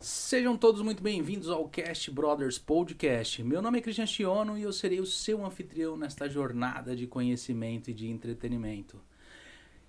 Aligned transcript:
Sejam 0.00 0.56
todos 0.56 0.80
muito 0.80 1.02
bem-vindos 1.02 1.50
ao 1.50 1.68
Cast 1.68 2.08
Brothers 2.12 2.56
Podcast. 2.56 3.42
Meu 3.42 3.60
nome 3.60 3.78
é 3.78 3.80
Cristian 3.80 4.06
Chiono 4.06 4.56
e 4.56 4.62
eu 4.62 4.72
serei 4.72 5.00
o 5.00 5.06
seu 5.06 5.44
anfitrião 5.44 5.96
nesta 5.96 6.28
jornada 6.28 6.94
de 6.94 7.04
conhecimento 7.08 7.90
e 7.90 7.92
de 7.92 8.08
entretenimento. 8.08 9.00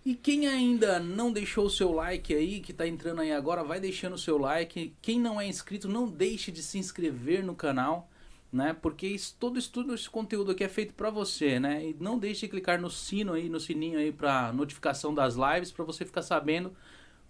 E 0.03 0.15
quem 0.15 0.47
ainda 0.47 0.99
não 0.99 1.31
deixou 1.31 1.67
o 1.67 1.69
seu 1.69 1.91
like 1.91 2.33
aí, 2.33 2.59
que 2.59 2.71
está 2.71 2.87
entrando 2.87 3.21
aí 3.21 3.31
agora, 3.31 3.63
vai 3.63 3.79
deixando 3.79 4.13
o 4.13 4.17
seu 4.17 4.39
like. 4.39 4.95
Quem 4.99 5.19
não 5.19 5.39
é 5.39 5.45
inscrito, 5.45 5.87
não 5.87 6.07
deixe 6.07 6.51
de 6.51 6.63
se 6.63 6.79
inscrever 6.79 7.43
no 7.43 7.53
canal, 7.53 8.09
né? 8.51 8.75
Porque 8.81 9.05
isso, 9.05 9.37
todo 9.39 9.59
isso, 9.59 9.71
todo 9.71 9.93
esse 9.93 10.09
conteúdo 10.09 10.53
aqui 10.53 10.63
é 10.63 10.69
feito 10.69 10.95
para 10.95 11.11
você, 11.11 11.59
né? 11.59 11.85
E 11.85 11.95
não 11.99 12.17
deixe 12.17 12.47
de 12.47 12.47
clicar 12.47 12.81
no 12.81 12.89
sino 12.89 13.33
aí, 13.33 13.47
no 13.47 13.59
sininho 13.59 13.99
aí 13.99 14.11
para 14.11 14.51
notificação 14.53 15.13
das 15.13 15.35
lives, 15.35 15.71
para 15.71 15.85
você 15.85 16.03
ficar 16.03 16.23
sabendo 16.23 16.75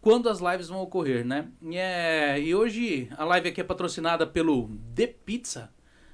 quando 0.02 0.30
as 0.30 0.40
lives 0.40 0.68
vão 0.68 0.82
ocorrer, 0.82 1.26
né? 1.26 1.50
E, 1.62 1.78
é, 1.78 2.40
e 2.40 2.56
hoje 2.56 3.10
a 3.18 3.26
live 3.26 3.50
aqui 3.50 3.62
é 3.62 3.64
patrocinada 3.64 4.26
pelo 4.26 4.70
The 4.96 5.08
Pizza, 5.08 5.74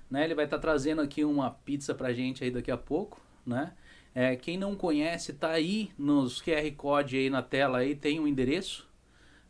né? 0.09 0.23
Ele 0.23 0.35
vai 0.35 0.45
estar 0.45 0.57
tá 0.57 0.61
trazendo 0.61 1.01
aqui 1.01 1.23
uma 1.23 1.51
pizza 1.51 1.93
pra 1.93 2.13
gente 2.13 2.43
aí 2.43 2.51
daqui 2.51 2.71
a 2.71 2.77
pouco, 2.77 3.21
né? 3.45 3.73
É, 4.13 4.35
quem 4.35 4.57
não 4.57 4.75
conhece, 4.75 5.33
tá 5.33 5.51
aí 5.51 5.91
nos 5.97 6.41
QR 6.41 6.71
Code 6.77 7.17
aí 7.17 7.29
na 7.29 7.41
tela 7.41 7.79
aí, 7.79 7.95
tem 7.95 8.19
o 8.19 8.23
um 8.23 8.27
endereço, 8.27 8.89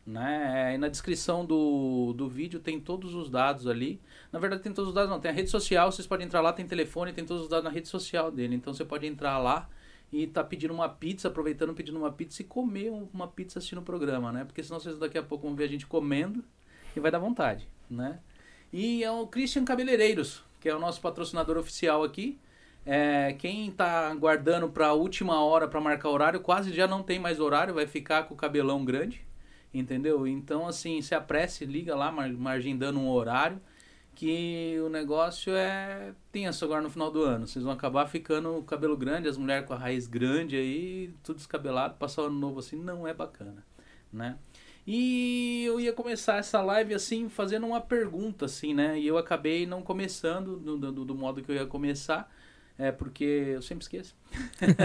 né? 0.04 0.74
E 0.74 0.78
na 0.78 0.88
descrição 0.88 1.44
do, 1.46 2.12
do 2.12 2.28
vídeo 2.28 2.60
tem 2.60 2.80
todos 2.80 3.14
os 3.14 3.30
dados 3.30 3.66
ali. 3.66 4.00
Na 4.32 4.38
verdade 4.38 4.62
tem 4.62 4.72
todos 4.72 4.88
os 4.88 4.94
dados, 4.94 5.10
não, 5.10 5.20
tem 5.20 5.30
a 5.30 5.34
rede 5.34 5.50
social, 5.50 5.90
vocês 5.90 6.06
podem 6.06 6.26
entrar 6.26 6.40
lá, 6.40 6.52
tem 6.52 6.66
telefone, 6.66 7.12
tem 7.12 7.24
todos 7.24 7.44
os 7.44 7.48
dados 7.48 7.64
na 7.64 7.70
rede 7.70 7.88
social 7.88 8.30
dele. 8.30 8.54
Então 8.56 8.74
você 8.74 8.84
pode 8.84 9.06
entrar 9.06 9.38
lá 9.38 9.68
e 10.12 10.26
tá 10.26 10.42
pedindo 10.42 10.72
uma 10.72 10.88
pizza, 10.88 11.28
aproveitando 11.28 11.74
pedindo 11.74 11.98
uma 11.98 12.12
pizza 12.12 12.42
e 12.42 12.44
comer 12.44 12.90
uma 13.12 13.28
pizza 13.28 13.58
assistindo 13.58 13.78
o 13.78 13.82
programa, 13.82 14.32
né? 14.32 14.44
Porque 14.44 14.62
senão 14.62 14.78
vocês 14.78 14.98
daqui 14.98 15.18
a 15.18 15.22
pouco 15.22 15.46
vão 15.46 15.56
ver 15.56 15.64
a 15.64 15.68
gente 15.68 15.86
comendo 15.86 16.44
e 16.94 17.00
vai 17.00 17.10
dar 17.10 17.18
vontade, 17.18 17.68
né? 17.90 18.20
E 18.72 19.02
é 19.02 19.10
o 19.10 19.26
Christian 19.26 19.64
Cabeleireiros, 19.64 20.44
que 20.60 20.68
é 20.68 20.74
o 20.74 20.78
nosso 20.78 21.00
patrocinador 21.00 21.56
oficial 21.56 22.02
aqui. 22.02 22.38
É, 22.84 23.34
quem 23.38 23.70
tá 23.70 24.14
guardando 24.14 24.68
para 24.68 24.88
a 24.88 24.92
última 24.92 25.42
hora 25.44 25.66
para 25.66 25.80
marcar 25.80 26.08
horário, 26.08 26.40
quase 26.40 26.72
já 26.72 26.86
não 26.86 27.02
tem 27.02 27.18
mais 27.18 27.40
horário, 27.40 27.74
vai 27.74 27.86
ficar 27.86 28.24
com 28.24 28.34
o 28.34 28.36
cabelão 28.36 28.84
grande, 28.84 29.22
entendeu? 29.74 30.26
Então, 30.26 30.68
assim, 30.68 31.02
se 31.02 31.14
apresse, 31.14 31.64
liga 31.64 31.96
lá, 31.96 32.12
margendando 32.12 33.00
um 33.00 33.08
horário 33.08 33.60
que 34.16 34.80
o 34.80 34.88
negócio 34.88 35.54
é 35.54 36.14
tenso 36.32 36.64
agora 36.64 36.80
no 36.80 36.90
final 36.90 37.10
do 37.10 37.22
ano. 37.22 37.46
Vocês 37.46 37.62
vão 37.62 37.72
acabar 37.72 38.06
ficando 38.06 38.56
o 38.56 38.64
cabelo 38.64 38.96
grande, 38.96 39.28
as 39.28 39.36
mulheres 39.36 39.66
com 39.66 39.74
a 39.74 39.76
raiz 39.76 40.06
grande 40.06 40.56
aí, 40.56 41.14
tudo 41.22 41.36
descabelado, 41.36 41.96
passar 41.96 42.22
o 42.22 42.24
ano 42.24 42.38
novo 42.38 42.58
assim 42.58 42.76
não 42.76 43.06
é 43.06 43.12
bacana, 43.12 43.62
né? 44.10 44.38
E 44.86 45.64
eu 45.66 45.78
ia 45.78 45.92
começar 45.92 46.38
essa 46.38 46.62
live 46.62 46.94
assim, 46.94 47.28
fazendo 47.28 47.66
uma 47.66 47.80
pergunta 47.80 48.46
assim, 48.46 48.72
né? 48.72 48.98
E 48.98 49.06
eu 49.06 49.18
acabei 49.18 49.66
não 49.66 49.82
começando 49.82 50.56
do, 50.56 50.78
do, 50.78 51.04
do 51.04 51.14
modo 51.14 51.42
que 51.42 51.50
eu 51.50 51.56
ia 51.56 51.66
começar, 51.66 52.32
é 52.78 52.90
porque 52.90 53.24
eu 53.24 53.60
sempre 53.60 53.82
esqueço. 53.82 54.16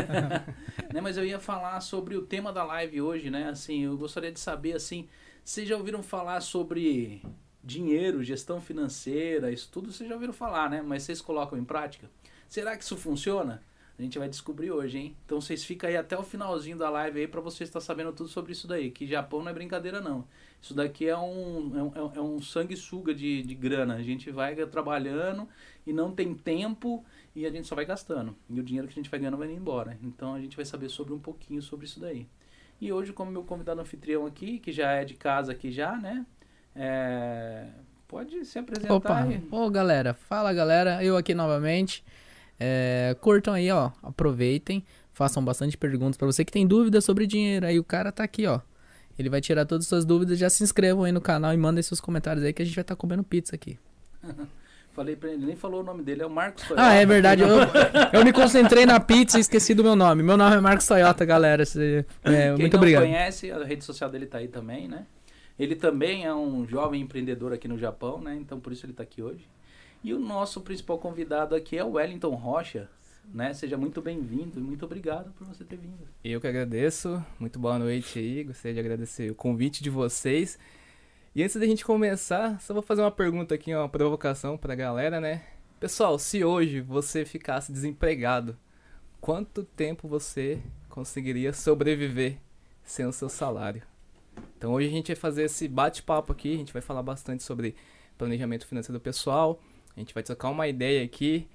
né? 0.93 0.99
Mas 1.01 1.15
eu 1.15 1.25
ia 1.25 1.39
falar 1.39 1.79
sobre 1.79 2.17
o 2.17 2.23
tema 2.23 2.51
da 2.51 2.65
live 2.65 3.01
hoje, 3.01 3.29
né? 3.29 3.47
Assim, 3.47 3.85
eu 3.85 3.97
gostaria 3.97 4.31
de 4.31 4.39
saber 4.41 4.73
assim, 4.73 5.07
vocês 5.41 5.69
já 5.69 5.77
ouviram 5.77 6.03
falar 6.03 6.41
sobre 6.41 7.23
dinheiro, 7.63 8.23
gestão 8.23 8.59
financeira, 8.59 9.51
isso 9.51 9.69
tudo 9.71 9.91
vocês 9.91 10.07
já 10.07 10.15
ouviram 10.15 10.33
falar, 10.33 10.69
né? 10.69 10.81
Mas 10.81 11.03
vocês 11.03 11.21
colocam 11.21 11.57
em 11.57 11.63
prática? 11.63 12.09
Será 12.47 12.75
que 12.75 12.83
isso 12.83 12.97
funciona? 12.97 13.61
A 13.97 14.01
gente 14.01 14.17
vai 14.17 14.27
descobrir 14.27 14.71
hoje, 14.71 14.97
hein? 14.97 15.15
Então 15.25 15.39
vocês 15.39 15.63
ficam 15.63 15.87
aí 15.87 15.95
até 15.95 16.17
o 16.17 16.23
finalzinho 16.23 16.75
da 16.75 16.89
live 16.89 17.19
aí 17.19 17.27
para 17.27 17.39
vocês 17.39 17.69
estar 17.69 17.79
sabendo 17.79 18.11
tudo 18.11 18.29
sobre 18.29 18.51
isso 18.51 18.67
daí. 18.67 18.89
Que 18.89 19.05
Japão 19.05 19.43
não 19.43 19.51
é 19.51 19.53
brincadeira, 19.53 20.01
não. 20.01 20.27
Isso 20.59 20.73
daqui 20.73 21.07
é 21.07 21.15
um, 21.15 21.71
é 21.77 21.83
um, 21.83 22.11
é 22.15 22.21
um 22.21 22.41
sanguessuga 22.41 23.13
de, 23.13 23.43
de 23.43 23.53
grana. 23.53 23.95
A 23.95 24.01
gente 24.01 24.31
vai 24.31 24.55
trabalhando 24.65 25.47
e 25.85 25.93
não 25.93 26.11
tem 26.11 26.33
tempo 26.33 27.05
e 27.35 27.45
a 27.45 27.51
gente 27.51 27.67
só 27.67 27.75
vai 27.75 27.85
gastando. 27.85 28.35
E 28.49 28.59
o 28.59 28.63
dinheiro 28.63 28.87
que 28.87 28.93
a 28.93 28.95
gente 28.95 29.09
vai 29.09 29.19
ganhando 29.19 29.37
vai 29.37 29.47
indo 29.47 29.59
embora. 29.59 29.95
Então 30.01 30.33
a 30.33 30.39
gente 30.39 30.55
vai 30.55 30.65
saber 30.65 30.89
sobre 30.89 31.13
um 31.13 31.19
pouquinho 31.19 31.61
sobre 31.61 31.85
isso 31.85 31.99
daí. 31.99 32.27
E 32.79 32.91
hoje, 32.91 33.13
como 33.13 33.29
meu 33.29 33.43
convidado 33.43 33.81
anfitrião 33.81 34.25
aqui, 34.25 34.57
que 34.57 34.71
já 34.71 34.93
é 34.93 35.05
de 35.05 35.13
casa 35.13 35.51
aqui 35.51 35.71
já, 35.71 35.95
né? 35.95 36.25
É, 36.75 37.65
pode 38.07 38.45
se 38.45 38.59
apresentar 38.59 38.93
Opa. 38.93 39.23
aí. 39.23 39.41
Ô, 39.51 39.69
galera. 39.69 40.13
Fala, 40.13 40.53
galera. 40.53 41.03
Eu 41.03 41.17
aqui 41.17 41.33
novamente. 41.33 42.03
É, 42.59 43.15
curtam 43.19 43.53
aí, 43.53 43.71
ó. 43.71 43.91
Aproveitem. 44.03 44.83
Façam 45.13 45.43
bastante 45.43 45.77
perguntas 45.77 46.17
para 46.17 46.25
você 46.25 46.45
que 46.45 46.51
tem 46.51 46.65
dúvidas 46.65 47.03
sobre 47.03 47.27
dinheiro. 47.27 47.65
Aí 47.65 47.79
o 47.79 47.83
cara 47.83 48.11
tá 48.11 48.23
aqui, 48.23 48.45
ó. 48.47 48.61
Ele 49.17 49.29
vai 49.29 49.41
tirar 49.41 49.65
todas 49.65 49.85
as 49.85 49.89
suas 49.89 50.05
dúvidas. 50.05 50.37
Já 50.37 50.49
se 50.49 50.63
inscrevam 50.63 51.03
aí 51.03 51.11
no 51.11 51.21
canal 51.21 51.53
e 51.53 51.57
mandem 51.57 51.83
seus 51.83 51.99
comentários 51.99 52.43
aí 52.43 52.53
que 52.53 52.61
a 52.61 52.65
gente 52.65 52.75
vai 52.75 52.81
estar 52.81 52.95
tá 52.95 52.99
comendo 52.99 53.23
pizza 53.23 53.55
aqui. 53.55 53.77
Falei 54.93 55.15
pra 55.15 55.31
ele, 55.31 55.45
nem 55.45 55.55
falou 55.55 55.79
o 55.79 55.83
nome 55.85 56.03
dele, 56.03 56.21
é 56.21 56.25
o 56.25 56.29
Marcos 56.29 56.63
Toyota. 56.67 56.85
Ah, 56.85 56.93
é 56.93 57.05
verdade. 57.05 57.41
Eu, 57.41 57.47
eu 58.11 58.25
me 58.25 58.33
concentrei 58.33 58.85
na 58.85 58.99
pizza 58.99 59.37
e 59.37 59.41
esqueci 59.41 59.73
do 59.73 59.81
meu 59.81 59.95
nome. 59.95 60.21
Meu 60.21 60.35
nome 60.35 60.57
é 60.57 60.59
Marcos 60.59 60.85
Toyota, 60.85 61.23
galera. 61.23 61.63
É, 62.25 62.51
muito 62.57 62.75
obrigado. 62.75 63.03
Quem 63.03 63.11
não 63.11 63.17
conhece, 63.17 63.51
a 63.51 63.63
rede 63.63 63.85
social 63.85 64.09
dele 64.09 64.25
tá 64.25 64.39
aí 64.39 64.49
também, 64.49 64.89
né? 64.89 65.05
Ele 65.61 65.75
também 65.75 66.25
é 66.25 66.33
um 66.33 66.65
jovem 66.65 67.03
empreendedor 67.03 67.53
aqui 67.53 67.67
no 67.67 67.77
Japão, 67.77 68.19
né? 68.19 68.35
Então 68.35 68.59
por 68.59 68.73
isso 68.73 68.83
ele 68.83 68.93
está 68.93 69.03
aqui 69.03 69.21
hoje. 69.21 69.47
E 70.03 70.11
o 70.11 70.17
nosso 70.17 70.61
principal 70.61 70.97
convidado 70.97 71.53
aqui 71.53 71.77
é 71.77 71.83
o 71.83 71.91
Wellington 71.91 72.33
Rocha, 72.33 72.89
né? 73.31 73.53
Seja 73.53 73.77
muito 73.77 74.01
bem-vindo 74.01 74.59
e 74.59 74.63
muito 74.63 74.83
obrigado 74.83 75.31
por 75.33 75.45
você 75.45 75.63
ter 75.63 75.75
vindo. 75.75 75.99
Eu 76.23 76.41
que 76.41 76.47
agradeço. 76.47 77.23
Muito 77.39 77.59
boa 77.59 77.77
noite 77.77 78.17
aí. 78.17 78.43
Gostaria 78.43 78.73
de 78.73 78.79
agradecer 78.79 79.29
o 79.29 79.35
convite 79.35 79.83
de 79.83 79.91
vocês. 79.91 80.57
E 81.35 81.43
antes 81.43 81.55
da 81.55 81.67
gente 81.67 81.85
começar, 81.85 82.59
só 82.59 82.73
vou 82.73 82.81
fazer 82.81 83.01
uma 83.01 83.11
pergunta 83.11 83.53
aqui, 83.53 83.71
uma 83.71 83.87
provocação 83.87 84.57
para 84.57 84.73
a 84.73 84.75
galera, 84.75 85.21
né? 85.21 85.43
Pessoal, 85.79 86.17
se 86.17 86.43
hoje 86.43 86.81
você 86.81 87.23
ficasse 87.23 87.71
desempregado, 87.71 88.57
quanto 89.19 89.63
tempo 89.63 90.07
você 90.07 90.59
conseguiria 90.89 91.53
sobreviver 91.53 92.39
sem 92.83 93.05
o 93.05 93.11
seu 93.11 93.29
salário? 93.29 93.90
Então 94.57 94.73
hoje 94.73 94.87
a 94.87 94.91
gente 94.91 95.07
vai 95.07 95.15
fazer 95.15 95.43
esse 95.43 95.67
bate-papo 95.67 96.31
aqui, 96.31 96.53
a 96.53 96.57
gente 96.57 96.71
vai 96.71 96.81
falar 96.81 97.01
bastante 97.01 97.41
sobre 97.41 97.75
planejamento 98.17 98.67
financeiro 98.67 98.99
pessoal, 98.99 99.59
a 99.95 99.99
gente 99.99 100.13
vai 100.13 100.21
trocar 100.21 100.49
uma 100.49 100.67
ideia 100.67 101.03
aqui. 101.03 101.47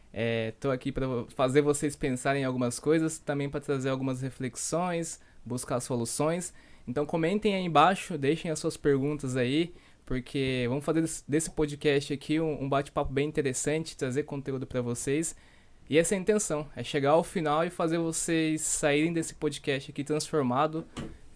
Estou 0.49 0.73
é, 0.73 0.75
aqui 0.75 0.91
para 0.91 1.07
fazer 1.29 1.61
vocês 1.61 1.95
pensarem 1.95 2.43
em 2.43 2.45
algumas 2.45 2.81
coisas, 2.81 3.19
também 3.19 3.49
para 3.49 3.61
trazer 3.61 3.91
algumas 3.91 4.23
reflexões, 4.23 5.21
buscar 5.45 5.79
soluções. 5.79 6.53
Então 6.89 7.07
comentem 7.07 7.55
aí 7.55 7.63
embaixo, 7.63 8.19
deixem 8.19 8.51
as 8.51 8.59
suas 8.59 8.77
perguntas 8.77 9.37
aí, 9.37 9.73
porque 10.05 10.67
vamos 10.69 10.85
fazer 10.85 11.05
desse 11.29 11.51
podcast 11.51 12.13
aqui 12.13 12.41
um, 12.41 12.65
um 12.65 12.69
bate-papo 12.69 13.13
bem 13.13 13.29
interessante, 13.29 13.97
trazer 13.97 14.25
conteúdo 14.25 14.67
para 14.67 14.81
vocês. 14.81 15.37
E 15.89 15.97
essa 15.97 16.17
é 16.17 16.19
a 16.19 16.21
intenção, 16.21 16.69
é 16.75 16.83
chegar 16.83 17.11
ao 17.11 17.23
final 17.23 17.65
e 17.65 17.71
fazer 17.71 17.99
vocês 17.99 18.63
saírem 18.63 19.13
desse 19.13 19.35
podcast 19.35 19.93
aqui 19.93 20.03
transformado 20.03 20.85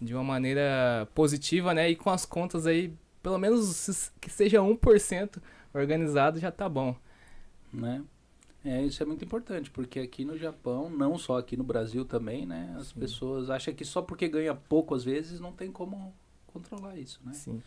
de 0.01 0.15
uma 0.15 0.23
maneira 0.23 1.07
positiva, 1.13 1.73
né? 1.73 1.89
E 1.89 1.95
com 1.95 2.09
as 2.09 2.25
contas 2.25 2.65
aí, 2.65 2.93
pelo 3.21 3.37
menos 3.37 4.11
que 4.19 4.29
seja 4.29 4.59
1% 4.59 5.41
organizado 5.73 6.39
já 6.39 6.51
tá 6.51 6.67
bom. 6.67 6.95
Né? 7.71 8.03
É, 8.65 8.83
isso 8.83 9.01
é 9.01 9.05
muito 9.05 9.23
importante, 9.23 9.69
porque 9.71 9.99
aqui 9.99 10.25
no 10.25 10.37
Japão, 10.37 10.89
não 10.89 11.17
só 11.17 11.37
aqui 11.37 11.55
no 11.55 11.63
Brasil 11.63 12.05
também, 12.05 12.45
né? 12.45 12.75
As 12.77 12.87
Sim. 12.87 12.99
pessoas 12.99 13.49
acham 13.49 13.73
que 13.73 13.85
só 13.85 14.01
porque 14.01 14.27
ganha 14.27 14.53
pouco 14.53 14.93
às 14.93 15.03
vezes 15.03 15.39
não 15.39 15.51
tem 15.51 15.71
como 15.71 16.13
controlar 16.47 16.97
isso, 16.97 17.19
né? 17.23 17.33
Sim. 17.33 17.61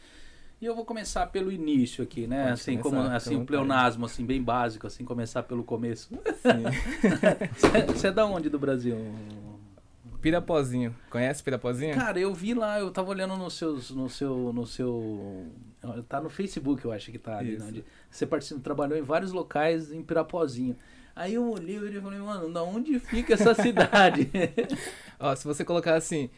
E 0.60 0.66
eu 0.66 0.74
vou 0.74 0.84
começar 0.84 1.26
pelo 1.26 1.50
início 1.50 2.02
aqui, 2.02 2.26
né? 2.26 2.42
Pode 2.42 2.52
assim 2.52 2.78
como 2.78 3.00
assim 3.00 3.36
um 3.36 3.44
pleonasmo 3.44 4.06
assim 4.06 4.24
bem 4.24 4.40
básico, 4.42 4.86
assim 4.86 5.04
começar 5.04 5.42
pelo 5.42 5.64
começo. 5.64 6.10
Você 7.88 8.08
é 8.08 8.12
da 8.12 8.24
onde 8.24 8.48
do 8.48 8.58
Brasil? 8.58 8.96
Pirapozinho. 10.24 10.96
Conhece 11.10 11.42
Pirapozinho? 11.42 11.94
Cara, 11.94 12.18
eu 12.18 12.32
vi 12.32 12.54
lá, 12.54 12.80
eu 12.80 12.90
tava 12.90 13.10
olhando 13.10 13.36
no, 13.36 13.50
seus, 13.50 13.90
no 13.90 14.08
seu. 14.08 14.54
No 14.54 14.66
seu. 14.66 15.52
Tá 16.08 16.18
no 16.18 16.30
Facebook, 16.30 16.82
eu 16.82 16.92
acho 16.92 17.12
que 17.12 17.18
tá 17.18 17.36
ali. 17.36 17.58
Né, 17.58 17.66
onde 17.68 17.84
você 18.10 18.24
participou, 18.24 18.62
trabalhou 18.62 18.96
em 18.96 19.02
vários 19.02 19.32
locais 19.32 19.92
em 19.92 20.02
Pirapozinho. 20.02 20.78
Aí 21.14 21.34
eu 21.34 21.50
olhei 21.50 21.76
e 21.76 22.00
falei, 22.00 22.18
mano, 22.20 22.50
da 22.50 22.62
onde 22.62 22.98
fica 22.98 23.34
essa 23.34 23.52
cidade? 23.62 24.30
Ó, 25.20 25.36
se 25.36 25.44
você 25.44 25.62
colocar 25.62 25.94
assim. 25.94 26.30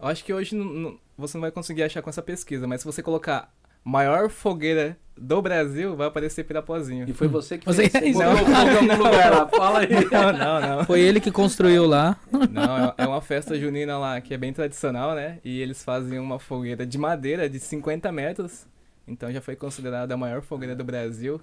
Eu 0.00 0.08
acho 0.08 0.24
que 0.24 0.32
hoje 0.32 0.56
não, 0.56 0.64
não, 0.64 0.98
você 1.16 1.36
não 1.36 1.42
vai 1.42 1.52
conseguir 1.52 1.84
achar 1.84 2.02
com 2.02 2.10
essa 2.10 2.22
pesquisa, 2.22 2.66
mas 2.66 2.80
se 2.80 2.86
você 2.86 3.00
colocar 3.00 3.54
maior 3.84 4.30
fogueira 4.30 4.96
do 5.20 5.42
Brasil, 5.42 5.94
vai 5.94 6.08
aparecer 6.08 6.44
Pirapozinho. 6.44 7.06
E 7.08 7.12
foi 7.12 7.28
você 7.28 7.58
que 7.58 7.66
você 7.66 7.90
fez, 7.90 8.16
não, 8.16 8.32
não, 8.34 8.82
não, 8.82 8.96
lugar 8.96 9.30
lá. 9.30 9.48
Fala 9.48 9.80
aí. 9.80 9.88
Não, 10.10 10.32
não, 10.32 10.60
não. 10.60 10.84
Foi 10.84 11.00
ele 11.00 11.20
que 11.20 11.30
construiu 11.30 11.86
lá. 11.86 12.18
Não, 12.50 12.78
é, 12.78 12.94
é 12.98 13.06
uma 13.06 13.20
festa 13.20 13.58
junina 13.58 13.98
lá 13.98 14.20
que 14.20 14.32
é 14.32 14.38
bem 14.38 14.52
tradicional, 14.52 15.14
né? 15.14 15.38
E 15.44 15.60
eles 15.60 15.84
fazem 15.84 16.18
uma 16.18 16.38
fogueira 16.38 16.86
de 16.86 16.96
madeira 16.96 17.48
de 17.48 17.60
50 17.60 18.10
metros. 18.10 18.66
Então 19.06 19.30
já 19.30 19.40
foi 19.40 19.56
considerada 19.56 20.14
a 20.14 20.16
maior 20.16 20.40
fogueira 20.40 20.74
do 20.74 20.84
Brasil. 20.84 21.40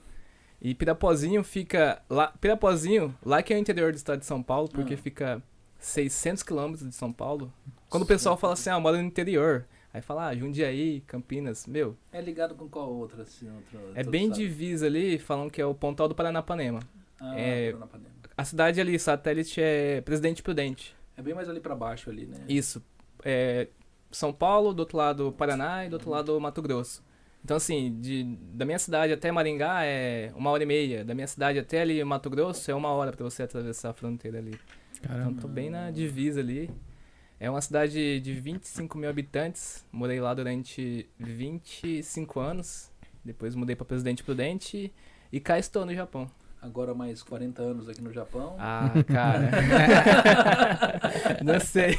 E 0.59 0.73
Pirapozinho 0.73 1.43
fica 1.43 2.01
lá, 2.09 2.33
Pirapozinho, 2.41 3.15
lá 3.23 3.43
que 3.43 3.53
é 3.53 3.57
o 3.57 3.59
interior 3.59 3.91
do 3.91 3.95
estado 3.95 4.19
de 4.19 4.25
São 4.25 4.41
Paulo, 4.41 4.67
porque 4.69 4.95
ah. 4.95 4.97
fica 4.97 5.43
600 5.79 6.41
quilômetros 6.41 6.89
de 6.89 6.95
São 6.95 7.13
Paulo. 7.13 7.53
Quando 7.89 8.03
o 8.03 8.07
pessoal 8.07 8.35
fala 8.35 8.53
assim, 8.53 8.69
ah, 8.69 8.79
mora 8.79 8.97
no 8.97 9.03
interior, 9.03 9.65
Aí 9.93 10.01
fala, 10.01 10.27
ah, 10.27 10.35
Jundiaí, 10.35 11.01
Campinas, 11.07 11.65
meu, 11.65 11.97
É 12.11 12.21
ligado 12.21 12.53
com 12.55 12.67
qual 12.69 12.93
outra? 12.93 13.23
Assim, 13.23 13.49
outro, 13.49 13.79
é 13.95 14.03
bem 14.03 14.27
sabe? 14.29 14.41
divisa 14.41 14.85
ali, 14.85 15.17
falam 15.17 15.49
que 15.49 15.61
é 15.61 15.65
o 15.65 15.73
Pontal 15.73 16.07
do 16.07 16.13
Paranapanema. 16.15 16.79
Ah, 17.19 17.39
é- 17.39 17.71
Paranapanema. 17.71 18.11
A 18.37 18.43
cidade 18.45 18.79
ali, 18.79 18.99
satélite, 18.99 19.59
é 19.59 20.01
Presidente 20.01 20.43
Prudente. 20.43 20.95
É 21.15 21.21
bem 21.23 21.33
mais 21.33 21.49
ali 21.49 21.59
pra 21.59 21.73
baixo 21.75 22.09
ali, 22.11 22.27
né? 22.27 22.37
Isso. 22.47 22.83
É 23.25 23.67
São 24.11 24.31
Paulo, 24.31 24.73
do 24.73 24.81
outro 24.81 24.97
lado 24.97 25.31
Paraná 25.31 25.85
e 25.85 25.89
do 25.89 25.93
outro 25.93 26.09
lado 26.11 26.39
Mato 26.39 26.61
Grosso. 26.61 27.03
Então, 27.43 27.57
assim, 27.57 27.99
de, 27.99 28.23
da 28.53 28.65
minha 28.65 28.77
cidade 28.77 29.11
até 29.13 29.31
Maringá 29.31 29.83
é 29.83 30.31
uma 30.35 30.51
hora 30.51 30.61
e 30.61 30.65
meia. 30.65 31.03
Da 31.03 31.15
minha 31.15 31.25
cidade 31.27 31.57
até 31.57 31.81
ali 31.81 32.03
Mato 32.03 32.29
Grosso 32.29 32.69
é 32.69 32.75
uma 32.75 32.89
hora 32.89 33.11
pra 33.11 33.23
você 33.23 33.41
atravessar 33.43 33.89
a 33.89 33.93
fronteira 33.93 34.37
ali. 34.37 34.59
Então, 34.99 35.09
Caramba. 35.15 35.41
tô 35.41 35.47
bem 35.47 35.69
na 35.69 35.89
divisa 35.89 36.39
ali. 36.41 36.69
É 37.39 37.49
uma 37.49 37.61
cidade 37.61 38.19
de 38.19 38.33
25 38.33 38.97
mil 38.97 39.09
habitantes. 39.09 39.85
Morei 39.91 40.19
lá 40.19 40.33
durante 40.33 41.07
25 41.19 42.39
anos. 42.39 42.89
Depois 43.23 43.53
mudei 43.55 43.75
pra 43.75 43.85
Presidente 43.85 44.23
Prudente. 44.23 44.91
E 45.31 45.39
cá 45.39 45.59
estou 45.59 45.85
no 45.85 45.93
Japão. 45.93 46.29
Agora 46.59 46.95
mais 46.95 47.21
40 47.21 47.61
anos 47.61 47.87
aqui 47.87 48.01
no 48.01 48.11
Japão. 48.11 48.55
Ah, 48.57 48.89
cara. 49.07 49.51
não 51.45 51.59
sei. 51.59 51.95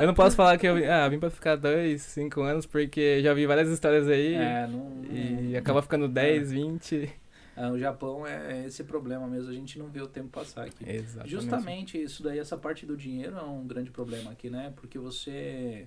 Eu 0.00 0.06
não 0.06 0.14
posso 0.14 0.36
falar 0.36 0.56
que 0.56 0.66
eu 0.66 0.76
vim, 0.76 0.84
ah, 0.84 1.08
vim 1.08 1.18
pra 1.18 1.30
ficar 1.30 1.56
dois, 1.56 2.02
cinco 2.02 2.42
anos, 2.42 2.64
porque 2.64 3.20
já 3.22 3.34
vi 3.34 3.44
várias 3.46 3.68
histórias 3.68 4.06
aí. 4.06 4.34
É, 4.34 4.68
não, 4.68 5.04
E 5.10 5.50
não- 5.50 5.58
acaba 5.58 5.82
ficando 5.82 6.06
10, 6.06 6.52
20. 6.52 7.10
Ah, 7.56 7.70
o 7.70 7.78
Japão 7.78 8.26
é 8.26 8.66
esse 8.66 8.82
problema 8.84 9.26
mesmo, 9.26 9.50
a 9.50 9.54
gente 9.54 9.78
não 9.78 9.88
vê 9.88 10.00
o 10.00 10.06
tempo 10.06 10.28
passar 10.28 10.64
aqui. 10.64 10.88
Exatamente. 10.88 11.30
Justamente 11.30 12.02
isso 12.02 12.22
daí, 12.22 12.38
essa 12.38 12.56
parte 12.56 12.86
do 12.86 12.96
dinheiro 12.96 13.36
é 13.36 13.42
um 13.42 13.66
grande 13.66 13.90
problema 13.90 14.30
aqui, 14.30 14.48
né? 14.48 14.72
Porque 14.76 14.98
você 14.98 15.86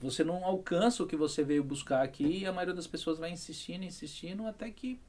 você 0.00 0.24
não 0.24 0.44
alcança 0.44 1.02
o 1.02 1.06
que 1.06 1.16
você 1.16 1.42
veio 1.42 1.62
buscar 1.62 2.02
aqui 2.02 2.40
e 2.40 2.46
a 2.46 2.52
maioria 2.52 2.74
das 2.74 2.86
pessoas 2.86 3.18
vai 3.18 3.30
insistindo, 3.30 3.84
insistindo, 3.84 4.46
até 4.46 4.70
que 4.70 5.00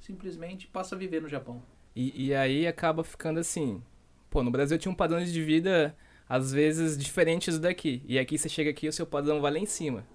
simplesmente 0.00 0.66
passa 0.66 0.94
a 0.94 0.98
viver 0.98 1.20
no 1.20 1.28
Japão. 1.28 1.62
E, 1.94 2.28
e 2.28 2.34
aí 2.34 2.66
acaba 2.66 3.02
ficando 3.02 3.40
assim. 3.40 3.82
Pô, 4.30 4.42
no 4.42 4.50
Brasil 4.50 4.78
tinha 4.78 4.92
um 4.92 4.94
padrão 4.94 5.22
de 5.22 5.42
vida, 5.42 5.94
às 6.28 6.52
vezes, 6.52 6.96
diferentes 6.96 7.56
do 7.56 7.62
daqui. 7.62 8.02
E 8.06 8.18
aqui 8.18 8.38
você 8.38 8.48
chega 8.48 8.70
aqui 8.70 8.86
e 8.86 8.88
o 8.88 8.92
seu 8.92 9.06
padrão 9.06 9.40
vai 9.40 9.52
lá 9.52 9.58
em 9.58 9.66
cima. 9.66 10.06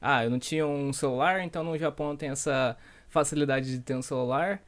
Ah, 0.00 0.24
eu 0.24 0.30
não 0.30 0.38
tinha 0.38 0.66
um 0.66 0.92
celular, 0.92 1.42
então 1.42 1.62
no 1.64 1.78
Japão 1.78 2.16
tem 2.16 2.28
essa 2.30 2.76
facilidade 3.08 3.70
de 3.70 3.80
ter 3.80 3.94
um 3.94 4.02
celular. 4.02 4.62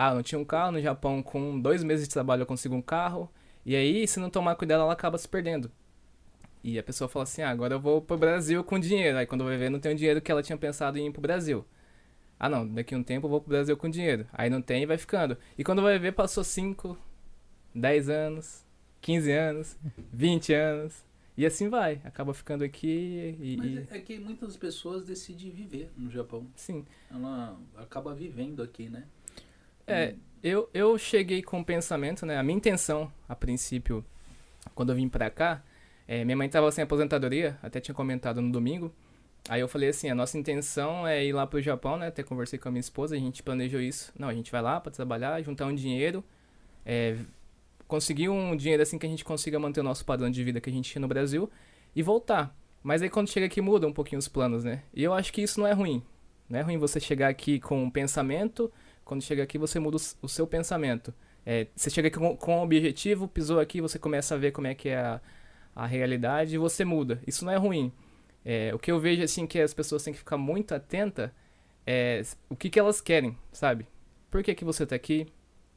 Ah, 0.00 0.10
eu 0.10 0.14
não 0.14 0.22
tinha 0.22 0.38
um 0.38 0.44
carro, 0.44 0.70
no 0.70 0.80
Japão 0.80 1.20
com 1.20 1.60
dois 1.60 1.82
meses 1.82 2.06
de 2.06 2.14
trabalho 2.14 2.42
eu 2.42 2.46
consigo 2.46 2.72
um 2.72 2.80
carro. 2.80 3.28
E 3.66 3.74
aí, 3.74 4.06
se 4.06 4.20
não 4.20 4.30
tomar 4.30 4.54
cuidado, 4.54 4.82
ela 4.82 4.92
acaba 4.92 5.18
se 5.18 5.28
perdendo. 5.28 5.72
E 6.62 6.78
a 6.78 6.84
pessoa 6.84 7.08
fala 7.08 7.24
assim, 7.24 7.42
ah, 7.42 7.50
agora 7.50 7.74
eu 7.74 7.80
vou 7.80 8.00
pro 8.00 8.16
Brasil 8.16 8.62
com 8.62 8.78
dinheiro. 8.78 9.18
Aí 9.18 9.26
quando 9.26 9.42
vai 9.42 9.56
ver, 9.56 9.68
não 9.70 9.80
tem 9.80 9.92
o 9.92 9.96
dinheiro 9.96 10.20
que 10.20 10.30
ela 10.30 10.40
tinha 10.40 10.56
pensado 10.56 10.98
em 10.98 11.08
ir 11.08 11.10
pro 11.10 11.20
Brasil. 11.20 11.64
Ah, 12.38 12.48
não, 12.48 12.64
daqui 12.64 12.94
a 12.94 12.98
um 12.98 13.02
tempo 13.02 13.26
eu 13.26 13.30
vou 13.30 13.40
pro 13.40 13.50
Brasil 13.50 13.76
com 13.76 13.90
dinheiro. 13.90 14.24
Aí 14.32 14.48
não 14.48 14.62
tem 14.62 14.84
e 14.84 14.86
vai 14.86 14.96
ficando. 14.96 15.36
E 15.58 15.64
quando 15.64 15.82
vai 15.82 15.98
ver, 15.98 16.12
passou 16.12 16.44
5, 16.44 16.96
10 17.74 18.08
anos, 18.08 18.64
15 19.00 19.32
anos, 19.32 19.76
20 20.12 20.54
anos. 20.54 21.04
E 21.36 21.44
assim 21.44 21.68
vai. 21.68 22.00
Acaba 22.04 22.32
ficando 22.32 22.62
aqui 22.62 23.36
e. 23.40 23.56
Mas 23.56 23.92
é 23.92 23.98
que 23.98 24.16
muitas 24.20 24.56
pessoas 24.56 25.04
decidem 25.04 25.50
viver 25.50 25.90
no 25.96 26.08
Japão. 26.08 26.46
Sim. 26.54 26.84
Ela 27.10 27.58
acaba 27.76 28.14
vivendo 28.14 28.62
aqui, 28.62 28.88
né? 28.88 29.04
É, 29.88 30.14
eu, 30.42 30.68
eu 30.72 30.96
cheguei 30.98 31.42
com 31.42 31.60
o 31.60 31.64
pensamento, 31.64 32.24
né? 32.24 32.38
A 32.38 32.42
minha 32.42 32.56
intenção, 32.56 33.12
a 33.28 33.34
princípio, 33.34 34.04
quando 34.74 34.90
eu 34.90 34.96
vim 34.96 35.08
pra 35.08 35.30
cá, 35.30 35.62
é, 36.06 36.24
minha 36.24 36.36
mãe 36.36 36.48
tava 36.48 36.70
sem 36.70 36.84
aposentadoria, 36.84 37.58
até 37.62 37.80
tinha 37.80 37.94
comentado 37.94 38.40
no 38.40 38.50
domingo. 38.50 38.92
Aí 39.48 39.60
eu 39.60 39.68
falei 39.68 39.88
assim, 39.88 40.10
a 40.10 40.14
nossa 40.14 40.36
intenção 40.36 41.06
é 41.06 41.24
ir 41.24 41.32
lá 41.32 41.46
pro 41.46 41.60
Japão, 41.60 41.96
né? 41.96 42.08
Até 42.08 42.22
conversei 42.22 42.58
com 42.58 42.68
a 42.68 42.72
minha 42.72 42.80
esposa, 42.80 43.16
a 43.16 43.18
gente 43.18 43.42
planejou 43.42 43.80
isso. 43.80 44.12
Não, 44.18 44.28
a 44.28 44.34
gente 44.34 44.52
vai 44.52 44.60
lá 44.60 44.80
pra 44.80 44.92
trabalhar, 44.92 45.40
juntar 45.42 45.66
um 45.66 45.74
dinheiro, 45.74 46.22
é, 46.84 47.16
conseguir 47.86 48.28
um 48.28 48.54
dinheiro 48.54 48.82
assim 48.82 48.98
que 48.98 49.06
a 49.06 49.08
gente 49.08 49.24
consiga 49.24 49.58
manter 49.58 49.80
o 49.80 49.82
nosso 49.82 50.04
padrão 50.04 50.30
de 50.30 50.44
vida 50.44 50.60
que 50.60 50.68
a 50.68 50.72
gente 50.72 50.90
tinha 50.90 51.00
no 51.00 51.08
Brasil 51.08 51.50
e 51.96 52.02
voltar. 52.02 52.54
Mas 52.82 53.02
aí 53.02 53.08
quando 53.08 53.28
chega 53.28 53.46
aqui 53.46 53.60
muda 53.60 53.86
um 53.86 53.92
pouquinho 53.92 54.18
os 54.18 54.28
planos, 54.28 54.64
né? 54.64 54.82
E 54.94 55.02
eu 55.02 55.12
acho 55.14 55.32
que 55.32 55.42
isso 55.42 55.58
não 55.58 55.66
é 55.66 55.72
ruim. 55.72 56.02
Não 56.48 56.58
é 56.58 56.62
ruim 56.62 56.78
você 56.78 57.00
chegar 57.00 57.28
aqui 57.28 57.58
com 57.58 57.82
um 57.84 57.90
pensamento, 57.90 58.70
quando 59.08 59.22
chega 59.22 59.42
aqui 59.42 59.56
você 59.56 59.80
muda 59.80 59.96
o 59.96 60.00
o 60.26 60.28
seu 60.28 60.46
pensamento. 60.46 61.14
É, 61.46 61.66
você 61.74 61.88
chega 61.88 62.08
aqui 62.08 62.18
com, 62.18 62.36
com 62.36 62.58
um 62.58 62.62
objetivo, 62.62 63.26
pisou 63.26 63.58
aqui, 63.58 63.80
você 63.80 63.98
começa 63.98 64.34
a 64.34 64.38
ver 64.38 64.52
como 64.52 64.66
é 64.66 64.74
que 64.74 64.90
é 64.90 64.98
a, 64.98 65.20
a 65.74 65.86
realidade 65.86 66.54
e 66.54 66.58
você 66.58 66.84
muda. 66.84 67.18
Isso 67.26 67.42
não 67.42 67.52
é 67.52 67.56
ruim. 67.56 67.90
É, 68.44 68.70
o 68.74 68.78
que 68.78 68.92
eu 68.92 69.00
vejo 69.00 69.22
assim 69.22 69.46
que 69.46 69.58
as 69.58 69.72
pessoas 69.72 70.02
têm 70.02 70.12
que 70.12 70.18
ficar 70.18 70.36
muito 70.36 70.74
atenta 70.74 71.34
é 71.86 72.20
o 72.50 72.54
que, 72.54 72.68
que 72.68 72.78
elas 72.78 73.00
querem, 73.00 73.36
sabe? 73.50 73.86
Por 74.30 74.42
que, 74.42 74.54
que 74.54 74.64
você 74.64 74.84
tá 74.84 74.94
aqui? 74.94 75.26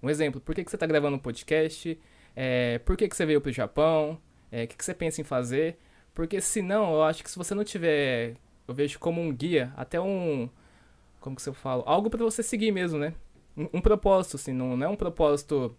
Um 0.03 0.09
exemplo, 0.09 0.41
por 0.41 0.53
que, 0.53 0.65
que 0.65 0.69
você 0.69 0.77
tá 0.77 0.85
gravando 0.85 1.15
um 1.15 1.19
podcast? 1.19 1.97
É, 2.35 2.79
por 2.79 2.97
que, 2.97 3.07
que 3.07 3.15
você 3.15 3.25
veio 3.25 3.41
Japão? 3.53 4.19
É, 4.51 4.65
o 4.65 4.67
que, 4.67 4.75
que 4.75 4.83
você 4.83 4.93
pensa 4.93 5.21
em 5.21 5.23
fazer? 5.23 5.77
Porque 6.13 6.41
senão, 6.41 6.93
eu 6.95 7.03
acho 7.03 7.23
que 7.23 7.31
se 7.31 7.37
você 7.37 7.55
não 7.55 7.63
tiver, 7.63 8.35
eu 8.67 8.73
vejo 8.73 8.99
como 8.99 9.21
um 9.21 9.33
guia, 9.33 9.71
até 9.77 10.01
um, 10.01 10.49
como 11.21 11.37
que 11.37 11.47
eu 11.47 11.53
falo? 11.53 11.83
Algo 11.85 12.09
pra 12.09 12.23
você 12.23 12.43
seguir 12.43 12.71
mesmo, 12.71 12.99
né? 12.99 13.13
Um, 13.55 13.69
um 13.75 13.81
propósito, 13.81 14.35
assim, 14.35 14.51
não, 14.51 14.75
não 14.75 14.87
é 14.87 14.89
um 14.89 14.95
propósito, 14.95 15.73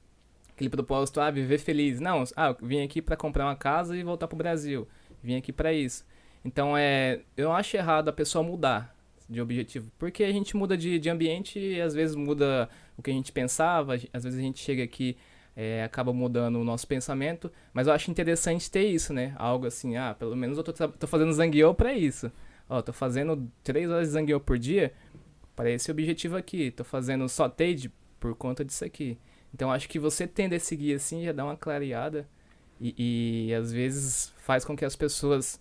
aquele 0.55 0.71
propósito, 0.71 1.21
ah, 1.21 1.31
viver 1.31 1.59
feliz. 1.59 2.01
Não, 2.01 2.25
ah, 2.37 2.57
vim 2.63 2.83
aqui 2.83 3.03
pra 3.03 3.17
comprar 3.17 3.45
uma 3.45 3.57
casa 3.57 3.95
e 3.97 4.03
voltar 4.03 4.29
pro 4.29 4.37
Brasil. 4.37 4.89
Vim 5.23 5.37
aqui 5.37 5.53
pra 5.53 5.73
isso. 5.73 6.07
Então, 6.45 6.77
é, 6.77 7.21
eu 7.37 7.49
não 7.49 7.55
acho 7.55 7.77
errado 7.77 8.09
a 8.09 8.13
pessoa 8.13 8.43
mudar 8.43 8.97
de 9.29 9.41
objetivo, 9.41 9.91
porque 9.99 10.25
a 10.25 10.33
gente 10.33 10.57
muda 10.57 10.77
de, 10.77 10.99
de 10.99 11.09
ambiente 11.09 11.59
e 11.59 11.81
às 11.81 11.95
vezes 11.95 12.15
muda 12.15 12.69
o 12.97 13.03
que 13.03 13.11
a 13.11 13.15
gente 13.15 13.33
pensava, 13.33 13.95
às 14.13 14.25
vezes 14.25 14.39
a 14.39 14.43
gente 14.43 14.59
chega 14.59 14.83
aqui 14.83 15.17
é, 15.57 15.85
acaba 15.85 16.13
mudando 16.13 16.57
o 16.57 16.65
nosso 16.65 16.87
pensamento, 16.87 17.51
mas 17.73 17.87
eu 17.87 17.93
acho 17.93 18.11
interessante 18.11 18.71
ter 18.71 18.85
isso, 18.85 19.13
né? 19.13 19.35
Algo 19.37 19.67
assim, 19.67 19.97
ah, 19.97 20.15
pelo 20.19 20.37
menos 20.37 20.59
eu 20.59 20.65
tô, 20.65 20.73
tô 20.73 21.07
fazendo 21.07 21.33
zangueô 21.33 21.75
pra 21.75 21.95
isso. 21.95 22.31
Ó, 22.69 22.81
tô 22.81 22.93
fazendo 22.93 23.51
três 23.63 23.91
horas 23.91 24.09
de 24.09 24.15
zangueô 24.15 24.41
por 24.41 24.59
dia 24.59 24.93
para 25.55 25.71
esse 25.71 25.91
objetivo 25.91 26.37
aqui. 26.37 26.71
Tô 26.71 26.85
fazendo 26.85 27.29
só 27.29 27.49
TADE 27.49 27.93
por 28.19 28.35
conta 28.35 28.65
disso 28.65 28.85
aqui. 28.85 29.19
Então 29.55 29.71
acho 29.71 29.89
que 29.89 29.99
você 29.99 30.27
tendo 30.27 30.55
esse 30.55 30.75
guia 30.75 30.97
assim 30.97 31.25
já 31.25 31.33
dá 31.33 31.45
uma 31.45 31.57
clareada 31.57 32.29
e, 32.81 33.49
e 33.49 33.55
às 33.55 33.73
vezes 33.73 34.33
faz 34.39 34.65
com 34.65 34.77
que 34.77 34.85
as 34.85 34.97
pessoas 34.97 35.61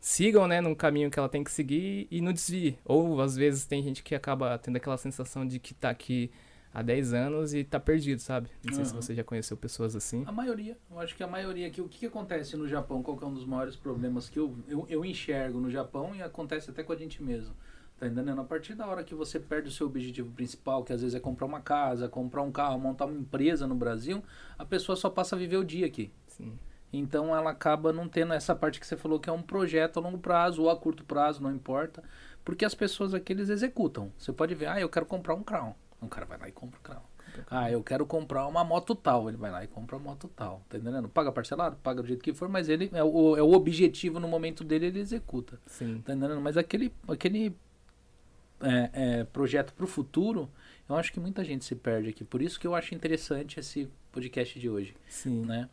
sigam, 0.00 0.46
né, 0.46 0.60
num 0.60 0.74
caminho 0.74 1.10
que 1.10 1.18
ela 1.18 1.28
tem 1.28 1.44
que 1.44 1.50
seguir 1.50 2.06
e 2.10 2.20
não 2.20 2.32
desvie. 2.32 2.78
Ou 2.84 3.20
às 3.20 3.36
vezes 3.36 3.64
tem 3.66 3.82
gente 3.82 4.02
que 4.02 4.14
acaba 4.14 4.58
tendo 4.58 4.76
aquela 4.76 4.96
sensação 4.96 5.46
de 5.46 5.58
que 5.58 5.74
tá 5.74 5.90
aqui 5.90 6.30
há 6.72 6.82
10 6.82 7.12
anos 7.12 7.54
e 7.54 7.64
tá 7.64 7.80
perdido, 7.80 8.20
sabe? 8.20 8.50
Não 8.64 8.72
sei 8.72 8.84
se 8.84 8.94
você 8.94 9.14
já 9.14 9.24
conheceu 9.24 9.56
pessoas 9.56 9.96
assim. 9.96 10.24
A 10.26 10.32
maioria, 10.32 10.76
eu 10.90 10.98
acho 10.98 11.14
que 11.16 11.22
a 11.22 11.26
maioria 11.26 11.66
aqui, 11.66 11.80
o 11.80 11.88
que, 11.88 11.98
que 11.98 12.06
acontece 12.06 12.56
no 12.56 12.68
Japão, 12.68 13.02
qual 13.02 13.16
que 13.16 13.24
é 13.24 13.26
um 13.26 13.34
dos 13.34 13.44
maiores 13.44 13.76
problemas 13.76 14.28
que 14.28 14.38
eu, 14.38 14.56
eu, 14.68 14.86
eu 14.88 15.04
enxergo 15.04 15.60
no 15.60 15.70
Japão 15.70 16.14
e 16.14 16.22
acontece 16.22 16.70
até 16.70 16.82
com 16.82 16.92
a 16.92 16.96
gente 16.96 17.22
mesmo. 17.22 17.54
Tá 17.98 18.06
entendendo? 18.06 18.40
A 18.40 18.44
partir 18.44 18.74
da 18.74 18.86
hora 18.86 19.02
que 19.02 19.14
você 19.14 19.40
perde 19.40 19.68
o 19.68 19.72
seu 19.72 19.86
objetivo 19.86 20.30
principal, 20.30 20.84
que 20.84 20.92
às 20.92 21.00
vezes 21.00 21.16
é 21.16 21.20
comprar 21.20 21.46
uma 21.46 21.60
casa, 21.60 22.08
comprar 22.08 22.42
um 22.42 22.52
carro, 22.52 22.78
montar 22.78 23.06
uma 23.06 23.18
empresa 23.18 23.66
no 23.66 23.74
Brasil, 23.74 24.22
a 24.56 24.64
pessoa 24.64 24.94
só 24.94 25.10
passa 25.10 25.34
a 25.34 25.38
viver 25.38 25.56
o 25.56 25.64
dia 25.64 25.86
aqui. 25.86 26.12
Sim. 26.28 26.56
Então 26.92 27.34
ela 27.34 27.50
acaba 27.50 27.92
não 27.92 28.08
tendo 28.08 28.32
essa 28.32 28.54
parte 28.54 28.78
que 28.78 28.86
você 28.86 28.96
falou 28.96 29.18
que 29.18 29.28
é 29.28 29.32
um 29.32 29.42
projeto 29.42 29.98
a 29.98 30.00
longo 30.00 30.18
prazo 30.18 30.62
ou 30.62 30.70
a 30.70 30.76
curto 30.76 31.04
prazo, 31.04 31.42
não 31.42 31.52
importa. 31.52 32.02
Porque 32.44 32.64
as 32.64 32.74
pessoas 32.74 33.12
aqui 33.12 33.32
eles 33.32 33.50
executam. 33.50 34.12
Você 34.16 34.32
pode 34.32 34.54
ver, 34.54 34.66
ah, 34.66 34.80
eu 34.80 34.88
quero 34.88 35.04
comprar 35.04 35.34
um 35.34 35.42
Crown. 35.42 35.74
O 36.00 36.06
cara 36.06 36.24
vai 36.24 36.38
lá 36.38 36.48
e 36.48 36.52
compra 36.52 36.78
o 36.78 36.82
Crown. 36.82 37.02
Ah, 37.50 37.70
eu 37.70 37.82
quero 37.82 38.06
comprar 38.06 38.46
uma 38.46 38.64
moto 38.64 38.94
tal. 38.94 39.28
Ele 39.28 39.36
vai 39.36 39.50
lá 39.50 39.62
e 39.62 39.66
compra 39.66 39.96
a 39.96 39.98
moto 39.98 40.28
tal. 40.28 40.62
Tá 40.68 40.78
entendendo? 40.78 41.08
Paga 41.08 41.30
parcelado, 41.30 41.76
paga 41.82 42.00
do 42.00 42.08
jeito 42.08 42.22
que 42.22 42.32
for, 42.32 42.48
mas 42.48 42.68
ele 42.68 42.90
é 42.92 43.02
o, 43.02 43.36
é 43.36 43.42
o 43.42 43.52
objetivo 43.52 44.18
no 44.18 44.28
momento 44.28 44.64
dele, 44.64 44.86
ele 44.86 45.00
executa. 45.00 45.60
Sim. 45.66 46.00
Tá 46.04 46.14
entendendo? 46.14 46.40
Mas 46.40 46.56
aquele, 46.56 46.92
aquele 47.06 47.54
é, 48.60 48.90
é, 48.92 49.24
projeto 49.24 49.72
pro 49.74 49.86
futuro, 49.86 50.50
eu 50.88 50.96
acho 50.96 51.12
que 51.12 51.20
muita 51.20 51.44
gente 51.44 51.64
se 51.64 51.74
perde 51.74 52.08
aqui. 52.10 52.24
Por 52.24 52.42
isso 52.42 52.58
que 52.58 52.66
eu 52.66 52.74
acho 52.74 52.94
interessante 52.94 53.58
esse 53.60 53.88
podcast 54.12 54.58
de 54.58 54.68
hoje, 54.68 54.94
Sim. 55.08 55.44
né? 55.44 55.68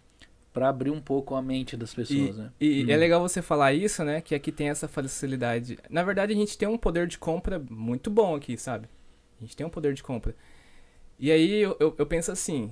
Pra 0.54 0.70
abrir 0.70 0.89
um 0.89 1.01
pouco 1.01 1.36
a 1.36 1.42
mente 1.42 1.75
das 1.75 1.94
pessoas, 1.94 2.38
né? 2.38 2.51
E 2.62 2.86
Hum. 2.86 2.89
é 2.89 2.96
legal 2.96 3.20
você 3.22 3.42
falar 3.42 3.74
isso, 3.74 4.04
né? 4.06 4.22
Que 4.22 4.34
aqui 4.34 4.51
tem 4.51 4.70
essa 4.70 4.88
facilidade. 4.88 5.77
Na 5.89 6.01
verdade, 6.04 6.32
a 6.32 6.36
gente 6.36 6.58
tem 6.58 6.68
um 6.68 6.77
poder 6.77 7.08
de 7.08 7.18
compra 7.18 7.60
muito 7.70 8.10
bom 8.10 8.36
aqui, 8.36 8.58
sabe? 8.58 8.88
A 9.38 9.44
gente 9.44 9.56
tem 9.56 9.65
um 9.65 9.70
poder 9.70 9.94
de 9.94 10.01
compra. 10.01 10.34
E 11.20 11.30
aí 11.32 11.62
eu, 11.62 11.75
eu, 11.80 11.94
eu 11.98 12.06
penso 12.06 12.32
assim: 12.32 12.72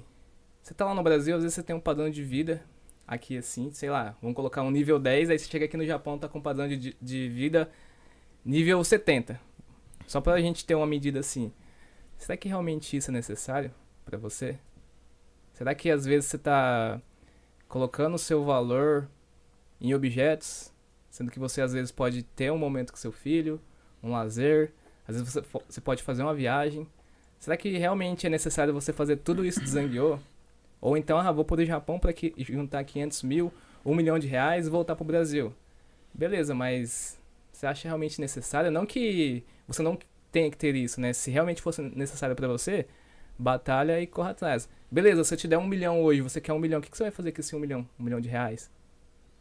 você 0.62 0.74
tá 0.74 0.86
lá 0.86 0.93
no 0.96 1.03
Brasil, 1.03 1.36
às 1.36 1.41
vezes 1.43 1.55
você 1.55 1.63
tem 1.63 1.75
um 1.75 1.79
padrão 1.79 2.10
de 2.10 2.24
vida 2.24 2.63
aqui 3.05 3.38
assim, 3.38 3.70
sei 3.72 3.89
lá, 3.89 4.15
vamos 4.22 4.34
colocar 4.36 4.62
um 4.63 4.72
nível 4.72 4.98
10, 4.98 5.29
aí 5.29 5.38
você 5.38 5.50
chega 5.50 5.65
aqui 5.65 5.75
no 5.75 5.86
Japão, 5.86 6.17
tá 6.17 6.29
com 6.29 6.39
um 6.39 6.41
padrão 6.41 6.70
de, 6.70 6.96
de 7.01 7.27
vida 7.29 7.70
nível 8.46 8.82
70. 8.82 9.38
Só 10.13 10.22
pra 10.22 10.39
gente 10.39 10.63
ter 10.63 10.75
uma 10.75 10.86
medida 10.86 11.22
assim. 11.22 11.51
Será 12.20 12.38
que 12.38 12.48
realmente 12.48 12.96
isso 12.96 13.10
é 13.10 13.12
necessário 13.12 13.74
pra 14.05 14.15
você? 14.15 14.60
Será 15.53 15.74
que 15.74 15.89
às 15.89 16.05
vezes 16.05 16.29
você 16.29 16.38
tá 16.38 17.01
colocando 17.67 18.13
o 18.13 18.20
seu 18.20 18.46
valor 18.46 19.10
em 19.82 19.96
objetos, 19.96 20.72
Sendo 21.10 21.32
que 21.32 21.39
você 21.39 21.63
às 21.63 21.74
vezes 21.74 21.91
pode 21.91 22.22
ter 22.22 22.51
um 22.51 22.60
momento 22.60 22.91
com 22.91 22.98
seu 22.98 23.12
filho, 23.12 23.60
um 24.03 24.12
lazer, 24.12 24.72
às 25.08 25.15
vezes 25.15 25.34
você, 25.34 25.43
você 25.67 25.82
pode 25.82 26.03
fazer 26.03 26.22
uma 26.22 26.36
viagem. 26.36 26.88
Será 27.39 27.58
que 27.58 27.75
realmente 27.75 28.27
é 28.27 28.29
necessário 28.29 28.72
você 28.72 28.93
fazer 28.93 29.17
tudo 29.17 29.43
isso 29.43 29.62
de 29.62 29.67
Zanguiô? 29.67 30.20
Ou 30.79 30.96
então, 30.96 31.17
ah, 31.17 31.32
vou 31.32 31.43
pro 31.43 31.65
Japão 31.65 31.98
para 31.98 32.13
juntar 32.38 32.84
500 32.84 33.24
mil, 33.24 33.51
um 33.84 33.96
milhão 33.96 34.20
de 34.20 34.27
reais 34.27 34.67
e 34.67 34.70
voltar 34.70 34.96
pro 34.96 35.03
Brasil. 35.03 35.51
Beleza, 36.13 36.53
mas 36.53 37.20
você 37.51 37.67
acha 37.67 37.88
realmente 37.88 38.22
necessário? 38.22 38.70
Não 38.70 38.86
que 38.86 39.43
você 39.67 39.82
não 39.82 39.98
tenha 40.32 40.50
que 40.50 40.58
ter 40.58 40.75
isso, 40.75 41.00
né? 41.00 41.13
Se 41.13 41.29
realmente 41.32 41.62
fosse 41.62 41.82
necessário 41.82 42.36
para 42.36 42.48
você, 42.48 42.86
batalha 43.38 44.00
e 44.01 44.08
corra 44.08 44.32
atrás. 44.32 44.67
Beleza, 44.91 45.24
se 45.24 45.34
eu 45.34 45.38
te 45.38 45.48
der 45.48 45.58
um 45.58 45.67
milhão 45.67 46.01
hoje, 46.01 46.22
você 46.22 46.39
quer 46.41 46.53
um 46.53 46.60
milhão, 46.60 46.79
o 46.79 46.82
que 46.84 46.89
que 46.89 46.98
você 46.98 47.03
vai 47.03 47.12
fazer 47.12 47.32
com 47.32 47.41
esse 47.41 47.55
um 47.55 47.60
milhão? 47.60 47.88
Um 48.00 48.03
milhão 48.03 48.20
de 48.22 48.29
reais? 48.29 48.70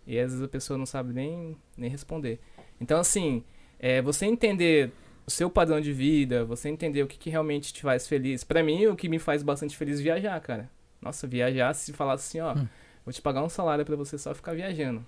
E 0.07 0.19
às 0.19 0.33
vezes 0.33 0.43
a 0.45 0.49
pessoa 0.49 0.79
não 0.79 0.87
sabe 0.87 1.13
nem, 1.13 1.57
nem 1.77 1.89
responder. 1.91 2.41
Então, 2.81 2.99
assim, 2.99 3.45
é, 3.79 4.03
você 4.03 4.27
entender 4.27 4.91
o 5.27 5.31
seu 5.31 5.49
padrão 5.49 5.81
de 5.81 5.93
vida, 5.93 6.45
você 6.45 6.69
entender 6.69 7.03
o 7.03 7.07
que, 7.07 7.17
que 7.19 7.31
realmente 7.31 7.73
te 7.73 7.83
faz 7.83 8.09
feliz. 8.09 8.43
Pra 8.43 8.63
mim, 8.63 8.87
o 8.87 8.97
que 8.97 9.09
me 9.09 9.19
faz 9.19 9.43
bastante 9.43 9.77
feliz 9.77 10.01
é 10.01 10.03
viajar, 10.03 10.41
cara. 10.41 10.69
Nossa, 11.01 11.27
viajar, 11.27 11.73
se 11.75 11.93
falasse 11.93 12.29
assim, 12.29 12.41
ó, 12.41 12.55
Hum. 12.59 12.67
vou 13.05 13.13
te 13.13 13.23
pagar 13.23 13.43
um 13.45 13.49
salário 13.49 13.85
pra 13.85 13.95
você 13.97 14.19
só 14.19 14.35
ficar 14.35 14.55
viajando. 14.55 15.05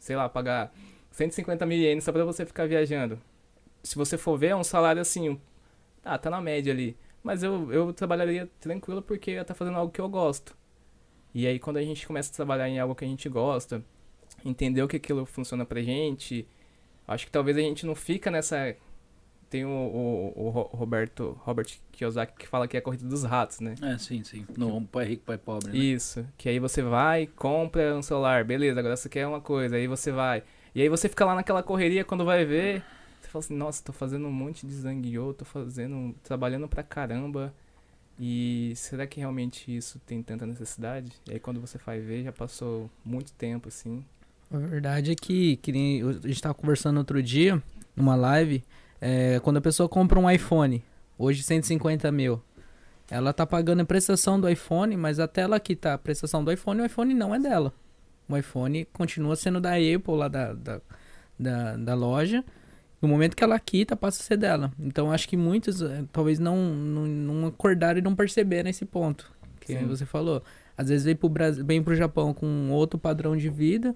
Sei 0.00 0.16
lá, 0.16 0.28
pagar 0.28 0.72
150 1.12 1.64
mil 1.64 1.78
ienes 1.78 2.02
só 2.02 2.10
pra 2.10 2.24
você 2.24 2.44
ficar 2.44 2.66
viajando. 2.66 3.20
Se 3.82 3.96
você 3.96 4.16
for 4.16 4.36
ver, 4.38 4.48
é 4.48 4.56
um 4.56 4.64
salário 4.64 5.02
assim, 5.02 5.40
ah, 6.04 6.18
tá 6.18 6.30
na 6.30 6.40
média 6.40 6.72
ali. 6.72 6.96
Mas 7.22 7.42
eu, 7.42 7.72
eu 7.72 7.92
trabalharia 7.92 8.48
tranquilo 8.60 9.02
porque 9.02 9.30
eu 9.30 9.34
ia 9.36 9.40
estar 9.42 9.54
fazendo 9.54 9.76
algo 9.78 9.92
que 9.92 10.00
eu 10.00 10.08
gosto. 10.08 10.56
E 11.34 11.46
aí, 11.46 11.58
quando 11.58 11.78
a 11.78 11.82
gente 11.82 12.06
começa 12.06 12.30
a 12.30 12.34
trabalhar 12.34 12.68
em 12.68 12.78
algo 12.78 12.94
que 12.94 13.04
a 13.04 13.08
gente 13.08 13.28
gosta, 13.28 13.82
entender 14.44 14.82
o 14.82 14.88
que 14.88 14.96
aquilo 14.96 15.24
funciona 15.24 15.64
pra 15.64 15.80
gente, 15.82 16.46
acho 17.06 17.24
que 17.26 17.32
talvez 17.32 17.56
a 17.56 17.60
gente 17.60 17.86
não 17.86 17.94
fica 17.94 18.30
nessa. 18.30 18.76
Tem 19.48 19.64
o, 19.66 19.68
o, 19.68 20.32
o 20.46 20.48
Ro- 20.50 20.70
Roberto 20.72 21.38
Robert 21.42 21.66
Kiyosaki 21.92 22.34
que 22.38 22.48
fala 22.48 22.66
que 22.66 22.76
é 22.76 22.80
a 22.80 22.82
corrida 22.82 23.06
dos 23.06 23.22
ratos, 23.22 23.60
né? 23.60 23.74
É, 23.82 23.98
sim, 23.98 24.24
sim. 24.24 24.46
No 24.56 24.80
pai 24.86 25.04
rico, 25.04 25.24
pai 25.24 25.36
pobre, 25.36 25.70
né? 25.72 25.76
Isso. 25.78 26.26
Que 26.38 26.48
aí 26.48 26.58
você 26.58 26.80
vai, 26.82 27.26
compra 27.26 27.94
um 27.94 28.02
celular, 28.02 28.44
beleza, 28.44 28.80
agora 28.80 28.96
você 28.96 29.10
quer 29.10 29.26
uma 29.26 29.40
coisa, 29.42 29.76
aí 29.76 29.86
você 29.86 30.10
vai. 30.10 30.42
E 30.74 30.80
aí 30.80 30.88
você 30.88 31.06
fica 31.08 31.24
lá 31.26 31.34
naquela 31.34 31.62
correria 31.62 32.02
quando 32.02 32.24
vai 32.24 32.44
ver. 32.46 32.82
Fala 33.32 33.42
assim, 33.42 33.56
nossa, 33.56 33.82
tô 33.82 33.94
fazendo 33.94 34.26
um 34.26 34.30
monte 34.30 34.66
de 34.66 34.74
zangueô, 34.74 35.32
tô 35.32 35.46
fazendo. 35.46 36.14
trabalhando 36.22 36.68
pra 36.68 36.82
caramba. 36.82 37.54
E 38.20 38.74
será 38.76 39.06
que 39.06 39.20
realmente 39.20 39.74
isso 39.74 39.98
tem 40.00 40.22
tanta 40.22 40.44
necessidade? 40.44 41.10
E 41.26 41.32
aí 41.32 41.40
quando 41.40 41.58
você 41.58 41.78
vai 41.78 41.98
ver, 41.98 42.24
já 42.24 42.30
passou 42.30 42.90
muito 43.02 43.32
tempo, 43.32 43.68
assim. 43.68 44.04
A 44.52 44.58
verdade 44.58 45.12
é 45.12 45.14
que, 45.14 45.56
que 45.56 45.72
nem 45.72 46.02
a 46.02 46.12
gente 46.12 46.42
tava 46.42 46.52
conversando 46.52 46.98
outro 46.98 47.22
dia, 47.22 47.62
numa 47.96 48.14
live, 48.14 48.62
é, 49.00 49.40
quando 49.40 49.56
a 49.56 49.62
pessoa 49.62 49.88
compra 49.88 50.20
um 50.20 50.30
iPhone, 50.30 50.84
hoje 51.16 51.42
150 51.42 52.12
mil, 52.12 52.38
ela 53.10 53.32
tá 53.32 53.46
pagando 53.46 53.80
a 53.80 53.86
prestação 53.86 54.38
do 54.38 54.46
iPhone, 54.46 54.94
mas 54.94 55.18
a 55.18 55.26
tela 55.26 55.58
que 55.58 55.74
tá 55.74 55.94
a 55.94 55.98
prestação 55.98 56.44
do 56.44 56.52
iPhone, 56.52 56.82
o 56.82 56.84
iPhone 56.84 57.14
não 57.14 57.34
é 57.34 57.38
dela. 57.38 57.72
O 58.28 58.36
iPhone 58.36 58.84
continua 58.92 59.36
sendo 59.36 59.58
da 59.58 59.70
Apple, 59.70 60.16
lá 60.16 60.28
da, 60.28 60.52
da, 60.52 60.80
da, 61.38 61.76
da 61.78 61.94
loja. 61.94 62.44
No 63.02 63.08
momento 63.08 63.36
que 63.36 63.42
ela 63.42 63.58
quita, 63.58 63.96
passa 63.96 64.22
a 64.22 64.24
ser 64.24 64.36
dela. 64.36 64.72
Então 64.78 65.10
acho 65.10 65.28
que 65.28 65.36
muitos 65.36 65.82
eh, 65.82 66.04
talvez 66.12 66.38
não, 66.38 66.56
não, 66.56 67.06
não 67.06 67.48
acordaram 67.48 67.98
e 67.98 68.02
não 68.02 68.14
perceberam 68.14 68.70
esse 68.70 68.84
ponto. 68.84 69.30
Que 69.60 69.76
Sim. 69.76 69.86
você 69.86 70.06
falou. 70.06 70.40
Às 70.78 70.88
vezes 70.88 71.04
vem 71.04 71.16
pro, 71.16 71.28
Brasil, 71.28 71.64
vem 71.64 71.82
pro 71.82 71.96
Japão 71.96 72.32
com 72.32 72.70
outro 72.70 72.98
padrão 72.98 73.36
de 73.36 73.48
vida 73.48 73.94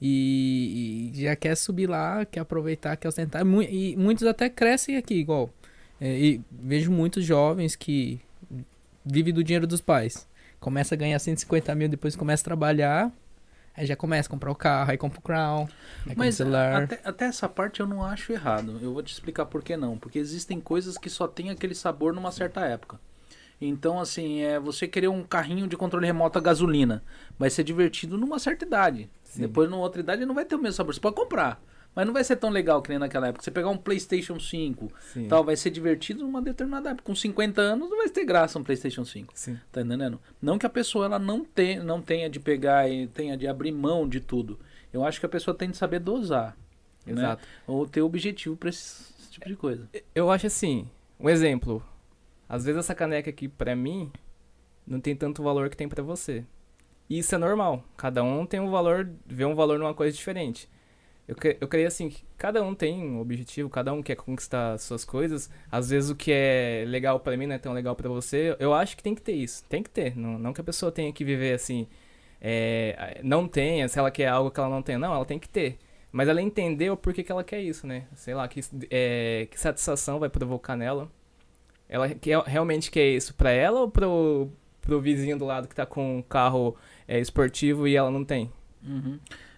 e, 0.00 1.12
e 1.14 1.22
já 1.22 1.36
quer 1.36 1.56
subir 1.56 1.88
lá, 1.88 2.24
quer 2.24 2.40
aproveitar, 2.40 2.96
quer 2.96 3.06
ostentar. 3.06 3.42
E 3.70 3.96
muitos 3.96 4.26
até 4.26 4.50
crescem 4.50 4.96
aqui, 4.96 5.14
igual. 5.14 5.48
É, 6.00 6.18
e 6.18 6.40
vejo 6.50 6.90
muitos 6.90 7.24
jovens 7.24 7.76
que 7.76 8.20
vivem 9.04 9.32
do 9.32 9.44
dinheiro 9.44 9.68
dos 9.68 9.80
pais. 9.80 10.26
Começa 10.58 10.96
a 10.96 10.98
ganhar 10.98 11.18
150 11.18 11.72
mil, 11.76 11.88
depois 11.88 12.16
começa 12.16 12.42
a 12.42 12.44
trabalhar. 12.44 13.12
Aí 13.74 13.86
já 13.86 13.96
começa 13.96 14.28
a 14.28 14.30
comprar 14.30 14.50
o 14.50 14.54
carro, 14.54 14.90
aí 14.90 14.98
compra 14.98 15.18
o 15.18 15.22
crown, 15.22 15.60
aí 15.60 15.66
compra 16.10 16.14
o 16.14 16.18
Mas 16.18 16.34
celular. 16.36 16.82
até, 16.82 17.00
até 17.02 17.24
essa 17.24 17.48
parte 17.48 17.80
eu 17.80 17.86
não 17.86 18.04
acho 18.04 18.32
errado. 18.32 18.78
Eu 18.82 18.92
vou 18.92 19.02
te 19.02 19.12
explicar 19.12 19.46
por 19.46 19.62
que 19.62 19.76
não. 19.76 19.96
Porque 19.96 20.18
existem 20.18 20.60
coisas 20.60 20.98
que 20.98 21.08
só 21.08 21.26
tem 21.26 21.48
aquele 21.48 21.74
sabor 21.74 22.12
numa 22.12 22.30
certa 22.30 22.60
época. 22.60 23.00
Então, 23.60 24.00
assim, 24.00 24.42
é 24.42 24.58
você 24.58 24.88
querer 24.88 25.08
um 25.08 25.22
carrinho 25.22 25.66
de 25.66 25.76
controle 25.76 26.04
remoto 26.06 26.38
a 26.38 26.42
gasolina. 26.42 27.02
Vai 27.38 27.48
ser 27.48 27.62
divertido 27.64 28.18
numa 28.18 28.38
certa 28.38 28.64
idade. 28.64 29.08
Sim. 29.24 29.42
Depois, 29.42 29.70
numa 29.70 29.82
outra 29.82 30.00
idade, 30.00 30.26
não 30.26 30.34
vai 30.34 30.44
ter 30.44 30.56
o 30.56 30.58
mesmo 30.58 30.74
sabor. 30.74 30.92
Você 30.92 31.00
pode 31.00 31.16
comprar. 31.16 31.62
Mas 31.94 32.06
não 32.06 32.12
vai 32.12 32.24
ser 32.24 32.36
tão 32.36 32.48
legal 32.48 32.80
que 32.80 32.88
nem 32.88 32.98
naquela 32.98 33.28
época. 33.28 33.44
Você 33.44 33.50
pegar 33.50 33.68
um 33.68 33.76
PlayStation 33.76 34.40
5, 34.40 34.90
Sim. 35.12 35.28
tal, 35.28 35.44
vai 35.44 35.56
ser 35.56 35.70
divertido 35.70 36.22
numa 36.24 36.40
determinada 36.40 36.90
época. 36.90 37.04
Com 37.04 37.14
50 37.14 37.60
anos, 37.60 37.90
não 37.90 37.98
vai 37.98 38.08
ter 38.08 38.24
graça 38.24 38.58
um 38.58 38.64
PlayStation 38.64 39.04
5. 39.04 39.32
Sim. 39.36 39.58
Tá 39.70 39.82
entendendo? 39.82 40.18
Não 40.40 40.58
que 40.58 40.64
a 40.64 40.70
pessoa 40.70 41.04
ela 41.04 41.18
não, 41.18 41.46
não 41.84 42.00
tenha 42.00 42.30
de 42.30 42.40
pegar 42.40 42.88
e 42.88 43.06
tenha 43.08 43.36
de 43.36 43.46
abrir 43.46 43.72
mão 43.72 44.08
de 44.08 44.20
tudo. 44.20 44.58
Eu 44.92 45.04
acho 45.04 45.20
que 45.20 45.26
a 45.26 45.28
pessoa 45.28 45.54
tem 45.54 45.70
de 45.70 45.76
saber 45.76 45.98
dosar. 46.00 46.56
né? 47.04 47.12
Exato. 47.12 47.44
Ou 47.66 47.86
ter 47.86 48.00
objetivo 48.00 48.56
pra 48.56 48.70
esse, 48.70 49.12
esse 49.20 49.30
tipo 49.32 49.46
de 49.46 49.56
coisa. 49.56 49.88
Eu 50.14 50.30
acho 50.30 50.46
assim, 50.46 50.88
um 51.20 51.28
exemplo. 51.28 51.82
Às 52.48 52.64
vezes 52.64 52.78
essa 52.80 52.94
caneca 52.94 53.28
aqui 53.28 53.48
pra 53.48 53.76
mim 53.76 54.10
não 54.86 55.00
tem 55.00 55.14
tanto 55.14 55.42
valor 55.42 55.68
que 55.68 55.76
tem 55.76 55.88
pra 55.88 56.02
você. 56.02 56.44
E 57.08 57.18
isso 57.18 57.34
é 57.34 57.38
normal. 57.38 57.84
Cada 57.98 58.22
um 58.22 58.46
tem 58.46 58.60
um 58.60 58.70
valor, 58.70 59.10
vê 59.26 59.44
um 59.44 59.54
valor 59.54 59.78
numa 59.78 59.92
coisa 59.94 60.16
diferente. 60.16 60.68
Eu, 61.28 61.36
cre- 61.36 61.56
eu 61.60 61.68
creio 61.68 61.86
assim, 61.86 62.08
que 62.10 62.24
cada 62.36 62.62
um 62.62 62.74
tem 62.74 63.00
um 63.02 63.20
objetivo, 63.20 63.70
cada 63.70 63.92
um 63.92 64.02
quer 64.02 64.16
conquistar 64.16 64.76
suas 64.78 65.04
coisas. 65.04 65.48
Às 65.70 65.90
vezes 65.90 66.10
o 66.10 66.16
que 66.16 66.32
é 66.32 66.84
legal 66.86 67.20
pra 67.20 67.36
mim 67.36 67.46
não 67.46 67.54
é 67.54 67.58
tão 67.58 67.72
legal 67.72 67.94
pra 67.94 68.08
você. 68.08 68.56
Eu 68.58 68.74
acho 68.74 68.96
que 68.96 69.02
tem 69.02 69.14
que 69.14 69.22
ter 69.22 69.32
isso. 69.32 69.64
Tem 69.68 69.82
que 69.82 69.90
ter. 69.90 70.16
Não, 70.16 70.38
não 70.38 70.52
que 70.52 70.60
a 70.60 70.64
pessoa 70.64 70.90
tenha 70.92 71.12
que 71.12 71.24
viver 71.24 71.54
assim. 71.54 71.86
é, 72.40 73.20
não 73.22 73.46
tenha, 73.46 73.88
se 73.88 73.98
ela 73.98 74.10
quer 74.10 74.28
algo 74.28 74.50
que 74.50 74.58
ela 74.60 74.68
não 74.68 74.82
tem. 74.82 74.98
Não, 74.98 75.14
ela 75.14 75.24
tem 75.24 75.38
que 75.38 75.48
ter. 75.48 75.78
Mas 76.10 76.28
ela 76.28 76.42
entendeu 76.42 76.96
por 76.96 77.14
que, 77.14 77.22
que 77.22 77.32
ela 77.32 77.44
quer 77.44 77.60
isso, 77.60 77.86
né? 77.86 78.04
Sei 78.14 78.34
lá, 78.34 78.46
que, 78.48 78.60
é, 78.90 79.46
que 79.50 79.58
satisfação 79.58 80.18
vai 80.18 80.28
provocar 80.28 80.76
nela. 80.76 81.08
Ela 81.88 82.08
quer, 82.10 82.38
realmente 82.42 82.90
quer 82.90 83.06
isso 83.08 83.34
pra 83.34 83.50
ela 83.50 83.80
ou 83.80 83.90
pro, 83.90 84.50
pro 84.80 85.00
vizinho 85.00 85.38
do 85.38 85.44
lado 85.44 85.68
que 85.68 85.74
tá 85.74 85.86
com 85.86 86.18
um 86.18 86.22
carro 86.22 86.76
é, 87.06 87.18
esportivo 87.20 87.86
e 87.86 87.96
ela 87.96 88.10
não 88.10 88.24
tem? 88.24 88.50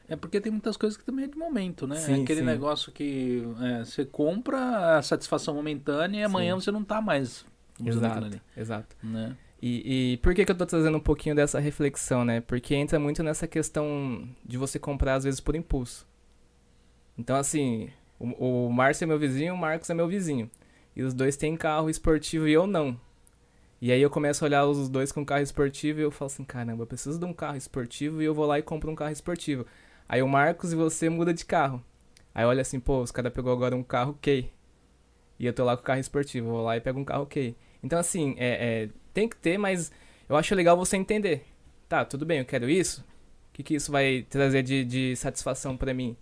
É 0.09 0.17
porque 0.17 0.41
tem 0.41 0.53
muitas 0.53 0.77
coisas 0.77 0.97
que 0.97 1.05
também 1.05 1.25
é 1.25 1.29
de 1.29 1.37
momento, 1.37 1.87
né? 1.87 1.97
Sim, 1.97 2.23
Aquele 2.23 2.41
sim. 2.41 2.47
negócio 2.47 2.93
que 2.93 3.43
é, 3.61 3.85
você 3.85 4.05
compra 4.05 4.99
a 4.99 5.03
satisfação 5.03 5.55
momentânea 5.55 6.21
e 6.21 6.25
amanhã 6.25 6.55
você 6.55 6.71
não 6.71 6.85
tá 6.85 7.01
mais 7.01 7.45
ali. 8.27 8.43
exato. 8.57 8.97
Né? 9.03 9.37
E, 9.63 10.13
e 10.13 10.17
por 10.19 10.35
que, 10.35 10.45
que 10.45 10.51
eu 10.53 10.57
tô 10.57 10.67
trazendo 10.67 10.99
um 10.99 11.01
pouquinho 11.01 11.35
dessa 11.35 11.59
reflexão, 11.59 12.23
né? 12.25 12.41
Porque 12.43 12.75
entra 12.75 12.99
muito 12.99 13.23
nessa 13.23 13.47
questão 13.47 14.29
de 14.45 14.59
você 14.59 14.79
comprar, 14.79 15.15
às 15.15 15.25
vezes, 15.25 15.41
por 15.41 15.57
impulso. 15.57 16.07
Então, 17.17 17.37
assim, 17.37 17.89
o, 18.19 18.67
o 18.67 18.73
Márcio 18.73 19.05
é 19.05 19.07
meu 19.07 19.19
vizinho, 19.19 19.55
o 19.55 19.57
Marcos 19.57 19.89
é 19.89 19.95
meu 19.95 20.07
vizinho. 20.07 20.51
E 20.95 21.03
os 21.03 21.15
dois 21.15 21.37
têm 21.37 21.57
carro 21.57 21.89
esportivo 21.89 22.47
e 22.47 22.53
eu 22.53 22.67
não. 22.67 23.01
E 23.81 23.91
aí 23.91 24.01
eu 24.01 24.11
começo 24.11 24.45
a 24.45 24.47
olhar 24.47 24.67
os 24.67 24.89
dois 24.89 25.11
com 25.11 25.25
carro 25.25 25.43
esportivo 25.43 25.99
e 26.01 26.03
eu 26.03 26.11
falo 26.11 26.27
assim, 26.27 26.45
caramba, 26.45 26.83
eu 26.83 26.87
preciso 26.87 27.19
de 27.19 27.25
um 27.25 27.33
carro 27.33 27.57
esportivo 27.57 28.23
e 28.23 28.25
eu 28.25 28.35
vou 28.35 28.47
lá 28.47 28.59
e 28.59 28.63
compro 28.63 28.91
um 28.91 28.95
carro 28.95 29.13
esportivo. 29.13 29.67
Aí 30.09 30.23
o 30.23 30.29
Marcos 30.29 30.73
e 30.73 30.77
você 30.77 31.09
muda 31.09 31.33
de 31.33 31.45
carro. 31.45 31.83
Aí 32.35 32.45
olha 32.45 32.63
assim, 32.63 32.81
pô, 32.81 33.01
os 33.01 33.11
caras 33.11 33.33
pegou 33.33 33.53
agora 33.53 33.77
um 33.77 33.83
carro 33.83 34.19
K. 34.21 34.51
E 35.39 35.47
eu 35.47 35.53
tô 35.53 35.65
lá 35.65 35.77
com 35.77 35.83
o 35.83 35.85
carro 35.85 36.01
esportivo, 36.01 36.51
vou 36.51 36.63
lá 36.63 36.77
e 36.77 36.81
pego 36.81 37.01
um 37.01 37.05
carro 37.05 37.27
K. 37.27 37.55
Então, 37.83 37.99
assim, 37.99 38.35
é, 38.39 38.85
é, 38.85 38.89
tem 39.13 39.29
que 39.29 39.37
ter, 39.37 39.59
mas 39.59 39.93
eu 40.29 40.37
acho 40.37 40.55
legal 40.55 40.77
você 40.77 40.97
entender. 40.97 41.45
Tá, 41.89 42.05
tudo 42.05 42.25
bem, 42.25 42.39
eu 42.39 42.45
quero 42.45 42.69
isso. 42.69 43.03
O 43.51 43.53
que, 43.55 43.63
que 43.63 43.75
isso 43.75 43.93
vai 43.93 44.27
trazer 44.29 44.63
de, 44.63 44.85
de 44.85 45.17
satisfação 45.17 45.77
pra 45.77 45.95
mim? 45.95 46.17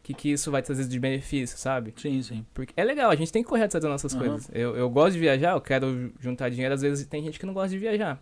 O 0.00 0.02
que, 0.02 0.14
que 0.14 0.32
isso 0.32 0.50
vai 0.50 0.62
trazer 0.62 0.88
de 0.88 0.98
benefício, 0.98 1.58
sabe? 1.58 1.92
Sim, 1.96 2.22
sim. 2.22 2.46
Porque 2.54 2.72
é 2.76 2.82
legal, 2.82 3.10
a 3.10 3.14
gente 3.14 3.30
tem 3.30 3.42
que 3.42 3.48
correr 3.48 3.64
atrás 3.64 3.82
das 3.82 3.90
nossas 3.90 4.14
Aham. 4.14 4.20
coisas. 4.20 4.50
Eu, 4.52 4.74
eu 4.74 4.88
gosto 4.88 5.12
de 5.12 5.20
viajar, 5.20 5.52
eu 5.52 5.60
quero 5.60 6.12
juntar 6.18 6.48
dinheiro. 6.48 6.74
Às 6.74 6.80
vezes 6.82 7.06
tem 7.06 7.22
gente 7.22 7.38
que 7.38 7.44
não 7.46 7.52
gosta 7.52 7.68
de 7.68 7.78
viajar. 7.78 8.20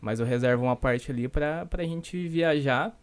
Mas 0.00 0.20
eu 0.20 0.26
reservo 0.26 0.64
uma 0.64 0.76
parte 0.76 1.10
ali 1.10 1.26
pra, 1.26 1.66
pra 1.66 1.82
gente 1.84 2.28
viajar, 2.28 2.96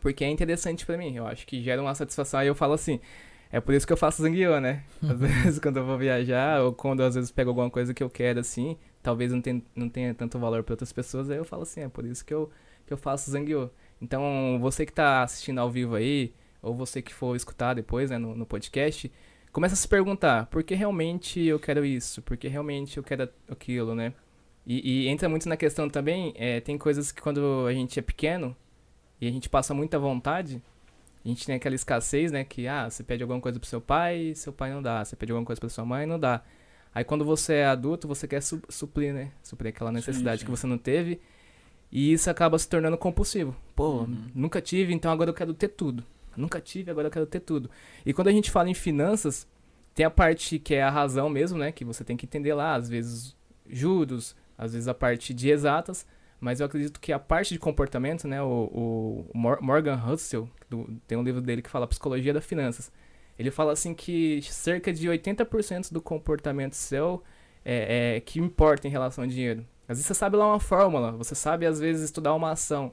porque 0.00 0.24
é 0.24 0.28
interessante 0.28 0.84
pra 0.86 0.96
mim. 0.96 1.14
Eu 1.14 1.26
acho 1.26 1.46
que 1.46 1.62
gera 1.62 1.80
uma 1.80 1.94
satisfação. 1.94 2.40
Aí 2.40 2.48
eu 2.48 2.54
falo 2.54 2.74
assim, 2.74 3.00
é 3.52 3.60
por 3.60 3.74
isso 3.74 3.86
que 3.86 3.92
eu 3.92 3.96
faço 3.96 4.22
zangueô, 4.22 4.60
né? 4.60 4.84
Às 5.02 5.18
vezes 5.20 5.58
quando 5.58 5.78
eu 5.78 5.84
vou 5.84 5.98
viajar, 5.98 6.62
ou 6.62 6.72
quando 6.72 7.02
às 7.02 7.14
vezes 7.14 7.30
pego 7.30 7.50
alguma 7.50 7.70
coisa 7.70 7.92
que 7.92 8.02
eu 8.02 8.08
quero, 8.10 8.40
assim, 8.40 8.76
talvez 9.02 9.32
não, 9.32 9.40
tenha 9.40 9.62
não 9.74 9.88
tenha 9.88 10.14
tanto 10.14 10.38
valor 10.38 10.62
pra 10.62 10.74
outras 10.74 10.92
pessoas, 10.92 11.30
aí 11.30 11.36
eu 11.38 11.44
falo 11.44 11.62
assim, 11.62 11.80
é 11.82 11.88
por 11.88 12.04
isso 12.04 12.24
que 12.24 12.32
eu, 12.32 12.50
que 12.86 12.92
eu 12.92 12.96
faço 12.96 13.30
zangueô. 13.30 13.70
Então, 14.00 14.58
você 14.60 14.86
que 14.86 14.92
tá 14.92 15.22
assistindo 15.22 15.58
ao 15.58 15.70
vivo 15.70 15.94
aí, 15.94 16.32
ou 16.62 16.74
você 16.74 17.02
que 17.02 17.12
for 17.12 17.34
escutar 17.36 17.74
depois, 17.74 18.10
né, 18.10 18.18
no, 18.18 18.34
no 18.34 18.46
podcast, 18.46 19.10
começa 19.52 19.74
a 19.74 19.76
se 19.76 19.88
perguntar, 19.88 20.46
por 20.46 20.62
que 20.62 20.74
realmente 20.74 21.40
eu 21.40 21.58
quero 21.58 21.84
isso? 21.84 22.22
Por 22.22 22.36
que 22.36 22.48
realmente 22.48 22.96
eu 22.96 23.02
quero 23.02 23.28
aquilo, 23.48 23.94
né? 23.94 24.14
E, 24.66 25.06
e 25.06 25.08
entra 25.08 25.28
muito 25.28 25.48
na 25.48 25.56
questão 25.56 25.88
também, 25.88 26.32
é, 26.36 26.60
tem 26.60 26.78
coisas 26.78 27.10
que 27.10 27.20
quando 27.20 27.66
a 27.66 27.72
gente 27.72 27.98
é 27.98 28.02
pequeno 28.02 28.56
e 29.20 29.26
a 29.28 29.30
gente 29.30 29.48
passa 29.48 29.74
muita 29.74 29.98
vontade, 29.98 30.62
A 31.24 31.28
gente 31.28 31.44
tem 31.44 31.54
aquela 31.54 31.74
escassez, 31.74 32.32
né? 32.32 32.44
Que, 32.44 32.66
ah, 32.66 32.88
você 32.88 33.02
pede 33.04 33.22
alguma 33.22 33.38
coisa 33.42 33.60
pro 33.60 33.68
seu 33.68 33.78
pai, 33.80 34.32
seu 34.34 34.52
pai 34.54 34.72
não 34.72 34.80
dá. 34.80 35.04
Você 35.04 35.14
pede 35.14 35.30
alguma 35.32 35.44
coisa 35.44 35.60
pra 35.60 35.68
sua 35.68 35.84
mãe, 35.84 36.06
não 36.06 36.18
dá. 36.18 36.42
Aí 36.94 37.04
quando 37.04 37.26
você 37.26 37.56
é 37.56 37.66
adulto, 37.66 38.08
você 38.08 38.26
quer 38.26 38.40
su 38.42 38.58
suprir, 38.70 39.12
né? 39.12 39.30
Suprir 39.42 39.68
aquela 39.68 39.92
necessidade 39.92 40.40
sim. 40.40 40.44
que 40.46 40.50
você 40.50 40.66
não 40.66 40.78
teve. 40.78 41.20
E 41.92 42.10
isso 42.12 42.30
acaba 42.30 42.58
se 42.58 42.66
tornando 42.66 42.96
compulsivo. 42.96 43.54
Pô, 43.76 43.98
Uhum. 44.04 44.30
nunca 44.34 44.62
tive, 44.62 44.94
então 44.94 45.12
agora 45.12 45.28
eu 45.28 45.34
quero 45.34 45.52
ter 45.52 45.68
tudo. 45.68 46.02
Nunca 46.34 46.58
tive, 46.58 46.90
agora 46.90 47.08
eu 47.08 47.12
quero 47.12 47.26
ter 47.26 47.40
tudo. 47.40 47.68
E 48.06 48.14
quando 48.14 48.28
a 48.28 48.32
gente 48.32 48.50
fala 48.50 48.70
em 48.70 48.74
finanças, 48.74 49.46
tem 49.94 50.06
a 50.06 50.10
parte 50.10 50.58
que 50.58 50.74
é 50.74 50.82
a 50.82 50.88
razão 50.90 51.28
mesmo, 51.28 51.58
né? 51.58 51.70
Que 51.70 51.84
você 51.84 52.02
tem 52.02 52.16
que 52.16 52.24
entender 52.24 52.54
lá, 52.54 52.74
às 52.76 52.88
vezes 52.88 53.36
juros, 53.68 54.34
às 54.56 54.72
vezes 54.72 54.88
a 54.88 54.94
parte 54.94 55.34
de 55.34 55.50
exatas. 55.50 56.06
Mas 56.40 56.60
eu 56.60 56.66
acredito 56.66 56.98
que 57.00 57.12
a 57.12 57.18
parte 57.18 57.52
de 57.52 57.58
comportamento, 57.58 58.26
né? 58.26 58.42
O, 58.42 59.26
o 59.32 59.38
Mor- 59.38 59.60
Morgan 59.62 60.00
Housel, 60.04 60.48
do- 60.68 60.88
tem 61.06 61.18
um 61.18 61.22
livro 61.22 61.40
dele 61.40 61.62
que 61.62 61.68
fala 61.70 61.86
Psicologia 61.86 62.32
das 62.32 62.44
Finanças. 62.44 62.90
Ele 63.38 63.50
fala 63.50 63.72
assim 63.72 63.94
que 63.94 64.40
cerca 64.42 64.92
de 64.92 65.08
80% 65.08 65.92
do 65.92 66.00
comportamento 66.00 66.74
seu 66.74 67.22
é, 67.64 68.16
é 68.16 68.20
que 68.20 68.38
importa 68.40 68.86
em 68.86 68.90
relação 68.90 69.24
ao 69.24 69.28
dinheiro. 69.30 69.66
Às 69.88 69.98
vezes 69.98 70.06
você 70.06 70.14
sabe 70.14 70.36
lá 70.36 70.46
uma 70.46 70.60
fórmula, 70.60 71.12
você 71.12 71.34
sabe 71.34 71.66
às 71.66 71.80
vezes 71.80 72.04
estudar 72.04 72.34
uma 72.34 72.52
ação, 72.52 72.92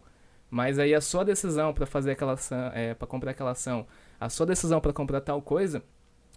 mas 0.50 0.80
aí 0.80 0.94
a 0.96 1.02
sua 1.02 1.24
decisão 1.24 1.74
para 1.74 1.86
fazer 1.86 2.12
aquela 2.12 2.34
ação, 2.34 2.72
é, 2.74 2.94
para 2.94 3.08
comprar 3.08 3.32
aquela 3.32 3.52
ação, 3.52 3.86
a 4.20 4.30
sua 4.30 4.46
decisão 4.46 4.82
para 4.82 4.92
comprar 4.94 5.22
tal 5.22 5.42
coisa, 5.42 5.84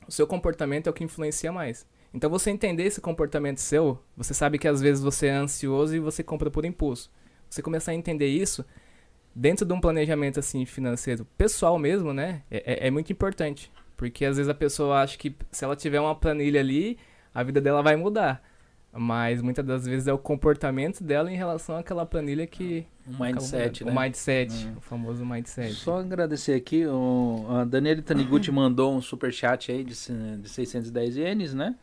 o 0.07 0.13
seu 0.13 0.27
comportamento 0.27 0.87
é 0.87 0.91
o 0.91 0.93
que 0.93 1.05
influencia 1.05 1.51
mais. 1.53 1.87
Então 2.13 2.29
você 2.29 2.51
entender 2.51 2.85
esse 2.85 3.01
comportamento 3.01 3.59
seu, 3.59 3.99
você 4.17 4.35
sabe 4.35 4.59
que 4.59 4.67
às 4.67 4.81
vezes 4.81 5.03
você 5.03 5.29
é 5.29 5.33
ansioso 5.33 5.95
e 5.95 6.01
você 6.01 6.23
compra 6.23 6.51
por 6.51 6.65
impulso. 6.65 7.11
Você 7.49 7.63
começar 7.63 7.93
a 7.93 7.95
entender 7.95 8.27
isso 8.29 8.65
dentro 9.35 9.65
de 9.65 9.73
um 9.73 9.81
planejamento 9.81 10.41
assim 10.41 10.65
financeiro 10.65 11.25
pessoal 11.39 11.79
mesmo, 11.79 12.13
né? 12.13 12.43
É, 12.51 12.85
é- 12.85 12.87
é 12.89 12.91
muito 12.91 13.13
importante, 13.13 13.71
porque 13.97 14.25
às 14.25 14.37
vezes 14.37 14.51
a 14.51 14.55
pessoa 14.55 15.03
acha 15.03 15.17
que 15.17 15.35
se 15.53 15.65
ela 15.65 15.77
tiver 15.77 16.01
uma 16.01 16.15
planilha 16.15 16.61
ali, 16.61 16.99
a 17.33 17.43
vida 17.45 17.61
dela 17.61 17.83
vai 17.83 17.95
mudar. 17.97 18.43
Mas 18.93 19.41
muitas 19.41 19.65
das 19.65 19.87
vezes 19.87 20.09
é 20.09 20.13
o 20.13 20.19
comportamento 20.19 21.05
dela 21.05 21.31
em 21.33 21.37
relação 21.37 21.77
àquela 21.77 22.05
planilha 22.05 22.45
que. 22.45 22.85
Um 23.07 23.13
acaba 23.23 23.27
mindset, 23.41 23.85
né? 23.85 23.93
O 23.93 23.95
mindset, 24.01 24.67
Hum. 24.67 24.75
o 24.79 24.81
famoso 24.81 25.25
mindset. 25.25 25.75
Só 25.75 26.01
agradecer 26.01 26.55
aqui, 26.55 26.85
o, 26.87 27.47
a 27.51 27.65
Daniele 27.65 28.03
Taniguchi 28.03 28.51
mandou 28.53 28.93
um 28.93 29.01
superchat 29.01 29.71
aí 29.71 29.85
de, 29.85 29.95
de 30.39 30.49
610 30.49 31.17
ienes, 31.17 31.55
né? 31.55 31.77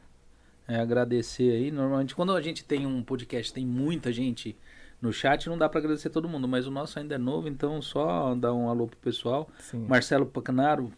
É, 0.67 0.79
agradecer 0.79 1.51
aí. 1.51 1.71
Normalmente, 1.71 2.13
quando 2.13 2.36
a 2.36 2.41
gente 2.41 2.63
tem 2.63 2.86
um 2.86 3.01
podcast, 3.01 3.53
tem 3.53 3.65
muita 3.65 4.12
gente 4.12 4.55
no 5.01 5.13
chat, 5.13 5.47
não 5.47 5.57
dá 5.57 5.69
pra 5.69 5.79
agradecer 5.79 6.09
todo 6.09 6.27
mundo, 6.27 6.47
mas 6.47 6.67
o 6.67 6.71
nosso 6.71 6.97
ainda 7.00 7.15
é 7.15 7.17
novo, 7.17 7.47
então 7.47 7.81
só 7.81 8.33
dar 8.36 8.53
um 8.53 8.67
alô 8.67 8.88
pro 8.88 8.97
pessoal. 8.97 9.47
Sim. 9.59 9.86
Marcelo 9.88 10.25
Pacanaro, 10.25 10.91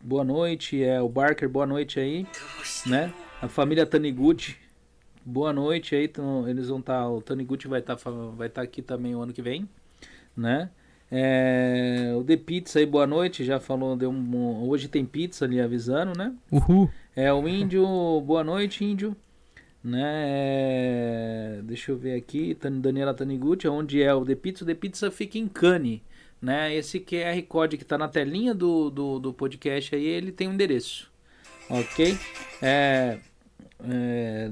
boa 0.00 0.24
noite. 0.24 0.82
É, 0.82 1.00
o 1.02 1.08
Barker, 1.08 1.48
boa 1.48 1.66
noite 1.66 1.98
aí, 1.98 2.26
né? 2.86 3.12
A 3.42 3.48
família 3.48 3.84
Taniguchi, 3.84 4.56
boa 5.24 5.52
noite 5.52 5.94
aí. 5.94 6.04
Então, 6.04 6.48
eles 6.48 6.68
vão 6.68 6.78
estar, 6.78 7.08
o 7.08 7.20
Taniguchi 7.20 7.68
vai 7.68 7.80
estar 7.80 7.96
vai 8.36 8.48
tá 8.48 8.62
aqui 8.62 8.80
também 8.80 9.14
o 9.14 9.20
ano 9.20 9.32
que 9.32 9.42
vem, 9.42 9.68
né? 10.36 10.70
É, 11.10 12.12
o 12.16 12.24
The 12.24 12.36
Pizza 12.36 12.78
aí, 12.78 12.86
boa 12.86 13.06
noite. 13.06 13.44
Já 13.44 13.60
falou, 13.60 13.96
deu 13.96 14.10
um, 14.10 14.68
hoje 14.68 14.88
tem 14.88 15.04
pizza 15.04 15.44
ali 15.44 15.60
avisando, 15.60 16.16
né? 16.16 16.34
Uhul. 16.50 16.90
É, 17.14 17.32
o 17.32 17.46
Índio, 17.48 17.86
boa 18.22 18.42
noite, 18.42 18.84
Índio. 18.84 19.16
Né? 19.82 20.02
é, 21.58 21.60
deixa 21.62 21.92
eu 21.92 21.96
ver 21.96 22.16
aqui, 22.16 22.58
Daniela 22.80 23.14
Taniguchi, 23.14 23.68
onde 23.68 24.02
é 24.02 24.12
o 24.12 24.24
The 24.24 24.34
Pizza? 24.34 24.64
O 24.64 24.66
The 24.66 24.74
Pizza 24.74 25.10
fica 25.12 25.38
em 25.38 25.46
Cane, 25.46 26.02
né? 26.42 26.74
Esse 26.74 26.98
QR 26.98 27.40
Code 27.48 27.76
que 27.76 27.84
tá 27.84 27.96
na 27.96 28.08
telinha 28.08 28.52
do, 28.52 28.90
do, 28.90 29.20
do 29.20 29.32
podcast 29.32 29.94
aí, 29.94 30.04
ele 30.04 30.32
tem 30.32 30.48
um 30.48 30.54
endereço, 30.54 31.08
ok? 31.70 32.18
É, 32.60 33.18
é, 33.88 34.50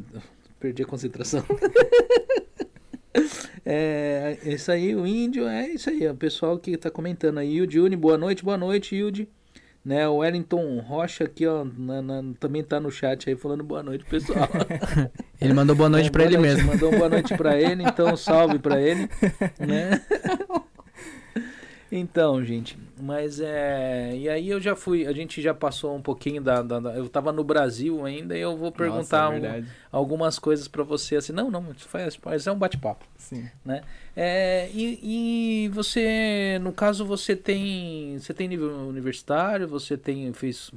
perdi 0.61 0.85
a 0.85 0.87
concentração. 0.87 1.45
é, 3.65 4.39
isso 4.45 4.71
aí, 4.73 4.95
o 4.95 5.07
Índio, 5.07 5.47
é 5.47 5.69
isso 5.69 5.89
aí, 5.91 6.07
o 6.09 6.15
pessoal 6.15 6.59
que 6.59 6.77
tá 6.77 6.91
comentando 6.91 7.39
aí, 7.39 7.57
Yudi 7.57 7.79
Uni, 7.81 7.97
boa 7.97 8.19
noite, 8.19 8.45
boa 8.45 8.57
noite, 8.57 8.97
Yudi 8.97 9.29
né? 9.85 10.09
O 10.09 10.17
Wellington 10.17 10.79
Rocha 10.81 11.25
aqui, 11.25 11.47
ó, 11.47 11.63
na- 11.63 12.01
na- 12.01 12.35
também 12.41 12.65
tá 12.65 12.81
no 12.81 12.91
chat 12.91 13.29
aí 13.29 13.37
falando 13.37 13.63
boa 13.63 13.83
noite, 13.83 14.03
pessoal. 14.07 14.49
Ele 15.39 15.53
mandou 15.53 15.77
boa 15.77 15.91
noite 15.91 16.07
É, 16.09 16.11
pra 16.11 16.23
boa 16.23 16.33
ele 16.33 16.39
noite, 16.39 16.55
mesmo. 16.57 16.73
Mandou 16.73 16.91
boa 16.91 17.09
noite 17.11 17.37
pra 17.37 17.61
ele, 17.61 17.83
então 17.83 18.17
salve 18.17 18.59
pra 18.59 18.81
ele, 18.81 19.11
né? 19.59 20.01
Então, 21.97 22.45
gente, 22.45 22.77
mas 23.01 23.39
é. 23.39 24.17
E 24.17 24.29
aí 24.29 24.49
eu 24.49 24.61
já 24.61 24.75
fui, 24.75 25.07
a 25.07 25.13
gente 25.13 25.41
já 25.41 25.55
passou 25.55 25.95
um 25.95 26.03
pouquinho 26.03 26.43
da. 26.43 26.61
da- 26.61 26.81
da- 26.81 26.95
eu 26.97 27.09
tava 27.09 27.33
no 27.33 27.45
Brasil 27.45 28.05
ainda 28.05 28.37
e 28.37 28.41
eu 28.41 28.57
vou 28.57 28.73
perguntar 28.73 29.31
Nossa, 29.31 29.47
é 29.47 29.61
um- 29.61 29.65
algumas 29.93 30.37
coisas 30.39 30.67
pra 30.67 30.83
você 30.83 31.15
assim. 31.15 31.33
Não, 31.33 31.53
não, 31.53 31.71
isso 31.71 31.89
faz, 31.89 32.17
faz 32.17 32.47
é 32.49 32.51
um 32.53 32.59
bate-papo. 32.59 33.05
Sim. 33.17 33.49
É, 34.17 34.69
e, 34.75 35.65
e 35.67 35.69
você, 35.69 36.59
no 36.61 36.73
caso, 36.73 37.05
você 37.05 37.37
tem, 37.37 38.19
você 38.19 38.35
tem 38.35 38.49
nível 38.49 38.71
universitário, 38.89 39.69
você 39.69 39.97
tem 39.97 40.33
fez 40.33 40.73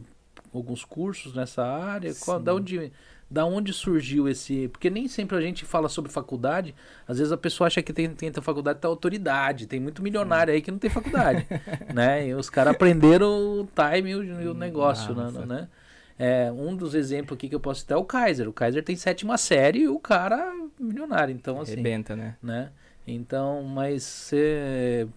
alguns 0.54 0.86
cursos 0.86 1.34
nessa 1.34 1.66
área. 1.66 2.14
Qual, 2.14 2.38
Sim. 2.38 2.44
da 2.44 2.54
onde, 2.54 2.92
da 3.30 3.46
onde 3.46 3.74
surgiu 3.74 4.28
esse? 4.28 4.68
Porque 4.70 4.90
nem 4.90 5.08
sempre 5.08 5.38
a 5.38 5.42
gente 5.42 5.66
fala 5.66 5.90
sobre 5.90 6.12
faculdade. 6.12 6.74
Às 7.08 7.18
vezes 7.18 7.32
a 7.34 7.38
pessoa 7.38 7.68
acha 7.68 7.82
que 7.82 7.92
tem, 7.92 8.10
tem 8.10 8.32
faculdade 8.34 8.80
tá 8.80 8.88
autoridade. 8.88 9.68
Tem 9.68 9.80
muito 9.80 10.02
milionário 10.02 10.54
aí 10.54 10.62
que 10.62 10.72
não 10.72 10.80
tem 10.80 10.90
faculdade, 10.90 11.46
né? 11.94 12.28
E 12.28 12.34
os 12.34 12.50
caras 12.50 12.74
aprenderam 12.74 13.28
o 13.62 13.68
time 13.76 14.12
e 14.12 14.16
o, 14.16 14.42
e 14.42 14.48
o 14.48 14.54
negócio, 14.54 15.14
né? 15.14 15.24
Nossa. 15.24 15.46
né? 15.46 15.68
É, 16.20 16.52
um 16.52 16.76
dos 16.76 16.96
exemplos 16.96 17.38
aqui 17.38 17.48
que 17.48 17.54
eu 17.56 17.60
posso 17.60 17.82
citar 17.82 17.98
é 17.98 18.02
o 18.02 18.06
Kaiser. 18.06 18.48
O 18.50 18.54
Kaiser 18.54 18.84
tem 18.84 18.96
sétima 18.96 19.38
série 19.38 19.80
e 19.82 19.88
o 19.88 20.00
cara 20.00 20.36
é 20.80 20.84
milionário. 20.84 21.34
Então, 21.34 21.62
assim 21.62 21.74
Arrebenta, 21.74 22.16
né? 22.16 22.36
né? 22.42 22.70
Então, 23.06 23.62
mas 23.64 24.04
você 24.04 25.08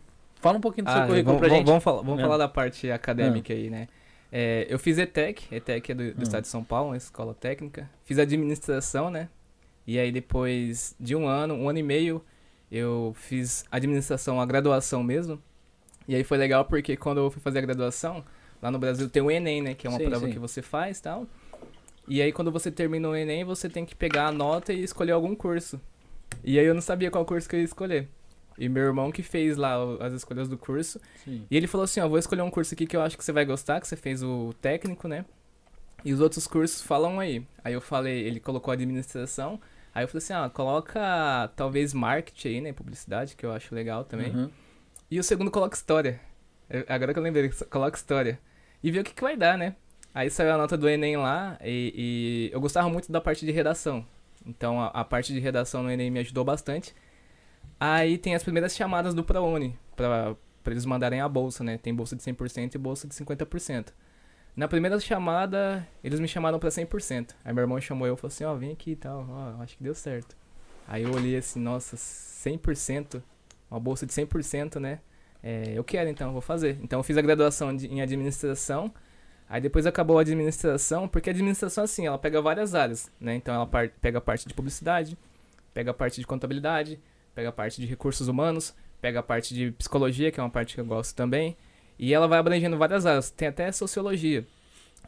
fala 0.40 0.58
um 0.58 0.60
pouquinho 0.60 0.84
do 0.86 0.92
seu 0.92 1.00
Ah, 1.02 1.06
currículo 1.06 1.36
vamos, 1.36 1.40
pra 1.48 1.56
gente. 1.56 1.66
Vamos, 1.66 1.82
falar, 1.82 2.02
vamos 2.02 2.18
É. 2.18 2.22
falar 2.22 2.36
da 2.36 2.48
parte 2.48 2.90
acadêmica 2.90 3.52
aí, 3.52 3.70
né? 3.70 3.88
É, 4.32 4.66
eu 4.68 4.78
fiz 4.78 4.96
ETEC, 4.98 5.52
ETEC 5.52 5.92
é 5.92 5.94
do, 5.94 6.14
do 6.14 6.20
Hum. 6.20 6.22
estado 6.22 6.42
de 6.42 6.48
São 6.48 6.62
Paulo, 6.62 6.90
uma 6.90 6.96
escola 6.96 7.34
técnica. 7.34 7.90
Fiz 8.04 8.18
administração, 8.18 9.10
né? 9.10 9.28
E 9.86 9.98
aí 9.98 10.12
depois 10.12 10.94
de 11.00 11.16
um 11.16 11.26
ano, 11.26 11.54
um 11.54 11.68
ano 11.68 11.78
e 11.78 11.82
meio, 11.82 12.24
eu 12.70 13.12
fiz 13.16 13.64
administração, 13.70 14.40
a 14.40 14.46
graduação 14.46 15.02
mesmo. 15.02 15.42
E 16.06 16.14
aí 16.14 16.22
foi 16.24 16.38
legal 16.38 16.64
porque 16.64 16.96
quando 16.96 17.18
eu 17.18 17.30
fui 17.30 17.40
fazer 17.42 17.58
a 17.58 17.62
graduação, 17.62 18.24
lá 18.62 18.70
no 18.70 18.78
Brasil 18.78 19.08
tem 19.08 19.22
o 19.22 19.30
Enem, 19.30 19.62
né? 19.62 19.74
Que 19.74 19.86
é 19.86 19.90
uma 19.90 19.98
Sim, 19.98 20.08
prova 20.08 20.26
sim. 20.26 20.32
que 20.32 20.38
você 20.38 20.62
faz 20.62 20.98
e 20.98 21.02
tal. 21.02 21.26
E 22.06 22.22
aí 22.22 22.32
quando 22.32 22.50
você 22.52 22.70
termina 22.70 23.08
o 23.08 23.16
Enem, 23.16 23.44
você 23.44 23.68
tem 23.68 23.84
que 23.84 23.94
pegar 23.94 24.26
a 24.28 24.32
nota 24.32 24.72
e 24.72 24.82
escolher 24.82 25.12
algum 25.12 25.34
curso. 25.34 25.80
E 26.44 26.58
aí 26.58 26.64
eu 26.66 26.74
não 26.74 26.80
sabia 26.80 27.10
qual 27.10 27.24
curso 27.24 27.48
que 27.48 27.56
eu 27.56 27.60
ia 27.60 27.64
escolher. 27.64 28.08
E 28.60 28.68
meu 28.68 28.84
irmão 28.84 29.10
que 29.10 29.22
fez 29.22 29.56
lá 29.56 29.76
as 30.00 30.12
escolhas 30.12 30.48
do 30.48 30.58
curso. 30.58 31.00
Sim. 31.24 31.46
E 31.50 31.56
ele 31.56 31.66
falou 31.66 31.84
assim, 31.84 31.98
ó, 32.00 32.08
vou 32.08 32.18
escolher 32.18 32.42
um 32.42 32.50
curso 32.50 32.74
aqui 32.74 32.86
que 32.86 32.94
eu 32.96 33.00
acho 33.00 33.16
que 33.16 33.24
você 33.24 33.32
vai 33.32 33.44
gostar, 33.44 33.80
que 33.80 33.88
você 33.88 33.96
fez 33.96 34.22
o 34.22 34.52
técnico, 34.60 35.08
né? 35.08 35.24
E 36.04 36.12
os 36.12 36.20
outros 36.20 36.46
cursos 36.46 36.82
falam 36.82 37.18
aí. 37.18 37.44
Aí 37.64 37.72
eu 37.72 37.80
falei, 37.80 38.20
ele 38.20 38.38
colocou 38.38 38.70
administração. 38.72 39.60
Aí 39.94 40.04
eu 40.04 40.08
falei 40.08 40.18
assim, 40.22 40.32
ah, 40.34 40.48
coloca 40.48 41.50
talvez 41.56 41.92
marketing 41.94 42.48
aí, 42.48 42.60
né? 42.60 42.72
Publicidade, 42.72 43.34
que 43.34 43.44
eu 43.44 43.52
acho 43.52 43.74
legal 43.74 44.04
também. 44.04 44.30
Uhum. 44.34 44.50
E 45.10 45.18
o 45.18 45.24
segundo 45.24 45.50
coloca 45.50 45.74
história. 45.76 46.20
Eu- 46.68 46.84
agora 46.88 47.12
que 47.12 47.18
eu 47.18 47.22
lembrei, 47.22 47.50
coloca 47.70 47.96
história. 47.96 48.38
E 48.82 48.90
ver 48.90 49.00
o 49.00 49.04
que, 49.04 49.14
que 49.14 49.22
vai 49.22 49.36
dar, 49.36 49.58
né? 49.58 49.74
Aí 50.14 50.28
saiu 50.30 50.52
a 50.52 50.58
nota 50.58 50.76
do 50.76 50.88
Enem 50.88 51.16
lá 51.16 51.58
e, 51.62 51.92
e 52.50 52.54
eu 52.54 52.60
gostava 52.60 52.88
muito 52.88 53.10
da 53.10 53.20
parte 53.20 53.44
de 53.46 53.52
redação. 53.52 54.04
Então 54.46 54.80
a, 54.80 54.86
a 54.88 55.04
parte 55.04 55.32
de 55.32 55.38
redação 55.40 55.82
no 55.82 55.90
Enem 55.90 56.10
me 56.10 56.20
ajudou 56.20 56.44
bastante. 56.44 56.94
Aí 57.80 58.18
tem 58.18 58.34
as 58.34 58.42
primeiras 58.42 58.76
chamadas 58.76 59.14
do 59.14 59.24
ProUni, 59.24 59.74
pra 59.96 60.36
eles 60.66 60.84
mandarem 60.84 61.20
a 61.22 61.28
bolsa, 61.28 61.64
né? 61.64 61.78
Tem 61.78 61.94
bolsa 61.94 62.14
de 62.14 62.22
100% 62.22 62.74
e 62.74 62.78
bolsa 62.78 63.08
de 63.08 63.14
50%. 63.14 63.86
Na 64.54 64.68
primeira 64.68 65.00
chamada, 65.00 65.86
eles 66.04 66.20
me 66.20 66.28
chamaram 66.28 66.58
pra 66.58 66.68
100%. 66.70 67.34
Aí 67.44 67.54
meu 67.54 67.62
irmão 67.62 67.80
chamou 67.80 68.06
eu 68.06 68.14
e 68.14 68.16
falou 68.16 68.28
assim, 68.28 68.44
ó, 68.44 68.54
vem 68.54 68.72
aqui 68.72 68.90
e 68.90 68.96
tal, 68.96 69.26
ó, 69.30 69.62
acho 69.62 69.78
que 69.78 69.82
deu 69.82 69.94
certo. 69.94 70.36
Aí 70.86 71.04
eu 71.04 71.12
olhei 71.14 71.36
assim, 71.36 71.58
nossa, 71.60 71.96
100%, 71.96 73.22
uma 73.70 73.80
bolsa 73.80 74.04
de 74.04 74.12
100%, 74.12 74.78
né? 74.78 75.00
É, 75.42 75.72
eu 75.74 75.82
quero 75.82 76.10
então, 76.10 76.32
vou 76.32 76.42
fazer. 76.42 76.78
Então 76.82 76.98
eu 76.98 77.02
fiz 77.02 77.16
a 77.16 77.22
graduação 77.22 77.74
de- 77.74 77.86
em 77.86 78.02
administração, 78.02 78.92
aí 79.48 79.60
depois 79.60 79.86
acabou 79.86 80.18
a 80.18 80.20
administração, 80.20 81.08
porque 81.08 81.30
a 81.30 81.32
administração 81.32 81.84
assim, 81.84 82.06
ela 82.06 82.18
pega 82.18 82.42
várias 82.42 82.74
áreas, 82.74 83.10
né? 83.18 83.36
Então 83.36 83.54
ela 83.54 83.66
pega 83.66 84.18
a 84.18 84.20
parte 84.20 84.46
de 84.46 84.52
publicidade, 84.52 85.16
pega 85.72 85.92
a 85.92 85.94
parte 85.94 86.20
de 86.20 86.26
contabilidade, 86.26 87.00
pega 87.40 87.48
a 87.48 87.52
parte 87.52 87.80
de 87.80 87.86
recursos 87.86 88.28
humanos, 88.28 88.74
pega 89.00 89.20
a 89.20 89.22
parte 89.22 89.54
de 89.54 89.72
psicologia, 89.72 90.30
que 90.30 90.38
é 90.38 90.42
uma 90.42 90.50
parte 90.50 90.74
que 90.74 90.80
eu 90.80 90.84
gosto 90.84 91.14
também, 91.14 91.56
e 91.98 92.12
ela 92.12 92.28
vai 92.28 92.38
abrangendo 92.38 92.76
várias 92.76 93.06
áreas, 93.06 93.30
tem 93.30 93.48
até 93.48 93.72
sociologia. 93.72 94.46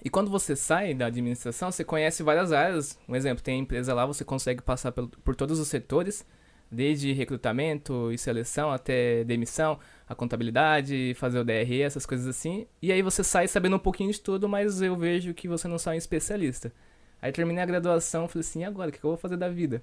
E 0.02 0.08
quando 0.08 0.30
você 0.30 0.56
sai 0.56 0.94
da 0.94 1.06
administração, 1.06 1.70
você 1.70 1.84
conhece 1.84 2.22
várias 2.22 2.50
áreas. 2.50 2.98
Um 3.06 3.14
exemplo, 3.14 3.44
tem 3.44 3.60
empresa 3.60 3.94
lá, 3.94 4.06
você 4.06 4.24
consegue 4.24 4.62
passar 4.62 4.90
por 4.90 5.36
todos 5.36 5.60
os 5.60 5.68
setores, 5.68 6.26
Desde 6.74 7.12
recrutamento 7.12 8.10
e 8.10 8.16
seleção 8.16 8.70
até 8.70 9.24
demissão, 9.24 9.78
a 10.08 10.14
contabilidade, 10.14 11.12
fazer 11.18 11.38
o 11.38 11.44
DRE, 11.44 11.82
essas 11.82 12.06
coisas 12.06 12.26
assim. 12.26 12.66
E 12.80 12.90
aí 12.90 13.02
você 13.02 13.22
sai 13.22 13.46
sabendo 13.46 13.76
um 13.76 13.78
pouquinho 13.78 14.10
de 14.10 14.18
tudo, 14.18 14.48
mas 14.48 14.80
eu 14.80 14.96
vejo 14.96 15.34
que 15.34 15.46
você 15.46 15.68
não 15.68 15.76
sai 15.76 15.96
um 15.96 15.98
especialista. 15.98 16.72
Aí 17.20 17.30
terminei 17.30 17.62
a 17.62 17.66
graduação, 17.66 18.26
falei 18.26 18.40
assim, 18.40 18.60
e 18.60 18.64
agora, 18.64 18.88
o 18.88 18.92
que 18.92 19.04
eu 19.04 19.10
vou 19.10 19.18
fazer 19.18 19.36
da 19.36 19.50
vida? 19.50 19.82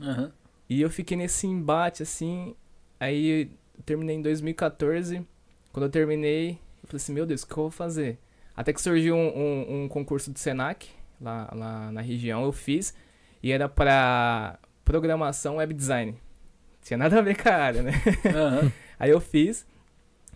Aham. 0.00 0.32
E 0.68 0.80
eu 0.80 0.90
fiquei 0.90 1.16
nesse 1.16 1.46
embate, 1.46 2.02
assim. 2.02 2.54
Aí 2.98 3.42
eu 3.42 3.82
terminei 3.84 4.16
em 4.16 4.22
2014. 4.22 5.26
Quando 5.72 5.86
eu 5.86 5.90
terminei, 5.90 6.50
eu 6.82 6.88
falei 6.88 6.96
assim, 6.96 7.12
meu 7.12 7.26
Deus, 7.26 7.42
o 7.42 7.46
que 7.46 7.52
eu 7.52 7.64
vou 7.64 7.70
fazer? 7.70 8.18
Até 8.56 8.72
que 8.72 8.80
surgiu 8.80 9.16
um, 9.16 9.28
um, 9.36 9.84
um 9.84 9.88
concurso 9.88 10.30
do 10.30 10.38
Senac, 10.38 10.88
lá, 11.20 11.50
lá 11.54 11.92
na 11.92 12.00
região, 12.00 12.44
eu 12.44 12.52
fiz. 12.52 12.94
E 13.42 13.50
era 13.50 13.68
pra 13.68 14.58
programação 14.84 15.56
web 15.56 15.74
design. 15.74 16.14
Tinha 16.82 16.98
nada 16.98 17.18
a 17.18 17.22
ver 17.22 17.40
com 17.40 17.48
a 17.48 17.54
área, 17.54 17.82
né? 17.82 17.92
Aham. 18.26 18.72
Aí 18.98 19.10
eu 19.10 19.20
fiz. 19.20 19.66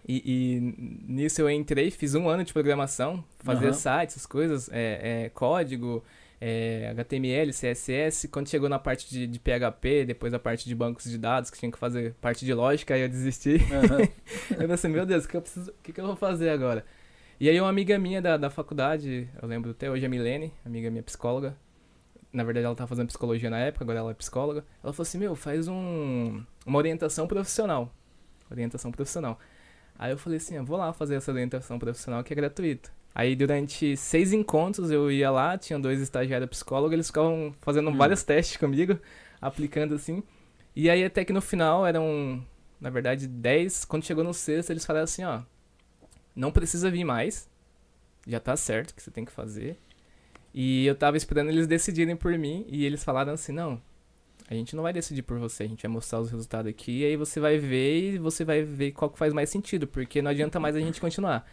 E, 0.06 0.22
e 0.24 0.74
nisso 1.06 1.42
eu 1.42 1.50
entrei, 1.50 1.90
fiz 1.90 2.14
um 2.14 2.28
ano 2.28 2.42
de 2.42 2.52
programação, 2.52 3.22
fazia 3.40 3.68
Aham. 3.68 3.74
sites, 3.74 4.16
essas 4.16 4.24
coisas, 4.26 4.70
é, 4.72 5.26
é, 5.26 5.28
código, 5.28 6.02
é, 6.40 6.88
HTML, 6.90 7.50
CSS. 7.52 8.28
Quando 8.28 8.48
chegou 8.48 8.68
na 8.68 8.78
parte 8.78 9.08
de, 9.10 9.26
de 9.26 9.38
PHP, 9.38 10.04
depois 10.06 10.32
a 10.32 10.38
parte 10.38 10.68
de 10.68 10.74
bancos 10.74 11.04
de 11.04 11.18
dados, 11.18 11.50
que 11.50 11.58
tinha 11.58 11.70
que 11.70 11.78
fazer 11.78 12.14
parte 12.20 12.44
de 12.44 12.54
lógica, 12.54 12.94
aí 12.94 13.02
eu 13.02 13.08
desisti. 13.08 13.56
Aham. 13.72 14.08
eu 14.62 14.68
pensei, 14.68 14.90
meu 14.90 15.04
Deus, 15.04 15.24
o 15.24 15.28
que 15.28 15.36
eu 15.36 15.42
preciso, 15.42 15.72
que, 15.82 15.92
que 15.92 16.00
eu 16.00 16.06
vou 16.06 16.16
fazer 16.16 16.50
agora? 16.50 16.84
E 17.40 17.48
aí 17.48 17.60
uma 17.60 17.70
amiga 17.70 17.98
minha 17.98 18.20
da, 18.20 18.36
da 18.36 18.50
faculdade, 18.50 19.28
eu 19.40 19.48
lembro 19.48 19.70
até 19.70 19.90
hoje, 19.90 20.04
a 20.04 20.08
Milene, 20.08 20.52
amiga 20.64 20.90
minha 20.90 21.04
psicóloga, 21.04 21.56
na 22.32 22.42
verdade 22.42 22.66
ela 22.66 22.74
tava 22.74 22.88
fazendo 22.88 23.06
psicologia 23.06 23.48
na 23.48 23.58
época, 23.58 23.84
agora 23.84 24.00
ela 24.00 24.10
é 24.10 24.14
psicóloga, 24.14 24.64
ela 24.82 24.92
falou 24.92 25.02
assim, 25.02 25.18
meu, 25.18 25.36
faz 25.36 25.68
um, 25.68 26.42
uma 26.66 26.78
orientação 26.78 27.28
profissional. 27.28 27.94
Orientação 28.50 28.90
profissional. 28.90 29.38
Aí 29.96 30.10
eu 30.10 30.18
falei 30.18 30.38
assim, 30.38 30.56
eu 30.56 30.64
vou 30.64 30.76
lá 30.76 30.92
fazer 30.92 31.14
essa 31.14 31.30
orientação 31.30 31.78
profissional 31.78 32.24
que 32.24 32.32
é 32.32 32.36
gratuito. 32.36 32.92
Aí 33.18 33.34
durante 33.34 33.96
seis 33.96 34.32
encontros 34.32 34.92
eu 34.92 35.10
ia 35.10 35.28
lá, 35.28 35.58
tinha 35.58 35.76
dois 35.76 36.00
estagiários 36.00 36.48
psicólogos, 36.50 36.92
eles 36.92 37.08
ficavam 37.08 37.52
fazendo 37.60 37.90
Hum. 37.90 37.96
vários 37.96 38.22
testes 38.22 38.56
comigo, 38.56 38.96
aplicando 39.40 39.92
assim. 39.96 40.22
E 40.76 40.88
aí 40.88 41.04
até 41.04 41.24
que 41.24 41.32
no 41.32 41.40
final 41.40 41.84
eram, 41.84 42.40
na 42.80 42.90
verdade, 42.90 43.26
dez. 43.26 43.84
Quando 43.84 44.04
chegou 44.04 44.22
no 44.22 44.32
sexto, 44.32 44.70
eles 44.70 44.86
falaram 44.86 45.02
assim, 45.02 45.24
ó, 45.24 45.40
não 46.36 46.52
precisa 46.52 46.88
vir 46.92 47.02
mais, 47.02 47.50
já 48.24 48.38
tá 48.38 48.56
certo 48.56 48.90
o 48.90 48.94
que 48.94 49.02
você 49.02 49.10
tem 49.10 49.24
que 49.24 49.32
fazer. 49.32 49.76
E 50.54 50.86
eu 50.86 50.94
tava 50.94 51.16
esperando 51.16 51.50
eles 51.50 51.66
decidirem 51.66 52.14
por 52.14 52.38
mim, 52.38 52.64
e 52.68 52.84
eles 52.86 53.02
falaram 53.02 53.32
assim, 53.32 53.50
não, 53.50 53.82
a 54.48 54.54
gente 54.54 54.76
não 54.76 54.84
vai 54.84 54.92
decidir 54.92 55.22
por 55.22 55.40
você, 55.40 55.64
a 55.64 55.66
gente 55.66 55.82
vai 55.82 55.90
mostrar 55.90 56.20
os 56.20 56.30
resultados 56.30 56.70
aqui, 56.70 57.00
e 57.00 57.04
aí 57.04 57.16
você 57.16 57.40
vai 57.40 57.58
ver 57.58 58.14
e 58.14 58.18
você 58.18 58.44
vai 58.44 58.62
ver 58.62 58.92
qual 58.92 59.10
que 59.10 59.18
faz 59.18 59.34
mais 59.34 59.50
sentido, 59.50 59.88
porque 59.88 60.22
não 60.22 60.30
adianta 60.30 60.60
mais 60.60 60.76
a 60.76 60.80
gente 60.80 61.00
continuar. 61.00 61.44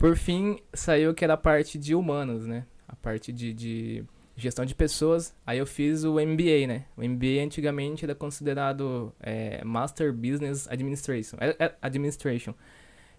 Por 0.00 0.16
fim, 0.16 0.58
saiu 0.72 1.12
que 1.14 1.22
era 1.24 1.34
a 1.34 1.36
parte 1.36 1.78
de 1.78 1.94
humanos, 1.94 2.46
né? 2.46 2.64
A 2.88 2.96
parte 2.96 3.30
de, 3.32 3.52
de 3.52 4.04
gestão 4.34 4.64
de 4.64 4.74
pessoas. 4.74 5.34
Aí 5.46 5.58
eu 5.58 5.66
fiz 5.66 6.04
o 6.04 6.14
MBA, 6.14 6.66
né? 6.66 6.86
O 6.96 7.02
MBA 7.06 7.42
antigamente 7.44 8.04
era 8.04 8.14
considerado 8.14 9.12
é, 9.20 9.62
Master 9.62 10.10
Business 10.12 10.66
Administration. 10.68 11.36
Era, 11.38 11.54
era- 11.58 11.76
administration. 11.82 12.54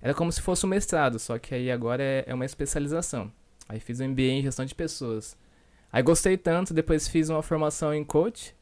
Era 0.01 0.15
como 0.15 0.31
se 0.31 0.41
fosse 0.41 0.65
um 0.65 0.69
mestrado, 0.69 1.19
só 1.19 1.37
que 1.37 1.53
aí 1.53 1.69
agora 1.69 2.01
é, 2.03 2.23
é 2.25 2.33
uma 2.33 2.45
especialização. 2.45 3.31
Aí 3.69 3.79
fiz 3.79 3.99
o 3.99 4.03
MBA 4.03 4.23
em 4.23 4.41
gestão 4.41 4.65
de 4.65 4.73
pessoas. 4.73 5.37
Aí 5.93 6.01
gostei 6.03 6.35
tanto, 6.37 6.73
depois 6.73 7.07
fiz 7.07 7.29
uma 7.29 7.43
formação 7.43 7.93
em 7.93 8.03
coach. 8.03 8.55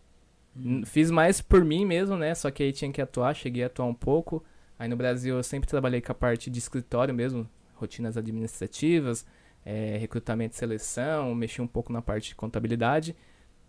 N- 0.56 0.86
Fiz 0.86 1.10
mais 1.12 1.42
por 1.42 1.64
mim 1.64 1.86
mesmo, 1.86 2.18
né? 2.18 2.36
Só 2.36 2.52
que 2.52 2.64
aí 2.64 2.74
tinha 2.74 2.92
que 2.92 3.02
atuar, 3.02 3.34
cheguei 3.36 3.64
a 3.64 3.68
atuar 3.68 3.86
um 3.88 3.94
pouco. 3.94 4.44
Aí 4.78 4.90
no 4.90 4.98
Brasil 4.98 5.38
eu 5.38 5.44
sempre 5.44 5.70
trabalhei 5.70 6.02
com 6.02 6.12
a 6.12 6.16
parte 6.16 6.50
de 6.50 6.60
escritório 6.60 7.14
mesmo, 7.14 7.50
rotinas 7.80 8.18
administrativas, 8.18 9.26
eh, 9.66 9.98
recrutamento 10.00 10.56
e 10.56 10.58
seleção, 10.58 11.34
mexi 11.34 11.62
um 11.62 11.68
pouco 11.68 11.92
na 11.92 12.02
parte 12.02 12.30
de 12.30 12.36
contabilidade. 12.36 13.16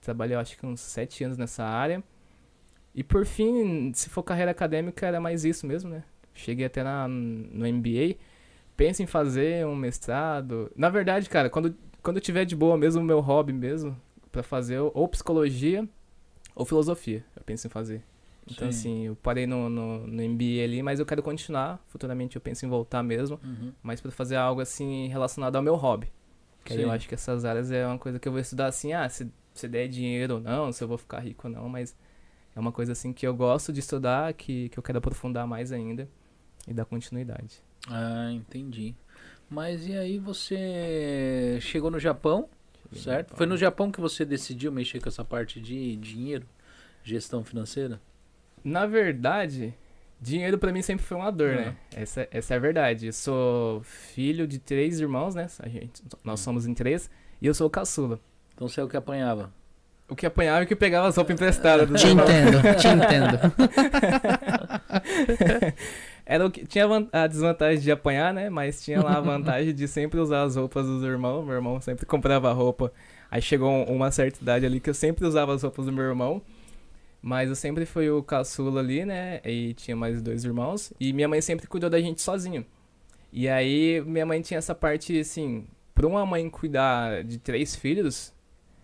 Trabalhei 0.01 0.37
acho 0.37 0.59
que 0.59 0.67
uns 0.67 0.81
sete 0.81 1.25
anos 1.25 1.37
nessa 1.37 1.65
área. 1.65 2.03
E 2.95 3.05
por 3.05 3.25
fim, 3.25 3.93
se 3.95 4.09
for 4.09 4.23
carreira 4.23 4.51
acadêmica, 4.51 5.07
era 5.07 5.21
mais 5.21 5.45
isso 5.45 5.67
mesmo, 5.67 5.91
né? 5.91 6.03
Cheguei 6.35 6.67
até 6.67 6.83
na, 6.83 7.07
no 7.07 7.67
MBA. 7.67 8.17
Penso 8.77 9.03
em 9.03 9.07
fazer 9.07 9.67
um 9.67 9.77
mestrado. 9.77 10.71
Na 10.75 10.89
verdade, 10.89 11.29
cara, 11.29 11.51
quando, 11.51 11.77
quando 12.03 12.21
tiver 12.21 12.45
de 12.45 12.57
boa 12.57 12.77
mesmo 12.77 13.03
meu 13.03 13.21
hobby 13.21 13.53
mesmo, 13.53 13.97
pra 14.33 14.43
fazer 14.43 14.79
ou 14.79 15.07
psicologia 15.09 15.87
ou 16.55 16.65
filosofia, 16.65 17.25
eu 17.37 17.43
penso 17.45 17.67
em 17.67 17.71
fazer. 17.71 18.03
Então, 18.51 18.71
Sim. 18.71 18.79
assim, 18.79 19.07
eu 19.07 19.17
parei 19.17 19.47
no, 19.47 19.69
no, 19.69 20.07
no 20.07 20.23
MBA 20.23 20.65
ali, 20.65 20.83
mas 20.83 20.99
eu 20.99 21.07
quero 21.07 21.23
continuar. 21.23 21.83
Futuramente 21.89 22.37
eu 22.37 22.41
penso 22.43 22.67
em 22.67 22.69
voltar 22.69 23.03
mesmo, 23.03 23.39
Uhum. 23.45 23.73
mas 23.83 24.01
pra 24.01 24.11
fazer 24.11 24.37
algo 24.37 24.61
assim 24.61 25.07
relacionado 25.09 25.57
ao 25.57 25.63
meu 25.63 25.77
hobby. 25.77 26.11
Que 26.65 26.73
aí 26.75 26.81
eu 26.83 26.91
acho 26.91 27.09
que 27.09 27.15
essas 27.15 27.45
áreas 27.45 27.71
é 27.71 27.87
uma 27.87 27.99
coisa 27.99 28.19
que 28.19 28.27
eu 28.29 28.33
vou 28.33 28.41
estudar 28.41 28.67
assim, 28.67 28.93
ah, 28.93 29.09
se, 29.09 29.31
se 29.55 29.67
der 29.69 29.89
dinheiro 29.89 30.35
ou 30.35 30.41
não, 30.41 30.73
se 30.73 30.83
eu 30.83 30.89
vou 30.89 30.99
ficar 30.99 31.21
rico 31.21 31.47
ou 31.49 31.53
não, 31.55 31.69
mas 31.69 31.97
é 32.55 32.61
uma 32.61 32.73
coisa 32.73 32.93
assim 32.93 33.13
que 33.13 33.27
eu 33.27 33.35
gosto 33.35 33.73
de 33.73 33.81
estudar, 33.81 34.33
que, 34.35 34.69
que 34.69 34.79
eu 34.79 34.83
quero 34.83 34.99
aprofundar 34.99 35.47
mais 35.47 35.73
ainda 35.73 36.09
e 36.69 36.75
dar 36.75 36.85
continuidade. 36.85 37.63
Ah, 37.89 38.31
entendi. 38.33 38.95
Mas 39.49 39.87
e 39.87 39.97
aí 39.97 40.19
você 40.19 41.59
chegou 41.61 41.91
no 41.91 41.99
Japão, 41.99 42.49
certo? 42.93 43.35
Foi 43.37 43.47
no 43.47 43.57
Japão 43.57 43.91
que 43.91 44.01
você 44.01 44.25
decidiu 44.25 44.71
mexer 44.71 45.01
com 45.01 45.09
essa 45.09 45.25
parte 45.25 45.61
de 45.61 45.97
dinheiro, 45.97 46.47
gestão 47.03 47.43
financeira? 47.43 48.01
Na 48.65 48.87
verdade, 48.87 49.75
dinheiro 50.21 50.59
pra 50.59 50.73
mim 50.73 50.83
sempre 50.83 51.05
foi 51.05 51.17
uma 51.17 51.31
dor, 51.31 51.55
né? 51.55 51.75
Essa, 51.97 52.29
essa 52.31 52.55
é 52.55 52.57
a 52.57 52.61
verdade. 52.61 53.07
Eu 53.07 53.13
sou 53.13 53.81
filho 53.83 54.47
de 54.47 54.59
três 54.59 55.01
irmãos, 55.01 55.35
né? 55.35 55.47
A 55.61 55.69
gente, 55.69 56.03
nós 56.25 56.41
somos 56.41 56.67
em 56.67 56.75
três, 56.75 57.11
e 57.41 57.47
eu 57.47 57.55
sou 57.55 57.67
o 57.67 57.71
caçula. 57.71 58.19
Então 58.55 58.69
você 58.69 58.81
é 58.81 58.85
o 58.85 58.89
que 58.89 58.97
apanhava. 58.97 59.53
O 60.09 60.17
que 60.17 60.27
apanhava 60.27 60.63
e 60.63 60.65
o 60.65 60.67
que 60.67 60.75
pegava 60.77 61.07
as 61.07 61.17
roupas 61.17 61.35
emprestadas. 61.35 61.89
Te 62.01 62.09
irmãos. 62.09 62.29
entendo, 62.29 62.61
te 62.77 62.89
entendo. 62.89 63.39
Era 66.27 66.47
o 66.47 66.51
que, 66.51 66.65
tinha 66.67 66.85
a 66.85 66.89
van- 66.89 67.09
a 67.13 67.27
desvantagem 67.27 67.81
de 67.81 67.91
apanhar, 67.91 68.33
né? 68.33 68.49
Mas 68.51 68.83
tinha 68.85 69.03
lá 69.03 69.17
a 69.17 69.21
vantagem 69.21 69.75
de 69.75 69.89
sempre 69.89 70.21
usar 70.21 70.43
as 70.43 70.57
roupas 70.57 70.87
dos 70.87 71.03
irmãos. 71.03 71.45
Meu 71.45 71.55
irmão 71.55 71.81
sempre 71.81 72.07
comprava 72.07 72.53
roupa. 72.53 72.93
Aí 73.31 73.43
chegou 73.43 73.71
um- 73.71 73.85
uma 73.85 74.11
certa 74.11 74.41
idade 74.41 74.67
ali 74.67 74.81
que 74.81 74.91
eu 74.91 74.95
sempre 74.95 75.27
usava 75.27 75.55
as 75.55 75.63
roupas 75.63 75.87
do 75.87 75.93
meu 75.93 76.05
irmão. 76.05 76.43
Mas 77.23 77.49
eu 77.51 77.57
sempre 77.57 77.85
fui 77.85 78.11
o 78.11 78.23
caçula 78.23 78.81
ali, 78.81 79.05
né? 79.05 79.41
E 79.45 79.75
tinha 79.75 79.97
mais 79.97 80.23
dois 80.23 80.45
irmãos. 80.45 80.93
E 80.99 81.13
minha 81.13 81.29
mãe 81.29 81.41
sempre 81.41 81.67
cuidou 81.67 81.91
da 81.91 82.01
gente 82.01 82.23
sozinho. 82.23 82.65
E 83.33 83.49
aí 83.49 84.01
minha 84.03 84.27
mãe 84.27 84.41
tinha 84.41 84.59
essa 84.59 84.75
parte, 84.75 85.19
assim, 85.19 85.67
pra 85.95 86.07
uma 86.07 86.25
mãe 86.27 86.49
cuidar 86.49 87.23
de 87.25 87.39
três 87.39 87.77
filhos, 87.77 88.35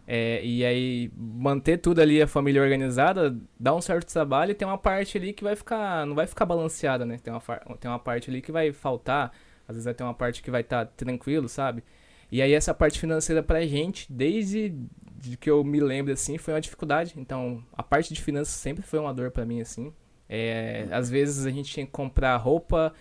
é, 0.07 0.44
e 0.44 0.64
aí 0.64 1.11
manter 1.16 1.79
tudo 1.79 2.01
ali, 2.01 2.22
a 2.22 2.29
família 2.29 2.62
organizada, 2.62 3.37
dá 3.59 3.75
um 3.75 3.81
certo 3.81 4.12
trabalho 4.12 4.53
e 4.53 4.55
tem 4.55 4.66
uma 4.66 4.79
parte 4.79 5.18
ali 5.18 5.33
que 5.33 5.42
vai 5.42 5.57
ficar, 5.57 6.07
não 6.07 6.14
vai 6.14 6.27
ficar 6.29 6.46
balanceada, 6.46 7.05
né? 7.05 7.18
Tem 7.18 7.33
uma, 7.33 7.40
tem 7.81 7.90
uma 7.90 7.99
parte 7.99 8.31
ali 8.31 8.40
que 8.40 8.53
vai 8.53 8.72
faltar, 8.72 9.33
às 9.66 9.75
vezes 9.75 9.85
vai 9.85 9.94
ter 9.94 10.05
uma 10.05 10.14
parte 10.14 10.42
que 10.42 10.51
vai 10.51 10.61
estar 10.61 10.87
tranquilo, 10.87 11.49
sabe? 11.49 11.83
E 12.31 12.40
aí 12.40 12.53
essa 12.53 12.72
parte 12.72 13.01
financeira 13.01 13.42
pra 13.42 13.66
gente, 13.66 14.12
desde 14.12 14.75
de 15.18 15.37
que 15.37 15.50
eu 15.50 15.64
me 15.64 15.81
lembro, 15.81 16.12
assim, 16.12 16.38
foi 16.38 16.55
uma 16.55 16.61
dificuldade. 16.61 17.14
Então, 17.16 17.62
a 17.72 17.83
parte 17.83 18.12
de 18.12 18.20
finanças 18.20 18.55
sempre 18.55 18.83
foi 18.83 18.98
uma 18.98 19.12
dor 19.12 19.31
pra 19.31 19.44
mim, 19.44 19.61
assim. 19.61 19.92
É, 20.29 20.88
às 20.90 21.09
vezes 21.09 21.46
a 21.46 21.50
gente 21.50 21.72
tinha 21.72 21.87
que 21.87 21.92
comprar 21.92 22.37
roupa 22.37 22.92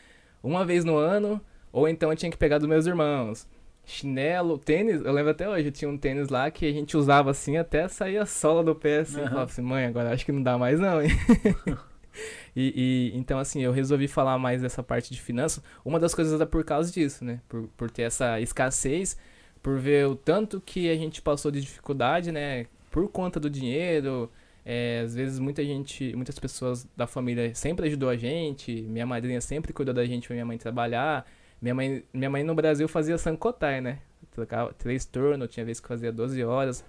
uma 0.43 0.63
vez 0.63 0.85
no 0.85 0.95
ano, 0.95 1.41
ou 1.71 1.87
então 1.89 2.11
eu 2.11 2.15
tinha 2.15 2.31
que 2.31 2.37
pegar 2.37 2.57
dos 2.57 2.67
meus 2.67 2.85
irmãos. 2.85 3.47
Chinelo, 3.83 4.57
tênis, 4.57 5.01
eu 5.03 5.11
lembro 5.11 5.31
até 5.31 5.47
hoje, 5.47 5.67
eu 5.67 5.71
tinha 5.71 5.89
um 5.89 5.97
tênis 5.97 6.29
lá 6.29 6.49
que 6.49 6.65
a 6.65 6.71
gente 6.71 6.97
usava 6.97 7.29
assim 7.31 7.57
até 7.57 7.87
sair 7.87 8.17
a 8.17 8.25
sola 8.25 8.63
do 8.63 8.73
pé, 8.73 8.99
assim, 8.99 9.17
eu 9.17 9.21
Aham. 9.21 9.29
falava 9.29 9.51
assim, 9.51 9.61
mãe, 9.61 9.85
agora 9.85 10.11
acho 10.11 10.25
que 10.25 10.31
não 10.31 10.41
dá 10.41 10.57
mais 10.57 10.79
não, 10.79 11.01
hein? 11.01 11.09
e, 12.55 13.11
e, 13.13 13.17
então 13.17 13.37
assim, 13.37 13.61
eu 13.61 13.71
resolvi 13.71 14.07
falar 14.07 14.39
mais 14.39 14.61
dessa 14.61 14.81
parte 14.81 15.13
de 15.13 15.21
finanças. 15.21 15.63
Uma 15.83 15.99
das 15.99 16.15
coisas 16.15 16.39
é 16.41 16.45
por 16.45 16.63
causa 16.63 16.91
disso, 16.91 17.23
né? 17.23 17.41
Por, 17.47 17.67
por 17.77 17.91
ter 17.91 18.03
essa 18.03 18.39
escassez, 18.39 19.17
por 19.65 19.79
ver 19.79 20.05
o 20.05 20.15
tanto 20.15 20.61
que 20.61 20.91
a 20.91 20.95
gente 20.95 21.23
passou 21.23 21.49
de 21.49 21.59
dificuldade, 21.59 22.31
né? 22.31 22.67
Por 22.91 23.09
conta 23.09 23.39
do 23.39 23.49
dinheiro, 23.49 24.31
é, 24.63 25.01
às 25.03 25.15
vezes 25.15 25.39
muita 25.39 25.65
gente, 25.65 26.15
muitas 26.15 26.37
pessoas 26.37 26.87
da 26.95 27.07
família 27.07 27.51
sempre 27.55 27.87
ajudou 27.87 28.09
a 28.09 28.15
gente. 28.15 28.83
Minha 28.83 29.07
madrinha 29.07 29.41
sempre 29.41 29.73
cuidou 29.73 29.91
da 29.91 30.05
gente 30.05 30.27
pra 30.27 30.35
minha 30.35 30.45
mãe 30.45 30.55
trabalhar. 30.59 31.25
Minha 31.59 31.73
mãe, 31.73 32.03
minha 32.13 32.29
mãe 32.29 32.43
no 32.43 32.53
Brasil 32.53 32.87
fazia 32.87 33.17
sancotai, 33.17 33.81
né? 33.81 34.01
Trocava 34.29 34.71
três 34.71 35.03
turnos, 35.03 35.49
tinha 35.49 35.65
vez 35.65 35.79
que 35.79 35.87
fazia 35.87 36.11
12 36.11 36.43
horas. 36.43 36.85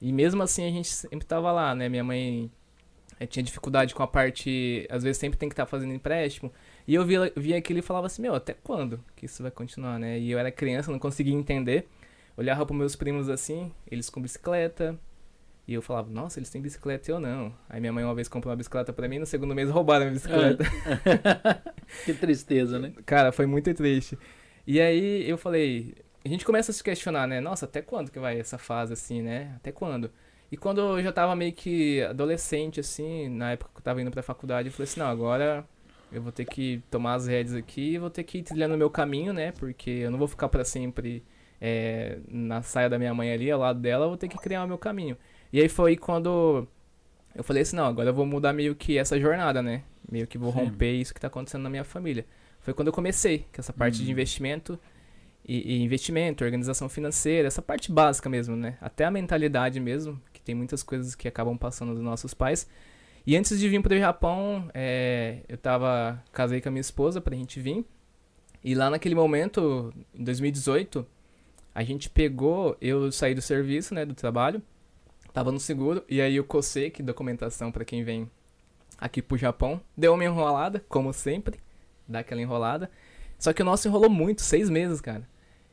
E 0.00 0.12
mesmo 0.12 0.42
assim 0.42 0.66
a 0.66 0.70
gente 0.72 0.88
sempre 0.88 1.24
tava 1.24 1.52
lá, 1.52 1.76
né? 1.76 1.88
Minha 1.88 2.02
mãe 2.02 2.50
eh, 3.20 3.26
tinha 3.26 3.44
dificuldade 3.44 3.94
com 3.94 4.02
a 4.02 4.08
parte, 4.08 4.84
às 4.90 5.04
vezes 5.04 5.18
sempre 5.18 5.38
tem 5.38 5.48
que 5.48 5.52
estar 5.52 5.66
fazendo 5.66 5.92
empréstimo. 5.94 6.52
E 6.88 6.94
eu 6.96 7.04
via, 7.06 7.32
via 7.36 7.56
aquilo 7.56 7.78
e 7.78 7.82
falava 7.82 8.08
assim, 8.08 8.22
meu, 8.22 8.34
até 8.34 8.52
quando 8.52 8.98
que 9.14 9.26
isso 9.26 9.44
vai 9.44 9.52
continuar, 9.52 9.96
né? 10.00 10.18
E 10.18 10.28
eu 10.28 10.40
era 10.40 10.50
criança, 10.50 10.90
não 10.90 10.98
conseguia 10.98 11.32
entender. 11.32 11.86
Olhava 12.36 12.66
para 12.66 12.76
meus 12.76 12.94
primos 12.94 13.28
assim, 13.28 13.72
eles 13.90 14.10
com 14.10 14.20
bicicleta, 14.20 14.98
E 15.68 15.74
eu 15.74 15.82
falava, 15.82 16.10
nossa, 16.10 16.38
eles 16.38 16.48
têm 16.48 16.62
bicicleta 16.62 17.10
e 17.10 17.14
eu 17.14 17.18
não. 17.18 17.52
Aí 17.68 17.80
minha 17.80 17.92
mãe 17.92 18.04
uma 18.04 18.14
vez 18.14 18.28
comprou 18.28 18.50
uma 18.52 18.56
bicicleta 18.56 18.92
pra 18.92 19.08
mim, 19.08 19.18
no 19.18 19.26
segundo 19.26 19.54
mês 19.54 19.68
roubaram 19.68 20.02
a 20.02 20.10
minha 20.10 20.14
bicicleta. 20.14 20.64
que 22.04 22.14
tristeza, 22.14 22.78
né? 22.78 22.92
Cara, 23.04 23.32
foi 23.32 23.46
muito 23.46 23.72
triste. 23.74 24.16
E 24.66 24.80
aí 24.80 25.28
eu 25.28 25.36
falei, 25.36 25.94
a 26.24 26.28
gente 26.28 26.44
começa 26.44 26.70
a 26.70 26.74
se 26.74 26.84
questionar, 26.84 27.26
né? 27.26 27.40
Nossa, 27.40 27.66
até 27.66 27.82
quando 27.82 28.10
que 28.12 28.18
vai 28.20 28.38
essa 28.38 28.58
fase 28.58 28.92
assim, 28.92 29.22
né? 29.22 29.54
Até 29.56 29.72
quando? 29.72 30.10
E 30.52 30.56
quando 30.56 30.80
eu 30.80 31.02
já 31.02 31.12
tava 31.12 31.34
meio 31.34 31.52
que 31.52 32.02
adolescente, 32.02 32.78
assim, 32.78 33.28
na 33.28 33.52
época 33.52 33.72
que 33.74 33.80
eu 33.80 33.82
tava 33.82 34.00
indo 34.00 34.10
pra 34.10 34.22
faculdade, 34.22 34.68
eu 34.68 34.72
falei 34.72 34.84
assim, 34.84 35.00
não, 35.00 35.06
agora 35.08 35.64
eu 36.12 36.22
vou 36.22 36.30
ter 36.30 36.44
que 36.44 36.80
tomar 36.90 37.14
as 37.14 37.26
rédeas 37.26 37.56
aqui 37.56 37.94
e 37.94 37.98
vou 37.98 38.10
ter 38.10 38.22
que 38.22 38.38
ir 38.38 38.42
trilhando 38.44 38.74
o 38.76 38.78
meu 38.78 38.88
caminho, 38.88 39.32
né? 39.32 39.50
Porque 39.52 39.90
eu 39.90 40.10
não 40.12 40.18
vou 40.18 40.28
ficar 40.28 40.48
para 40.48 40.64
sempre 40.64 41.24
é, 41.60 42.18
na 42.28 42.62
saia 42.62 42.88
da 42.88 42.98
minha 42.98 43.14
mãe 43.14 43.32
ali, 43.32 43.50
ao 43.50 43.60
lado 43.60 43.80
dela, 43.80 44.04
eu 44.04 44.08
vou 44.08 44.16
ter 44.16 44.28
que 44.28 44.38
criar 44.38 44.64
o 44.64 44.68
meu 44.68 44.78
caminho. 44.78 45.16
E 45.52 45.60
aí 45.60 45.68
foi 45.68 45.96
quando 45.96 46.66
eu 47.36 47.44
falei 47.44 47.62
assim, 47.62 47.76
não, 47.76 47.84
agora 47.84 48.08
eu 48.08 48.14
vou 48.14 48.24
mudar 48.24 48.52
meio 48.52 48.74
que 48.74 48.96
essa 48.96 49.20
jornada, 49.20 49.62
né? 49.62 49.82
Meio 50.10 50.26
que 50.26 50.38
vou 50.38 50.52
Sim. 50.52 50.60
romper 50.60 50.92
isso 50.92 51.12
que 51.12 51.20
tá 51.20 51.26
acontecendo 51.26 51.62
na 51.62 51.70
minha 51.70 51.84
família. 51.84 52.24
Foi 52.60 52.72
quando 52.72 52.88
eu 52.88 52.92
comecei, 52.92 53.46
que 53.52 53.60
essa 53.60 53.72
parte 53.72 53.98
de 53.98 54.04
uhum. 54.04 54.10
investimento 54.10 54.78
e, 55.46 55.74
e, 55.74 55.82
investimento, 55.82 56.42
organização 56.42 56.88
financeira, 56.88 57.46
essa 57.46 57.60
parte 57.60 57.92
básica 57.92 58.28
mesmo, 58.28 58.56
né? 58.56 58.78
Até 58.80 59.04
a 59.04 59.10
mentalidade 59.10 59.78
mesmo, 59.78 60.20
que 60.32 60.40
tem 60.40 60.54
muitas 60.54 60.82
coisas 60.82 61.14
que 61.14 61.28
acabam 61.28 61.56
passando 61.58 61.94
dos 61.94 62.02
nossos 62.02 62.32
pais. 62.32 62.68
E 63.26 63.36
antes 63.36 63.58
de 63.58 63.68
vir 63.68 63.82
para 63.82 63.94
o 63.94 63.98
Japão, 63.98 64.70
é, 64.72 65.40
eu 65.48 65.58
tava 65.58 66.22
casei 66.32 66.60
com 66.60 66.68
a 66.68 66.72
minha 66.72 66.80
esposa 66.80 67.20
pra 67.20 67.36
gente 67.36 67.60
vir. 67.60 67.84
E 68.64 68.74
lá 68.74 68.88
naquele 68.88 69.14
momento, 69.14 69.92
em 70.14 70.24
2018, 70.24 71.06
a 71.76 71.84
gente 71.84 72.08
pegou, 72.08 72.74
eu 72.80 73.12
saí 73.12 73.34
do 73.34 73.42
serviço, 73.42 73.94
né, 73.94 74.06
do 74.06 74.14
trabalho, 74.14 74.62
tava 75.30 75.52
no 75.52 75.60
seguro, 75.60 76.02
e 76.08 76.22
aí 76.22 76.40
o 76.40 76.44
COSEC, 76.44 77.02
documentação 77.02 77.70
para 77.70 77.84
quem 77.84 78.02
vem 78.02 78.30
aqui 78.96 79.20
pro 79.20 79.36
Japão, 79.36 79.78
deu 79.94 80.14
uma 80.14 80.24
enrolada, 80.24 80.82
como 80.88 81.12
sempre, 81.12 81.60
dá 82.08 82.20
aquela 82.20 82.40
enrolada. 82.40 82.90
Só 83.38 83.52
que 83.52 83.60
o 83.60 83.64
nosso 83.64 83.86
enrolou 83.86 84.08
muito, 84.08 84.40
seis 84.40 84.70
meses, 84.70 85.02
cara. 85.02 85.28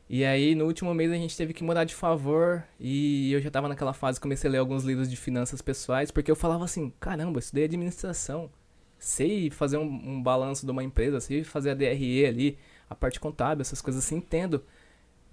E 0.06 0.26
aí, 0.26 0.54
no 0.54 0.66
último 0.66 0.92
mês, 0.92 1.10
a 1.10 1.14
gente 1.14 1.34
teve 1.38 1.54
que 1.54 1.64
mudar 1.64 1.84
de 1.84 1.94
favor. 1.94 2.62
E 2.78 3.32
eu 3.32 3.40
já 3.40 3.50
tava 3.50 3.66
naquela 3.66 3.94
fase, 3.94 4.20
comecei 4.20 4.50
a 4.50 4.52
ler 4.52 4.58
alguns 4.58 4.84
livros 4.84 5.08
de 5.08 5.16
finanças 5.16 5.62
pessoais, 5.62 6.10
porque 6.10 6.30
eu 6.30 6.36
falava 6.36 6.66
assim: 6.66 6.92
caramba, 7.00 7.38
estudei 7.38 7.64
administração. 7.64 8.50
Sei 8.98 9.48
fazer 9.48 9.78
um, 9.78 9.86
um 9.86 10.22
balanço 10.22 10.66
de 10.66 10.70
uma 10.70 10.84
empresa, 10.84 11.18
sei 11.18 11.42
fazer 11.44 11.70
a 11.70 11.74
DRE 11.74 12.26
ali, 12.26 12.58
a 12.90 12.94
parte 12.94 13.18
contábil, 13.18 13.62
essas 13.62 13.80
coisas 13.80 14.04
assim, 14.04 14.16
entendo. 14.16 14.62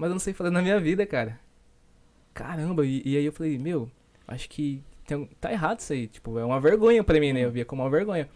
Mas 0.02 0.10
eu 0.10 0.16
não 0.16 0.20
sei 0.20 0.34
fazer 0.34 0.50
na 0.50 0.64
minha 0.64 0.80
vida, 0.80 1.06
cara. 1.06 1.40
Caramba, 2.34 2.84
e, 2.84 3.04
e 3.06 3.16
aí 3.16 3.24
eu 3.24 3.32
falei: 3.32 3.56
meu, 3.60 3.88
acho 4.28 4.50
que 4.50 4.84
tem, 5.06 5.30
tá 5.40 5.52
errado 5.52 5.80
isso 5.80 5.94
aí. 5.94 6.08
Tipo, 6.08 6.40
é 6.40 6.44
uma 6.44 6.60
vergonha 6.60 7.04
pra 7.04 7.20
mim, 7.20 7.32
né? 7.32 7.42
Eu 7.42 7.52
via 7.52 7.64
como 7.64 7.84
uma 7.84 7.90
vergonha. 7.90 8.28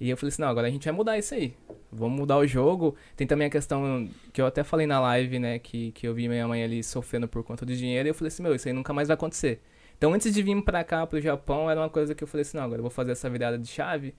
E 0.00 0.10
eu 0.10 0.16
falei 0.16 0.30
assim, 0.30 0.42
não, 0.42 0.48
agora 0.48 0.66
a 0.66 0.70
gente 0.70 0.84
vai 0.84 0.92
mudar 0.92 1.16
isso 1.16 1.34
aí. 1.34 1.54
Vamos 1.92 2.18
mudar 2.18 2.36
o 2.38 2.44
jogo. 2.48 2.96
Tem 3.16 3.28
também 3.28 3.46
a 3.46 3.50
questão 3.50 4.08
que 4.32 4.40
eu 4.42 4.46
até 4.46 4.64
falei 4.64 4.88
na 4.88 4.98
live, 4.98 5.38
né? 5.38 5.60
Que, 5.60 5.92
que 5.92 6.04
eu 6.08 6.12
vi 6.12 6.28
minha 6.28 6.48
mãe 6.48 6.64
ali 6.64 6.82
sofrendo 6.82 7.28
por 7.28 7.44
conta 7.44 7.64
do 7.64 7.76
dinheiro. 7.76 8.08
E 8.08 8.10
eu 8.10 8.14
falei 8.14 8.28
assim, 8.28 8.42
meu, 8.42 8.56
isso 8.56 8.66
aí 8.66 8.74
nunca 8.74 8.92
mais 8.92 9.06
vai 9.06 9.14
acontecer. 9.14 9.60
Então 9.96 10.12
antes 10.12 10.34
de 10.34 10.42
vir 10.42 10.60
pra 10.64 10.82
cá, 10.82 11.06
pro 11.06 11.20
Japão, 11.20 11.70
era 11.70 11.78
uma 11.80 11.88
coisa 11.88 12.12
que 12.12 12.24
eu 12.24 12.28
falei 12.28 12.42
assim, 12.42 12.56
não, 12.56 12.64
agora 12.64 12.80
eu 12.80 12.82
vou 12.82 12.90
fazer 12.90 13.12
essa 13.12 13.30
virada 13.30 13.56
de 13.56 13.68
chave. 13.68 14.16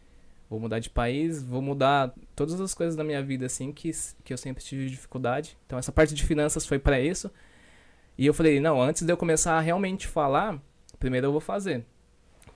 Vou 0.50 0.60
mudar 0.60 0.80
de 0.80 0.90
país, 0.90 1.44
vou 1.44 1.62
mudar 1.62 2.14
todas 2.36 2.60
as 2.60 2.74
coisas 2.74 2.96
da 2.96 3.04
minha 3.04 3.22
vida, 3.22 3.46
assim, 3.46 3.72
que, 3.72 3.92
que 4.24 4.34
eu 4.34 4.38
sempre 4.38 4.64
tive 4.64 4.90
dificuldade. 4.90 5.58
Então 5.66 5.78
essa 5.78 5.92
parte 5.92 6.16
de 6.16 6.26
finanças 6.26 6.66
foi 6.66 6.80
para 6.80 7.00
isso. 7.00 7.32
E 8.18 8.26
eu 8.26 8.34
falei, 8.34 8.60
não, 8.60 8.82
antes 8.82 9.04
de 9.04 9.12
eu 9.12 9.18
começar 9.18 9.54
a 9.54 9.62
realmente 9.62 10.08
falar, 10.08 10.60
primeiro 11.00 11.28
eu 11.28 11.32
vou 11.32 11.42
fazer. 11.42 11.86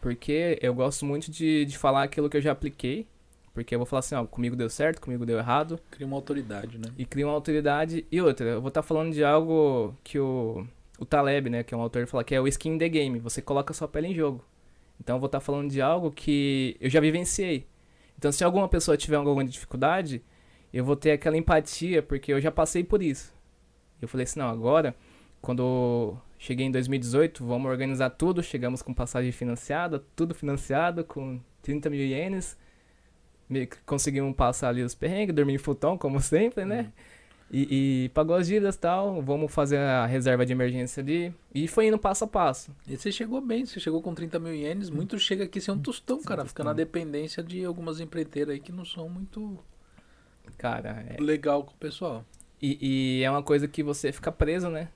Porque 0.02 0.58
eu 0.62 0.74
gosto 0.74 1.06
muito 1.06 1.32
de, 1.32 1.66
de 1.66 1.78
falar 1.78 2.04
aquilo 2.04 2.30
que 2.30 2.36
eu 2.36 2.42
já 2.42 2.52
apliquei 2.52 3.08
porque 3.54 3.76
eu 3.76 3.80
vou 3.80 3.86
falar 3.86 4.00
assim, 4.00 4.16
ó, 4.16 4.26
comigo 4.26 4.56
deu 4.56 4.70
certo, 4.70 5.00
comigo 5.00 5.26
deu 5.26 5.38
errado. 5.38 5.80
Cria 5.92 6.08
uma 6.08 6.18
autoridade, 6.18 6.80
né? 6.80 6.92
E 6.98 7.06
cria 7.06 7.28
uma 7.28 7.34
autoridade. 7.34 8.06
E 8.12 8.20
outra, 8.20 8.48
eu 8.48 8.62
vou 8.62 8.70
estar 8.70 8.82
tá 8.82 8.88
falando 8.88 9.14
de 9.14 9.24
algo 9.24 9.96
que 10.04 10.18
o, 10.18 10.66
o 10.98 11.06
Taleb, 11.06 11.50
né, 11.50 11.64
que 11.64 11.74
é 11.74 11.78
um 11.78 11.82
autor, 11.82 12.08
fala 12.08 12.24
que 12.24 12.34
é 12.34 12.42
o 12.42 12.48
skin 12.48 12.80
the 12.80 12.90
game. 12.90 13.20
Você 13.20 13.42
coloca 13.44 13.72
a 13.72 13.76
sua 13.76 13.88
pele 13.88 14.08
em 14.08 14.16
jogo. 14.16 14.44
Então 15.00 15.18
eu 15.18 15.20
vou 15.20 15.28
estar 15.28 15.40
tá 15.40 15.46
falando 15.46 15.70
de 15.70 15.80
algo 15.82 16.10
que 16.10 16.76
eu 16.82 16.90
já 16.90 17.00
vivenciei. 17.00 17.68
Então 18.24 18.32
se 18.32 18.42
alguma 18.42 18.70
pessoa 18.70 18.96
tiver 18.96 19.18
alguma 19.18 19.44
dificuldade, 19.44 20.24
eu 20.72 20.86
vou 20.86 20.96
ter 20.96 21.12
aquela 21.12 21.36
empatia, 21.36 22.02
porque 22.02 22.32
eu 22.32 22.40
já 22.40 22.50
passei 22.50 22.82
por 22.82 23.04
isso. 23.04 23.34
Eu 24.02 24.08
falei 24.08 24.24
assim, 24.24 24.40
não, 24.40 24.48
agora, 24.48 24.96
quando 25.42 26.16
cheguei 26.40 26.66
em 26.66 26.72
2018, 26.72 27.46
vamos 27.46 27.70
organizar 27.70 28.12
tudo. 28.12 28.42
Chegamos 28.42 28.82
com 28.82 28.94
passagem 28.94 29.34
financiada, 29.34 30.02
tudo 30.16 30.34
financiado, 30.34 31.04
com 31.04 31.38
30 31.62 31.90
mil 31.90 32.00
ienes 32.00 32.58
conseguimos 33.86 34.36
passar 34.36 34.70
ali 34.70 34.84
os 34.84 34.96
perrengues, 34.96 35.36
dormir 35.36 35.56
em 35.56 35.58
futão, 35.58 35.98
como 35.98 36.20
sempre, 36.24 36.64
né? 36.64 36.80
Uhum. 36.80 36.92
E, 37.56 38.06
e, 38.06 38.10
pagou 38.10 38.36
as 38.36 38.48
dívidas 38.48 38.74
e 38.74 38.80
tal, 38.80 39.22
vamos 39.22 39.54
fazer 39.54 39.78
a 39.78 40.08
reserva 40.08 40.44
de 40.44 40.52
emergência 40.52 41.02
ali. 41.04 41.32
E 41.54 41.68
foi 41.68 41.88
indo 41.88 42.00
passo 42.00 42.24
a 42.24 42.28
passo. 42.28 42.76
E 42.88 42.98
você 42.98 43.12
chegou 43.12 43.40
bem, 43.40 43.64
você 43.64 43.80
chegou 43.80 44.02
com 44.02 44.16
30 44.16 44.40
mil 44.40 44.56
ienes, 44.56 44.90
hum. 44.90 44.96
muito 44.96 45.20
chega 45.20 45.44
aqui 45.44 45.62
ser 45.62 45.70
um 45.70 45.80
tostão, 45.80 46.20
Sim, 46.20 46.26
cara. 46.26 46.42
Tostão. 46.42 46.50
Fica 46.50 46.64
na 46.64 46.74
dependência 46.74 47.44
de 47.44 47.64
algumas 47.64 48.00
empreiteiras 48.00 48.56
aí 48.56 48.60
que 48.60 48.72
não 48.72 48.84
são 48.84 49.08
muito. 49.08 49.60
Cara, 50.58 51.06
é... 51.08 51.22
legal 51.22 51.64
com 51.64 51.74
o 51.74 51.78
pessoal. 51.78 52.26
E, 52.60 53.20
e, 53.20 53.24
é 53.24 53.30
uma 53.30 53.44
coisa 53.44 53.68
que 53.68 53.84
você 53.84 54.12
fica 54.12 54.32
preso, 54.32 54.70
né? 54.70 54.90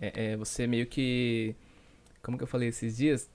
É, 0.00 0.32
é, 0.32 0.36
você 0.36 0.64
meio 0.64 0.86
que. 0.86 1.56
Como 2.22 2.38
que 2.38 2.44
eu 2.44 2.48
falei 2.48 2.68
esses 2.68 2.96
dias? 2.96 3.28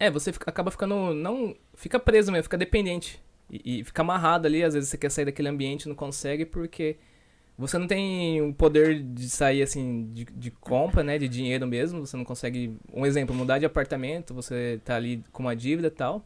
É, 0.00 0.10
você 0.10 0.32
fica, 0.32 0.50
acaba 0.50 0.72
ficando. 0.72 1.14
Não. 1.14 1.54
Fica 1.74 2.00
preso 2.00 2.32
mesmo, 2.32 2.42
fica 2.42 2.58
dependente 2.58 3.22
e, 3.50 3.80
e 3.80 3.84
fica 3.84 4.02
amarrado 4.02 4.46
ali, 4.46 4.62
às 4.62 4.74
vezes 4.74 4.90
você 4.90 4.98
quer 4.98 5.10
sair 5.10 5.24
daquele 5.24 5.48
ambiente 5.48 5.84
e 5.84 5.88
não 5.88 5.94
consegue 5.94 6.44
porque 6.44 6.96
você 7.58 7.76
não 7.78 7.86
tem 7.86 8.40
o 8.40 8.54
poder 8.54 9.02
de 9.02 9.28
sair 9.28 9.62
assim 9.62 10.10
de, 10.12 10.24
de 10.24 10.50
compra, 10.50 11.02
né, 11.02 11.18
de 11.18 11.28
dinheiro 11.28 11.66
mesmo, 11.66 12.06
você 12.06 12.16
não 12.16 12.24
consegue, 12.24 12.76
um 12.92 13.04
exemplo, 13.04 13.34
mudar 13.34 13.58
de 13.58 13.66
apartamento, 13.66 14.32
você 14.32 14.80
tá 14.84 14.96
ali 14.96 15.24
com 15.32 15.42
uma 15.42 15.56
dívida 15.56 15.88
e 15.88 15.90
tal. 15.90 16.24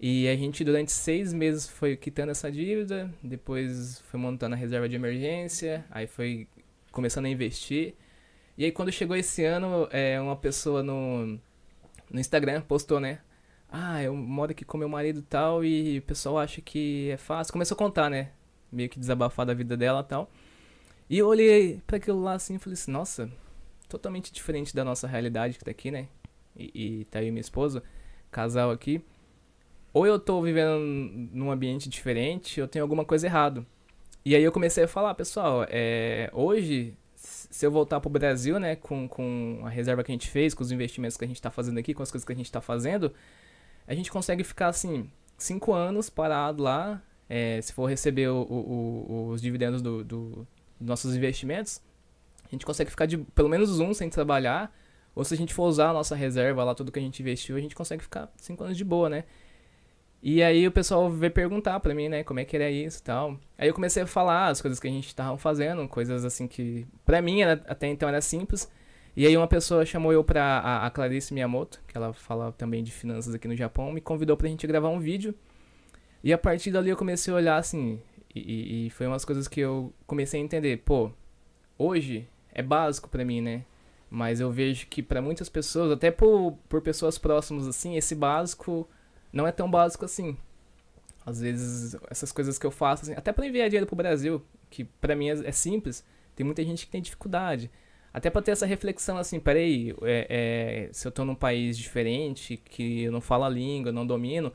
E 0.00 0.28
a 0.28 0.36
gente 0.36 0.64
durante 0.64 0.92
seis 0.92 1.32
meses 1.32 1.68
foi 1.68 1.96
quitando 1.96 2.30
essa 2.30 2.50
dívida, 2.50 3.12
depois 3.22 4.00
foi 4.10 4.18
montando 4.18 4.54
a 4.54 4.58
reserva 4.58 4.88
de 4.88 4.96
emergência, 4.96 5.84
aí 5.90 6.06
foi 6.06 6.48
começando 6.92 7.26
a 7.26 7.28
investir. 7.28 7.94
E 8.56 8.64
aí 8.64 8.72
quando 8.72 8.92
chegou 8.92 9.16
esse 9.16 9.44
ano, 9.44 9.88
é, 9.90 10.20
uma 10.20 10.36
pessoa 10.36 10.82
no, 10.82 11.38
no 12.10 12.20
Instagram 12.20 12.62
postou, 12.62 13.00
né? 13.00 13.20
ah, 13.70 14.02
eu 14.02 14.14
moro 14.14 14.52
aqui 14.52 14.64
com 14.64 14.78
meu 14.78 14.88
marido 14.88 15.20
e 15.20 15.22
tal, 15.22 15.64
e 15.64 15.98
o 15.98 16.02
pessoal 16.02 16.38
acha 16.38 16.60
que 16.60 17.10
é 17.10 17.16
fácil. 17.16 17.52
Começou 17.52 17.74
a 17.74 17.78
contar, 17.78 18.08
né? 18.10 18.30
Meio 18.70 18.88
que 18.88 18.98
desabafar 18.98 19.46
da 19.46 19.54
vida 19.54 19.76
dela 19.76 20.00
e 20.00 20.04
tal. 20.04 20.30
E 21.10 21.18
eu 21.18 21.26
olhei 21.26 21.80
para 21.86 21.96
aquilo 21.96 22.22
lá 22.22 22.34
assim 22.34 22.56
e 22.56 22.58
falei 22.58 22.74
assim, 22.74 22.90
nossa, 22.90 23.30
totalmente 23.88 24.32
diferente 24.32 24.74
da 24.74 24.84
nossa 24.84 25.06
realidade 25.06 25.58
que 25.58 25.64
tá 25.64 25.70
aqui, 25.70 25.90
né? 25.90 26.08
E, 26.54 27.00
e 27.00 27.04
tá 27.06 27.20
aí 27.20 27.30
minha 27.30 27.40
esposa, 27.40 27.82
casal 28.30 28.70
aqui. 28.70 29.02
Ou 29.92 30.06
eu 30.06 30.18
tô 30.18 30.42
vivendo 30.42 30.78
num 31.32 31.50
ambiente 31.50 31.88
diferente, 31.88 32.60
ou 32.60 32.68
tem 32.68 32.82
alguma 32.82 33.04
coisa 33.04 33.26
errado. 33.26 33.66
E 34.24 34.34
aí 34.34 34.42
eu 34.42 34.52
comecei 34.52 34.84
a 34.84 34.88
falar, 34.88 35.14
pessoal, 35.14 35.64
é, 35.70 36.30
hoje, 36.34 36.94
se 37.14 37.64
eu 37.64 37.70
voltar 37.70 37.98
pro 38.00 38.10
Brasil, 38.10 38.60
né, 38.60 38.76
com, 38.76 39.08
com 39.08 39.62
a 39.64 39.70
reserva 39.70 40.04
que 40.04 40.12
a 40.12 40.14
gente 40.14 40.28
fez, 40.28 40.52
com 40.52 40.62
os 40.62 40.70
investimentos 40.70 41.16
que 41.16 41.24
a 41.24 41.28
gente 41.28 41.40
tá 41.40 41.50
fazendo 41.50 41.78
aqui, 41.78 41.94
com 41.94 42.02
as 42.02 42.10
coisas 42.10 42.26
que 42.26 42.32
a 42.32 42.36
gente 42.36 42.52
tá 42.52 42.60
fazendo, 42.60 43.14
a 43.86 43.94
gente 43.94 44.12
consegue 44.12 44.44
ficar 44.44 44.68
assim, 44.68 45.10
cinco 45.38 45.72
anos 45.72 46.10
parado 46.10 46.62
lá, 46.62 47.02
é, 47.28 47.60
se 47.60 47.72
for 47.72 47.86
receber 47.86 48.28
o, 48.28 48.42
o, 48.42 49.28
os 49.28 49.42
dividendos 49.42 49.82
do, 49.82 50.02
do, 50.02 50.46
dos 50.78 50.88
nossos 50.88 51.14
investimentos, 51.14 51.82
a 52.44 52.50
gente 52.50 52.64
consegue 52.64 52.90
ficar 52.90 53.06
de 53.06 53.18
pelo 53.18 53.48
menos 53.48 53.78
um 53.80 53.92
sem 53.92 54.08
trabalhar, 54.08 54.74
ou 55.14 55.24
se 55.24 55.34
a 55.34 55.36
gente 55.36 55.52
for 55.52 55.64
usar 55.64 55.90
a 55.90 55.92
nossa 55.92 56.14
reserva 56.14 56.64
lá, 56.64 56.74
tudo 56.74 56.92
que 56.92 56.98
a 56.98 57.02
gente 57.02 57.20
investiu, 57.20 57.56
a 57.56 57.60
gente 57.60 57.74
consegue 57.74 58.02
ficar 58.02 58.32
cinco 58.36 58.64
anos 58.64 58.76
de 58.76 58.84
boa, 58.84 59.08
né? 59.08 59.24
E 60.22 60.42
aí 60.42 60.66
o 60.66 60.72
pessoal 60.72 61.08
veio 61.10 61.32
perguntar 61.32 61.78
pra 61.80 61.94
mim, 61.94 62.08
né, 62.08 62.24
como 62.24 62.40
é 62.40 62.44
que 62.44 62.56
era 62.56 62.68
isso 62.70 62.98
e 62.98 63.02
tal. 63.02 63.38
Aí 63.56 63.68
eu 63.68 63.74
comecei 63.74 64.02
a 64.02 64.06
falar 64.06 64.48
as 64.48 64.60
coisas 64.60 64.80
que 64.80 64.88
a 64.88 64.90
gente 64.90 65.14
tava 65.14 65.38
fazendo, 65.38 65.86
coisas 65.86 66.24
assim 66.24 66.48
que 66.48 66.86
pra 67.04 67.22
mim 67.22 67.42
era, 67.42 67.52
até 67.68 67.86
então 67.86 68.08
era 68.08 68.20
simples. 68.20 68.70
E 69.16 69.26
aí 69.26 69.36
uma 69.36 69.46
pessoa 69.46 69.84
chamou 69.84 70.12
eu 70.12 70.24
pra 70.24 70.58
a, 70.58 70.86
a 70.86 70.90
Clarice 70.90 71.32
Miyamoto, 71.32 71.80
que 71.86 71.96
ela 71.96 72.12
fala 72.12 72.52
também 72.52 72.82
de 72.82 72.90
finanças 72.90 73.34
aqui 73.34 73.46
no 73.46 73.56
Japão, 73.56 73.92
me 73.92 74.00
convidou 74.00 74.36
pra 74.36 74.48
gente 74.48 74.66
gravar 74.66 74.88
um 74.88 74.98
vídeo. 74.98 75.34
E 76.22 76.32
a 76.32 76.38
partir 76.38 76.70
dali 76.70 76.90
eu 76.90 76.96
comecei 76.96 77.32
a 77.32 77.36
olhar 77.36 77.56
assim, 77.56 78.00
e, 78.34 78.86
e 78.86 78.90
foi 78.90 79.06
umas 79.06 79.24
coisas 79.24 79.48
que 79.48 79.60
eu 79.60 79.92
comecei 80.06 80.40
a 80.40 80.44
entender, 80.44 80.78
pô, 80.84 81.10
hoje 81.78 82.28
é 82.52 82.62
básico 82.62 83.08
para 83.08 83.24
mim, 83.24 83.40
né? 83.40 83.64
Mas 84.10 84.40
eu 84.40 84.50
vejo 84.50 84.86
que 84.86 85.02
para 85.02 85.20
muitas 85.20 85.48
pessoas, 85.48 85.92
até 85.92 86.10
por, 86.10 86.56
por 86.68 86.80
pessoas 86.80 87.18
próximas 87.18 87.68
assim, 87.68 87.96
esse 87.96 88.14
básico 88.14 88.88
não 89.32 89.46
é 89.46 89.52
tão 89.52 89.70
básico 89.70 90.04
assim. 90.04 90.36
Às 91.24 91.40
vezes 91.40 91.96
essas 92.10 92.32
coisas 92.32 92.58
que 92.58 92.66
eu 92.66 92.70
faço, 92.70 93.02
assim, 93.02 93.12
até 93.14 93.32
para 93.32 93.46
enviar 93.46 93.68
dinheiro 93.68 93.86
pro 93.86 93.96
Brasil, 93.96 94.42
que 94.70 94.84
para 94.84 95.14
mim 95.14 95.28
é, 95.28 95.48
é 95.48 95.52
simples, 95.52 96.04
tem 96.34 96.44
muita 96.44 96.64
gente 96.64 96.86
que 96.86 96.92
tem 96.92 97.02
dificuldade 97.02 97.70
Até 98.14 98.30
pra 98.30 98.40
ter 98.40 98.52
essa 98.52 98.64
reflexão 98.64 99.18
assim, 99.18 99.38
peraí, 99.38 99.94
é, 100.02 100.86
é, 100.88 100.92
se 100.92 101.06
eu 101.06 101.12
tô 101.12 101.24
num 101.24 101.34
país 101.34 101.76
diferente, 101.76 102.56
que 102.56 103.02
eu 103.02 103.12
não 103.12 103.20
falo 103.20 103.44
a 103.44 103.48
língua, 103.48 103.92
não 103.92 104.06
domino, 104.06 104.52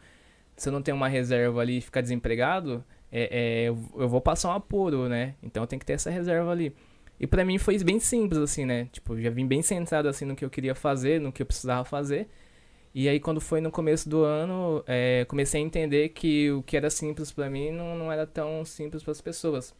se 0.56 0.70
eu 0.70 0.74
não 0.74 0.82
tenho 0.82 0.98
uma 0.98 1.08
reserva 1.08 1.62
ali 1.62 1.78
e 1.78 1.82
ficar 1.82 2.02
desempregado, 2.02 2.84
é, 3.12 3.66
é, 3.66 3.70
eu, 3.70 4.10
vou 4.10 4.22
passar 4.22 4.50
um 4.50 4.54
apuro, 4.54 5.08
né? 5.08 5.36
Então 5.42 5.66
tenho 5.68 5.80
que 5.80 5.86
ter 5.86 5.94
essa 5.94 6.10
reserva 6.10 6.52
ali. 6.52 6.76
E 7.20 7.28
pra 7.28 7.46
mim 7.46 7.58
foi 7.58 7.78
bem 7.84 8.00
simples, 8.00 8.40
assim, 8.40 8.66
né? 8.66 8.88
Tipo, 8.92 9.20
já 9.22 9.30
vim 9.30 9.46
bem 9.48 9.62
centrado, 9.62 10.08
assim, 10.08 10.26
no 10.26 10.36
que 10.36 10.44
eu 10.44 10.50
queria 10.50 10.76
fazer, 10.76 11.22
no 11.22 11.32
que 11.32 11.42
eu 11.42 11.46
precisava 11.46 11.86
fazer. 11.86 12.28
E 12.94 13.10
aí, 13.10 13.20
quando 13.20 13.42
foi 13.42 13.62
no 13.62 13.72
começo 13.72 14.08
do 14.08 14.24
ano, 14.24 14.84
é, 14.88 15.26
comecei 15.26 15.62
a 15.62 15.64
entender 15.64 16.10
que 16.10 16.52
o 16.52 16.62
que 16.64 16.78
era 16.78 16.90
simples 16.90 17.32
pra 17.32 17.50
mim 17.50 17.72
não, 17.72 17.96
não 17.98 18.12
era 18.12 18.28
tão 18.28 18.64
simples 18.66 19.02
para 19.04 19.12
as 19.12 19.22
pessoas. 19.22 19.76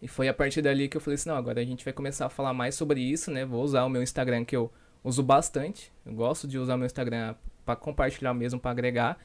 E 0.00 0.08
foi 0.08 0.28
a 0.28 0.34
partir 0.34 0.62
dali 0.62 0.88
que 0.88 0.96
eu 0.96 1.00
falei 1.00 1.16
assim, 1.16 1.28
não, 1.28 1.36
agora 1.36 1.60
a 1.60 1.64
gente 1.64 1.84
vai 1.84 1.92
começar 1.92 2.26
a 2.26 2.30
falar 2.30 2.54
mais 2.54 2.74
sobre 2.74 3.00
isso, 3.00 3.30
né? 3.30 3.44
Vou 3.44 3.62
usar 3.62 3.84
o 3.84 3.90
meu 3.90 4.02
Instagram, 4.02 4.44
que 4.44 4.56
eu 4.56 4.72
uso 5.02 5.22
bastante. 5.22 5.92
Eu 6.06 6.14
gosto 6.14 6.46
de 6.46 6.58
usar 6.58 6.74
o 6.74 6.78
meu 6.78 6.86
Instagram 6.86 7.34
para 7.64 7.76
compartilhar 7.76 8.32
mesmo, 8.32 8.60
para 8.60 8.70
agregar. 8.70 9.18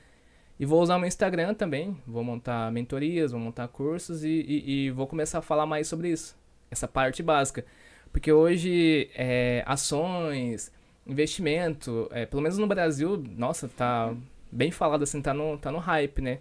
E 0.60 0.66
vou 0.66 0.82
usar 0.82 0.96
o 0.96 1.00
meu 1.00 1.08
Instagram 1.08 1.54
também. 1.54 1.98
Vou 2.06 2.24
montar 2.24 2.72
mentorias, 2.72 3.32
vou 3.32 3.40
montar 3.40 3.68
cursos 3.68 4.24
e, 4.24 4.30
e, 4.30 4.86
e 4.86 4.92
vou 4.92 5.08
começar 5.08 5.40
a 5.40 5.42
falar 5.42 5.66
mais 5.66 5.88
sobre 5.88 6.10
isso. 6.10 6.36
Essa 6.70 6.88
parte 6.88 7.24
básica. 7.24 7.66
Porque 8.12 8.32
hoje, 8.32 9.10
é, 9.16 9.64
ações, 9.66 10.72
investimento, 11.06 12.08
é, 12.12 12.26
pelo 12.26 12.42
menos 12.42 12.58
no 12.58 12.68
Brasil, 12.68 13.18
nossa, 13.36 13.68
tá 13.68 14.16
bem 14.52 14.72
falado 14.72 15.04
assim, 15.04 15.22
tá 15.22 15.34
no, 15.34 15.58
tá 15.58 15.72
no 15.72 15.80
hype, 15.80 16.22
né? 16.22 16.40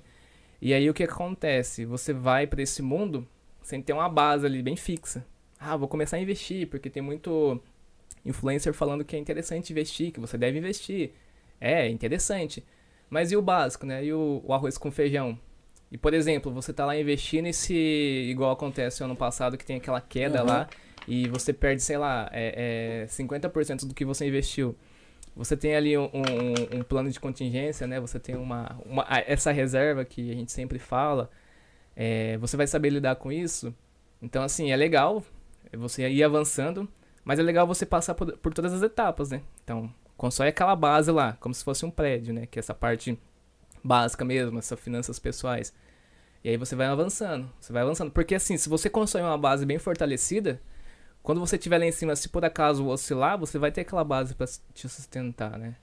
E 0.61 0.72
aí 0.72 0.88
o 0.88 0.94
que 0.94 1.05
acontece? 1.05 1.85
Você 1.87 2.12
vai 2.12 2.46
para 2.46 2.62
esse 2.62 2.83
mundo 2.83 3.27
sem 3.62 3.83
ter 3.83 3.92
uma 3.92 4.09
base 4.09 4.46
ali 4.46 4.62
bem 4.62 4.77
fixa. 4.77 5.25
Ah, 5.59 5.77
vou 5.77 5.88
começar 5.88 6.16
a 6.16 6.20
investir, 6.20 6.68
porque 6.68 6.90
tem 6.90 7.03
muito 7.03 7.61
influencer 8.25 8.72
falando 8.72 9.05
que 9.05 9.16
é 9.16 9.18
interessante 9.18 9.72
investir, 9.72 10.12
que 10.12 10.20
você 10.20 10.37
deve 10.37 10.59
investir. 10.59 11.12
É, 11.61 11.88
interessante. 11.88 12.64
Mas 13.12 13.31
e 13.31 13.37
o 13.37 13.42
básico, 13.42 13.85
né? 13.85 14.03
E 14.03 14.11
o, 14.11 14.40
o 14.42 14.55
arroz 14.55 14.79
com 14.79 14.90
feijão? 14.90 15.38
E, 15.90 15.98
por 15.98 16.14
exemplo, 16.14 16.51
você 16.51 16.72
tá 16.72 16.87
lá 16.87 16.96
investindo 16.98 17.46
e 17.46 17.53
se, 17.53 17.75
igual 17.75 18.53
acontece 18.53 19.05
ano 19.05 19.14
passado, 19.14 19.59
que 19.59 19.66
tem 19.66 19.77
aquela 19.77 20.01
queda 20.01 20.40
uhum. 20.40 20.48
lá, 20.48 20.68
e 21.07 21.29
você 21.29 21.53
perde, 21.53 21.83
sei 21.83 21.98
lá, 21.98 22.31
é, 22.33 23.03
é 23.03 23.07
50% 23.07 23.87
do 23.87 23.92
que 23.92 24.03
você 24.03 24.27
investiu. 24.27 24.75
Você 25.37 25.55
tem 25.55 25.77
ali 25.77 25.98
um, 25.98 26.05
um, 26.05 26.79
um, 26.79 26.83
plano 26.83 27.11
de 27.11 27.20
contingência, 27.20 27.87
né? 27.87 28.01
Você 28.01 28.18
tem 28.18 28.35
uma, 28.35 28.81
uma 28.87 29.07
essa 29.27 29.53
reserva 29.53 30.07
que 30.07 30.31
a 30.31 30.35
gente 30.35 30.51
sempre 30.51 30.79
fala. 30.79 31.31
É, 31.94 32.38
você 32.38 32.57
vai 32.57 32.66
saber 32.66 32.88
lidar 32.88 33.16
com 33.16 33.31
isso. 33.31 33.75
Então, 34.22 34.42
assim, 34.42 34.70
é 34.72 34.77
legal 34.77 35.22
você 35.77 36.09
ir 36.09 36.25
avançando, 36.25 36.88
mas 37.22 37.38
é 37.38 37.42
legal 37.42 37.66
você 37.66 37.85
passar 37.85 38.14
por, 38.14 38.38
por 38.38 38.55
todas 38.55 38.72
as 38.72 38.81
etapas, 38.81 39.31
né? 39.31 39.42
Então, 39.62 39.92
constrói 40.22 40.50
aquela 40.50 40.76
base 40.76 41.11
lá, 41.11 41.32
como 41.40 41.52
se 41.52 41.64
fosse 41.64 41.85
um 41.85 41.90
prédio, 41.90 42.32
né? 42.32 42.46
Que 42.46 42.56
é 42.56 42.61
essa 42.61 42.72
parte 42.72 43.18
básica 43.82 44.24
mesmo, 44.24 44.56
essas 44.56 44.78
finanças 44.78 45.18
pessoais. 45.18 45.74
E 46.44 46.48
aí 46.48 46.56
você 46.56 46.76
vai 46.76 46.87
avançando, 46.87 47.50
você 47.61 47.72
vai 47.72 47.82
avançando. 47.82 48.12
Porque 48.12 48.37
assim, 48.37 48.56
se 48.56 48.68
você 48.68 48.88
constrói 48.88 49.24
uma 49.24 49.37
base 49.37 49.66
bem 49.66 49.80
fortalecida, 49.80 50.62
quando 51.24 51.40
você 51.40 51.56
estiver 51.56 51.78
lá 51.78 51.87
em 51.87 51.90
cima, 51.90 52.14
se 52.14 52.28
por 52.28 52.44
acaso 52.44 52.87
oscilar, 52.87 53.37
você 53.37 53.58
vai 53.58 53.72
ter 53.72 53.80
aquela 53.80 54.04
base 54.04 54.32
para 54.32 54.46
te 54.72 54.88
sustentar, 54.88 55.58
né? 55.58 55.74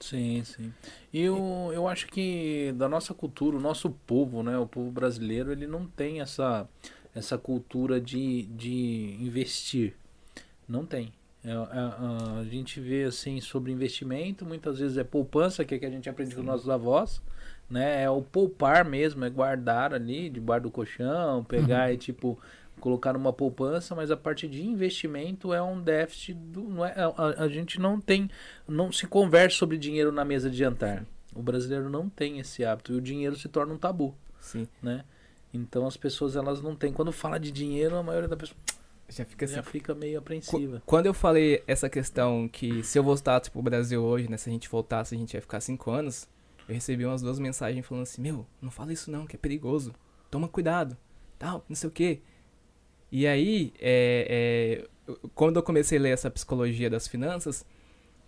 Sim, 0.00 0.42
sim. 0.42 0.74
E 1.12 1.22
eu, 1.22 1.70
eu 1.72 1.86
acho 1.86 2.08
que 2.08 2.74
da 2.76 2.88
nossa 2.88 3.14
cultura, 3.14 3.56
o 3.56 3.60
nosso 3.60 3.88
povo, 3.88 4.42
né, 4.42 4.58
o 4.58 4.66
povo 4.66 4.90
brasileiro, 4.90 5.52
ele 5.52 5.66
não 5.68 5.86
tem 5.86 6.20
essa, 6.20 6.68
essa 7.14 7.38
cultura 7.38 8.00
de, 8.00 8.46
de 8.46 9.16
investir. 9.20 9.94
Não 10.68 10.84
tem. 10.84 11.12
É, 11.46 11.50
é, 11.50 12.40
a 12.40 12.44
gente 12.44 12.80
vê 12.80 13.04
assim 13.04 13.40
sobre 13.40 13.70
investimento, 13.70 14.44
muitas 14.44 14.80
vezes 14.80 14.98
é 14.98 15.04
poupança, 15.04 15.64
que 15.64 15.76
é 15.76 15.78
que 15.78 15.86
a 15.86 15.90
gente 15.90 16.08
aprende 16.08 16.32
sim. 16.32 16.36
com 16.38 16.42
nossos 16.42 16.68
avós, 16.68 17.22
né? 17.70 18.02
É 18.02 18.10
o 18.10 18.20
poupar 18.20 18.84
mesmo, 18.84 19.24
é 19.24 19.30
guardar 19.30 19.94
ali 19.94 20.28
debaixo 20.28 20.64
do 20.64 20.70
colchão, 20.72 21.44
pegar 21.44 21.86
uhum. 21.86 21.94
e 21.94 21.96
tipo 21.96 22.38
colocar 22.80 23.12
numa 23.12 23.32
poupança, 23.32 23.94
mas 23.94 24.10
a 24.10 24.16
parte 24.16 24.46
de 24.46 24.62
investimento 24.62 25.54
é 25.54 25.62
um 25.62 25.80
déficit 25.80 26.34
do, 26.34 26.62
não 26.64 26.84
é, 26.84 26.92
a, 26.94 27.44
a, 27.44 27.48
gente 27.48 27.80
não 27.80 27.98
tem, 27.98 28.28
não 28.68 28.92
se 28.92 29.06
conversa 29.06 29.56
sobre 29.56 29.78
dinheiro 29.78 30.12
na 30.12 30.26
mesa 30.26 30.50
de 30.50 30.58
jantar. 30.58 31.06
O 31.34 31.42
brasileiro 31.42 31.88
não 31.88 32.08
tem 32.08 32.38
esse 32.38 32.64
hábito 32.64 32.92
e 32.92 32.96
o 32.96 33.00
dinheiro 33.00 33.34
se 33.34 33.48
torna 33.48 33.72
um 33.72 33.78
tabu. 33.78 34.14
Sim. 34.40 34.68
Né? 34.82 35.04
Então 35.54 35.86
as 35.86 35.96
pessoas 35.96 36.36
elas 36.36 36.60
não 36.60 36.76
têm. 36.76 36.92
Quando 36.92 37.12
fala 37.12 37.38
de 37.38 37.50
dinheiro, 37.50 37.96
a 37.96 38.02
maioria 38.02 38.28
da 38.28 38.36
pessoa 38.36 38.56
já 39.08 39.24
fica, 39.24 39.46
já 39.46 39.60
assim, 39.60 39.70
fica 39.70 39.94
meio 39.94 40.18
apreensiva. 40.18 40.82
Quando 40.84 41.06
eu 41.06 41.14
falei 41.14 41.62
essa 41.66 41.88
questão 41.88 42.48
que 42.48 42.82
se 42.82 42.98
eu 42.98 43.02
voltasse 43.02 43.50
pro 43.50 43.62
Brasil 43.62 44.02
hoje, 44.02 44.28
né, 44.30 44.36
se 44.36 44.48
a 44.48 44.52
gente 44.52 44.68
voltasse, 44.68 45.14
a 45.14 45.18
gente 45.18 45.34
ia 45.34 45.40
ficar 45.40 45.60
cinco 45.60 45.90
anos, 45.90 46.28
eu 46.68 46.74
recebi 46.74 47.04
umas 47.04 47.22
duas 47.22 47.38
mensagens 47.38 47.86
falando 47.86 48.02
assim: 48.02 48.22
"Meu, 48.22 48.46
não 48.60 48.70
fala 48.70 48.92
isso 48.92 49.10
não, 49.10 49.26
que 49.26 49.36
é 49.36 49.38
perigoso. 49.38 49.94
Toma 50.30 50.48
cuidado." 50.48 50.96
Tal, 51.38 51.64
não 51.68 51.76
sei 51.76 51.88
o 51.88 51.92
quê. 51.92 52.20
E 53.12 53.26
aí, 53.26 53.72
é, 53.78 54.84
é, 55.08 55.22
quando 55.34 55.56
eu 55.56 55.62
comecei 55.62 55.98
a 55.98 56.00
ler 56.00 56.10
essa 56.10 56.30
psicologia 56.30 56.90
das 56.90 57.06
finanças, 57.06 57.64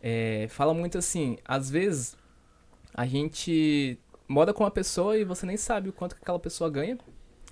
é, 0.01 0.47
fala 0.51 0.73
muito 0.73 0.99
assim, 0.99 1.38
às 1.45 1.71
vezes 1.71 2.17
a 2.95 3.07
gente 3.07 3.99
mora 4.29 4.53
com 4.53 4.62
uma 4.62 4.71
pessoa 4.71 5.17
e 5.17 5.25
você 5.25 5.47
nem 5.47 5.57
sabe 5.57 5.88
o 5.88 5.93
quanto 5.93 6.14
que 6.14 6.23
aquela 6.23 6.38
pessoa 6.38 6.71
ganha. 6.71 6.99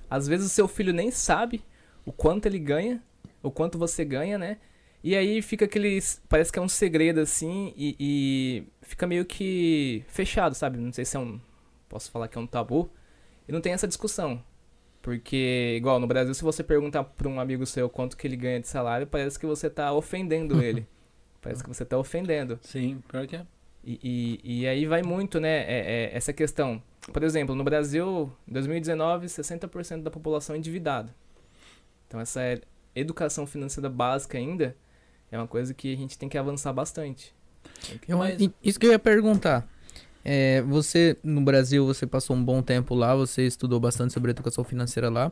Às 0.08 0.28
vezes 0.28 0.46
o 0.46 0.50
seu 0.50 0.68
filho 0.68 0.92
nem 0.92 1.10
sabe 1.10 1.64
o 2.04 2.12
quanto 2.12 2.46
ele 2.46 2.58
ganha, 2.58 3.02
o 3.46 3.50
quanto 3.50 3.78
você 3.78 4.04
ganha, 4.04 4.38
né? 4.38 4.58
E 5.02 5.14
aí 5.14 5.40
fica 5.40 5.64
aquele. 5.66 5.98
Parece 6.28 6.52
que 6.52 6.58
é 6.58 6.62
um 6.62 6.68
segredo 6.68 7.20
assim 7.20 7.72
e, 7.76 7.96
e, 7.98 8.64
fica 8.82 9.06
meio 9.06 9.24
que 9.24 10.02
fechado, 10.08 10.54
sabe? 10.54 10.78
Não 10.78 10.92
sei 10.92 11.04
se 11.04 11.16
é 11.16 11.20
um. 11.20 11.40
Posso 11.88 12.10
falar 12.10 12.28
que 12.28 12.36
é 12.36 12.40
um 12.40 12.46
tabu. 12.46 12.90
E 13.48 13.52
não 13.52 13.60
tem 13.60 13.72
essa 13.72 13.86
discussão. 13.86 14.42
Porque, 15.00 15.74
igual 15.76 16.00
no 16.00 16.06
Brasil, 16.08 16.34
se 16.34 16.42
você 16.42 16.64
perguntar 16.64 17.04
pra 17.04 17.28
um 17.28 17.38
amigo 17.38 17.64
seu 17.64 17.88
quanto 17.88 18.16
que 18.16 18.26
ele 18.26 18.36
ganha 18.36 18.58
de 18.58 18.66
salário, 18.66 19.06
parece 19.06 19.38
que 19.38 19.46
você 19.46 19.70
tá 19.70 19.92
ofendendo 19.92 20.60
ele. 20.62 20.84
Parece 21.40 21.62
que 21.62 21.68
você 21.68 21.84
tá 21.84 21.96
ofendendo. 21.96 22.58
Sim, 22.60 23.00
pior 23.08 23.24
que 23.28 23.36
é. 23.36 23.46
E, 23.84 24.40
e, 24.42 24.62
e 24.62 24.66
aí 24.66 24.84
vai 24.84 25.04
muito, 25.04 25.38
né, 25.38 25.58
é, 25.58 26.08
é, 26.08 26.16
essa 26.16 26.32
questão. 26.32 26.82
Por 27.12 27.22
exemplo, 27.22 27.54
no 27.54 27.62
Brasil, 27.62 28.32
em 28.48 28.52
2019, 28.52 29.26
60% 29.26 30.02
da 30.02 30.10
população 30.10 30.56
é 30.56 30.58
endividada. 30.58 31.14
Então 32.08 32.18
essa 32.18 32.42
é 32.42 32.60
educação 32.96 33.46
financeira 33.46 33.88
básica 33.88 34.38
ainda 34.38 34.76
é 35.30 35.36
uma 35.38 35.46
coisa 35.46 35.74
que 35.74 35.92
a 35.92 35.96
gente 35.96 36.18
tem 36.18 36.28
que 36.28 36.38
avançar 36.38 36.72
bastante. 36.72 37.34
Eu, 38.08 38.18
isso 38.62 38.78
que 38.78 38.86
eu 38.86 38.92
ia 38.92 38.98
perguntar. 38.98 39.68
É, 40.24 40.62
você, 40.62 41.16
no 41.22 41.40
Brasil, 41.40 41.86
você 41.86 42.06
passou 42.06 42.34
um 42.34 42.42
bom 42.42 42.62
tempo 42.62 42.94
lá, 42.94 43.14
você 43.14 43.46
estudou 43.46 43.78
bastante 43.78 44.12
sobre 44.12 44.30
educação 44.30 44.64
financeira 44.64 45.08
lá. 45.08 45.30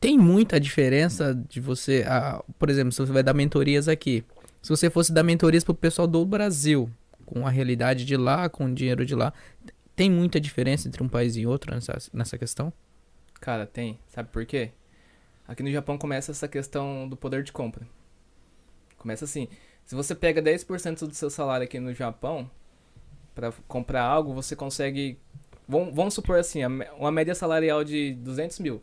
Tem 0.00 0.18
muita 0.18 0.58
diferença 0.58 1.34
de 1.48 1.60
você, 1.60 2.04
ah, 2.08 2.42
por 2.58 2.70
exemplo, 2.70 2.90
se 2.90 2.98
você 2.98 3.12
vai 3.12 3.22
dar 3.22 3.34
mentorias 3.34 3.86
aqui. 3.86 4.24
Se 4.62 4.68
você 4.70 4.90
fosse 4.90 5.12
dar 5.12 5.22
mentorias 5.22 5.62
pro 5.62 5.74
pessoal 5.74 6.08
do 6.08 6.24
Brasil, 6.24 6.90
com 7.24 7.46
a 7.46 7.50
realidade 7.50 8.04
de 8.04 8.16
lá, 8.16 8.48
com 8.48 8.64
o 8.64 8.74
dinheiro 8.74 9.04
de 9.04 9.14
lá, 9.14 9.32
tem 9.94 10.10
muita 10.10 10.40
diferença 10.40 10.88
entre 10.88 11.02
um 11.02 11.08
país 11.08 11.36
e 11.36 11.46
outro 11.46 11.74
nessa, 11.74 11.98
nessa 12.12 12.38
questão? 12.38 12.72
Cara, 13.40 13.66
tem. 13.66 13.98
Sabe 14.08 14.28
por 14.30 14.44
quê? 14.44 14.70
Aqui 15.50 15.64
no 15.64 15.72
Japão 15.72 15.98
começa 15.98 16.30
essa 16.30 16.46
questão 16.46 17.08
do 17.08 17.16
poder 17.16 17.42
de 17.42 17.50
compra. 17.50 17.84
Começa 18.96 19.24
assim. 19.24 19.48
Se 19.84 19.96
você 19.96 20.14
pega 20.14 20.40
10% 20.40 21.08
do 21.08 21.12
seu 21.12 21.28
salário 21.28 21.64
aqui 21.64 21.80
no 21.80 21.92
Japão, 21.92 22.48
para 23.34 23.50
comprar 23.66 24.04
algo, 24.04 24.32
você 24.32 24.54
consegue. 24.54 25.18
Vamos, 25.66 25.92
vamos 25.92 26.14
supor 26.14 26.38
assim, 26.38 26.60
uma 26.96 27.10
média 27.10 27.34
salarial 27.34 27.82
de 27.82 28.14
200 28.14 28.60
mil. 28.60 28.80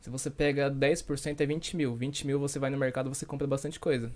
Se 0.00 0.08
você 0.08 0.30
pega 0.30 0.70
10% 0.70 1.38
é 1.38 1.44
20 1.44 1.76
mil. 1.76 1.94
20 1.94 2.26
mil 2.28 2.40
você 2.40 2.58
vai 2.58 2.70
no 2.70 2.78
mercado 2.78 3.10
você 3.10 3.26
compra 3.26 3.46
bastante 3.46 3.78
coisa. 3.78 4.10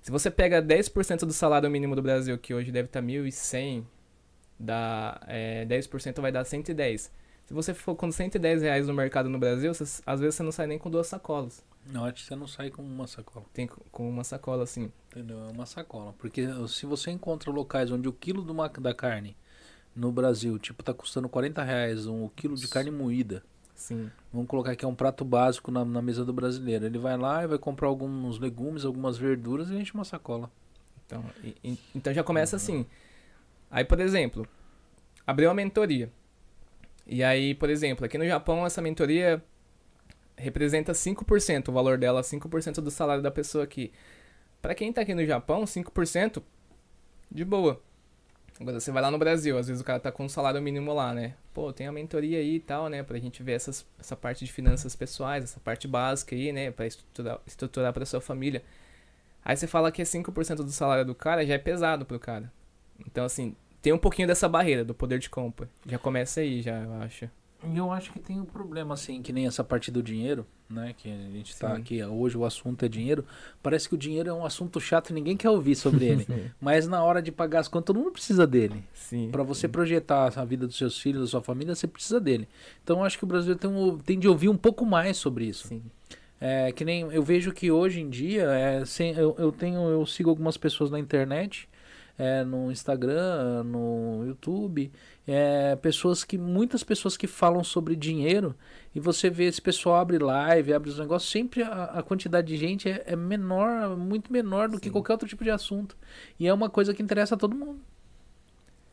Se 0.00 0.10
você 0.12 0.30
pega 0.30 0.62
10% 0.62 1.24
do 1.24 1.32
salário 1.32 1.68
mínimo 1.68 1.96
do 1.96 2.02
Brasil, 2.02 2.38
que 2.38 2.54
hoje 2.54 2.70
deve 2.70 2.86
estar 2.86 3.00
tá 3.00 3.06
1.100, 3.08 3.84
dá, 4.56 5.20
é, 5.26 5.66
10% 5.66 6.20
vai 6.20 6.30
dar 6.30 6.44
110. 6.44 7.10
Se 7.46 7.54
você 7.54 7.74
for 7.74 7.94
com 7.94 8.10
110 8.10 8.62
reais 8.62 8.86
no 8.86 8.94
mercado 8.94 9.28
no 9.28 9.38
Brasil, 9.38 9.72
você, 9.74 10.02
às 10.06 10.20
vezes 10.20 10.36
você 10.36 10.42
não 10.42 10.52
sai 10.52 10.66
nem 10.66 10.78
com 10.78 10.90
duas 10.90 11.06
sacolas. 11.06 11.62
Não, 11.86 12.04
acho 12.04 12.14
que 12.14 12.22
você 12.22 12.36
não 12.36 12.46
sai 12.46 12.70
com 12.70 12.82
uma 12.82 13.06
sacola. 13.06 13.44
Tem 13.52 13.66
com 13.66 14.08
uma 14.08 14.24
sacola, 14.24 14.66
sim. 14.66 14.92
Entendeu? 15.10 15.40
É 15.40 15.50
uma 15.50 15.66
sacola. 15.66 16.14
Porque 16.18 16.46
se 16.68 16.86
você 16.86 17.10
encontra 17.10 17.50
locais 17.50 17.90
onde 17.90 18.08
o 18.08 18.12
quilo 18.12 18.48
uma, 18.50 18.68
da 18.68 18.94
carne 18.94 19.36
no 19.94 20.12
Brasil, 20.12 20.58
tipo, 20.58 20.82
tá 20.82 20.94
custando 20.94 21.28
40 21.28 21.62
reais 21.62 22.06
um 22.06 22.28
quilo 22.28 22.56
de 22.56 22.68
carne 22.68 22.90
moída. 22.90 23.42
Sim. 23.74 24.10
Vamos 24.32 24.48
colocar 24.48 24.76
que 24.76 24.84
é 24.84 24.88
um 24.88 24.94
prato 24.94 25.24
básico 25.24 25.72
na, 25.72 25.84
na 25.84 26.00
mesa 26.00 26.24
do 26.24 26.32
brasileiro. 26.32 26.86
Ele 26.86 26.98
vai 26.98 27.16
lá 27.16 27.42
e 27.42 27.48
vai 27.48 27.58
comprar 27.58 27.88
alguns 27.88 28.38
legumes, 28.38 28.84
algumas 28.84 29.18
verduras 29.18 29.70
e 29.70 29.74
enche 29.74 29.92
uma 29.92 30.04
sacola. 30.04 30.48
Então, 31.04 31.24
e, 31.42 31.78
então 31.94 32.14
já 32.14 32.22
começa 32.22 32.56
uhum. 32.56 32.62
assim. 32.62 32.86
Aí, 33.70 33.84
por 33.84 33.98
exemplo, 33.98 34.46
abriu 35.26 35.48
uma 35.48 35.54
mentoria. 35.54 36.12
E 37.06 37.22
aí, 37.22 37.54
por 37.54 37.70
exemplo, 37.70 38.04
aqui 38.04 38.16
no 38.16 38.26
Japão 38.26 38.64
essa 38.64 38.80
mentoria 38.80 39.42
representa 40.36 40.92
5%, 40.92 41.68
o 41.68 41.72
valor 41.72 41.98
dela 41.98 42.22
5% 42.22 42.80
do 42.80 42.90
salário 42.90 43.22
da 43.22 43.30
pessoa 43.30 43.64
aqui. 43.64 43.92
Pra 44.60 44.74
quem 44.74 44.92
tá 44.92 45.00
aqui 45.02 45.14
no 45.14 45.24
Japão, 45.26 45.64
5%, 45.64 46.42
de 47.30 47.44
boa. 47.44 47.80
Agora 48.60 48.78
você 48.78 48.92
vai 48.92 49.02
lá 49.02 49.10
no 49.10 49.18
Brasil, 49.18 49.58
às 49.58 49.66
vezes 49.66 49.80
o 49.80 49.84
cara 49.84 49.98
tá 49.98 50.12
com 50.12 50.24
um 50.24 50.28
salário 50.28 50.60
mínimo 50.62 50.92
lá, 50.92 51.12
né? 51.12 51.34
Pô, 51.52 51.72
tem 51.72 51.86
a 51.86 51.92
mentoria 51.92 52.38
aí 52.38 52.56
e 52.56 52.60
tal, 52.60 52.88
né? 52.88 53.02
Pra 53.02 53.18
gente 53.18 53.42
ver 53.42 53.52
essas, 53.52 53.84
essa 53.98 54.14
parte 54.14 54.44
de 54.44 54.52
finanças 54.52 54.94
pessoais, 54.94 55.42
essa 55.44 55.58
parte 55.58 55.88
básica 55.88 56.36
aí, 56.36 56.52
né? 56.52 56.70
Pra 56.70 56.86
estruturar, 56.86 57.40
estruturar 57.46 57.92
pra 57.92 58.06
sua 58.06 58.20
família. 58.20 58.62
Aí 59.44 59.56
você 59.56 59.66
fala 59.66 59.90
que 59.90 60.00
é 60.00 60.04
5% 60.04 60.56
do 60.56 60.70
salário 60.70 61.04
do 61.04 61.14
cara, 61.14 61.44
já 61.44 61.54
é 61.54 61.58
pesado 61.58 62.06
pro 62.06 62.20
cara. 62.20 62.52
Então, 63.04 63.24
assim, 63.24 63.56
tem 63.82 63.92
um 63.92 63.98
pouquinho 63.98 64.28
dessa 64.28 64.48
barreira 64.48 64.84
do 64.84 64.94
poder 64.94 65.18
de 65.18 65.28
compra. 65.28 65.68
Já 65.84 65.98
começa 65.98 66.40
aí, 66.40 66.62
já, 66.62 66.78
eu 66.78 66.94
acho. 67.02 67.28
E 67.64 67.76
eu 67.76 67.92
acho 67.92 68.12
que 68.12 68.18
tem 68.18 68.40
um 68.40 68.44
problema, 68.44 68.94
assim, 68.94 69.22
que 69.22 69.32
nem 69.32 69.46
essa 69.46 69.62
parte 69.62 69.90
do 69.90 70.02
dinheiro, 70.02 70.44
né? 70.68 70.94
Que 70.96 71.08
a 71.08 71.30
gente 71.30 71.56
tá 71.56 71.74
Sim. 71.74 71.80
aqui, 71.80 72.04
hoje 72.04 72.36
o 72.36 72.44
assunto 72.44 72.84
é 72.84 72.88
dinheiro. 72.88 73.24
Parece 73.62 73.88
que 73.88 73.94
o 73.94 73.98
dinheiro 73.98 74.28
é 74.30 74.32
um 74.32 74.44
assunto 74.44 74.80
chato 74.80 75.10
e 75.10 75.12
ninguém 75.12 75.36
quer 75.36 75.50
ouvir 75.50 75.76
sobre 75.76 76.06
ele. 76.06 76.26
Mas 76.60 76.88
na 76.88 77.02
hora 77.04 77.22
de 77.22 77.30
pagar 77.30 77.60
as 77.60 77.68
contas, 77.68 77.86
todo 77.86 78.00
mundo 78.00 78.12
precisa 78.12 78.46
dele. 78.46 78.82
Sim. 78.92 79.28
Para 79.30 79.44
você 79.44 79.68
projetar 79.68 80.32
a 80.36 80.44
vida 80.44 80.66
dos 80.66 80.76
seus 80.76 80.98
filhos, 80.98 81.22
da 81.22 81.26
sua 81.28 81.42
família, 81.42 81.74
você 81.74 81.86
precisa 81.86 82.20
dele. 82.20 82.48
Então 82.82 82.98
eu 82.98 83.04
acho 83.04 83.16
que 83.16 83.24
o 83.24 83.28
Brasil 83.28 83.54
tem, 83.54 83.70
um, 83.70 83.98
tem 83.98 84.18
de 84.18 84.26
ouvir 84.26 84.48
um 84.48 84.56
pouco 84.56 84.84
mais 84.84 85.16
sobre 85.16 85.44
isso. 85.44 85.68
Sim. 85.68 85.82
É, 86.40 86.72
que 86.72 86.84
nem 86.84 87.02
eu 87.12 87.22
vejo 87.22 87.52
que 87.52 87.70
hoje 87.70 88.00
em 88.00 88.10
dia 88.10 88.42
é, 88.50 88.84
sem, 88.84 89.14
eu, 89.14 89.36
eu 89.38 89.52
tenho 89.52 89.78
eu 89.88 90.04
sigo 90.04 90.28
algumas 90.28 90.56
pessoas 90.56 90.90
na 90.90 90.98
internet 90.98 91.68
é, 92.18 92.44
no 92.44 92.70
Instagram 92.70 93.64
no 93.64 94.24
YouTube 94.26 94.92
é, 95.26 95.76
pessoas 95.76 96.24
que 96.24 96.36
muitas 96.36 96.82
pessoas 96.82 97.16
que 97.16 97.26
falam 97.26 97.64
sobre 97.64 97.96
dinheiro 97.96 98.54
e 98.94 99.00
você 99.00 99.30
vê 99.30 99.44
esse 99.44 99.60
pessoal 99.60 99.96
abre 99.96 100.18
live 100.18 100.72
abre 100.72 100.90
os 100.90 100.98
negócios 100.98 101.30
sempre 101.30 101.62
a, 101.62 101.84
a 101.84 102.02
quantidade 102.02 102.46
de 102.46 102.56
gente 102.56 102.88
é, 102.88 103.02
é 103.06 103.16
menor 103.16 103.96
muito 103.96 104.32
menor 104.32 104.68
do 104.68 104.78
que 104.78 104.88
Sim. 104.88 104.92
qualquer 104.92 105.12
outro 105.12 105.28
tipo 105.28 105.44
de 105.44 105.50
assunto 105.50 105.96
e 106.38 106.46
é 106.46 106.52
uma 106.52 106.68
coisa 106.68 106.92
que 106.92 107.02
interessa 107.02 107.34
a 107.34 107.38
todo 107.38 107.56
mundo 107.56 107.80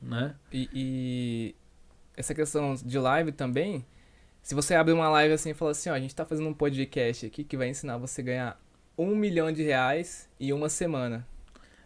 né 0.01 0.35
E, 0.51 0.69
e 0.73 1.55
essa 2.19 2.35
questão 2.35 2.75
de 2.75 2.99
live 2.99 3.31
também, 3.31 3.85
se 4.41 4.53
você 4.53 4.75
abre 4.75 4.93
uma 4.93 5.09
live 5.09 5.33
assim 5.33 5.51
e 5.51 5.53
fala 5.53 5.71
assim, 5.71 5.89
ó, 5.89 5.93
a 5.93 5.99
gente 6.01 6.13
tá 6.13 6.25
fazendo 6.25 6.49
um 6.49 6.53
podcast 6.53 7.25
aqui 7.25 7.45
que 7.45 7.55
vai 7.55 7.69
ensinar 7.69 7.97
você 7.97 8.19
a 8.19 8.23
ganhar 8.25 8.61
um 8.97 9.15
milhão 9.15 9.49
de 9.53 9.63
reais 9.63 10.29
em 10.37 10.51
uma 10.51 10.67
semana. 10.67 11.25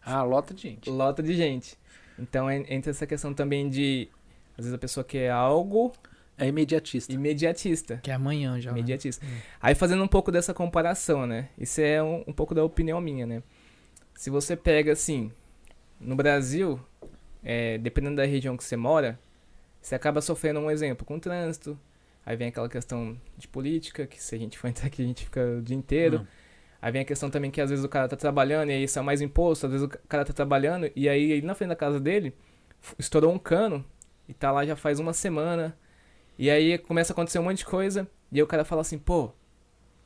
Ah 0.06 0.24
lota 0.24 0.54
de 0.54 0.62
gente 0.62 0.90
Lota 0.90 1.22
de 1.24 1.34
gente. 1.34 1.78
Então 2.20 2.50
en- 2.52 2.66
entra 2.70 2.92
essa 2.92 3.08
questão 3.08 3.34
também 3.34 3.70
de, 3.70 4.08
às 4.58 4.66
vezes 4.66 4.74
a 4.74 4.78
pessoa 4.78 5.04
quer 5.04 5.32
algo 5.32 5.92
é 6.38 6.48
imediatista 6.48 7.12
imediatista. 7.14 8.00
Que 8.04 8.10
é 8.12 8.14
amanhã 8.14 8.60
já. 8.60 8.72
né? 8.72 8.80
Imediatista. 8.80 9.26
Aí 9.62 9.76
fazendo 9.76 10.04
um 10.04 10.08
pouco 10.08 10.32
dessa 10.32 10.54
comparação, 10.54 11.26
né? 11.28 11.50
Isso 11.58 11.80
é 11.82 12.02
um, 12.02 12.24
um 12.28 12.34
pouco 12.34 12.56
da 12.56 12.64
opinião 12.64 13.00
minha, 13.00 13.26
né? 13.26 13.44
Se 14.16 14.30
você 14.30 14.56
pega 14.56 14.92
assim, 14.94 15.32
no 16.00 16.16
Brasil, 16.16 16.80
é, 17.44 17.78
dependendo 17.78 18.16
da 18.18 18.26
região 18.26 18.58
que 18.58 18.64
você 18.64 18.76
mora, 18.76 19.20
você 19.82 19.94
acaba 19.96 20.22
sofrendo 20.22 20.60
um 20.60 20.72
exemplo 20.72 21.06
com 21.06 21.16
o 21.18 21.20
trânsito. 21.20 21.80
Aí 22.26 22.36
vem 22.36 22.48
aquela 22.48 22.70
questão 22.70 23.18
de 23.38 23.48
política, 23.48 24.08
que 24.08 24.22
se 24.22 24.34
a 24.34 24.38
gente 24.38 24.58
for 24.58 24.68
entrar 24.70 24.88
aqui, 24.88 25.04
a 25.04 25.06
gente 25.06 25.26
fica 25.26 25.42
o 25.60 25.62
dia 25.62 25.76
inteiro. 25.76 26.20
Hum. 26.22 26.28
Aí 26.84 26.92
vem 26.92 27.02
a 27.02 27.06
questão 27.06 27.30
também 27.30 27.50
que 27.50 27.62
às 27.62 27.70
vezes 27.70 27.86
o 27.86 27.88
cara 27.88 28.10
tá 28.10 28.18
trabalhando 28.18 28.70
e 28.70 28.74
aí 28.74 28.84
isso 28.84 29.00
é 29.00 29.02
mais 29.02 29.22
imposto, 29.22 29.68
às 29.68 29.72
vezes 29.72 29.88
o 29.88 29.90
cara 30.06 30.26
tá 30.26 30.34
trabalhando 30.34 30.92
e 30.94 31.08
aí 31.08 31.42
na 31.42 31.56
frente 31.56 31.70
da 31.70 31.78
casa 31.78 31.98
dele 31.98 32.34
estourou 33.00 33.32
um 33.32 33.40
cano 33.40 33.86
e 34.28 34.34
tá 34.34 34.52
lá 34.52 34.66
já 34.66 34.76
faz 34.76 35.00
uma 35.00 35.14
semana. 35.14 35.78
E 36.38 36.50
aí 36.50 36.78
começa 36.78 37.14
a 37.14 37.14
acontecer 37.14 37.40
um 37.40 37.44
monte 37.44 37.60
de 37.60 37.66
coisa 37.66 38.06
e 38.30 38.36
aí 38.36 38.44
o 38.44 38.48
cara 38.48 38.66
fala 38.66 38.82
assim, 38.82 39.00
pô, 39.00 39.32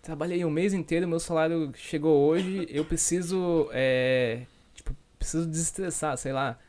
trabalhei 0.03 0.45
o 0.45 0.51
mês 0.51 0.71
inteiro, 0.71 1.07
meu 1.07 1.19
salário 1.19 1.71
chegou 1.73 2.15
hoje, 2.27 2.67
eu 2.69 2.85
preciso, 2.85 3.69
é, 3.73 4.43
tipo, 4.75 4.95
preciso 5.17 5.47
desestressar, 5.47 6.15
sei 6.15 6.31
lá. 6.31 6.59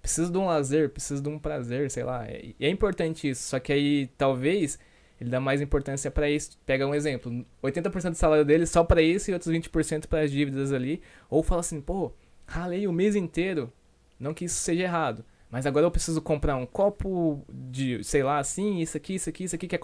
Preciso 0.00 0.32
de 0.32 0.38
um 0.38 0.46
lazer, 0.46 0.88
preciso 0.88 1.22
de 1.22 1.28
um 1.28 1.38
prazer, 1.38 1.90
sei 1.90 2.04
lá. 2.04 2.26
E 2.30 2.56
é 2.58 2.70
importante 2.70 3.28
isso, 3.28 3.42
só 3.42 3.60
que 3.60 3.70
aí 3.70 4.06
talvez 4.16 4.78
ele 5.20 5.30
dá 5.30 5.40
mais 5.40 5.60
importância 5.60 6.10
pra 6.10 6.30
isso. 6.30 6.58
Pega 6.64 6.86
um 6.86 6.94
exemplo, 6.94 7.44
80% 7.62 8.10
do 8.10 8.14
salário 8.16 8.44
dele 8.44 8.66
só 8.66 8.84
pra 8.84 9.02
isso 9.02 9.30
e 9.30 9.34
outros 9.34 9.52
20% 9.52 10.06
para 10.06 10.20
as 10.20 10.30
dívidas 10.30 10.72
ali. 10.72 11.00
Ou 11.28 11.42
fala 11.42 11.60
assim, 11.60 11.80
pô, 11.80 12.12
ralei 12.46 12.86
o 12.86 12.92
mês 12.92 13.16
inteiro. 13.16 13.72
Não 14.18 14.32
que 14.34 14.44
isso 14.44 14.56
seja 14.60 14.82
errado. 14.84 15.24
Mas 15.50 15.64
agora 15.66 15.86
eu 15.86 15.90
preciso 15.90 16.20
comprar 16.20 16.56
um 16.56 16.66
copo 16.66 17.42
de, 17.50 18.02
sei 18.04 18.22
lá, 18.22 18.38
assim, 18.38 18.80
isso 18.80 18.96
aqui, 18.96 19.14
isso 19.14 19.28
aqui, 19.30 19.44
isso 19.44 19.54
aqui, 19.54 19.66
que 19.66 19.74
é 19.76 19.80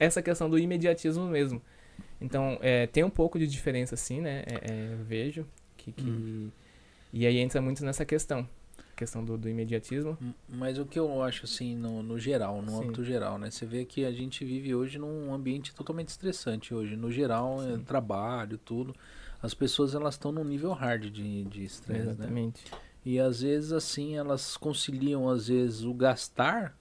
essa 0.00 0.20
questão 0.20 0.50
do 0.50 0.58
imediatismo 0.58 1.26
mesmo. 1.28 1.62
Então, 2.20 2.58
é, 2.60 2.86
tem 2.86 3.04
um 3.04 3.10
pouco 3.10 3.38
de 3.38 3.46
diferença, 3.46 3.94
assim, 3.94 4.20
né? 4.20 4.42
É, 4.46 4.54
é, 4.72 4.96
vejo 5.06 5.46
que... 5.76 5.92
que- 5.92 6.02
Hum. 6.10 6.50
E 7.12 7.26
aí 7.26 7.38
entra 7.38 7.62
muito 7.62 7.84
nessa 7.84 8.04
questão. 8.04 8.46
Questão 8.96 9.22
do, 9.22 9.36
do 9.36 9.46
imediatismo. 9.46 10.16
Mas 10.48 10.78
o 10.78 10.86
que 10.86 10.98
eu 10.98 11.22
acho 11.22 11.44
assim, 11.44 11.76
no, 11.76 12.02
no 12.02 12.18
geral, 12.18 12.62
no 12.62 12.70
Sim. 12.70 12.84
âmbito 12.84 13.04
geral, 13.04 13.36
né? 13.38 13.50
Você 13.50 13.66
vê 13.66 13.84
que 13.84 14.06
a 14.06 14.10
gente 14.10 14.42
vive 14.42 14.74
hoje 14.74 14.98
num 14.98 15.34
ambiente 15.34 15.74
totalmente 15.74 16.08
estressante 16.08 16.72
hoje. 16.72 16.96
No 16.96 17.12
geral, 17.12 17.62
é 17.62 17.76
trabalho, 17.76 18.56
tudo. 18.56 18.96
As 19.42 19.52
pessoas 19.52 19.94
elas 19.94 20.14
estão 20.14 20.32
num 20.32 20.42
nível 20.42 20.72
hard 20.72 21.10
de 21.10 21.44
de 21.44 21.62
estresse, 21.62 22.04
né? 22.04 22.12
Exatamente. 22.12 22.64
E 23.04 23.20
às 23.20 23.42
vezes 23.42 23.70
assim, 23.70 24.16
elas 24.16 24.56
conciliam 24.56 25.28
às 25.28 25.48
vezes 25.48 25.84
o 25.84 25.92
gastar, 25.92 26.74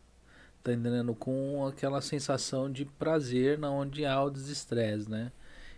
tá 0.63 0.71
entendendo, 0.71 1.13
com 1.13 1.67
aquela 1.67 1.99
sensação 1.99 2.71
de 2.71 2.85
prazer 2.85 3.59
na 3.59 3.69
onde 3.69 4.05
há 4.05 4.23
o 4.23 4.29
desestresse, 4.29 5.09
né? 5.11 5.33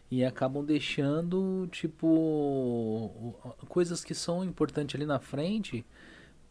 E 0.10 0.24
acabam 0.24 0.64
deixando, 0.64 1.68
tipo, 1.72 3.36
coisas 3.68 4.06
que 4.06 4.14
são 4.14 4.46
importantes 4.46 4.96
ali 4.96 5.06
na 5.06 5.20
frente 5.20 5.84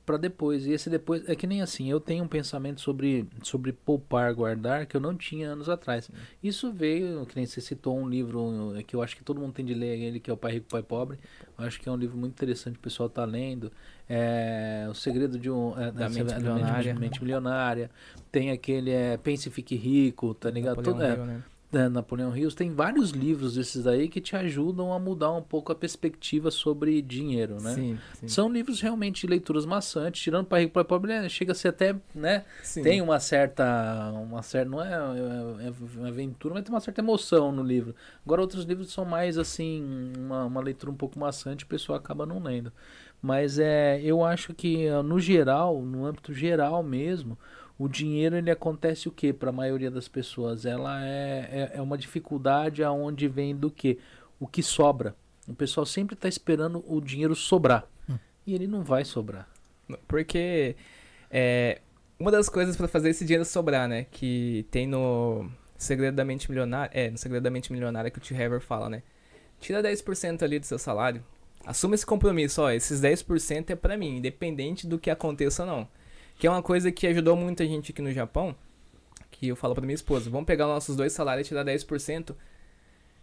para 0.07 0.17
depois. 0.17 0.65
E 0.65 0.71
esse 0.71 0.89
depois 0.89 1.29
é 1.29 1.35
que 1.35 1.47
nem 1.47 1.61
assim, 1.61 1.91
eu 1.91 1.99
tenho 1.99 2.25
um 2.25 2.29
pensamento 2.29 2.81
sobre 2.81 3.27
sobre 3.43 3.73
poupar, 3.73 4.33
guardar 4.33 4.87
que 4.87 4.97
eu 4.97 5.01
não 5.01 5.17
tinha 5.17 5.51
anos 5.51 5.69
atrás. 5.69 6.09
Isso 6.43 6.73
veio, 6.73 7.27
que 7.27 7.35
nem 7.35 7.45
você 7.45 7.61
citou 7.61 7.99
um 7.99 8.09
livro 8.09 8.75
eh, 8.77 8.85
que 8.85 8.95
eu 8.95 9.03
acho 9.03 9.17
que 9.17 9.25
todo 9.25 9.41
mundo 9.41 9.53
tem 9.53 9.65
de 9.65 9.75
ler 9.75 9.99
ele, 9.99 10.21
que 10.21 10.31
é 10.31 10.33
o 10.33 10.37
Pai 10.37 10.53
Rico, 10.53 10.67
Pai 10.71 10.83
Pobre. 10.83 11.19
Eu 11.59 11.65
acho 11.65 11.81
que 11.81 11.89
é 11.89 11.93
um 11.93 11.97
livro 11.97 12.17
muito 12.17 12.33
interessante, 12.33 12.77
o 12.77 12.81
pessoal 12.81 13.09
tá 13.09 13.25
lendo. 13.25 13.73
É, 14.09 14.87
o 14.89 14.95
segredo 14.95 15.37
de 15.37 15.51
um 15.51 15.77
é, 15.77 15.91
Da 15.91 16.05
é, 16.05 16.09
Mente 16.09 16.33
é, 16.33 16.39
Milionária. 16.39 16.95
Mente 16.95 17.21
milionária. 17.21 17.91
Tem 18.31 18.53
aquele 18.53 18.93
é, 18.93 19.17
Pense 19.17 19.49
e 19.49 19.53
Fique 19.53 19.75
Rico, 19.75 20.33
tá 20.35 20.49
ligado? 20.49 20.81
Todo- 20.81 21.03
é, 21.03 21.17
né? 21.17 21.43
É, 21.73 21.89
Napoleão 21.89 22.31
Rios 22.31 22.55
tem 22.55 22.71
vários 22.71 23.11
livros 23.11 23.55
desses 23.55 23.83
daí 23.83 24.09
que 24.09 24.21
te 24.21 24.37
ajudam 24.37 24.93
a 24.93 24.99
mudar 24.99 25.33
um 25.33 25.43
pouco 25.43 25.73
a 25.73 25.75
perspectiva 25.75 26.51
sobre 26.51 27.03
dinheiro, 27.03 27.61
né? 27.61 27.75
Sim, 27.75 27.99
sim. 28.15 28.29
São 28.29 28.49
livros 28.49 28.81
realmente 28.81 29.23
de 29.23 29.27
leituras 29.27 29.67
maçantes, 29.67 30.23
tirando 30.23 30.47
para 30.47 30.61
rico 30.61 30.73
para 30.73 30.85
pobre, 30.85 31.13
né, 31.13 31.29
chega 31.29 31.53
a 31.53 31.55
ser 31.55 31.69
até, 31.69 31.97
né, 32.15 32.45
Sim. 32.63 32.83
tem 32.83 33.03
uma 33.03 33.19
certa 33.19 34.13
uma 34.13 34.43
certa 34.43 34.71
não 34.71 34.83
é, 34.83 34.93
é, 34.93 35.67
é 35.67 35.73
uma 35.99 36.09
aventura, 36.09 36.55
mas 36.55 36.65
tem 36.65 36.73
uma 36.73 36.81
certa 36.81 37.01
emoção 37.01 37.51
no 37.51 37.63
livro. 37.63 37.95
Agora 38.25 38.41
outros 38.41 38.65
livros 38.65 38.93
são 38.93 39.05
mais 39.05 39.37
assim, 39.37 40.13
uma, 40.17 40.45
uma 40.45 40.61
leitura 40.61 40.93
um 40.93 40.97
pouco 40.97 41.19
maçante, 41.19 41.65
o 41.65 41.69
pessoal 41.69 41.99
acaba 41.99 42.25
não 42.25 42.41
lendo. 42.41 42.73
Mas 43.21 43.59
é, 43.59 44.01
eu 44.03 44.25
acho 44.25 44.55
que 44.55 44.89
no 45.05 45.19
geral, 45.19 45.83
no 45.83 46.07
âmbito 46.07 46.33
geral 46.33 46.83
mesmo, 46.83 47.37
o 47.79 47.89
dinheiro 47.89 48.37
ele 48.37 48.51
acontece 48.51 49.09
o 49.09 49.13
que 49.13 49.33
para 49.33 49.51
a 49.51 49.53
maioria 49.53 49.91
das 49.91 50.09
pessoas? 50.09 50.65
Ela 50.65 51.05
é, 51.05 51.71
é, 51.75 51.79
é 51.79 51.83
uma 51.83 51.99
dificuldade 51.99 52.83
aonde 52.83 53.29
vem 53.29 53.55
do 53.55 53.71
que? 53.71 53.99
O 54.41 54.47
que 54.47 54.63
sobra. 54.63 55.15
O 55.47 55.55
pessoal 55.55 55.87
sempre 55.87 56.15
está 56.15 56.29
esperando 56.29 56.85
o 56.87 57.01
dinheiro 57.01 57.35
sobrar. 57.35 57.87
E 58.47 58.55
ele 58.55 58.67
não 58.67 58.83
vai 58.83 59.05
sobrar. 59.05 59.49
Porque 60.07 60.77
é, 61.31 61.81
uma 62.19 62.31
das 62.31 62.49
coisas 62.49 62.77
pra 62.77 62.89
fazer 62.89 63.11
esse 63.11 63.25
dinheiro 63.25 63.45
sobrar, 63.45 63.89
né? 63.89 64.07
Que 64.11 64.67
tem 64.71 64.87
no 64.87 65.51
Segredo 65.77 66.15
da 66.15 66.25
Mente 66.25 66.49
Milionária. 66.49 66.91
É, 66.95 67.11
no 67.11 67.19
Segredo 67.19 67.43
da 67.43 67.51
Mente 67.51 67.73
Milionária 67.73 68.11
que 68.11 68.19
o 68.19 68.21
T. 68.21 68.35
Haver 68.35 68.61
fala, 68.61 68.89
né? 68.89 69.03
Tira 69.61 69.83
10% 69.83 70.43
ali 70.43 70.59
do 70.59 70.67
seu 70.67 70.79
salário. 70.79 71.23
Assuma 71.65 71.95
esse 71.95 72.07
compromisso, 72.07 72.63
ó. 72.63 72.71
Esses 72.71 73.01
10% 73.01 73.71
é 73.71 73.77
pra 73.77 73.97
mim, 73.97 74.19
independente 74.19 74.87
do 74.87 74.99
que 74.99 75.11
aconteça 75.11 75.65
ou 75.65 75.69
não. 75.69 75.89
Que 76.39 76.47
é 76.47 76.51
uma 76.51 76.63
coisa 76.63 76.93
que 76.93 77.07
ajudou 77.07 77.37
muita 77.37 77.67
gente 77.67 77.93
aqui 77.93 78.03
no 78.03 78.13
Japão. 78.13 78.55
Que 79.31 79.49
eu 79.49 79.57
falo 79.57 79.75
pra 79.75 79.85
minha 79.85 79.95
esposa: 79.95 80.31
vamos 80.31 80.47
pegar 80.47 80.67
nossos 80.67 80.97
dois 80.97 81.13
salários 81.13 81.47
e 81.47 81.49
tirar 81.49 81.65
10%. 81.65 82.35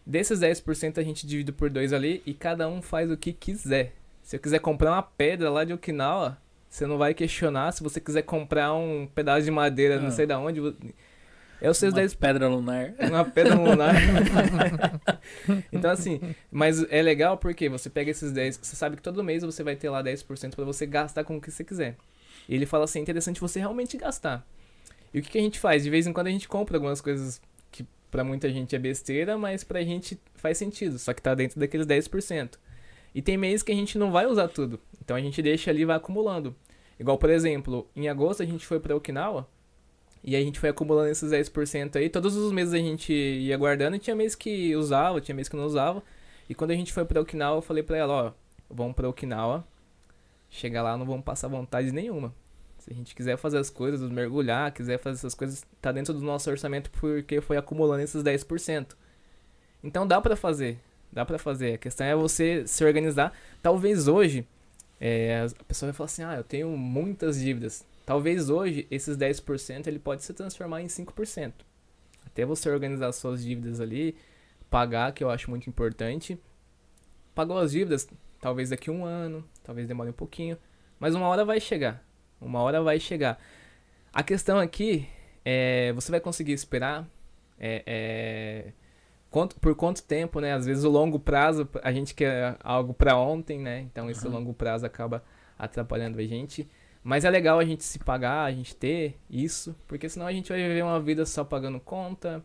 Desses 0.05 0.39
10% 0.39 0.97
a 0.97 1.03
gente 1.03 1.26
divide 1.26 1.51
por 1.51 1.70
dois 1.70 1.93
ali 1.93 2.22
e 2.26 2.34
cada 2.34 2.68
um 2.68 2.82
faz 2.82 3.09
o 3.09 3.16
que 3.18 3.32
quiser. 3.32 3.93
Se 4.22 4.36
eu 4.36 4.39
quiser 4.39 4.59
comprar 4.59 4.91
uma 4.91 5.01
pedra 5.03 5.49
lá 5.49 5.64
de 5.64 5.74
Okinawa, 5.74 6.38
você 6.70 6.86
não 6.86 6.97
vai 6.97 7.14
questionar. 7.14 7.72
Se 7.72 7.82
você 7.82 8.01
quiser 8.01 8.24
comprar 8.24 8.74
um 8.74 9.07
pedaço 9.14 9.43
de 9.45 9.51
madeira, 9.51 9.95
Ah. 9.97 10.01
não 10.01 10.11
sei 10.11 10.26
da 10.26 10.38
onde, 10.39 10.59
é 11.61 11.70
os 11.70 11.78
seus 11.78 11.93
Uma 11.93 11.99
10 12.01 12.14
pedra 12.16 12.49
lunar. 12.49 12.93
uma 12.99 13.24
pedra 13.24 13.55
lunar. 13.55 13.95
então, 15.72 15.89
assim, 15.91 16.20
mas 16.51 16.84
é 16.91 17.01
legal 17.01 17.38
porque 17.38 17.70
você 17.70 17.89
pega 17.89 18.11
esses 18.11 18.32
10, 18.32 18.57
você 18.61 18.76
sabe 18.76 18.97
que 18.97 19.01
todo 19.01 19.24
mês 19.24 19.43
você 19.43 19.64
vai 19.64 19.76
ter 19.76 19.89
lá 19.89 20.03
10% 20.03 20.55
pra 20.55 20.66
você 20.66 20.86
gastar 20.86 21.24
com 21.24 21.38
o 21.38 21.41
que 21.41 21.49
você 21.51 21.64
quiser. 21.64 21.95
Ele 22.48 22.66
fala 22.66 22.86
assim, 22.86 23.00
é 23.00 23.02
interessante 23.02 23.39
você 23.39 23.60
realmente 23.60 23.98
gastar. 23.98 24.46
E 25.14 25.20
o 25.20 25.22
que, 25.22 25.30
que 25.30 25.38
a 25.38 25.41
gente 25.41 25.60
faz? 25.60 25.84
De 25.84 25.89
vez 25.89 26.08
em 26.08 26.14
quando 26.14 26.28
a 26.28 26.32
gente 26.32 26.48
compra 26.48 26.78
algumas 26.78 27.00
coisas 27.00 27.41
que 27.72 27.86
pra 28.10 28.24
muita 28.24 28.52
gente 28.52 28.76
é 28.76 28.80
besteira, 28.80 29.38
mas 29.38 29.64
pra 29.64 29.82
gente 29.84 30.20
faz 30.36 30.58
sentido, 30.58 30.98
só 30.98 31.14
que 31.14 31.22
tá 31.22 31.36
dentro 31.36 31.60
daqueles 31.60 31.86
10%. 31.86 32.58
E 33.16 33.22
tem 33.22 33.38
mês 33.38 33.62
que 33.62 33.72
a 33.72 33.76
gente 33.76 33.98
não 33.98 34.12
vai 34.12 34.26
usar 34.26 34.48
tudo. 34.48 34.80
Então 35.02 35.16
a 35.16 35.22
gente 35.22 35.41
deixa 35.41 35.70
ali 35.70 35.82
e 35.82 35.86
vai 35.86 35.98
acumulando. 35.98 36.56
Igual, 37.00 37.18
por 37.18 37.30
exemplo, 37.30 37.88
em 37.96 38.08
agosto 38.10 38.41
a 38.41 38.46
gente 38.46 38.66
foi 38.66 38.80
pra 38.80 38.96
Okinawa. 38.96 39.48
E 40.24 40.36
a 40.36 40.39
gente 40.39 40.60
foi 40.60 40.70
acumulando 40.70 41.10
esses 41.10 41.32
10% 41.32 41.98
aí. 41.98 42.10
Todos 42.10 42.36
os 42.36 42.52
meses 42.52 42.74
a 42.74 42.78
gente 42.78 43.12
ia 43.14 43.58
guardando. 43.58 43.96
E 43.96 44.00
tinha 44.00 44.16
mês 44.16 44.36
que 44.36 44.76
usava, 44.76 45.20
tinha 45.20 45.36
mês 45.36 45.50
que 45.50 45.56
não 45.56 45.66
usava. 45.66 46.02
E 46.50 46.56
quando 46.56 46.72
a 46.72 46.76
gente 46.76 46.94
foi 46.94 47.04
pra 47.06 47.22
Okinawa, 47.22 47.58
eu 47.58 47.62
falei 47.62 47.84
pra 47.84 47.98
ela, 47.98 48.14
ó, 48.14 48.32
vamos 48.70 48.96
pra 48.96 49.08
Okinawa. 49.10 49.68
Chegar 50.54 50.84
lá, 50.84 50.95
não 50.95 51.04
vamos 51.04 51.26
passar 51.26 51.47
vontade 51.47 51.91
nenhuma. 51.91 52.32
Se 52.78 52.93
a 52.93 52.93
gente 52.93 53.16
quiser 53.16 53.38
fazer 53.38 53.58
as 53.58 53.72
coisas, 53.72 54.08
mergulhar, 54.12 54.72
quiser 54.72 54.99
fazer 54.99 55.16
essas 55.18 55.34
coisas, 55.34 55.66
tá 55.82 55.91
dentro 55.91 56.14
do 56.14 56.22
nosso 56.22 56.47
orçamento 56.47 56.91
porque 56.91 57.41
foi 57.41 57.58
acumulando 57.58 58.04
esses 58.04 58.22
10%. 58.22 58.95
Então 59.84 60.06
dá 60.06 60.22
pra 60.22 60.36
fazer. 60.36 60.78
Dá 61.12 61.26
pra 61.26 61.39
fazer. 61.39 61.74
A 61.74 61.78
questão 61.80 62.06
é 62.06 62.16
você 62.16 62.68
se 62.68 62.86
organizar. 62.86 63.34
Talvez 63.64 64.08
hoje, 64.08 64.47
é, 65.01 65.47
a 65.60 65.64
pessoa 65.64 65.91
vai 65.91 65.97
falar 65.97 66.06
assim, 66.06 66.24
ah, 66.24 66.36
eu 66.36 66.43
tenho 66.43 66.70
muitas 66.78 67.39
dívidas. 67.39 67.84
Talvez 68.06 68.51
hoje, 68.51 68.86
esses 68.91 69.18
10% 69.18 69.88
ele 69.88 69.97
pode 69.97 70.24
se 70.24 70.36
transformar 70.36 70.84
em 70.84 70.88
5%. 70.88 71.51
Até 72.28 72.45
você 72.45 72.70
organizar 72.70 73.12
suas 73.12 73.43
dívidas 73.43 73.82
ali, 73.82 74.16
pagar, 74.70 75.14
que 75.14 75.24
eu 75.24 75.32
acho 75.32 75.49
muito 75.49 75.68
importante. 75.68 76.38
Pagou 77.34 77.58
as 77.58 77.72
dívidas, 77.72 78.08
talvez 78.39 78.70
daqui 78.70 78.91
um 78.91 79.04
ano, 79.04 79.43
talvez 79.64 79.88
demore 79.88 80.09
um 80.09 80.14
pouquinho. 80.14 80.57
Mas 80.99 81.16
uma 81.16 81.28
hora 81.28 81.43
vai 81.45 81.59
chegar. 81.59 82.03
Uma 82.39 82.61
hora 82.61 82.82
vai 82.82 82.99
chegar. 82.99 83.39
A 84.14 84.22
questão 84.24 84.59
aqui 84.59 85.07
é, 85.43 85.91
você 85.93 86.11
vai 86.11 86.20
conseguir 86.20 86.53
esperar 86.53 87.07
é, 87.59 87.84
é, 87.86 88.74
quanto, 89.30 89.55
por 89.59 89.76
quanto 89.76 90.03
tempo, 90.03 90.39
né? 90.39 90.53
Às 90.53 90.66
vezes 90.66 90.84
o 90.84 90.89
longo 90.89 91.20
prazo, 91.20 91.68
a 91.82 91.91
gente 91.91 92.14
quer 92.14 92.55
algo 92.64 92.93
para 92.93 93.18
ontem, 93.18 93.59
né? 93.59 93.82
Então 93.82 94.09
esse 94.09 94.26
Uhum. 94.28 94.34
longo 94.34 94.53
prazo 94.53 94.86
acaba 94.86 95.24
atrapalhando 95.57 96.20
a 96.20 96.24
gente. 96.24 96.70
Mas 97.03 97.26
é 97.26 97.30
legal 97.30 97.59
a 97.59 97.66
gente 97.66 97.84
se 97.84 97.99
pagar, 97.99 98.45
a 98.45 98.51
gente 98.51 98.76
ter 98.76 99.18
isso, 99.30 99.76
porque 99.88 100.07
senão 100.07 100.26
a 100.26 100.32
gente 100.32 100.49
vai 100.49 100.57
viver 100.61 100.84
uma 100.84 100.99
vida 101.01 101.26
só 101.26 101.43
pagando 101.43 101.80
conta. 101.80 102.41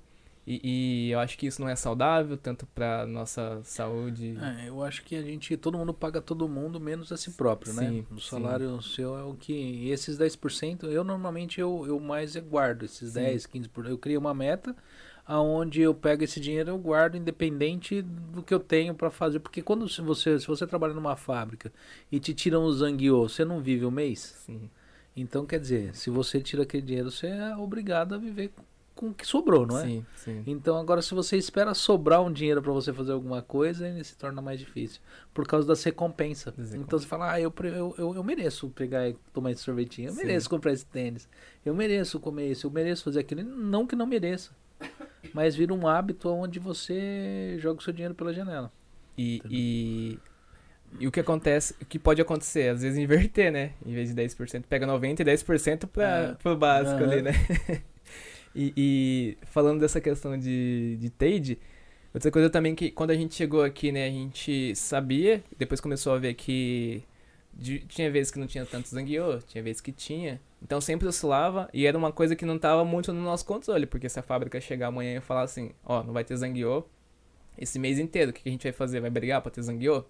E, 0.49 1.09
e 1.09 1.11
eu 1.11 1.21
acho 1.21 1.37
que 1.37 1.47
isso 1.47 1.61
não 1.61 1.69
é 1.69 1.77
saudável, 1.77 2.37
tanto 2.39 2.67
pra 2.67 3.07
nossa 3.07 3.61
saúde. 3.63 4.35
É, 4.41 4.69
eu 4.69 4.83
acho 4.83 5.05
que 5.05 5.15
a 5.15 5.21
gente, 5.21 5.55
todo 5.59 5.77
mundo 5.77 5.93
paga 5.93 6.23
todo 6.23 6.49
mundo, 6.49 6.81
menos 6.81 7.13
a 7.13 7.19
si 7.19 7.31
próprio, 7.33 7.75
né? 7.75 7.83
Sim, 7.83 8.07
O 8.11 8.19
sim. 8.19 8.31
salário 8.31 8.81
seu 8.81 9.17
é 9.19 9.23
o 9.23 9.35
que. 9.35 9.53
e 9.53 9.91
esses 9.91 10.17
10%, 10.17 10.87
eu 10.87 11.05
normalmente 11.05 11.61
eu, 11.61 11.85
eu 11.87 12.01
mais 12.01 12.35
guardo 12.37 12.85
esses 12.85 13.13
Sim. 13.13 13.21
10, 13.21 13.47
15%. 13.47 13.91
Eu 13.91 13.99
crio 13.99 14.19
uma 14.19 14.33
meta 14.33 14.75
aonde 15.27 15.83
eu 15.83 15.95
pego 15.95 16.25
esse 16.25 16.41
dinheiro 16.41 16.71
eu 16.71 16.79
guardo 16.79 17.15
independente 17.15 18.01
do 18.01 18.43
que 18.43 18.55
eu 18.55 18.59
tenho 18.61 18.95
para 18.95 19.11
fazer. 19.11 19.41
Porque 19.41 19.61
quando 19.61 19.87
se 19.87 20.01
você, 20.01 20.41
se 20.41 20.47
você 20.47 20.67
trabalha 20.67 20.95
numa 20.95 21.15
fábrica 21.17 21.71
e 22.11 22.19
te 22.19 22.33
tiram 22.33 22.63
o 22.65 22.73
zangueô, 22.73 23.29
você 23.29 23.45
não 23.45 23.61
vive 23.61 23.85
o 23.85 23.91
mês? 23.91 24.21
Sim, 24.47 24.71
Então, 25.15 25.45
quer 25.45 25.61
dizer, 25.61 25.95
se 25.95 26.09
você 26.09 26.41
tira 26.41 26.63
aquele 26.63 26.83
dinheiro, 26.83 27.11
você 27.11 27.27
é 27.27 27.55
obrigado 27.57 28.15
a 28.15 28.19
viver 28.19 28.51
com 28.99 29.11
o 29.11 29.15
que 29.15 29.25
sobrou, 29.25 29.65
não 29.65 29.79
é? 29.79 29.83
sim, 29.83 30.05
sim. 30.17 30.43
Então 30.45 30.77
agora 30.77 31.01
se 31.01 31.15
você 31.15 31.37
espera 31.37 31.73
sobrar 31.73 32.21
um 32.21 32.33
dinheiro 32.33 32.61
pra 32.61 32.73
você 32.73 32.93
fazer 32.93 33.13
alguma 33.13 33.41
coisa, 33.41 33.87
ele 33.87 34.03
se 34.03 34.17
torna 34.17 34.43
mais 34.43 34.59
difícil. 34.59 35.01
Por 35.33 35.47
causa 35.47 35.67
das 35.69 35.85
recompensas. 35.85 36.75
Então 36.75 36.99
você 36.99 37.07
fala, 37.07 37.33
ah, 37.33 37.41
eu, 37.41 37.53
eu, 37.63 37.95
eu, 37.97 38.15
eu 38.17 38.25
mereço 38.25 38.69
pegar 38.71 39.09
e 39.09 39.15
tomar 39.33 39.53
esse 39.53 39.63
sorvetinho, 39.63 40.09
eu 40.09 40.15
Sim. 40.15 40.27
mereço 40.27 40.51
comprar 40.51 40.73
esse 40.73 40.85
tênis, 40.85 41.29
eu 41.65 41.75
mereço 41.75 42.19
comer 42.19 42.51
isso, 42.51 42.67
eu 42.67 42.71
mereço 42.71 43.05
fazer 43.05 43.21
aquilo. 43.21 43.43
Não 43.45 43.87
que 43.87 43.95
não 43.95 44.07
mereça. 44.07 44.51
Mas 45.33 45.55
vira 45.55 45.73
um 45.73 45.87
hábito 45.87 46.29
onde 46.29 46.59
você 46.59 47.57
joga 47.59 47.79
o 47.81 47.83
seu 47.83 47.93
dinheiro 47.93 48.15
pela 48.15 48.33
janela. 48.33 48.73
E, 49.17 49.43
e, 49.51 50.19
e 50.99 51.07
o 51.07 51.13
que 51.13 51.21
acontece, 51.21 51.75
o 51.81 51.85
que 51.85 51.99
pode 51.99 52.21
acontecer, 52.23 52.71
às 52.71 52.83
vezes 52.83 52.99
inverter, 52.99 53.53
né? 53.53 53.73
Em 53.85 53.93
vez 53.93 54.09
de 54.09 54.15
10%, 54.15 54.65
pega 54.69 54.87
90% 54.87 55.21
e 55.21 55.25
10% 55.25 55.87
pra, 55.87 56.31
É. 56.31 56.35
pro 56.35 56.57
básico 56.57 57.03
Aham. 57.03 57.13
ali, 57.13 57.23
né? 57.23 57.33
e, 58.59 58.73
e 58.77 59.39
falando 59.47 59.81
dessa 59.81 60.01
questão 60.01 60.37
de, 60.39 60.97
de 60.99 61.11
trade, 61.11 61.59
outra 62.15 62.31
coisa 62.31 62.51
também 62.51 62.75
que 62.75 62.91
quando 62.91 63.11
a 63.11 63.15
gente 63.17 63.35
chegou 63.35 63.63
aqui, 63.63 63.93
né, 63.93 64.07
a 64.07 64.11
gente 64.11 64.75
sabia, 64.77 65.43
depois 65.59 65.81
começou 65.81 66.13
a 66.15 66.19
ver 66.19 66.35
que 66.35 67.03
de- 67.55 67.81
tinha 67.81 68.11
vezes 68.11 68.31
que 68.33 68.39
não 68.39 68.47
tinha 68.47 68.67
tanto 68.67 68.89
zangueô, 68.89 69.39
tinha 69.41 69.63
vezes 69.63 69.81
que 69.81 69.93
tinha. 69.93 70.41
Então 70.63 70.81
sempre 70.81 71.07
oscilava 71.09 71.69
e 71.73 71.87
era 71.87 71.97
uma 71.97 72.13
coisa 72.13 72.35
que 72.37 72.45
não 72.47 72.57
estava 72.57 72.85
muito 72.85 73.13
no 73.13 73.23
nosso 73.23 73.45
controle, 73.47 73.87
porque 73.87 74.09
se 74.09 74.19
a 74.19 74.23
fábrica 74.23 74.61
chegar 74.61 74.89
amanhã 74.89 75.19
e 75.19 75.21
falar 75.21 75.43
assim, 75.43 75.73
ó, 75.85 76.03
não 76.03 76.13
vai 76.13 76.25
ter 76.25 76.37
zangueô 76.37 76.85
esse 77.59 77.79
mês 77.79 77.99
inteiro, 77.99 78.31
o 78.31 78.35
que 78.35 78.49
a 78.49 78.53
gente 78.53 78.63
vai 78.65 78.73
fazer? 78.73 79.01
Vai 79.01 79.11
brigar 79.11 79.43
pra 79.43 79.51
ter 79.51 79.63
zangueô? 79.63 80.05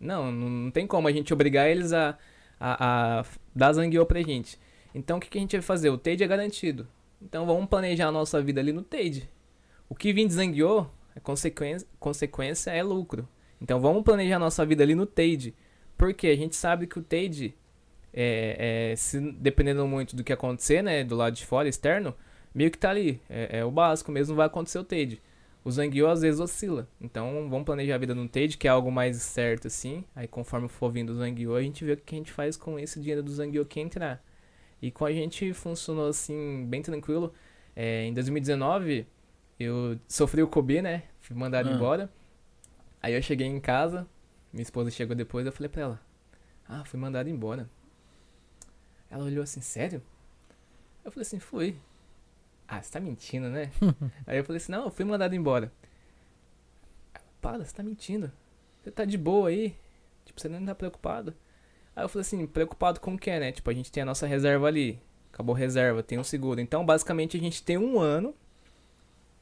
Não, 0.00 0.30
não, 0.32 0.48
não 0.50 0.70
tem 0.70 0.86
como 0.86 1.08
a 1.08 1.12
gente 1.12 1.32
obrigar 1.32 1.68
eles 1.70 1.92
a, 1.92 2.18
a, 2.60 3.20
a 3.20 3.24
dar 3.54 3.72
zangueô 3.72 4.06
pra 4.06 4.22
gente. 4.22 4.58
Então 4.94 5.18
o 5.18 5.20
que, 5.20 5.28
que 5.30 5.38
a 5.38 5.40
gente 5.40 5.52
vai 5.56 5.62
fazer? 5.62 5.90
O 5.90 5.98
TADE 5.98 6.24
é 6.24 6.26
garantido. 6.26 6.86
Então 7.20 7.46
vamos 7.46 7.68
planejar 7.68 8.08
a 8.08 8.12
nossa 8.12 8.40
vida 8.42 8.60
ali 8.60 8.72
no 8.72 8.82
TADE. 8.82 9.28
O 9.88 9.94
que 9.94 10.12
vir 10.12 10.26
de 10.26 10.34
zangueô, 10.34 10.86
a 11.14 11.20
consequência, 11.20 11.86
consequência 11.98 12.70
é 12.70 12.82
lucro. 12.82 13.28
Então 13.60 13.80
vamos 13.80 14.02
planejar 14.02 14.36
a 14.36 14.40
nossa 14.40 14.64
vida 14.66 14.82
ali 14.82 14.94
no 14.94 15.06
TADE. 15.06 15.54
Porque 15.96 16.26
a 16.26 16.36
gente 16.36 16.54
sabe 16.54 16.86
que 16.86 16.98
o 16.98 17.02
TADE, 17.02 17.54
é, 18.12 18.90
é, 18.92 18.96
se, 18.96 19.18
dependendo 19.32 19.86
muito 19.86 20.14
do 20.14 20.22
que 20.22 20.32
acontecer, 20.32 20.82
né, 20.82 21.02
do 21.02 21.16
lado 21.16 21.34
de 21.34 21.46
fora, 21.46 21.68
externo, 21.68 22.14
meio 22.54 22.70
que 22.70 22.78
tá 22.78 22.90
ali. 22.90 23.20
É, 23.30 23.60
é 23.60 23.64
o 23.64 23.70
básico 23.70 24.12
mesmo, 24.12 24.36
vai 24.36 24.46
acontecer 24.46 24.78
o 24.78 24.84
TADE. 24.84 25.22
O 25.64 25.70
Zangueô 25.70 26.06
às 26.06 26.20
vezes 26.20 26.38
oscila. 26.38 26.86
Então 27.00 27.48
vamos 27.48 27.64
planejar 27.64 27.96
a 27.96 27.98
vida 27.98 28.14
no 28.14 28.28
trade, 28.28 28.56
que 28.56 28.68
é 28.68 28.70
algo 28.70 28.92
mais 28.92 29.16
certo 29.16 29.66
assim. 29.66 30.04
Aí 30.14 30.28
conforme 30.28 30.68
for 30.68 30.92
vindo 30.92 31.10
o 31.10 31.16
Zangueô, 31.16 31.56
a 31.56 31.62
gente 31.62 31.84
vê 31.84 31.94
o 31.94 31.96
que 31.96 32.14
a 32.14 32.18
gente 32.18 32.30
faz 32.30 32.56
com 32.56 32.78
esse 32.78 33.00
dinheiro 33.00 33.22
do 33.22 33.32
Zangueô 33.32 33.64
que 33.64 33.80
entrar. 33.80 34.22
E 34.80 34.90
com 34.90 35.04
a 35.04 35.12
gente 35.12 35.52
funcionou 35.52 36.08
assim, 36.08 36.66
bem 36.66 36.82
tranquilo. 36.82 37.32
É, 37.74 38.04
em 38.04 38.12
2019, 38.14 39.06
eu 39.58 39.98
sofri 40.08 40.42
o 40.42 40.48
Kobe, 40.48 40.82
né? 40.82 41.04
Fui 41.20 41.36
mandado 41.36 41.68
Ah. 41.68 41.72
embora. 41.72 42.10
Aí 43.02 43.14
eu 43.14 43.22
cheguei 43.22 43.46
em 43.46 43.60
casa, 43.60 44.06
minha 44.52 44.62
esposa 44.62 44.90
chegou 44.90 45.14
depois, 45.16 45.46
eu 45.46 45.52
falei 45.52 45.68
pra 45.68 45.82
ela: 45.82 46.00
Ah, 46.68 46.84
fui 46.84 46.98
mandado 46.98 47.28
embora. 47.28 47.68
Ela 49.10 49.24
olhou 49.24 49.42
assim, 49.44 49.60
sério? 49.60 50.02
Eu 51.04 51.12
falei 51.12 51.22
assim, 51.22 51.38
fui. 51.38 51.76
Ah, 52.66 52.82
você 52.82 52.90
tá 52.92 52.98
mentindo, 52.98 53.48
né? 53.48 53.70
Aí 54.26 54.38
eu 54.38 54.44
falei 54.44 54.56
assim, 54.56 54.72
não, 54.72 54.86
eu 54.86 54.90
fui 54.90 55.04
mandado 55.04 55.34
embora. 55.36 55.70
Para, 57.40 57.64
você 57.64 57.72
tá 57.72 57.82
mentindo. 57.82 58.32
Você 58.82 58.90
tá 58.90 59.04
de 59.04 59.16
boa 59.16 59.48
aí? 59.50 59.76
Tipo, 60.24 60.40
você 60.40 60.48
não 60.48 60.64
tá 60.64 60.74
preocupado? 60.74 61.32
Aí 61.96 62.04
eu 62.04 62.10
falei 62.10 62.22
assim, 62.22 62.46
preocupado 62.46 63.00
com 63.00 63.14
o 63.14 63.18
que, 63.18 63.38
né? 63.40 63.52
Tipo, 63.52 63.70
a 63.70 63.74
gente 63.74 63.90
tem 63.90 64.02
a 64.04 64.06
nossa 64.06 64.26
reserva 64.26 64.68
ali. 64.68 65.00
Acabou 65.32 65.54
reserva, 65.54 66.02
tem 66.02 66.18
um 66.18 66.24
seguro. 66.24 66.60
Então, 66.60 66.84
basicamente, 66.86 67.36
a 67.36 67.40
gente 67.40 67.62
tem 67.62 67.78
um 67.78 67.98
ano 68.00 68.34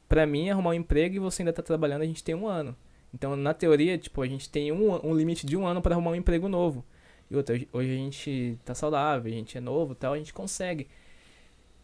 pra 0.08 0.26
mim 0.26 0.50
arrumar 0.50 0.70
um 0.70 0.74
emprego 0.74 1.16
e 1.16 1.18
você 1.18 1.42
ainda 1.42 1.52
tá 1.52 1.62
trabalhando, 1.62 2.02
a 2.02 2.06
gente 2.06 2.22
tem 2.22 2.34
um 2.34 2.46
ano. 2.46 2.76
Então, 3.12 3.36
na 3.36 3.54
teoria, 3.54 3.96
tipo, 3.96 4.22
a 4.22 4.26
gente 4.26 4.48
tem 4.50 4.72
um, 4.72 5.06
um 5.06 5.14
limite 5.14 5.46
de 5.46 5.56
um 5.56 5.66
ano 5.66 5.80
pra 5.80 5.94
arrumar 5.94 6.10
um 6.12 6.14
emprego 6.16 6.48
novo. 6.48 6.84
E 7.30 7.36
outra, 7.36 7.54
hoje- 7.72 7.92
a 7.92 7.96
gente 7.96 8.58
tá 8.64 8.74
saudável, 8.74 9.32
a 9.32 9.34
gente 9.34 9.56
é 9.56 9.60
novo 9.60 9.94
tal, 9.94 10.12
a 10.14 10.18
gente 10.18 10.32
consegue. 10.32 10.88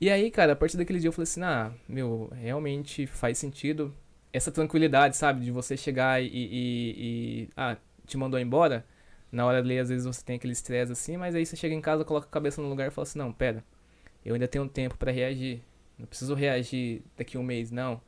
E 0.00 0.10
aí, 0.10 0.30
cara, 0.30 0.52
a 0.54 0.56
partir 0.56 0.76
daquele 0.76 0.98
dia 0.98 1.08
eu 1.08 1.12
falei 1.12 1.24
assim, 1.24 1.42
ah, 1.42 1.72
meu, 1.88 2.30
realmente 2.34 3.06
faz 3.06 3.38
sentido 3.38 3.94
essa 4.32 4.50
tranquilidade, 4.50 5.16
sabe? 5.16 5.44
De 5.44 5.50
você 5.50 5.76
chegar 5.76 6.22
e, 6.22 6.26
e, 6.28 7.44
e- 7.44 7.48
ah, 7.56 7.76
te 8.06 8.16
mandou 8.16 8.40
embora. 8.40 8.84
Na 9.30 9.46
hora 9.46 9.62
de 9.62 9.68
ler, 9.68 9.78
às 9.78 9.88
vezes 9.88 10.06
você 10.06 10.24
tem 10.24 10.36
aquele 10.36 10.52
estresse 10.52 10.92
assim, 10.92 11.16
mas 11.16 11.34
aí 11.34 11.46
você 11.46 11.56
chega 11.56 11.74
em 11.74 11.80
casa, 11.80 12.04
coloca 12.04 12.26
a 12.26 12.30
cabeça 12.30 12.60
no 12.60 12.68
lugar 12.68 12.88
e 12.88 12.90
fala 12.90 13.04
assim, 13.04 13.18
não, 13.18 13.32
pera, 13.32 13.64
eu 14.24 14.34
ainda 14.34 14.48
tenho 14.48 14.68
tempo 14.68 14.96
pra 14.96 15.12
reagir. 15.12 15.62
Não 15.98 16.06
preciso 16.06 16.34
reagir 16.34 17.02
daqui 17.16 17.36
a 17.36 17.40
um 17.40 17.42
mês, 17.42 17.70
não. 17.70 18.00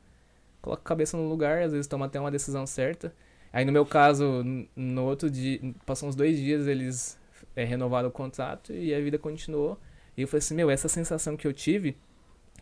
Coloca 0.61 0.81
a 0.81 0.85
cabeça 0.85 1.15
no 1.15 1.27
lugar, 1.27 1.61
às 1.61 1.71
vezes 1.71 1.87
toma 1.87 2.05
até 2.07 2.19
uma 2.19 2.31
decisão 2.31 2.65
certa. 2.65 3.13
Aí 3.51 3.63
no 3.63 3.71
meu 3.71 3.85
caso, 3.85 4.43
no 4.75 5.03
outro 5.03 5.29
dia, 5.29 5.59
passou 5.85 6.09
uns 6.09 6.15
dois 6.15 6.37
dias, 6.37 6.67
eles 6.67 7.19
é, 7.55 7.63
renovaram 7.63 8.09
o 8.09 8.11
contrato 8.11 8.73
e 8.73 8.93
a 8.93 8.99
vida 8.99 9.17
continuou. 9.17 9.79
E 10.17 10.21
eu 10.21 10.27
falei 10.27 10.39
assim, 10.39 10.55
meu, 10.55 10.69
essa 10.69 10.87
sensação 10.87 11.37
que 11.37 11.47
eu 11.47 11.53
tive, 11.53 11.97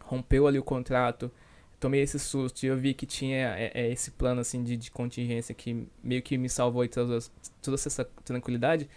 rompeu 0.01 0.47
ali 0.47 0.59
o 0.59 0.63
contrato, 0.63 1.31
tomei 1.81 2.01
esse 2.01 2.19
susto 2.19 2.63
e 2.63 2.67
eu 2.67 2.77
vi 2.77 2.93
que 2.93 3.07
tinha 3.07 3.55
é, 3.57 3.71
é, 3.73 3.91
esse 3.91 4.11
plano 4.11 4.39
assim 4.39 4.63
de, 4.63 4.77
de 4.77 4.91
contingência 4.91 5.53
que 5.53 5.87
meio 6.03 6.21
que 6.21 6.37
me 6.37 6.47
salvou 6.47 6.85
e 6.85 6.87
trouxe, 6.87 7.31
trouxe 7.59 7.87
essa 7.87 8.05
tranquilidade. 8.23 8.87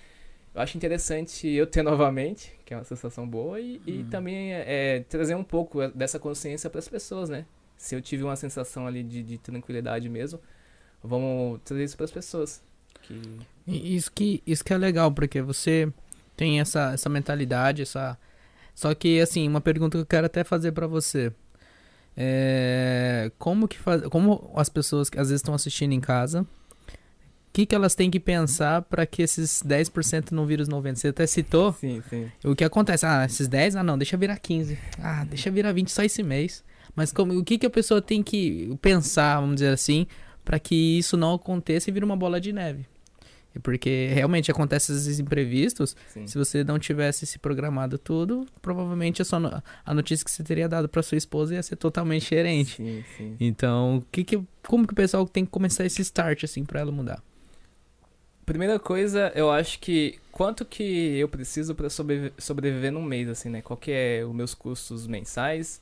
Eu 0.54 0.60
acho 0.60 0.76
interessante 0.76 1.48
eu 1.48 1.66
ter 1.66 1.82
novamente, 1.82 2.52
que 2.64 2.74
é 2.74 2.76
uma 2.76 2.84
sensação 2.84 3.26
boa, 3.26 3.58
e, 3.58 3.80
e 3.86 4.02
Hum. 4.02 4.08
também 4.10 4.52
é, 4.52 5.02
trazer 5.08 5.34
um 5.34 5.42
pouco 5.42 5.88
dessa 5.88 6.18
consciência 6.18 6.68
para 6.68 6.78
as 6.78 6.86
pessoas, 6.86 7.30
né? 7.30 7.46
Se 7.76 7.94
eu 7.96 8.02
tive 8.02 8.22
uma 8.22 8.36
sensação 8.36 8.86
ali 8.86 9.02
de, 9.02 9.22
de 9.22 9.38
tranquilidade 9.38 10.08
mesmo, 10.08 10.38
vamos 11.02 11.60
trazer 11.64 11.84
isso 11.84 11.96
para 11.96 12.04
as 12.04 12.12
pessoas. 12.12 12.62
Que... 13.02 13.20
Isso 13.66 14.12
que, 14.12 14.42
isso 14.46 14.62
que 14.62 14.74
é 14.74 14.78
legal, 14.78 15.10
porque 15.10 15.40
você 15.40 15.90
tem 16.36 16.60
essa, 16.60 16.92
essa 16.92 17.08
mentalidade, 17.08 17.82
essa. 17.82 18.18
Só 18.74 18.94
que, 18.94 19.20
assim, 19.20 19.48
uma 19.48 19.60
pergunta 19.60 19.96
que 19.96 20.02
eu 20.02 20.06
quero 20.06 20.26
até 20.26 20.44
fazer 20.44 20.72
pra 20.72 20.86
você. 20.86 21.32
É. 22.16 23.30
Como 23.38 23.66
que 23.66 23.78
faz. 23.78 24.02
Como 24.08 24.52
as 24.56 24.68
pessoas 24.68 25.10
que 25.10 25.18
às 25.18 25.28
vezes 25.28 25.40
estão 25.40 25.54
assistindo 25.54 25.92
em 25.92 26.00
casa. 26.00 26.46
que, 27.52 27.64
que 27.66 27.74
elas 27.74 27.94
têm 27.94 28.10
que 28.10 28.18
pensar 28.18 28.82
para 28.82 29.06
que 29.06 29.22
esses 29.22 29.62
10% 29.62 30.32
não 30.32 30.44
virem 30.44 30.62
os 30.62 30.68
90%? 30.68 30.96
Você 30.96 31.08
até 31.08 31.26
citou 31.26 31.72
Sim, 31.72 32.02
sim. 32.10 32.28
o 32.44 32.54
que 32.54 32.64
acontece. 32.64 33.06
Ah, 33.06 33.24
esses 33.24 33.46
10, 33.46 33.76
ah 33.76 33.82
não, 33.82 33.96
deixa 33.96 34.16
virar 34.16 34.38
15. 34.38 34.76
Ah, 35.00 35.24
deixa 35.24 35.50
virar 35.50 35.72
20 35.72 35.88
só 35.90 36.02
esse 36.02 36.22
mês. 36.22 36.64
Mas 36.96 37.12
como, 37.12 37.36
o 37.38 37.44
que, 37.44 37.58
que 37.58 37.66
a 37.66 37.70
pessoa 37.70 38.02
tem 38.02 38.22
que 38.22 38.76
pensar, 38.82 39.40
vamos 39.40 39.56
dizer 39.56 39.72
assim, 39.72 40.06
para 40.44 40.58
que 40.58 40.98
isso 40.98 41.16
não 41.16 41.34
aconteça 41.34 41.90
e 41.90 41.92
vire 41.92 42.04
uma 42.04 42.16
bola 42.16 42.40
de 42.40 42.52
neve? 42.52 42.86
E 43.54 43.58
Porque 43.60 44.10
realmente 44.12 44.50
acontece 44.50 44.92
esses 44.92 45.18
imprevistos. 45.20 45.96
sim. 46.08 46.26
Se 46.26 46.36
você 46.36 46.64
não 46.64 46.78
tivesse 46.78 47.24
se 47.26 47.38
programado 47.38 47.96
tudo, 47.98 48.46
provavelmente 48.60 49.22
a, 49.22 49.38
no- 49.38 49.62
a 49.84 49.94
notícia 49.94 50.24
que 50.24 50.30
você 50.30 50.42
teria 50.42 50.68
dado 50.68 50.88
para 50.88 51.02
sua 51.02 51.16
esposa 51.18 51.54
ia 51.54 51.62
ser 51.62 51.76
totalmente 51.76 52.22
diferente. 52.22 52.76
Sim, 52.76 53.04
sim. 53.16 53.36
Então, 53.38 54.02
que 54.10 54.24
que, 54.24 54.42
como 54.66 54.86
que 54.86 54.92
o 54.92 54.96
pessoal 54.96 55.26
tem 55.26 55.44
que 55.44 55.50
começar 55.50 55.84
esse 55.84 56.02
start 56.02 56.44
assim 56.44 56.64
para 56.64 56.80
ela 56.80 56.90
mudar? 56.90 57.22
Primeira 58.44 58.78
coisa, 58.78 59.32
eu 59.34 59.50
acho 59.50 59.78
que 59.78 60.18
quanto 60.30 60.66
que 60.66 60.82
eu 61.16 61.28
preciso 61.28 61.74
para 61.74 61.88
sobreviver 61.88 62.92
num 62.92 63.02
mês, 63.02 63.26
assim, 63.28 63.48
né? 63.48 63.62
Qual 63.62 63.76
que 63.76 63.90
é 63.90 64.22
os 64.22 64.34
meus 64.34 64.52
custos 64.52 65.06
mensais? 65.06 65.80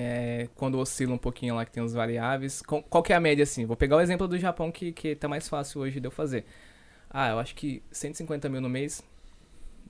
É, 0.00 0.48
quando 0.54 0.78
oscila 0.78 1.12
um 1.12 1.18
pouquinho 1.18 1.56
lá 1.56 1.64
que 1.64 1.72
tem 1.72 1.82
os 1.82 1.92
variáveis. 1.92 2.62
Qual 2.62 3.02
que 3.02 3.12
é 3.12 3.16
a 3.16 3.20
média, 3.20 3.42
assim? 3.42 3.66
Vou 3.66 3.76
pegar 3.76 3.96
o 3.96 4.00
exemplo 4.00 4.28
do 4.28 4.38
Japão 4.38 4.70
que, 4.70 4.92
que 4.92 5.16
tá 5.16 5.26
mais 5.26 5.48
fácil 5.48 5.80
hoje 5.80 5.98
de 5.98 6.06
eu 6.06 6.10
fazer. 6.12 6.44
Ah, 7.10 7.30
eu 7.30 7.38
acho 7.40 7.52
que 7.56 7.82
150 7.90 8.48
mil 8.48 8.60
no 8.60 8.68
mês, 8.68 9.02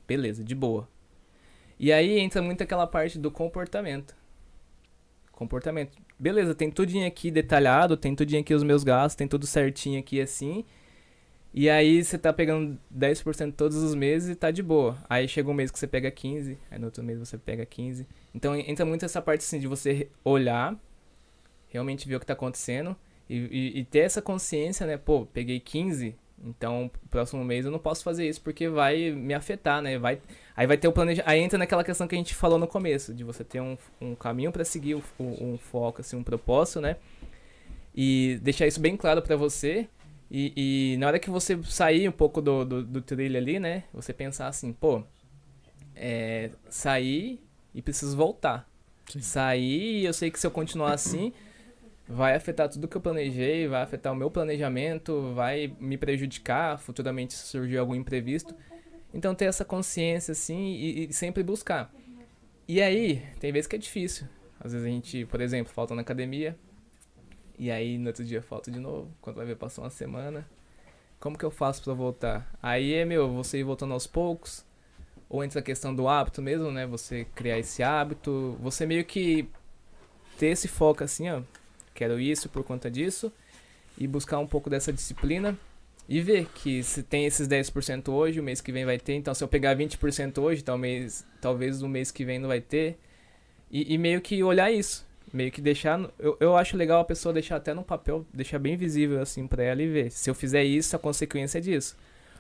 beleza, 0.07 0.43
de 0.43 0.55
boa. 0.55 0.89
E 1.79 1.93
aí 1.93 2.19
entra 2.19 2.41
muito 2.41 2.63
aquela 2.63 2.87
parte 2.87 3.19
do 3.19 3.31
comportamento. 3.31 4.17
Comportamento. 5.31 5.99
Beleza, 6.19 6.55
tem 6.55 6.71
tudinho 6.71 7.07
aqui 7.07 7.31
detalhado, 7.31 7.95
tem 7.95 8.15
tudinho 8.15 8.41
aqui 8.41 8.55
os 8.55 8.63
meus 8.63 8.83
gastos, 8.83 9.15
tem 9.15 9.29
tudo 9.29 9.47
certinho 9.47 10.01
aqui 10.01 10.23
assim. 10.23 10.65
E 11.61 11.69
aí 11.69 12.05
você 12.05 12.17
tá 12.17 12.33
pegando 12.33 12.79
10% 12.89 13.53
todos 13.57 13.77
os 13.79 13.93
meses 13.93 14.29
e 14.31 14.35
tá 14.37 14.49
de 14.53 14.63
boa. 14.63 14.97
Aí 15.11 15.27
chega 15.27 15.51
um 15.51 15.53
mês 15.55 15.73
que 15.73 15.79
você 15.81 15.89
pega 15.89 16.09
15, 16.09 16.57
aí 16.71 16.79
no 16.79 16.85
outro 16.85 17.03
mês 17.03 17.19
você 17.19 17.37
pega 17.37 17.67
15. 17.67 18.07
Então 18.33 18.55
entra 18.55 18.87
muito 18.87 19.05
essa 19.05 19.21
parte 19.21 19.41
assim 19.41 19.59
de 19.59 19.67
você 19.67 20.09
olhar, 20.25 20.77
realmente 21.69 22.07
ver 22.07 22.15
o 22.15 22.21
que 22.21 22.27
tá 22.27 22.35
acontecendo 22.35 22.95
e, 23.29 23.37
e- 23.37 23.79
e 23.81 23.85
ter 23.85 24.01
essa 24.01 24.23
consciência, 24.23 24.87
né? 24.87 24.97
Pô, 24.97 25.27
peguei 25.27 25.59
15, 25.59 26.15
então 26.45 26.89
próximo 27.11 27.45
mês 27.45 27.65
eu 27.65 27.73
não 27.73 27.79
posso 27.81 28.05
fazer 28.05 28.29
isso 28.29 28.41
porque 28.41 28.69
vai 28.69 29.11
me 29.11 29.35
afetar, 29.35 29.83
né? 29.83 29.99
Vai, 29.99 30.21
aí 30.57 30.65
vai 30.65 30.77
ter 30.79 30.87
o 30.87 30.93
planejamento. 30.93 31.29
Aí 31.29 31.41
entra 31.41 31.59
naquela 31.59 31.83
questão 31.83 32.07
que 32.07 32.15
a 32.15 32.19
gente 32.19 32.37
falou 32.37 32.61
no 32.61 32.69
começo, 32.69 33.13
de 33.13 33.25
você 33.25 33.43
ter 33.43 33.61
um, 33.61 33.77
um 34.01 34.15
caminho 34.15 34.53
para 34.53 34.65
seguir, 34.65 34.95
um, 34.95 35.03
um 35.19 35.59
foco, 35.59 36.03
assim, 36.03 36.15
um 36.17 36.23
propósito, 36.23 36.81
né? 36.81 36.95
E 37.95 38.39
deixar 38.43 38.67
isso 38.69 38.79
bem 38.81 38.97
claro 38.97 39.21
para 39.23 39.35
você. 39.35 39.89
E, 40.31 40.93
e 40.95 40.97
na 40.99 41.07
hora 41.07 41.19
que 41.19 41.31
você 41.31 41.59
sair 41.65 42.09
um 42.09 42.13
pouco 42.13 42.43
do, 42.43 42.65
do, 42.65 42.83
do 42.83 43.03
trilho 43.03 43.37
ali, 43.37 43.59
né? 43.59 43.85
Você 43.93 44.13
pensar 44.13 44.49
assim, 44.49 44.73
pô, 44.73 45.03
é, 45.97 46.51
sair 46.69 47.43
e 47.75 47.81
preciso 47.81 48.17
voltar. 48.17 48.69
Sim. 49.09 49.21
Sair 49.21 50.03
e 50.03 50.05
eu 50.05 50.13
sei 50.13 50.31
que 50.31 50.39
se 50.39 50.47
eu 50.47 50.51
continuar 50.51 50.93
assim, 50.93 51.33
vai 52.07 52.35
afetar 52.35 52.69
tudo 52.69 52.87
que 52.87 52.97
eu 52.97 53.01
planejei, 53.01 53.67
vai 53.67 53.83
afetar 53.83 54.13
o 54.13 54.17
meu 54.17 54.31
planejamento, 54.31 55.33
vai 55.35 55.75
me 55.81 55.97
prejudicar 55.97 56.79
futuramente 56.79 57.33
se 57.33 57.47
surgir 57.47 57.79
algum 57.79 57.95
imprevisto. 57.95 58.55
Então 59.13 59.35
ter 59.35 59.47
essa 59.47 59.65
consciência 59.65 60.33
assim 60.33 60.75
e, 60.75 61.09
e 61.09 61.13
sempre 61.13 61.43
buscar. 61.43 61.91
E 62.67 62.83
aí, 62.83 63.23
tem 63.41 63.51
vezes 63.51 63.67
que 63.67 63.77
é 63.77 63.79
difícil. 63.79 64.27
Às 64.61 64.73
vezes 64.73 64.87
a 64.87 64.91
gente, 64.91 65.25
por 65.25 65.41
exemplo, 65.41 65.73
falta 65.73 65.95
na 65.95 66.03
academia, 66.03 66.55
e 67.59 67.71
aí 67.71 67.99
no 67.99 68.07
outro 68.09 68.25
dia 68.25 68.41
falta 68.41 68.71
de 68.71 68.79
novo. 68.79 69.11
Quando 69.21 69.37
vai 69.37 69.47
ver, 69.47 69.57
passou 69.57 69.85
uma 69.85 69.91
semana. 69.91 70.47
Como 71.19 71.37
que 71.37 71.45
eu 71.45 71.51
faço 71.51 71.83
pra 71.83 71.93
voltar? 71.93 72.49
Aí 72.63 72.95
é, 72.95 73.05
meu, 73.05 73.29
você 73.33 73.59
ir 73.59 73.65
voltando 73.65 73.93
aos 73.93 74.07
poucos. 74.07 74.65
Ou 75.29 75.43
entra 75.43 75.61
a 75.61 75.63
questão 75.63 75.95
do 75.95 76.09
hábito 76.09 76.41
mesmo, 76.41 76.71
né? 76.71 76.87
Você 76.87 77.27
criar 77.35 77.59
esse 77.59 77.83
hábito. 77.83 78.57
Você 78.61 78.87
meio 78.87 79.05
que 79.05 79.49
ter 80.39 80.47
esse 80.49 80.69
foco 80.69 81.03
assim, 81.03 81.29
ó. 81.29 81.43
Quero 81.93 82.21
isso 82.21 82.49
por 82.49 82.63
conta 82.63 82.89
disso. 82.91 83.33
E 83.99 84.07
buscar 84.07 84.39
um 84.39 84.47
pouco 84.47 84.71
dessa 84.71 84.93
disciplina. 84.93 85.59
E 86.09 86.21
ver 86.21 86.47
que 86.55 86.83
se 86.83 87.03
tem 87.03 87.27
esses 87.27 87.47
10% 87.49 88.09
hoje, 88.09 88.41
o 88.41 88.43
mês 88.43 88.61
que 88.61 88.73
vem 88.73 88.85
vai 88.85 88.99
ter. 88.99 89.15
Então 89.15 89.35
se 89.35 89.43
eu 89.43 89.49
pegar 89.49 89.77
20% 89.77 90.39
hoje, 90.39 90.63
talvez, 90.63 91.27
talvez 91.41 91.83
no 91.83 91.89
mês 91.89 92.11
que 92.13 92.25
vem 92.25 92.39
não 92.39 92.49
vai 92.49 92.61
ter. 92.61 92.97
E, 93.71 93.93
e 93.93 93.99
meio 93.99 94.21
que 94.21 94.43
olhar 94.43 94.71
isso. 94.71 95.08
Meio 95.33 95.51
que 95.53 95.61
deixar. 95.61 96.01
Eu, 96.19 96.37
eu 96.41 96.57
acho 96.57 96.77
legal 96.77 97.01
a 97.01 97.05
pessoa 97.05 97.33
deixar 97.33 97.57
até 97.57 97.75
no 97.75 97.83
papel, 97.83 98.25
deixar 98.33 98.59
bem 98.59 98.77
visível 98.77 99.21
assim 99.21 99.47
pra 99.47 99.63
ela 99.63 99.83
e 99.83 99.87
ver. 99.89 100.11
Se 100.11 100.31
eu 100.31 100.35
fizer 100.35 100.65
isso, 100.65 100.97
a 100.97 100.99
consequência 100.99 101.59
é 101.59 101.61
disso. 101.61 101.97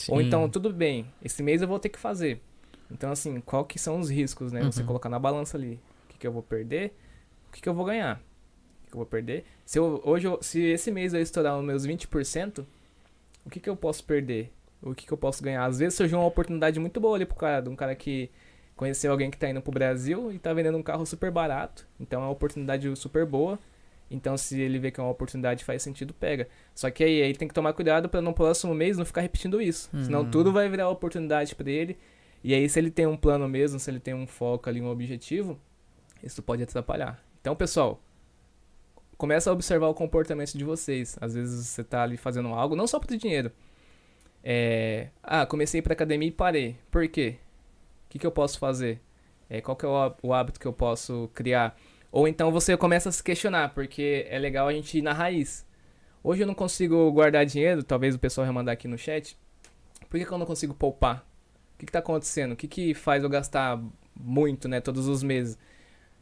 Ou 0.08 0.20
então, 0.22 0.48
tudo 0.48 0.72
bem, 0.72 1.06
esse 1.22 1.42
mês 1.42 1.60
eu 1.60 1.68
vou 1.68 1.78
ter 1.78 1.88
que 1.88 1.98
fazer. 1.98 2.40
Então, 2.90 3.10
assim, 3.10 3.40
qual 3.40 3.64
que 3.64 3.78
são 3.78 3.98
os 4.00 4.08
riscos, 4.10 4.52
né? 4.52 4.62
Você 4.64 4.80
Uhum. 4.80 4.86
colocar 4.86 5.08
na 5.08 5.18
balança 5.18 5.56
ali. 5.58 5.78
O 6.06 6.08
que, 6.12 6.18
que 6.18 6.26
eu 6.26 6.32
vou 6.32 6.42
perder? 6.42 6.94
O 7.48 7.52
que, 7.52 7.60
que 7.60 7.68
eu 7.68 7.74
vou 7.74 7.84
ganhar? 7.84 8.16
O 8.16 8.84
que, 8.84 8.90
que 8.90 8.94
eu 8.94 8.98
vou 8.98 9.06
perder? 9.06 9.44
Se 9.66 9.78
eu, 9.78 10.00
hoje, 10.04 10.26
eu- 10.26 10.38
se 10.40 10.60
esse 10.62 10.90
mês 10.90 11.12
eu 11.12 11.20
estourar 11.20 11.58
os 11.58 11.64
meus 11.64 11.84
20%, 11.84 12.64
o 13.44 13.50
que, 13.50 13.60
que 13.60 13.68
eu 13.68 13.76
posso 13.76 14.02
perder? 14.04 14.50
O 14.80 14.94
que, 14.94 15.04
que 15.06 15.12
eu 15.12 15.18
posso 15.18 15.42
ganhar? 15.42 15.64
Às 15.66 15.78
vezes 15.80 15.94
surgiu 15.94 16.18
uma 16.18 16.26
oportunidade 16.26 16.78
muito 16.80 16.98
boa 17.00 17.16
ali 17.16 17.26
pro 17.26 17.36
cara, 17.36 17.60
de 17.60 17.68
um 17.68 17.76
cara 17.76 17.94
que 17.94 18.30
conheceu 18.78 19.10
alguém 19.12 19.30
que 19.30 19.36
tá 19.36 19.50
indo 19.50 19.60
pro 19.60 19.72
Brasil 19.72 20.32
e 20.32 20.38
tá 20.38 20.54
vendendo 20.54 20.78
um 20.78 20.82
carro 20.82 21.04
super 21.04 21.30
barato. 21.30 21.86
Então 22.00 22.22
é 22.22 22.24
uma 22.24 22.30
oportunidade 22.30 22.94
super 22.96 23.26
boa. 23.26 23.58
Então, 24.10 24.38
se 24.38 24.58
ele 24.58 24.78
vê 24.78 24.90
que 24.90 24.98
é 24.98 25.02
uma 25.02 25.10
oportunidade 25.12 25.62
faz 25.64 25.82
sentido, 25.82 26.14
pega. 26.14 26.48
Só 26.74 26.90
que 26.90 27.04
aí, 27.04 27.20
aí 27.22 27.34
tem 27.36 27.46
que 27.46 27.52
tomar 27.52 27.74
cuidado 27.74 28.08
para 28.08 28.22
no 28.22 28.32
próximo 28.32 28.72
mês 28.74 28.96
não 28.96 29.04
ficar 29.04 29.20
repetindo 29.20 29.60
isso. 29.60 29.90
Senão 30.02 30.20
Uhum. 30.20 30.30
tudo 30.30 30.50
vai 30.50 30.66
virar 30.66 30.88
oportunidade 30.88 31.54
para 31.54 31.70
ele. 31.70 31.98
E 32.42 32.54
aí, 32.54 32.66
se 32.70 32.78
ele 32.78 32.90
tem 32.90 33.06
um 33.06 33.18
plano 33.18 33.46
mesmo, 33.46 33.78
se 33.78 33.90
ele 33.90 34.00
tem 34.00 34.14
um 34.14 34.26
foco 34.26 34.66
ali, 34.70 34.80
um 34.80 34.88
objetivo, 34.88 35.60
isso 36.22 36.42
pode 36.42 36.62
atrapalhar. 36.62 37.22
Então, 37.42 37.54
pessoal, 37.54 38.00
começa 39.18 39.50
a 39.50 39.52
observar 39.52 39.88
o 39.88 39.94
comportamento 39.94 40.56
de 40.56 40.64
vocês. 40.64 41.18
Às 41.20 41.34
vezes 41.34 41.66
você 41.66 41.84
tá 41.84 42.02
ali 42.02 42.16
fazendo 42.16 42.48
algo, 42.48 42.74
não 42.74 42.86
só 42.86 42.98
por 42.98 43.14
dinheiro. 43.14 43.52
É, 44.42 45.08
ah, 45.22 45.44
comecei 45.44 45.82
para 45.82 45.92
academia 45.92 46.28
e 46.28 46.32
parei. 46.32 46.76
Por 46.90 47.06
quê? 47.08 47.36
O 48.08 48.10
que, 48.10 48.18
que 48.18 48.26
eu 48.26 48.32
posso 48.32 48.58
fazer? 48.58 49.00
É, 49.50 49.60
qual 49.60 49.76
que 49.76 49.84
é 49.84 49.88
o, 49.88 49.96
há- 49.96 50.16
o 50.22 50.32
hábito 50.34 50.60
que 50.60 50.66
eu 50.66 50.72
posso 50.72 51.30
criar? 51.34 51.76
Ou 52.10 52.26
então 52.26 52.50
você 52.50 52.76
começa 52.76 53.08
a 53.08 53.12
se 53.12 53.22
questionar, 53.22 53.74
porque 53.74 54.26
é 54.28 54.38
legal 54.38 54.68
a 54.68 54.72
gente 54.72 54.98
ir 54.98 55.02
na 55.02 55.12
raiz. 55.12 55.66
Hoje 56.22 56.42
eu 56.42 56.46
não 56.46 56.54
consigo 56.54 57.10
guardar 57.12 57.46
dinheiro, 57.46 57.82
talvez 57.82 58.14
o 58.14 58.18
pessoal 58.18 58.46
vai 58.46 58.54
mandar 58.54 58.72
aqui 58.72 58.88
no 58.88 58.98
chat. 58.98 59.36
Por 60.08 60.18
que, 60.18 60.24
que 60.26 60.32
eu 60.32 60.38
não 60.38 60.46
consigo 60.46 60.74
poupar? 60.74 61.26
O 61.74 61.78
que, 61.78 61.86
que 61.86 61.92
tá 61.92 62.00
acontecendo? 62.00 62.52
O 62.52 62.56
que, 62.56 62.66
que 62.68 62.94
faz 62.94 63.22
eu 63.22 63.28
gastar 63.30 63.80
muito, 64.18 64.68
né, 64.68 64.80
todos 64.80 65.06
os 65.08 65.22
meses? 65.22 65.58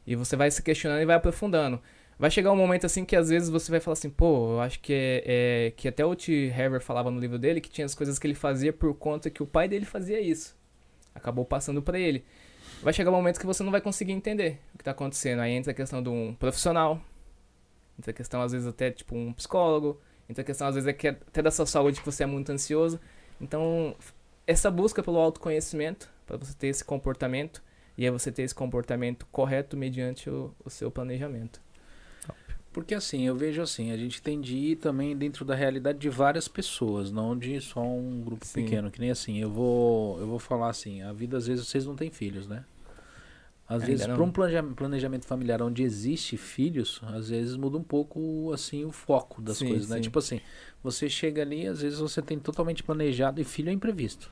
E 0.07 0.15
você 0.17 0.37
vai 0.37 0.51
se 0.51 0.63
questionando 0.63 1.03
e 1.03 1.07
vai 1.07 1.17
aprofundando. 1.17 1.81
Vai 2.19 2.31
chegar 2.31 2.53
um 2.53 2.57
momento 2.57 2.87
assim 2.87 3.05
que 3.05 3.17
às 3.17 3.29
vezes 3.29 3.49
você 3.51 3.71
vai 3.71 3.81
falar 3.81 3.95
assim, 3.95 4.11
pô, 4.11 4.55
eu 4.55 4.61
acho 4.61 4.81
que 4.81 4.93
é, 4.93 5.67
é- 5.69 5.71
que 5.73 5.89
até 5.89 6.05
o 6.05 6.15
T. 6.17 6.51
Harvey 6.57 6.81
falava 6.81 7.11
no 7.11 7.21
livro 7.21 7.39
dele 7.39 7.61
que 7.61 7.71
tinha 7.71 7.85
as 7.85 7.95
coisas 7.95 8.19
que 8.19 8.27
ele 8.27 8.35
fazia 8.35 8.73
por 8.73 8.95
conta 8.95 9.31
que 9.31 9.43
o 9.43 9.47
pai 9.47 9.69
dele 9.69 9.85
fazia 9.85 10.21
isso. 10.21 10.57
Acabou 11.17 11.45
passando 11.45 11.83
pra 11.83 11.99
ele. 11.99 12.25
Vai 12.83 12.93
chegar 12.93 13.11
um 13.11 13.15
momento 13.15 13.41
que 13.41 13.47
você 13.47 13.63
não 13.63 13.73
vai 13.73 13.81
conseguir 13.81 14.13
entender 14.13 14.61
o 14.75 14.79
que 14.79 14.85
tá 14.85 14.91
acontecendo. 14.91 15.41
Aí 15.41 15.53
entra 15.53 15.73
a 15.73 15.75
questão 15.75 16.03
de 16.03 16.09
um 16.09 16.35
profissional, 16.35 17.01
entra 17.99 18.11
a 18.11 18.15
questão 18.15 18.43
às 18.43 18.53
vezes 18.53 18.67
até 18.67 18.91
tipo 18.91 19.17
um 19.17 19.33
psicólogo, 19.33 20.01
entra 20.29 20.43
a 20.43 20.45
questão 20.45 20.67
às 20.67 20.75
vezes 20.75 20.89
até 20.89 21.43
da 21.43 21.51
sua 21.51 21.67
saúde 21.67 22.01
que 22.01 22.07
você 22.07 22.23
é 22.23 22.27
muito 22.27 22.53
ansioso. 22.53 23.01
Então, 23.41 23.95
essa 24.47 24.71
busca 24.71 25.03
pelo 25.03 25.19
autoconhecimento, 25.19 26.09
para 26.27 26.37
você 26.37 26.55
ter 26.55 26.69
esse 26.69 26.85
comportamento, 26.85 27.63
e 27.97 28.05
aí 28.05 28.11
você 28.11 28.31
ter 28.31 28.43
esse 28.43 28.55
comportamento 28.55 29.27
correto 29.33 29.77
mediante 29.77 30.29
o, 30.29 30.55
o 30.65 30.71
seu 30.71 30.91
planejamento. 30.91 31.61
Porque 32.77 32.95
assim, 32.95 33.23
eu 33.23 33.35
vejo 33.35 33.63
assim, 33.63 33.91
a 33.91 33.97
gente 33.97 34.21
tem 34.21 34.39
de 34.39 34.55
ir 34.55 34.77
também 34.77 35.17
dentro 35.17 35.47
da 35.47 35.55
realidade 35.55 35.97
de 35.99 36.11
várias 36.11 36.47
pessoas, 36.47 37.11
não 37.11 37.35
de 37.35 37.59
só 37.59 37.83
um 37.83 38.21
grupo 38.23 38.45
Sim. 38.45 38.65
pequeno, 38.65 38.91
que 38.91 39.01
nem 39.01 39.11
assim, 39.11 39.39
eu 39.39 39.51
vou, 39.51 40.21
eu 40.21 40.27
vou 40.27 40.39
falar 40.39 40.69
assim, 40.69 41.01
a 41.01 41.11
vida 41.11 41.39
às 41.39 41.47
vezes 41.47 41.67
vocês 41.67 41.87
não 41.87 41.97
têm 41.97 42.11
filhos, 42.11 42.47
né? 42.47 42.67
Às 43.67 43.83
Ainda 43.83 43.89
vezes, 43.89 44.07
não. 44.07 44.15
para 44.17 44.25
um 44.25 44.31
planeja- 44.31 44.63
planejamento 44.63 45.25
familiar 45.25 45.63
onde 45.63 45.83
existe 45.83 46.37
filhos, 46.37 47.01
às 47.05 47.31
vezes 47.31 47.57
muda 47.57 47.79
um 47.79 47.83
pouco 47.83 48.53
assim 48.53 48.85
o 48.85 48.93
foco 48.93 49.41
das 49.41 49.57
Sim, 49.57 49.69
coisas, 49.69 49.89
né? 49.89 49.97
sim. 49.97 50.03
Tipo 50.03 50.19
assim, 50.19 50.41
você 50.83 51.09
chega 51.09 51.41
ali, 51.41 51.67
às 51.67 51.81
vezes 51.81 51.99
você 51.99 52.21
tem 52.21 52.39
totalmente 52.39 52.83
planejado 52.83 53.41
e 53.41 53.45
filho 53.45 53.71
é 53.71 53.73
imprevisto. 53.73 54.31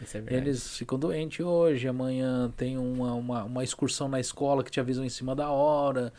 Isso 0.00 0.16
é 0.16 0.20
verdade. 0.20 0.46
Eles 0.48 0.76
ficam 0.78 0.98
doentes 0.98 1.44
hoje, 1.44 1.86
amanhã 1.86 2.50
tem 2.56 2.78
uma, 2.78 3.12
uma, 3.14 3.44
uma 3.44 3.62
excursão 3.64 4.08
na 4.08 4.18
escola 4.18 4.64
que 4.64 4.70
te 4.70 4.80
avisam 4.80 5.04
em 5.04 5.08
cima 5.08 5.34
da 5.34 5.50
hora. 5.50 6.12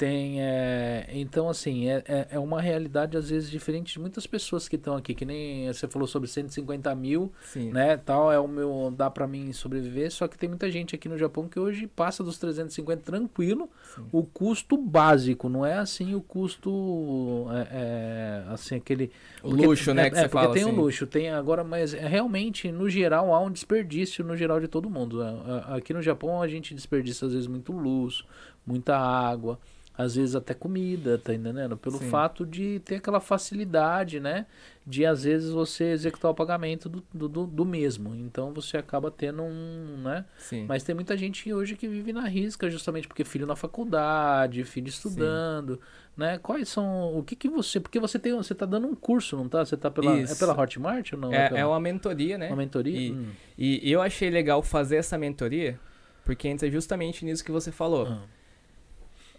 Tem, 0.00 0.40
é, 0.40 1.06
então 1.12 1.46
assim, 1.46 1.90
é, 1.90 2.02
é, 2.08 2.28
é 2.30 2.38
uma 2.38 2.58
realidade 2.58 3.18
às 3.18 3.28
vezes 3.28 3.50
diferente 3.50 3.92
de 3.92 4.00
muitas 4.00 4.26
pessoas 4.26 4.66
que 4.66 4.76
estão 4.76 4.96
aqui, 4.96 5.12
que 5.12 5.26
nem 5.26 5.70
você 5.70 5.86
falou 5.86 6.08
sobre 6.08 6.26
150 6.26 6.94
mil, 6.94 7.30
Sim. 7.44 7.70
né, 7.70 7.98
tal, 7.98 8.32
é 8.32 8.40
o 8.40 8.48
meu, 8.48 8.90
dá 8.96 9.10
pra 9.10 9.26
mim 9.26 9.52
sobreviver, 9.52 10.10
só 10.10 10.26
que 10.26 10.38
tem 10.38 10.48
muita 10.48 10.70
gente 10.70 10.94
aqui 10.94 11.06
no 11.06 11.18
Japão 11.18 11.46
que 11.46 11.60
hoje 11.60 11.86
passa 11.86 12.24
dos 12.24 12.38
350 12.38 13.02
tranquilo, 13.02 13.68
Sim. 13.94 14.06
o 14.10 14.22
custo 14.24 14.74
básico, 14.78 15.50
não 15.50 15.66
é 15.66 15.74
assim 15.74 16.14
o 16.14 16.22
custo, 16.22 17.46
é, 17.50 17.68
é, 17.70 18.44
assim, 18.54 18.76
aquele... 18.76 19.10
O 19.42 19.50
porque- 19.50 19.66
luxo, 19.66 19.92
né, 19.92 20.06
é, 20.06 20.10
que 20.10 20.16
é, 20.16 20.20
você 20.22 20.28
porque 20.30 20.44
fala 20.44 20.54
tem 20.54 20.62
assim. 20.62 20.72
o 20.72 20.76
luxo, 20.76 21.06
tem 21.06 21.28
agora, 21.28 21.62
mas 21.62 21.92
é, 21.92 22.08
realmente, 22.08 22.72
no 22.72 22.88
geral, 22.88 23.34
há 23.34 23.40
um 23.40 23.50
desperdício 23.50 24.24
no 24.24 24.34
geral 24.34 24.60
de 24.60 24.66
todo 24.66 24.88
mundo. 24.88 25.22
É, 25.22 25.26
é, 25.74 25.76
Aqui 25.76 25.92
no 25.92 26.00
Japão 26.00 26.40
a 26.40 26.48
gente 26.48 26.74
desperdiça 26.74 27.26
às 27.26 27.32
vezes 27.34 27.46
muito 27.46 27.70
luz, 27.70 28.24
muita 28.70 28.96
água, 28.96 29.58
às 29.98 30.14
vezes 30.14 30.34
até 30.34 30.54
comida, 30.54 31.18
tá 31.18 31.34
entendendo? 31.34 31.76
Pelo 31.76 31.98
Sim. 31.98 32.08
fato 32.08 32.46
de 32.46 32.80
ter 32.80 32.96
aquela 32.96 33.20
facilidade, 33.20 34.18
né? 34.18 34.46
De 34.86 35.04
às 35.04 35.24
vezes 35.24 35.50
você 35.50 35.84
executar 35.92 36.30
o 36.30 36.34
pagamento 36.34 36.88
do, 36.88 37.04
do, 37.12 37.46
do- 37.46 37.64
mesmo. 37.66 38.14
Então 38.16 38.50
você 38.52 38.78
acaba 38.78 39.10
tendo 39.10 39.42
um, 39.42 39.98
né? 40.02 40.24
Sim. 40.38 40.64
Mas 40.66 40.82
tem 40.82 40.94
muita 40.94 41.16
gente 41.18 41.52
hoje 41.52 41.76
que 41.76 41.86
vive 41.86 42.12
na 42.14 42.26
risca, 42.26 42.70
justamente 42.70 43.06
porque 43.06 43.24
filho 43.24 43.46
na 43.46 43.54
faculdade, 43.54 44.64
filho 44.64 44.88
estudando, 44.88 45.78
né? 46.16 46.38
Quais 46.38 46.68
são, 46.70 47.16
o 47.18 47.22
que 47.22 47.36
que 47.36 47.48
você, 47.48 47.78
porque 47.78 48.00
você 48.00 48.18
tem, 48.18 48.32
você 48.34 48.54
tá 48.54 48.64
dando 48.64 48.86
um 48.86 48.94
curso, 48.94 49.36
não 49.36 49.48
tá? 49.50 49.64
Você 49.64 49.76
tá 49.76 49.90
pela, 49.90 50.16
é 50.18 50.22
Isso. 50.22 50.38
pela 50.38 50.58
Hotmart 50.58 51.12
ou 51.12 51.18
não? 51.18 51.32
É, 51.32 51.48
pela- 51.48 51.60
é 51.60 51.66
uma 51.66 51.78
mentoria, 51.80 52.38
né? 52.38 52.46
uma 52.48 52.56
mentoria? 52.56 52.98
E, 52.98 53.12
Hum. 53.12 53.26
e 53.58 53.92
eu 53.92 54.00
achei 54.00 54.30
legal 54.30 54.62
fazer 54.62 54.96
essa 54.96 55.18
mentoria, 55.18 55.78
porque 56.24 56.48
entra 56.48 56.70
justamente 56.70 57.22
nisso 57.24 57.44
que 57.44 57.52
você 57.52 57.70
falou. 57.70 58.06
Ah. 58.06 58.22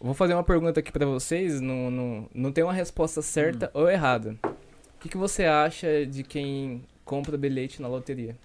Vou 0.02 0.14
fazer 0.14 0.34
uma 0.34 0.44
pergunta 0.44 0.80
aqui 0.80 0.92
pra 0.92 1.06
vocês, 1.06 1.62
não, 1.62 1.92
não, 1.92 2.30
não 2.34 2.52
tem 2.52 2.64
uma 2.64 2.74
resposta 2.74 3.22
certa 3.22 3.68
Hum. 3.68 3.82
ou 3.82 3.90
errada. 3.90 4.36
O 4.44 5.00
que, 5.00 5.10
que 5.10 5.18
você 5.18 5.46
acha 5.46 6.06
de 6.06 6.24
quem 6.24 6.84
compra 7.06 7.38
bilhete 7.38 7.82
na 7.82 7.88
loteria? 7.88 8.36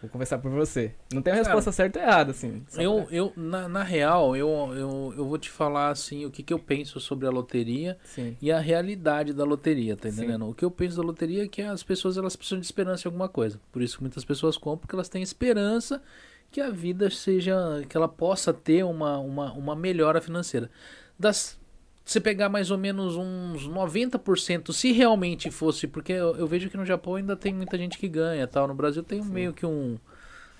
Vou 0.00 0.08
conversar 0.08 0.38
por 0.38 0.50
você. 0.50 0.92
Não 1.12 1.20
tem 1.20 1.30
uma 1.32 1.40
Cara, 1.42 1.48
resposta 1.54 1.70
certa 1.72 1.98
ou 1.98 2.04
errada, 2.06 2.30
assim. 2.30 2.62
Eu, 2.78 3.02
pra- 3.04 3.14
eu 3.14 3.32
na, 3.36 3.68
na 3.68 3.82
real, 3.82 4.34
eu, 4.34 4.48
eu, 4.74 5.14
eu 5.18 5.28
vou 5.28 5.36
te 5.36 5.50
falar 5.50 5.90
assim 5.90 6.24
o 6.24 6.30
que, 6.30 6.42
que 6.42 6.54
eu 6.54 6.58
penso 6.58 6.98
sobre 6.98 7.26
a 7.26 7.30
loteria 7.30 7.98
Sim, 8.02 8.34
e 8.40 8.50
a 8.50 8.58
realidade 8.58 9.34
da 9.34 9.44
loteria, 9.44 9.96
tá 9.96 10.08
Sim. 10.10 10.16
entendendo? 10.22 10.48
O 10.48 10.54
que 10.54 10.64
eu 10.64 10.70
penso 10.70 10.96
da 10.96 11.02
loteria 11.02 11.44
é 11.44 11.48
que 11.48 11.60
as 11.60 11.82
pessoas 11.82 12.16
elas 12.16 12.34
precisam 12.34 12.58
de 12.60 12.64
esperança 12.64 13.06
em 13.06 13.08
alguma 13.08 13.28
coisa. 13.28 13.60
Por 13.70 13.82
isso 13.82 13.96
que 13.98 14.02
muitas 14.02 14.24
pessoas 14.24 14.56
compram, 14.56 14.78
porque 14.78 14.94
elas 14.96 15.08
têm 15.10 15.22
esperança 15.22 16.02
que 16.50 16.60
a 16.60 16.70
vida 16.70 17.08
seja, 17.10 17.54
que 17.88 17.96
ela 17.96 18.08
possa 18.08 18.52
ter 18.52 18.84
uma, 18.84 19.18
uma, 19.18 19.52
uma 19.52 19.76
melhora 19.76 20.20
financeira. 20.20 20.70
Das 21.18 21.58
você 22.04 22.20
pegar 22.20 22.48
mais 22.48 22.72
ou 22.72 22.78
menos 22.78 23.14
uns 23.14 23.68
90%, 23.68 24.72
se 24.72 24.90
realmente 24.90 25.48
fosse, 25.50 25.86
porque 25.86 26.12
eu, 26.12 26.34
eu 26.36 26.46
vejo 26.46 26.68
que 26.68 26.76
no 26.76 26.84
Japão 26.84 27.14
ainda 27.14 27.36
tem 27.36 27.54
muita 27.54 27.78
gente 27.78 27.96
que 27.98 28.08
ganha, 28.08 28.48
tal, 28.48 28.66
no 28.66 28.74
Brasil 28.74 29.02
tem 29.02 29.22
Sim. 29.22 29.30
meio 29.30 29.52
que 29.52 29.64
um 29.64 29.96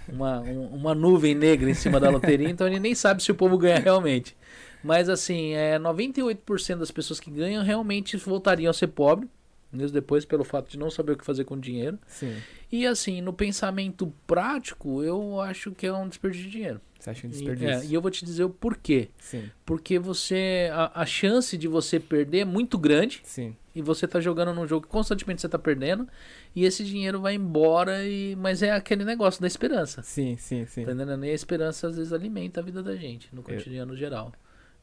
uma, 0.09 0.41
um- 0.41 0.69
uma 0.69 0.95
nuvem 0.95 1.35
negra 1.35 1.71
em 1.71 1.75
cima 1.75 1.99
da 2.01 2.11
loteria, 2.11 2.49
então 2.49 2.69
gente 2.69 2.81
nem 2.81 2.95
sabe 2.95 3.23
se 3.23 3.31
o 3.31 3.35
povo 3.35 3.59
ganha 3.59 3.79
realmente. 3.79 4.37
Mas 4.83 5.09
assim, 5.09 5.53
é 5.55 5.79
98% 5.79 6.79
das 6.79 6.91
pessoas 6.91 7.21
que 7.21 7.31
ganham 7.31 7.63
realmente 7.63 8.17
voltariam 8.17 8.71
a 8.71 8.75
ser 8.75 8.89
pobre, 8.89 9.29
mesmo 9.73 9.93
depois 9.95 10.25
pelo 10.25 10.45
fato 10.45 10.69
de 10.71 10.79
não 10.79 10.91
saber 10.91 11.13
o 11.13 11.17
que 11.17 11.25
fazer 11.25 11.45
com 11.45 11.55
o 11.55 11.61
dinheiro. 11.61 11.99
sim. 12.07 12.37
E 12.73 12.87
assim, 12.87 13.21
no 13.21 13.33
pensamento 13.33 14.13
prático, 14.27 15.03
eu 15.03 15.41
acho 15.41 15.73
que 15.73 15.87
é 15.87 15.93
um 15.93 16.09
desperdício 16.09 16.47
de 16.47 16.53
dinheiro. 16.53 16.81
Você 17.01 17.11
acha 17.11 17.27
um 17.27 17.31
E, 17.31 17.33
desperdício? 17.33 17.69
é, 17.75 17.85
e 17.87 17.95
eu 17.95 18.01
vou 18.01 18.11
te 18.11 18.25
dizer 18.25 18.45
o 18.45 18.51
porquê. 18.51 19.09
Sim, 19.19 19.51
Porque 19.67 19.99
você. 19.99 20.69
A, 20.73 21.01
a 21.03 21.07
chance 21.07 21.57
de 21.57 21.67
você 21.67 21.99
perder 21.99 22.41
é 22.41 22.45
muito 22.45 22.77
grande. 22.79 23.23
sim, 23.25 23.57
E 23.75 23.81
você 23.83 24.07
tá 24.07 24.21
jogando 24.21 24.53
num 24.55 24.67
jogo 24.69 24.87
que 24.87 24.93
constantemente 24.93 25.41
você 25.41 25.49
tá 25.49 25.59
perdendo. 25.59 26.07
E 26.55 26.65
esse 26.65 26.85
dinheiro 26.85 27.21
vai 27.21 27.35
embora. 27.35 28.05
E, 28.07 28.37
mas 28.37 28.63
é 28.63 28.71
aquele 28.71 29.05
negócio 29.05 29.41
da 29.41 29.47
esperança. 29.49 30.03
sim, 30.03 30.37
sim, 30.37 30.65
sim. 30.67 30.85
Tá 30.85 30.93
entendendo? 30.93 31.25
E 31.25 31.31
a 31.31 31.35
esperança 31.35 31.89
às 31.89 31.97
vezes 31.97 32.13
alimenta 32.13 32.61
a 32.61 32.63
vida 32.63 32.83
da 32.83 32.95
gente, 32.95 33.35
no 33.35 33.43
cotidiano 33.43 33.97
geral. 33.97 34.33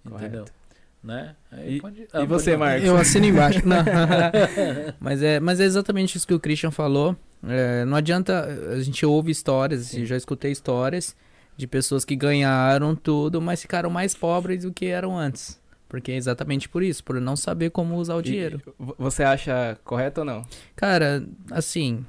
Entendeu? 0.06 0.46
Né? 1.08 1.36
Aí 1.52 1.78
E- 1.78 1.82
pode- 1.82 2.02
e 2.02 2.04
ah, 2.04 2.08
pode 2.20 2.28
você, 2.28 2.52
falar. 2.52 2.66
Marcos? 2.66 2.86
Eu 2.88 2.98
assino 2.98 3.26
embaixo. 3.26 3.62
Não. 3.66 3.78
mas, 5.00 5.24
é, 5.24 5.40
mas 5.40 5.60
é 5.60 5.64
exatamente 5.64 6.18
isso 6.18 6.28
que 6.28 6.34
o 6.34 6.40
Christian 6.40 6.70
falou. 6.70 7.16
É, 7.48 7.86
não 7.86 7.96
adianta. 7.96 8.44
A 8.74 8.80
gente 8.82 9.06
ouve 9.06 9.32
histórias, 9.32 9.82
assim, 9.82 10.00
Sim. 10.00 10.06
já 10.06 10.18
escutei 10.18 10.52
histórias 10.52 11.16
de 11.56 11.66
pessoas 11.66 12.04
que 12.04 12.16
ganharam 12.16 12.94
tudo, 12.96 13.42
mas 13.42 13.62
ficaram 13.62 13.90
mais 13.90 14.14
pobres 14.14 14.64
do 14.64 14.72
que 14.74 14.88
eram 14.88 15.18
antes. 15.18 15.60
Porque 15.88 16.12
é 16.12 16.16
exatamente 16.18 16.68
por 16.68 16.84
isso, 16.84 17.02
por 17.04 17.22
não 17.22 17.38
saber 17.38 17.70
como 17.70 17.96
usar 17.96 18.16
o 18.16 18.20
E- 18.20 18.24
dinheiro. 18.24 18.62
vo- 18.78 18.96
você 19.00 19.24
acha 19.24 19.78
correto 19.86 20.20
ou 20.22 20.26
não? 20.26 20.46
Cara, 20.76 21.24
assim, 21.52 22.06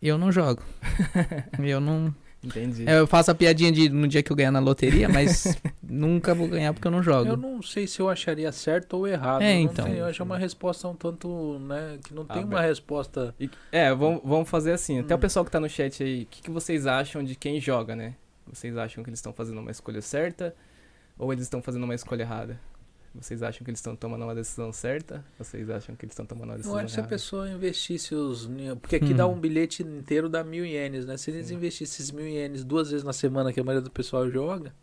eu 0.00 0.16
não 0.16 0.32
jogo. 0.32 0.62
eu 1.62 1.80
não. 1.80 2.14
Entendi. 2.44 2.84
Eu 2.86 3.06
faço 3.06 3.30
a 3.30 3.34
piadinha 3.34 3.72
de 3.72 3.88
no 3.88 4.06
dia 4.06 4.22
que 4.22 4.30
eu 4.30 4.36
ganhar 4.36 4.50
na 4.52 4.60
loteria, 4.60 5.08
mas 5.08 5.56
nunca 5.82 6.34
vou 6.34 6.46
ganhar 6.48 6.72
porque 6.72 6.86
eu 6.86 6.92
não 6.92 7.02
jogo. 7.02 7.28
Eu 7.30 7.36
não 7.36 7.62
sei 7.62 7.86
se 7.86 8.00
eu 8.00 8.08
acharia 8.08 8.50
certo 8.52 8.94
ou 8.98 9.08
errado. 9.08 9.42
É, 9.42 9.52
Eu 9.58 9.64
não 9.64 9.72
então. 9.72 9.86
sei, 9.86 10.00
eu 10.00 10.04
acho 10.06 10.22
uma 10.22 10.36
resposta 10.38 10.86
um 10.88 10.94
tanto, 10.94 11.58
né? 11.60 11.98
Que 12.04 12.12
não 12.14 12.24
tem 12.24 12.42
Ah, 12.42 12.46
uma 12.46 12.60
resposta. 12.60 13.34
E- 13.40 13.48
é, 13.72 13.94
vamos, 13.94 14.20
vamos 14.24 14.48
fazer 14.48 14.72
assim. 14.72 14.98
Até 15.00 15.14
Hum. 15.14 15.16
o 15.16 15.20
pessoal 15.20 15.44
que 15.44 15.50
tá 15.50 15.58
no 15.60 15.68
chat 15.68 16.02
aí, 16.02 16.22
o 16.22 16.26
que, 16.26 16.42
que 16.42 16.50
vocês 16.50 16.86
acham 16.86 17.22
de 17.24 17.34
quem 17.34 17.60
joga, 17.60 17.96
né? 17.96 18.14
Vocês 18.52 18.76
acham 18.76 19.02
que 19.02 19.08
eles 19.10 19.18
estão 19.18 19.32
fazendo 19.32 19.58
uma 19.60 19.70
escolha 19.70 20.02
certa 20.02 20.54
ou 21.18 21.32
eles 21.32 21.44
estão 21.44 21.62
fazendo 21.62 21.84
uma 21.84 21.94
escolha 21.94 22.22
errada? 22.22 22.60
Vocês 23.14 23.42
acham 23.42 23.64
que 23.64 23.70
eles 23.70 23.78
estão 23.78 23.94
tomando 23.94 24.22
uma 24.24 24.34
decisão 24.34 24.72
certa? 24.72 25.24
Vocês 25.38 25.70
acham 25.70 25.94
que 25.94 26.04
eles 26.04 26.12
estão 26.12 26.26
tomando 26.26 26.48
uma 26.48 26.54
Eu 26.54 26.58
decisão 26.58 26.76
acho 26.78 26.86
que 26.86 26.92
se 26.92 26.98
a 26.98 27.02
errada? 27.02 27.14
pessoa 27.14 27.48
investisse 27.50 28.14
os. 28.14 28.50
Porque 28.80 28.96
aqui 28.96 29.12
Hum. 29.12 29.16
dá 29.16 29.26
um 29.26 29.38
bilhete 29.38 29.82
inteiro 29.84 30.28
dá 30.28 30.42
mil 30.42 30.64
ienes, 30.66 31.06
né? 31.06 31.16
Se 31.16 31.30
eles 31.30 31.46
Sim. 31.46 31.54
investissem 31.54 31.94
esses 32.02 32.10
mil 32.10 32.26
ienes 32.26 32.64
duas 32.64 32.90
vezes 32.90 33.04
na 33.04 33.12
semana 33.12 33.52
que 33.52 33.60
a 33.60 33.64
maioria 33.64 33.84
do 33.84 33.90
pessoal 33.90 34.28
joga, 34.28 34.74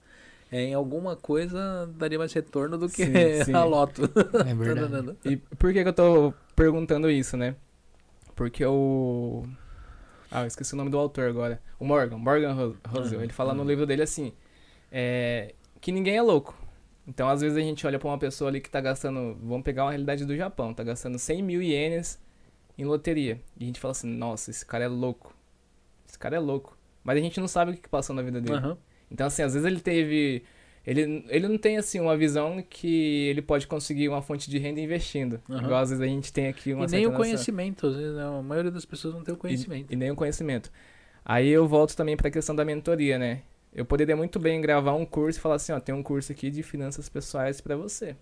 é, 0.49 0.61
em 0.63 0.73
alguma 0.73 1.15
coisa 1.15 1.89
daria 1.97 2.17
mais 2.17 2.31
retorno 2.31 2.77
do 2.77 2.87
que 2.87 3.03
Sim, 3.05 3.43
sim. 3.45 3.53
a 3.53 3.63
loto. 3.65 4.03
É 4.05 4.07
Tá 4.43 4.53
verdade. 4.53 5.17
E 5.25 5.35
por 5.37 5.73
que, 5.73 5.83
que 5.83 5.89
eu 5.89 5.93
tô 5.93 6.33
perguntando 6.55 7.09
isso, 7.09 7.35
né? 7.35 7.55
Porque 8.35 8.65
o. 8.65 9.45
Ah, 10.31 10.43
eu 10.43 10.47
esqueci 10.47 10.73
o 10.73 10.77
nome 10.77 10.89
do 10.89 10.97
autor 10.97 11.27
agora. 11.29 11.61
O 11.77 11.83
Morgan, 11.85 12.17
Morgan 12.17 12.53
Ro- 12.53 12.77
Housel. 12.93 13.17
Uhum, 13.17 13.23
Ele 13.25 13.33
fala 13.33 13.53
no 13.53 13.61
uhum. 13.63 13.67
livro 13.67 13.85
dele 13.85 14.03
assim: 14.03 14.31
é, 14.89 15.53
que 15.81 15.91
ninguém 15.91 16.15
é 16.15 16.21
louco. 16.21 16.57
Então, 17.07 17.27
às 17.27 17.41
vezes, 17.41 17.57
a 17.57 17.61
gente 17.61 17.85
olha 17.85 17.97
pra 17.97 18.07
uma 18.07 18.17
pessoa 18.17 18.49
ali 18.49 18.61
que 18.61 18.69
tá 18.69 18.79
gastando. 18.79 19.37
Vamos 19.41 19.63
pegar 19.63 19.85
uma 19.85 19.91
realidade 19.91 20.25
do 20.25 20.35
Japão, 20.35 20.73
tá 20.73 20.83
gastando 20.83 21.17
100 21.17 21.41
mil 21.41 21.61
ienes 21.61 22.19
em 22.77 22.85
loteria. 22.85 23.41
E 23.59 23.63
a 23.63 23.67
gente 23.67 23.79
fala 23.79 23.91
assim: 23.91 24.07
nossa, 24.07 24.51
esse 24.51 24.65
cara 24.65 24.85
é 24.85 24.87
louco. 24.87 25.35
Esse 26.07 26.17
cara 26.17 26.35
é 26.35 26.39
louco. 26.39 26.77
Mas 27.03 27.17
a 27.17 27.21
gente 27.21 27.39
não 27.39 27.47
sabe 27.47 27.71
o 27.71 27.77
que 27.77 27.89
passou 27.89 28.15
na 28.15 28.21
vida 28.21 28.39
dele. 28.39 28.57
Aham. 28.57 28.77
Então, 29.09 29.27
assim, 29.27 29.41
às 29.41 29.53
vezes 29.53 29.65
ele 29.65 29.79
teve. 29.79 30.43
Ele, 30.85 31.23
ele 31.29 31.47
não 31.47 31.59
tem, 31.59 31.77
assim, 31.77 31.99
uma 31.99 32.17
visão 32.17 32.63
que 32.67 33.27
ele 33.27 33.41
pode 33.41 33.67
conseguir 33.67 34.09
uma 34.09 34.21
fonte 34.21 34.49
de 34.49 34.57
renda 34.57 34.79
investindo. 34.79 35.39
Aham. 35.49 35.63
Igual 35.63 35.81
às 35.81 35.89
vezes 35.89 36.03
a 36.03 36.07
gente 36.07 36.33
tem 36.33 36.47
aqui 36.47 36.73
uma 36.73 36.85
E 36.85 36.87
nem 36.87 37.05
o 37.05 37.13
conhecimento, 37.13 37.87
às 37.87 37.95
vezes, 37.95 38.15
né? 38.15 38.23
a 38.23 38.41
maioria 38.41 38.71
das 38.71 38.85
pessoas 38.85 39.13
não 39.13 39.23
tem 39.23 39.33
o 39.33 39.37
conhecimento. 39.37 39.91
E, 39.91 39.93
e 39.93 39.97
nem 39.97 40.09
o 40.09 40.15
conhecimento. 40.15 40.71
Aí 41.23 41.49
eu 41.49 41.67
volto 41.67 41.95
também 41.95 42.17
pra 42.17 42.31
questão 42.31 42.55
da 42.55 42.65
mentoria, 42.65 43.19
né? 43.19 43.43
Eu 43.73 43.85
poderia 43.85 44.15
muito 44.15 44.39
bem 44.39 44.59
gravar 44.59 44.93
um 44.93 45.05
curso 45.05 45.39
e 45.39 45.41
falar 45.41 45.55
assim, 45.55 45.71
ó, 45.71 45.79
tem 45.79 45.95
um 45.95 46.03
curso 46.03 46.31
aqui 46.31 46.49
de 46.49 46.61
finanças 46.61 47.07
pessoais 47.07 47.61
pra 47.61 47.75
você. 47.75 48.15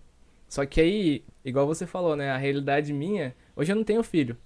Só 0.48 0.64
que 0.64 0.80
aí, 0.80 1.24
igual 1.44 1.66
você 1.66 1.86
falou, 1.86 2.16
né? 2.16 2.30
A 2.30 2.36
realidade 2.36 2.92
minha, 2.92 3.34
hoje 3.56 3.72
eu 3.72 3.76
não 3.76 3.84
tenho 3.84 4.02
filho. 4.02 4.36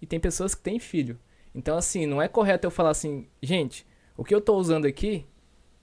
E 0.00 0.06
tem 0.06 0.18
pessoas 0.18 0.54
que 0.54 0.62
têm 0.62 0.78
filho. 0.78 1.18
Então, 1.54 1.76
assim, 1.76 2.06
não 2.06 2.20
é 2.20 2.28
correto 2.28 2.66
eu 2.66 2.70
falar 2.70 2.90
assim, 2.90 3.28
gente, 3.42 3.86
o 4.16 4.24
que 4.24 4.34
eu 4.34 4.40
tô 4.40 4.56
usando 4.56 4.86
aqui 4.86 5.26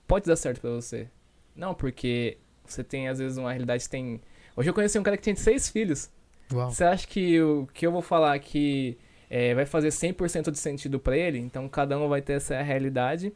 pode 0.07 0.25
dar 0.25 0.35
certo 0.35 0.59
pra 0.59 0.71
você. 0.71 1.09
Não, 1.55 1.73
porque 1.73 2.37
você 2.65 2.83
tem, 2.83 3.07
às 3.07 3.19
vezes, 3.19 3.37
uma 3.37 3.51
realidade 3.51 3.83
que 3.83 3.89
tem. 3.89 4.21
Hoje 4.55 4.69
eu 4.69 4.73
conheci 4.73 4.97
um 4.99 5.03
cara 5.03 5.17
que 5.17 5.23
tem 5.23 5.35
seis 5.35 5.69
filhos. 5.69 6.09
Uau. 6.51 6.71
Você 6.71 6.83
acha 6.83 7.07
que 7.07 7.41
o 7.41 7.67
que 7.73 7.85
eu 7.85 7.91
vou 7.91 8.01
falar 8.01 8.33
aqui 8.33 8.97
é, 9.29 9.53
vai 9.53 9.65
fazer 9.65 9.89
100% 9.89 10.51
de 10.51 10.57
sentido 10.57 10.99
pra 10.99 11.15
ele? 11.15 11.37
Então 11.37 11.67
cada 11.69 11.97
um 11.97 12.09
vai 12.09 12.21
ter 12.21 12.33
essa 12.33 12.61
realidade. 12.61 13.33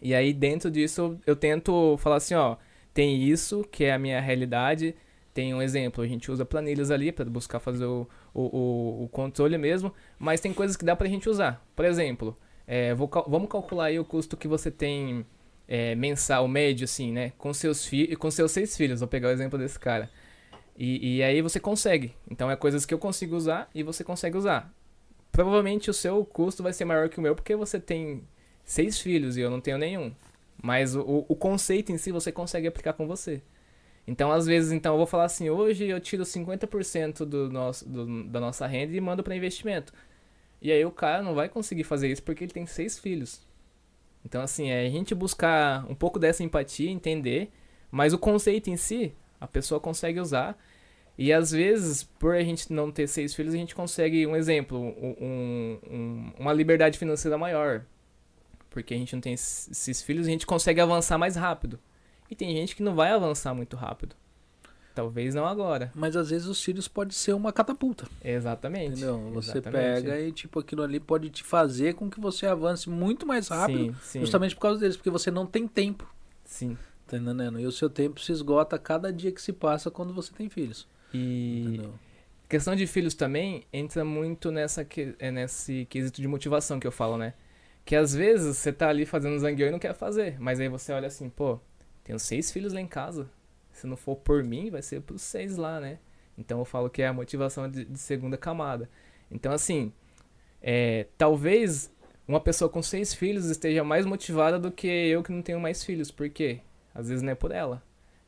E 0.00 0.14
aí 0.14 0.32
dentro 0.32 0.70
disso 0.70 1.18
eu 1.26 1.36
tento 1.36 1.96
falar 1.98 2.16
assim, 2.16 2.34
ó, 2.34 2.56
tem 2.92 3.22
isso 3.22 3.62
que 3.70 3.84
é 3.84 3.92
a 3.92 3.98
minha 3.98 4.20
realidade. 4.20 4.94
Tem 5.34 5.52
um 5.52 5.60
exemplo, 5.60 6.02
a 6.02 6.06
gente 6.06 6.30
usa 6.30 6.46
planilhas 6.46 6.90
ali 6.90 7.12
para 7.12 7.26
buscar 7.26 7.60
fazer 7.60 7.84
o, 7.84 8.08
o, 8.32 9.04
o, 9.04 9.08
controle 9.12 9.58
mesmo, 9.58 9.92
mas 10.18 10.40
tem 10.40 10.52
coisas 10.52 10.76
que 10.78 10.84
dá 10.84 10.96
pra 10.96 11.06
gente 11.08 11.28
usar. 11.28 11.62
Por 11.76 11.84
exemplo, 11.84 12.34
é, 12.66 12.94
vou 12.94 13.10
vamos 13.28 13.48
calcular 13.50 13.86
aí 13.86 13.98
o 13.98 14.04
custo 14.04 14.34
que 14.34 14.48
você 14.48 14.70
tem 14.70 15.26
é, 15.68 15.94
mensal, 15.94 16.48
médio, 16.48 16.84
assim, 16.84 17.12
né? 17.12 17.32
Com 17.36 17.52
seus, 17.52 17.90
com 18.18 18.30
seus 18.30 18.50
seis 18.50 18.76
filhos, 18.76 19.00
vou 19.00 19.08
pegar 19.08 19.28
o 19.28 19.30
exemplo 19.30 19.58
desse 19.58 19.78
cara. 19.78 20.10
E, 20.78 21.16
e 21.16 21.22
aí 21.22 21.42
você 21.42 21.58
consegue. 21.58 22.14
Então 22.30 22.50
é 22.50 22.56
coisas 22.56 22.86
que 22.86 22.94
eu 22.94 22.98
consigo 22.98 23.36
usar 23.36 23.68
e 23.74 23.82
você 23.82 24.04
consegue 24.04 24.36
usar. 24.36 24.72
Provavelmente 25.32 25.90
o 25.90 25.94
seu 25.94 26.24
custo 26.24 26.62
vai 26.62 26.72
ser 26.72 26.84
maior 26.84 27.08
que 27.08 27.18
o 27.18 27.22
meu 27.22 27.34
porque 27.34 27.54
você 27.54 27.78
tem 27.78 28.22
seis 28.66 29.00
filhos 29.00 29.38
e 29.38 29.42
eu 29.42 29.50
não 29.50 29.62
tenho 29.62 29.78
nenhum. 29.78 30.12
Mas 30.62 30.96
o, 30.96 31.26
o- 31.28 31.36
conceito 31.36 31.92
em 31.92 31.98
si 31.98 32.12
você 32.12 32.32
consegue 32.32 32.68
aplicar 32.68 32.94
com 32.94 33.06
você. 33.08 33.42
Então, 34.06 34.32
às 34.32 34.46
vezes, 34.46 34.72
então, 34.72 34.94
eu 34.94 34.98
vou 34.98 35.06
falar 35.06 35.24
assim, 35.26 35.50
hoje 35.50 35.86
eu 35.86 36.00
tiro 36.00 36.24
50% 36.24 37.24
do 37.24 37.50
nosso, 37.50 37.88
do, 37.88 38.24
da 38.24 38.40
nossa 38.40 38.66
renda 38.66 38.96
e 38.96 39.00
mando 39.00 39.22
para 39.22 39.36
investimento. 39.36 39.92
E 40.62 40.72
aí 40.72 40.84
o 40.84 40.90
cara 40.92 41.22
não 41.22 41.34
vai 41.34 41.48
conseguir 41.48 41.84
fazer 41.84 42.10
isso 42.10 42.22
porque 42.22 42.44
ele 42.44 42.52
tem 42.52 42.66
seis 42.66 42.98
filhos. 42.98 43.42
Então, 44.24 44.42
assim, 44.42 44.70
é 44.70 44.86
a 44.86 44.90
gente 44.90 45.14
buscar 45.14 45.86
um 45.90 45.94
pouco 45.94 46.18
dessa 46.18 46.42
empatia, 46.42 46.90
entender, 46.90 47.50
mas 47.90 48.12
o 48.12 48.18
conceito 48.18 48.68
em 48.70 48.76
si, 48.76 49.12
a 49.40 49.46
pessoa 49.46 49.80
consegue 49.80 50.20
usar. 50.20 50.58
E 51.18 51.32
às 51.32 51.50
vezes, 51.52 52.04
por 52.04 52.34
a 52.34 52.42
gente 52.42 52.72
não 52.72 52.92
ter 52.92 53.06
seis 53.08 53.34
filhos, 53.34 53.54
a 53.54 53.58
gente 53.58 53.74
consegue, 53.74 54.26
um 54.26 54.36
exemplo, 54.36 54.78
um, 54.78 55.78
um, 55.90 56.32
uma 56.38 56.52
liberdade 56.52 56.98
financeira 56.98 57.38
maior. 57.38 57.84
Porque 58.76 58.92
a 58.92 58.96
gente 58.98 59.14
não 59.14 59.22
tem 59.22 59.32
esses 59.32 60.02
filhos, 60.02 60.26
a 60.26 60.30
gente 60.30 60.44
consegue 60.44 60.82
avançar 60.82 61.16
mais 61.16 61.34
rápido. 61.34 61.80
E 62.30 62.36
tem 62.36 62.54
gente 62.54 62.76
que 62.76 62.82
não 62.82 62.94
vai 62.94 63.10
avançar 63.10 63.54
muito 63.54 63.74
rápido. 63.74 64.14
Talvez 64.94 65.34
não 65.34 65.46
agora. 65.46 65.90
Mas 65.94 66.14
às 66.14 66.28
vezes 66.28 66.46
os 66.46 66.62
filhos 66.62 66.86
pode 66.86 67.14
ser 67.14 67.32
uma 67.32 67.54
catapulta. 67.54 68.06
Exatamente. 68.22 68.98
Entendeu? 68.98 69.18
Você 69.32 69.52
Exatamente. 69.52 69.82
pega 69.82 70.20
e 70.20 70.30
tipo 70.30 70.60
aquilo 70.60 70.82
ali 70.82 71.00
pode 71.00 71.30
te 71.30 71.42
fazer 71.42 71.94
com 71.94 72.10
que 72.10 72.20
você 72.20 72.46
avance 72.46 72.90
muito 72.90 73.26
mais 73.26 73.48
rápido, 73.48 73.94
Sim, 73.94 73.96
sim. 74.02 74.20
justamente 74.20 74.54
por 74.54 74.60
causa 74.60 74.78
deles, 74.78 74.94
porque 74.94 75.08
você 75.08 75.30
não 75.30 75.46
tem 75.46 75.66
tempo. 75.66 76.06
Sim. 76.44 76.76
Tá 77.06 77.16
entendendo? 77.16 77.58
E 77.58 77.64
o 77.64 77.72
seu 77.72 77.88
tempo 77.88 78.20
se 78.20 78.30
esgota 78.30 78.76
a 78.76 78.78
cada 78.78 79.10
dia 79.10 79.32
que 79.32 79.40
se 79.40 79.54
passa 79.54 79.90
quando 79.90 80.12
você 80.12 80.34
tem 80.34 80.50
filhos. 80.50 80.86
E 81.14 81.64
Entendeu? 81.66 81.94
questão 82.46 82.76
de 82.76 82.86
filhos 82.86 83.14
também 83.14 83.64
entra 83.72 84.04
muito 84.04 84.50
nessa 84.50 84.84
que, 84.84 85.14
é 85.18 85.30
nesse 85.30 85.86
quesito 85.88 86.20
de 86.20 86.28
motivação 86.28 86.78
que 86.78 86.86
eu 86.86 86.92
falo, 86.92 87.16
né? 87.16 87.32
Que 87.86 87.94
às 87.94 88.12
vezes 88.12 88.56
você 88.56 88.72
tá 88.72 88.88
ali 88.88 89.06
fazendo 89.06 89.38
zangueio 89.38 89.68
e 89.68 89.70
não 89.70 89.78
quer 89.78 89.94
fazer, 89.94 90.38
mas 90.40 90.58
aí 90.58 90.68
você 90.68 90.92
olha 90.92 91.06
assim, 91.06 91.30
pô, 91.30 91.60
tenho 92.02 92.18
seis 92.18 92.50
filhos 92.50 92.72
lá 92.72 92.80
em 92.80 92.86
casa. 92.86 93.30
Se 93.70 93.86
não 93.86 93.96
for 93.96 94.16
por 94.16 94.42
mim, 94.42 94.70
vai 94.70 94.82
ser 94.82 95.00
pros 95.02 95.22
seis 95.22 95.56
lá, 95.56 95.78
né? 95.78 96.00
Então 96.36 96.58
eu 96.58 96.64
falo 96.64 96.90
que 96.90 97.00
é 97.00 97.06
a 97.06 97.12
motivação 97.12 97.70
de, 97.70 97.84
de 97.84 97.98
segunda 97.98 98.36
camada. 98.36 98.90
Então, 99.30 99.52
assim, 99.52 99.92
é, 100.60 101.06
talvez 101.16 101.88
uma 102.26 102.40
pessoa 102.40 102.68
com 102.68 102.82
seis 102.82 103.14
filhos 103.14 103.46
esteja 103.46 103.84
mais 103.84 104.04
motivada 104.04 104.58
do 104.58 104.72
que 104.72 104.88
eu 104.88 105.22
que 105.22 105.30
não 105.30 105.40
tenho 105.40 105.60
mais 105.60 105.84
filhos. 105.84 106.10
Por 106.10 106.28
quê? 106.28 106.62
Às 106.92 107.08
vezes 107.08 107.22
não 107.22 107.30
é 107.30 107.36
por 107.36 107.52
ela, 107.52 107.80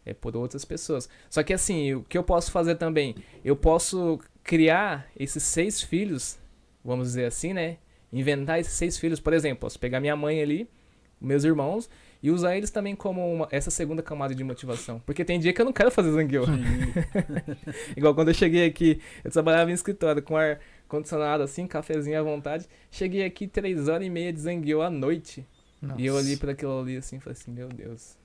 é 0.07 0.15
por 0.15 0.37
outras 0.37 0.65
pessoas. 0.65 1.09
Só 1.29 1.43
que 1.43 1.53
assim, 1.53 1.95
o 1.95 2.05
que 2.05 2.17
eu 2.17 2.23
posso 2.23 2.53
fazer 2.53 2.77
também? 2.77 3.17
Eu 3.45 3.57
posso 3.57 4.21
criar 4.45 5.11
esses 5.19 5.43
seis 5.43 5.83
filhos, 5.83 6.39
vamos 6.85 7.09
dizer 7.09 7.25
assim, 7.25 7.53
né? 7.53 7.79
Inventar 8.13 8.59
esses 8.59 8.73
seis 8.75 8.97
filhos, 8.99 9.21
por 9.21 9.33
exemplo, 9.33 9.61
posso 9.61 9.79
pegar 9.79 10.01
minha 10.01 10.17
mãe 10.17 10.41
ali, 10.41 10.69
meus 11.21 11.45
irmãos, 11.45 11.91
e 12.23 12.31
usar 12.31 12.57
eles 12.57 12.71
também 12.71 12.97
como 12.97 13.33
uma- 13.33 13.49
essa 13.51 13.71
segunda 13.71 14.03
camada 14.03 14.35
de 14.35 14.43
motivação. 14.43 14.99
Porque 15.07 15.25
tem 15.25 15.39
dia 15.39 15.53
que 15.53 15.61
eu 15.61 15.65
não 15.65 15.73
quero 15.73 15.91
fazer 15.91 16.11
zangueu. 16.13 16.45
Igual 17.97 18.15
quando 18.15 18.29
eu 18.29 18.35
cheguei 18.35 18.67
aqui, 18.67 19.01
eu 19.25 19.31
trabalhava 19.31 19.71
em 19.71 19.75
escritório 19.75 20.23
com 20.23 20.37
ar 20.37 20.61
condicionado 20.89 21.43
assim, 21.43 21.67
cafezinho 21.67 22.19
à 22.19 22.23
vontade. 22.23 22.67
Cheguei 22.91 23.25
aqui 23.25 23.47
três 23.47 23.89
horas 23.89 24.07
e 24.07 24.11
meia 24.11 24.33
de 24.33 24.41
zangueu 24.41 24.83
à 24.83 24.91
noite. 24.91 25.47
E 25.97 26.07
eu 26.07 26.15
olhei 26.15 26.37
para 26.37 26.53
aquilo 26.53 26.81
ali 26.81 26.97
assim 26.97 27.17
e 27.17 27.21
falei 27.21 27.39
assim, 27.41 27.53
meu 27.53 27.69
Deus, 27.69 28.17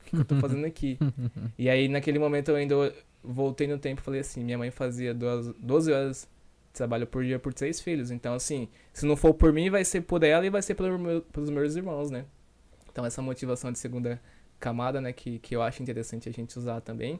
o 0.00 0.04
que, 0.04 0.10
que 0.10 0.16
eu 0.16 0.24
tô 0.24 0.36
fazendo 0.40 0.64
aqui? 0.66 0.98
e 1.56 1.68
aí 1.70 1.86
naquele 1.86 2.18
momento 2.18 2.48
eu 2.50 2.56
ainda 2.56 2.92
voltei 3.22 3.68
no 3.68 3.78
tempo 3.78 4.00
e 4.00 4.04
falei 4.04 4.20
assim, 4.20 4.42
minha 4.42 4.58
mãe 4.58 4.70
fazia 4.70 5.14
duas, 5.14 5.46
12 5.60 5.92
horas 5.92 6.28
trabalho 6.72 7.06
por 7.06 7.24
dia 7.24 7.38
por 7.38 7.52
três 7.52 7.80
filhos. 7.80 8.10
Então 8.10 8.34
assim, 8.34 8.68
se 8.92 9.06
não 9.06 9.16
for 9.16 9.34
por 9.34 9.52
mim, 9.52 9.70
vai 9.70 9.84
ser 9.84 10.02
por 10.02 10.22
ela 10.22 10.44
e 10.44 10.50
vai 10.50 10.62
ser 10.62 10.74
pelo 10.74 10.98
meu, 10.98 11.22
pelos 11.22 11.50
meus 11.50 11.76
irmãos, 11.76 12.10
né? 12.10 12.24
Então 12.90 13.04
essa 13.04 13.22
motivação 13.22 13.72
de 13.72 13.78
segunda 13.78 14.20
camada, 14.58 15.00
né, 15.00 15.12
que, 15.12 15.38
que 15.38 15.56
eu 15.56 15.62
acho 15.62 15.82
interessante 15.82 16.28
a 16.28 16.32
gente 16.32 16.58
usar 16.58 16.80
também. 16.80 17.18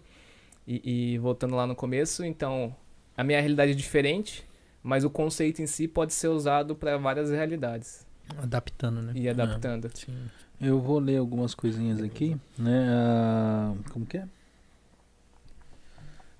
E, 0.66 1.14
e 1.14 1.18
voltando 1.18 1.56
lá 1.56 1.66
no 1.66 1.74
começo, 1.74 2.24
então 2.24 2.74
a 3.16 3.24
minha 3.24 3.40
realidade 3.40 3.72
é 3.72 3.74
diferente, 3.74 4.46
mas 4.82 5.04
o 5.04 5.10
conceito 5.10 5.62
em 5.62 5.66
si 5.66 5.88
pode 5.88 6.12
ser 6.12 6.28
usado 6.28 6.76
para 6.76 6.96
várias 6.96 7.30
realidades 7.30 8.06
Adaptando, 8.38 9.02
né? 9.02 9.12
e 9.14 9.28
adaptando. 9.28 9.90
Sim. 9.94 10.14
Eu 10.60 10.78
vou 10.78 10.98
ler 10.98 11.16
algumas 11.16 11.54
coisinhas 11.54 12.02
aqui, 12.02 12.36
né? 12.58 12.86
Ah, 12.90 13.74
como 13.90 14.04
que 14.04 14.18
é? 14.18 14.28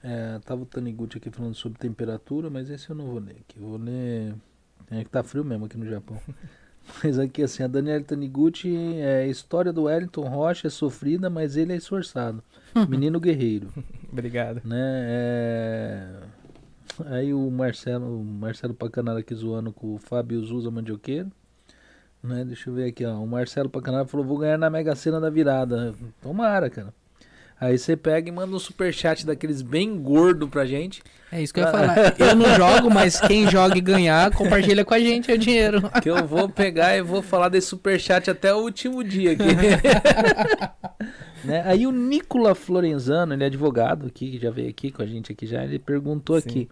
É, 0.03 0.39
tava 0.45 0.63
o 0.63 0.67
Taniguchi 0.67 1.19
aqui 1.19 1.31
falando 1.31 1.55
sobre 1.55 1.79
temperatura, 1.79 2.49
mas 2.49 2.71
esse 2.71 2.89
eu 2.89 2.97
não 2.97 3.07
vou 3.07 3.19
ler 3.19 3.37
aqui. 3.41 3.59
Eu 3.59 3.69
vou 3.69 3.77
ler. 3.77 4.35
É 4.91 5.05
que 5.05 5.11
tá 5.11 5.23
frio 5.23 5.45
mesmo 5.45 5.67
aqui 5.67 5.77
no 5.79 5.87
Japão. 5.89 6.21
Mas 7.05 7.19
aqui 7.19 7.43
assim, 7.43 7.63
a 7.63 7.67
Daniela 7.69 8.03
Taniguchi 8.03 8.75
é 9.01 9.27
história 9.29 9.71
do 9.71 9.83
Wellington 9.83 10.27
Rocha 10.29 10.67
é 10.67 10.71
sofrida, 10.71 11.29
mas 11.29 11.55
ele 11.55 11.75
é 11.75 11.77
esforçado. 11.77 12.43
Menino 12.89 13.21
guerreiro, 13.21 13.69
Obrigado. 14.11 14.63
né? 14.65 15.05
É... 15.05 16.21
Aí 17.07 17.35
o 17.35 17.51
Marcelo, 17.51 18.21
o 18.21 18.25
Marcelo 18.25 18.75
Pacanara 18.75 19.21
aqui 19.21 19.35
zoando 19.35 19.73
com 19.73 19.95
o 19.95 19.99
Fábio 19.99 20.43
Zuza 20.43 20.71
Mandioqueiro. 20.71 21.31
Né? 22.23 22.45
Deixa 22.45 22.71
eu 22.71 22.75
ver 22.75 22.89
aqui, 22.89 23.05
ó. 23.05 23.19
O 23.21 23.27
Marcelo 23.27 23.69
Pacanara 23.69 24.07
falou: 24.07 24.27
vou 24.27 24.39
ganhar 24.39 24.59
na 24.59 24.69
Mega 24.71 24.95
Sena 24.97 25.21
da 25.21 25.31
virada. 25.31 25.95
Tomara, 26.21 26.69
cara. 26.71 26.93
Aí 27.61 27.77
você 27.77 27.95
pega 27.95 28.27
e 28.27 28.33
manda 28.33 28.57
um 28.57 28.59
superchat 28.59 29.27
daqueles 29.27 29.61
bem 29.61 30.01
gordo 30.01 30.49
pra 30.49 30.65
gente. 30.65 31.03
É 31.31 31.43
isso 31.43 31.53
que 31.53 31.61
eu 31.61 31.65
ia 31.65 31.71
falar. 31.71 32.15
Eu 32.19 32.35
não 32.35 32.55
jogo, 32.55 32.91
mas 32.91 33.21
quem 33.21 33.51
joga 33.51 33.77
e 33.77 33.83
ganhar, 33.83 34.33
compartilha 34.33 34.83
com 34.83 34.95
a 34.95 34.99
gente 34.99 35.31
o 35.31 35.37
dinheiro. 35.37 35.83
Que 36.01 36.09
eu 36.09 36.27
vou 36.27 36.49
pegar 36.49 36.97
e 36.97 37.03
vou 37.03 37.21
falar 37.21 37.51
desse 37.51 37.67
superchat 37.67 38.31
até 38.31 38.55
o 38.55 38.59
último 38.59 39.05
dia 39.05 39.33
aqui. 39.33 39.45
né? 41.45 41.63
Aí 41.67 41.87
o 41.87 41.93
Nicola 41.93 42.55
Florenzano, 42.55 43.35
ele 43.35 43.45
é 43.45 43.47
advogado 43.47 44.07
aqui, 44.07 44.31
que 44.31 44.39
já 44.39 44.51
veio 44.51 44.71
aqui 44.71 44.91
com 44.91 45.03
a 45.03 45.07
gente 45.07 45.33
aqui 45.33 45.47
já, 45.47 45.63
ele 45.63 45.79
perguntou 45.79 46.41
Sim. 46.41 46.49
aqui. 46.49 46.69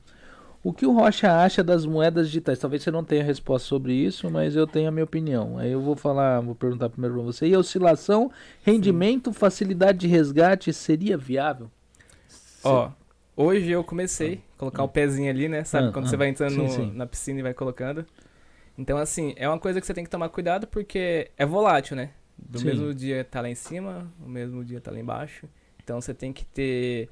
O 0.62 0.72
que 0.72 0.84
o 0.86 0.92
Rocha 0.92 1.32
acha 1.32 1.62
das 1.62 1.86
moedas 1.86 2.26
digitais? 2.28 2.58
Talvez 2.58 2.82
você 2.82 2.90
não 2.90 3.04
tenha 3.04 3.22
resposta 3.24 3.66
sobre 3.68 3.92
isso, 3.94 4.30
mas 4.30 4.56
eu 4.56 4.66
tenho 4.66 4.88
a 4.88 4.92
minha 4.92 5.04
opinião. 5.04 5.56
Aí 5.58 5.70
eu 5.72 5.80
vou 5.80 5.96
falar, 5.96 6.40
vou 6.40 6.54
perguntar 6.54 6.90
primeiro 6.90 7.14
pra 7.16 7.24
você. 7.24 7.46
E 7.46 7.54
a 7.54 7.58
oscilação, 7.58 8.30
rendimento, 8.62 9.32
facilidade 9.32 9.98
de 9.98 10.06
resgate 10.08 10.72
seria 10.72 11.16
viável? 11.16 11.70
Ó, 12.62 12.90
hoje 13.36 13.70
eu 13.70 13.84
comecei 13.84 14.42
a 14.56 14.58
colocar 14.58 14.82
o 14.82 14.88
pezinho 14.88 15.30
ali, 15.30 15.48
né? 15.48 15.64
Sabe 15.64 15.88
Ah, 15.88 15.92
quando 15.92 16.06
ah, 16.06 16.08
você 16.08 16.16
vai 16.16 16.28
entrando 16.28 16.54
sim, 16.54 16.68
no- 16.68 16.86
sim. 16.86 16.92
na 16.92 17.06
piscina 17.06 17.40
e 17.40 17.42
vai 17.42 17.54
colocando? 17.54 18.04
Então, 18.78 18.98
assim, 18.98 19.34
é 19.36 19.48
uma 19.48 19.58
coisa 19.58 19.80
que 19.80 19.86
você 19.86 19.94
tem 19.94 20.04
que 20.04 20.10
tomar 20.10 20.30
cuidado 20.30 20.66
porque 20.68 21.30
é 21.36 21.46
volátil, 21.46 21.96
né? 21.96 22.12
Do 22.38 22.60
Sim. 22.60 22.66
mesmo 22.66 22.94
dia 22.94 23.24
tá 23.24 23.40
lá 23.42 23.50
em 23.50 23.56
cima, 23.56 24.12
o 24.24 24.28
mesmo 24.28 24.64
dia 24.64 24.80
tá 24.80 24.90
lá 24.90 24.98
embaixo. 25.00 25.48
Então 25.84 26.00
você 26.00 26.14
tem 26.14 26.32
que 26.32 26.44
ter, 26.46 27.10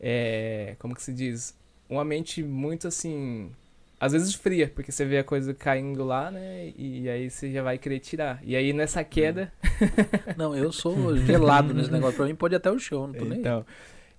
é, 0.00 0.76
como 0.80 0.94
que 0.94 1.02
se 1.02 1.14
diz? 1.14 1.57
Uma 1.88 2.04
mente 2.04 2.42
muito 2.42 2.86
assim, 2.88 3.50
às 3.98 4.12
vezes 4.12 4.34
fria, 4.34 4.70
porque 4.74 4.92
você 4.92 5.04
vê 5.04 5.18
a 5.18 5.24
coisa 5.24 5.54
caindo 5.54 6.04
lá, 6.04 6.30
né? 6.30 6.72
E 6.76 7.08
aí 7.08 7.30
você 7.30 7.50
já 7.50 7.62
vai 7.62 7.78
querer 7.78 7.98
tirar. 8.00 8.40
E 8.44 8.54
aí 8.54 8.72
nessa 8.72 9.02
queda, 9.02 9.52
Não, 10.36 10.54
eu 10.54 10.70
sou 10.72 11.16
gelado 11.16 11.72
nesse 11.74 11.90
negócio. 11.90 12.16
Pra 12.16 12.26
mim 12.26 12.34
pode 12.34 12.54
até 12.54 12.70
o 12.70 12.78
show, 12.78 13.06
não 13.06 13.14
tô 13.14 13.24
nem. 13.24 13.38
Então, 13.40 13.66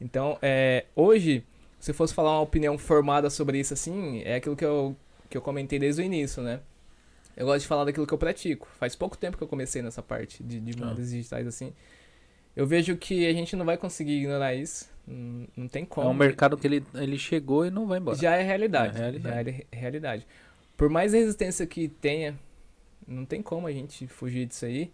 então 0.01 0.37
é, 0.41 0.85
hoje, 0.95 1.43
se 1.79 1.91
eu 1.91 1.95
fosse 1.95 2.13
falar 2.13 2.31
uma 2.31 2.41
opinião 2.41 2.77
formada 2.77 3.29
sobre 3.29 3.59
isso 3.59 3.73
assim, 3.73 4.21
é 4.25 4.35
aquilo 4.35 4.55
que 4.55 4.65
eu, 4.65 4.95
que 5.29 5.37
eu 5.37 5.41
comentei 5.41 5.77
desde 5.77 6.01
o 6.01 6.05
início, 6.05 6.41
né? 6.41 6.59
Eu 7.37 7.45
gosto 7.45 7.61
de 7.61 7.67
falar 7.67 7.85
daquilo 7.85 8.05
que 8.05 8.13
eu 8.13 8.17
pratico. 8.17 8.67
Faz 8.79 8.95
pouco 8.95 9.17
tempo 9.17 9.37
que 9.37 9.43
eu 9.43 9.47
comecei 9.47 9.81
nessa 9.81 10.01
parte 10.03 10.43
de, 10.43 10.59
de 10.59 10.83
Ah. 10.83 10.93
digitais 10.93 11.47
assim. 11.47 11.71
Eu 12.53 12.67
vejo 12.67 12.97
que 12.97 13.25
a 13.27 13.31
gente 13.31 13.55
não 13.55 13.63
vai 13.65 13.77
conseguir 13.77 14.17
ignorar 14.17 14.53
isso. 14.53 14.89
Não, 15.55 15.67
tem 15.67 15.83
É 15.83 15.85
como. 15.85 16.09
um 16.09 16.13
mercado 16.13 16.55
que 16.57 16.67
ele, 16.67 16.83
ele 16.93 17.17
chegou 17.17 17.65
e 17.65 17.71
não 17.71 17.87
vai 17.87 17.99
embora. 17.99 18.17
Já 18.17 18.35
é 18.35 18.43
realidade. 18.43 18.95
É 18.95 18.99
realidade. 18.99 19.35
Já 19.35 19.41
é 19.41 19.43
re- 19.55 19.67
realidade. 19.71 20.27
Por 20.77 20.89
mais 20.89 21.13
resistência 21.13 21.65
que 21.65 21.87
tenha, 21.87 22.37
não 23.07 23.25
tem 23.25 23.41
como 23.41 23.65
a 23.67 23.71
gente 23.71 24.07
fugir 24.07 24.45
disso 24.45 24.65
aí. 24.65 24.91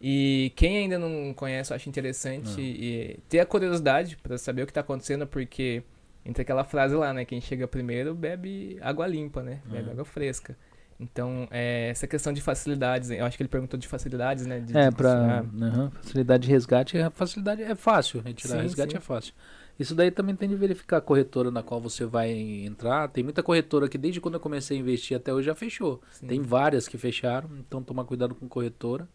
E 0.00 0.52
quem 0.54 0.78
ainda 0.78 0.98
não 0.98 1.34
conhece, 1.34 1.72
eu 1.72 1.74
acho 1.76 1.88
interessante 1.88 2.60
e 2.60 3.18
ter 3.28 3.40
a 3.40 3.46
curiosidade 3.46 4.16
para 4.16 4.38
saber 4.38 4.62
o 4.62 4.66
que 4.66 4.72
tá 4.72 4.80
acontecendo, 4.80 5.26
porque 5.26 5.82
entre 6.24 6.42
aquela 6.42 6.62
frase 6.62 6.94
lá, 6.94 7.12
né? 7.12 7.24
Quem 7.24 7.40
chega 7.40 7.66
primeiro 7.66 8.14
bebe 8.14 8.78
água 8.80 9.06
limpa, 9.08 9.42
né? 9.42 9.60
Bebe 9.66 9.88
É. 9.88 9.92
água 9.92 10.04
fresca. 10.04 10.56
Então, 11.00 11.46
é, 11.50 11.90
essa 11.90 12.08
questão 12.08 12.32
de 12.32 12.40
facilidades, 12.40 13.10
eu 13.10 13.24
acho 13.24 13.36
que 13.36 13.42
ele 13.42 13.48
perguntou 13.48 13.78
de 13.78 13.86
facilidades, 13.86 14.46
né? 14.46 14.58
De, 14.58 14.76
É, 14.76 14.88
ah, 14.88 15.44
aham, 15.62 15.90
facilidade 16.02 16.46
de 16.46 16.52
resgate, 16.52 16.98
a 16.98 17.10
facilidade 17.10 17.62
é 17.62 17.74
fácil, 17.76 18.20
retirar 18.20 18.56
Sim, 18.56 18.62
resgate 18.62 18.92
sim. 18.92 18.98
é 18.98 19.00
fácil. 19.00 19.32
Isso 19.78 19.94
daí 19.94 20.10
também 20.10 20.34
tem 20.34 20.48
de 20.48 20.56
verificar 20.56 20.96
a 20.96 21.00
corretora 21.00 21.52
na 21.52 21.62
qual 21.62 21.80
você 21.80 22.04
vai 22.04 22.32
entrar. 22.32 23.08
Tem 23.08 23.22
muita 23.22 23.44
corretora 23.44 23.88
que 23.88 23.96
desde 23.96 24.20
quando 24.20 24.34
eu 24.34 24.40
comecei 24.40 24.76
a 24.76 24.80
investir 24.80 25.16
até 25.16 25.32
hoje 25.32 25.46
já 25.46 25.54
fechou. 25.54 26.02
sim. 26.10 26.26
Tem 26.26 26.42
várias 26.42 26.88
que 26.88 26.98
fecharam, 26.98 27.48
então 27.60 27.80
tomar 27.80 28.04
cuidado 28.04 28.34
com 28.34 28.48
corretora, 28.48 29.08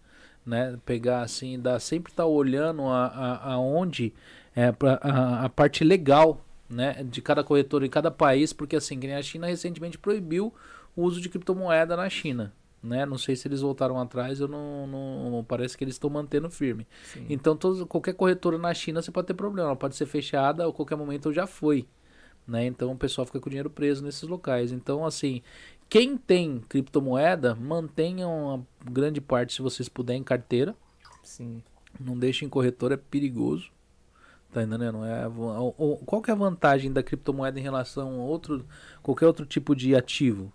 né? 0.46 0.78
Pegar 0.86 1.22
assim, 1.22 1.60
dá 1.60 1.78
sempre 1.80 2.14
estar 2.14 2.26
olhando 2.26 2.84
a, 2.84 3.08
a, 3.08 3.54
aonde 3.56 4.14
é 4.56 4.72
pra, 4.72 5.00
a, 5.02 5.46
a 5.46 5.50
parte 5.50 5.84
legal, 5.84 6.46
né, 6.70 7.04
de 7.04 7.22
cada 7.22 7.44
corretora 7.44 7.86
em 7.86 7.90
cada 7.90 8.10
país, 8.10 8.54
porque 8.54 8.76
assim, 8.76 9.00
a 9.12 9.22
China 9.22 9.48
recentemente 9.48 9.98
proibiu 9.98 10.54
o 10.96 11.04
uso 11.04 11.22
de 11.22 11.30
criptomoeda 11.30 11.96
na 11.96 12.10
China. 12.10 12.54
né? 12.82 13.06
Não 13.06 13.18
sei 13.18 13.36
se 13.36 13.48
eles 13.48 13.62
voltaram 13.62 14.00
atrás, 14.00 14.40
eu 14.40 14.48
não, 14.48 14.86
não 14.88 15.44
parece 15.44 15.78
que 15.78 15.84
eles 15.84 15.96
estão 15.96 16.10
mantendo 16.10 16.50
firme. 16.50 16.86
Sim. 17.06 17.26
Então, 17.30 17.56
todos, 17.56 17.84
qualquer 17.86 18.14
corretora 18.14 18.58
na 18.58 18.74
China 18.74 19.02
você 19.02 19.12
pode 19.12 19.28
ter 19.28 19.34
problema, 19.34 19.70
ela 19.70 19.76
pode 19.76 19.96
ser 19.96 20.06
fechada 20.06 20.68
a 20.68 20.72
qualquer 20.74 20.98
momento 20.98 21.28
ou 21.28 21.34
já 21.34 21.48
foi. 21.48 21.88
Né? 22.46 22.66
Então 22.66 22.92
o 22.92 22.98
pessoal 22.98 23.26
fica 23.26 23.40
com 23.40 23.48
o 23.48 23.50
dinheiro 23.50 23.70
preso 23.70 24.04
nesses 24.04 24.24
locais. 24.24 24.72
Então, 24.74 25.06
assim, 25.06 25.42
quem 25.88 26.18
tem 26.18 26.60
criptomoeda, 26.68 27.56
mantenha 27.56 28.28
uma 28.28 28.66
grande 28.84 29.22
parte, 29.22 29.54
se 29.54 29.62
vocês 29.62 29.88
puderem, 29.88 30.22
em 30.22 30.26
carteira. 30.26 30.76
Sim. 31.22 31.64
Não 32.00 32.18
deixem 32.18 32.48
em 32.48 32.50
corretora, 32.50 32.96
é 32.96 32.98
perigoso. 32.98 33.72
Tá 34.52 34.62
entendendo? 34.62 35.04
É, 35.06 35.24
qual 36.06 36.22
que 36.22 36.30
é 36.30 36.34
a 36.34 36.38
vantagem 36.38 36.92
da 36.92 37.02
criptomoeda 37.02 37.60
em 37.60 37.64
relação 37.64 38.20
a 38.20 38.24
outro, 38.24 38.66
qualquer 39.02 39.26
outro 39.26 39.46
tipo 39.46 39.76
de 39.76 39.96
ativo? 39.96 40.52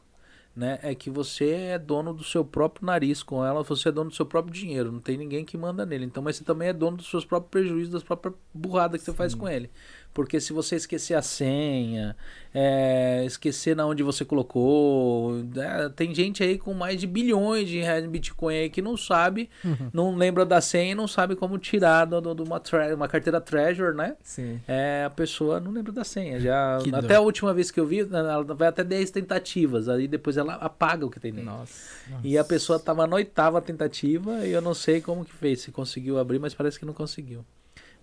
Né? 0.59 0.77
É 0.83 0.93
que 0.93 1.09
você 1.09 1.51
é 1.51 1.79
dono 1.79 2.13
do 2.13 2.25
seu 2.25 2.45
próprio 2.45 2.85
nariz 2.85 3.23
com 3.23 3.45
ela, 3.45 3.63
você 3.63 3.91
é 3.91 3.93
dono 3.93 4.11
do 4.11 4.17
seu 4.17 4.27
próprio 4.27 4.53
dinheiro, 4.53 4.91
não 4.91 4.99
tem 4.99 5.17
ninguém 5.17 5.45
que 5.45 5.57
manda 5.57 5.87
nele. 5.87 6.05
Então, 6.05 6.21
mas 6.21 6.35
você 6.35 6.43
também 6.43 6.67
é 6.67 6.73
dono 6.73 6.97
dos 6.97 7.09
seus 7.09 7.25
próprios 7.25 7.49
prejuízos, 7.49 7.93
das 7.93 8.03
próprias 8.03 8.35
burradas 8.53 9.01
que 9.01 9.05
você 9.05 9.13
faz 9.17 9.37
com 9.37 9.49
ele. 9.49 9.71
Porque 10.19 10.41
se 10.41 10.53
você 10.53 10.75
esquecer 10.75 11.15
a 11.15 11.23
senha, 11.23 12.17
é, 12.53 13.23
esquecer 13.25 13.77
na 13.77 13.87
onde 13.87 14.03
você 14.03 14.25
colocou, 14.25 15.35
né, 15.55 15.93
tem 15.95 16.13
gente 16.13 16.43
aí 16.43 16.59
com 16.59 16.75
mais 16.75 16.99
de 16.99 17.07
bilhões 17.07 17.69
de 17.69 17.79
reais 17.79 18.05
em 18.05 18.09
Bitcoin 18.09 18.53
aí 18.53 18.69
que 18.69 18.83
não 18.83 18.97
sabe, 18.97 19.49
não 19.93 20.17
lembra 20.17 20.45
da 20.45 20.61
senha 20.61 20.91
e 20.91 20.95
não 20.97 21.07
sabe 21.07 21.37
como 21.37 21.57
tirar 21.57 22.05
de 22.05 22.17
uma, 22.17 22.61
uma 22.97 23.07
carteira 23.07 23.41
Treasure, 23.41 23.95
né? 23.97 24.17
Sim. 24.25 24.61
É, 24.67 25.05
a 25.07 25.11
pessoa 25.11 25.61
não 25.61 25.71
lembra 25.71 25.93
da 25.93 26.03
senha. 26.03 26.41
Já, 26.41 26.81
Que 26.83 26.93
até 26.93 27.15
dó. 27.15 27.19
a 27.19 27.21
última 27.21 27.55
vez 27.55 27.71
que 27.71 27.79
eu 27.79 27.87
vi, 27.87 28.01
ela 28.01 28.43
vai 28.43 28.67
até 28.67 28.83
10 28.83 29.13
tentativas, 29.13 29.89
aí 29.89 30.09
depois 30.09 30.37
ela 30.37 30.55
apaga 30.55 31.07
o 31.07 31.11
que 31.11 31.21
tem 31.21 31.33
dentro. 31.33 31.49
Nossa. 31.49 31.81
E 32.25 32.37
a 32.37 32.43
pessoa 32.43 32.81
tava 32.81 33.07
na 33.07 33.15
oitava 33.15 33.63
tentativa 33.63 34.45
e 34.45 34.51
eu 34.51 34.61
não 34.61 34.75
sei 34.75 35.01
como 35.01 35.25
que 35.25 35.33
fez, 35.33 35.61
se 35.61 35.71
conseguiu 35.71 36.19
abrir, 36.19 36.41
mas 36.41 36.55
parece 36.55 36.77
que 36.77 36.85
não 36.85 36.93
conseguiu. 36.93 37.45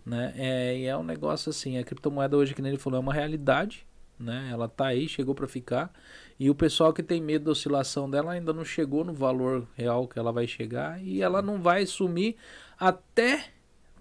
Né? 0.05 0.33
É, 0.35 0.77
e 0.77 0.85
é 0.85 0.95
um 0.95 1.03
negócio 1.03 1.49
assim, 1.49 1.77
a 1.77 1.83
criptomoeda 1.83 2.37
hoje, 2.37 2.53
que 2.53 2.61
nem 2.61 2.71
ele 2.71 2.79
falou, 2.79 2.97
é 2.97 3.01
uma 3.01 3.13
realidade, 3.13 3.87
né? 4.19 4.49
Ela 4.51 4.67
tá 4.69 4.87
aí, 4.87 5.07
chegou 5.07 5.33
para 5.33 5.47
ficar. 5.47 5.91
E 6.39 6.49
o 6.49 6.55
pessoal 6.55 6.93
que 6.93 7.01
tem 7.01 7.21
medo 7.21 7.45
da 7.45 7.51
oscilação 7.51 8.09
dela 8.09 8.33
ainda 8.33 8.53
não 8.53 8.63
chegou 8.63 9.03
no 9.03 9.13
valor 9.13 9.67
real 9.75 10.07
que 10.07 10.19
ela 10.19 10.31
vai 10.31 10.47
chegar 10.47 11.01
e 11.03 11.21
ela 11.21 11.41
não 11.41 11.61
vai 11.61 11.85
sumir 11.85 12.35
até 12.77 13.55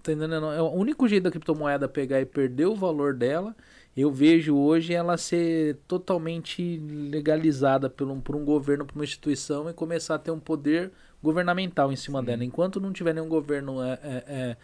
tá 0.05 0.11
entendendo? 0.11 0.45
É 0.51 0.61
o 0.61 0.71
único 0.71 1.07
jeito 1.07 1.23
da 1.23 1.31
criptomoeda 1.31 1.87
pegar 1.87 2.21
e 2.21 2.25
perder 2.25 2.67
o 2.67 2.75
valor 2.75 3.13
dela. 3.13 3.55
Eu 3.97 4.11
vejo 4.11 4.55
hoje 4.55 4.93
ela 4.93 5.17
ser 5.17 5.77
totalmente 5.87 6.77
legalizada 7.09 7.89
por 7.89 8.07
um, 8.07 8.19
por 8.19 8.35
um 8.35 8.45
governo, 8.45 8.85
por 8.85 8.93
uma 8.95 9.03
instituição 9.03 9.69
e 9.69 9.73
começar 9.73 10.15
a 10.15 10.19
ter 10.19 10.31
um 10.31 10.39
poder 10.39 10.91
governamental 11.23 11.91
em 11.91 11.95
cima 11.95 12.19
Sim. 12.19 12.25
dela. 12.25 12.43
Enquanto 12.43 12.79
não 12.79 12.93
tiver 12.93 13.13
nenhum 13.13 13.29
governo 13.29 13.81
é, 13.81 13.99
é, 14.03 14.23
é, 14.27 14.57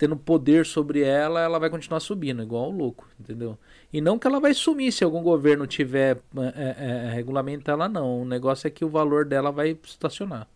tendo 0.00 0.16
poder 0.16 0.64
sobre 0.64 1.02
ela, 1.02 1.42
ela 1.42 1.58
vai 1.58 1.68
continuar 1.68 2.00
subindo, 2.00 2.42
igual 2.42 2.70
o 2.70 2.74
louco, 2.74 3.06
entendeu? 3.20 3.58
E 3.92 4.00
não 4.00 4.18
que 4.18 4.26
ela 4.26 4.40
vai 4.40 4.54
sumir 4.54 4.90
se 4.92 5.04
algum 5.04 5.22
governo 5.22 5.66
tiver 5.66 6.16
é, 6.38 6.40
é, 6.56 7.06
é, 7.06 7.12
regulamentar 7.12 7.74
ela, 7.74 7.86
não. 7.86 8.22
O 8.22 8.24
negócio 8.24 8.66
é 8.66 8.70
que 8.70 8.82
o 8.82 8.88
valor 8.88 9.26
dela 9.26 9.52
vai 9.52 9.78
estacionar. 9.84 10.48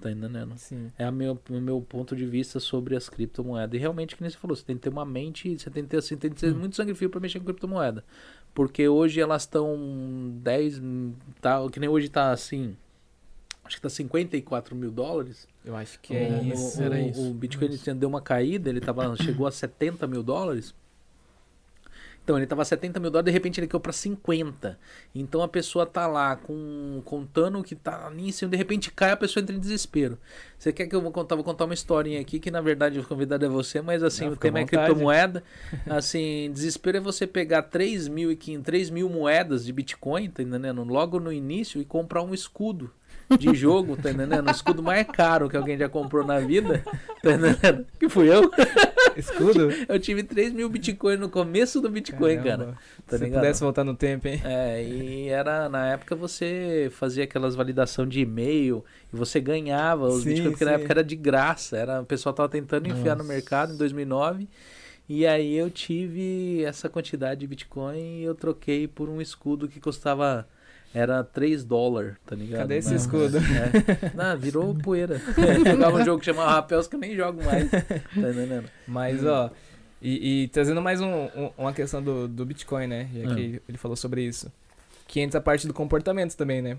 Tá 0.00 0.10
entendendo? 0.10 0.54
Sim. 0.56 0.90
É 0.98 1.06
o 1.06 1.12
meu, 1.12 1.38
meu 1.50 1.82
ponto 1.82 2.16
de 2.16 2.24
vista 2.24 2.58
sobre 2.58 2.96
as 2.96 3.06
criptomoedas. 3.06 3.74
E 3.74 3.78
realmente, 3.78 4.16
que 4.16 4.22
nem 4.22 4.30
você 4.30 4.38
falou, 4.38 4.56
você 4.56 4.64
tem 4.64 4.76
que 4.76 4.82
ter 4.82 4.88
uma 4.88 5.04
mente, 5.04 5.58
você 5.58 5.68
tem 5.68 5.82
que 5.82 5.90
ter, 5.90 5.98
assim, 5.98 6.16
tem 6.16 6.30
que 6.30 6.40
ter 6.40 6.54
muito 6.54 6.74
sangue 6.74 6.94
frio 6.94 7.10
para 7.10 7.20
mexer 7.20 7.38
com 7.38 7.44
criptomoeda. 7.44 8.02
Porque 8.54 8.88
hoje 8.88 9.20
elas 9.20 9.42
estão 9.42 9.76
10, 10.36 10.80
tá, 11.38 11.68
que 11.70 11.78
nem 11.78 11.90
hoje 11.90 12.08
tá 12.08 12.32
assim, 12.32 12.74
acho 13.70 13.76
que 13.76 13.82
tá 13.82 13.88
54 13.88 14.74
mil 14.74 14.90
dólares. 14.90 15.46
Eu 15.64 15.76
acho 15.76 15.98
que 16.00 16.14
é 16.14 16.40
o, 16.42 16.52
isso. 16.52 16.80
o, 16.80 16.82
era 16.82 17.00
isso. 17.00 17.30
o 17.30 17.32
Bitcoin 17.32 17.66
ele 17.66 17.94
deu 17.94 18.08
uma 18.08 18.20
caída, 18.20 18.68
ele 18.68 18.80
tava, 18.80 19.14
chegou 19.22 19.46
a 19.46 19.52
70 19.52 20.06
mil 20.06 20.22
dólares. 20.22 20.74
Então 22.22 22.36
ele 22.36 22.46
tava 22.46 22.64
70 22.64 23.00
mil 23.00 23.10
dólares, 23.10 23.24
de 23.24 23.32
repente 23.32 23.58
ele 23.58 23.66
caiu 23.66 23.80
para 23.80 23.92
50. 23.92 24.78
Então 25.14 25.42
a 25.42 25.48
pessoa 25.48 25.86
tá 25.86 26.06
lá 26.06 26.36
com, 26.36 27.00
contando 27.04 27.62
que 27.62 27.74
tá 27.74 28.10
nisso, 28.10 28.44
e 28.44 28.48
de 28.48 28.56
repente 28.56 28.92
cai, 28.92 29.12
a 29.12 29.16
pessoa 29.16 29.42
entra 29.42 29.56
em 29.56 29.58
desespero. 29.58 30.18
Você 30.58 30.72
quer 30.72 30.86
que 30.86 30.94
eu 30.94 31.00
vou 31.00 31.10
contar? 31.10 31.34
Vou 31.34 31.44
contar 31.44 31.64
uma 31.64 31.74
historinha 31.74 32.20
aqui 32.20 32.38
que 32.38 32.50
na 32.50 32.60
verdade 32.60 32.98
o 32.98 33.04
convidado 33.04 33.44
é 33.44 33.48
você, 33.48 33.80
mas 33.80 34.02
assim, 34.02 34.26
Não, 34.26 34.32
o 34.32 34.36
tema 34.36 34.60
é 34.60 34.64
criptomoeda. 34.64 35.42
Assim, 35.88 36.50
desespero 36.52 36.98
é 36.98 37.00
você 37.00 37.26
pegar 37.26 37.62
3 37.62 38.06
mil, 38.06 38.30
e 38.30 38.36
500, 38.36 38.64
3 38.64 38.90
mil 38.90 39.08
moedas 39.08 39.64
de 39.64 39.72
Bitcoin, 39.72 40.28
tá 40.28 40.42
entendendo? 40.42 40.84
Logo 40.84 41.18
no 41.18 41.32
início 41.32 41.80
e 41.80 41.84
comprar 41.84 42.22
um 42.22 42.34
escudo 42.34 42.92
de 43.38 43.54
jogo, 43.54 43.96
tá 43.96 44.10
entendendo? 44.10 44.46
O 44.46 44.50
escudo 44.50 44.82
mais 44.82 45.06
caro 45.06 45.48
que 45.48 45.56
alguém 45.56 45.78
já 45.78 45.88
comprou 45.88 46.24
na 46.24 46.40
vida, 46.40 46.82
tá 47.22 47.32
entendendo? 47.32 47.86
Que 47.98 48.08
fui 48.08 48.28
eu. 48.32 48.50
Escudo? 49.16 49.70
Eu 49.88 49.98
tive 49.98 50.22
3 50.22 50.52
mil 50.52 50.68
Bitcoin 50.68 51.16
no 51.16 51.28
começo 51.28 51.80
do 51.80 51.90
Bitcoin, 51.90 52.36
cara. 52.36 52.58
Caramba. 52.58 52.78
Tá 53.06 53.18
Se 53.18 53.24
ligado? 53.24 53.40
pudesse 53.40 53.60
voltar 53.60 53.84
no 53.84 53.94
tempo, 53.94 54.28
hein? 54.28 54.40
É, 54.44 54.82
e 54.82 55.28
era 55.28 55.68
na 55.68 55.88
época 55.88 56.14
você 56.14 56.88
fazia 56.92 57.24
aquelas 57.24 57.54
validação 57.54 58.06
de 58.06 58.20
e-mail 58.20 58.84
e 59.12 59.16
você 59.16 59.40
ganhava 59.40 60.06
os 60.06 60.22
Sim, 60.22 60.30
Bitcoin, 60.30 60.50
porque 60.50 60.64
na 60.64 60.72
sim. 60.72 60.76
época 60.76 60.92
era 60.92 61.04
de 61.04 61.16
graça. 61.16 61.76
Era, 61.76 62.00
o 62.00 62.06
pessoal 62.06 62.32
tava 62.32 62.48
tentando 62.48 62.88
enfiar 62.88 63.16
no 63.16 63.24
Nossa. 63.24 63.32
mercado 63.32 63.74
em 63.74 63.76
2009. 63.76 64.48
E 65.08 65.26
aí 65.26 65.56
eu 65.56 65.68
tive 65.70 66.62
essa 66.62 66.88
quantidade 66.88 67.40
de 67.40 67.46
Bitcoin 67.46 68.20
e 68.20 68.22
eu 68.22 68.34
troquei 68.34 68.86
por 68.86 69.08
um 69.08 69.20
escudo 69.20 69.66
que 69.68 69.80
custava 69.80 70.46
era 70.94 71.22
3 71.22 71.64
dólares, 71.64 72.14
tá 72.26 72.34
ligado? 72.34 72.60
Cadê 72.60 72.78
esse 72.78 72.90
Não, 72.90 72.96
escudo? 72.96 73.38
é. 73.38 74.12
Não, 74.14 74.38
virou 74.38 74.74
poeira. 74.74 75.20
Jogava 75.64 75.98
um 75.98 76.04
jogo 76.04 76.18
que 76.20 76.26
chamava 76.26 76.50
Rapels 76.52 76.86
que 76.88 76.96
eu 76.96 77.00
nem 77.00 77.14
jogo 77.14 77.44
mais. 77.44 77.70
Tá 77.70 77.78
entendendo? 78.16 78.68
Mas, 78.88 79.24
ó, 79.24 79.50
e, 80.02 80.42
e 80.44 80.48
trazendo 80.48 80.82
mais 80.82 81.00
um- 81.00 81.26
um- 81.36 81.50
uma 81.58 81.72
questão 81.72 82.02
do, 82.02 82.26
do 82.26 82.44
Bitcoin, 82.44 82.86
né? 82.86 83.08
Já 83.14 83.30
Hum. 83.30 83.34
que 83.34 83.62
ele 83.68 83.78
falou 83.78 83.96
sobre 83.96 84.22
isso. 84.22 84.50
Que 85.06 85.20
entra 85.20 85.38
a 85.38 85.42
parte 85.42 85.66
do 85.66 85.74
comportamento 85.74 86.36
também, 86.36 86.60
né? 86.62 86.76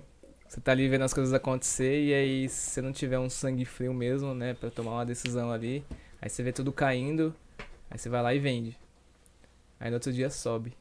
Você 0.47 0.59
tá 0.59 0.73
ali 0.73 0.87
vendo 0.89 1.03
as 1.03 1.13
coisas 1.13 1.33
acontecer 1.33 2.03
e 2.03 2.13
aí 2.13 2.49
se 2.49 2.71
você 2.71 2.81
não 2.81 2.91
tiver 2.91 3.17
um 3.17 3.29
sangue 3.29 3.63
frio 3.63 3.93
mesmo, 3.93 4.33
né? 4.33 4.53
Pra 4.53 4.69
tomar 4.69 4.91
uma 4.91 5.05
decisão 5.05 5.49
ali, 5.51 5.83
aí 6.21 6.29
você 6.29 6.43
vê 6.43 6.51
tudo 6.51 6.73
caindo, 6.73 7.33
aí 7.89 7.97
você 7.97 8.09
vai 8.09 8.21
lá 8.21 8.33
e 8.33 8.39
vende. 8.39 8.77
Aí 9.79 9.89
no 9.89 9.95
outro 9.95 10.11
dia 10.11 10.29
sobe. 10.29 10.73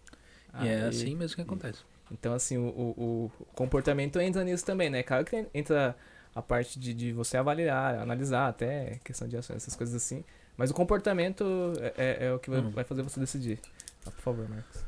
E 0.60 0.66
é 0.66 0.74
Aí- 0.76 0.88
assim 0.88 1.14
mesmo 1.14 1.36
que 1.36 1.42
acontece. 1.42 1.80
Então, 2.12 2.32
assim, 2.34 2.56
o, 2.58 2.62
o, 2.68 3.30
o 3.40 3.44
comportamento 3.54 4.18
entra 4.20 4.42
nisso 4.44 4.64
também, 4.64 4.90
né? 4.90 5.02
Claro 5.02 5.24
que 5.24 5.46
entra 5.54 5.96
a 6.34 6.42
parte 6.42 6.78
de, 6.78 6.92
de 6.94 7.12
você 7.12 7.36
avaliar, 7.36 7.98
analisar 7.98 8.48
até 8.48 8.98
questão 9.04 9.28
de 9.28 9.36
ações, 9.36 9.56
essas 9.58 9.76
coisas 9.76 9.94
assim. 9.94 10.24
Mas 10.56 10.70
o 10.70 10.74
comportamento 10.74 11.44
é, 11.80 11.92
é- 11.96 12.26
é 12.26 12.32
o 12.32 12.38
que 12.38 12.50
vai, 12.50 12.60
Hum. 12.60 12.70
vai 12.70 12.84
fazer 12.84 13.02
você 13.02 13.18
decidir. 13.20 13.58
Ah, 14.06 14.10
por 14.10 14.20
favor, 14.20 14.48
Marcos. 14.48 14.84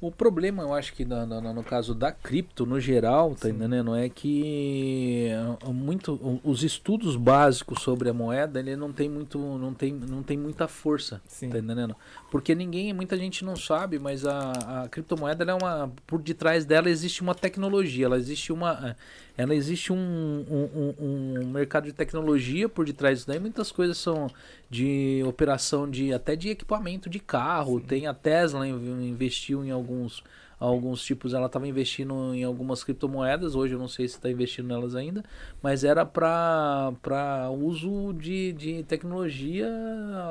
O 0.00 0.10
problema, 0.10 0.64
eu 0.64 0.74
acho 0.74 0.94
que 0.94 1.04
no, 1.04 1.24
no, 1.24 1.52
no 1.52 1.62
caso 1.62 1.94
da 1.94 2.10
cripto, 2.10 2.66
no 2.66 2.80
geral, 2.80 3.36
tá 3.36 3.48
entendendo? 3.48 3.94
É 3.94 4.08
que 4.08 5.28
ah, 5.64 5.70
muito, 5.70 6.14
o- 6.14 6.40
os 6.42 6.64
estudos 6.64 7.14
básicos 7.14 7.80
sobre 7.82 8.08
a 8.08 8.12
moeda, 8.12 8.58
ele 8.58 8.74
não 8.74 8.92
tem 8.92 9.08
muito, 9.08 9.38
não 9.38 9.72
tem, 9.72 9.92
não 9.92 10.22
tem 10.24 10.36
muita 10.36 10.66
força, 10.66 11.20
Sim. 11.28 11.50
tá 11.50 11.58
entendendo? 11.58 11.94
Porque 12.32 12.54
ninguém, 12.54 12.94
muita 12.94 13.14
gente 13.14 13.44
não 13.44 13.54
sabe, 13.54 13.98
mas 13.98 14.24
a, 14.24 14.84
a 14.84 14.88
criptomoeda, 14.88 15.44
é 15.44 15.52
uma, 15.52 15.92
por 16.06 16.18
detrás 16.22 16.64
dela 16.64 16.88
existe 16.88 17.20
uma 17.20 17.34
tecnologia, 17.34 18.06
ela 18.06 18.16
existe 18.16 18.50
uma, 18.50 18.96
ela 19.36 19.54
existe 19.54 19.92
um, 19.92 19.98
um, 19.98 20.94
um- 20.98 21.40
um 21.42 21.46
mercado 21.50 21.84
de 21.84 21.92
tecnologia 21.92 22.70
por 22.70 22.86
detrás 22.86 23.18
disso 23.18 23.28
daí, 23.28 23.38
muitas 23.38 23.70
coisas 23.70 23.98
são 23.98 24.28
de 24.70 25.22
operação 25.26 25.86
de 25.90 26.10
até 26.14 26.34
de 26.34 26.48
equipamento 26.48 27.10
de 27.10 27.18
carro. 27.20 27.78
Sim. 27.80 27.86
Tem 27.86 28.06
a 28.06 28.14
Tesla 28.14 28.66
in- 28.66 29.08
investiu 29.10 29.62
em 29.62 29.70
alguns 29.70 30.24
alguns 30.64 31.02
tipos, 31.04 31.34
ela 31.34 31.46
estava 31.46 31.66
investindo 31.66 32.34
em 32.34 32.44
algumas 32.44 32.84
criptomoedas. 32.84 33.54
Hoje 33.54 33.74
eu 33.74 33.78
não 33.78 33.88
sei 33.88 34.06
se 34.08 34.14
está 34.14 34.30
investindo 34.30 34.68
nelas 34.68 34.94
ainda, 34.94 35.22
mas 35.62 35.82
era 35.84 36.06
para 36.06 36.92
para 37.02 37.50
uso 37.50 38.12
de, 38.12 38.52
de 38.52 38.82
tecnologia 38.84 39.68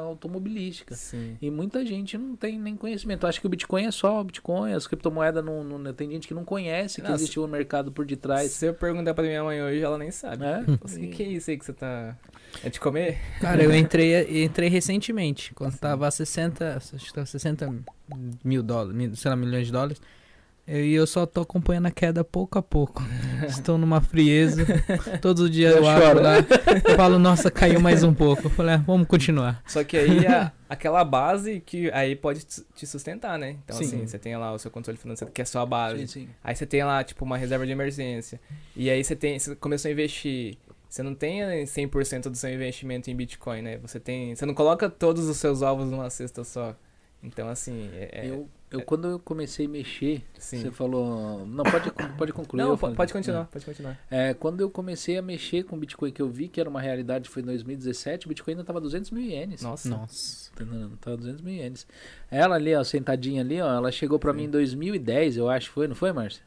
automobilística. 0.03 0.95
Sim. 0.95 1.38
E 1.41 1.49
muita 1.49 1.86
gente 1.86 2.17
não 2.17 2.36
tem 2.36 2.59
nem 2.59 2.75
conhecimento. 2.75 3.27
Acho 3.27 3.39
que 3.41 3.47
o 3.47 3.49
Bitcoin 3.49 3.86
é 3.86 3.91
só 3.91 4.19
o 4.21 4.23
Bitcoin, 4.23 4.73
as 4.73 4.88
criptomoedas 4.88 5.43
não, 5.43 5.63
não 5.63 5.93
tem 5.93 6.09
gente 6.11 6.27
que 6.27 6.34
não 6.34 6.45
conhece 6.45 6.95
que 7.01 7.01
Nossa. 7.07 7.15
existe 7.23 7.39
um 7.39 7.47
mercado 7.47 7.91
por 7.91 8.05
detrás. 8.05 8.51
Se 8.51 8.65
eu 8.67 8.73
perguntar 8.73 9.13
pra 9.13 9.23
minha 9.23 9.43
mãe 9.43 9.61
hoje, 9.61 9.82
ela 9.82 9.97
nem 9.97 10.11
sabe. 10.11 10.45
É? 10.45 10.61
O 10.82 10.88
que, 10.88 11.07
que 11.07 11.23
é 11.23 11.27
isso 11.27 11.49
aí 11.51 11.57
que 11.57 11.65
você 11.65 11.73
tá. 11.73 12.17
É 12.63 12.69
de 12.69 12.79
comer? 12.79 13.17
Cara, 13.39 13.63
eu 13.63 13.73
entrei, 13.73 14.43
entrei 14.43 14.67
recentemente, 14.69 15.53
quando 15.53 15.77
tava 15.77 16.07
a 16.07 16.11
60, 16.11 16.77
acho 16.77 17.05
que 17.05 17.13
tava 17.13 17.25
60 17.25 17.73
mil 18.43 18.61
dólares, 18.61 18.93
mil- 18.93 19.15
sei 19.15 19.29
lá, 19.29 19.38
milhões 19.38 19.67
de 19.67 19.71
dólares. 19.71 20.01
E 20.68 20.93
eu 20.93 21.05
só 21.05 21.26
tô 21.26 21.41
acompanhando 21.41 21.88
a 21.88 21.91
queda 21.91 22.24
pouco 22.24 22.57
a 22.57 22.62
pouco. 22.62 23.03
Estou 23.47 23.78
numa 23.78 23.99
frieza. 23.99 24.66
Todo 25.22 25.49
dia 25.49 25.70
eu, 25.70 25.78
Eu 25.78 25.89
abro 25.89 26.05
choro. 26.07 26.22
lá. 26.22 26.36
Eu 26.88 26.95
falo, 26.95 27.20
nossa, 27.20 27.49
caiu 27.51 27.80
mais 27.82 28.03
um 28.03 28.14
pouco. 28.14 28.43
Eu 28.45 28.49
falei, 28.49 28.76
ah, 28.76 28.78
vamos 28.78 29.07
continuar. 29.07 29.62
Só 29.68 29.84
que 29.84 29.97
aí 29.97 30.26
a- 30.28 30.51
aquela 30.70 31.03
base 31.03 31.59
que 31.66 31.91
aí 31.91 32.16
pode 32.16 32.45
te- 32.45 32.64
te 32.76 32.88
sustentar, 32.88 33.38
né? 33.38 33.57
Então, 33.66 33.76
Sim. 33.76 33.84
assim, 33.86 34.07
você 34.07 34.18
tem 34.20 34.38
lá 34.38 34.53
o 34.53 34.59
seu 34.59 34.72
controle 34.72 34.97
financeiro, 34.97 35.34
que 35.34 35.41
é 35.41 35.43
a 35.43 35.45
sua 35.45 35.66
base. 35.66 36.07
Sim, 36.07 36.22
sim. 36.22 36.30
Aí 36.43 36.55
você 36.55 36.66
tem 36.66 36.84
lá, 36.84 37.03
tipo, 37.03 37.26
uma 37.26 37.38
reserva 37.38 37.66
de 37.66 37.72
emergência. 37.72 38.39
E 38.76 38.89
aí 38.89 39.03
você 39.03 39.16
tem. 39.16 39.38
Você 39.39 39.55
começou 39.55 39.89
a 39.89 39.91
investir. 39.91 40.57
Você 40.88 41.01
não 41.03 41.16
tem 41.16 41.41
eh, 41.41 41.64
100% 41.64 42.30
do 42.30 42.36
seu 42.38 42.53
investimento 42.53 43.09
em 43.09 43.16
Bitcoin, 43.16 43.62
né? 43.62 43.78
Você 43.82 43.99
tem. 43.99 44.36
Você 44.36 44.45
não 44.45 44.53
coloca 44.53 44.89
todos 44.89 45.28
os 45.28 45.38
seus 45.38 45.62
ovos 45.62 45.89
numa 45.89 46.09
cesta 46.09 46.43
só. 46.43 46.76
Então, 47.24 47.49
assim. 47.49 47.89
É, 47.93 48.09
é- 48.26 48.30
Eu, 48.30 48.47
eu, 48.72 48.82
quando 48.82 49.07
eu 49.07 49.19
comecei 49.19 49.65
a 49.65 49.69
mexer, 49.69 50.24
sim. 50.39 50.61
você 50.61 50.72
falou. 50.72 51.45
Não, 51.45 51.63
pode, 51.63 51.91
pode 52.17 52.32
concluir. 52.32 52.63
Não, 52.63 52.78
falo. 52.78 52.95
pode 52.95 53.11
continuar, 53.11 53.45
pode 53.45 53.65
continuar. 53.65 53.99
É, 54.09 54.34
quando 54.34 54.61
eu 54.61 54.69
comecei 54.69 55.17
a 55.17 55.22
mexer 55.22 55.63
com 55.63 55.78
Bitcoin, 55.78 56.11
que 56.11 56.22
eu 56.22 56.30
vi 56.30 56.47
que 56.47 56.59
era 56.59 56.69
uma 56.69 56.80
realidade, 56.80 57.28
foi 57.28 57.41
em 57.41 57.45
2017, 57.45 58.26
o 58.26 58.30
Bitcoin 58.30 58.53
ainda 58.53 58.63
tava 58.63 58.80
200 58.80 59.11
mil 59.11 59.24
ienes. 59.24 59.61
Nossa. 59.61 59.89
Nossa. 59.89 60.51
Tá? 60.55 60.65
Tava 61.01 61.17
200 61.17 61.41
mil 61.41 61.53
ienes. 61.53 61.86
Ela 62.30 62.55
ali, 62.55 62.74
ó, 62.74 62.84
sentadinha 62.84 63.41
ali, 63.41 63.61
ó, 63.61 63.76
ela 63.76 63.91
chegou 63.91 64.17
pra 64.17 64.32
Sim. 64.32 64.38
mim 64.38 64.43
em 64.45 64.49
2010, 64.49 65.36
eu 65.36 65.49
acho, 65.49 65.69
foi, 65.69 65.88
não 65.88 65.95
foi, 65.95 66.13
Márcia? 66.13 66.41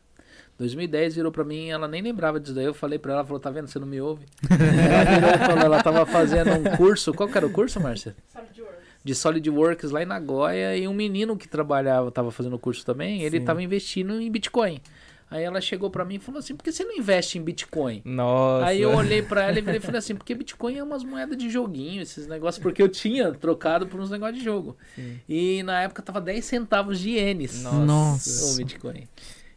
2010 0.57 1.16
virou 1.16 1.33
pra 1.33 1.45
mim, 1.45 1.68
ela 1.68 1.89
nem 1.89 2.01
lembrava 2.01 2.39
disso 2.39 2.55
daí. 2.55 2.64
Eu 2.64 2.75
falei 2.75 2.99
pra 2.99 3.12
ela, 3.12 3.20
ela 3.20 3.27
falou, 3.27 3.41
tá 3.41 3.51
vendo, 3.51 3.66
você 3.66 3.79
não 3.79 3.87
me 3.87 4.01
ouve? 4.01 4.25
ela 4.49 5.05
virou 5.05 5.47
falou, 5.47 5.64
ela 5.64 5.83
tava 5.83 6.07
fazendo 6.07 6.53
um 6.53 6.77
curso, 6.77 7.12
qual 7.12 7.29
que 7.29 7.37
era 7.37 7.47
o 7.47 7.51
curso, 7.51 7.81
Márcia? 7.81 8.14
De 8.53 8.62
SolidWorks 9.13 9.91
lá 9.91 10.03
em 10.03 10.07
Nagoya 10.07 10.77
e 10.77 10.87
um 10.87 10.95
menino 10.95 11.37
que 11.37 11.49
trabalhava, 11.49 12.11
tava 12.13 12.31
fazendo 12.31 12.55
o 12.55 12.59
curso 12.59 12.87
também, 12.87 13.23
ele 13.23 13.41
Sim. 13.41 13.45
tava 13.45 13.63
investindo 13.63 14.21
em 14.21 14.31
Bitcoin. 14.31 14.81
Aí 15.31 15.43
ela 15.43 15.61
chegou 15.61 15.91
pra 15.91 16.05
mim 16.05 16.15
e 16.15 16.19
falou 16.19 16.39
assim, 16.39 16.55
por 16.55 16.63
que 16.63 16.71
você 16.71 16.85
não 16.85 16.97
investe 16.97 17.39
em 17.39 17.43
Bitcoin? 17.43 18.03
Nossa. 18.05 18.67
Aí 18.67 18.81
eu 18.81 18.91
olhei 18.97 19.21
pra 19.21 19.45
ela 19.49 19.59
e 19.59 19.77
e 19.77 19.81
falei 19.81 19.99
assim, 19.99 20.15
porque 20.15 20.35
Bitcoin 20.35 20.77
é 20.77 20.83
umas 20.83 21.03
moedas 21.03 21.37
de 21.37 21.51
joguinho, 21.51 22.01
esses 22.03 22.27
negócios, 22.27 22.63
porque 22.63 22.81
eu 22.81 22.89
tinha 22.89 23.33
trocado 23.33 23.87
por 23.87 23.99
uns 23.99 24.11
negócios 24.11 24.39
de 24.39 24.45
jogo. 24.45 24.77
Sim. 24.95 25.19
E 25.29 25.63
na 25.65 25.83
época 25.83 26.03
tava 26.03 26.21
10 26.21 26.45
centavos 26.45 27.01
de 27.01 27.11
ienes 27.11 27.63
Nossa. 27.63 27.85
Nossa. 27.85 28.53
o 28.53 28.57
Bitcoin. 28.57 29.09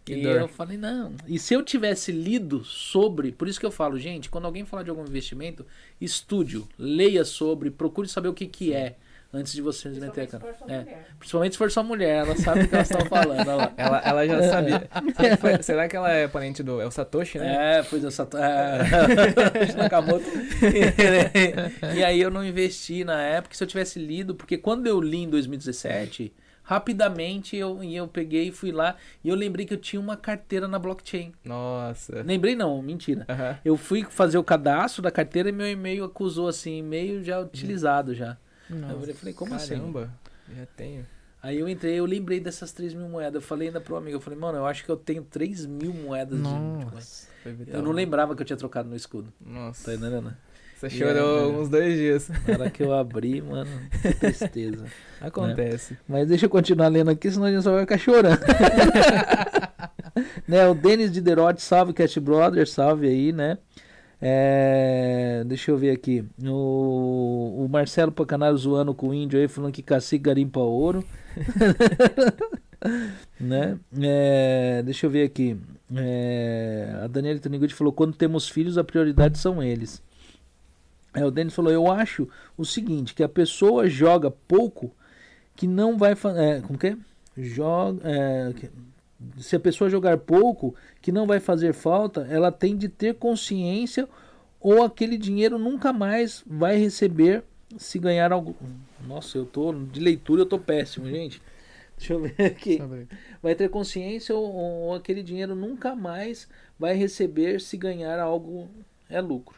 Que 0.03 0.15
e 0.15 0.23
dor. 0.23 0.39
eu 0.39 0.47
falei, 0.47 0.77
não. 0.77 1.13
E 1.27 1.37
se 1.37 1.53
eu 1.53 1.61
tivesse 1.61 2.13
lido 2.13 2.63
sobre, 2.63 3.31
por 3.31 3.47
isso 3.47 3.59
que 3.59 3.65
eu 3.65 3.71
falo, 3.71 3.99
gente, 3.99 4.29
quando 4.29 4.45
alguém 4.45 4.65
falar 4.65 4.83
de 4.83 4.89
algum 4.89 5.03
investimento, 5.03 5.65
estude, 5.99 6.63
leia 6.79 7.25
sobre, 7.25 7.69
procure 7.69 8.07
saber 8.07 8.29
o 8.29 8.33
que 8.33 8.47
que 8.47 8.73
é 8.73 8.95
antes 9.33 9.53
de 9.53 9.61
você 9.61 9.93
se 9.93 9.99
meter, 9.99 10.27
cara. 10.27 10.55
É, 10.67 10.85
principalmente 11.19 11.51
se 11.53 11.57
for 11.57 11.69
sua 11.71 11.83
mulher, 11.83 12.25
ela 12.25 12.35
sabe 12.35 12.61
o 12.63 12.67
que 12.67 12.75
elas 12.75 12.89
estão 12.89 13.05
falando. 13.09 13.45
lá. 13.45 13.73
Ela, 13.77 14.01
ela 14.05 14.27
já 14.27 14.43
sabia. 14.43 14.89
Será 15.15 15.29
que, 15.35 15.37
foi- 15.41 15.63
será 15.63 15.87
que 15.87 15.95
ela 15.95 16.11
é 16.11 16.27
parente 16.27 16.63
do. 16.63 16.79
É 16.81 16.85
o 16.85 16.91
Satoshi, 16.91 17.37
né? 17.39 17.79
É, 17.79 17.83
pois 17.83 18.03
eu 18.03 18.11
só 18.11 18.25
tô. 18.25 18.37
É, 18.37 18.79
Nakamoto. 19.77 20.25
e 21.95 22.03
aí 22.03 22.19
eu 22.21 22.29
não 22.31 22.43
investi 22.45 23.03
na 23.03 23.21
época. 23.21 23.55
Se 23.55 23.63
eu 23.63 23.67
tivesse 23.67 23.99
lido, 23.99 24.35
porque 24.35 24.57
quando 24.57 24.87
eu 24.87 24.99
li 25.01 25.17
em 25.23 25.29
2017, 25.29 26.33
rapidamente 26.63 27.55
eu, 27.55 27.81
e 27.83 27.95
eu 27.95 28.07
peguei 28.07 28.49
e 28.49 28.51
fui 28.51 28.71
lá 28.71 28.95
e 29.23 29.29
eu 29.29 29.35
lembrei 29.35 29.65
que 29.65 29.73
eu 29.73 29.77
tinha 29.77 29.99
uma 29.99 30.17
carteira 30.17 30.67
na 30.67 30.77
blockchain. 30.77 31.31
Nossa. 31.45 32.21
Lembrei 32.25 32.55
não, 32.55 32.81
mentira. 32.81 33.25
Aham. 33.29 33.57
Eu 33.63 33.77
fui 33.77 34.03
fazer 34.09 34.37
o 34.37 34.43
cadastro 34.43 35.01
da 35.01 35.09
carteira 35.11 35.49
e 35.49 35.51
meu 35.51 35.69
e-mail 35.69 36.03
acusou 36.03 36.47
assim, 36.47 36.79
e-mail 36.79 37.23
já 37.23 37.39
utilizado 37.39 38.13
já. 38.13 38.37
Eu 38.69 39.15
falei, 39.15 39.33
como 39.33 39.55
assim? 39.55 39.75
Caramba, 39.75 40.11
já 40.55 40.65
tenho. 40.75 41.05
Aí 41.41 41.59
eu 41.59 41.69
entrei, 41.69 41.95
eu 41.95 42.05
lembrei 42.05 42.39
dessas 42.39 42.71
3 42.71 42.93
mil 42.93 43.07
moedas. 43.07 43.35
Eu 43.35 43.41
falei 43.41 43.67
ainda 43.67 43.79
pro 43.79 43.95
amigo, 43.95 44.17
eu 44.17 44.21
falei, 44.21 44.37
mano, 44.37 44.57
eu 44.57 44.65
acho 44.65 44.83
que 44.83 44.89
eu 44.89 44.97
tenho 44.97 45.23
3 45.23 45.65
mil 45.65 45.93
moedas 45.93 46.37
de 46.37 46.43
Bitcoin. 46.43 46.95
Nossa. 46.95 47.27
Vital. 47.45 47.75
Eu 47.75 47.81
não 47.81 47.91
lembrava 47.91 48.35
que 48.35 48.41
eu 48.41 48.45
tinha 48.45 48.57
trocado 48.57 48.89
no 48.89 48.95
escudo. 48.95 49.31
Tá 49.43 49.49
Nossa. 49.49 49.93
entendendo? 49.93 50.33
Você 50.75 50.87
E 50.87 50.89
chorou 50.91 51.39
é, 51.39 51.47
uns 51.57 51.69
dois 51.69 51.95
dias. 51.95 52.29
Na 52.29 52.53
hora 52.53 52.69
que 52.69 52.83
eu 52.83 52.93
abri, 52.93 53.41
mano, 53.41 53.69
que 54.01 54.13
tristeza. 54.13 54.85
Acontece. 55.21 55.97
Mas 56.07 56.27
deixa 56.27 56.45
eu 56.45 56.49
continuar 56.49 56.89
lendo 56.89 57.09
aqui, 57.09 57.31
senão 57.31 57.47
a 57.47 57.51
gente 57.51 57.63
só 57.63 57.71
vai 57.71 57.81
ficar 57.81 57.97
chorando. 57.97 58.39
né, 60.47 60.67
o 60.67 60.75
Denis 60.75 61.11
Diderot, 61.11 61.61
salve 61.61 61.93
Cat 61.93 62.19
Brother, 62.19 62.67
salve 62.67 63.07
aí, 63.07 63.31
né? 63.31 63.57
É, 64.21 65.43
deixa 65.45 65.71
eu 65.71 65.77
ver 65.77 65.91
aqui. 65.91 66.25
O, 66.43 67.65
o 67.65 67.67
Marcelo 67.69 68.11
Pacanaro 68.11 68.57
zoando 68.57 68.93
com 68.93 69.09
o 69.09 69.13
índio 69.13 69.39
aí, 69.39 69.47
falando 69.47 69.73
que 69.73 69.83
cacique 69.83 70.23
garimpa 70.23 70.59
ouro. 70.59 71.03
né? 73.39 73.77
É, 74.01 74.81
deixa 74.83 75.05
eu 75.05 75.09
ver 75.09 75.23
aqui. 75.23 75.57
É, 75.95 76.99
a 77.03 77.07
Daniela 77.07 77.39
Toniguchi 77.39 77.73
falou: 77.73 77.93
quando 77.93 78.15
temos 78.15 78.49
filhos, 78.49 78.77
a 78.77 78.83
prioridade 78.83 79.37
são 79.37 79.61
eles. 79.61 80.01
É, 81.13 81.25
o 81.25 81.31
Denis 81.31 81.53
falou: 81.53 81.71
eu 81.71 81.91
acho 81.91 82.27
o 82.57 82.65
seguinte, 82.65 83.13
que 83.13 83.23
a 83.23 83.29
pessoa 83.29 83.87
joga 83.87 84.31
pouco 84.31 84.91
que 85.55 85.67
não 85.67 85.97
vai. 85.97 86.13
É, 86.13 86.61
como 86.61 86.77
que 86.77 86.87
é? 86.87 86.97
Joga. 87.37 88.01
é, 88.03 88.53
se 89.37 89.55
a 89.55 89.59
pessoa 89.59 89.89
jogar 89.89 90.17
pouco 90.17 90.75
que 91.01 91.11
não 91.11 91.25
vai 91.25 91.39
fazer 91.39 91.73
falta, 91.73 92.27
ela 92.29 92.51
tem 92.51 92.75
de 92.77 92.87
ter 92.87 93.15
consciência 93.15 94.07
ou 94.59 94.83
aquele 94.83 95.17
dinheiro 95.17 95.57
nunca 95.57 95.91
mais 95.93 96.43
vai 96.45 96.77
receber 96.77 97.43
se 97.77 97.99
ganhar 97.99 98.31
algo. 98.31 98.55
Nossa, 99.05 99.37
eu 99.37 99.45
tô 99.45 99.73
de 99.73 99.99
leitura, 99.99 100.41
eu 100.41 100.45
tô 100.45 100.57
péssimo, 100.59 101.05
gente. 101.07 101.41
Deixa 101.97 102.13
eu 102.13 102.21
ver 102.21 102.35
aqui. 102.45 102.79
Vai 103.41 103.55
ter 103.55 103.69
consciência 103.69 104.35
ou, 104.35 104.53
ou 104.53 104.93
aquele 104.93 105.23
dinheiro 105.23 105.55
nunca 105.55 105.95
mais 105.95 106.47
vai 106.79 106.93
receber 106.93 107.59
se 107.59 107.75
ganhar 107.75 108.19
algo 108.19 108.67
é 109.09 109.19
lucro. 109.19 109.57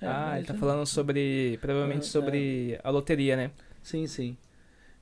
É, 0.00 0.06
ah, 0.06 0.34
ele 0.36 0.46
tá 0.46 0.54
é- 0.54 0.56
falando 0.56 0.86
sobre. 0.86 1.58
Provavelmente 1.60 2.02
É, 2.02 2.10
sobre 2.10 2.78
a 2.84 2.90
loteria, 2.90 3.36
né? 3.36 3.50
Sim, 3.82 4.06
sim. 4.06 4.36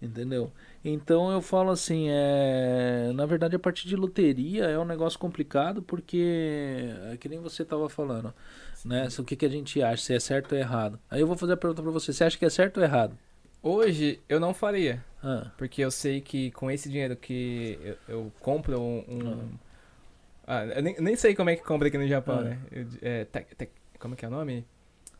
Entendeu? 0.00 0.50
Então 0.88 1.32
eu 1.32 1.42
falo 1.42 1.70
assim, 1.72 2.06
é... 2.08 3.10
na 3.12 3.26
verdade 3.26 3.56
a 3.56 3.58
partir 3.58 3.88
de 3.88 3.96
loteria 3.96 4.66
é 4.66 4.78
um 4.78 4.84
negócio 4.84 5.18
complicado 5.18 5.82
porque 5.82 6.88
é 7.12 7.16
que 7.16 7.28
nem 7.28 7.40
você 7.40 7.64
tava 7.64 7.88
falando, 7.88 8.32
né? 8.84 9.10
Se- 9.10 9.20
O 9.20 9.24
que, 9.24 9.34
que 9.34 9.44
a 9.44 9.48
gente 9.48 9.82
acha, 9.82 10.02
se 10.04 10.14
é 10.14 10.20
certo 10.20 10.52
ou 10.52 10.58
errado. 10.58 10.98
Aí 11.10 11.20
eu 11.20 11.26
vou 11.26 11.36
fazer 11.36 11.54
a 11.54 11.56
pergunta 11.56 11.82
pra 11.82 11.90
você, 11.90 12.12
você 12.12 12.22
acha 12.22 12.38
que 12.38 12.44
é 12.44 12.50
certo 12.50 12.76
ou 12.78 12.84
errado? 12.84 13.18
Hoje 13.62 14.20
eu 14.28 14.38
não 14.38 14.54
faria. 14.54 15.04
Ah, 15.24 15.50
Porque 15.58 15.82
eu 15.82 15.90
sei 15.90 16.20
que 16.20 16.52
com 16.52 16.70
esse 16.70 16.88
dinheiro 16.88 17.16
que 17.16 17.76
eu, 17.82 17.96
eu 18.08 18.32
compro 18.40 18.80
um. 18.80 18.98
um- 19.08 19.50
Ah, 20.46 20.64
eu 20.66 20.82
nem, 20.82 20.94
nem 21.00 21.16
sei 21.16 21.34
como 21.34 21.50
é 21.50 21.56
que 21.56 21.64
compra 21.64 21.88
aqui 21.88 21.98
no 21.98 22.06
Japão, 22.06 22.38
Ah. 22.38 22.42
né? 22.44 22.58
Eu- 22.70 22.86
é, 23.02 23.24
tec- 23.24 23.56
tec- 23.56 23.72
como 23.98 24.14
é 24.14 24.16
que 24.16 24.24
é 24.24 24.28
o 24.28 24.30
nome? 24.30 24.64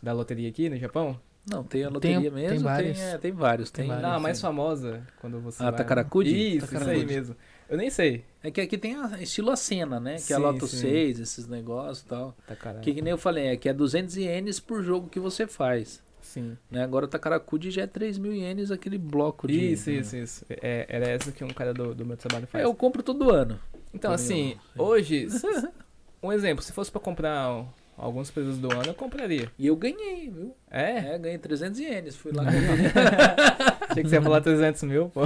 Da 0.01 0.13
loteria 0.13 0.49
aqui 0.49 0.69
no 0.69 0.77
Japão? 0.77 1.19
Não, 1.51 1.63
tem 1.65 1.83
a 1.83 1.87
Tem- 1.87 1.95
loteria 1.95 2.21
tem 2.21 2.31
mesmo, 2.31 2.49
tem, 2.57 2.59
vários. 2.59 2.99
é, 3.01 3.19
tem 3.19 3.33
vários. 3.33 3.71
Tem, 3.71 3.83
Tem 3.85 3.89
vários. 3.89 4.03
Não, 4.09 4.15
a 4.15 4.17
sim. 4.19 4.23
mais 4.23 4.41
famosa 4.41 5.07
quando 5.21 5.41
você. 5.41 5.63
Ah, 5.63 5.71
vai- 5.71 5.79
Takarakuji? 5.79 6.31
Isso, 6.31 6.57
isso 6.57 6.67
Takarakuji. 6.67 7.01
aí 7.01 7.07
mesmo. 7.07 7.37
Eu 7.69 7.77
nem 7.77 7.91
sei. 7.91 8.25
É 8.43 8.51
que 8.51 8.61
aqui 8.61 8.79
tem 8.79 8.95
a, 8.97 9.21
estilo 9.21 9.51
a 9.51 9.57
cena, 9.57 9.99
né? 9.99 10.17
Que 10.25 10.33
é 10.33 10.37
a 10.37 10.39
Sim, 10.39 10.45
Loto 10.45 10.67
sim. 10.69 10.77
6, 10.79 11.19
esses 11.21 11.49
negócios 11.49 12.01
e 12.05 12.09
tal. 12.09 12.37
Takara... 12.47 12.79
Que, 12.81 12.95
que 12.95 13.03
nem 13.03 13.11
eu 13.11 13.19
falei, 13.19 13.49
é 13.49 13.57
que 13.57 13.69
é 13.69 13.73
200 13.73 14.17
ienes 14.17 14.61
por 14.61 14.83
jogo 14.85 15.09
que 15.09 15.19
você 15.19 15.47
faz. 15.49 16.01
Sim. 16.21 16.57
Né? 16.71 16.83
Agora 16.85 17.07
o 17.07 17.09
Takarakuji 17.09 17.71
já 17.73 17.83
é 17.83 17.87
3 17.87 18.19
mil 18.19 18.33
ienes 18.33 18.71
aquele 18.71 18.99
bloco 18.99 19.47
de... 19.49 19.73
Isso, 19.73 19.91
isso, 19.91 20.17
isso. 20.17 20.45
É, 20.49 20.87
era 20.89 21.09
essa 21.09 21.33
que 21.33 21.43
um 21.45 21.49
cara 21.49 21.73
do, 21.75 21.95
do 21.95 22.05
meu 22.07 22.17
trabalho 22.17 22.47
faz. 22.47 22.63
É, 22.63 22.67
eu 22.67 22.75
compro 22.75 23.03
todo 23.03 23.31
ano. 23.33 23.59
Então, 23.95 24.13
Entendeu? 24.13 24.13
assim, 24.13 24.51
Sim. 24.53 24.59
hoje, 24.81 25.29
um 26.23 26.33
exemplo, 26.33 26.63
se 26.63 26.73
fosse 26.73 26.91
pra 26.91 27.01
comprar 27.01 27.53
um- 27.53 27.67
alguns 27.97 28.31
períodos 28.31 28.59
do 28.59 28.71
ano, 28.73 28.85
eu 28.87 28.95
compraria. 28.95 29.51
E 29.59 29.67
eu 29.67 29.77
ganhei, 29.77 30.31
viu? 30.31 30.55
É? 30.71 31.15
É, 31.15 31.19
ganhei 31.19 31.39
300 31.39 31.79
ienes. 31.81 32.17
Fui 32.17 32.33
lá. 32.33 32.45
Achei 33.89 34.03
que 34.03 34.09
você 34.09 34.17
ia 34.17 34.23
falar 34.23 34.41
300 34.41 34.83
mil, 34.85 35.09
pô. 35.11 35.23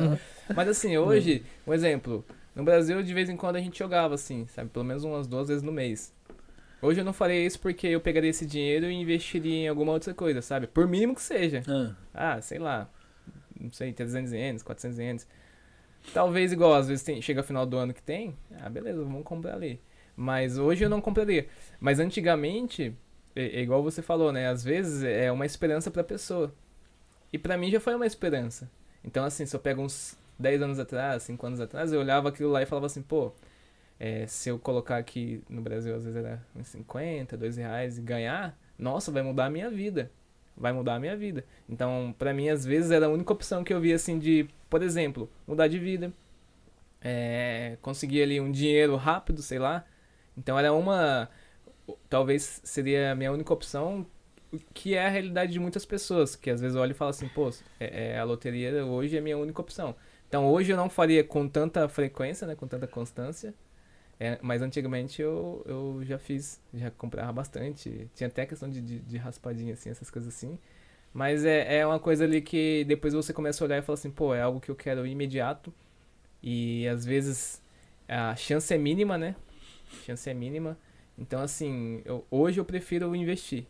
Mas 0.54 0.68
assim, 0.68 0.96
hoje, 0.98 1.42
um 1.66 1.72
exemplo, 1.72 2.24
no 2.54 2.64
Brasil, 2.64 3.02
de 3.02 3.14
vez 3.14 3.28
em 3.28 3.36
quando 3.36 3.56
a 3.56 3.60
gente 3.60 3.78
jogava 3.78 4.14
assim, 4.14 4.46
sabe? 4.48 4.70
Pelo 4.70 4.84
menos 4.84 5.04
umas 5.04 5.26
duas 5.26 5.48
vezes 5.48 5.62
no 5.62 5.72
mês. 5.72 6.12
Hoje 6.82 7.00
eu 7.00 7.04
não 7.04 7.12
faria 7.12 7.44
isso 7.44 7.60
porque 7.60 7.86
eu 7.86 8.00
pegaria 8.00 8.30
esse 8.30 8.46
dinheiro 8.46 8.86
e 8.86 8.94
investiria 8.94 9.64
em 9.64 9.68
alguma 9.68 9.92
outra 9.92 10.14
coisa, 10.14 10.40
sabe? 10.40 10.66
Por 10.66 10.88
mínimo 10.88 11.14
que 11.14 11.22
seja. 11.22 11.62
Ah, 11.68 11.94
Ah, 12.36 12.40
sei 12.40 12.58
lá, 12.58 12.88
não 13.58 13.70
sei, 13.70 13.92
300 13.92 14.32
ienes, 14.32 14.62
400 14.62 14.98
ienes. 14.98 15.28
Talvez 16.14 16.50
igual, 16.52 16.72
às 16.74 16.88
vezes 16.88 17.04
tem, 17.04 17.20
chega 17.20 17.42
final 17.42 17.66
do 17.66 17.76
ano 17.76 17.92
que 17.92 18.02
tem, 18.02 18.34
ah, 18.62 18.70
beleza, 18.70 19.02
vamos 19.04 19.22
comprar 19.24 19.54
ali. 19.54 19.78
Mas 20.20 20.58
hoje 20.58 20.84
eu 20.84 20.90
não 20.90 21.00
compraria. 21.00 21.48
Mas 21.80 21.98
antigamente, 21.98 22.94
é, 23.34 23.58
é 23.58 23.62
igual 23.62 23.82
você 23.82 24.02
falou, 24.02 24.30
né? 24.32 24.48
Às 24.48 24.62
vezes 24.62 25.02
é 25.02 25.32
uma 25.32 25.46
esperança 25.46 25.90
pra 25.90 26.04
pessoa. 26.04 26.54
E 27.32 27.38
pra 27.38 27.56
mim 27.56 27.70
já 27.70 27.80
foi 27.80 27.94
uma 27.94 28.06
esperança. 28.06 28.70
Então, 29.04 29.24
assim, 29.24 29.46
se 29.46 29.56
eu 29.56 29.60
pego 29.60 29.82
uns 29.82 30.18
10 30.38 30.62
anos 30.62 30.78
atrás, 30.78 31.22
5 31.22 31.46
anos 31.46 31.60
atrás, 31.60 31.92
eu 31.92 32.00
olhava 32.00 32.28
aquilo 32.28 32.50
lá 32.50 32.62
e 32.62 32.66
falava 32.66 32.86
assim, 32.86 33.02
pô, 33.02 33.32
é, 33.98 34.26
se 34.26 34.48
eu 34.50 34.58
colocar 34.58 34.98
aqui 34.98 35.42
no 35.48 35.62
Brasil, 35.62 35.94
às 35.94 36.04
vezes 36.04 36.18
era 36.18 36.42
uns 36.56 36.68
50, 36.68 37.36
2 37.36 37.56
reais 37.56 37.98
e 37.98 38.02
ganhar, 38.02 38.58
nossa, 38.78 39.10
vai 39.12 39.22
mudar 39.22 39.46
a 39.46 39.50
minha 39.50 39.70
vida. 39.70 40.10
Vai 40.56 40.72
mudar 40.72 40.96
a 40.96 41.00
minha 41.00 41.16
vida. 41.16 41.44
Então, 41.68 42.14
pra 42.18 42.34
mim, 42.34 42.48
às 42.50 42.64
vezes 42.66 42.90
era 42.90 43.06
a 43.06 43.08
única 43.08 43.32
opção 43.32 43.64
que 43.64 43.72
eu 43.72 43.80
via, 43.80 43.96
assim, 43.96 44.18
de, 44.18 44.48
por 44.68 44.82
exemplo, 44.82 45.30
mudar 45.46 45.68
de 45.68 45.78
vida. 45.78 46.12
é, 47.00 47.76
conseguir 47.82 48.22
ali 48.22 48.40
um 48.40 48.50
dinheiro 48.50 48.96
rápido, 48.96 49.42
sei 49.42 49.58
lá. 49.58 49.84
Então 50.40 50.58
era 50.58 50.72
uma. 50.72 51.28
Talvez 52.08 52.60
seria 52.64 53.12
a 53.12 53.14
minha 53.14 53.32
única 53.32 53.52
opção, 53.52 54.06
que 54.74 54.94
é 54.94 55.06
a 55.06 55.08
realidade 55.08 55.52
de 55.52 55.60
muitas 55.60 55.84
pessoas, 55.84 56.34
que 56.34 56.50
às 56.50 56.60
vezes 56.60 56.76
olham 56.76 56.92
e 56.92 56.94
falam 56.94 57.10
assim, 57.10 57.28
pô, 57.28 57.50
é, 57.78 58.14
é, 58.14 58.18
a 58.18 58.24
loteria 58.24 58.84
hoje 58.84 59.16
é 59.16 59.18
a 59.20 59.22
minha 59.22 59.36
única 59.38 59.60
opção. 59.60 59.94
Então 60.28 60.48
hoje 60.50 60.72
eu 60.72 60.76
não 60.76 60.88
faria 60.88 61.22
com 61.24 61.48
tanta 61.48 61.88
frequência, 61.88 62.46
né, 62.46 62.54
com 62.54 62.66
tanta 62.66 62.86
constância, 62.86 63.54
é, 64.18 64.38
mas 64.42 64.62
antigamente 64.62 65.20
eu, 65.22 65.62
eu 65.66 66.00
já 66.04 66.18
fiz, 66.18 66.60
já 66.74 66.90
comprava 66.90 67.32
bastante, 67.32 68.08
tinha 68.14 68.28
até 68.28 68.46
questão 68.46 68.68
de, 68.70 68.80
de, 68.80 68.98
de 69.00 69.16
raspadinha, 69.18 69.74
assim, 69.74 69.90
essas 69.90 70.10
coisas 70.10 70.34
assim. 70.34 70.58
Mas 71.12 71.44
é, 71.44 71.78
é 71.78 71.86
uma 71.86 71.98
coisa 71.98 72.24
ali 72.24 72.40
que 72.40 72.84
depois 72.84 73.12
você 73.14 73.32
começa 73.32 73.64
a 73.64 73.66
olhar 73.66 73.78
e 73.78 73.82
fala 73.82 73.98
assim, 73.98 74.10
pô, 74.10 74.34
é 74.34 74.42
algo 74.42 74.60
que 74.60 74.70
eu 74.70 74.76
quero 74.76 75.06
imediato, 75.06 75.72
e 76.42 76.86
às 76.88 77.04
vezes 77.04 77.62
a 78.08 78.34
chance 78.36 78.72
é 78.74 78.78
mínima, 78.78 79.18
né? 79.18 79.34
Chance 80.04 80.28
é 80.28 80.34
mínima. 80.34 80.76
Então, 81.18 81.40
assim, 81.40 82.02
eu, 82.04 82.26
hoje 82.30 82.58
eu 82.60 82.64
prefiro 82.64 83.14
investir. 83.14 83.66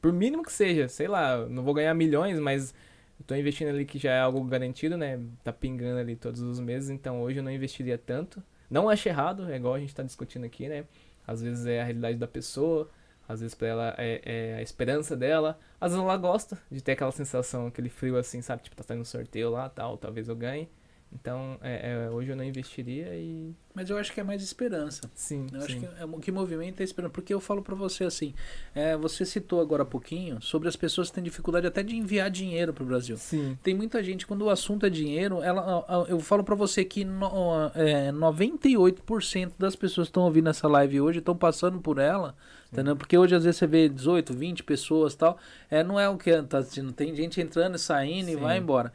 Por 0.00 0.12
mínimo 0.12 0.42
que 0.42 0.52
seja, 0.52 0.88
sei 0.88 1.08
lá, 1.08 1.46
não 1.46 1.62
vou 1.62 1.74
ganhar 1.74 1.94
milhões, 1.94 2.38
mas 2.38 2.74
eu 3.18 3.24
tô 3.26 3.34
investindo 3.34 3.68
ali 3.68 3.84
que 3.84 3.98
já 3.98 4.12
é 4.12 4.20
algo 4.20 4.42
garantido, 4.44 4.96
né? 4.96 5.20
Tá 5.44 5.52
pingando 5.52 5.98
ali 6.00 6.16
todos 6.16 6.40
os 6.40 6.58
meses, 6.58 6.90
então 6.90 7.20
hoje 7.22 7.38
eu 7.38 7.42
não 7.42 7.50
investiria 7.50 7.98
tanto. 7.98 8.42
Não 8.70 8.88
acho 8.88 9.08
errado, 9.08 9.50
é 9.50 9.56
igual 9.56 9.74
a 9.74 9.80
gente 9.80 9.94
tá 9.94 10.02
discutindo 10.02 10.44
aqui, 10.44 10.68
né? 10.68 10.84
Às 11.26 11.42
vezes 11.42 11.66
é 11.66 11.80
a 11.80 11.84
realidade 11.84 12.18
da 12.18 12.26
pessoa, 12.26 12.88
às 13.28 13.40
vezes 13.40 13.54
pra 13.54 13.68
ela 13.68 13.94
é, 13.98 14.20
é 14.24 14.54
a 14.56 14.62
esperança 14.62 15.16
dela, 15.16 15.58
às 15.80 15.92
vezes 15.92 16.04
ela 16.04 16.16
gosta 16.16 16.58
de 16.70 16.82
ter 16.82 16.92
aquela 16.92 17.12
sensação, 17.12 17.66
aquele 17.66 17.88
frio 17.88 18.16
assim, 18.16 18.42
sabe? 18.42 18.62
Tipo, 18.62 18.76
tá 18.76 18.82
saindo 18.82 19.02
um 19.02 19.04
sorteio 19.04 19.50
lá 19.50 19.68
tal, 19.68 19.96
talvez 19.98 20.28
eu 20.28 20.36
ganhe. 20.36 20.68
Então, 21.12 21.58
é, 21.60 21.92
é, 21.92 22.10
hoje 22.10 22.30
eu 22.30 22.36
não 22.36 22.44
investiria 22.44 23.14
e. 23.16 23.52
Mas 23.74 23.90
eu 23.90 23.98
acho 23.98 24.12
que 24.12 24.20
é 24.20 24.22
mais 24.22 24.42
esperança. 24.42 25.02
Sim. 25.14 25.46
Eu 25.52 25.60
sim. 25.60 25.66
acho 25.66 25.80
que 25.80 25.88
é, 26.00 26.04
o 26.04 26.20
que 26.20 26.30
movimenta 26.30 26.82
é 26.82 26.84
esperança. 26.84 27.12
Porque 27.12 27.34
eu 27.34 27.40
falo 27.40 27.62
para 27.62 27.74
você 27.74 28.04
assim: 28.04 28.32
é, 28.74 28.96
você 28.96 29.24
citou 29.24 29.60
agora 29.60 29.82
há 29.82 29.86
pouquinho 29.86 30.40
sobre 30.40 30.68
as 30.68 30.76
pessoas 30.76 31.08
que 31.08 31.14
têm 31.16 31.24
dificuldade 31.24 31.66
até 31.66 31.82
de 31.82 31.96
enviar 31.96 32.30
dinheiro 32.30 32.72
para 32.72 32.84
o 32.84 32.86
Brasil. 32.86 33.16
Sim. 33.16 33.58
Tem 33.62 33.74
muita 33.74 34.02
gente, 34.02 34.26
quando 34.26 34.42
o 34.42 34.50
assunto 34.50 34.86
é 34.86 34.90
dinheiro, 34.90 35.42
ela, 35.42 36.06
eu 36.08 36.20
falo 36.20 36.44
para 36.44 36.54
você 36.54 36.84
que 36.84 37.04
no, 37.04 37.70
é, 37.74 38.12
98% 38.12 39.52
das 39.58 39.74
pessoas 39.74 40.06
que 40.06 40.10
estão 40.10 40.22
ouvindo 40.22 40.48
essa 40.48 40.68
live 40.68 41.00
hoje 41.00 41.18
estão 41.18 41.36
passando 41.36 41.80
por 41.80 41.98
ela. 41.98 42.36
Entendeu? 42.72 42.94
Porque 42.94 43.18
hoje 43.18 43.34
às 43.34 43.42
vezes 43.42 43.58
você 43.58 43.66
vê 43.66 43.88
18, 43.88 44.32
20 44.32 44.62
pessoas 44.62 45.14
tal. 45.16 45.36
É, 45.68 45.82
não 45.82 45.98
é 45.98 46.08
o 46.08 46.16
que 46.16 46.40
tá 46.42 46.58
assistindo. 46.58 46.92
Tem 46.92 47.14
gente 47.16 47.40
entrando 47.40 47.74
e 47.74 47.78
saindo 47.78 48.26
Sim. 48.26 48.32
e 48.32 48.36
vai 48.36 48.58
embora. 48.58 48.92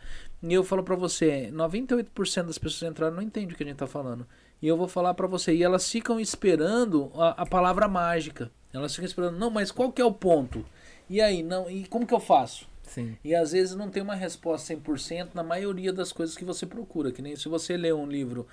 E 0.47 0.53
eu 0.53 0.63
falo 0.63 0.83
para 0.83 0.95
você, 0.95 1.49
98% 1.51 2.43
das 2.43 2.59
pessoas 2.59 2.91
entraram 2.91 3.15
não 3.15 3.23
entende 3.23 3.55
o 3.55 3.57
que 3.57 3.63
a 3.63 3.65
gente 3.65 3.77
tá 3.77 3.87
falando. 3.87 4.27
E 4.61 4.67
eu 4.67 4.77
vou 4.77 4.87
falar 4.87 5.15
para 5.15 5.25
você, 5.25 5.55
e 5.55 5.63
elas 5.63 5.89
ficam 5.89 6.19
esperando 6.19 7.11
a, 7.15 7.41
a, 7.41 7.45
palavra 7.47 7.87
mágica. 7.87 8.51
Elas 8.71 8.93
ficam 8.93 9.07
esperando, 9.07 9.39
não, 9.39 9.49
mas 9.49 9.71
qual 9.71 9.91
que 9.91 9.99
é 9.99 10.05
o 10.05 10.13
ponto? 10.13 10.63
E 11.09 11.19
aí, 11.19 11.41
não, 11.41 11.67
e 11.67 11.87
como 11.87 12.05
que 12.05 12.13
eu 12.13 12.19
faço? 12.19 12.67
Sim. 12.83 13.17
E 13.23 13.33
às 13.33 13.53
vezes 13.53 13.75
não 13.75 13.89
tem 13.89 14.03
uma 14.03 14.13
resposta 14.13 14.75
100% 14.75 15.29
na 15.33 15.41
maioria 15.41 15.91
das 15.91 16.11
coisas 16.11 16.37
que 16.37 16.45
você 16.45 16.67
procura, 16.67 17.11
que 17.11 17.23
nem 17.23 17.35
se 17.35 17.49
você 17.49 17.75
lê 17.75 17.91
um 17.91 18.05
livro 18.05 18.45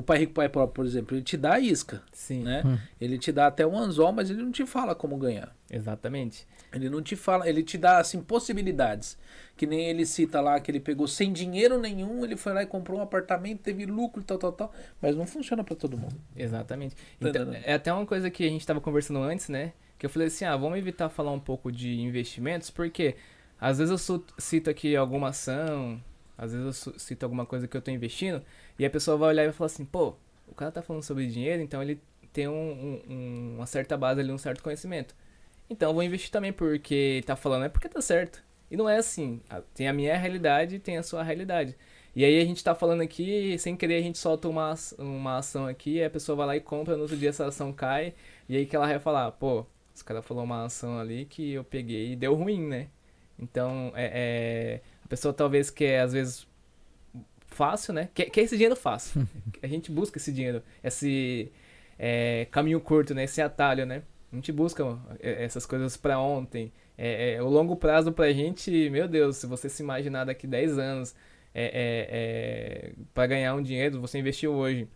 o 0.00 0.02
Pai 0.02 0.18
Rico 0.18 0.32
Pai 0.32 0.48
Pobre, 0.48 0.74
por 0.74 0.86
exemplo, 0.86 1.14
ele 1.14 1.22
te 1.22 1.36
dá 1.36 1.54
a 1.54 1.60
isca. 1.60 2.02
Sim. 2.10 2.42
Né? 2.42 2.62
Hum. 2.64 2.78
Ele 2.98 3.18
te 3.18 3.30
dá 3.30 3.46
até 3.46 3.66
um 3.66 3.78
anzol, 3.78 4.12
mas 4.12 4.30
ele 4.30 4.42
não 4.42 4.50
te 4.50 4.64
fala 4.64 4.94
como 4.94 5.16
ganhar. 5.18 5.54
Exatamente. 5.70 6.46
Ele 6.72 6.88
não 6.88 7.02
te 7.02 7.14
fala, 7.16 7.46
ele 7.46 7.62
te 7.62 7.76
dá 7.76 7.98
assim 7.98 8.22
possibilidades. 8.22 9.18
Que 9.58 9.66
nem 9.66 9.90
ele 9.90 10.06
cita 10.06 10.40
lá 10.40 10.58
que 10.58 10.70
ele 10.70 10.80
pegou 10.80 11.06
sem 11.06 11.34
dinheiro 11.34 11.78
nenhum, 11.78 12.24
ele 12.24 12.34
foi 12.34 12.54
lá 12.54 12.62
e 12.62 12.66
comprou 12.66 12.98
um 12.98 13.02
apartamento, 13.02 13.60
teve 13.60 13.84
lucro, 13.84 14.22
tal, 14.22 14.38
tal, 14.38 14.52
tal. 14.52 14.72
Mas 15.02 15.14
não 15.14 15.26
funciona 15.26 15.62
para 15.62 15.76
todo 15.76 15.98
mundo. 15.98 16.16
Exatamente. 16.34 16.94
Tá 16.94 17.28
então, 17.28 17.52
é 17.52 17.74
até 17.74 17.92
uma 17.92 18.06
coisa 18.06 18.30
que 18.30 18.42
a 18.42 18.48
gente 18.48 18.62
estava 18.62 18.80
conversando 18.80 19.20
antes, 19.20 19.50
né? 19.50 19.74
Que 19.98 20.06
eu 20.06 20.10
falei 20.10 20.28
assim, 20.28 20.46
ah, 20.46 20.56
vamos 20.56 20.78
evitar 20.78 21.10
falar 21.10 21.32
um 21.32 21.40
pouco 21.40 21.70
de 21.70 22.00
investimentos, 22.00 22.70
porque 22.70 23.16
às 23.60 23.76
vezes 23.76 24.08
eu 24.08 24.24
cito 24.38 24.70
aqui 24.70 24.96
alguma 24.96 25.28
ação, 25.28 26.00
às 26.40 26.52
vezes 26.52 26.86
eu 26.86 26.98
cito 26.98 27.24
alguma 27.26 27.44
coisa 27.44 27.68
que 27.68 27.76
eu 27.76 27.80
estou 27.80 27.92
investindo, 27.92 28.42
e 28.78 28.86
a 28.86 28.90
pessoa 28.90 29.16
vai 29.16 29.28
olhar 29.28 29.42
e 29.42 29.46
vai 29.46 29.52
falar 29.52 29.66
assim, 29.66 29.84
pô, 29.84 30.14
o 30.48 30.54
cara 30.54 30.72
tá 30.72 30.80
falando 30.80 31.02
sobre 31.02 31.26
dinheiro, 31.26 31.62
então 31.62 31.82
ele 31.82 32.00
tem 32.32 32.48
um, 32.48 33.02
um, 33.08 33.54
uma 33.56 33.66
certa 33.66 33.96
base 33.96 34.20
ali, 34.20 34.32
um 34.32 34.38
certo 34.38 34.62
conhecimento. 34.62 35.14
Então 35.68 35.90
eu 35.90 35.94
vou 35.94 36.02
investir 36.02 36.30
também 36.30 36.52
porque 36.52 37.22
tá 37.26 37.36
falando, 37.36 37.66
é 37.66 37.68
porque 37.68 37.88
tá 37.88 38.00
certo. 38.00 38.42
E 38.70 38.76
não 38.76 38.88
é 38.88 38.96
assim. 38.96 39.40
Tem 39.74 39.86
a 39.86 39.92
minha 39.92 40.16
realidade 40.16 40.76
e 40.76 40.78
tem 40.78 40.96
a 40.96 41.02
sua 41.02 41.22
realidade. 41.22 41.76
E 42.16 42.24
aí 42.24 42.40
a 42.40 42.44
gente 42.44 42.64
tá 42.64 42.74
falando 42.74 43.02
aqui, 43.02 43.56
sem 43.58 43.76
querer 43.76 43.96
a 43.96 44.02
gente 44.02 44.18
solta 44.18 44.48
uma, 44.48 44.74
uma 44.98 45.38
ação 45.38 45.66
aqui, 45.66 46.02
a 46.02 46.10
pessoa 46.10 46.36
vai 46.36 46.46
lá 46.46 46.56
e 46.56 46.60
compra, 46.60 46.96
no 46.96 47.02
outro 47.02 47.16
dia 47.16 47.28
essa 47.28 47.46
ação 47.46 47.72
cai, 47.72 48.14
e 48.48 48.56
aí 48.56 48.66
que 48.66 48.74
ela 48.74 48.86
vai 48.86 48.98
falar, 48.98 49.30
pô, 49.32 49.64
esse 49.94 50.04
cara 50.04 50.22
falou 50.22 50.42
uma 50.44 50.64
ação 50.64 50.98
ali 50.98 51.24
que 51.26 51.52
eu 51.52 51.62
peguei 51.62 52.12
e 52.12 52.16
deu 52.16 52.34
ruim, 52.34 52.66
né? 52.66 52.88
Então, 53.38 53.92
é, 53.94 54.10
é 54.12 54.80
pessoa 55.10 55.34
talvez 55.34 55.68
quer, 55.68 56.00
às 56.00 56.12
vezes, 56.12 56.46
fácil, 57.48 57.92
né? 57.92 58.08
Quer, 58.14 58.30
quer 58.30 58.42
esse 58.42 58.56
dinheiro 58.56 58.76
fácil. 58.76 59.28
a 59.60 59.66
gente 59.66 59.90
busca 59.90 60.16
esse 60.16 60.32
dinheiro, 60.32 60.62
esse 60.82 61.50
é, 61.98 62.46
caminho 62.50 62.80
curto, 62.80 63.12
né? 63.12 63.24
Esse 63.24 63.42
atalho, 63.42 63.84
né? 63.84 64.02
A 64.32 64.36
gente 64.36 64.52
busca 64.52 64.98
é, 65.18 65.44
essas 65.44 65.66
coisas 65.66 65.96
para 65.96 66.18
ontem. 66.18 66.72
É, 66.96 67.34
é, 67.34 67.42
o 67.42 67.48
longo 67.48 67.74
prazo 67.74 68.12
pra 68.12 68.32
gente, 68.32 68.88
meu 68.88 69.08
Deus, 69.08 69.36
se 69.38 69.46
você 69.46 69.68
se 69.68 69.82
imaginar 69.82 70.24
daqui 70.24 70.46
10 70.46 70.78
anos 70.78 71.14
é, 71.52 71.64
é, 71.64 72.08
é 72.12 72.92
para 73.12 73.26
ganhar 73.26 73.54
um 73.54 73.62
dinheiro, 73.62 74.00
você 74.00 74.18
investiu 74.18 74.52
hoje. 74.52 74.88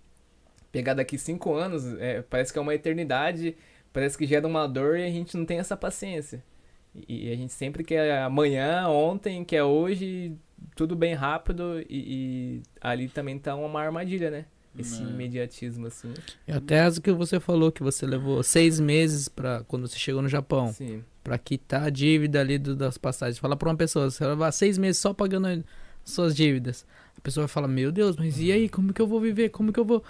Pegar 0.70 0.94
daqui 0.94 1.18
5 1.18 1.52
anos, 1.54 1.84
é, 1.98 2.22
parece 2.22 2.52
que 2.52 2.58
é 2.58 2.62
uma 2.62 2.74
eternidade, 2.74 3.56
parece 3.92 4.16
que 4.16 4.26
gera 4.26 4.46
uma 4.46 4.66
dor 4.68 4.96
e 4.96 5.04
a 5.04 5.10
gente 5.10 5.36
não 5.36 5.44
tem 5.44 5.58
essa 5.58 5.76
paciência. 5.76 6.42
E, 7.08 7.28
e 7.28 7.32
a 7.32 7.36
gente 7.36 7.52
sempre 7.52 7.82
quer 7.82 8.22
amanhã, 8.22 8.88
ontem, 8.88 9.44
quer 9.44 9.62
hoje, 9.62 10.36
tudo 10.76 10.94
bem 10.94 11.14
rápido 11.14 11.80
e, 11.80 11.84
e 11.90 12.62
ali 12.80 13.08
também 13.08 13.38
tá 13.38 13.54
uma 13.54 13.80
armadilha, 13.80 14.30
né? 14.30 14.46
Esse 14.78 15.02
é. 15.02 15.06
imediatismo, 15.06 15.86
assim. 15.86 16.12
E 16.48 16.52
até 16.52 16.80
as 16.80 16.98
que 16.98 17.12
você 17.12 17.38
falou 17.38 17.70
que 17.70 17.82
você 17.82 18.04
levou 18.04 18.42
seis 18.42 18.80
meses 18.80 19.28
para 19.28 19.62
quando 19.68 19.86
você 19.86 19.96
chegou 19.96 20.20
no 20.20 20.28
Japão. 20.28 20.72
Sim. 20.72 21.04
Pra 21.22 21.38
quitar 21.38 21.84
a 21.84 21.90
dívida 21.90 22.40
ali 22.40 22.58
do, 22.58 22.74
das 22.74 22.98
passagens. 22.98 23.38
Fala 23.38 23.56
pra 23.56 23.68
uma 23.68 23.76
pessoa, 23.76 24.10
você 24.10 24.24
vai 24.24 24.30
levar 24.30 24.52
seis 24.52 24.76
meses 24.76 25.00
só 25.00 25.14
pagando 25.14 25.64
suas 26.04 26.34
dívidas. 26.34 26.84
A 27.16 27.20
pessoa 27.20 27.46
vai 27.46 27.52
falar, 27.52 27.68
meu 27.68 27.92
Deus, 27.92 28.16
mas 28.16 28.38
e 28.40 28.50
aí? 28.50 28.68
Como 28.68 28.92
que 28.92 29.00
eu 29.00 29.06
vou 29.06 29.20
viver? 29.20 29.50
Como 29.50 29.72
que 29.72 29.78
eu 29.78 29.84
vou. 29.84 30.02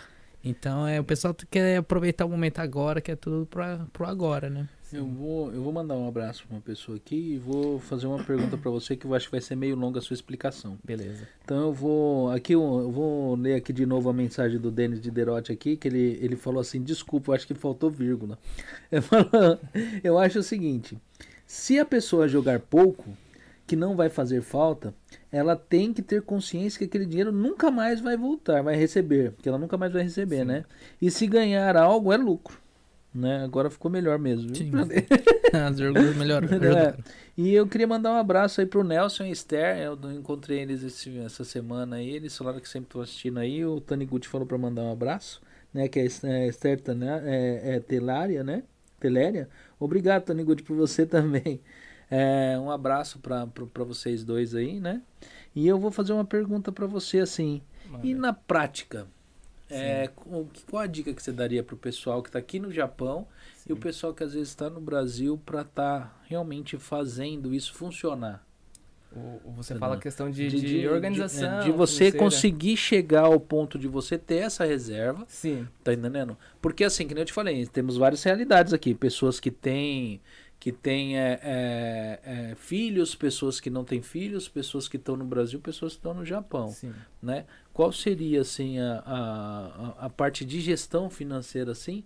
Então 0.42 0.86
é, 0.86 0.98
o 0.98 1.04
pessoal 1.04 1.34
quer 1.50 1.76
aproveitar 1.76 2.24
o 2.24 2.28
momento 2.28 2.58
agora, 2.58 3.00
que 3.00 3.12
é 3.12 3.16
tudo 3.16 3.46
pra, 3.46 3.86
pro 3.92 4.06
agora, 4.06 4.48
né? 4.48 4.68
Eu 4.94 5.06
vou, 5.06 5.52
eu 5.52 5.60
vou 5.60 5.72
mandar 5.72 5.96
um 5.96 6.06
abraço 6.06 6.46
para 6.46 6.54
uma 6.54 6.60
pessoa 6.60 6.96
aqui 6.96 7.34
e 7.34 7.38
vou 7.38 7.80
fazer 7.80 8.06
uma 8.06 8.22
pergunta 8.22 8.56
para 8.56 8.70
você 8.70 8.96
que 8.96 9.04
eu 9.04 9.12
acho 9.12 9.26
que 9.26 9.32
vai 9.32 9.40
ser 9.40 9.56
meio 9.56 9.74
longa 9.74 9.98
a 9.98 10.02
sua 10.02 10.14
explicação. 10.14 10.78
Beleza. 10.84 11.26
Então 11.42 11.62
eu 11.62 11.72
vou 11.72 12.30
aqui 12.30 12.52
eu 12.52 12.92
vou 12.92 13.34
ler 13.34 13.56
aqui 13.56 13.72
de 13.72 13.84
novo 13.84 14.08
a 14.08 14.12
mensagem 14.12 14.56
do 14.56 14.70
Denis 14.70 15.00
de 15.00 15.10
Derote 15.10 15.50
aqui 15.50 15.76
que 15.76 15.88
ele, 15.88 16.16
ele 16.22 16.36
falou 16.36 16.60
assim, 16.60 16.80
desculpa, 16.80 17.30
eu 17.30 17.34
acho 17.34 17.44
que 17.44 17.54
faltou 17.54 17.90
vírgula. 17.90 18.38
eu 20.04 20.16
acho 20.16 20.38
o 20.38 20.44
seguinte, 20.44 20.96
se 21.44 21.76
a 21.76 21.84
pessoa 21.84 22.28
jogar 22.28 22.60
pouco, 22.60 23.04
que 23.66 23.74
não 23.74 23.96
vai 23.96 24.08
fazer 24.08 24.42
falta, 24.42 24.94
ela 25.32 25.56
tem 25.56 25.92
que 25.92 26.02
ter 26.02 26.22
consciência 26.22 26.78
que 26.78 26.84
aquele 26.84 27.06
dinheiro 27.06 27.32
nunca 27.32 27.68
mais 27.68 28.00
vai 28.00 28.16
voltar, 28.16 28.62
vai 28.62 28.76
receber, 28.76 29.32
porque 29.32 29.48
ela 29.48 29.58
nunca 29.58 29.76
mais 29.76 29.92
vai 29.92 30.02
receber, 30.02 30.40
Sim. 30.40 30.44
né? 30.44 30.64
E 31.02 31.10
se 31.10 31.26
ganhar 31.26 31.76
algo 31.76 32.12
é 32.12 32.16
lucro 32.16 32.62
né? 33.14 33.44
Agora 33.44 33.70
ficou 33.70 33.90
melhor 33.90 34.18
mesmo. 34.18 34.54
Sim. 34.54 34.72
As 35.54 35.78
orgulhos 35.78 36.16
melhoraram. 36.16 36.58
É. 36.74 36.96
E 37.36 37.54
eu 37.54 37.66
queria 37.66 37.86
mandar 37.86 38.12
um 38.12 38.16
abraço 38.16 38.60
aí 38.60 38.66
pro 38.66 38.82
Nelson 38.82 39.24
e 39.24 39.30
Esther. 39.30 39.78
Eu 39.78 39.98
encontrei 40.12 40.60
eles 40.60 40.82
esse, 40.82 41.16
essa 41.18 41.44
semana 41.44 41.96
aí. 41.96 42.10
Eles 42.10 42.36
falaram 42.36 42.58
que 42.58 42.68
sempre 42.68 42.88
estão 42.88 43.00
assistindo 43.00 43.38
aí. 43.38 43.64
O 43.64 43.80
Tani 43.80 44.04
Gucci 44.04 44.28
falou 44.28 44.46
para 44.46 44.58
mandar 44.58 44.82
um 44.82 44.92
abraço, 44.92 45.40
né? 45.72 45.86
Que 45.88 46.00
é, 46.00 46.06
é 46.24 46.48
Esther 46.48 46.80
né? 46.94 47.22
é, 47.24 47.76
é 47.76 47.80
Telária, 47.80 48.42
né? 48.42 48.64
Teléria. 48.98 49.48
Obrigado, 49.78 50.24
Tani 50.24 50.42
Gucci, 50.42 50.64
por 50.64 50.76
você 50.76 51.06
também. 51.06 51.60
É, 52.10 52.58
um 52.58 52.70
abraço 52.70 53.18
para 53.20 53.84
vocês 53.84 54.24
dois 54.24 54.54
aí, 54.54 54.80
né? 54.80 55.00
E 55.54 55.66
eu 55.66 55.78
vou 55.78 55.90
fazer 55.90 56.12
uma 56.12 56.24
pergunta 56.24 56.72
para 56.72 56.86
você 56.86 57.20
assim. 57.20 57.62
E 58.02 58.14
na 58.14 58.32
prática? 58.32 59.06
É, 59.76 60.08
qual 60.08 60.82
a 60.82 60.86
dica 60.86 61.12
que 61.12 61.22
você 61.22 61.32
daria 61.32 61.62
para 61.62 61.74
o 61.74 61.78
pessoal 61.78 62.22
que 62.22 62.28
está 62.28 62.38
aqui 62.38 62.58
no 62.58 62.72
Japão 62.72 63.26
Sim. 63.56 63.70
e 63.70 63.72
o 63.72 63.76
pessoal 63.76 64.14
que 64.14 64.22
às 64.22 64.34
vezes 64.34 64.48
está 64.48 64.70
no 64.70 64.80
Brasil 64.80 65.40
para 65.44 65.62
estar 65.62 66.00
tá 66.00 66.16
realmente 66.26 66.76
fazendo 66.78 67.54
isso 67.54 67.74
funcionar? 67.74 68.44
você 69.56 69.76
fala 69.76 69.94
a 69.94 69.98
questão 69.98 70.28
de, 70.28 70.48
de, 70.48 70.60
de 70.60 70.88
organização. 70.88 71.60
De, 71.60 71.66
de 71.66 71.70
você 71.70 72.10
financeira. 72.10 72.18
conseguir 72.18 72.76
chegar 72.76 73.22
ao 73.22 73.38
ponto 73.38 73.78
de 73.78 73.86
você 73.86 74.18
ter 74.18 74.36
essa 74.36 74.64
reserva. 74.64 75.24
Sim. 75.28 75.68
Tá 75.82 75.92
entendendo? 75.92 76.36
Porque 76.60 76.82
assim, 76.82 77.06
que 77.06 77.14
nem 77.14 77.22
eu 77.22 77.26
te 77.26 77.32
falei, 77.32 77.66
temos 77.66 77.96
várias 77.96 78.22
realidades 78.22 78.72
aqui. 78.72 78.94
Pessoas 78.94 79.38
que 79.38 79.50
têm 79.50 80.20
que 80.58 80.72
tem 80.72 81.18
é, 81.18 81.40
é, 81.42 82.20
é, 82.24 82.54
filhos, 82.54 83.14
pessoas 83.14 83.60
que 83.60 83.68
não 83.68 83.84
têm 83.84 84.00
filhos, 84.00 84.48
pessoas 84.48 84.88
que 84.88 84.96
estão 84.96 85.14
no 85.14 85.24
Brasil, 85.24 85.60
pessoas 85.60 85.92
que 85.92 85.98
estão 85.98 86.14
no 86.14 86.24
Japão, 86.24 86.68
Sim. 86.68 86.94
né? 87.22 87.44
Qual 87.74 87.92
seria 87.92 88.40
assim 88.40 88.78
a, 88.78 89.02
a, 89.04 90.06
a 90.06 90.10
parte 90.10 90.44
de 90.44 90.60
gestão 90.60 91.10
financeira 91.10 91.72
assim? 91.72 92.02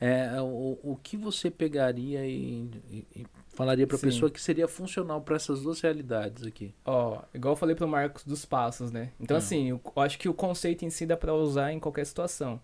É, 0.00 0.40
o, 0.42 0.76
o 0.82 0.98
que 1.00 1.16
você 1.16 1.48
pegaria 1.48 2.26
e, 2.26 2.68
e- 2.90 3.06
e 3.14 3.26
falaria 3.54 3.86
para 3.86 3.96
a 3.96 4.00
pessoa 4.00 4.28
que 4.28 4.40
seria 4.40 4.66
funcional 4.66 5.20
para 5.20 5.36
essas 5.36 5.62
duas 5.62 5.80
realidades 5.80 6.44
aqui? 6.44 6.74
Ó, 6.84 7.22
igual 7.32 7.52
eu 7.52 7.56
falei 7.56 7.76
pro 7.76 7.86
Marcos 7.86 8.24
dos 8.24 8.44
passos, 8.44 8.90
né? 8.90 9.12
Então, 9.20 9.36
Ah. 9.36 9.38
assim, 9.38 9.68
eu 9.70 9.80
eu 9.94 10.02
acho 10.02 10.18
que 10.18 10.28
o 10.28 10.34
conceito 10.34 10.84
em 10.84 10.90
si 10.90 11.06
dá 11.06 11.16
pra 11.16 11.32
usar 11.32 11.72
em 11.72 11.78
qualquer 11.78 12.04
situação. 12.04 12.60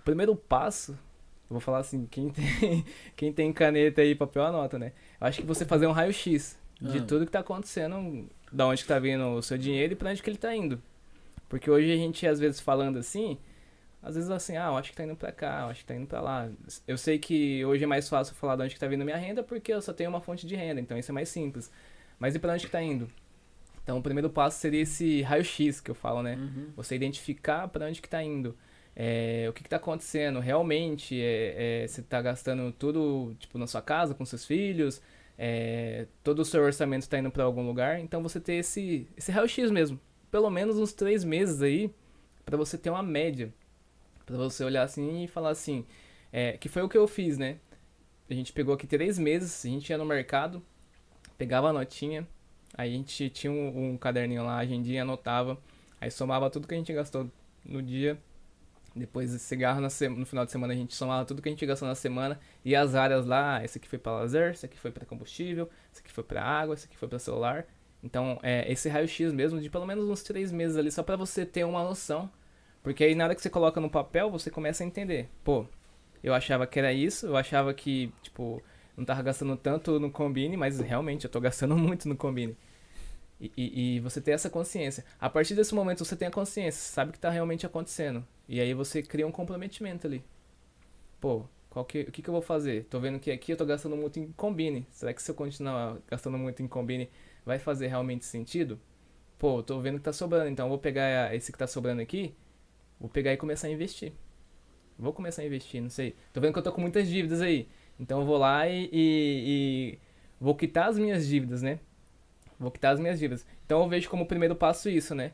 O 0.00 0.04
primeiro 0.04 0.36
passo, 0.36 0.92
eu 0.92 0.98
vou 1.48 1.60
falar 1.60 1.78
assim, 1.78 2.04
quem 2.10 2.28
tem, 2.28 2.44
quem 3.16 3.32
tem 3.32 3.50
caneta 3.50 4.04
e 4.04 4.14
papel 4.14 4.44
anota, 4.44 4.78
né? 4.78 4.92
Eu 5.18 5.26
acho 5.26 5.40
que 5.40 5.46
você 5.46 5.64
fazer 5.64 5.86
um 5.86 5.92
raio-x 5.92 6.58
de 6.82 6.98
Ah. 6.98 7.02
tudo 7.04 7.24
que 7.24 7.32
tá 7.32 7.38
acontecendo, 7.40 8.28
da 8.52 8.66
onde 8.66 8.82
que 8.82 8.88
tá 8.88 8.98
vindo 8.98 9.24
o 9.26 9.42
seu 9.42 9.56
dinheiro 9.56 9.94
e 9.94 9.96
pra 9.96 10.10
onde 10.10 10.22
que 10.22 10.28
ele 10.28 10.36
tá 10.36 10.54
indo. 10.54 10.82
Porque 11.48 11.70
hoje 11.70 11.90
a 11.92 11.96
gente, 11.96 12.26
às 12.26 12.38
vezes, 12.38 12.60
falando 12.60 12.98
assim, 12.98 13.38
às 14.02 14.14
vezes 14.14 14.30
assim, 14.30 14.56
ah, 14.56 14.66
eu 14.66 14.76
acho 14.76 14.90
que 14.90 14.96
tá 14.96 15.04
indo 15.04 15.16
pra 15.16 15.32
cá, 15.32 15.62
eu 15.62 15.68
acho 15.68 15.80
que 15.80 15.86
tá 15.86 15.94
indo 15.94 16.06
pra 16.06 16.20
lá. 16.20 16.48
Eu 16.86 16.96
sei 16.96 17.18
que 17.18 17.64
hoje 17.64 17.84
é 17.84 17.86
mais 17.86 18.08
fácil 18.08 18.34
falar 18.34 18.56
de 18.56 18.62
onde 18.62 18.74
que 18.74 18.80
tá 18.80 18.86
vindo 18.86 19.04
minha 19.04 19.16
renda 19.16 19.42
porque 19.42 19.72
eu 19.72 19.82
só 19.82 19.92
tenho 19.92 20.10
uma 20.10 20.20
fonte 20.20 20.46
de 20.46 20.54
renda, 20.54 20.80
então 20.80 20.96
isso 20.96 21.10
é 21.10 21.14
mais 21.14 21.28
simples. 21.28 21.70
Mas 22.18 22.34
e 22.34 22.38
pra 22.38 22.52
onde 22.52 22.66
que 22.66 22.72
tá 22.72 22.82
indo? 22.82 23.08
Então 23.82 23.98
o 23.98 24.02
primeiro 24.02 24.30
passo 24.30 24.60
seria 24.60 24.82
esse 24.82 25.22
raio-x 25.22 25.80
que 25.80 25.90
eu 25.90 25.94
falo, 25.94 26.22
né? 26.22 26.36
Uhum. 26.36 26.72
Você 26.76 26.94
identificar 26.94 27.66
para 27.68 27.86
onde 27.86 28.02
que 28.02 28.08
tá 28.08 28.22
indo. 28.22 28.56
É, 28.94 29.46
o 29.48 29.52
que 29.52 29.62
que 29.62 29.68
tá 29.68 29.76
acontecendo 29.76 30.40
realmente, 30.40 31.20
é, 31.20 31.82
é, 31.82 31.86
você 31.86 32.02
tá 32.02 32.20
gastando 32.20 32.72
tudo, 32.72 33.34
tipo, 33.38 33.56
na 33.56 33.66
sua 33.66 33.80
casa, 33.80 34.12
com 34.12 34.24
seus 34.24 34.44
filhos, 34.44 35.00
é, 35.38 36.06
todo 36.22 36.40
o 36.40 36.44
seu 36.44 36.62
orçamento 36.62 37.08
tá 37.08 37.18
indo 37.18 37.30
para 37.30 37.44
algum 37.44 37.64
lugar, 37.64 38.00
então 38.00 38.20
você 38.22 38.40
ter 38.40 38.54
esse, 38.54 39.08
esse 39.16 39.30
raio-x 39.30 39.70
mesmo, 39.70 40.00
pelo 40.30 40.50
menos 40.50 40.78
uns 40.78 40.92
três 40.92 41.24
meses 41.24 41.62
aí, 41.62 41.92
para 42.44 42.56
você 42.56 42.78
ter 42.78 42.90
uma 42.90 43.02
média, 43.02 43.52
para 44.24 44.36
você 44.36 44.64
olhar 44.64 44.82
assim 44.82 45.24
e 45.24 45.28
falar 45.28 45.50
assim, 45.50 45.84
é, 46.32 46.52
que 46.56 46.68
foi 46.68 46.82
o 46.82 46.88
que 46.88 46.98
eu 46.98 47.08
fiz, 47.08 47.38
né? 47.38 47.58
A 48.28 48.34
gente 48.34 48.52
pegou 48.52 48.74
aqui 48.74 48.86
três 48.86 49.18
meses, 49.18 49.64
a 49.64 49.68
gente 49.68 49.88
ia 49.88 49.98
no 49.98 50.04
mercado, 50.04 50.62
pegava 51.36 51.70
a 51.70 51.72
notinha, 51.72 52.26
aí 52.74 52.92
a 52.92 52.96
gente 52.96 53.30
tinha 53.30 53.50
um, 53.50 53.92
um 53.92 53.96
caderninho 53.96 54.44
lá, 54.44 54.58
agendinha, 54.58 55.02
anotava, 55.02 55.58
aí 56.00 56.10
somava 56.10 56.50
tudo 56.50 56.68
que 56.68 56.74
a 56.74 56.76
gente 56.78 56.92
gastou 56.92 57.30
no 57.64 57.82
dia, 57.82 58.18
depois 58.94 59.30
de 59.30 59.38
cigarro 59.38 59.80
no 59.80 60.26
final 60.26 60.44
de 60.44 60.50
semana 60.50 60.72
a 60.72 60.76
gente 60.76 60.94
somava 60.94 61.24
tudo 61.24 61.40
que 61.40 61.48
a 61.48 61.52
gente 61.52 61.64
gastou 61.64 61.88
na 61.88 61.94
semana 61.94 62.38
e 62.64 62.74
as 62.74 62.94
áreas 62.94 63.24
lá, 63.24 63.62
esse 63.64 63.78
aqui 63.78 63.88
foi 63.88 63.98
para 63.98 64.12
lazer, 64.12 64.52
esse 64.52 64.66
aqui 64.66 64.78
foi 64.78 64.90
para 64.90 65.06
combustível, 65.06 65.70
esse 65.92 66.02
aqui 66.02 66.12
foi 66.12 66.24
para 66.24 66.42
água, 66.42 66.74
esse 66.74 66.86
aqui 66.86 66.96
foi 66.96 67.08
para 67.08 67.18
celular. 67.18 67.66
Então, 68.02 68.38
é 68.42 68.70
esse 68.70 68.88
raio-x 68.88 69.32
mesmo 69.32 69.60
de 69.60 69.68
pelo 69.68 69.86
menos 69.86 70.08
uns 70.08 70.22
três 70.22 70.52
meses 70.52 70.76
ali 70.76 70.90
só 70.90 71.02
para 71.02 71.16
você 71.16 71.44
ter 71.44 71.64
uma 71.64 71.82
noção, 71.82 72.30
porque 72.82 73.04
aí 73.04 73.14
nada 73.14 73.34
que 73.34 73.42
você 73.42 73.50
coloca 73.50 73.80
no 73.80 73.90
papel, 73.90 74.30
você 74.30 74.50
começa 74.50 74.84
a 74.84 74.86
entender. 74.86 75.28
Pô, 75.42 75.66
eu 76.22 76.32
achava 76.32 76.66
que 76.66 76.78
era 76.78 76.92
isso, 76.92 77.26
eu 77.26 77.36
achava 77.36 77.74
que, 77.74 78.12
tipo, 78.22 78.62
não 78.96 79.04
tava 79.04 79.22
gastando 79.22 79.56
tanto 79.56 79.98
no 79.98 80.10
Combine, 80.10 80.56
mas 80.56 80.80
realmente 80.80 81.24
eu 81.24 81.30
tô 81.30 81.40
gastando 81.40 81.76
muito 81.78 82.08
no 82.08 82.16
Combine. 82.16 82.56
E, 83.40 83.52
e, 83.56 83.96
e 83.96 84.00
você 84.00 84.20
ter 84.20 84.32
essa 84.32 84.50
consciência. 84.50 85.04
A 85.20 85.30
partir 85.30 85.54
desse 85.54 85.74
momento 85.74 86.04
você 86.04 86.16
tem 86.16 86.28
a 86.28 86.30
consciência, 86.30 86.80
sabe 86.80 87.10
o 87.10 87.12
que 87.12 87.20
tá 87.20 87.30
realmente 87.30 87.66
acontecendo. 87.66 88.26
E 88.48 88.60
aí 88.60 88.74
você 88.74 89.02
cria 89.02 89.26
um 89.26 89.32
comprometimento 89.32 90.06
ali. 90.06 90.24
Pô, 91.20 91.44
que, 91.84 92.00
o 92.02 92.12
que, 92.12 92.22
que 92.22 92.28
eu 92.28 92.32
vou 92.32 92.42
fazer? 92.42 92.84
Tô 92.84 92.98
vendo 92.98 93.18
que 93.18 93.30
aqui 93.30 93.52
eu 93.52 93.56
tô 93.56 93.64
gastando 93.64 93.96
muito 93.96 94.18
em 94.18 94.32
Combine. 94.32 94.86
Será 94.90 95.12
que 95.12 95.22
se 95.22 95.30
eu 95.30 95.34
continuar 95.34 95.98
gastando 96.08 96.38
muito 96.38 96.62
em 96.62 96.68
Combine 96.68 97.08
vai 97.48 97.58
fazer 97.58 97.86
realmente 97.88 98.26
sentido? 98.26 98.78
Pô, 99.38 99.58
eu 99.60 99.62
tô 99.62 99.80
vendo 99.80 99.96
que 99.96 100.04
tá 100.04 100.12
sobrando, 100.12 100.48
então 100.50 100.66
eu 100.66 100.70
vou 100.70 100.78
pegar 100.78 101.34
esse 101.34 101.50
que 101.50 101.56
tá 101.58 101.66
sobrando 101.66 102.02
aqui, 102.02 102.34
vou 103.00 103.08
pegar 103.08 103.32
e 103.32 103.36
começar 103.38 103.68
a 103.68 103.70
investir. 103.70 104.12
Vou 104.98 105.14
começar 105.14 105.40
a 105.42 105.46
investir, 105.46 105.80
não 105.80 105.88
sei. 105.88 106.14
Tô 106.32 106.40
vendo 106.42 106.52
que 106.52 106.58
eu 106.58 106.62
tô 106.62 106.72
com 106.72 106.80
muitas 106.82 107.08
dívidas 107.08 107.40
aí. 107.40 107.68
Então 107.98 108.20
eu 108.20 108.26
vou 108.26 108.36
lá 108.36 108.68
e, 108.68 108.84
e- 108.92 109.44
e 109.94 109.98
vou 110.38 110.54
quitar 110.54 110.88
as 110.88 110.98
minhas 110.98 111.26
dívidas, 111.26 111.62
né? 111.62 111.78
Vou 112.58 112.70
quitar 112.70 112.92
as 112.92 113.00
minhas 113.00 113.18
dívidas. 113.18 113.46
Então 113.64 113.80
eu 113.82 113.88
vejo 113.88 114.10
como 114.10 114.26
primeiro 114.26 114.54
passo 114.56 114.90
isso, 114.90 115.14
né? 115.14 115.32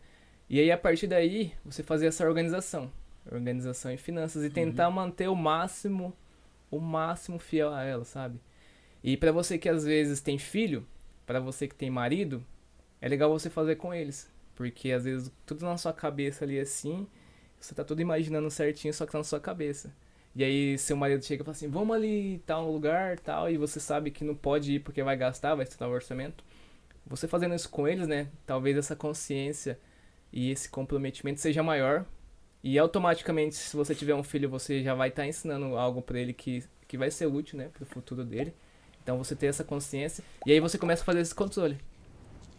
E 0.48 0.60
aí 0.60 0.70
a 0.70 0.78
partir 0.78 1.06
daí, 1.08 1.52
você 1.64 1.82
fazer 1.82 2.06
essa 2.06 2.24
organização. 2.26 2.92
Organização 3.30 3.90
em 3.90 3.96
finanças 3.96 4.44
e 4.44 4.50
tentar 4.50 4.88
manter 4.90 5.28
o 5.28 5.34
máximo, 5.34 6.14
o 6.70 6.78
máximo 6.78 7.38
fiel 7.38 7.72
a 7.72 7.82
ela, 7.82 8.04
sabe? 8.04 8.38
E 9.02 9.16
pra 9.16 9.32
você 9.32 9.56
que 9.58 9.68
às 9.68 9.82
vezes 9.84 10.20
tem 10.20 10.38
filho, 10.38 10.86
pra 11.26 11.40
você 11.40 11.68
que 11.68 11.74
tem 11.74 11.90
marido, 11.90 12.44
é 13.01 13.09
legal 13.09 13.30
você 13.30 13.51
fazer 13.51 13.76
com 13.76 13.92
eles. 13.92 14.30
Porque 14.55 14.92
às 14.92 15.05
vezes 15.05 15.32
tudo 15.44 15.64
na 15.64 15.76
sua 15.76 15.92
cabeça 15.92 16.44
ali 16.44 16.59
assim, 16.59 17.06
você 17.59 17.74
tá 17.74 17.84
tudo 17.84 18.01
imaginando 18.01 18.51
certinho, 18.51 18.94
só 18.94 19.06
que 19.06 19.12
tá 19.12 19.18
na 19.18 19.24
sua 19.24 19.40
cabeça. 19.40 19.92
E 20.34 20.42
aí 20.42 20.78
seu 20.78 20.96
marido 20.96 21.24
chega 21.24 21.42
e 21.42 21.44
fala 21.44 21.56
assim, 21.56 21.68
vamos 21.68 21.94
ali 21.94 22.38
tal 22.46 22.70
lugar, 22.70 23.18
tal, 23.20 23.51
e 23.51 23.56
você 23.56 23.78
sabe 23.78 24.10
que 24.10 24.24
não 24.24 24.34
pode 24.34 24.72
ir 24.74 24.80
porque 24.80 25.02
vai 25.02 25.16
gastar, 25.16 25.55
vai 25.55 25.64
estourar 25.64 25.90
o 25.90 25.94
orçamento. 25.94 26.44
Você 27.06 27.28
fazendo 27.28 27.55
isso 27.55 27.68
com 27.68 27.86
eles, 27.86 28.09
né? 28.09 28.28
Talvez 28.46 28.76
essa 28.76 28.96
consciência 28.96 29.78
e 30.32 30.51
esse 30.51 30.68
comprometimento 30.68 31.40
seja 31.40 31.62
maior. 31.62 32.05
E 32.62 32.78
automaticamente, 32.78 33.55
se 33.55 33.76
você 33.76 33.94
tiver 33.94 34.14
um 34.14 34.22
filho, 34.22 34.48
você 34.48 34.82
já 34.82 34.94
vai 34.94 35.10
estar 35.10 35.26
ensinando 35.26 35.76
algo 35.76 36.01
pra 36.02 36.18
ele 36.18 36.32
que, 36.32 36.64
que 36.88 36.96
vai 36.96 37.10
ser 37.10 37.26
útil, 37.26 37.59
né? 37.59 37.68
Pro 37.72 37.84
futuro 37.86 38.24
dele. 38.24 38.55
Então 39.05 39.16
você 39.18 39.36
ter 39.36 39.47
essa 39.47 39.62
consciência. 39.62 40.24
E 40.44 40.51
aí 40.51 40.59
você 40.59 40.76
começa 40.76 41.02
a 41.02 41.05
fazer 41.05 41.20
esse 41.20 41.35
controle. 41.35 41.78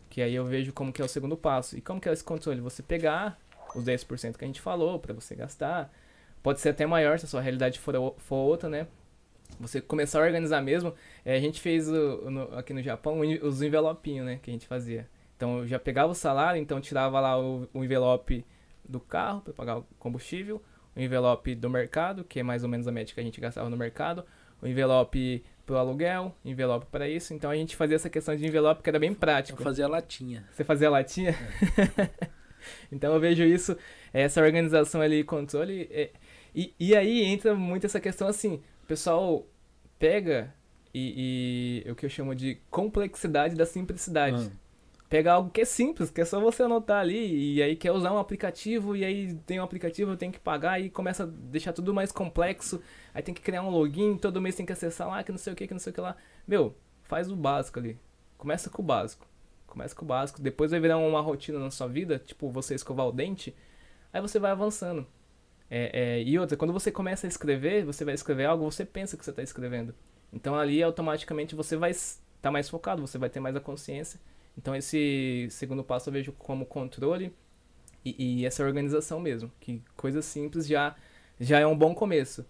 Que 0.10 0.22
aí 0.22 0.34
eu 0.34 0.46
vejo 0.46 0.72
como 0.72 0.94
que 0.94 1.02
é 1.02 1.06
o 1.06 1.10
segundo 1.10 1.36
passo. 1.36 1.78
E 1.78 1.82
como 1.82 2.00
que 2.00 2.08
é 2.08 2.14
esse 2.14 2.24
controle? 2.24 2.62
Você 2.62 2.82
pegar 2.82 3.38
os 3.76 3.84
10% 3.84 4.38
que 4.38 4.46
a 4.46 4.48
gente 4.48 4.62
falou 4.62 4.98
pra 5.00 5.14
você 5.14 5.36
gastar. 5.36 5.92
Pode 6.42 6.62
ser 6.62 6.70
até 6.70 6.86
maior 6.86 7.20
se 7.20 7.26
a 7.26 7.28
sua 7.28 7.42
realidade 7.42 7.80
for, 7.80 8.14
for 8.20 8.36
outra, 8.36 8.70
né? 8.70 8.88
Você 9.60 9.82
começar 9.82 10.20
a 10.20 10.24
organizar 10.24 10.62
mesmo. 10.62 10.94
É, 11.26 11.36
a 11.36 11.40
gente 11.40 11.60
fez 11.60 11.90
o- 11.90 12.30
no- 12.30 12.56
aqui 12.58 12.74
no 12.74 12.82
Japão 12.82 13.20
os 13.42 13.62
envelopinhos, 13.62 14.26
né? 14.26 14.40
Que 14.42 14.52
a 14.52 14.54
gente 14.54 14.68
fazia. 14.68 15.08
Então 15.36 15.60
eu 15.60 15.68
já 15.68 15.80
pegava 15.80 16.12
o 16.12 16.16
salário, 16.16 16.62
então 16.62 16.80
tirava 16.80 17.20
lá 17.20 17.38
o, 17.40 17.68
o 17.74 17.84
envelope 17.84 18.46
do 18.88 19.00
carro 19.00 19.42
para 19.42 19.54
pagar 19.54 19.80
o 19.80 19.86
combustível, 20.00 20.62
o 20.96 21.00
envelope 21.02 21.56
do 21.56 21.70
mercado, 21.70 22.24
que 22.24 22.40
é 22.40 22.44
mais 22.44 22.64
ou 22.64 22.70
menos 22.70 22.88
a 22.88 22.92
média 22.92 23.14
que 23.14 23.20
a 23.20 23.24
gente 23.24 23.42
gastava 23.42 23.70
no 23.70 23.76
mercado, 23.76 24.24
o 24.62 24.68
envelope 24.68 25.44
pro 25.66 25.78
aluguel, 25.78 26.36
envelope 26.44 26.86
para 26.92 27.08
isso. 27.10 27.34
Então 27.34 27.50
a 27.50 27.56
gente 27.56 27.76
fazia 27.76 27.96
essa 27.96 28.10
questão 28.10 28.36
de 28.36 28.46
envelope 28.46 28.84
que 28.84 28.90
era 28.90 29.00
bem 29.00 29.10
Eu 29.10 29.16
prático. 29.16 29.62
fazia 29.64 29.86
a 29.86 29.88
latinha. 29.90 30.46
Você 30.52 30.64
fazia 30.64 30.90
latinha? 30.90 31.36
então 32.92 33.14
eu 33.14 33.20
vejo 33.20 33.44
isso, 33.44 33.76
essa 34.14 34.42
organização 34.42 35.02
ali, 35.02 35.24
controle. 35.24 35.88
é- 35.92 36.12
e, 36.54 36.74
e 36.80 36.96
aí 36.96 37.22
entra 37.24 37.54
muito 37.54 37.86
essa 37.86 38.00
questão 38.00 38.28
assim, 38.28 38.62
o 38.84 38.88
pessoal 38.88 39.46
pega 40.00 40.54
e, 40.94 41.84
e 41.86 41.92
o 41.92 41.96
que 41.96 42.06
eu 42.06 42.10
chamo 42.10 42.34
de 42.34 42.56
complexidade 42.70 43.56
da 43.56 43.66
simplicidade. 43.66 44.50
Ah. 44.52 44.65
Pega 45.10 45.34
algo 45.34 45.52
que 45.52 45.61
é 45.61 45.65
simples, 45.65 46.10
que 46.10 46.19
é 46.19 46.26
só 46.26 46.40
você 46.40 46.64
anotar 46.64 46.99
ali, 46.99 47.56
e 47.56 47.61
aí 47.61 47.76
quer 47.76 47.91
usar 47.91 48.11
um 48.11 48.18
aplicativo, 48.18 48.95
e 48.95 49.06
aí 49.06 49.36
tem 49.45 49.60
um 49.60 49.64
aplicativo, 49.64 50.18
tem 50.18 50.32
que 50.32 50.40
pagar, 50.40 50.80
e 50.82 50.90
começa 50.90 51.23
a 51.23 51.27
deixar 51.27 51.73
tudo 51.73 51.94
mais 51.94 52.11
complexo, 52.11 52.82
aí 53.14 53.22
tem 53.22 53.34
que 53.34 53.41
criar 53.41 53.61
um 53.61 53.69
login, 53.69 54.18
todo 54.18 54.41
mês 54.41 54.56
tem 54.56 54.65
que 54.65 54.73
acessar 54.73 55.07
lá, 55.07 55.23
que 55.23 55.32
não 55.32 55.38
sei 55.38 55.53
o 55.53 55.56
que, 55.56 55.68
que 55.68 55.73
não 55.73 55.80
sei 55.80 55.91
o 55.91 55.94
que 55.94 56.02
lá. 56.02 56.15
Meu, 56.48 56.76
faz 57.03 57.32
o 57.32 57.36
básico 57.36 57.80
ali. 57.80 57.99
Começa 58.38 58.69
com 58.69 58.82
o 58.82 58.86
básico. 58.86 59.27
Começa 59.68 59.95
com 59.95 60.06
o 60.06 60.07
básico, 60.07 60.41
depois 60.41 60.72
vai 60.72 60.80
virar 60.80 60.98
uma 60.98 61.22
rotina 61.22 61.60
na 61.60 61.69
sua 61.69 61.88
vida, 61.88 62.18
tipo 62.18 62.49
você 62.49 62.73
escovar 62.73 63.07
o 63.07 63.11
dente, 63.11 63.56
aí 64.11 64.22
você 64.22 64.40
vai 64.40 64.52
avançando. 64.52 65.06
É, 65.69 66.18
é, 66.19 66.23
e 66.23 66.38
outra, 66.40 66.56
quando 66.56 66.73
você 66.73 66.91
começa 66.91 67.27
a 67.27 67.30
escrever, 67.30 67.86
você 67.86 68.06
vai 68.06 68.14
escrever 68.14 68.45
algo, 68.45 68.69
você 68.69 68.86
pensa 68.86 69.18
que 69.18 69.23
você 69.23 69.32
está 69.32 69.44
escrevendo. 69.44 69.94
Então 70.32 70.56
ali 70.56 70.82
automaticamente 70.82 71.56
você 71.56 71.76
vai 71.76 71.91
estar 71.91 72.52
mais 72.52 72.69
focado, 72.69 73.06
você 73.06 73.18
vai 73.18 73.30
ter 73.30 73.40
mais 73.40 73.56
a 73.56 73.60
consciência. 73.60 74.19
Então 74.57 74.76
esse 74.76 75.48
segundo 75.52 75.84
passo 75.84 76.10
eu 76.10 76.14
vejo 76.14 76.32
como 76.34 76.65
controle 76.65 77.34
e, 78.03 78.40
e 78.41 78.45
essa 78.45 78.64
organização 78.64 79.19
mesmo, 79.19 79.52
que 79.60 79.82
coisa 79.95 80.22
simples 80.22 80.68
já 80.68 80.95
já 81.40 81.60
é 81.60 81.68
um 81.68 81.77
bom 81.77 81.94
começo. 81.94 82.45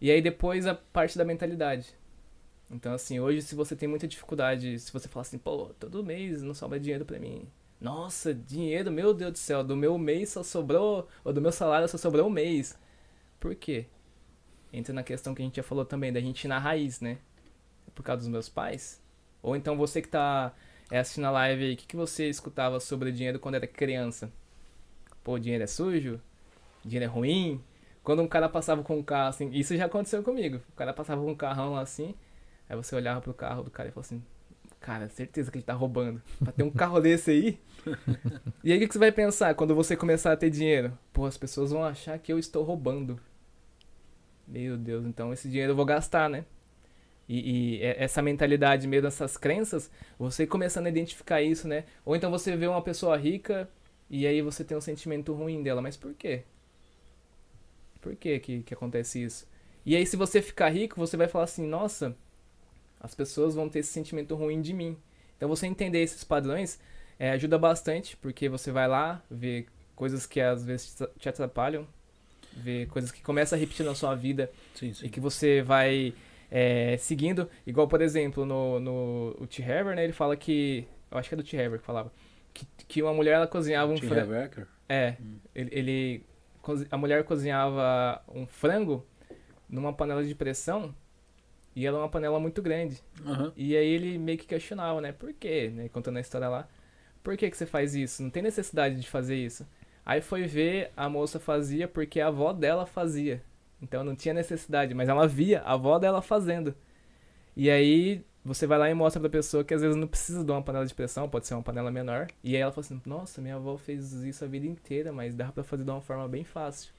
E 0.00 0.10
aí 0.10 0.22
depois 0.22 0.66
a 0.66 0.74
parte 0.74 1.18
da 1.18 1.24
mentalidade. 1.24 1.94
Então 2.70 2.92
assim, 2.94 3.20
hoje 3.20 3.42
se 3.42 3.54
você 3.54 3.76
tem 3.76 3.88
muita 3.88 4.08
dificuldade, 4.08 4.78
se 4.78 4.92
você 4.92 5.08
falar 5.08 5.22
assim, 5.22 5.38
pô, 5.38 5.70
todo 5.78 6.04
mês 6.04 6.42
não 6.42 6.54
sobra 6.54 6.80
dinheiro 6.80 7.04
pra 7.04 7.18
mim. 7.18 7.46
Nossa, 7.80 8.32
dinheiro, 8.32 8.90
meu 8.90 9.12
Deus 9.12 9.32
do 9.32 9.38
céu, 9.38 9.62
do 9.62 9.76
meu 9.76 9.98
mês 9.98 10.30
só 10.30 10.42
sobrou, 10.42 11.06
ou 11.22 11.32
do 11.32 11.40
meu 11.42 11.52
salário 11.52 11.86
só 11.86 11.98
sobrou 11.98 12.26
um 12.26 12.30
mês. 12.30 12.78
Por 13.38 13.54
quê? 13.54 13.86
Entra 14.72 14.94
na 14.94 15.02
questão 15.02 15.34
que 15.34 15.42
a 15.42 15.44
gente 15.44 15.56
já 15.56 15.62
falou 15.62 15.84
também, 15.84 16.12
da 16.12 16.20
gente 16.20 16.44
ir 16.44 16.48
na 16.48 16.58
raiz, 16.58 17.00
né? 17.00 17.18
Por 17.94 18.02
causa 18.02 18.20
dos 18.22 18.28
meus 18.28 18.48
pais? 18.48 19.02
Ou 19.42 19.54
então 19.54 19.76
você 19.76 20.00
que 20.00 20.08
tá 20.08 20.54
é, 20.94 21.00
assistindo 21.00 21.26
a 21.26 21.30
live 21.30 21.64
aí, 21.64 21.74
o 21.74 21.76
que, 21.76 21.86
que 21.86 21.96
você 21.96 22.28
escutava 22.28 22.78
sobre 22.78 23.10
dinheiro 23.10 23.40
quando 23.40 23.56
era 23.56 23.66
criança? 23.66 24.30
Pô, 25.24 25.38
dinheiro 25.38 25.64
é 25.64 25.66
sujo? 25.66 26.20
Dinheiro 26.84 27.04
é 27.04 27.08
ruim? 27.08 27.60
Quando 28.02 28.22
um 28.22 28.28
cara 28.28 28.48
passava 28.48 28.82
com 28.82 28.98
um 28.98 29.02
carro 29.02 29.30
assim, 29.30 29.50
isso 29.52 29.76
já 29.76 29.86
aconteceu 29.86 30.22
comigo. 30.22 30.60
O 30.72 30.76
cara 30.76 30.92
passava 30.92 31.20
com 31.22 31.32
um 31.32 31.34
carrão 31.34 31.72
lá 31.72 31.80
assim, 31.80 32.14
Aí 32.68 32.76
você 32.76 32.94
olhava 32.94 33.20
pro 33.20 33.34
carro 33.34 33.62
do 33.62 33.70
cara 33.70 33.88
e 33.88 33.92
falava 33.92 34.06
assim, 34.06 34.22
cara, 34.80 35.08
certeza 35.08 35.50
que 35.50 35.58
ele 35.58 35.64
tá 35.64 35.74
roubando. 35.74 36.22
Pra 36.42 36.52
ter 36.52 36.62
um 36.62 36.70
carro 36.70 37.00
desse 37.00 37.30
aí. 37.30 37.58
e 38.62 38.72
aí 38.72 38.78
o 38.78 38.80
que, 38.80 38.86
que 38.86 38.92
você 38.92 38.98
vai 38.98 39.12
pensar 39.12 39.54
quando 39.54 39.74
você 39.74 39.96
começar 39.96 40.32
a 40.32 40.36
ter 40.36 40.50
dinheiro? 40.50 40.96
Pô, 41.12 41.26
as 41.26 41.36
pessoas 41.36 41.72
vão 41.72 41.84
achar 41.84 42.18
que 42.18 42.32
eu 42.32 42.38
estou 42.38 42.62
roubando. 42.62 43.18
Meu 44.46 44.76
Deus, 44.76 45.04
então 45.04 45.32
esse 45.32 45.48
dinheiro 45.48 45.72
eu 45.72 45.76
vou 45.76 45.84
gastar, 45.84 46.30
né? 46.30 46.44
E, 47.28 47.78
e 47.78 47.82
essa 47.82 48.20
mentalidade 48.20 48.86
mesmo, 48.86 49.08
essas 49.08 49.36
crenças, 49.36 49.90
você 50.18 50.46
começando 50.46 50.86
a 50.86 50.90
identificar 50.90 51.40
isso, 51.40 51.66
né? 51.66 51.84
Ou 52.04 52.14
então 52.14 52.30
você 52.30 52.56
vê 52.56 52.66
uma 52.66 52.82
pessoa 52.82 53.16
rica 53.16 53.68
e 54.10 54.26
aí 54.26 54.42
você 54.42 54.62
tem 54.62 54.76
um 54.76 54.80
sentimento 54.80 55.32
ruim 55.32 55.62
dela. 55.62 55.80
Mas 55.80 55.96
por 55.96 56.12
quê? 56.14 56.42
Por 58.00 58.14
que, 58.14 58.38
que, 58.38 58.62
que 58.62 58.74
acontece 58.74 59.22
isso? 59.22 59.46
E 59.86 59.96
aí, 59.96 60.06
se 60.06 60.16
você 60.16 60.40
ficar 60.40 60.68
rico, 60.70 60.96
você 60.96 61.16
vai 61.16 61.28
falar 61.28 61.44
assim: 61.44 61.66
nossa, 61.66 62.16
as 63.00 63.14
pessoas 63.14 63.54
vão 63.54 63.68
ter 63.68 63.80
esse 63.80 63.92
sentimento 63.92 64.34
ruim 64.34 64.60
de 64.60 64.72
mim. 64.72 64.96
Então, 65.36 65.48
você 65.48 65.66
entender 65.66 66.02
esses 66.02 66.24
padrões 66.24 66.78
é, 67.18 67.30
ajuda 67.30 67.58
bastante, 67.58 68.16
porque 68.16 68.48
você 68.48 68.70
vai 68.70 68.88
lá 68.88 69.22
ver 69.30 69.66
coisas 69.94 70.26
que 70.26 70.40
às 70.40 70.64
vezes 70.64 70.96
te 71.18 71.28
atrapalham, 71.28 71.86
ver 72.52 72.86
coisas 72.88 73.10
que 73.10 73.22
começam 73.22 73.56
a 73.56 73.60
repetir 73.60 73.84
na 73.84 73.94
sua 73.94 74.14
vida 74.14 74.50
sim, 74.74 74.92
sim. 74.92 75.06
e 75.06 75.08
que 75.08 75.20
você 75.20 75.62
vai 75.62 76.14
é, 76.56 76.96
seguindo. 76.98 77.50
Igual, 77.66 77.88
por 77.88 78.00
exemplo, 78.00 78.46
no, 78.46 78.78
no 78.78 79.36
o 79.40 79.46
T. 79.48 79.60
Hever, 79.60 79.96
né? 79.96 80.04
Ele 80.04 80.12
fala 80.12 80.36
que. 80.36 80.86
Eu 81.10 81.18
acho 81.18 81.28
que 81.28 81.34
é 81.34 81.36
do 81.36 81.42
T. 81.42 81.56
Hever 81.56 81.80
que 81.80 81.84
falava. 81.84 82.12
Que, 82.52 82.64
que 82.86 83.02
uma 83.02 83.12
mulher 83.12 83.32
ela 83.32 83.46
cozinhava 83.48 83.92
um 83.92 83.96
frango. 83.96 84.32
É. 84.88 85.16
Hum. 85.20 85.38
Ele, 85.52 85.70
ele 85.72 86.26
a 86.92 86.96
mulher 86.96 87.24
cozinhava 87.24 88.22
um 88.32 88.46
frango 88.46 89.04
numa 89.68 89.92
panela 89.92 90.24
de 90.24 90.32
pressão 90.32 90.94
e 91.74 91.84
ela 91.84 91.98
é 91.98 92.00
uma 92.02 92.08
panela 92.08 92.38
muito 92.38 92.62
grande. 92.62 93.02
Uhum. 93.24 93.50
E 93.56 93.76
aí 93.76 93.88
ele 93.88 94.16
meio 94.16 94.38
que 94.38 94.46
questionava, 94.46 95.00
né? 95.00 95.10
Por 95.10 95.32
quê? 95.32 95.72
Né? 95.74 95.88
Contando 95.88 96.18
a 96.18 96.20
história 96.20 96.48
lá. 96.48 96.68
Por 97.20 97.36
que, 97.36 97.50
que 97.50 97.56
você 97.56 97.66
faz 97.66 97.96
isso? 97.96 98.22
Não 98.22 98.30
tem 98.30 98.44
necessidade 98.44 99.00
de 99.00 99.10
fazer 99.10 99.34
isso. 99.34 99.66
Aí 100.06 100.20
foi 100.20 100.44
ver, 100.44 100.92
a 100.96 101.08
moça 101.08 101.40
fazia 101.40 101.88
porque 101.88 102.20
a 102.20 102.28
avó 102.28 102.52
dela 102.52 102.86
fazia. 102.86 103.42
Então 103.84 104.02
não 104.02 104.16
tinha 104.16 104.34
necessidade, 104.34 104.94
mas 104.94 105.08
ela 105.08 105.28
via 105.28 105.60
a 105.60 105.74
avó 105.74 105.98
dela 105.98 106.22
fazendo. 106.22 106.74
E 107.54 107.70
aí 107.70 108.24
você 108.44 108.66
vai 108.66 108.78
lá 108.78 108.90
e 108.90 108.94
mostra 108.94 109.20
pra 109.20 109.28
pessoa 109.28 109.62
que 109.62 109.74
às 109.74 109.82
vezes 109.82 109.96
não 109.96 110.08
precisa 110.08 110.42
de 110.42 110.50
uma 110.50 110.62
panela 110.62 110.86
de 110.86 110.94
pressão, 110.94 111.28
pode 111.28 111.46
ser 111.46 111.54
uma 111.54 111.62
panela 111.62 111.90
menor. 111.90 112.28
E 112.42 112.56
aí 112.56 112.62
ela 112.62 112.72
fala 112.72 112.84
assim, 112.84 113.00
nossa, 113.04 113.40
minha 113.42 113.56
avó 113.56 113.76
fez 113.76 114.12
isso 114.12 114.44
a 114.44 114.48
vida 114.48 114.66
inteira, 114.66 115.12
mas 115.12 115.34
dá 115.34 115.52
pra 115.52 115.62
fazer 115.62 115.84
de 115.84 115.90
uma 115.90 116.00
forma 116.00 116.26
bem 116.26 116.44
fácil. 116.44 116.92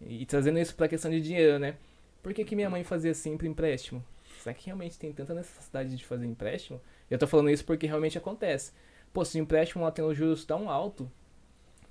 E, 0.00 0.22
e 0.22 0.26
trazendo 0.26 0.58
isso 0.58 0.74
pra 0.74 0.88
questão 0.88 1.10
de 1.10 1.20
dinheiro, 1.20 1.58
né? 1.58 1.76
Por 2.22 2.32
que, 2.32 2.44
que 2.44 2.56
minha 2.56 2.70
mãe 2.70 2.82
fazia 2.82 3.14
sempre 3.14 3.46
empréstimo? 3.46 4.02
Será 4.40 4.54
que 4.54 4.66
realmente 4.66 4.98
tem 4.98 5.12
tanta 5.12 5.34
necessidade 5.34 5.94
de 5.94 6.04
fazer 6.04 6.26
empréstimo? 6.26 6.80
Eu 7.10 7.18
tô 7.18 7.26
falando 7.26 7.50
isso 7.50 7.64
porque 7.64 7.86
realmente 7.86 8.16
acontece. 8.16 8.72
Pô, 9.12 9.24
se 9.24 9.38
o 9.38 9.42
empréstimo 9.42 9.82
ela 9.82 9.92
tem 9.92 10.04
os 10.04 10.16
juros 10.16 10.44
tão 10.44 10.70
alto, 10.70 11.10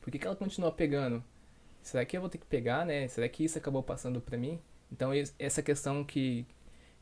por 0.01 0.11
que, 0.11 0.17
que 0.17 0.25
ela 0.25 0.35
continua 0.35 0.71
pegando? 0.71 1.23
Será 1.81 2.05
que 2.05 2.15
eu 2.15 2.21
vou 2.21 2.29
ter 2.29 2.37
que 2.37 2.45
pegar, 2.45 2.85
né? 2.85 3.07
Será 3.07 3.27
que 3.27 3.43
isso 3.43 3.57
acabou 3.57 3.81
passando 3.81 4.21
pra 4.21 4.37
mim? 4.37 4.59
Então, 4.91 5.11
essa 5.39 5.61
questão 5.61 6.03
que, 6.03 6.45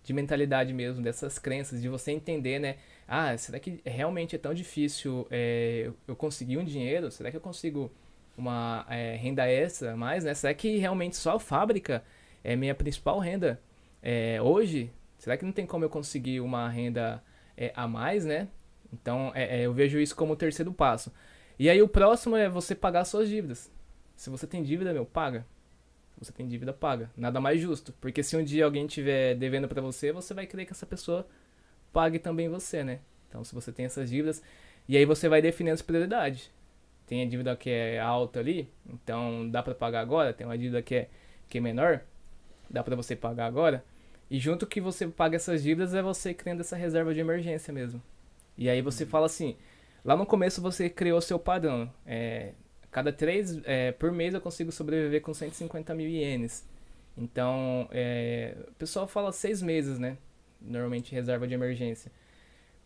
de 0.03 0.13
mentalidade 0.13 0.73
mesmo, 0.73 1.03
dessas 1.03 1.39
crenças, 1.39 1.81
de 1.81 1.89
você 1.89 2.11
entender, 2.11 2.59
né? 2.59 2.77
Ah, 3.07 3.35
será 3.37 3.59
que 3.59 3.81
realmente 3.85 4.35
é 4.35 4.39
tão 4.39 4.53
difícil 4.53 5.27
é, 5.31 5.91
eu 6.07 6.15
conseguir 6.15 6.57
um 6.57 6.63
dinheiro? 6.63 7.11
Será 7.11 7.31
que 7.31 7.37
eu 7.37 7.41
consigo 7.41 7.91
uma 8.37 8.85
é, 8.89 9.15
renda 9.15 9.47
extra 9.47 9.97
mais, 9.97 10.23
né? 10.23 10.33
Será 10.33 10.53
que 10.53 10.77
realmente 10.77 11.17
só 11.17 11.35
a 11.35 11.39
fábrica 11.39 12.03
é 12.43 12.55
minha 12.55 12.75
principal 12.75 13.19
renda 13.19 13.59
é, 14.01 14.41
hoje? 14.41 14.91
Será 15.17 15.35
que 15.35 15.43
não 15.43 15.51
tem 15.51 15.65
como 15.65 15.83
eu 15.83 15.89
conseguir 15.89 16.39
uma 16.39 16.69
renda 16.69 17.21
é, 17.57 17.73
a 17.75 17.87
mais, 17.87 18.25
né? 18.25 18.47
Então, 18.93 19.31
é, 19.35 19.59
é, 19.59 19.65
eu 19.65 19.73
vejo 19.73 19.99
isso 19.99 20.15
como 20.15 20.33
o 20.33 20.35
terceiro 20.35 20.71
passo. 20.71 21.11
E 21.57 21.69
aí 21.69 21.81
o 21.81 21.87
próximo 21.87 22.35
é 22.35 22.47
você 22.47 22.73
pagar 22.73 23.03
suas 23.05 23.27
dívidas. 23.27 23.69
Se 24.19 24.29
você 24.29 24.45
tem 24.45 24.61
dívida, 24.63 24.93
meu, 24.93 25.05
paga 25.05 25.45
você 26.19 26.31
tem 26.33 26.47
dívida 26.47 26.73
paga. 26.73 27.09
Nada 27.15 27.39
mais 27.39 27.61
justo. 27.61 27.93
Porque 27.99 28.21
se 28.21 28.35
um 28.35 28.43
dia 28.43 28.65
alguém 28.65 28.85
estiver 28.85 29.35
devendo 29.35 29.67
para 29.67 29.81
você, 29.81 30.11
você 30.11 30.33
vai 30.33 30.45
querer 30.45 30.65
que 30.65 30.73
essa 30.73 30.85
pessoa 30.85 31.25
pague 31.93 32.19
também 32.19 32.49
você, 32.49 32.83
né? 32.83 32.99
Então, 33.27 33.43
se 33.43 33.55
você 33.55 33.71
tem 33.71 33.85
essas 33.85 34.09
dívidas, 34.09 34.43
e 34.87 34.97
aí 34.97 35.05
você 35.05 35.29
vai 35.29 35.41
definindo 35.41 35.73
as 35.73 35.81
prioridades. 35.81 36.51
Tem 37.07 37.23
a 37.23 37.25
dívida 37.25 37.55
que 37.55 37.69
é 37.69 37.99
alta 37.99 38.39
ali, 38.39 38.69
então 38.87 39.49
dá 39.49 39.63
para 39.63 39.73
pagar 39.73 40.01
agora. 40.01 40.33
Tem 40.33 40.45
uma 40.45 40.57
dívida 40.57 40.81
que 40.81 40.95
é, 40.95 41.09
que 41.47 41.57
é 41.57 41.61
menor, 41.61 42.01
dá 42.69 42.83
para 42.83 42.95
você 42.95 43.15
pagar 43.15 43.45
agora. 43.45 43.83
E 44.29 44.37
junto 44.37 44.67
que 44.67 44.79
você 44.79 45.07
paga 45.07 45.37
essas 45.37 45.63
dívidas 45.63 45.95
é 45.95 46.01
você 46.01 46.33
criando 46.33 46.59
essa 46.59 46.75
reserva 46.75 47.13
de 47.13 47.19
emergência 47.19 47.73
mesmo. 47.73 48.01
E 48.57 48.69
aí 48.69 48.81
você 48.81 49.05
uhum. 49.05 49.09
fala 49.09 49.25
assim, 49.25 49.55
lá 50.03 50.15
no 50.15 50.25
começo 50.25 50.61
você 50.61 50.89
criou 50.89 51.19
seu 51.21 51.39
padrão. 51.39 51.91
É, 52.05 52.51
Cada 52.91 53.13
três, 53.13 53.59
é, 53.65 53.91
por 53.91 54.11
mês 54.11 54.33
eu 54.33 54.41
consigo 54.41 54.71
sobreviver 54.71 55.21
com 55.21 55.33
150 55.33 55.93
mil 55.93 56.07
ienes. 56.07 56.67
Então, 57.17 57.87
é, 57.91 58.55
o 58.69 58.73
pessoal 58.75 59.07
fala 59.07 59.31
seis 59.31 59.61
meses, 59.61 59.99
né? 59.99 60.17
Normalmente 60.61 61.13
reserva 61.13 61.47
de 61.47 61.53
emergência. 61.53 62.11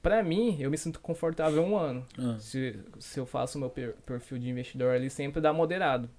Para 0.02 0.22
mim, 0.22 0.58
eu 0.60 0.70
me 0.70 0.78
sinto 0.78 1.00
confortável 1.00 1.64
um 1.64 1.78
ano. 1.78 2.06
Ah. 2.18 2.36
Se, 2.40 2.78
se 3.00 3.20
eu 3.20 3.26
faço 3.26 3.58
o 3.58 3.62
meu 3.62 3.70
perfil 3.70 4.38
de 4.38 4.50
investidor 4.50 4.94
ali, 4.94 5.10
sempre 5.10 5.40
dá 5.40 5.54
moderado. 5.54 6.10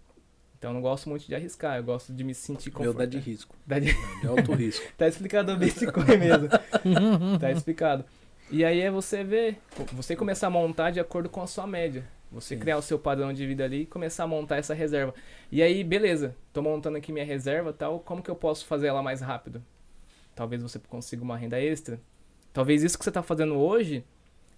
Então, 0.59 0.71
eu 0.71 0.75
não 0.75 0.81
gosto 0.81 1.11
muito 1.11 1.27
de 1.27 1.35
arriscar, 1.35 1.77
eu 1.77 1.85
gosto 1.85 2.15
de 2.15 2.25
me 2.25 2.35
sentir 2.35 2.71
confortável. 2.71 3.01
Meu 3.01 3.07
dá 3.07 3.19
de 3.19 3.19
risco. 3.19 3.55
Dá 3.67 3.79
de, 3.79 3.93
de 4.21 4.27
alto 4.27 4.55
risco. 4.55 4.87
tá 4.97 5.07
explicado 5.07 5.53
o 5.53 5.57
Bitcoin 5.59 6.17
mesmo. 6.17 6.49
tá 7.39 7.51
explicado. 7.51 8.05
E 8.51 8.65
aí 8.65 8.81
é 8.81 8.91
você 8.91 9.23
ver, 9.23 9.59
você 9.93 10.17
começar 10.17 10.47
a 10.47 10.51
montar 10.51 10.91
de 10.91 11.01
acordo 11.01 11.29
com 11.29 11.43
a 11.43 11.47
sua 11.47 11.67
média. 11.67 12.05
Você 12.35 12.55
Sim. 12.55 12.61
criar 12.61 12.77
o 12.77 12.83
seu 12.83 12.99
padrão 12.99 13.33
de 13.33 13.47
vida 13.47 13.65
ali 13.65 13.83
e 13.83 13.87
começar 13.87 14.25
a 14.25 14.27
montar 14.27 14.57
essa 14.57 14.75
reserva. 14.75 15.15
E 15.51 15.63
aí, 15.63 15.85
beleza, 15.85 16.37
tô 16.53 16.61
montando 16.61 16.97
aqui 16.99 17.13
minha 17.13 17.25
reserva 17.25 17.73
tal, 17.73 18.01
como 18.01 18.23
que 18.23 18.31
eu 18.31 18.35
posso 18.35 18.67
fazer 18.67 18.89
ela 18.89 19.03
mais 19.03 19.21
rápido? 19.21 19.63
Talvez 20.35 20.63
você 20.63 20.79
consiga 20.79 21.23
uma 21.23 21.37
renda 21.37 21.61
extra. 21.61 22.01
Talvez 22.53 22.83
isso 22.83 22.99
que 22.99 23.05
você 23.05 23.11
está 23.11 23.23
fazendo 23.23 23.55
hoje, 23.55 24.05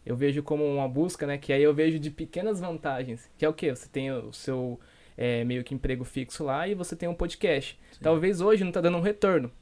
eu 0.05 0.17
vejo 0.17 0.43
como 0.43 0.65
uma 0.65 0.89
busca, 0.89 1.27
né? 1.27 1.37
Que 1.37 1.53
aí 1.53 1.63
eu 1.63 1.75
vejo 1.75 1.99
de 1.99 2.11
pequenas 2.11 2.61
vantagens. 2.61 3.31
Que 3.37 3.45
é 3.45 3.49
o 3.49 3.53
quê? 3.53 3.75
Você 3.75 3.89
tem 3.89 4.11
o 4.11 4.33
seu 4.33 4.81
é, 5.17 5.45
meio 5.45 5.63
que 5.63 5.75
emprego 5.75 6.05
fixo 6.05 6.45
lá 6.45 6.67
e 6.67 6.75
você 6.75 6.97
tem 6.97 7.09
um 7.09 7.15
podcast. 7.15 7.79
Sim. 7.93 7.99
Talvez 8.03 8.41
hoje 8.41 8.65
não 8.65 8.71
está 8.71 8.81
dando 8.81 8.97
um 8.97 9.03
retorno. 9.03 9.53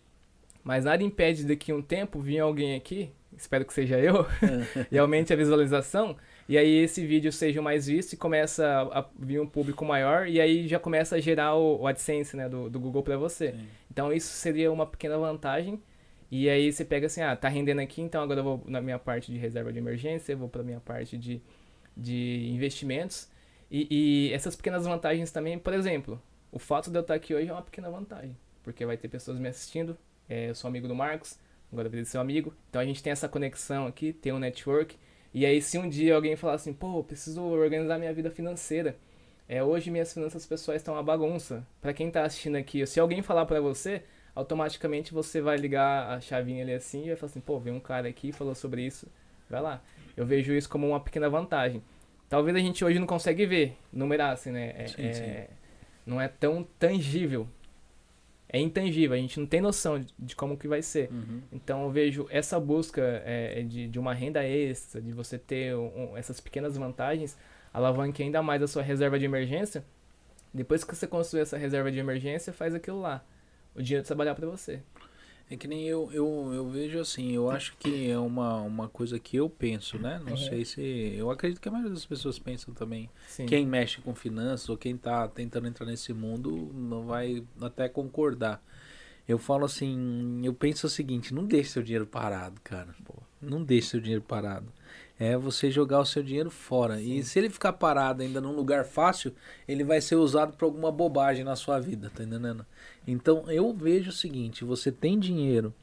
Mas 0.63 0.85
nada 0.85 1.03
impede 1.03 1.45
daqui 1.45 1.73
a 1.73 1.75
um 1.75 1.83
tempo 1.83 2.21
vir 2.21 2.39
alguém 2.39 2.75
aqui, 2.75 3.11
espero 3.37 3.67
que 3.67 3.75
seja 3.75 3.99
eu, 3.99 4.27
e 4.91 4.97
aumente 4.97 5.31
a 5.33 5.37
visualização 5.37 6.17
e 6.49 6.59
aí 6.59 6.83
esse 6.83 7.07
vídeo 7.07 7.33
seja 7.33 7.63
mais 7.63 7.87
visto 7.87 8.13
e 8.13 8.17
começa 8.17 8.67
a 8.93 9.05
vir 9.19 9.41
um 9.41 9.47
público 9.47 9.85
maior 9.85 10.29
e 10.29 10.41
aí 10.41 10.69
já 10.69 10.79
começa 10.79 11.17
a 11.17 11.21
gerar 11.21 11.55
o, 11.55 11.81
o 11.81 11.87
AdSense 11.87 12.37
né, 12.37 12.49
do, 12.49 12.69
do 12.69 12.79
Google 12.79 13.03
para 13.03 13.17
você. 13.17 13.53
Sim. 13.53 13.67
Então 13.91 14.13
isso 14.13 14.29
seria 14.29 14.71
uma 14.71 14.87
pequena 14.87 15.17
vantagem. 15.17 15.81
E 16.31 16.49
aí 16.49 16.73
você 16.73 16.85
pega 16.85 17.07
assim, 17.07 17.23
ah, 17.23 17.37
tá 17.37 17.49
rendendo 17.49 17.81
aqui, 17.81 18.03
então 18.03 18.23
agora 18.23 18.41
eu 18.41 18.45
vou 18.45 18.63
na 18.67 18.81
minha 18.81 18.99
parte 18.99 19.31
de 19.31 19.39
reserva 19.39 19.73
de 19.73 19.79
emergência, 19.79 20.35
vou 20.35 20.49
para 20.49 20.63
minha 20.63 20.81
parte 20.81 21.17
de, 21.17 21.41
de 21.97 22.51
investimentos. 22.53 23.31
E, 23.71 23.87
e, 23.91 24.33
essas 24.33 24.57
pequenas 24.57 24.85
vantagens 24.85 25.31
também, 25.31 25.59
por 25.59 25.73
exemplo, 25.73 26.21
o 26.51 26.59
fato 26.59 26.91
de 26.91 26.99
eu 26.99 27.03
estar 27.03 27.15
aqui 27.15 27.35
hoje 27.35 27.49
é 27.49 27.53
uma 27.53 27.63
pequena 27.63 27.91
vantagem, 27.91 28.37
porque 28.63 28.85
vai 28.85 28.97
ter 28.97 29.09
pessoas 29.09 29.39
me 29.39 29.49
assistindo. 29.49 29.97
É, 30.29 30.51
eu 30.51 30.55
sou 30.55 30.69
amigo 30.69 30.89
do 30.89 30.95
Marcos, 30.95 31.39
agora 31.73 31.89
ser 31.89 32.05
seu 32.05 32.21
amigo. 32.21 32.53
Então 32.69 32.81
a 32.81 32.85
gente 32.85 33.03
tem 33.03 33.13
essa 33.13 33.29
conexão 33.29 33.87
aqui, 33.87 34.13
tem 34.13 34.33
um 34.33 34.39
network. 34.39 34.97
E 35.35 35.45
aí, 35.45 35.61
se 35.61 35.77
um 35.77 35.89
dia 35.89 36.15
alguém 36.15 36.37
falar 36.37 36.55
assim, 36.55 36.73
pô, 36.73 37.03
preciso 37.03 37.43
organizar 37.43 37.99
minha 37.99 38.15
vida 38.15 38.31
financeira, 38.31 38.97
é, 39.49 39.63
hoje 39.65 39.91
minhas 39.91 40.15
finanças 40.15 40.47
pessoais 40.47 40.81
estão 40.81 40.95
uma 40.95 41.03
bagunça. 41.03 41.67
Para 41.83 41.93
quem 41.93 42.09
tá 42.09 42.23
assistindo 42.23 42.55
aqui, 42.55 42.87
se 42.87 43.01
alguém 43.01 43.21
falar 43.21 43.45
para 43.45 43.61
você, 43.61 44.05
automaticamente 44.33 45.13
você 45.13 45.41
vai 45.41 45.57
ligar 45.57 46.09
a 46.09 46.21
chavinha 46.21 46.63
ali 46.63 46.73
assim 46.73 47.03
e 47.03 47.09
vai 47.09 47.17
falar 47.17 47.31
assim, 47.31 47.41
pô, 47.41 47.59
veio 47.59 47.75
um 47.75 47.81
cara 47.81 48.09
aqui 48.09 48.31
falou 48.31 48.55
sobre 48.55 48.83
isso, 48.87 49.09
vai 49.51 49.61
lá. 49.61 49.83
Eu 50.17 50.25
vejo 50.25 50.53
isso 50.53 50.69
como 50.69 50.87
uma 50.87 51.01
pequena 51.01 51.29
vantagem. 51.29 51.83
Talvez 52.29 52.57
a 52.57 52.61
gente 52.61 52.85
hoje 52.85 53.01
não 53.01 53.07
consegue 53.07 53.45
ver, 53.45 53.77
numerar 53.93 54.33
assim, 54.33 54.53
né? 54.53 54.73
É, 54.77 54.87
sim, 54.87 55.03
é, 55.03 55.13
sim. 55.13 55.55
Não 56.07 56.21
é 56.21 56.29
tão 56.29 56.65
tangível, 56.79 57.49
é 58.55 58.61
intangível, 58.61 59.17
a 59.17 59.19
gente 59.19 59.41
não 59.41 59.47
tem 59.49 59.61
noção 59.61 59.99
de, 59.99 60.15
de 60.17 60.37
como 60.37 60.57
que 60.57 60.69
vai 60.69 60.81
ser. 60.81 61.11
Uhum. 61.11 61.43
Então 61.53 61.83
eu 61.83 61.91
vejo 61.91 62.29
essa 62.31 62.61
busca 62.61 63.03
é, 63.25 63.59
é, 63.59 63.63
de, 63.65 63.89
de 63.89 63.99
uma 63.99 64.15
renda 64.15 64.45
extra, 64.47 65.03
de 65.03 65.11
você 65.11 65.37
ter 65.37 65.75
um, 65.75 66.17
essas 66.17 66.39
pequenas 66.39 66.77
vantagens, 66.77 67.37
alavanque 67.73 68.23
ainda 68.23 68.41
mais 68.45 68.63
a 68.63 68.69
sua 68.69 68.81
reserva 68.81 69.19
de 69.19 69.25
emergência. 69.25 69.85
Depois 70.53 70.85
que 70.85 70.95
você 70.95 71.05
construir 71.05 71.43
essa 71.43 71.59
reserva 71.59 71.91
de 71.91 71.99
emergência, 71.99 72.53
faz 72.53 72.77
aquilo 72.77 73.01
lá. 73.01 73.25
O 73.75 73.83
dinheiro 73.83 74.07
trabalhar 74.07 74.37
para 74.37 74.47
você. 74.47 74.81
É 75.51 75.57
que 75.57 75.69
nem 75.69 75.87
eu, 75.87 76.11
eu, 76.13 76.53
eu 76.55 76.69
vejo 76.69 76.99
assim, 76.99 77.33
eu 77.33 77.51
acho 77.51 77.77
que 77.79 78.11
é 78.11 78.19
uma, 78.19 78.63
uma 78.63 78.89
coisa 78.89 79.19
que 79.19 79.37
eu 79.37 79.49
penso, 79.49 79.99
né? 79.99 80.19
Não 80.25 80.33
uhum. 80.33 80.37
sei 80.39 80.65
se. 80.65 81.15
Eu 81.17 81.31
acredito 81.31 81.61
que 81.61 81.69
a 81.69 81.71
maioria 81.71 81.93
das 81.93 82.07
pessoas 82.07 82.39
pensam 82.39 82.73
também. 82.73 83.11
Sim. 83.29 83.45
Quem 83.45 83.67
mexe 83.67 84.01
com 84.01 84.15
finanças 84.15 84.69
ou 84.71 84.77
quem 84.77 84.95
está 84.95 85.29
tentando 85.29 85.69
entrar 85.69 85.87
nesse 85.87 86.15
mundo 86.15 86.71
não 86.75 87.05
vai 87.05 87.45
até 87.61 87.89
concordar. 87.89 88.63
Eu 89.27 89.39
falo 89.39 89.65
assim, 89.65 90.41
eu 90.45 90.53
penso 90.53 90.87
o 90.87 90.91
seguinte, 90.91 91.33
não 91.33 91.47
deixe 91.47 91.71
seu 91.71 91.83
dinheiro 91.83 92.07
parado, 92.07 92.61
cara. 92.63 92.95
Não 93.41 93.63
deixe 93.63 93.89
seu 93.89 94.01
dinheiro 94.01 94.23
parado. 94.23 94.67
É 95.19 95.37
você 95.37 95.71
jogar 95.71 96.01
o 96.01 96.05
seu 96.05 96.23
dinheiro 96.23 96.51
fora. 96.51 97.01
E 97.01 97.23
se 97.23 97.39
ele 97.39 97.49
ficar 97.49 97.73
parado 97.75 98.23
ainda 98.23 98.41
num 98.41 98.55
lugar 98.55 98.85
fácil, 98.85 99.35
ele 99.67 99.85
vai 99.85 100.01
ser 100.01 100.17
usado 100.17 100.57
para 100.57 100.67
alguma 100.67 100.91
bobagem 100.91 101.45
na 101.45 101.57
sua 101.57 101.79
vida, 101.81 102.11
tá 102.15 102.23
entendendo? 102.23 102.67
Então 103.07 103.51
eu 103.51 103.73
vejo 103.73 104.11
o 104.11 104.13
seguinte, 104.13 104.65
você 104.65 104.91
tem 104.91 105.19
dinheiro 105.19 105.75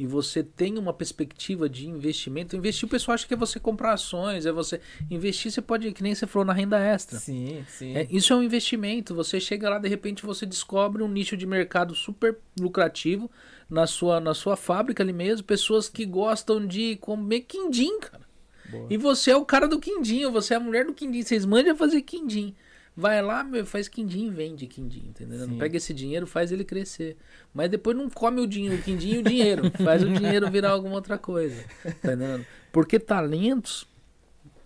e 0.00 0.06
você 0.06 0.42
tem 0.42 0.78
uma 0.78 0.94
perspectiva 0.94 1.68
de 1.68 1.86
investimento, 1.86 2.56
investir 2.56 2.86
o 2.86 2.90
pessoal 2.90 3.14
acha 3.14 3.26
que 3.26 3.34
é 3.34 3.36
você 3.36 3.60
comprar 3.60 3.92
ações, 3.92 4.46
é 4.46 4.50
você 4.50 4.80
investir, 5.10 5.52
você 5.52 5.60
pode, 5.60 5.92
que 5.92 6.02
nem 6.02 6.14
você 6.14 6.26
falou 6.26 6.46
na 6.46 6.54
renda 6.54 6.78
extra. 6.78 7.18
Sim, 7.18 7.62
sim. 7.68 7.94
É, 7.94 8.08
isso 8.10 8.32
é 8.32 8.36
um 8.36 8.42
investimento. 8.42 9.14
Você 9.14 9.38
chega 9.38 9.68
lá, 9.68 9.78
de 9.78 9.90
repente, 9.90 10.24
você 10.24 10.46
descobre 10.46 11.02
um 11.02 11.08
nicho 11.08 11.36
de 11.36 11.44
mercado 11.44 11.94
super 11.94 12.38
lucrativo 12.58 13.30
na 13.68 13.86
sua, 13.86 14.20
na 14.20 14.32
sua 14.32 14.56
fábrica 14.56 15.02
ali 15.02 15.12
mesmo. 15.12 15.44
Pessoas 15.44 15.86
que 15.86 16.06
gostam 16.06 16.66
de 16.66 16.96
comer 16.96 17.40
quindim, 17.40 18.00
cara. 18.00 18.24
Boa. 18.70 18.86
E 18.88 18.96
você 18.96 19.32
é 19.32 19.36
o 19.36 19.44
cara 19.44 19.68
do 19.68 19.78
quindim, 19.78 20.24
ou 20.24 20.32
você 20.32 20.54
é 20.54 20.56
a 20.56 20.60
mulher 20.60 20.86
do 20.86 20.94
quindim. 20.94 21.22
Vocês 21.22 21.44
mandam 21.44 21.76
fazer 21.76 22.00
quindim. 22.00 22.54
Vai 22.96 23.22
lá, 23.22 23.42
meu, 23.44 23.64
faz 23.64 23.88
quindim 23.88 24.26
e 24.26 24.30
vende 24.30 24.66
quindim, 24.66 25.06
entendeu? 25.08 25.46
Sim. 25.46 25.58
Pega 25.58 25.76
esse 25.76 25.94
dinheiro, 25.94 26.26
faz 26.26 26.52
ele 26.52 26.64
crescer. 26.64 27.16
Mas 27.54 27.70
depois 27.70 27.96
não 27.96 28.10
come 28.10 28.40
o 28.40 28.46
dinheiro, 28.46 28.76
o 28.76 28.82
quindim 28.82 29.14
e 29.14 29.18
o 29.18 29.22
dinheiro. 29.22 29.70
faz 29.82 30.02
o 30.02 30.10
dinheiro 30.10 30.50
virar 30.50 30.70
alguma 30.70 30.96
outra 30.96 31.16
coisa. 31.16 31.62
Tá 31.82 31.90
entendendo? 31.90 32.44
Porque 32.72 32.98
talentos 32.98 33.86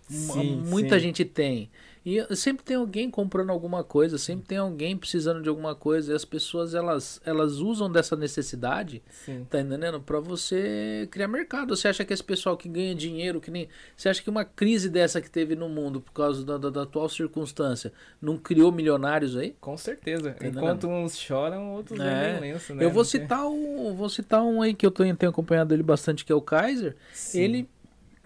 Sim, 0.09 0.63
muita 0.65 0.95
sim. 0.95 1.01
gente 1.01 1.25
tem. 1.25 1.69
E 2.05 2.35
sempre 2.35 2.63
tem 2.63 2.77
alguém 2.77 3.09
comprando 3.09 3.49
alguma 3.49 3.83
coisa, 3.83 4.17
sempre 4.19 4.45
tem 4.45 4.57
alguém 4.59 4.95
precisando 4.95 5.41
de 5.41 5.49
alguma 5.49 5.73
coisa. 5.73 6.11
E 6.11 6.15
as 6.15 6.23
pessoas, 6.23 6.75
elas, 6.75 7.19
elas 7.25 7.53
usam 7.57 7.91
dessa 7.91 8.15
necessidade 8.15 9.01
Sim. 9.25 9.45
Tá 9.49 9.59
entendendo? 9.59 9.99
Pra 9.99 10.19
você 10.19 11.07
criar 11.09 11.27
mercado. 11.27 11.75
Você 11.75 11.87
acha 11.87 12.05
que 12.05 12.13
esse 12.13 12.23
pessoal 12.23 12.55
que 12.55 12.69
ganha 12.69 12.93
dinheiro, 12.93 13.41
que 13.41 13.49
nem. 13.49 13.67
Você 13.97 14.07
acha 14.09 14.21
que 14.21 14.29
uma 14.29 14.45
crise 14.45 14.87
dessa 14.89 15.19
que 15.19 15.29
teve 15.31 15.55
no 15.55 15.67
mundo 15.67 15.99
por 15.99 16.11
causa 16.13 16.45
da, 16.45 16.57
da- 16.57 16.69
da 16.69 16.83
atual 16.83 17.09
circunstância 17.09 17.91
não 18.21 18.37
criou 18.37 18.71
milionários 18.71 19.35
aí? 19.35 19.55
Com 19.59 19.75
certeza. 19.77 20.29
Entendeu? 20.29 20.61
Enquanto 20.61 20.87
uns 20.87 21.17
choram, 21.17 21.73
outros 21.73 21.99
É. 21.99 22.33
vendem 22.35 22.51
lenço, 22.53 22.75
né? 22.75 22.83
Eu 22.85 22.91
vou 22.91 23.03
citar 23.03 23.47
um, 23.47 23.93
vou 23.95 24.09
citar 24.09 24.43
um 24.43 24.61
aí 24.61 24.73
que 24.73 24.85
eu 24.85 24.91
tenho, 24.91 25.15
tenho 25.15 25.31
acompanhado 25.31 25.73
ele 25.73 25.81
bastante, 25.83 26.23
que 26.23 26.31
é 26.31 26.35
o 26.35 26.41
Kaiser. 26.41 26.95
Sim. 27.13 27.41
Ele 27.41 27.69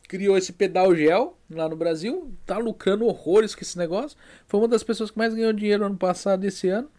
criou 0.09 0.35
esse 0.35 0.51
pedal 0.51 0.93
gel 0.95 1.37
lá 1.49 1.69
no 1.69 1.75
Brasil, 1.75 2.33
tá 2.43 2.57
lucrando 2.57 3.05
horrores 3.05 3.53
com 3.53 3.61
esse 3.61 3.77
negócio. 3.77 4.17
Foi 4.47 4.59
uma 4.59 4.67
das 4.67 4.83
pessoas 4.83 5.11
que 5.11 5.17
mais 5.17 5.35
ganhou 5.35 5.53
dinheiro 5.53 5.85
ano 5.85 5.95
passado 5.95 6.43
esse 6.43 6.67
ano. 6.67 6.89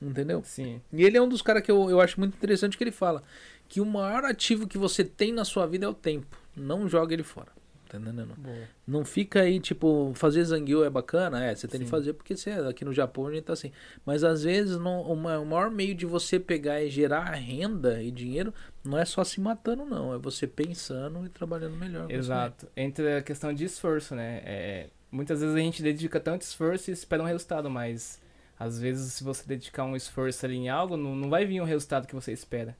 Entendeu? 0.00 0.42
Sim. 0.44 0.80
E 0.90 1.04
ele 1.04 1.16
é 1.16 1.22
um 1.22 1.28
dos 1.28 1.42
caras 1.42 1.62
que 1.62 1.70
eu, 1.70 1.90
eu 1.90 2.00
acho 2.00 2.18
muito 2.18 2.34
interessante 2.34 2.76
que 2.76 2.82
ele 2.82 2.90
fala 2.90 3.22
que 3.68 3.80
o 3.80 3.86
maior 3.86 4.24
ativo 4.24 4.66
que 4.66 4.78
você 4.78 5.04
tem 5.04 5.30
na 5.30 5.44
sua 5.44 5.66
vida 5.66 5.84
é 5.84 5.88
o 5.88 5.94
tempo. 5.94 6.38
Não 6.56 6.88
joga 6.88 7.12
ele 7.12 7.22
fora. 7.22 7.52
Tá 7.94 8.00
entendendo? 8.00 8.34
Boa. 8.36 8.56
Não 8.86 9.04
fica 9.04 9.40
aí, 9.42 9.60
tipo, 9.60 10.12
fazer 10.16 10.42
zangueu 10.44 10.84
é 10.84 10.90
bacana, 10.90 11.44
é, 11.44 11.54
você 11.54 11.68
tem 11.68 11.78
que 11.80 11.86
Sim. 11.86 11.90
fazer 11.90 12.12
porque 12.14 12.36
você, 12.36 12.50
aqui 12.50 12.84
no 12.84 12.92
Japão 12.92 13.28
a 13.28 13.32
gente 13.32 13.44
tá 13.44 13.52
assim. 13.52 13.70
Mas 14.04 14.24
às 14.24 14.42
vezes 14.42 14.76
não, 14.78 15.02
uma- 15.02 15.38
o 15.38 15.46
maior 15.46 15.70
meio 15.70 15.94
de 15.94 16.04
você 16.04 16.40
pegar 16.40 16.82
e 16.82 16.90
gerar 16.90 17.24
renda 17.34 18.02
e 18.02 18.10
dinheiro 18.10 18.52
não 18.84 18.98
é 18.98 19.04
só 19.04 19.22
se 19.22 19.40
matando, 19.40 19.84
não. 19.84 20.12
É 20.12 20.18
você 20.18 20.46
pensando 20.46 21.24
e 21.24 21.28
trabalhando 21.28 21.76
melhor. 21.76 22.10
Exato. 22.10 22.66
Entre 22.76 23.16
a 23.18 23.22
questão 23.22 23.54
de 23.54 23.64
esforço, 23.64 24.14
né? 24.16 24.42
É, 24.44 24.86
muitas 25.10 25.40
vezes 25.40 25.54
a 25.54 25.60
gente 25.60 25.82
dedica 25.82 26.18
tanto 26.18 26.42
esforço 26.42 26.90
e 26.90 26.92
espera 26.92 27.22
um 27.22 27.26
resultado, 27.26 27.70
mas 27.70 28.20
às 28.58 28.80
vezes 28.80 29.12
se 29.14 29.22
você 29.24 29.46
dedicar 29.46 29.84
um 29.84 29.94
esforço 29.94 30.44
ali 30.44 30.56
em 30.56 30.68
algo, 30.68 30.96
não, 30.96 31.14
não 31.14 31.30
vai 31.30 31.46
vir 31.46 31.60
o 31.60 31.64
resultado 31.64 32.06
que 32.08 32.14
você 32.14 32.32
espera. 32.32 32.76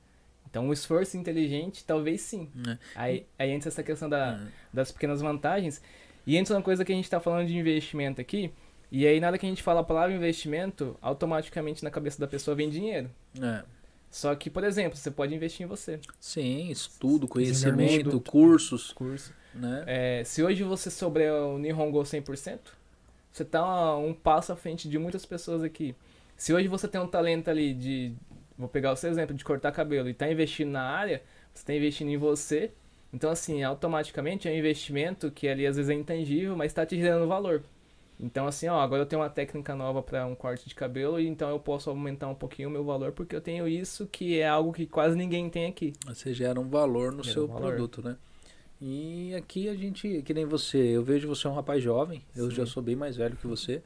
Então, 0.55 0.69
um 0.69 0.73
esforço 0.73 1.17
inteligente, 1.17 1.85
talvez 1.85 2.21
sim. 2.21 2.49
É. 2.69 2.79
Aí, 2.95 3.27
aí 3.37 3.51
entra 3.51 3.69
essa 3.69 3.83
questão 3.83 4.09
da, 4.09 4.35
É. 4.41 4.47
das 4.73 4.93
pequenas 4.93 5.21
vantagens. 5.21 5.83
E 6.25 6.37
entra 6.37 6.55
uma 6.55 6.63
coisa 6.63 6.85
que 6.85 6.93
a 6.93 6.95
gente 6.95 7.07
está 7.07 7.19
falando 7.19 7.49
de 7.49 7.57
investimento 7.59 8.21
aqui. 8.21 8.53
E 8.89 9.05
aí, 9.05 9.19
nada 9.19 9.37
que 9.37 9.45
a 9.45 9.49
gente 9.49 9.65
fala 9.65 9.81
a 9.81 9.85
palavra 9.85 10.15
investimento, 10.15 10.97
automaticamente 11.03 11.83
na 11.83 11.91
cabeça 11.91 12.21
da 12.21 12.29
pessoa 12.29 12.55
vem 12.55 12.71
dinheiro. 12.71 13.11
É. 13.43 13.65
Só 14.09 14.33
que, 14.37 14.49
por 14.49 14.63
exemplo, 14.63 14.97
você 14.97 15.11
pode 15.11 15.35
investir 15.35 15.65
em 15.67 15.69
você. 15.69 15.99
Sim, 16.21 16.71
estudo, 16.71 17.27
conhecimento, 17.27 18.21
cursos, 18.21 18.93
Curso. 18.93 19.35
né? 19.53 19.83
É, 19.89 20.23
se 20.25 20.41
hoje 20.41 20.63
você 20.63 20.89
souber 20.89 21.33
o 21.33 21.59
Nihongo 21.59 22.01
100%, 22.01 22.61
você 23.33 23.45
tá 23.45 23.97
um 23.97 24.15
passo 24.15 24.53
à 24.53 24.57
frente 24.57 24.89
de 24.89 25.01
muitas 25.01 25.27
pessoas 25.27 25.65
aqui. 25.65 25.97
Se 26.37 26.55
hoje 26.55 26.69
você 26.69 26.87
tem 26.87 27.01
um 27.01 27.09
talento 27.09 27.49
ali 27.51 27.75
de, 27.75 28.13
vou 28.59 28.69
pegar 28.69 28.93
o 28.93 28.97
seu 28.97 29.11
exemplo, 29.11 29.35
de 29.35 29.45
cortar 29.45 29.73
cabelo 29.73 30.09
e 30.09 30.15
tá 30.15 30.31
investindo 30.31 30.71
na 30.71 30.83
área, 30.83 31.23
você 31.53 31.65
tá 31.65 31.75
investindo 31.75 32.09
em 32.11 32.17
você. 32.17 32.71
Então, 33.13 33.31
assim, 33.31 33.63
automaticamente 33.63 34.49
é 34.49 34.53
um 34.53 34.57
investimento 34.57 35.31
que 35.31 35.47
ali 35.49 35.67
às 35.67 35.77
vezes 35.77 35.91
é 35.91 35.95
intangível, 35.95 36.57
mas 36.57 36.67
está 36.73 36.85
te 36.85 36.97
gerando 36.97 37.29
valor. 37.29 37.63
Então, 38.19 38.47
assim, 38.47 38.69
ó, 38.69 38.81
agora 38.81 39.03
eu 39.03 39.07
tenho 39.07 39.23
uma 39.23 39.29
técnica 39.29 39.75
nova 39.75 40.03
para 40.03 40.25
um 40.27 40.35
corte 40.35 40.69
de 40.69 40.75
cabelo 40.75 41.21
e 41.21 41.27
então 41.27 41.51
eu 41.51 41.59
posso 41.59 41.91
aumentar 41.91 42.29
um 42.29 42.35
pouquinho 42.35 42.69
o 42.69 42.73
meu 42.73 42.85
valor 42.85 43.13
porque 43.13 43.35
eu 43.35 43.41
tenho 43.41 43.67
isso 43.67 44.07
que 44.07 44.39
é 44.39 44.49
algo 44.49 44.73
que 44.73 44.87
quase 44.87 45.17
ninguém 45.17 45.51
tem 45.51 45.67
aqui. 45.67 45.93
Você 46.07 46.33
gera 46.33 46.61
um 46.61 46.69
valor 46.69 47.13
no 47.13 47.23
Gera 47.25 47.35
seu 47.35 47.45
um 47.45 47.49
valor. 47.49 47.75
produto, 47.75 48.03
né? 48.03 48.17
E 48.81 49.35
aqui 49.35 49.69
a 49.69 49.75
gente, 49.75 50.23
que 50.23 50.35
nem 50.35 50.45
você, 50.45 50.79
eu 50.79 51.03
vejo 51.03 51.27
você 51.29 51.47
é 51.47 51.51
um 51.51 51.55
rapaz 51.55 51.83
jovem, 51.83 52.23
eu 52.37 52.51
Sim. 52.51 52.57
já 52.57 52.67
sou 52.67 52.83
bem 52.83 52.95
mais 52.97 53.17
velho 53.17 53.37
que 53.37 53.47
você, 53.47 53.83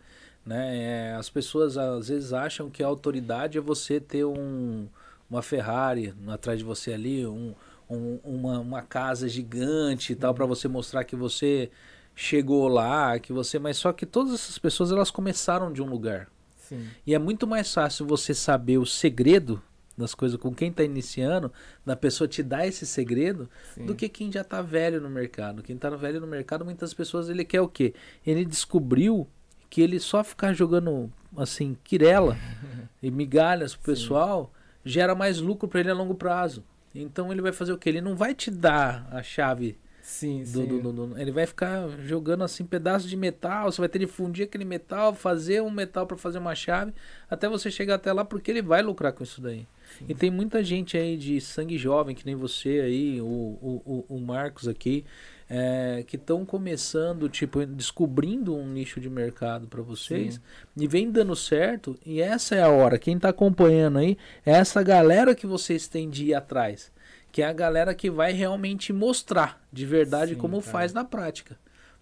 né? 0.48 1.10
É, 1.10 1.14
as 1.14 1.28
pessoas 1.28 1.76
às 1.76 2.08
vezes 2.08 2.32
acham 2.32 2.70
que 2.70 2.82
a 2.82 2.86
autoridade 2.86 3.58
é 3.58 3.60
você 3.60 4.00
ter 4.00 4.24
um, 4.24 4.88
uma 5.30 5.42
Ferrari 5.42 6.14
atrás 6.26 6.58
de 6.58 6.64
você 6.64 6.94
ali, 6.94 7.26
um, 7.26 7.54
um- 7.88 8.18
uma, 8.24 8.58
uma 8.58 8.82
casa 8.82 9.28
gigante 9.28 10.12
e 10.12 10.16
tal, 10.16 10.32
para 10.34 10.46
você 10.46 10.66
mostrar 10.66 11.04
que 11.04 11.14
você 11.14 11.70
chegou 12.16 12.66
lá, 12.66 13.18
que 13.18 13.32
você, 13.32 13.58
mas 13.58 13.76
só 13.76 13.92
que 13.92 14.06
todas 14.06 14.32
essas 14.32 14.58
pessoas 14.58 14.90
elas 14.90 15.10
começaram 15.10 15.72
de 15.72 15.82
um 15.82 15.86
lugar. 15.86 16.28
Sim. 16.56 16.86
E 17.06 17.14
é 17.14 17.18
muito 17.18 17.46
mais 17.46 17.72
fácil 17.72 18.06
você 18.06 18.32
saber 18.34 18.78
o 18.78 18.86
segredo 18.86 19.62
das 19.96 20.14
coisas 20.14 20.38
com 20.38 20.54
quem 20.54 20.70
está 20.70 20.82
iniciando, 20.84 21.52
da 21.84 21.96
pessoa 21.96 22.26
te 22.28 22.42
dar 22.42 22.66
esse 22.66 22.86
segredo, 22.86 23.50
sim. 23.74 23.84
do 23.84 23.94
que 23.94 24.08
quem 24.08 24.30
já 24.30 24.42
está 24.42 24.62
velho 24.62 25.00
no 25.00 25.10
mercado. 25.10 25.62
Quem 25.62 25.74
está 25.76 25.90
velho 25.90 26.20
no 26.20 26.26
mercado, 26.26 26.64
muitas 26.64 26.94
pessoas 26.94 27.28
ele 27.28 27.44
quer 27.44 27.60
o 27.60 27.68
quê? 27.68 27.92
Ele 28.24 28.44
descobriu 28.44 29.26
que 29.70 29.80
ele 29.80 29.98
só 30.00 30.22
ficar 30.24 30.52
jogando 30.52 31.12
assim 31.36 31.76
quirela 31.84 32.36
e 33.02 33.10
migalhas 33.10 33.74
pro 33.76 33.94
Sim. 33.94 34.00
pessoal 34.02 34.52
gera 34.84 35.14
mais 35.14 35.38
lucro 35.38 35.68
para 35.68 35.80
ele 35.80 35.90
a 35.90 35.94
longo 35.94 36.14
prazo. 36.14 36.64
Então 36.94 37.30
ele 37.30 37.42
vai 37.42 37.52
fazer 37.52 37.72
o 37.72 37.78
quê? 37.78 37.90
Ele 37.90 38.00
não 38.00 38.16
vai 38.16 38.34
te 38.34 38.50
dar 38.50 39.06
a 39.12 39.22
chave 39.22 39.78
Sim, 40.02 40.40
do- 40.42 40.46
sim. 40.48 40.66
do- 40.80 40.90
do- 40.92 41.18
ele 41.20 41.30
vai 41.30 41.44
ficar 41.46 41.86
jogando 42.02 42.42
assim 42.42 42.64
pedaços 42.64 43.08
de 43.10 43.14
metal. 43.16 43.70
Você 43.70 43.78
vai 43.80 43.90
ter 43.90 43.98
de 43.98 44.06
fundir 44.06 44.46
aquele 44.46 44.64
metal, 44.64 45.12
fazer 45.14 45.60
um 45.62 45.70
metal 45.70 46.06
para 46.06 46.16
fazer 46.16 46.38
uma 46.38 46.54
chave, 46.54 46.94
até 47.30 47.46
você 47.46 47.70
chegar 47.70 47.96
até 47.96 48.10
lá, 48.10 48.24
porque 48.24 48.50
ele 48.50 48.62
vai 48.62 48.80
lucrar 48.80 49.12
com 49.12 49.22
isso 49.22 49.38
daí. 49.42 49.66
E 50.08 50.14
tem 50.14 50.30
muita 50.30 50.64
gente 50.64 50.96
aí 50.96 51.14
de 51.16 51.38
sangue 51.42 51.76
jovem, 51.76 52.14
que 52.16 52.24
nem 52.24 52.34
você 52.34 52.80
aí, 52.80 53.20
o, 53.20 53.24
o, 53.26 54.04
o 54.08 54.18
Marcos 54.18 54.66
aqui, 54.66 55.04
é, 55.48 56.04
que 56.06 56.16
estão 56.16 56.44
começando, 56.44 57.28
tipo, 57.28 57.64
descobrindo 57.64 58.54
um 58.54 58.66
nicho 58.66 59.00
de 59.00 59.08
mercado 59.08 59.66
para 59.66 59.80
vocês 59.80 60.34
Sim. 60.34 60.40
e 60.76 60.86
vem 60.86 61.10
dando 61.10 61.34
certo. 61.34 61.98
E 62.04 62.20
essa 62.20 62.54
é 62.54 62.62
a 62.62 62.68
hora. 62.68 62.98
Quem 62.98 63.18
tá 63.18 63.30
acompanhando 63.30 63.98
aí 63.98 64.18
é 64.44 64.52
essa 64.52 64.82
galera 64.82 65.34
que 65.34 65.46
vocês 65.46 65.88
têm 65.88 66.10
de 66.10 66.26
ir 66.26 66.34
atrás. 66.34 66.92
Que 67.32 67.42
é 67.42 67.46
a 67.46 67.52
galera 67.52 67.94
que 67.94 68.10
vai 68.10 68.32
realmente 68.32 68.92
mostrar 68.92 69.62
de 69.72 69.86
verdade 69.86 70.34
Sim, 70.34 70.40
como 70.40 70.60
cara. 70.60 70.72
faz 70.72 70.92
na 70.92 71.04
prática. 71.04 71.56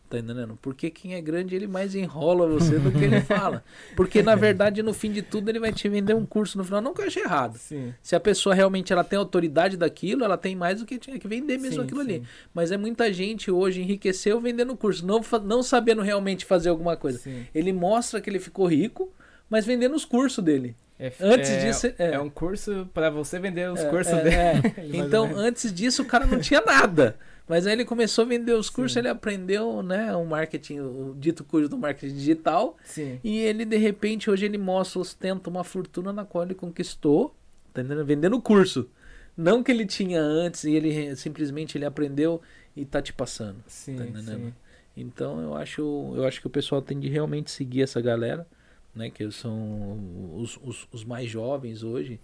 Tá 0.09 0.19
entendendo? 0.21 0.57
Porque 0.63 0.89
quem 0.89 1.15
é 1.15 1.21
grande, 1.21 1.57
ele 1.57 1.67
mais 1.67 1.95
enrola 1.97 2.47
você 2.47 2.79
do 2.79 2.93
que 2.93 3.03
ele 3.03 3.21
fala. 3.27 3.65
Porque, 3.97 4.23
na 4.23 4.37
verdade, 4.37 4.81
no 4.81 4.95
fim 4.95 5.11
de 5.11 5.21
tudo, 5.21 5.49
ele 5.49 5.59
vai 5.59 5.73
te 5.73 5.89
vender 5.89 6.15
um 6.15 6.25
curso 6.25 6.57
no 6.57 6.63
final. 6.65 6.81
Não 6.81 6.95
que 6.95 7.01
eu 7.03 7.07
ache 7.07 7.19
errado. 7.19 7.57
Sim. 7.59 7.93
Se 8.01 8.15
a 8.15 8.21
pessoa 8.21 8.55
realmente 8.55 8.93
ela 8.93 9.03
tem 9.03 9.19
autoridade 9.19 9.77
daquilo, 9.77 10.23
ela 10.25 10.39
tem 10.39 10.55
mais 10.55 10.79
do 10.79 10.87
que 10.87 10.97
tinha 10.97 11.19
que 11.19 11.27
vender 11.27 11.59
mesmo 11.59 11.81
Sim, 11.81 11.85
aquilo 11.87 12.01
ali. 12.01 12.21
sim. 12.21 12.27
Mas 12.55 12.71
é 12.71 12.77
muita 12.77 13.13
gente 13.13 13.51
hoje 13.51 13.83
enriqueceu 13.83 14.41
vendendo 14.41 14.77
curso, 14.77 15.05
não, 15.05 15.21
não 15.45 15.61
sabendo 15.63 16.03
realmente 16.03 16.45
fazer 16.45 16.69
alguma 16.69 16.97
coisa. 16.97 17.21
Ele 17.53 17.73
mostra 17.73 18.21
que 18.21 18.31
ele 18.31 18.39
ficou 18.39 18.67
rico, 18.67 19.13
mas 19.51 19.67
vendendo 19.67 19.97
os 19.97 20.05
cursos 20.05 20.43
dele. 20.45 20.77
É, 20.99 21.13
Antes 21.21 21.51
é- 21.51 21.67
disso, 21.67 21.87
é. 21.99 22.13
é. 22.13 22.21
um 22.21 22.31
curso 22.31 22.89
para 22.95 23.11
você 23.11 23.39
vender 23.39 23.71
os 23.71 23.81
É, 23.81 23.89
cursos 23.91 24.15
é, 24.15 24.23
dele. 24.61 24.75
Então, 24.97 25.31
antes 25.37 25.73
disso, 25.75 26.03
o 26.03 26.07
cara 26.07 26.25
não 26.27 26.39
tinha 26.41 26.61
nada. 26.65 27.17
Mas 27.49 27.67
aí 27.67 27.73
ele 27.75 27.85
começou 27.85 28.25
a 28.25 28.29
vender 28.29 28.53
os 28.55 28.69
cursos, 28.69 28.95
Sim. 28.95 28.99
ele 29.01 29.09
aprendeu, 29.09 29.83
né, 29.83 30.15
o 30.17 30.25
marketing, 30.27 30.81
o 30.81 31.15
dito 31.17 31.45
curso 31.45 31.69
do 31.69 31.79
marketing 31.79 32.15
digital. 32.15 32.77
Sim. 32.85 33.21
E 33.23 33.39
ele, 33.39 33.65
de 33.65 33.77
repente, 33.77 34.29
hoje 34.29 34.45
ele 34.47 34.59
mostra, 34.59 34.99
ostenta 35.01 35.49
uma 35.49 35.63
fortuna 35.63 36.13
na 36.13 36.25
qual 36.25 36.43
ele 36.45 36.55
conquistou, 36.55 37.35
tá 37.73 37.81
entendendo? 37.83 38.05
Vendendo 38.05 38.37
o 38.37 38.43
curso. 38.43 38.89
Não 39.37 39.63
que 39.63 39.71
ele 39.71 39.87
tinha 39.87 40.21
antes 40.21 40.65
e 40.65 40.73
ele 40.75 41.15
simplesmente 41.15 41.77
ele 41.79 41.85
aprendeu 41.85 42.41
e 42.75 42.85
tá 42.85 43.01
te 43.01 43.13
passando. 43.13 43.59
Sim, 43.69 43.97
Tá 43.97 44.05
entendendo? 44.07 44.47
sim. 44.47 44.55
Então 44.97 45.41
eu 45.41 45.55
acho, 45.55 45.83
eu 46.17 46.25
acho 46.25 46.41
que 46.41 46.47
o 46.47 46.51
pessoal 46.51 46.81
tem 46.81 46.99
de 46.99 47.07
realmente 47.09 47.51
seguir 47.51 47.83
essa 47.83 48.01
galera, 48.01 48.47
né? 48.95 49.11
Que 49.11 49.31
são 49.31 50.01
os, 50.35 50.59
os, 50.65 50.89
os 50.91 51.05
mais 51.05 51.29
jovens 51.29 51.83
hoje, 51.83 52.19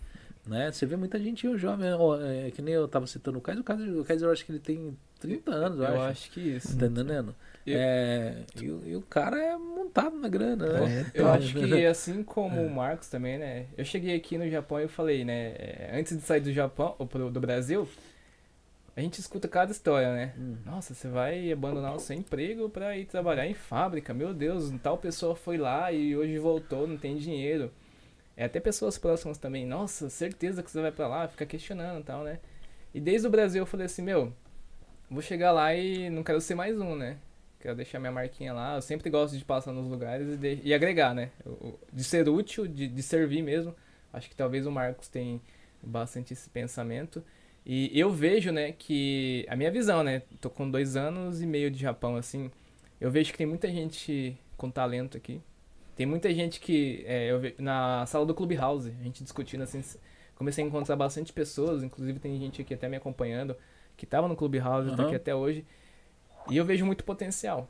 Né? 0.46 0.72
Você 0.72 0.84
vê 0.86 0.96
muita 0.96 1.20
gente 1.20 1.56
jovem, 1.56 1.92
ó, 1.92 2.20
é, 2.20 2.50
que 2.50 2.60
nem 2.60 2.74
eu 2.74 2.88
tava 2.88 3.06
citando 3.06 3.38
o 3.38 3.40
Kaiser, 3.40 3.60
o 3.60 3.64
Kaiser, 3.64 3.98
o 4.00 4.04
Kaiser 4.04 4.28
eu 4.28 4.32
acho 4.32 4.44
que 4.44 4.50
ele 4.52 4.58
tem 4.58 4.98
30 5.20 5.52
anos, 5.52 5.78
eu, 5.78 5.84
Eu 5.84 5.94
acho. 6.00 6.02
acho 6.10 6.30
que 6.32 6.40
isso. 6.40 6.76
Tá 6.76 6.86
entendendo? 6.86 7.32
Eu- 7.64 7.78
É, 7.78 8.38
e, 8.60 8.68
o- 8.70 8.82
e 8.84 8.96
o 8.96 9.02
cara 9.02 9.38
é 9.40 9.56
montado 9.56 10.16
na 10.18 10.28
grana, 10.28 10.66
né? 10.66 11.06
É, 11.14 11.20
Eu 11.20 11.24
Tá. 11.26 11.34
acho 11.34 11.54
que 11.54 11.86
assim 11.86 12.24
como 12.24 12.60
o 12.60 12.68
Marcos 12.74 13.08
também, 13.08 13.38
né? 13.38 13.66
Eu 13.78 13.84
cheguei 13.84 14.16
aqui 14.16 14.36
no 14.36 14.50
Japão 14.50 14.80
e 14.80 14.82
eu 14.82 14.88
falei, 14.88 15.24
né? 15.24 15.54
é, 15.56 15.90
Antes 15.96 16.16
de 16.16 16.22
sair 16.24 16.40
do 16.40 16.52
Japão, 16.52 16.96
ou 16.98 17.06
pro- 17.06 17.30
do 17.30 17.40
Brasil, 17.40 17.88
a 18.96 19.00
gente 19.00 19.20
escuta 19.20 19.46
cada 19.46 19.70
história, 19.70 20.12
né? 20.12 20.34
Hum. 20.36 20.56
Nossa, 20.66 20.92
você 20.92 21.06
vai 21.06 21.52
abandonar 21.52 21.94
o 21.94 22.00
seu 22.00 22.16
emprego 22.16 22.68
pra 22.68 22.96
ir 22.98 23.04
trabalhar 23.06 23.46
em 23.46 23.54
fábrica. 23.54 24.12
Meu 24.12 24.34
Deus, 24.34 24.72
tal 24.82 24.98
pessoa 24.98 25.36
foi 25.36 25.56
lá 25.56 25.92
e 25.92 26.16
hoje 26.16 26.36
voltou, 26.38 26.88
não 26.88 26.96
tem 26.96 27.16
dinheiro. 27.16 27.70
É 28.36 28.44
até 28.44 28.60
pessoas 28.60 28.98
próximas 28.98 29.38
também. 29.38 29.66
Nossa, 29.66 30.08
certeza 30.10 30.62
que 30.62 30.70
você 30.70 30.80
vai 30.80 30.92
pra 30.92 31.06
lá, 31.08 31.28
fica 31.28 31.44
questionando 31.46 32.00
e 32.00 32.04
tal, 32.04 32.24
né? 32.24 32.38
E 32.94 33.00
desde 33.00 33.26
o 33.26 33.30
Brasil 33.30 33.62
eu 33.62 33.66
falei 33.66 33.86
assim, 33.86 34.02
meu, 34.02 34.32
vou 35.10 35.22
chegar 35.22 35.52
lá 35.52 35.74
e 35.74 36.10
não 36.10 36.22
quero 36.22 36.40
ser 36.40 36.54
mais 36.54 36.80
um, 36.80 36.96
né? 36.96 37.18
Quero 37.60 37.76
deixar 37.76 37.98
minha 38.00 38.12
marquinha 38.12 38.52
lá. 38.52 38.76
Eu 38.76 38.82
sempre 38.82 39.10
gosto 39.10 39.38
de 39.38 39.44
passar 39.44 39.72
nos 39.72 39.88
lugares 39.88 40.34
e, 40.34 40.36
de- 40.36 40.60
e 40.64 40.74
agregar, 40.74 41.14
né? 41.14 41.30
De 41.92 42.04
ser 42.04 42.28
útil, 42.28 42.66
de, 42.66 42.88
de 42.88 43.02
servir 43.02 43.42
mesmo. 43.42 43.74
Acho 44.12 44.28
que 44.28 44.36
talvez 44.36 44.66
o 44.66 44.70
Marcos 44.72 45.08
tenha 45.08 45.40
bastante 45.82 46.32
esse 46.32 46.48
pensamento. 46.50 47.22
E 47.64 47.90
eu 47.98 48.10
vejo, 48.10 48.50
né, 48.52 48.72
que 48.72 49.46
a 49.48 49.54
minha 49.56 49.70
visão, 49.70 50.02
né, 50.02 50.22
tô 50.40 50.50
com 50.50 50.68
dois 50.68 50.96
anos 50.96 51.40
e 51.40 51.46
meio 51.46 51.70
de 51.70 51.78
Japão, 51.78 52.16
assim, 52.16 52.50
eu 53.00 53.10
vejo 53.10 53.30
que 53.32 53.38
tem 53.38 53.46
muita 53.46 53.68
gente 53.70 54.36
com 54.56 54.68
talento 54.70 55.16
aqui. 55.16 55.40
Tem 55.96 56.06
muita 56.06 56.32
gente 56.32 56.60
que, 56.60 57.04
é, 57.06 57.30
eu 57.30 57.40
ve- 57.40 57.54
na 57.58 58.04
sala 58.06 58.24
do 58.26 58.34
Clubhouse, 58.34 58.88
a 59.00 59.02
gente 59.04 59.22
discutindo, 59.22 59.62
assim, 59.62 59.82
comecei 60.34 60.64
a 60.64 60.66
encontrar 60.66 60.96
bastante 60.96 61.32
pessoas, 61.32 61.82
inclusive 61.82 62.18
tem 62.18 62.38
gente 62.38 62.62
aqui 62.62 62.74
até 62.74 62.88
me 62.88 62.96
acompanhando, 62.96 63.54
que 63.96 64.06
tava 64.06 64.26
no 64.26 64.34
Clubhouse, 64.36 64.88
tá 64.88 64.94
Aham. 64.94 65.06
aqui 65.06 65.14
até 65.14 65.34
hoje, 65.34 65.64
e 66.48 66.56
eu 66.56 66.64
vejo 66.64 66.84
muito 66.86 67.04
potencial. 67.04 67.68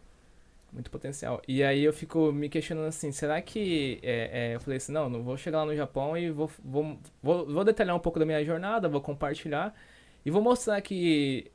Muito 0.73 0.91
potencial. 0.91 1.43
E 1.47 1.63
aí 1.63 1.83
eu 1.85 1.93
fico 1.93 2.33
me 2.33 2.49
questionando 2.49 2.87
assim, 2.87 3.13
será 3.13 3.43
que. 3.43 3.99
é, 4.03 4.53
é, 4.53 4.55
eu 4.55 4.61
falei 4.61 4.79
assim, 4.79 4.91
não, 4.93 5.09
não 5.11 5.23
vou 5.23 5.37
chegar 5.37 5.59
lá 5.59 5.67
no 5.67 5.77
Japão 5.77 6.17
e 6.17 6.31
vou, 6.31 6.51
vou, 6.65 6.99
vou, 7.23 7.47
vou 7.47 7.65
detalhar 7.65 7.95
um 7.95 7.99
pouco 8.01 8.19
da 8.19 8.25
minha 8.25 8.43
jornada, 8.43 8.89
vou 8.89 9.01
compartilhar 9.03 9.75
e 10.25 10.31
vou 10.31 10.41
mostrar 10.41 10.81
que 10.81 11.51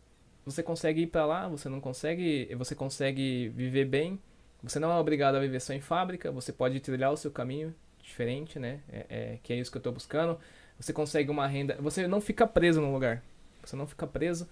você 0.46 0.62
consegue 0.62 1.02
ir 1.02 1.08
pra 1.08 1.26
lá, 1.26 1.48
você 1.48 1.68
não 1.68 1.82
consegue, 1.82 2.54
você 2.56 2.76
consegue 2.76 3.50
viver 3.50 3.86
bem, 3.86 4.20
você 4.68 4.80
não 4.80 4.92
é 4.92 5.00
obrigado 5.00 5.36
a 5.36 5.40
viver 5.40 5.60
só 5.60 5.74
em 5.74 5.82
fábrica, 5.82 6.32
você 6.32 6.52
pode 6.52 6.80
trilhar 6.80 7.12
o 7.12 7.18
seu 7.18 7.32
caminho 7.32 7.74
diferente, 8.02 8.60
né? 8.60 8.80
É, 8.90 9.06
é, 9.10 9.40
que 9.44 9.54
é 9.54 9.56
isso 9.58 9.72
que 9.72 9.78
eu 9.78 9.82
tô 9.82 9.92
buscando. 9.92 10.40
Você 10.80 10.94
consegue 10.94 11.30
uma 11.32 11.48
renda, 11.48 11.76
você 11.80 12.08
não 12.08 12.22
fica 12.22 12.46
preso 12.48 12.80
num 12.82 12.94
lugar, 12.94 13.24
você 13.64 13.76
não 13.76 13.88
fica 13.88 14.06
preso. 14.06 14.48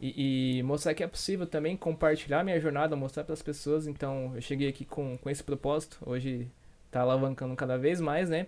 E, 0.00 0.58
e 0.58 0.62
mostrar 0.62 0.94
que 0.94 1.02
é 1.02 1.06
possível 1.08 1.46
também 1.46 1.76
compartilhar 1.76 2.44
minha 2.44 2.60
jornada, 2.60 2.94
mostrar 2.94 3.24
para 3.24 3.32
as 3.32 3.42
pessoas. 3.42 3.86
Então, 3.86 4.32
eu 4.34 4.40
cheguei 4.40 4.68
aqui 4.68 4.84
com, 4.84 5.18
com 5.18 5.28
esse 5.30 5.42
propósito. 5.42 5.98
Hoje 6.06 6.48
tá 6.90 7.00
alavancando 7.00 7.54
cada 7.56 7.76
vez 7.76 8.00
mais, 8.00 8.28
né? 8.30 8.46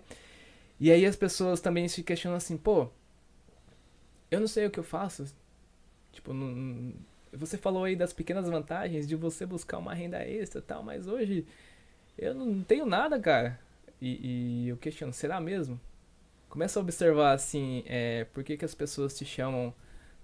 E 0.79 0.91
aí 0.91 1.05
as 1.05 1.15
pessoas 1.15 1.59
também 1.61 1.87
se 1.87 2.03
questionam 2.03 2.37
assim, 2.37 2.57
pô, 2.57 2.87
eu 4.29 4.39
não 4.39 4.47
sei 4.47 4.65
o 4.65 4.71
que 4.71 4.79
eu 4.79 4.83
faço. 4.83 5.25
Tipo, 6.11 6.33
não- 6.33 6.93
você 7.33 7.57
falou 7.57 7.83
aí 7.83 7.95
das 7.95 8.13
pequenas 8.13 8.49
vantagens 8.49 9.07
de 9.07 9.15
você 9.15 9.45
buscar 9.45 9.77
uma 9.77 9.93
renda 9.93 10.17
extra 10.23 10.59
e 10.59 10.63
tal, 10.63 10.83
mas 10.83 11.07
hoje 11.07 11.45
eu 12.17 12.33
não 12.33 12.61
tenho 12.63 12.85
nada, 12.85 13.19
cara. 13.19 13.59
E, 14.01 14.65
e 14.65 14.69
eu 14.69 14.77
questiono, 14.77 15.13
será 15.13 15.39
mesmo? 15.39 15.79
Começa 16.49 16.79
a 16.79 16.81
observar 16.81 17.33
assim, 17.33 17.83
é, 17.87 18.25
por 18.33 18.43
que, 18.43 18.57
que 18.57 18.65
as 18.65 18.75
pessoas 18.75 19.17
te 19.17 19.23
chamam 19.23 19.73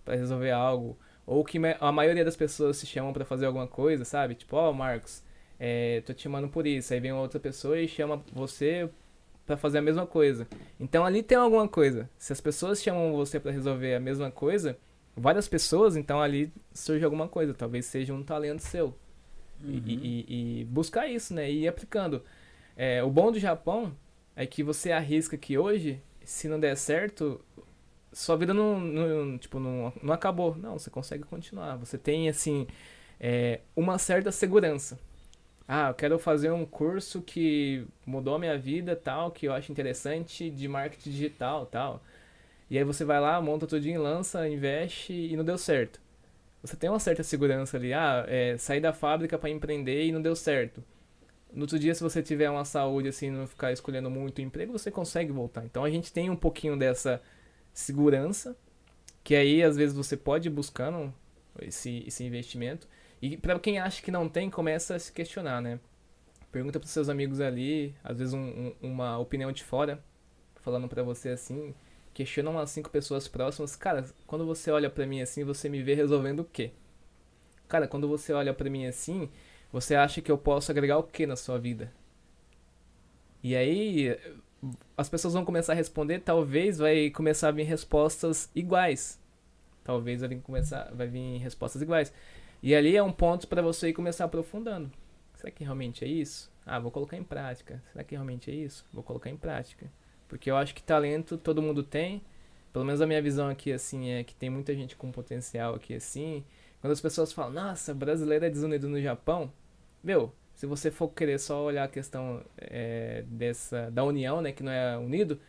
para 0.03 0.15
resolver 0.15 0.51
algo? 0.51 0.97
Ou 1.25 1.43
que 1.43 1.59
a 1.79 1.91
maioria 1.91 2.25
das 2.25 2.35
pessoas 2.35 2.79
te 2.79 2.85
chamam 2.85 3.13
para 3.13 3.25
fazer 3.25 3.45
alguma 3.45 3.67
coisa, 3.67 4.03
sabe? 4.03 4.35
Tipo, 4.35 4.55
ó, 4.57 4.73
Marcos, 4.73 5.23
é, 5.59 6.01
tô 6.05 6.13
te 6.13 6.23
chamando 6.23 6.49
por 6.49 6.65
isso. 6.65 6.93
Aí 6.93 6.99
vem 6.99 7.11
outra 7.13 7.39
pessoa 7.39 7.79
e 7.79 7.87
chama 7.87 8.23
você 8.33 8.89
para 9.45 9.57
fazer 9.57 9.77
a 9.77 9.81
mesma 9.81 10.05
coisa. 10.05 10.47
Então 10.79 11.05
ali 11.05 11.23
tem 11.23 11.37
alguma 11.37 11.67
coisa. 11.67 12.09
Se 12.17 12.33
as 12.33 12.41
pessoas 12.41 12.81
chamam 12.81 13.13
você 13.13 13.39
para 13.39 13.51
resolver 13.51 13.95
a 13.95 13.99
mesma 13.99 14.29
coisa, 14.29 14.77
várias 15.17 15.47
pessoas, 15.47 15.97
então 15.97 16.21
ali 16.21 16.51
surge 16.73 17.03
alguma 17.05 17.27
coisa. 17.27 17.53
Talvez 17.53 17.85
seja 17.85 18.13
um 18.13 18.23
talento 18.23 18.61
seu. 18.61 18.95
E- 19.67 19.77
Uhum. 19.77 19.83
E, 19.85 20.25
e- 20.29 20.61
e 20.61 20.65
buscar 20.65 21.07
isso, 21.07 21.33
né? 21.33 21.49
E 21.51 21.63
ir 21.63 21.67
aplicando. 21.67 22.23
É, 22.77 23.03
o 23.03 23.09
bom 23.09 23.31
do 23.31 23.39
Japão 23.39 23.95
é 24.35 24.45
que 24.47 24.63
você 24.63 24.91
arrisca 24.91 25.37
que 25.37 25.57
hoje, 25.57 26.01
se 26.23 26.47
não 26.47 26.59
der 26.59 26.77
certo, 26.77 27.41
sua 28.13 28.35
vida 28.37 28.53
não, 28.53 28.79
não- 28.79 29.37
tipo, 29.37 29.59
não, 29.59 29.93
não 30.01 30.13
acabou. 30.13 30.55
Não, 30.55 30.77
você 30.79 30.89
consegue 30.89 31.23
continuar. 31.23 31.75
Você 31.77 31.97
tem, 31.97 32.29
assim, 32.29 32.67
é, 33.19 33.61
uma 33.75 33.97
certa 33.97 34.31
segurança. 34.31 34.99
Ah, 35.67 35.89
eu 35.89 35.93
quero 35.95 36.19
fazer 36.19 36.51
um 36.51 36.65
curso 36.65 37.21
que 37.21 37.85
mudou 38.05 38.35
a 38.35 38.39
minha 38.39 38.57
vida, 38.57 38.95
tal, 38.95 39.31
que 39.31 39.47
eu 39.47 39.53
acho 39.53 39.71
interessante, 39.71 40.49
de 40.49 40.67
marketing 40.67 41.11
digital, 41.11 41.65
tal. 41.65 42.01
E 42.69 42.77
aí 42.77 42.83
você 42.83 43.05
vai 43.05 43.19
lá, 43.19 43.41
monta 43.41 43.65
tudinho, 43.67 44.01
lança, 44.01 44.47
investe 44.47 45.13
e 45.13 45.35
não 45.37 45.43
deu 45.43 45.57
certo. 45.57 45.99
Você 46.61 46.75
tem 46.75 46.89
uma 46.89 46.99
certa 46.99 47.23
segurança 47.23 47.77
ali. 47.77 47.93
Ah, 47.93 48.25
é, 48.27 48.57
sair 48.57 48.81
da 48.81 48.93
fábrica 48.93 49.37
para 49.37 49.49
empreender 49.49 50.05
e 50.05 50.11
não 50.11 50.21
deu 50.21 50.35
certo. 50.35 50.83
No 51.53 51.61
outro 51.61 51.79
dia, 51.79 51.95
se 51.95 52.03
você 52.03 52.21
tiver 52.21 52.49
uma 52.49 52.65
saúde 52.65 53.07
assim, 53.09 53.29
não 53.31 53.47
ficar 53.47 53.71
escolhendo 53.71 54.09
muito 54.09 54.41
emprego, 54.41 54.73
você 54.73 54.91
consegue 54.91 55.31
voltar. 55.31 55.65
Então 55.65 55.83
a 55.83 55.89
gente 55.89 56.11
tem 56.11 56.29
um 56.29 56.35
pouquinho 56.35 56.77
dessa 56.77 57.21
segurança, 57.73 58.55
que 59.23 59.35
aí 59.35 59.63
às 59.63 59.77
vezes 59.77 59.95
você 59.95 60.17
pode 60.17 60.47
ir 60.49 60.51
buscando 60.51 61.13
esse, 61.61 62.03
esse 62.07 62.23
investimento. 62.23 62.87
E 63.21 63.37
para 63.37 63.59
quem 63.59 63.79
acha 63.79 64.01
que 64.01 64.11
não 64.11 64.29
tem, 64.29 64.49
começa 64.49 64.95
a 64.95 64.99
se 64.99 65.11
questionar, 65.11 65.61
né? 65.61 65.79
Pergunta 66.51 66.79
para 66.79 66.87
seus 66.89 67.09
amigos 67.09 67.39
ali, 67.39 67.93
às 68.03 68.17
vezes 68.19 68.33
um- 68.33 68.39
um- 68.39 68.75
uma 68.81 69.17
opinião 69.17 69.51
de 69.51 69.63
fora, 69.63 70.03
falando 70.61 70.87
para 70.87 71.03
você 71.03 71.29
assim, 71.29 71.73
questiona 72.17 72.49
umas 72.49 72.71
cinco 72.71 72.89
pessoas 72.89 73.27
próximas. 73.27 73.75
Cara, 73.75 74.03
quando 74.25 74.43
você 74.43 74.71
olha 74.71 74.89
para 74.89 75.05
mim 75.05 75.21
assim, 75.21 75.43
você 75.43 75.69
me 75.69 75.83
vê 75.83 75.93
resolvendo 75.93 76.39
o 76.39 76.45
quê? 76.45 76.71
Cara, 77.67 77.87
quando 77.87 78.07
você 78.07 78.33
olha 78.33 78.55
para 78.55 78.71
mim 78.71 78.87
assim, 78.87 79.29
você 79.71 79.93
acha 79.93 80.19
que 80.19 80.31
eu 80.31 80.37
posso 80.37 80.71
agregar 80.71 80.97
o 80.97 81.03
que 81.03 81.27
na 81.27 81.35
sua 81.35 81.59
vida? 81.59 81.93
E 83.43 83.55
aí 83.55 84.17
as 84.97 85.07
pessoas 85.07 85.35
vão 85.35 85.45
começar 85.45 85.73
a 85.73 85.75
responder, 85.75 86.21
talvez 86.21 86.79
vai 86.79 87.11
começar 87.11 87.49
a 87.49 87.51
vir 87.51 87.65
respostas 87.65 88.49
iguais. 88.55 89.19
Talvez 89.83 90.21
vai 90.21 90.29
vir 90.29 90.41
começar, 90.41 90.91
vai 90.95 91.05
vir 91.05 91.37
respostas 91.37 91.83
iguais. 91.83 92.11
E 92.63 92.73
ali 92.73 92.97
é 92.97 93.03
um 93.03 93.11
ponto 93.11 93.47
para 93.47 93.61
você 93.61 93.93
começar 93.93 94.25
aprofundando. 94.25 94.91
Será 95.35 95.51
que 95.51 95.63
realmente 95.63 96.03
é 96.03 96.07
isso? 96.07 96.51
Ah, 96.65 96.79
vou 96.79 96.89
colocar 96.89 97.15
em 97.15 97.23
prática. 97.23 97.79
Será 97.91 98.03
que 98.03 98.15
realmente 98.15 98.49
é 98.49 98.55
isso? 98.55 98.83
Vou 98.91 99.03
colocar 99.03 99.29
em 99.29 99.37
prática. 99.37 99.87
Porque 100.27 100.49
eu 100.51 100.57
acho 100.57 100.75
que 100.75 100.83
talento 100.83 101.37
todo 101.37 101.61
mundo 101.61 101.83
tem. 101.83 102.21
Pelo 102.73 102.85
menos 102.85 103.01
a 103.01 103.07
minha 103.07 103.21
visão 103.21 103.49
aqui, 103.49 103.71
assim, 103.71 104.09
é 104.09 104.23
que 104.23 104.35
tem 104.35 104.49
muita 104.49 104.75
gente 104.75 104.95
com 104.95 105.11
potencial 105.11 105.75
aqui, 105.75 105.95
assim. 105.95 106.43
Quando 106.81 106.93
as 106.93 107.01
pessoas 107.01 107.33
falam, 107.33 107.53
nossa, 107.53 107.93
brasileiro 107.93 108.45
é 108.45 108.49
desunido 108.49 108.87
no 108.87 109.01
Japão. 109.01 109.51
Meu, 110.03 110.31
se 110.53 110.65
você 110.65 110.91
for 110.91 111.07
querer 111.09 111.39
só 111.39 111.63
olhar 111.63 111.83
a 111.83 111.87
questão 111.87 112.43
é, 112.57 113.23
dessa, 113.27 113.89
da 113.91 114.03
união, 114.03 114.41
né, 114.41 114.51
que 114.51 114.63
não 114.63 114.71
é 114.71 114.97
unido, 114.97 115.39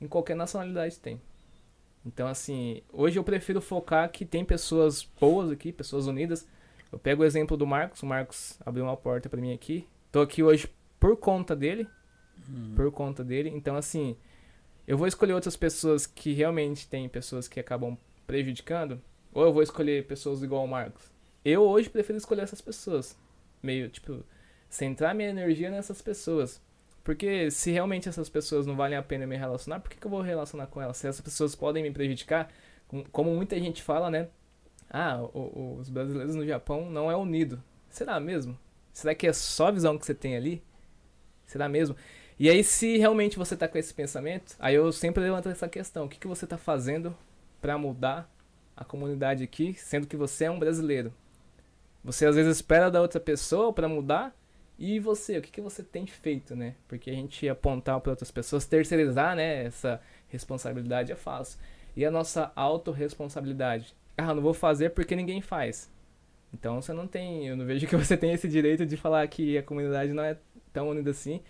em 0.00 0.06
qualquer 0.06 0.36
nacionalidade 0.36 0.98
tem. 0.98 1.20
Então, 2.04 2.28
assim, 2.28 2.82
hoje 2.92 3.18
eu 3.18 3.24
prefiro 3.24 3.60
focar 3.60 4.10
que 4.10 4.24
tem 4.24 4.44
pessoas 4.44 5.02
boas 5.20 5.50
aqui, 5.50 5.72
pessoas 5.72 6.06
unidas. 6.06 6.46
Eu 6.92 6.98
pego 6.98 7.22
o 7.22 7.26
exemplo 7.26 7.56
do 7.56 7.66
Marcos. 7.66 8.02
O 8.02 8.06
Marcos 8.06 8.58
abriu 8.64 8.84
uma 8.84 8.96
porta 8.96 9.28
pra 9.28 9.40
mim 9.40 9.52
aqui. 9.52 9.88
Tô 10.12 10.20
aqui 10.20 10.40
hoje 10.42 10.68
por 11.00 11.16
conta 11.16 11.56
dele. 11.56 11.88
Uhum. 12.48 12.74
Por 12.76 12.92
conta 12.92 13.24
dele. 13.24 13.50
Então, 13.50 13.74
assim, 13.74 14.16
eu 14.86 14.96
vou 14.96 15.06
escolher 15.06 15.32
outras 15.32 15.56
pessoas 15.56 16.06
que 16.06 16.32
realmente 16.32 16.88
tem 16.88 17.08
pessoas 17.08 17.48
que 17.48 17.58
acabam 17.60 17.96
prejudicando. 18.26 19.00
Ou 19.32 19.44
eu 19.44 19.52
vou 19.52 19.62
escolher 19.62 20.06
pessoas 20.06 20.42
igual 20.42 20.64
o 20.64 20.68
Marcos. 20.68 21.10
Eu 21.44 21.62
hoje 21.62 21.90
prefiro 21.90 22.16
escolher 22.18 22.42
essas 22.42 22.60
pessoas. 22.60 23.16
Meio, 23.62 23.88
tipo, 23.88 24.24
centrar 24.68 25.14
minha 25.14 25.28
energia 25.28 25.70
nessas 25.70 26.00
pessoas. 26.00 26.60
Porque 27.04 27.50
se 27.50 27.70
realmente 27.70 28.08
essas 28.08 28.28
pessoas 28.28 28.66
não 28.66 28.74
valem 28.74 28.96
a 28.98 29.02
pena 29.02 29.26
me 29.26 29.36
relacionar, 29.36 29.78
por 29.80 29.90
que, 29.90 29.96
que 29.96 30.06
eu 30.06 30.10
vou 30.10 30.20
relacionar 30.22 30.66
com 30.66 30.80
elas? 30.82 30.96
Se 30.96 31.06
essas 31.06 31.20
pessoas 31.20 31.54
podem 31.54 31.82
me 31.82 31.90
prejudicar, 31.90 32.50
com- 32.88 33.04
como 33.04 33.34
muita 33.34 33.58
gente 33.60 33.82
fala, 33.82 34.10
né? 34.10 34.28
Ah, 34.90 35.20
o- 35.22 35.76
os 35.78 35.88
brasileiros 35.88 36.34
no 36.34 36.46
Japão 36.46 36.90
não 36.90 37.10
é 37.10 37.16
unido. 37.16 37.62
Será 37.88 38.18
mesmo? 38.18 38.58
Será 38.92 39.14
que 39.14 39.26
é 39.26 39.32
só 39.32 39.68
a 39.68 39.70
visão 39.70 39.96
que 39.98 40.06
você 40.06 40.14
tem 40.14 40.36
ali? 40.36 40.62
Será 41.44 41.68
mesmo? 41.68 41.94
E 42.38 42.50
aí, 42.50 42.62
se 42.62 42.98
realmente 42.98 43.38
você 43.38 43.56
tá 43.56 43.66
com 43.66 43.78
esse 43.78 43.94
pensamento, 43.94 44.56
aí 44.58 44.74
eu 44.74 44.92
sempre 44.92 45.22
levanto 45.22 45.48
essa 45.48 45.68
questão: 45.68 46.04
o 46.04 46.08
que, 46.08 46.18
que 46.18 46.26
você 46.26 46.46
tá 46.46 46.58
fazendo 46.58 47.16
para 47.60 47.78
mudar 47.78 48.30
a 48.76 48.84
comunidade 48.84 49.42
aqui, 49.42 49.74
sendo 49.74 50.06
que 50.06 50.16
você 50.16 50.44
é 50.44 50.50
um 50.50 50.58
brasileiro? 50.58 51.12
Você 52.04 52.26
às 52.26 52.36
vezes 52.36 52.56
espera 52.56 52.90
da 52.90 53.00
outra 53.00 53.18
pessoa 53.18 53.72
para 53.72 53.88
mudar, 53.88 54.36
e 54.78 55.00
você, 55.00 55.38
o 55.38 55.42
que, 55.42 55.50
que 55.50 55.60
você 55.60 55.82
tem 55.82 56.06
feito, 56.06 56.54
né? 56.54 56.74
Porque 56.86 57.10
a 57.10 57.14
gente 57.14 57.48
apontar 57.48 57.98
para 58.00 58.10
outras 58.10 58.30
pessoas, 58.30 58.66
terceirizar, 58.66 59.34
né, 59.34 59.64
essa 59.64 60.00
responsabilidade 60.28 61.10
é 61.10 61.16
fácil. 61.16 61.58
E 61.96 62.04
a 62.04 62.10
nossa 62.10 62.52
autorresponsabilidade? 62.54 63.94
Ah, 64.18 64.34
não 64.34 64.42
vou 64.42 64.52
fazer 64.52 64.90
porque 64.90 65.16
ninguém 65.16 65.40
faz. 65.40 65.90
Então 66.52 66.80
você 66.80 66.92
não 66.92 67.06
tem, 67.06 67.48
eu 67.48 67.56
não 67.56 67.64
vejo 67.64 67.86
que 67.86 67.96
você 67.96 68.16
tem 68.16 68.32
esse 68.32 68.48
direito 68.48 68.84
de 68.84 68.96
falar 68.96 69.26
que 69.28 69.56
a 69.56 69.62
comunidade 69.62 70.12
não 70.12 70.22
é 70.22 70.36
tão 70.72 70.90
unida 70.90 71.10
assim. 71.10 71.40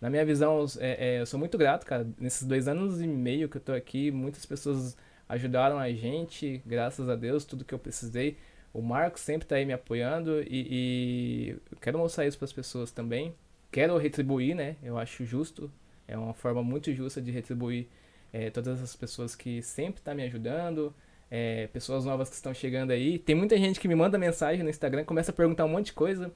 Na 0.00 0.10
minha 0.10 0.24
visão, 0.24 0.64
é, 0.78 1.16
é, 1.16 1.20
eu 1.20 1.26
sou 1.26 1.38
muito 1.38 1.56
grato, 1.56 1.86
cara. 1.86 2.06
Nesses 2.18 2.46
dois 2.46 2.68
anos 2.68 3.00
e 3.00 3.06
meio 3.06 3.48
que 3.48 3.56
eu 3.56 3.60
tô 3.60 3.72
aqui, 3.72 4.10
muitas 4.10 4.44
pessoas 4.44 4.96
ajudaram 5.28 5.78
a 5.78 5.90
gente, 5.90 6.62
graças 6.66 7.08
a 7.08 7.16
Deus, 7.16 7.44
tudo 7.44 7.64
que 7.64 7.74
eu 7.74 7.78
precisei. 7.78 8.36
O 8.72 8.82
Marcos 8.82 9.22
sempre 9.22 9.48
tá 9.48 9.56
aí 9.56 9.64
me 9.64 9.72
apoiando 9.72 10.42
e, 10.42 11.56
e 11.70 11.76
quero 11.80 11.98
mostrar 11.98 12.26
isso 12.26 12.36
para 12.36 12.44
as 12.44 12.52
pessoas 12.52 12.90
também. 12.90 13.34
Quero 13.72 13.96
retribuir, 13.96 14.54
né? 14.54 14.76
Eu 14.82 14.98
acho 14.98 15.24
justo. 15.24 15.70
É 16.06 16.16
uma 16.16 16.34
forma 16.34 16.62
muito 16.62 16.92
justa 16.92 17.20
de 17.20 17.30
retribuir 17.30 17.88
é, 18.32 18.50
todas 18.50 18.82
as 18.82 18.94
pessoas 18.94 19.34
que 19.34 19.62
sempre 19.62 20.02
tá 20.02 20.14
me 20.14 20.22
ajudando, 20.24 20.94
é, 21.30 21.68
pessoas 21.68 22.04
novas 22.04 22.28
que 22.28 22.36
estão 22.36 22.52
chegando 22.52 22.90
aí. 22.90 23.18
Tem 23.18 23.34
muita 23.34 23.56
gente 23.56 23.80
que 23.80 23.88
me 23.88 23.94
manda 23.94 24.18
mensagem 24.18 24.62
no 24.62 24.70
Instagram, 24.70 25.04
começa 25.04 25.30
a 25.30 25.34
perguntar 25.34 25.64
um 25.64 25.68
monte 25.68 25.86
de 25.86 25.92
coisa. 25.94 26.30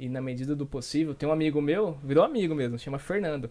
E 0.00 0.08
na 0.08 0.22
medida 0.22 0.56
do 0.56 0.64
possível, 0.64 1.14
tem 1.14 1.28
um 1.28 1.32
amigo 1.32 1.60
meu, 1.60 1.92
virou 2.02 2.24
amigo 2.24 2.54
mesmo, 2.54 2.78
chama 2.78 2.98
Fernando. 2.98 3.50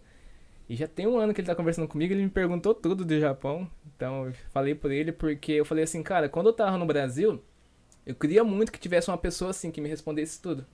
E 0.67 0.75
já 0.75 0.87
tem 0.87 1.05
um 1.05 1.19
ano 1.19 1.31
que 1.31 1.41
ele 1.41 1.47
tá 1.47 1.53
conversando 1.53 1.87
comigo, 1.87 2.11
ele 2.11 2.23
me 2.23 2.29
perguntou 2.29 2.73
tudo 2.73 3.05
do 3.05 3.19
Japão. 3.19 3.69
Então 3.95 4.25
eu 4.25 4.33
falei 4.49 4.73
por 4.73 4.89
ele 4.91 5.11
porque 5.11 5.51
eu 5.51 5.63
falei 5.63 5.83
assim, 5.83 6.01
cara, 6.01 6.27
quando 6.27 6.47
eu 6.47 6.53
tava 6.53 6.75
no 6.75 6.87
Brasil, 6.87 7.39
eu 8.03 8.15
queria 8.15 8.43
muito 8.43 8.71
que 8.71 8.79
tivesse 8.79 9.11
uma 9.11 9.17
pessoa 9.17 9.51
assim 9.51 9.69
que 9.69 9.79
me 9.79 9.87
respondesse 9.87 10.41
tudo. 10.41 10.65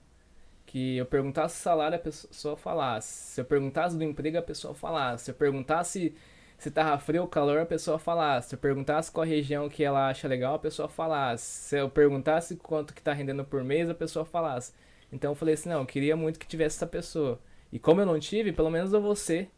Que 0.65 0.95
eu 0.95 1.05
perguntasse 1.05 1.57
salário, 1.57 1.97
a 1.97 1.99
pessoa 1.99 2.55
falasse. 2.55 3.33
Se 3.33 3.41
eu 3.41 3.45
perguntasse 3.45 3.97
do 3.97 4.03
emprego, 4.05 4.37
a 4.37 4.41
pessoa 4.41 4.73
falasse. 4.73 5.25
Se 5.25 5.31
eu 5.31 5.35
perguntasse 5.35 6.15
se 6.57 6.71
tava 6.71 6.97
frio 6.99 7.23
ou 7.23 7.27
calor, 7.27 7.59
a 7.59 7.65
pessoa 7.65 7.99
falasse. 7.99 8.49
Se 8.49 8.55
eu 8.55 8.59
perguntasse 8.59 9.11
qual 9.11 9.27
região 9.27 9.67
que 9.67 9.83
ela 9.83 10.07
acha 10.07 10.25
legal, 10.25 10.55
a 10.55 10.59
pessoa 10.59 10.87
falasse. 10.87 11.43
Se 11.43 11.77
eu 11.77 11.89
perguntasse 11.89 12.55
quanto 12.55 12.93
que 12.93 13.01
tá 13.01 13.11
rendendo 13.11 13.43
por 13.43 13.61
mês, 13.61 13.89
a 13.89 13.93
pessoa 13.93 14.23
falasse. 14.23 14.71
Então 15.15 15.31
eu 15.31 15.35
falei 15.35 15.53
assim, 15.53 15.69
não, 15.69 15.79
eu 15.79 15.85
queria 15.85 16.15
muito 16.17 16.37
que 16.37 16.45
tivesse 16.45 16.75
essa 16.75 16.85
pessoa. 16.85 17.39
E 17.71 17.79
como 17.79 18.01
eu 18.01 18.05
não 18.05 18.19
tive, 18.19 18.51
pelo 18.51 18.69
menos 18.69 18.91
eu 18.91 19.01
vou 19.01 19.15
ser 19.15 19.49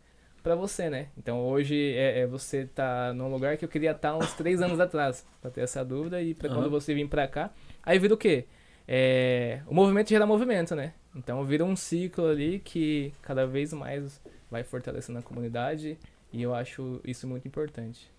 pra 0.44 0.54
você, 0.54 0.88
né? 0.88 1.08
Então 1.18 1.44
hoje 1.44 1.94
é, 1.96 2.20
é 2.20 2.28
você 2.28 2.68
tá 2.68 3.12
num 3.12 3.28
lugar 3.28 3.58
que 3.58 3.66
eu 3.66 3.70
queria 3.70 3.92
estar 3.92 4.12
tá 4.12 4.18
uns 4.18 4.34
três 4.34 4.62
anos 4.62 4.80
atrás, 4.80 5.26
pra 5.42 5.50
ter 5.50 5.62
essa 5.62 5.84
dúvida 5.84 6.22
e 6.22 6.36
pra 6.36 6.48
uhum. 6.48 6.56
quando 6.56 6.70
você 6.70 6.94
vir 6.94 7.10
pra 7.10 7.28
cá. 7.28 7.52
Aí 7.82 7.98
vira 7.98 8.14
o 8.14 8.18
quê? 8.18 8.46
É, 8.88 9.62
o 9.66 9.74
movimento 9.74 10.10
gera 10.10 10.28
movimento, 10.28 10.76
né? 10.76 10.94
Então 11.16 11.44
vira 11.44 11.66
um 11.66 11.76
ciclo 11.76 12.28
ali 12.28 12.60
que 12.60 13.12
cada 13.24 13.48
vez 13.48 13.74
mais 13.74 14.22
vai 14.50 14.64
fortalecendo 14.64 15.18
a 15.18 15.24
comunidade 15.24 15.98
e 16.32 16.44
eu 16.44 16.54
acho 16.54 17.02
isso 17.04 17.28
muito 17.28 17.48
importante. 17.48 18.12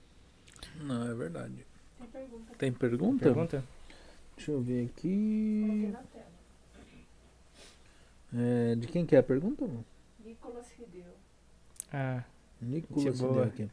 Não, 0.80 1.08
é 1.08 1.14
verdade. 1.14 1.64
Tem 1.98 2.08
pergunta? 2.08 2.52
Tem 2.58 2.72
pergunta? 2.72 3.24
pergunta? 3.24 3.64
Deixa 4.36 4.50
eu 4.50 4.60
ver 4.60 4.86
aqui. 4.86 5.94
É, 8.34 8.74
de 8.74 8.86
quem 8.86 9.06
que 9.06 9.16
é 9.16 9.18
a 9.18 9.22
pergunta? 9.22 9.68
Nicolas 10.24 10.70
Rideu. 10.78 11.04
Ah, 11.92 12.22
Nicolas 12.60 13.20
Rideu 13.20 13.42
aqui. 13.42 13.68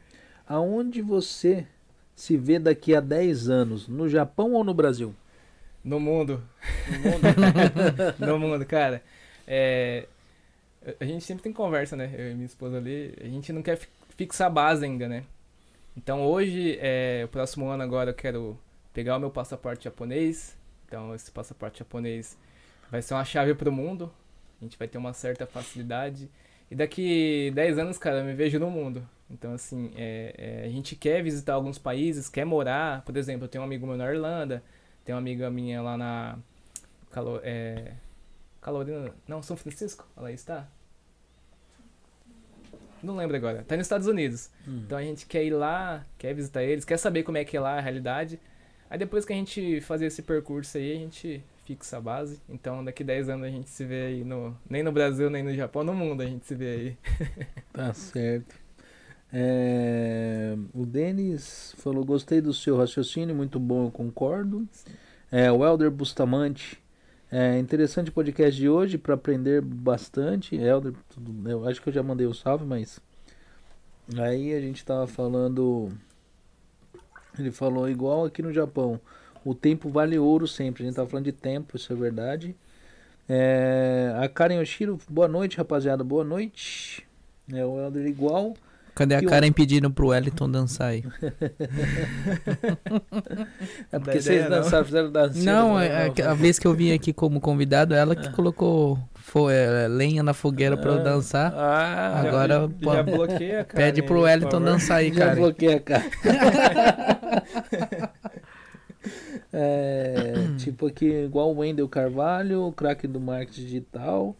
Aonde 0.46 1.02
você 1.02 1.66
se 2.14 2.36
vê 2.36 2.58
daqui 2.58 2.94
a 2.94 3.00
10 3.00 3.50
anos? 3.50 3.88
No 3.88 4.08
Japão 4.08 4.52
ou 4.52 4.64
no 4.64 4.72
Brasil? 4.72 5.14
No 5.84 6.00
mundo. 6.00 6.42
No 6.88 7.10
mundo? 7.10 7.26
no 8.18 8.38
mundo, 8.38 8.66
cara. 8.66 9.02
É, 9.46 10.08
a 10.98 11.04
gente 11.04 11.24
sempre 11.24 11.42
tem 11.42 11.52
conversa, 11.52 11.96
né? 11.96 12.12
Eu 12.16 12.30
e 12.30 12.34
minha 12.34 12.46
esposa 12.46 12.78
ali. 12.78 13.14
A 13.20 13.26
gente 13.26 13.52
não 13.52 13.62
quer 13.62 13.78
fixar 14.16 14.46
a 14.46 14.50
base 14.50 14.84
ainda, 14.84 15.08
né? 15.08 15.24
Então 15.96 16.26
hoje, 16.26 16.78
é, 16.80 17.22
o 17.24 17.28
próximo 17.28 17.68
ano 17.68 17.82
agora 17.82 18.10
eu 18.10 18.14
quero 18.14 18.58
pegar 18.92 19.16
o 19.16 19.20
meu 19.20 19.30
passaporte 19.30 19.84
japonês. 19.84 20.56
Então 20.86 21.14
esse 21.14 21.30
passaporte 21.30 21.80
japonês 21.80 22.36
vai 22.90 23.02
ser 23.02 23.14
uma 23.14 23.24
chave 23.24 23.54
para 23.54 23.68
o 23.68 23.72
mundo. 23.72 24.12
A 24.60 24.64
gente 24.64 24.78
vai 24.78 24.88
ter 24.88 24.98
uma 24.98 25.12
certa 25.12 25.46
facilidade. 25.46 26.30
E 26.70 26.74
daqui 26.74 27.50
10 27.54 27.78
anos, 27.78 27.98
cara, 27.98 28.18
eu 28.18 28.24
me 28.24 28.34
vejo 28.34 28.58
no 28.58 28.70
mundo. 28.70 29.06
Então, 29.30 29.52
assim, 29.52 29.92
é, 29.96 30.34
é, 30.36 30.66
a 30.66 30.70
gente 30.70 30.96
quer 30.96 31.22
visitar 31.22 31.54
alguns 31.54 31.78
países, 31.78 32.28
quer 32.28 32.44
morar. 32.44 33.02
Por 33.04 33.16
exemplo, 33.16 33.44
eu 33.44 33.48
tenho 33.48 33.62
um 33.62 33.66
amigo 33.66 33.86
meu 33.86 33.96
na 33.96 34.10
Irlanda, 34.12 34.62
tem 35.04 35.14
uma 35.14 35.20
amiga 35.20 35.50
minha 35.50 35.82
lá 35.82 35.96
na. 35.96 36.38
Calo, 37.10 37.40
é, 37.42 37.92
Calorina. 38.60 39.12
Não, 39.28 39.42
São 39.42 39.56
Francisco? 39.56 40.06
Ela 40.16 40.32
está? 40.32 40.68
Não 43.02 43.16
lembro 43.16 43.36
agora. 43.36 43.62
Tá 43.62 43.76
nos 43.76 43.86
Estados 43.86 44.06
Unidos. 44.06 44.50
Hum. 44.66 44.82
Então 44.84 44.98
a 44.98 45.02
gente 45.02 45.26
quer 45.26 45.44
ir 45.44 45.50
lá, 45.50 46.04
quer 46.18 46.34
visitar 46.34 46.62
eles, 46.62 46.84
quer 46.84 46.96
saber 46.96 47.22
como 47.22 47.38
é 47.38 47.44
que 47.44 47.56
é 47.56 47.60
lá 47.60 47.78
a 47.78 47.80
realidade. 47.80 48.40
Aí 48.90 48.98
depois 48.98 49.24
que 49.24 49.32
a 49.32 49.36
gente 49.36 49.80
fazer 49.82 50.06
esse 50.06 50.22
percurso 50.22 50.78
aí, 50.78 50.92
a 50.92 50.98
gente 50.98 51.44
fixa 51.66 51.98
a 51.98 52.00
base. 52.00 52.40
Então 52.48 52.84
daqui 52.84 53.02
10 53.02 53.28
anos 53.28 53.46
a 53.46 53.50
gente 53.50 53.68
se 53.68 53.84
vê 53.84 54.06
aí 54.06 54.24
no. 54.24 54.56
Nem 54.70 54.82
no 54.82 54.92
Brasil, 54.92 55.28
nem 55.28 55.42
no 55.42 55.52
Japão, 55.54 55.82
no 55.82 55.92
mundo 55.92 56.22
a 56.22 56.26
gente 56.26 56.46
se 56.46 56.54
vê 56.54 56.70
aí. 56.70 56.96
tá 57.72 57.92
certo. 57.92 58.54
É, 59.32 60.56
o 60.72 60.86
Denis 60.86 61.74
falou: 61.78 62.04
gostei 62.04 62.40
do 62.40 62.54
seu 62.54 62.76
raciocínio, 62.76 63.34
muito 63.34 63.58
bom, 63.58 63.86
eu 63.86 63.90
concordo. 63.90 64.66
É, 65.30 65.50
o 65.50 65.64
Helder 65.64 65.90
Bustamante 65.90 66.78
é 67.30 67.58
interessante 67.58 68.10
o 68.10 68.12
podcast 68.12 68.58
de 68.58 68.68
hoje 68.68 68.96
para 68.96 69.14
aprender 69.14 69.60
bastante. 69.60 70.54
Helder, 70.54 70.94
tudo, 71.08 71.50
eu 71.50 71.68
acho 71.68 71.82
que 71.82 71.88
eu 71.88 71.92
já 71.92 72.02
mandei 72.02 72.26
o 72.26 72.30
um 72.30 72.34
salve, 72.34 72.64
mas 72.64 73.00
aí 74.16 74.54
a 74.54 74.60
gente 74.60 74.84
tava 74.84 75.06
falando. 75.06 75.90
Ele 77.38 77.50
falou 77.50 77.88
igual 77.90 78.24
aqui 78.24 78.40
no 78.40 78.52
Japão. 78.52 79.00
O 79.46 79.54
tempo 79.54 79.88
vale 79.88 80.18
ouro 80.18 80.48
sempre. 80.48 80.82
A 80.82 80.86
gente 80.86 80.96
tava 80.96 81.08
falando 81.08 81.26
de 81.26 81.32
tempo, 81.32 81.76
isso 81.76 81.92
é 81.92 81.96
verdade. 81.96 82.56
É, 83.28 84.12
a 84.20 84.28
Karen 84.28 84.58
Oshiro, 84.60 84.98
boa 85.08 85.28
noite, 85.28 85.56
rapaziada. 85.56 86.02
Boa 86.02 86.24
noite. 86.24 87.06
É 87.52 87.64
o 87.64 87.80
Helder 87.80 88.06
igual. 88.06 88.54
Cadê 88.96 89.14
a 89.14 89.22
Karen 89.22 89.52
pedindo 89.52 89.88
pro 89.88 90.08
Wellington 90.08 90.50
dançar 90.50 90.88
aí? 90.88 91.04
é 93.92 93.98
porque 94.00 94.20
vocês 94.20 94.48
dançaram, 94.48 94.84
fizeram 94.84 95.12
dança. 95.12 95.38
Não, 95.44 95.78
é, 95.78 96.12
a 96.26 96.34
vez 96.34 96.58
que 96.58 96.66
eu 96.66 96.74
vim 96.74 96.92
aqui 96.92 97.12
como 97.12 97.40
convidado, 97.40 97.94
ela 97.94 98.16
que 98.16 98.28
colocou 98.30 98.98
fo 99.14 99.48
é, 99.48 99.86
lenha 99.86 100.24
na 100.24 100.34
fogueira 100.34 100.76
pra 100.76 100.90
eu 100.90 101.00
ah. 101.00 101.02
dançar. 101.02 101.52
Ah, 101.54 102.20
Agora 102.20 102.54
já, 102.62 102.68
pô, 102.68 102.94
já 102.94 103.02
bloqueia, 103.04 103.64
cara. 103.64 103.84
Pede 103.84 104.02
pro 104.02 104.22
Wellington 104.22 104.60
dançar 104.60 104.96
aí, 104.96 105.12
cara. 105.12 105.34
Já 105.34 105.36
bloqueia, 105.36 105.78
cara. 105.78 106.04
é, 109.52 110.34
tipo 110.58 110.86
aqui, 110.86 111.06
igual 111.24 111.52
o 111.52 111.58
Wendel 111.58 111.88
Carvalho, 111.88 112.62
o 112.62 112.72
craque 112.72 113.06
do 113.06 113.20
marketing 113.20 113.62
digital. 113.62 114.36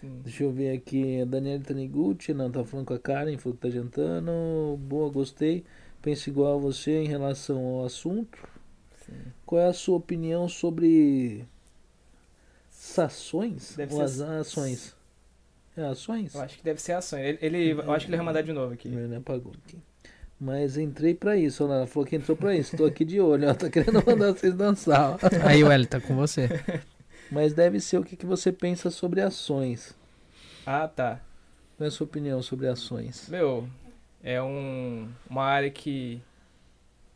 Sim. 0.00 0.20
Deixa 0.24 0.42
eu 0.42 0.52
ver 0.52 0.76
aqui. 0.76 1.20
A 1.20 1.24
Daniela 1.24 1.62
Taniguchi, 1.62 2.34
não, 2.34 2.50
tá 2.50 2.64
falando 2.64 2.86
com 2.86 2.94
a 2.94 2.98
Karen, 2.98 3.38
falou 3.38 3.56
que 3.56 3.62
tá 3.62 3.70
jantando. 3.70 4.76
Boa, 4.80 5.08
gostei. 5.10 5.64
Penso 6.00 6.28
igual 6.28 6.56
a 6.56 6.60
você 6.60 7.02
em 7.02 7.06
relação 7.06 7.64
ao 7.64 7.84
assunto. 7.84 8.36
Sim. 9.06 9.12
Qual 9.46 9.60
é 9.60 9.68
a 9.68 9.72
sua 9.72 9.96
opinião 9.96 10.48
sobre 10.48 11.44
ações? 12.98 13.76
Deve 13.76 13.94
ou 13.94 14.02
as 14.02 14.20
ações? 14.20 14.96
É 15.76 15.84
ações? 15.84 16.34
Eu 16.34 16.42
acho 16.42 16.58
que 16.58 16.64
deve 16.64 16.82
ser 16.82 16.92
ações. 16.92 17.22
Ele, 17.22 17.38
ele 17.40 17.70
eu 17.70 17.92
acho 17.92 18.06
que 18.06 18.10
ele 18.10 18.16
vai 18.16 18.26
mandar 18.26 18.42
de 18.42 18.52
novo 18.52 18.74
aqui. 18.74 18.88
Ele 18.88 19.14
apagou 19.14 19.52
aqui. 19.64 19.78
Mas 20.44 20.76
entrei 20.76 21.14
pra 21.14 21.36
isso, 21.36 21.62
ela 21.62 21.86
falou 21.86 22.04
que 22.04 22.16
entrou 22.16 22.36
pra 22.36 22.52
isso. 22.52 22.76
Tô 22.76 22.84
aqui 22.84 23.04
de 23.04 23.20
olho, 23.20 23.44
ela 23.44 23.54
tá 23.54 23.70
querendo 23.70 24.04
mandar 24.04 24.32
vocês 24.32 24.52
dançar. 24.52 25.16
Aí, 25.46 25.62
Welly, 25.62 25.86
tá 25.86 26.00
com 26.00 26.16
você. 26.16 26.48
mas 27.30 27.54
deve 27.54 27.78
ser 27.78 27.98
o 27.98 28.02
que, 28.02 28.16
que 28.16 28.26
você 28.26 28.50
pensa 28.50 28.90
sobre 28.90 29.20
ações. 29.20 29.96
Ah, 30.66 30.88
tá. 30.88 31.20
Qual 31.76 31.84
é 31.84 31.86
a 31.86 31.90
sua 31.92 32.06
opinião 32.06 32.42
sobre 32.42 32.66
ações? 32.66 33.28
Meu, 33.28 33.68
é 34.20 34.42
um, 34.42 35.08
uma 35.30 35.44
área 35.44 35.70
que 35.70 36.20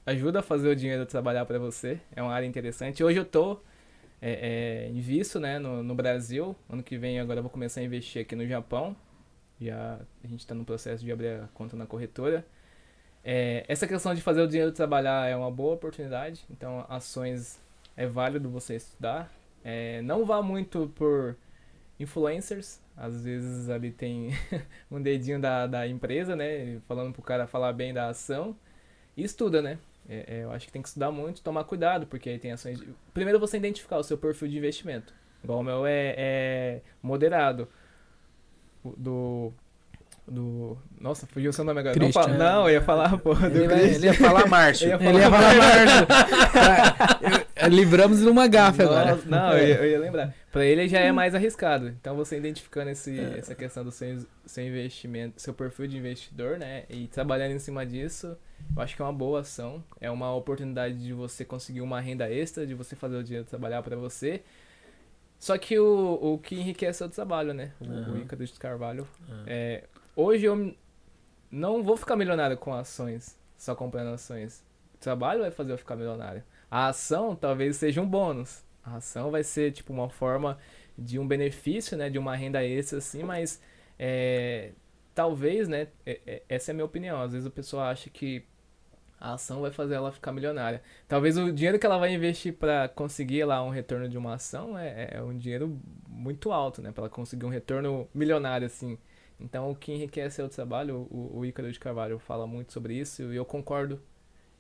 ajuda 0.07 0.39
a 0.39 0.43
fazer 0.43 0.69
o 0.69 0.77
dinheiro 0.77 1.05
trabalhar 1.05 1.45
para 1.47 1.59
você. 1.59 1.99
É 2.15 2.23
uma 2.23 2.33
área 2.33 2.47
interessante. 2.47 3.03
Hoje 3.03 3.19
eu 3.19 3.25
tô 3.25 3.59
é, 4.23 4.87
é, 4.87 4.91
invisto 4.91 5.41
né, 5.41 5.59
no, 5.59 5.83
no 5.83 5.97
Brasil. 5.97 6.55
Ano 6.71 6.81
que 6.81 6.97
vem 6.97 7.19
agora 7.19 7.41
eu 7.41 7.43
vou 7.43 7.51
começar 7.51 7.81
a 7.81 7.83
investir 7.83 8.23
aqui 8.23 8.37
no 8.37 8.47
Japão. 8.47 8.95
Já 9.61 9.99
a 10.23 10.29
gente 10.29 10.39
está 10.39 10.55
no 10.55 10.65
processo 10.65 11.05
de 11.05 11.11
abrir 11.11 11.41
a 11.41 11.49
conta 11.53 11.77
na 11.77 11.87
corretora. 11.87 12.47
É, 13.29 13.65
essa 13.67 13.89
questão 13.89 14.15
de 14.15 14.23
fazer 14.23 14.41
o 14.41 14.47
dinheiro 14.47 14.71
trabalhar 14.71 15.29
é 15.29 15.35
uma 15.35 15.51
boa 15.51 15.75
oportunidade. 15.75 16.45
Então, 16.49 16.87
ações 16.89 17.61
é 17.97 18.07
válido 18.07 18.49
você 18.49 18.77
estudar. 18.77 19.33
É, 19.65 20.01
não 20.03 20.25
vá 20.25 20.41
muito 20.41 20.93
por 20.95 21.37
influencers. 21.99 22.81
Às 22.97 23.25
vezes 23.25 23.69
ali 23.69 23.91
tem 23.91 24.31
um 24.89 25.03
dedinho 25.03 25.41
da, 25.41 25.67
da 25.67 25.89
empresa, 25.89 26.37
né? 26.37 26.79
Falando 26.87 27.13
pro 27.13 27.21
cara 27.21 27.49
falar 27.49 27.73
bem 27.73 27.93
da 27.93 28.09
ação. 28.09 28.57
E 29.17 29.25
estuda, 29.25 29.61
né? 29.61 29.77
É, 30.09 30.37
é, 30.37 30.45
eu 30.45 30.53
acho 30.53 30.67
que 30.67 30.73
tem 30.73 30.81
que 30.81 30.87
estudar 30.87 31.11
muito, 31.11 31.43
tomar 31.43 31.65
cuidado, 31.65 32.07
porque 32.07 32.31
aí 32.31 32.39
tem 32.39 32.53
ações. 32.53 32.79
De... 32.79 32.87
Primeiro 33.13 33.41
você 33.41 33.57
identificar 33.57 33.99
o 33.99 34.05
seu 34.05 34.17
perfil 34.17 34.47
de 34.47 34.57
investimento. 34.57 35.13
Igual 35.43 35.59
o 35.59 35.65
meu 35.65 35.85
é, 35.85 36.15
é 36.17 36.81
moderado. 37.03 37.69
Do 38.97 39.53
Do. 40.29 40.77
Nossa, 41.01 41.25
fugiu 41.27 41.51
o 41.51 41.53
seu 41.53 41.65
nome 41.65 41.79
agora. 41.81 41.97
Não, 41.99 42.13
fala- 42.13 42.37
não, 42.37 42.65
eu 42.69 42.75
ia 42.75 42.83
falar, 42.83 43.17
pô, 43.19 43.33
do 43.35 43.47
Ele, 43.47 43.69
vai- 43.69 43.81
ele 43.95 44.07
ia 44.07 44.15
falar 44.15 44.47
Márcio. 44.49 44.93
Ele 44.93 45.19
ia 45.19 45.31
falar 45.31 45.55
Márcio. 45.55 46.07
Ah, 47.57 47.69
Livramos 47.71 48.19
de 48.21 48.27
uma 48.29 48.47
gafe 48.49 48.83
agora. 48.83 49.19
Não, 49.27 49.53
eu 49.57 49.69
ia, 49.69 49.75
eu 49.77 49.91
ia 49.91 49.99
lembrar. 50.01 50.35
Pra 50.53 50.65
ele 50.65 50.89
já 50.89 50.99
é 51.01 51.13
mais 51.13 51.35
arriscado. 51.35 51.89
Então 51.89 52.15
você 52.17 52.37
identificando 52.39 52.91
esse, 52.91 53.19
É. 53.19 53.39
essa 53.39 53.55
questão 53.55 53.85
do 53.85 53.91
seu, 53.93 54.19
seu 54.45 54.67
investimento, 54.67 55.41
seu 55.41 55.55
perfil 55.55 55.87
de 55.87 55.97
investidor, 55.97 56.59
né? 56.59 56.85
E 56.91 57.07
trabalhando 57.07 57.53
em 57.53 57.59
cima 57.59 57.85
disso, 57.87 58.37
eu 58.77 58.83
acho 58.83 58.97
que 58.97 59.03
é 59.03 59.05
uma 59.05 59.13
boa 59.13 59.41
ação. 59.41 59.83
É 60.01 60.11
uma 60.11 60.35
oportunidade 60.35 60.97
de 61.03 61.13
você 61.13 61.45
conseguir 61.45 61.81
uma 61.83 62.01
renda 62.01 62.31
extra, 62.31 62.67
de 62.67 62.75
você 62.75 62.97
fazer 62.97 63.17
o 63.17 63.23
dinheiro 63.25 63.47
trabalhar 63.47 63.83
pra 63.83 63.97
você. 63.97 64.43
Só 65.39 65.57
que 65.59 65.79
o, 65.79 66.19
o 66.21 66.39
que 66.39 66.55
enriquece 66.55 67.03
é 67.03 67.07
o 67.07 67.11
trabalho, 67.11 67.53
né? 67.53 67.73
O, 67.81 67.85
o 67.85 67.93
Aham. 67.93 68.19
Ícaro 68.19 68.45
de 68.45 68.53
Carvalho. 68.55 69.07
Aham. 69.29 69.45
É, 69.47 69.85
hoje 70.17 70.47
eu 70.47 70.75
não 71.51 71.83
vou 71.83 71.97
ficar 71.97 72.17
milionário 72.17 72.57
com 72.57 72.75
ações, 72.75 73.39
só 73.57 73.75
comprando 73.75 74.09
ações. 74.15 74.65
O 74.95 74.99
trabalho 74.99 75.41
vai 75.43 75.51
fazer 75.51 75.73
eu 75.73 75.79
ficar 75.79 75.97
milionário. 75.97 76.43
A 76.71 76.89
ação 76.89 77.37
talvez 77.37 77.77
seja 77.77 78.01
um 78.01 78.09
bônus. 78.09 78.65
A 78.85 78.97
ação 78.97 79.31
vai 79.31 79.45
ser 79.45 79.73
tipo 79.73 79.93
uma 79.93 80.09
forma 80.11 80.59
de 80.99 81.19
um 81.19 81.27
benefício, 81.27 81.97
né, 81.97 82.11
de 82.11 82.19
uma 82.19 82.37
renda 82.37 82.65
extra 82.65 82.99
assim, 82.99 83.23
mas 83.23 83.61
é, 83.99 84.73
talvez, 85.15 85.69
né, 85.69 85.89
é- 86.07 86.21
é- 86.27 86.43
essa 86.49 86.71
é 86.71 86.73
a 86.73 86.75
minha 86.75 86.85
opinião. 86.85 87.21
Às 87.23 87.33
vezes 87.33 87.47
a 87.47 87.51
pessoa 87.51 87.89
acha 87.91 88.11
que 88.11 88.45
a 89.19 89.35
ação 89.35 89.63
vai 89.63 89.71
fazer 89.73 89.95
ela 89.95 90.13
ficar 90.13 90.33
milionária. 90.33 90.83
Talvez 91.09 91.39
o 91.39 91.51
dinheiro 91.53 91.79
que 91.79 91.87
ela 91.87 91.99
vai 91.99 92.13
investir 92.15 92.53
para 92.55 92.89
conseguir 92.89 93.45
lá 93.45 93.63
um 93.63 93.71
retorno 93.71 94.09
de 94.09 94.19
uma 94.19 94.35
ação 94.35 94.79
é, 94.79 95.11
é 95.15 95.23
um 95.23 95.37
dinheiro 95.37 95.81
muito 96.09 96.53
alto, 96.53 96.83
né, 96.83 96.93
para 96.93 97.03
ela 97.05 97.11
conseguir 97.11 97.47
um 97.47 97.49
retorno 97.51 98.09
milionário 98.15 98.67
assim. 98.67 98.99
Então, 99.39 99.71
o 99.71 99.75
que 99.77 99.93
enriquece 99.93 100.41
é 100.41 100.45
o 100.45 100.49
trabalho. 100.49 101.07
O, 101.11 101.39
o 101.39 101.45
Ícaro 101.47 101.71
de 101.71 101.79
Carvalho 101.79 102.19
fala 102.19 102.47
muito 102.47 102.73
sobre 102.73 102.95
isso 102.95 103.23
e 103.33 103.37
eu 103.37 103.45
concordo. 103.45 104.01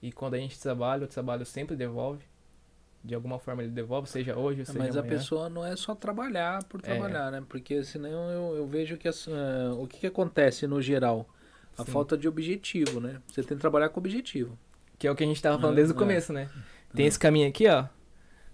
E 0.02 0.12
quando 0.12 0.34
a 0.34 0.38
gente 0.38 0.58
trabalha, 0.60 1.04
o 1.04 1.08
trabalho 1.08 1.46
sempre 1.46 1.74
devolve. 1.74 2.24
De 3.02 3.14
alguma 3.14 3.38
forma 3.38 3.62
ele 3.62 3.70
devolve, 3.72 4.08
seja 4.08 4.36
hoje, 4.36 4.64
seja 4.66 4.78
Mas 4.78 4.96
a 4.96 5.00
amanhã. 5.00 5.16
pessoa 5.16 5.48
não 5.48 5.64
é 5.64 5.76
só 5.76 5.94
trabalhar 5.94 6.62
por 6.64 6.80
É. 6.80 6.82
trabalhar, 6.82 7.30
né? 7.30 7.42
Porque 7.48 7.82
senão 7.84 8.30
eu, 8.30 8.56
eu 8.56 8.66
vejo 8.66 8.96
que 8.96 9.06
as- 9.08 9.28
ah, 9.28 9.74
o 9.78 9.86
que, 9.86 10.00
que 10.00 10.06
acontece 10.08 10.66
no 10.66 10.82
geral? 10.82 11.26
A 11.78 11.84
Sim. 11.84 11.92
falta 11.92 12.16
de 12.16 12.26
objetivo, 12.26 13.00
né? 13.00 13.20
Você 13.28 13.42
tem 13.42 13.56
que 13.56 13.60
trabalhar 13.60 13.90
com 13.90 14.00
objetivo. 14.00 14.58
Que 14.98 15.06
é 15.06 15.10
o 15.10 15.14
que 15.14 15.22
a 15.22 15.26
gente 15.26 15.40
tava 15.40 15.58
falando 15.58 15.74
É, 15.74 15.76
desde 15.76 15.92
o 15.94 15.96
é. 15.96 15.98
começo, 15.98 16.32
né? 16.32 16.50
Tem 16.94 17.04
É. 17.04 17.08
esse 17.08 17.18
caminho 17.18 17.48
aqui, 17.48 17.68
ó. 17.68 17.84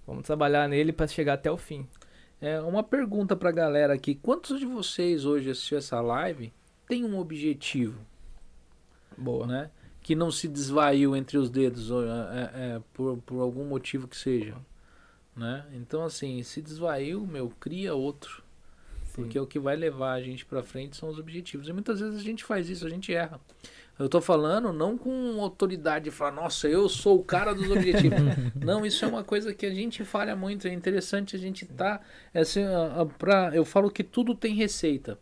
Vamos 0.06 0.24
trabalhar 0.24 0.68
nele 0.68 0.92
para 0.92 1.06
chegar 1.06 1.34
até 1.34 1.50
o 1.50 1.56
fim. 1.56 1.88
É, 2.42 2.60
uma 2.60 2.82
pergunta 2.82 3.36
pra 3.36 3.52
galera 3.52 3.94
aqui. 3.94 4.16
Quantos 4.16 4.58
de 4.58 4.66
vocês 4.66 5.24
hoje 5.24 5.48
assistiu 5.48 5.78
essa 5.78 6.00
live 6.00 6.52
tem 6.88 7.04
um 7.04 7.16
objetivo, 7.16 8.00
Boa. 9.16 9.46
né? 9.46 9.70
Que 10.00 10.16
não 10.16 10.32
se 10.32 10.48
desvaiu 10.48 11.14
entre 11.14 11.38
os 11.38 11.48
dedos 11.48 11.88
é, 11.92 11.94
é, 11.94 12.74
é, 12.74 12.82
por, 12.92 13.16
por 13.18 13.40
algum 13.40 13.64
motivo 13.64 14.08
que 14.08 14.16
seja, 14.16 14.56
né? 15.36 15.64
Então, 15.72 16.02
assim, 16.02 16.42
se 16.42 16.60
desvaiu, 16.60 17.24
meu, 17.24 17.48
cria 17.60 17.94
outro. 17.94 18.42
Sim. 19.04 19.22
Porque 19.22 19.38
o 19.38 19.46
que 19.46 19.60
vai 19.60 19.76
levar 19.76 20.14
a 20.14 20.20
gente 20.20 20.44
pra 20.44 20.64
frente 20.64 20.96
são 20.96 21.08
os 21.10 21.20
objetivos. 21.20 21.68
E 21.68 21.72
muitas 21.72 22.00
vezes 22.00 22.18
a 22.18 22.24
gente 22.24 22.42
faz 22.42 22.68
isso, 22.68 22.84
a 22.84 22.90
gente 22.90 23.14
erra. 23.14 23.40
Eu 23.98 24.08
tô 24.08 24.20
falando 24.20 24.72
não 24.72 24.96
com 24.96 25.40
autoridade 25.40 26.06
de 26.06 26.10
falar, 26.10 26.32
nossa, 26.32 26.68
eu 26.68 26.88
sou 26.88 27.18
o 27.18 27.24
cara 27.24 27.54
dos 27.54 27.70
objetivos. 27.70 28.18
não, 28.56 28.84
isso 28.84 29.04
é 29.04 29.08
uma 29.08 29.22
coisa 29.22 29.54
que 29.54 29.66
a 29.66 29.70
gente 29.70 30.04
falha 30.04 30.34
muito. 30.34 30.66
É 30.66 30.72
interessante 30.72 31.36
a 31.36 31.38
gente 31.38 31.66
tá. 31.66 32.00
É 32.32 32.40
assim, 32.40 32.62
pra, 33.18 33.50
eu 33.54 33.64
falo 33.64 33.90
que 33.90 34.02
tudo 34.02 34.34
tem 34.34 34.54
receita. 34.54 35.18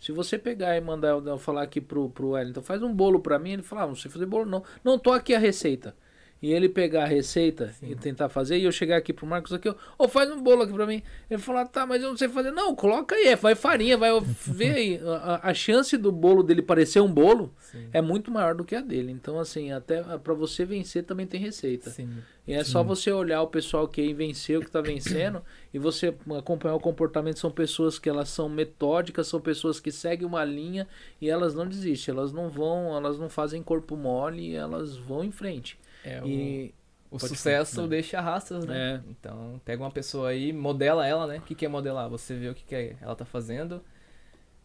Se 0.00 0.12
você 0.12 0.36
pegar 0.36 0.76
e 0.76 0.80
mandar 0.80 1.08
eu, 1.08 1.38
falar 1.38 1.62
aqui 1.62 1.80
pro, 1.80 2.10
pro 2.10 2.30
Wellington, 2.30 2.60
faz 2.62 2.82
um 2.82 2.92
bolo 2.92 3.20
pra 3.20 3.38
mim, 3.38 3.52
ele 3.52 3.62
fala, 3.62 3.84
ah, 3.84 3.86
não 3.86 3.94
sei 3.94 4.10
fazer 4.10 4.26
bolo, 4.26 4.44
não. 4.44 4.62
Não, 4.82 4.98
tô 4.98 5.12
aqui 5.12 5.34
a 5.34 5.38
receita. 5.38 5.96
E 6.44 6.52
ele 6.52 6.68
pegar 6.68 7.04
a 7.04 7.06
receita 7.06 7.68
Sim. 7.80 7.92
e 7.92 7.94
tentar 7.96 8.28
fazer, 8.28 8.58
e 8.58 8.64
eu 8.64 8.70
chegar 8.70 8.98
aqui 8.98 9.14
pro 9.14 9.26
Marcos 9.26 9.50
aqui, 9.50 9.74
ô, 9.98 10.06
faz 10.06 10.30
um 10.30 10.42
bolo 10.42 10.64
aqui 10.64 10.74
pra 10.74 10.86
mim. 10.86 11.02
Ele 11.30 11.40
falar, 11.40 11.64
tá, 11.66 11.86
mas 11.86 12.02
eu 12.02 12.10
não 12.10 12.18
sei 12.18 12.28
fazer. 12.28 12.50
Não, 12.50 12.74
coloca 12.76 13.14
aí, 13.14 13.28
é, 13.28 13.34
vai 13.36 13.54
farinha, 13.54 13.96
vai 13.96 14.10
ver 14.46 14.74
aí. 14.74 15.00
A, 15.22 15.48
a- 15.48 15.54
chance 15.54 15.96
do 15.96 16.12
bolo 16.12 16.42
dele 16.42 16.60
parecer 16.60 17.00
um 17.00 17.10
bolo 17.10 17.50
Sim. 17.58 17.88
é 17.94 18.02
muito 18.02 18.30
maior 18.30 18.54
do 18.54 18.62
que 18.62 18.76
a 18.76 18.82
dele. 18.82 19.10
Então, 19.10 19.38
assim, 19.40 19.72
até 19.72 20.02
pra 20.18 20.34
você 20.34 20.66
vencer 20.66 21.04
também 21.04 21.26
tem 21.26 21.40
receita. 21.40 21.88
Sim. 21.88 22.10
E 22.46 22.52
é 22.52 22.62
só 22.62 22.82
você 22.82 23.10
olhar 23.10 23.40
o 23.40 23.46
pessoal 23.46 23.88
que 23.88 24.02
aí 24.02 24.12
venceu, 24.12 24.60
que 24.60 24.70
tá 24.70 24.82
vencendo, 24.82 25.40
e 25.72 25.78
você 25.78 26.14
acompanhar 26.36 26.74
o 26.74 26.80
comportamento. 26.80 27.38
São 27.38 27.50
pessoas 27.50 27.98
que 27.98 28.06
elas 28.06 28.28
são 28.28 28.50
metódicas, 28.50 29.28
são 29.28 29.40
pessoas 29.40 29.80
que 29.80 29.90
seguem 29.90 30.26
uma 30.26 30.44
linha 30.44 30.86
e 31.22 31.30
elas 31.30 31.54
não 31.54 31.66
desistem, 31.66 32.12
elas 32.14 32.34
não 32.34 32.50
vão, 32.50 32.94
elas 32.94 33.18
não 33.18 33.30
fazem 33.30 33.62
corpo 33.62 33.96
mole, 33.96 34.54
elas 34.54 34.94
vão 34.94 35.24
em 35.24 35.30
frente. 35.30 35.78
É, 36.04 36.22
o, 36.22 36.26
E 36.26 36.74
o 37.10 37.18
sucesso 37.18 37.76
falar. 37.76 37.88
deixa 37.88 38.20
rastros, 38.20 38.64
né? 38.66 39.02
É. 39.04 39.10
Então, 39.10 39.60
pega 39.64 39.82
uma 39.82 39.90
pessoa 39.90 40.28
aí, 40.30 40.52
modela 40.52 41.06
ela, 41.06 41.26
né? 41.26 41.38
O 41.38 41.42
que, 41.42 41.54
que 41.54 41.64
é 41.64 41.68
modelar? 41.68 42.08
Você 42.10 42.34
vê 42.36 42.48
o 42.48 42.54
que, 42.54 42.64
que 42.64 42.74
é- 42.74 42.96
ela 43.00 43.14
tá 43.16 43.24
fazendo 43.24 43.82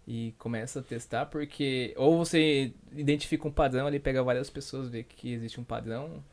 e 0.07 0.33
começa 0.39 0.79
a 0.79 0.83
testar, 0.83 1.27
porque 1.27 1.93
ou 1.97 2.17
você 2.17 2.73
identifica 2.91 3.47
um 3.47 3.51
padrão 3.51 3.87
ali, 3.87 3.99
pega 3.99 4.23
várias 4.23 4.49
pessoas, 4.49 4.89
vê 4.89 5.03
que 5.03 5.31
existe 5.33 5.59
um 5.59 5.63
padrão, 5.63 6.23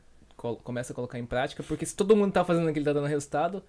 começa 0.64 0.92
a 0.92 0.96
colocar 0.96 1.18
em 1.18 1.26
prática, 1.26 1.62
porque 1.62 1.84
se 1.86 1.94
todo 1.94 2.16
mundo 2.16 2.32
tá 2.32 2.44
fazendo 2.44 2.68
aquilo, 2.68 2.84
tá 2.84 2.92
dando 2.92 3.06
resultado, 3.06 3.62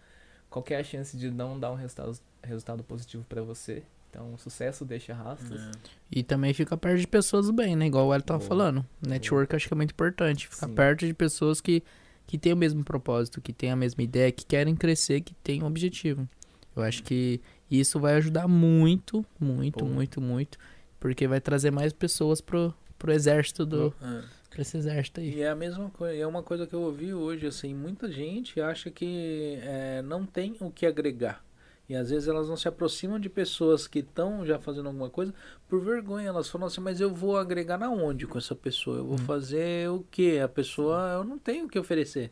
qual 0.50 0.64
que 0.64 0.74
é 0.74 0.80
a 0.80 0.84
chance 0.84 1.18
de 1.18 1.30
não 1.32 1.60
dar 1.60 1.72
um 1.72 1.76
resultado, 1.76 2.18
resultado 2.44 2.84
positivo 2.84 3.26
pra 3.28 3.42
você? 3.42 3.84
Então, 4.18 4.34
o 4.34 4.38
sucesso 4.40 4.84
deixa 4.84 5.14
rastros. 5.14 5.70
E 6.12 6.24
também 6.24 6.52
fica 6.52 6.76
perto 6.76 7.00
de 7.00 7.06
pessoas 7.06 7.46
do 7.46 7.54
bem, 7.54 7.76
né? 7.76 7.86
Igual 7.86 8.08
o 8.08 8.14
Hélio 8.14 8.26
tava 8.26 8.40
Boa. 8.40 8.48
falando. 8.48 8.86
Network 9.00 9.56
acho 9.56 9.68
que 9.68 9.74
é 9.76 9.78
muito 9.78 9.92
importante. 9.92 10.48
Ficar 10.48 10.66
Sim. 10.66 10.74
perto 10.74 11.06
de 11.06 11.14
pessoas 11.14 11.62
que, 11.62 11.84
que 12.26 12.36
têm 12.36 12.52
o 12.52 12.58
mesmo 12.58 12.84
propósito, 12.84 13.40
que 13.40 13.54
têm 13.54 13.70
a 13.70 13.76
mesma 13.76 14.02
ideia, 14.02 14.32
que 14.32 14.44
querem 14.44 14.76
crescer, 14.76 15.22
que 15.22 15.36
têm 15.36 15.62
um 15.62 15.68
objetivo. 15.68 16.28
Eu 16.76 16.82
acho 16.82 17.04
que 17.04 17.40
isso 17.70 18.00
vai 18.00 18.16
ajudar 18.16 18.48
muito, 18.48 19.24
muito, 19.40 19.86
Boa. 19.86 19.92
muito, 19.92 20.20
muito. 20.20 20.58
Porque 21.00 21.28
vai 21.28 21.40
trazer 21.40 21.70
mais 21.70 21.94
pessoas 21.94 22.42
pro, 22.42 22.74
pro 22.98 23.12
exército 23.12 23.68
do. 23.68 23.94
É. 24.02 24.24
pra 24.50 24.62
esse 24.64 24.78
exército 24.78 25.20
aí. 25.20 25.36
E 25.36 25.42
é 25.42 25.50
a 25.50 25.56
mesma 25.56 25.92
coisa, 25.92 26.16
é 26.16 26.26
uma 26.26 26.42
coisa 26.42 26.66
que 26.66 26.74
eu 26.74 26.82
ouvi 26.82 27.14
hoje, 27.14 27.46
assim, 27.46 27.72
muita 27.76 28.12
gente 28.12 28.60
acha 28.60 28.90
que 28.90 29.60
é, 29.62 30.02
não 30.02 30.26
tem 30.26 30.56
o 30.60 30.72
que 30.72 30.88
agregar. 30.88 31.46
E 31.90 31.96
às 31.96 32.10
vezes 32.10 32.28
elas 32.28 32.50
não 32.50 32.58
se 32.58 32.68
aproximam 32.68 33.18
de 33.18 33.30
pessoas 33.30 33.88
que 33.88 34.00
estão 34.00 34.46
já 34.46 34.60
fazendo 34.60 34.88
alguma 34.88 35.10
coisa 35.10 35.34
por 35.70 35.82
vergonha. 35.82 36.28
Elas 36.28 36.50
falam 36.50 36.68
assim, 36.68 36.82
mas 36.82 37.00
eu 37.00 37.14
vou 37.14 37.38
agregar 37.38 37.78
na 37.78 37.90
onde 37.90 38.28
com 38.28 38.38
essa 38.38 38.54
pessoa? 38.54 38.98
Eu 38.98 39.06
vou 39.06 39.18
fazer 39.20 39.90
o 39.90 40.06
quê? 40.12 40.42
A 40.44 40.50
pessoa, 40.50 41.14
eu 41.14 41.24
não 41.24 41.38
tenho 41.40 41.66
o 41.66 41.70
que 41.70 41.80
oferecer. 41.80 42.32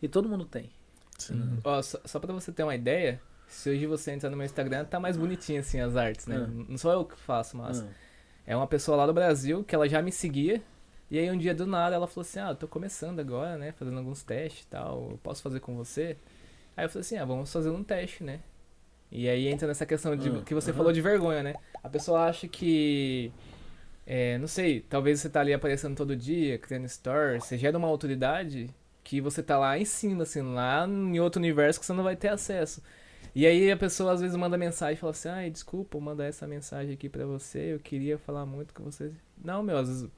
E 0.00 0.08
todo 0.08 0.28
mundo 0.28 0.46
tem. 0.46 0.70
Sim. 1.18 1.58
Ó, 1.62 1.82
só, 1.82 1.98
só 2.04 2.18
pra 2.18 2.32
você 2.32 2.50
ter 2.50 2.62
uma 2.62 2.74
ideia, 2.74 3.20
se 3.46 3.68
hoje 3.70 3.86
você 3.86 4.10
entrar 4.12 4.30
no 4.30 4.36
meu 4.36 4.46
Instagram, 4.46 4.84
tá 4.86 4.98
mais 4.98 5.16
bonitinho 5.18 5.60
assim 5.60 5.80
as 5.80 5.96
artes, 5.96 6.26
né? 6.26 6.36
Ah. 6.36 6.64
Não 6.68 6.78
sou 6.78 6.90
eu 6.90 7.04
que 7.04 7.16
faço, 7.18 7.56
mas 7.58 7.82
Ah, 7.82 7.88
é 8.46 8.56
uma 8.56 8.66
pessoa 8.66 8.96
lá 8.96 9.06
do 9.06 9.12
Brasil 9.12 9.62
que 9.64 9.74
ela 9.74 9.86
já 9.88 10.00
me 10.00 10.10
seguia. 10.10 10.62
E 11.10 11.18
aí 11.18 11.30
um 11.30 11.36
dia 11.36 11.54
do 11.54 11.66
nada 11.66 11.94
ela 11.94 12.06
falou 12.06 12.22
assim: 12.22 12.38
Ah, 12.40 12.50
eu 12.50 12.56
tô 12.56 12.66
começando 12.66 13.20
agora, 13.20 13.58
né? 13.58 13.72
Fazendo 13.72 13.98
alguns 13.98 14.22
testes 14.22 14.64
e 14.64 14.66
tal. 14.66 15.10
Eu 15.10 15.18
posso 15.22 15.42
fazer 15.42 15.60
com 15.60 15.76
você? 15.76 16.16
Aí 16.74 16.86
eu 16.86 16.88
falei 16.88 17.00
assim: 17.02 17.16
Ah, 17.18 17.24
vamos 17.26 17.52
fazer 17.52 17.68
um 17.70 17.84
teste, 17.84 18.24
né? 18.24 18.40
E 19.14 19.28
aí 19.30 19.48
entra 19.48 19.68
nessa 19.68 19.86
questão 19.86 20.16
de 20.16 20.30
Ah, 20.30 20.42
que 20.42 20.54
você 20.54 20.72
aham. 20.72 20.78
falou 20.78 20.92
de 20.92 21.02
vergonha, 21.02 21.42
né? 21.44 21.54
A 21.84 21.90
pessoa 21.90 22.26
acha 22.28 22.48
que. 22.48 23.32
É, 24.06 24.38
não 24.38 24.46
sei, 24.48 24.80
talvez 24.82 25.20
você 25.20 25.30
tá 25.30 25.40
ali 25.40 25.54
aparecendo 25.54 25.96
todo 25.96 26.16
dia, 26.16 26.58
criando 26.58 26.88
stories, 26.88 27.44
você 27.44 27.58
gera 27.58 27.78
uma 27.78 27.88
autoridade 27.88 28.70
que 29.04 29.20
você 29.20 29.42
tá 29.42 29.58
lá 29.58 29.78
em 29.78 29.84
cima, 29.86 30.24
assim, 30.24 30.42
lá 30.42 30.86
em 30.88 31.20
outro 31.20 31.40
universo 31.40 31.80
que 31.80 31.86
você 31.86 31.92
não 31.94 32.04
vai 32.04 32.16
ter 32.16 32.28
acesso. 32.28 32.82
E 33.34 33.46
aí 33.46 33.70
a 33.70 33.76
pessoa 33.76 34.12
às 34.12 34.20
vezes 34.20 34.36
manda 34.36 34.58
mensagem 34.58 34.94
e 34.94 34.98
fala 34.98 35.12
assim, 35.12 35.28
ai, 35.28 35.50
desculpa, 35.50 35.98
mandar 36.00 36.24
essa 36.26 36.46
mensagem 36.46 36.94
aqui 36.94 37.08
pra 37.08 37.26
você, 37.26 37.74
eu 37.74 37.80
queria 37.80 38.18
falar 38.18 38.46
muito 38.46 38.74
com 38.74 38.84
você. 38.84 39.12
Não, 39.36 39.62
meu, 39.62 39.78
às 39.78 39.88
vezes, 39.88 40.10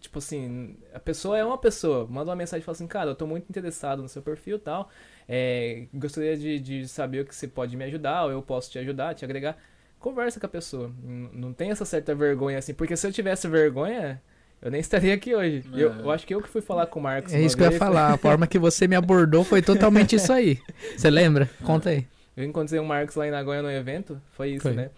tipo 0.00 0.18
assim, 0.18 0.76
a 0.94 1.00
pessoa 1.00 1.38
é 1.38 1.44
uma 1.44 1.58
pessoa, 1.58 2.06
manda 2.06 2.30
uma 2.30 2.36
mensagem 2.36 2.62
e 2.62 2.64
fala 2.64 2.74
assim, 2.76 2.86
cara, 2.86 3.10
eu 3.10 3.14
tô 3.16 3.26
muito 3.26 3.48
interessado 3.50 4.02
no 4.02 4.08
seu 4.08 4.22
perfil 4.22 4.56
e 4.56 4.60
tal, 4.60 4.90
é, 5.28 5.86
gostaria 5.94 6.36
de, 6.36 6.58
de 6.60 6.88
saber 6.88 7.20
o 7.20 7.24
que 7.24 7.34
você 7.34 7.48
pode 7.48 7.76
me 7.76 7.84
ajudar, 7.84 8.24
ou 8.24 8.30
eu 8.30 8.42
posso 8.42 8.70
te 8.70 8.78
ajudar, 8.78 9.14
te 9.14 9.24
agregar. 9.24 9.56
Conversa 9.98 10.38
com 10.38 10.46
a 10.46 10.48
pessoa, 10.48 10.92
não 11.32 11.52
tem 11.52 11.70
essa 11.70 11.84
certa 11.84 12.14
vergonha 12.14 12.58
assim, 12.58 12.74
porque 12.74 12.96
se 12.96 13.06
eu 13.06 13.12
tivesse 13.12 13.48
vergonha, 13.48 14.20
eu 14.62 14.70
nem 14.70 14.80
estaria 14.80 15.14
aqui 15.14 15.34
hoje. 15.34 15.64
Eu, 15.74 15.92
É. 15.92 16.00
eu 16.00 16.10
acho 16.10 16.26
que 16.26 16.34
eu 16.34 16.40
que 16.42 16.48
fui 16.48 16.60
falar 16.62 16.86
com 16.86 17.00
o 17.00 17.02
Marcos. 17.02 17.32
É 17.32 17.40
isso 17.40 17.56
que 17.56 17.62
eu 17.62 17.70
ia 17.72 17.78
falar. 17.78 18.12
A 18.12 18.16
forma 18.18 18.46
que 18.46 18.58
você 18.58 18.86
me 18.86 18.94
abordou 18.94 19.42
foi 19.42 19.62
totalmente 19.62 20.14
isso 20.16 20.32
aí. 20.32 20.58
Você 20.96 21.10
lembra? 21.10 21.48
Conta 21.64 21.90
aí. 21.90 22.06
Eu 22.36 22.44
encontrei 22.44 22.78
o 22.78 22.84
Marcos 22.84 23.16
lá 23.16 23.26
em 23.26 23.30
Nagoya 23.30 23.62
no 23.62 23.70
evento, 23.70 24.20
foi 24.32 24.50
isso, 24.50 24.62
Foi. 24.64 24.74
né? 24.74 24.90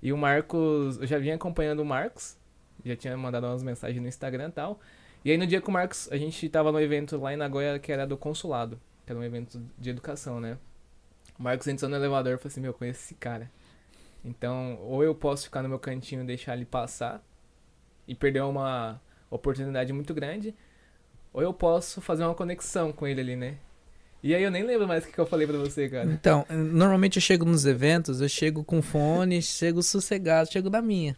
E 0.00 0.12
o 0.12 0.16
Marcos, 0.16 0.98
eu 1.00 1.06
já 1.06 1.18
vinha 1.18 1.34
acompanhando 1.34 1.80
o 1.80 1.84
Marcos, 1.84 2.36
já 2.84 2.94
tinha 2.94 3.16
mandado 3.16 3.46
umas 3.46 3.62
mensagens 3.62 4.00
no 4.00 4.06
Instagram 4.06 4.48
e 4.48 4.52
tal. 4.52 4.80
E 5.24 5.30
aí 5.32 5.36
no 5.38 5.46
dia 5.46 5.60
que 5.60 5.68
o 5.68 5.72
Marcos, 5.72 6.08
a 6.12 6.16
gente 6.16 6.48
tava 6.48 6.70
no 6.70 6.80
evento 6.80 7.16
lá 7.18 7.32
em 7.32 7.36
Nagoya 7.36 7.78
que 7.78 7.90
era 7.90 8.06
do 8.06 8.16
consulado, 8.16 8.78
era 9.06 9.18
um 9.18 9.22
evento 9.22 9.60
de 9.78 9.90
educação, 9.90 10.40
né? 10.40 10.58
O 11.38 11.42
Marcos 11.42 11.66
entrou 11.66 11.90
no 11.90 11.96
elevador 11.96 12.34
e 12.34 12.36
falou 12.38 12.50
assim, 12.50 12.60
meu, 12.60 12.70
eu 12.70 12.74
conheço 12.74 13.00
esse 13.00 13.14
cara. 13.14 13.50
Então, 14.24 14.78
ou 14.80 15.02
eu 15.04 15.14
posso 15.14 15.44
ficar 15.44 15.62
no 15.62 15.68
meu 15.68 15.78
cantinho 15.78 16.22
e 16.22 16.26
deixar 16.26 16.54
ele 16.54 16.64
passar, 16.64 17.22
e 18.06 18.14
perder 18.14 18.42
uma 18.42 19.00
oportunidade 19.30 19.92
muito 19.92 20.14
grande, 20.14 20.54
ou 21.32 21.42
eu 21.42 21.52
posso 21.52 22.00
fazer 22.00 22.24
uma 22.24 22.34
conexão 22.34 22.92
com 22.92 23.06
ele 23.06 23.20
ali, 23.20 23.36
né? 23.36 23.56
E 24.22 24.34
aí 24.34 24.42
eu 24.42 24.50
nem 24.50 24.62
lembro 24.62 24.88
mais 24.88 25.04
o 25.04 25.08
que 25.08 25.18
eu 25.18 25.26
falei 25.26 25.46
pra 25.46 25.58
você, 25.58 25.88
cara. 25.88 26.10
Então, 26.10 26.46
normalmente 26.48 27.16
eu 27.16 27.20
chego 27.20 27.44
nos 27.44 27.66
eventos, 27.66 28.22
eu 28.22 28.28
chego 28.28 28.64
com 28.64 28.80
fone, 28.80 29.40
chego 29.42 29.82
sossegado, 29.82 30.50
chego 30.50 30.70
na 30.70 30.80
minha. 30.80 31.14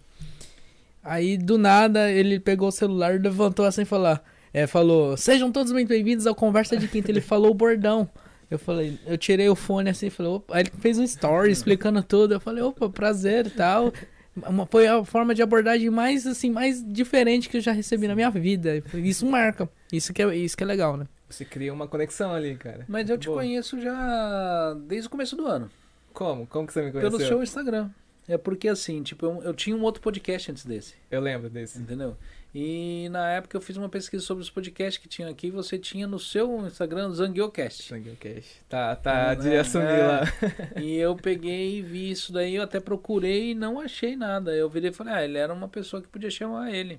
Aí, 1.05 1.39
do 1.39 1.57
nada, 1.57 2.11
ele 2.11 2.41
pegou 2.41 2.67
o 2.67 2.73
celular, 2.73 3.21
levantou 3.21 3.65
assim 3.65 3.83
e 3.83 3.85
falou, 3.85 4.19
é, 4.57 4.67
falou, 4.67 5.19
sejam 5.19 5.53
todos 5.53 5.71
muito 5.71 5.89
bem-vindos 5.89 6.27
ao 6.27 6.35
Conversa 6.35 6.79
de 6.79 6.89
Quinta. 6.89 7.11
Ele 7.11 7.21
falou 7.21 7.51
o 7.51 7.55
bordão. 7.55 8.09
Eu 8.51 8.59
falei, 8.59 8.99
eu 9.07 9.19
tirei 9.19 9.47
o 9.51 9.55
fone 9.55 9.91
assim, 9.91 10.09
falei, 10.09 10.33
opa. 10.33 10.57
Aí 10.57 10.63
ele 10.63 10.71
fez 10.81 10.99
um 10.99 11.03
story 11.03 11.51
explicando 11.53 12.03
tudo. 12.03 12.33
Eu 12.33 12.41
falei, 12.41 12.63
opa, 12.63 12.89
prazer 12.89 13.49
e 13.49 13.51
tal. 13.51 13.93
Uma, 14.35 14.65
foi 14.65 14.87
a 14.87 15.05
forma 15.05 15.35
de 15.35 15.43
abordagem 15.43 15.91
mais, 15.91 16.27
assim, 16.27 16.51
mais 16.51 16.83
diferente 16.83 17.51
que 17.51 17.59
eu 17.59 17.61
já 17.61 17.71
recebi 17.71 18.09
na 18.09 18.15
minha 18.15 18.31
vida. 18.31 18.83
Isso 18.95 19.27
marca. 19.27 19.69
Isso 19.93 20.15
que 20.15 20.23
é, 20.23 20.35
isso 20.35 20.57
que 20.57 20.65
é 20.65 20.67
legal, 20.67 20.97
né? 20.97 21.07
Você 21.29 21.45
cria 21.45 21.71
uma 21.71 21.87
conexão 21.87 22.33
ali, 22.33 22.57
cara. 22.57 22.87
Mas 22.89 23.11
eu 23.11 23.19
te 23.19 23.27
Boa. 23.27 23.43
conheço 23.43 23.79
já 23.79 24.75
desde 24.87 25.07
o 25.07 25.11
começo 25.11 25.37
do 25.37 25.45
ano. 25.47 25.71
Como? 26.15 26.47
Como 26.47 26.67
que 26.67 26.73
você 26.73 26.81
me 26.81 26.93
conheceu? 26.93 27.11
Pelo 27.11 27.29
seu 27.29 27.43
Instagram. 27.43 27.91
É 28.27 28.39
porque 28.39 28.69
assim, 28.69 29.03
tipo, 29.03 29.27
eu, 29.27 29.43
eu 29.43 29.55
tinha 29.55 29.77
um 29.77 29.83
outro 29.83 30.01
podcast 30.01 30.51
antes 30.51 30.65
desse, 30.65 30.95
Eu 31.11 31.21
lembro 31.21 31.51
desse. 31.51 31.79
entendeu? 31.79 32.17
E 32.59 33.11
na 33.11 33.29
época 33.33 33.55
eu 33.55 33.61
fiz 33.61 33.77
uma 33.77 33.87
pesquisa 33.91 34.25
sobre 34.25 34.43
os 34.43 34.49
podcasts 34.49 34.97
que 34.97 35.07
tinham 35.07 35.31
aqui. 35.31 35.51
Você 35.51 35.79
tinha 35.79 36.07
no 36.07 36.19
seu 36.19 36.67
Instagram 36.67 37.13
Zanguiocast. 37.13 37.83
Sangue 37.83 38.17
Cash. 38.17 38.63
Tá, 38.67 38.97
tá 38.97 39.35
de 39.35 39.51
É, 39.51 39.59
assumir 39.59 39.85
é. 39.85 40.07
lá. 40.07 40.21
E 40.81 40.97
eu 40.97 41.15
peguei 41.15 41.77
e 41.77 41.83
vi 41.83 42.11
isso 42.11 42.33
daí, 42.33 42.55
eu 42.55 42.63
até 42.63 42.81
procurei 42.81 43.51
e 43.51 43.55
não 43.55 43.79
achei 43.79 44.17
nada. 44.17 44.57
Eu 44.57 44.71
virei 44.71 44.89
e 44.89 44.93
falei, 44.95 45.13
ah, 45.13 45.23
ele 45.23 45.37
era 45.37 45.53
uma 45.53 45.69
pessoa 45.69 46.01
que 46.01 46.09
podia 46.09 46.31
chamar 46.31 46.73
ele, 46.73 46.99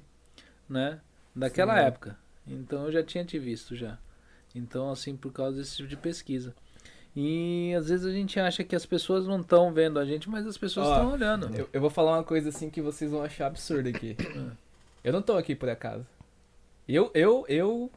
né? 0.70 1.00
Daquela 1.36 1.74
Sim. 1.74 1.88
época. 1.88 2.20
Então 2.46 2.86
eu 2.86 2.92
já 2.92 3.02
tinha 3.02 3.26
te 3.26 3.40
visto 3.40 3.76
já. 3.76 3.98
Então, 4.54 4.92
assim, 4.92 5.18
por 5.18 5.34
causa 5.34 5.58
desse 5.58 5.78
tipo 5.78 5.90
de 5.90 5.98
pesquisa. 5.98 6.54
E 7.16 7.74
às 7.76 7.90
vezes 7.90 8.06
a 8.06 8.12
gente 8.12 8.40
acha 8.40 8.64
que 8.64 8.76
as 8.76 8.86
pessoas 8.86 9.26
não 9.26 9.42
estão 9.42 9.74
vendo 9.74 9.98
a 9.98 10.06
gente, 10.06 10.30
mas 10.30 10.46
as 10.46 10.56
pessoas 10.56 10.88
estão 10.88 11.14
olhando. 11.14 11.50
Eu, 11.58 11.68
eu 11.74 11.82
vou 11.82 11.90
falar 11.90 12.16
uma 12.16 12.24
coisa 12.24 12.50
assim 12.50 12.70
que 12.70 12.80
vocês 12.80 13.10
vão 13.10 13.24
achar 13.24 13.48
absurda 13.48 13.90
aqui. 13.90 14.16
Eu 15.08 15.14
não 15.14 15.22
tô 15.22 15.38
aqui 15.38 15.56
por 15.56 15.70
acaso. 15.70 16.06
Eu, 16.86 17.10
eu, 17.14 17.46
eu 17.48 17.90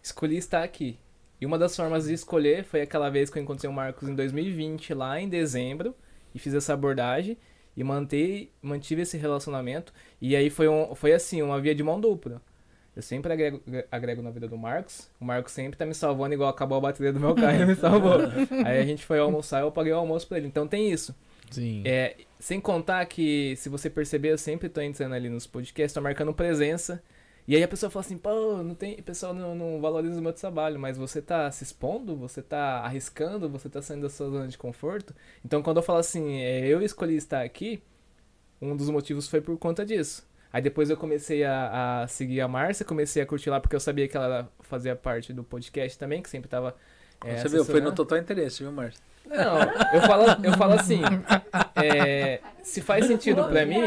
escolhi 0.00 0.36
estar 0.36 0.62
aqui. 0.62 0.96
E 1.40 1.44
uma 1.44 1.58
das 1.58 1.74
formas 1.74 2.06
de 2.06 2.12
escolher 2.12 2.62
foi 2.62 2.80
aquela 2.80 3.10
vez 3.10 3.28
que 3.28 3.40
eu 3.40 3.42
encontrei 3.42 3.68
o 3.68 3.72
Marcos 3.72 4.08
em 4.08 4.14
2020, 4.14 4.94
lá 4.94 5.20
em 5.20 5.28
dezembro, 5.28 5.92
e 6.32 6.38
fiz 6.38 6.54
essa 6.54 6.74
abordagem 6.74 7.36
e 7.76 7.82
mantei, 7.82 8.52
mantive 8.62 9.02
esse 9.02 9.18
relacionamento. 9.18 9.92
E 10.20 10.36
aí 10.36 10.48
foi, 10.48 10.68
um, 10.68 10.94
foi 10.94 11.12
assim, 11.12 11.42
uma 11.42 11.60
via 11.60 11.74
de 11.74 11.82
mão 11.82 12.00
dupla. 12.00 12.40
Eu 12.94 13.02
sempre 13.02 13.32
agrego, 13.32 13.60
agrego 13.90 14.22
na 14.22 14.30
vida 14.30 14.46
do 14.46 14.56
Marcos. 14.56 15.10
O 15.20 15.24
Marcos 15.24 15.52
sempre 15.52 15.76
tá 15.76 15.84
me 15.84 15.92
salvando, 15.92 16.34
igual 16.34 16.50
acabou 16.50 16.78
a 16.78 16.82
bateria 16.82 17.12
do 17.12 17.18
meu 17.18 17.34
carro, 17.34 17.56
ele 17.56 17.66
me 17.66 17.74
salvou. 17.74 18.18
Aí 18.64 18.78
a 18.78 18.86
gente 18.86 19.04
foi 19.04 19.18
almoçar 19.18 19.58
e 19.58 19.62
eu 19.64 19.72
paguei 19.72 19.92
o 19.92 19.96
almoço 19.96 20.28
pra 20.28 20.38
ele. 20.38 20.46
Então 20.46 20.68
tem 20.68 20.88
isso. 20.88 21.12
Sim. 21.50 21.82
É, 21.84 22.16
sem 22.38 22.60
contar 22.60 23.04
que, 23.06 23.54
se 23.56 23.68
você 23.68 23.90
perceber, 23.90 24.32
eu 24.32 24.38
sempre 24.38 24.68
tô 24.68 24.80
entrando 24.80 25.14
ali 25.14 25.28
nos 25.28 25.46
podcasts, 25.46 25.92
tô 25.92 26.00
marcando 26.00 26.32
presença. 26.32 27.02
E 27.46 27.56
aí 27.56 27.62
a 27.62 27.68
pessoa 27.68 27.90
fala 27.90 28.04
assim, 28.04 28.16
pô, 28.16 28.62
não 28.62 28.74
tem, 28.74 29.02
pessoal 29.02 29.34
não, 29.34 29.54
não 29.54 29.80
valoriza 29.80 30.18
o 30.20 30.22
meu 30.22 30.32
trabalho, 30.32 30.78
mas 30.78 30.96
você 30.96 31.20
tá 31.20 31.50
se 31.50 31.64
expondo, 31.64 32.16
você 32.16 32.40
tá 32.40 32.78
arriscando, 32.78 33.48
você 33.48 33.68
tá 33.68 33.82
saindo 33.82 34.02
da 34.02 34.08
sua 34.08 34.30
zona 34.30 34.46
de 34.46 34.56
conforto. 34.56 35.14
Então 35.44 35.60
quando 35.62 35.78
eu 35.78 35.82
falo 35.82 35.98
assim, 35.98 36.40
é, 36.40 36.66
eu 36.68 36.80
escolhi 36.82 37.16
estar 37.16 37.42
aqui, 37.42 37.82
um 38.60 38.76
dos 38.76 38.88
motivos 38.90 39.28
foi 39.28 39.40
por 39.40 39.58
conta 39.58 39.84
disso. 39.84 40.24
Aí 40.52 40.62
depois 40.62 40.90
eu 40.90 40.96
comecei 40.96 41.44
a, 41.44 42.02
a 42.02 42.08
seguir 42.08 42.40
a 42.42 42.46
Márcia, 42.48 42.84
comecei 42.84 43.22
a 43.22 43.26
curtir 43.26 43.50
lá 43.50 43.58
porque 43.58 43.74
eu 43.74 43.80
sabia 43.80 44.06
que 44.06 44.16
ela 44.16 44.52
fazia 44.60 44.94
parte 44.94 45.32
do 45.32 45.42
podcast 45.42 45.98
também, 45.98 46.22
que 46.22 46.28
sempre 46.30 46.48
tava. 46.48 46.76
É, 47.24 47.36
Você 47.36 47.48
viu, 47.48 47.64
foi 47.64 47.80
no 47.80 47.92
total 47.92 48.18
interesse, 48.18 48.62
viu, 48.62 48.72
Márcio? 48.72 49.00
Não, 49.24 49.60
eu 49.94 50.00
falo, 50.02 50.24
eu 50.44 50.52
falo 50.58 50.72
assim, 50.74 51.00
é, 51.76 52.40
se 52.62 52.80
faz 52.80 53.06
sentido 53.06 53.44
pra 53.44 53.64
mim, 53.64 53.80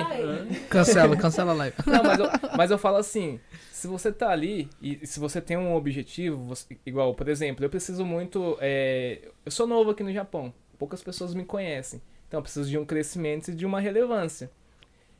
Cancela, 0.69 1.15
cancela 1.15 1.51
a 1.51 1.55
live. 1.55 1.75
não, 1.85 2.03
mas 2.03 2.19
eu, 2.19 2.25
mas 2.57 2.71
eu 2.71 2.77
falo 2.77 2.97
assim, 2.97 3.39
se 3.71 3.85
você 3.87 4.11
tá 4.11 4.29
ali 4.29 4.69
e 4.81 5.05
se 5.05 5.19
você 5.19 5.41
tem 5.41 5.57
um 5.57 5.75
objetivo, 5.75 6.37
você- 6.45 6.77
igual, 6.85 7.13
por 7.13 7.27
exemplo, 7.27 7.63
eu 7.65 7.69
preciso 7.69 8.05
muito, 8.05 8.57
é, 8.61 9.19
eu 9.45 9.51
sou 9.51 9.67
novo 9.67 9.91
aqui 9.91 10.03
no 10.03 10.13
Japão, 10.13 10.53
poucas 10.79 11.03
pessoas 11.03 11.33
me 11.33 11.43
conhecem, 11.45 12.01
então 12.27 12.39
eu 12.39 12.41
preciso 12.41 12.69
de 12.69 12.77
um 12.77 12.85
crescimento 12.85 13.49
e 13.49 13.55
de 13.55 13.65
uma 13.65 13.79
relevância. 13.79 14.49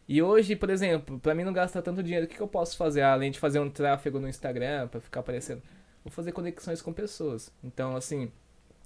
E 0.08 0.22
hoje, 0.22 0.56
por 0.56 0.70
exemplo, 0.70 1.20
pra 1.20 1.34
mim 1.36 1.44
não 1.44 1.54
gastar 1.54 1.82
tanto 1.82 2.02
dinheiro, 2.04 2.26
o 2.26 2.30
que, 2.30 2.36
que 2.36 2.42
eu 2.42 2.48
posso 2.48 2.78
fazer 2.78 3.02
além 3.02 3.32
de 3.32 3.40
fazer 3.40 3.60
um 3.60 3.70
tráfego 3.70 4.20
no 4.20 4.28
Instagram 4.30 4.88
pra 4.88 5.02
ficar 5.02 5.22
aparecendo? 5.22 5.62
Vou 6.06 6.12
fazer 6.12 6.32
conexões 6.32 6.82
com 6.82 6.94
pessoas. 6.94 7.52
Então, 7.64 7.98
assim, 7.98 8.32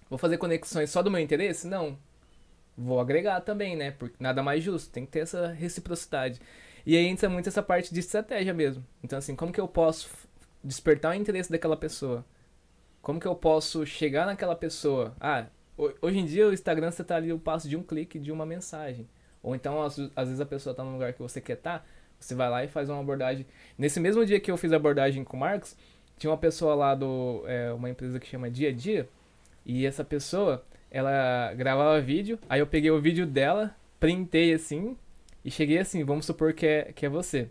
vou 0.10 0.18
fazer 0.18 0.40
conexões 0.40 0.90
só 0.90 1.04
do 1.04 1.12
meu 1.12 1.22
interesse? 1.22 1.68
Não. 1.68 2.00
Vou 2.78 3.00
agregar 3.00 3.42
também, 3.42 3.76
né? 3.76 3.92
Porque 3.92 4.16
nada 4.20 4.42
mais 4.42 4.64
justo, 4.64 4.90
tem 4.92 5.06
que 5.06 5.12
ter 5.12 5.20
essa 5.20 5.48
reciprocidade. 5.50 6.40
E 6.86 6.96
aí 6.98 7.06
entra 7.06 7.30
muito 7.30 7.50
essa 7.50 7.62
parte 7.62 7.94
de 7.94 8.00
estratégia 8.00 8.54
mesmo. 8.54 8.86
Então, 9.04 9.20
assim, 9.20 9.36
como 9.36 9.52
que 9.52 9.60
eu 9.62 9.68
posso 9.68 10.10
despertar 10.64 11.12
o 11.12 11.16
interesse 11.16 11.52
daquela 11.52 11.76
pessoa? 11.78 12.26
Como 13.02 13.20
que 13.20 13.28
eu 13.28 13.36
posso 13.36 13.86
chegar 13.86 14.26
naquela 14.26 14.56
pessoa? 14.56 15.14
Ah, 15.20 15.46
ho- 15.78 15.94
hoje 16.02 16.20
em 16.20 16.26
dia 16.26 16.48
o 16.48 16.54
Instagram 16.54 16.92
você 16.92 17.04
tá 17.04 17.18
ali 17.18 17.34
o 17.34 17.40
passo 17.40 17.68
de 17.68 17.76
um 17.78 17.84
clique 17.84 18.20
de 18.20 18.32
uma 18.32 18.46
mensagem. 18.46 19.08
Ou 19.44 19.56
então, 19.56 19.82
às, 19.82 19.98
vezes 19.98 20.42
a 20.42 20.46
pessoa 20.46 20.76
tá 20.76 20.84
no 20.84 20.94
lugar 20.94 21.14
que 21.14 21.22
você 21.22 21.40
quer 21.42 21.54
estar, 21.58 21.86
você 22.20 22.36
vai 22.36 22.50
lá 22.50 22.64
e 22.64 22.68
faz 22.68 22.90
uma 22.90 23.00
abordagem. 23.00 23.46
Nesse 23.78 24.00
mesmo 24.00 24.26
dia 24.26 24.40
que 24.40 24.52
eu 24.52 24.58
fiz 24.58 24.74
a 24.74 24.76
abordagem 24.78 25.24
com 25.24 25.38
o 25.38 25.40
Marcos, 25.40 25.76
tinha 26.20 26.30
uma 26.30 26.38
pessoa 26.38 26.76
lá 26.76 26.94
do. 26.94 27.44
é, 27.48 27.72
uma 27.74 27.90
empresa 27.90 28.20
que 28.20 28.28
chama 28.28 28.52
Dia 28.52 28.70
a 28.70 28.74
Dia. 28.74 29.10
E 29.66 29.86
essa 29.86 30.04
pessoa, 30.04 30.64
ela 30.92 31.54
gravava 31.56 32.00
vídeo, 32.02 32.38
aí 32.50 32.60
eu 32.60 32.68
peguei 32.68 32.92
o 32.92 33.02
vídeo 33.02 33.26
dela, 33.26 33.76
printei 34.00 34.54
assim, 34.54 34.98
e 35.44 35.50
cheguei 35.52 35.78
assim, 35.78 36.04
vamos 36.04 36.26
supor 36.26 36.54
que 36.54 36.66
é, 36.66 36.92
que 36.94 37.06
é 37.06 37.10
você. 37.10 37.50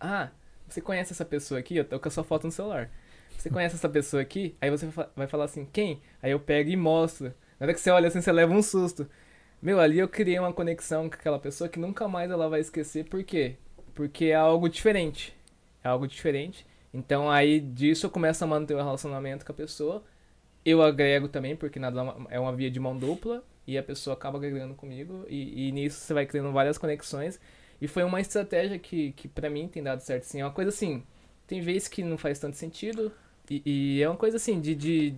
Ah, 0.00 0.30
você 0.68 0.80
conhece 0.80 1.12
essa 1.12 1.24
pessoa 1.24 1.60
aqui? 1.60 1.76
Eu 1.76 1.84
tô 1.84 1.98
com 2.00 2.08
a 2.08 2.10
sua 2.10 2.24
foto 2.24 2.44
no 2.44 2.52
celular. 2.52 2.90
Você 3.36 3.50
conhece 3.50 3.74
essa 3.74 3.88
pessoa 3.88 4.22
aqui? 4.22 4.54
Aí 4.60 4.70
você 4.70 4.88
vai 5.14 5.26
falar 5.26 5.44
assim, 5.44 5.66
quem? 5.72 6.00
Aí 6.22 6.30
eu 6.30 6.40
pego 6.40 6.70
e 6.70 6.76
mostro. 6.76 7.26
Na 7.58 7.66
hora 7.66 7.74
que 7.74 7.80
você 7.80 7.90
olha 7.90 8.08
assim, 8.08 8.20
você 8.20 8.32
leva 8.32 8.52
um 8.52 8.62
susto. 8.62 9.08
Meu, 9.60 9.80
ali 9.80 9.98
eu 9.98 10.08
criei 10.08 10.38
uma 10.38 10.52
conexão 10.52 11.08
com 11.08 11.16
aquela 11.16 11.38
pessoa 11.38 11.68
que 11.68 11.78
nunca 11.78 12.06
mais 12.08 12.30
ela 12.30 12.48
vai 12.48 12.60
esquecer. 12.60 13.04
Por 13.04 13.22
quê? 13.24 13.56
Porque 13.94 14.26
é 14.26 14.34
algo 14.34 14.68
diferente. 14.68 15.36
É 15.82 15.88
algo 15.88 16.06
diferente. 16.06 16.66
Então 16.94 17.28
aí 17.28 17.58
disso 17.60 18.06
eu 18.06 18.10
começo 18.10 18.44
a 18.44 18.46
manter 18.46 18.74
o 18.74 18.78
relacionamento 18.78 19.44
com 19.44 19.50
a 19.50 19.54
pessoa. 19.54 20.02
Eu 20.64 20.80
agrego 20.80 21.28
também, 21.28 21.56
porque 21.56 21.78
nada 21.78 22.14
é 22.30 22.38
uma 22.38 22.54
via 22.54 22.70
de 22.70 22.78
mão 22.80 22.96
dupla. 22.96 23.42
E 23.66 23.76
a 23.78 23.82
pessoa 23.82 24.14
acaba 24.14 24.38
agregando 24.38 24.74
comigo. 24.74 25.24
E, 25.28 25.68
e 25.68 25.72
nisso 25.72 25.98
você 26.00 26.14
vai 26.14 26.24
criando 26.24 26.52
várias 26.52 26.78
conexões. 26.78 27.40
E 27.80 27.88
foi 27.88 28.04
uma 28.04 28.20
estratégia 28.20 28.78
que, 28.78 29.12
que 29.12 29.26
para 29.28 29.50
mim 29.50 29.68
tem 29.68 29.82
dado 29.82 30.00
certo, 30.00 30.24
sim. 30.24 30.40
É 30.40 30.44
uma 30.44 30.52
coisa 30.52 30.70
assim, 30.70 31.02
tem 31.46 31.60
vezes 31.60 31.88
que 31.88 32.02
não 32.02 32.16
faz 32.16 32.38
tanto 32.38 32.56
sentido. 32.56 33.12
E, 33.50 33.62
e 33.98 34.02
é 34.02 34.08
uma 34.08 34.16
coisa 34.16 34.36
assim, 34.36 34.60
de, 34.60 34.74
de. 34.74 35.14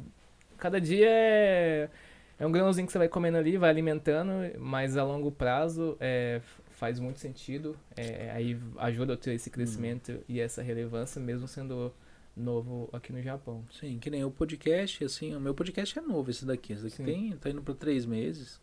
Cada 0.59 0.81
dia 0.81 1.09
é. 1.09 1.91
É 2.39 2.47
um 2.47 2.53
grãozinho 2.53 2.87
que 2.87 2.93
você 2.93 2.99
vai 2.99 3.09
comendo 3.09 3.39
ali, 3.39 3.57
vai 3.57 3.71
alimentando, 3.71 4.31
mas 4.59 4.97
a 4.97 5.03
longo 5.05 5.31
prazo 5.33 5.97
é, 5.99 6.41
faz 6.77 7.01
muito 7.01 7.19
sentido. 7.19 7.77
É, 7.97 8.31
aí 8.31 8.57
ajuda 8.77 9.15
a 9.15 9.17
ter 9.17 9.35
esse 9.35 9.51
crescimento 9.51 10.21
e 10.29 10.41
essa 10.41 10.63
relevância, 10.63 11.21
mesmo 11.21 11.49
sendo 11.49 11.93
novo 12.37 12.89
aqui 12.93 13.13
no 13.13 13.23
Japão. 13.23 13.65
Sim, 13.73 13.99
que 13.99 14.11
nem 14.11 14.23
o 14.25 14.31
podcast, 14.31 15.03
assim, 15.03 15.35
o 15.35 15.41
meu 15.41 15.55
podcast 15.55 15.99
é 15.99 16.03
novo 16.03 16.31
esse 16.31 16.45
daqui. 16.45 16.75
Esse 16.75 16.85
daqui 16.85 16.97
Sim. 16.97 17.05
tem, 17.05 17.37
tá 17.37 17.51
indo 17.51 17.63
para 17.63 17.75
três 17.75 18.05
meses, 18.05 18.61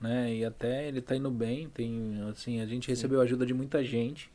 né? 0.00 0.34
E 0.34 0.44
até 0.44 0.88
ele 0.88 1.00
tá 1.00 1.14
indo 1.14 1.30
bem. 1.30 1.68
Tem, 1.68 2.20
assim, 2.28 2.60
a 2.60 2.66
gente 2.66 2.88
recebeu 2.88 3.20
ajuda 3.20 3.46
de 3.46 3.54
muita 3.54 3.82
gente. 3.84 4.30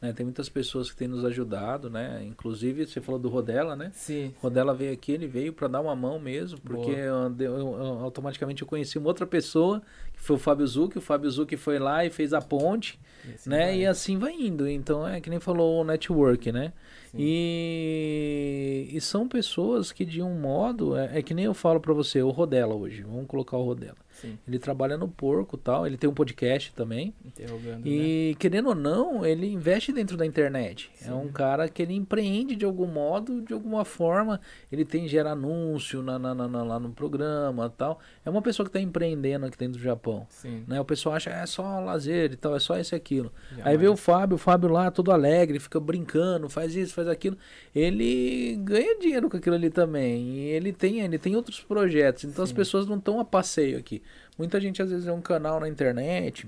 Né? 0.00 0.12
Tem 0.12 0.24
muitas 0.24 0.48
pessoas 0.48 0.90
que 0.90 0.96
têm 0.96 1.08
nos 1.08 1.24
ajudado, 1.24 1.90
né? 1.90 2.24
Inclusive, 2.24 2.86
você 2.86 3.00
falou 3.00 3.20
do 3.20 3.28
Rodela, 3.28 3.74
né? 3.74 3.90
Sim. 3.94 4.32
Rodela 4.40 4.72
veio 4.72 4.92
aqui, 4.92 5.10
ele 5.12 5.26
veio 5.26 5.52
para 5.52 5.66
dar 5.66 5.80
uma 5.80 5.96
mão 5.96 6.20
mesmo, 6.20 6.60
porque 6.60 6.90
eu, 6.92 7.34
eu- 7.40 7.84
automaticamente 8.04 8.62
eu 8.62 8.68
conheci 8.68 8.96
uma 8.96 9.08
outra 9.08 9.26
pessoa, 9.26 9.82
que 10.12 10.20
foi 10.22 10.36
o 10.36 10.38
Fábio 10.38 10.66
Zucchi. 10.66 10.98
O 10.98 11.00
Fábio 11.00 11.28
Zucchi 11.30 11.56
foi 11.56 11.78
lá 11.80 12.04
e 12.04 12.10
fez 12.10 12.32
a 12.32 12.40
ponte, 12.40 12.98
assim 13.34 13.50
né? 13.50 13.64
vai. 13.66 13.78
E 13.80 13.86
assim 13.86 14.18
vai 14.18 14.32
indo. 14.34 14.68
Então 14.68 15.06
é 15.06 15.20
que 15.20 15.28
nem 15.28 15.40
falou 15.40 15.80
o 15.80 15.84
network, 15.84 16.52
né? 16.52 16.72
E, 17.18 18.88
e 18.92 19.00
são 19.00 19.26
pessoas 19.28 19.90
que 19.92 20.04
de 20.04 20.22
um 20.22 20.34
modo, 20.38 20.96
é, 20.96 21.18
é 21.18 21.22
que 21.22 21.34
nem 21.34 21.44
eu 21.46 21.54
falo 21.54 21.80
pra 21.80 21.92
você, 21.94 22.22
o 22.22 22.30
Rodela 22.30 22.74
hoje, 22.74 23.02
vamos 23.02 23.26
colocar 23.26 23.56
o 23.56 23.64
Rodela. 23.64 23.96
Sim, 24.20 24.38
Ele 24.46 24.58
trabalha 24.58 24.96
no 24.96 25.08
porco 25.08 25.56
e 25.56 25.58
tal. 25.58 25.86
Ele 25.86 25.96
tem 25.96 26.08
um 26.08 26.14
podcast 26.14 26.72
também. 26.74 27.14
interrogando, 27.24 27.84
né? 27.84 27.90
E 27.90 28.36
querendo 28.38 28.68
ou 28.70 28.74
não, 28.74 29.24
ele 29.24 29.46
investe 29.52 29.92
dentro 29.92 30.16
da 30.16 30.24
internet. 30.26 30.90
É 31.00 31.04
Sim. 31.06 31.12
um 31.12 31.28
cara 31.28 31.68
que 31.68 31.82
ele 31.82 31.94
empreende 31.94 32.56
de 32.56 32.64
algum 32.64 32.86
modo, 32.86 33.40
de 33.42 33.52
alguma 33.52 33.84
forma. 33.84 34.40
Ele 34.70 34.84
tem 34.84 35.06
gera 35.08 35.30
anúncio 35.32 36.02
na, 36.02 36.18
na- 36.18 36.34
na- 36.34 36.62
lá 36.64 36.78
no 36.78 36.90
programa 36.90 37.68
tal. 37.76 38.00
É 38.24 38.30
uma 38.30 38.42
pessoa 38.42 38.64
que 38.66 38.70
está 38.70 38.80
empreendendo 38.80 39.46
aqui 39.46 39.56
dentro 39.56 39.78
do 39.78 39.82
Japão. 39.84 40.26
Sim. 40.30 40.64
Né? 40.66 40.80
O 40.80 40.84
pessoal 40.84 41.14
acha 41.16 41.30
é 41.30 41.46
só 41.46 41.80
lazer 41.80 42.32
e 42.32 42.36
tal, 42.36 42.54
é 42.56 42.58
só 42.60 42.78
isso 42.78 42.94
e 42.94 42.96
aquilo. 42.96 43.32
Aí 43.52 43.56
jamais. 43.58 43.80
vê 43.80 43.88
o 43.88 43.96
Fábio, 43.96 44.34
o 44.34 44.38
Fábio 44.38 44.68
lá 44.70 44.90
todo 44.90 45.12
alegre, 45.12 45.58
fica 45.58 45.78
brincando, 45.78 46.48
faz 46.48 46.74
isso, 46.74 46.94
faz 46.94 47.08
aquilo. 47.08 47.36
Ele 47.74 48.56
ganha 48.64 48.98
dinheiro 48.98 49.28
com 49.30 49.36
aquilo 49.36 49.54
ali 49.54 49.70
também. 49.70 50.28
E 50.30 50.38
ele 50.48 50.72
tem, 50.72 51.00
ele 51.00 51.18
tem 51.18 51.36
outros 51.36 51.60
projetos. 51.60 52.24
Então 52.24 52.42
as 52.42 52.50
Sim. 52.50 52.56
pessoas 52.56 52.86
não 52.86 52.96
estão 52.96 53.20
a 53.20 53.24
passeio 53.24 53.78
aqui. 53.78 54.02
Muita 54.38 54.60
gente 54.60 54.80
às 54.80 54.90
vezes 54.90 55.06
é 55.06 55.12
um 55.12 55.20
canal 55.20 55.58
na 55.58 55.68
internet 55.68 56.46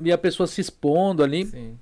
e 0.00 0.10
a 0.10 0.18
pessoa 0.18 0.46
se 0.46 0.60
expondo 0.60 1.22
ali, 1.22 1.46
Sim. 1.46 1.78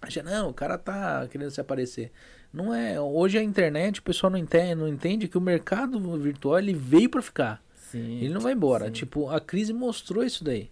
acha, 0.00 0.22
não, 0.22 0.50
o 0.50 0.54
cara 0.54 0.76
tá 0.78 1.26
querendo 1.28 1.50
se 1.50 1.60
aparecer. 1.60 2.12
Não 2.52 2.74
é. 2.74 3.00
Hoje 3.00 3.38
a 3.38 3.42
internet, 3.42 4.00
o 4.00 4.02
pessoal 4.02 4.30
não 4.30 4.38
entende, 4.38 4.74
não 4.74 4.88
entende 4.88 5.28
que 5.28 5.38
o 5.38 5.40
mercado 5.40 5.98
virtual 6.18 6.58
ele 6.58 6.74
veio 6.74 7.08
para 7.08 7.22
ficar. 7.22 7.62
Sim. 7.90 8.18
Ele 8.18 8.34
não 8.34 8.40
vai 8.40 8.52
embora. 8.52 8.86
Sim. 8.86 8.92
Tipo, 8.92 9.30
a 9.30 9.40
crise 9.40 9.72
mostrou 9.72 10.24
isso 10.24 10.42
daí. 10.42 10.70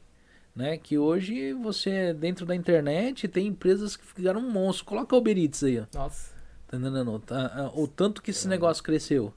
Né? 0.55 0.77
Que 0.77 0.98
hoje 0.98 1.52
você, 1.52 2.12
dentro 2.12 2.44
da 2.44 2.55
internet, 2.55 3.28
tem 3.28 3.47
empresas 3.47 3.97
que 3.97 4.05
ficaram 4.05 4.40
um 4.40 4.51
monstro. 4.51 4.85
Coloca 4.86 5.15
o 5.15 5.19
Uber 5.19 5.39
Eats 5.39 5.62
aí, 5.62 5.78
ó. 5.78 5.85
Nossa. 5.94 6.32
Tá 6.66 6.77
entendendo? 6.77 7.19
Tá, 7.20 7.70
O 7.74 7.86
tanto 7.86 8.20
que 8.20 8.32
esse 8.32 8.48
negócio 8.48 8.82
cresceu. 8.82 9.32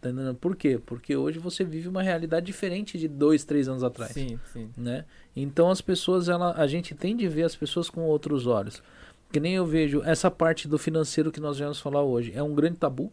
Tá? 0.00 0.08
Por 0.40 0.56
quê? 0.56 0.80
Porque 0.84 1.14
hoje 1.14 1.38
você 1.38 1.62
vive 1.64 1.88
uma 1.88 2.02
realidade 2.02 2.46
diferente 2.46 2.98
de 2.98 3.06
dois, 3.06 3.44
três 3.44 3.68
anos 3.68 3.84
atrás. 3.84 4.12
Sim, 4.12 4.38
sim. 4.52 4.70
Né? 4.76 5.04
Então 5.36 5.70
as 5.70 5.80
pessoas, 5.80 6.28
ela, 6.28 6.52
a 6.56 6.66
gente 6.66 6.94
tem 6.94 7.14
de 7.16 7.28
ver 7.28 7.42
as 7.42 7.54
pessoas 7.54 7.90
com 7.90 8.00
outros 8.02 8.46
olhos. 8.46 8.82
Que 9.30 9.38
nem 9.38 9.54
eu 9.54 9.66
vejo 9.66 10.02
essa 10.04 10.30
parte 10.30 10.66
do 10.66 10.78
financeiro 10.78 11.30
que 11.30 11.38
nós 11.40 11.58
viemos 11.58 11.78
falar 11.78 12.02
hoje. 12.02 12.32
É 12.34 12.42
um 12.42 12.54
grande 12.54 12.76
tabu. 12.78 13.12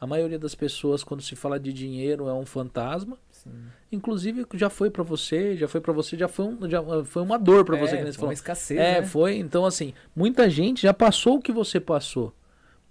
A 0.00 0.06
maioria 0.06 0.38
das 0.38 0.54
pessoas, 0.54 1.02
quando 1.04 1.20
se 1.22 1.34
fala 1.36 1.58
de 1.58 1.72
dinheiro, 1.72 2.28
é 2.28 2.32
um 2.32 2.46
fantasma. 2.46 3.18
sim. 3.30 3.50
Inclusive 3.90 4.46
já 4.54 4.70
foi 4.70 4.90
pra 4.90 5.02
você, 5.02 5.56
já 5.56 5.66
foi 5.66 5.80
pra 5.80 5.92
você, 5.92 6.16
já 6.16 6.28
foi, 6.28 6.44
um, 6.46 6.68
já 6.70 6.82
foi 7.04 7.22
uma 7.22 7.38
dor 7.38 7.64
pra 7.64 7.76
você 7.76 7.94
é, 7.94 7.98
que 7.98 8.02
nem 8.04 8.12
você 8.12 8.16
foi 8.18 8.20
falou. 8.20 8.28
uma 8.28 8.34
escassez, 8.34 8.78
É, 8.78 9.00
né? 9.00 9.06
foi. 9.06 9.36
Então 9.38 9.64
assim, 9.66 9.92
muita 10.14 10.48
gente 10.48 10.82
já 10.82 10.92
passou 10.94 11.36
o 11.36 11.40
que 11.42 11.50
você 11.50 11.80
passou, 11.80 12.32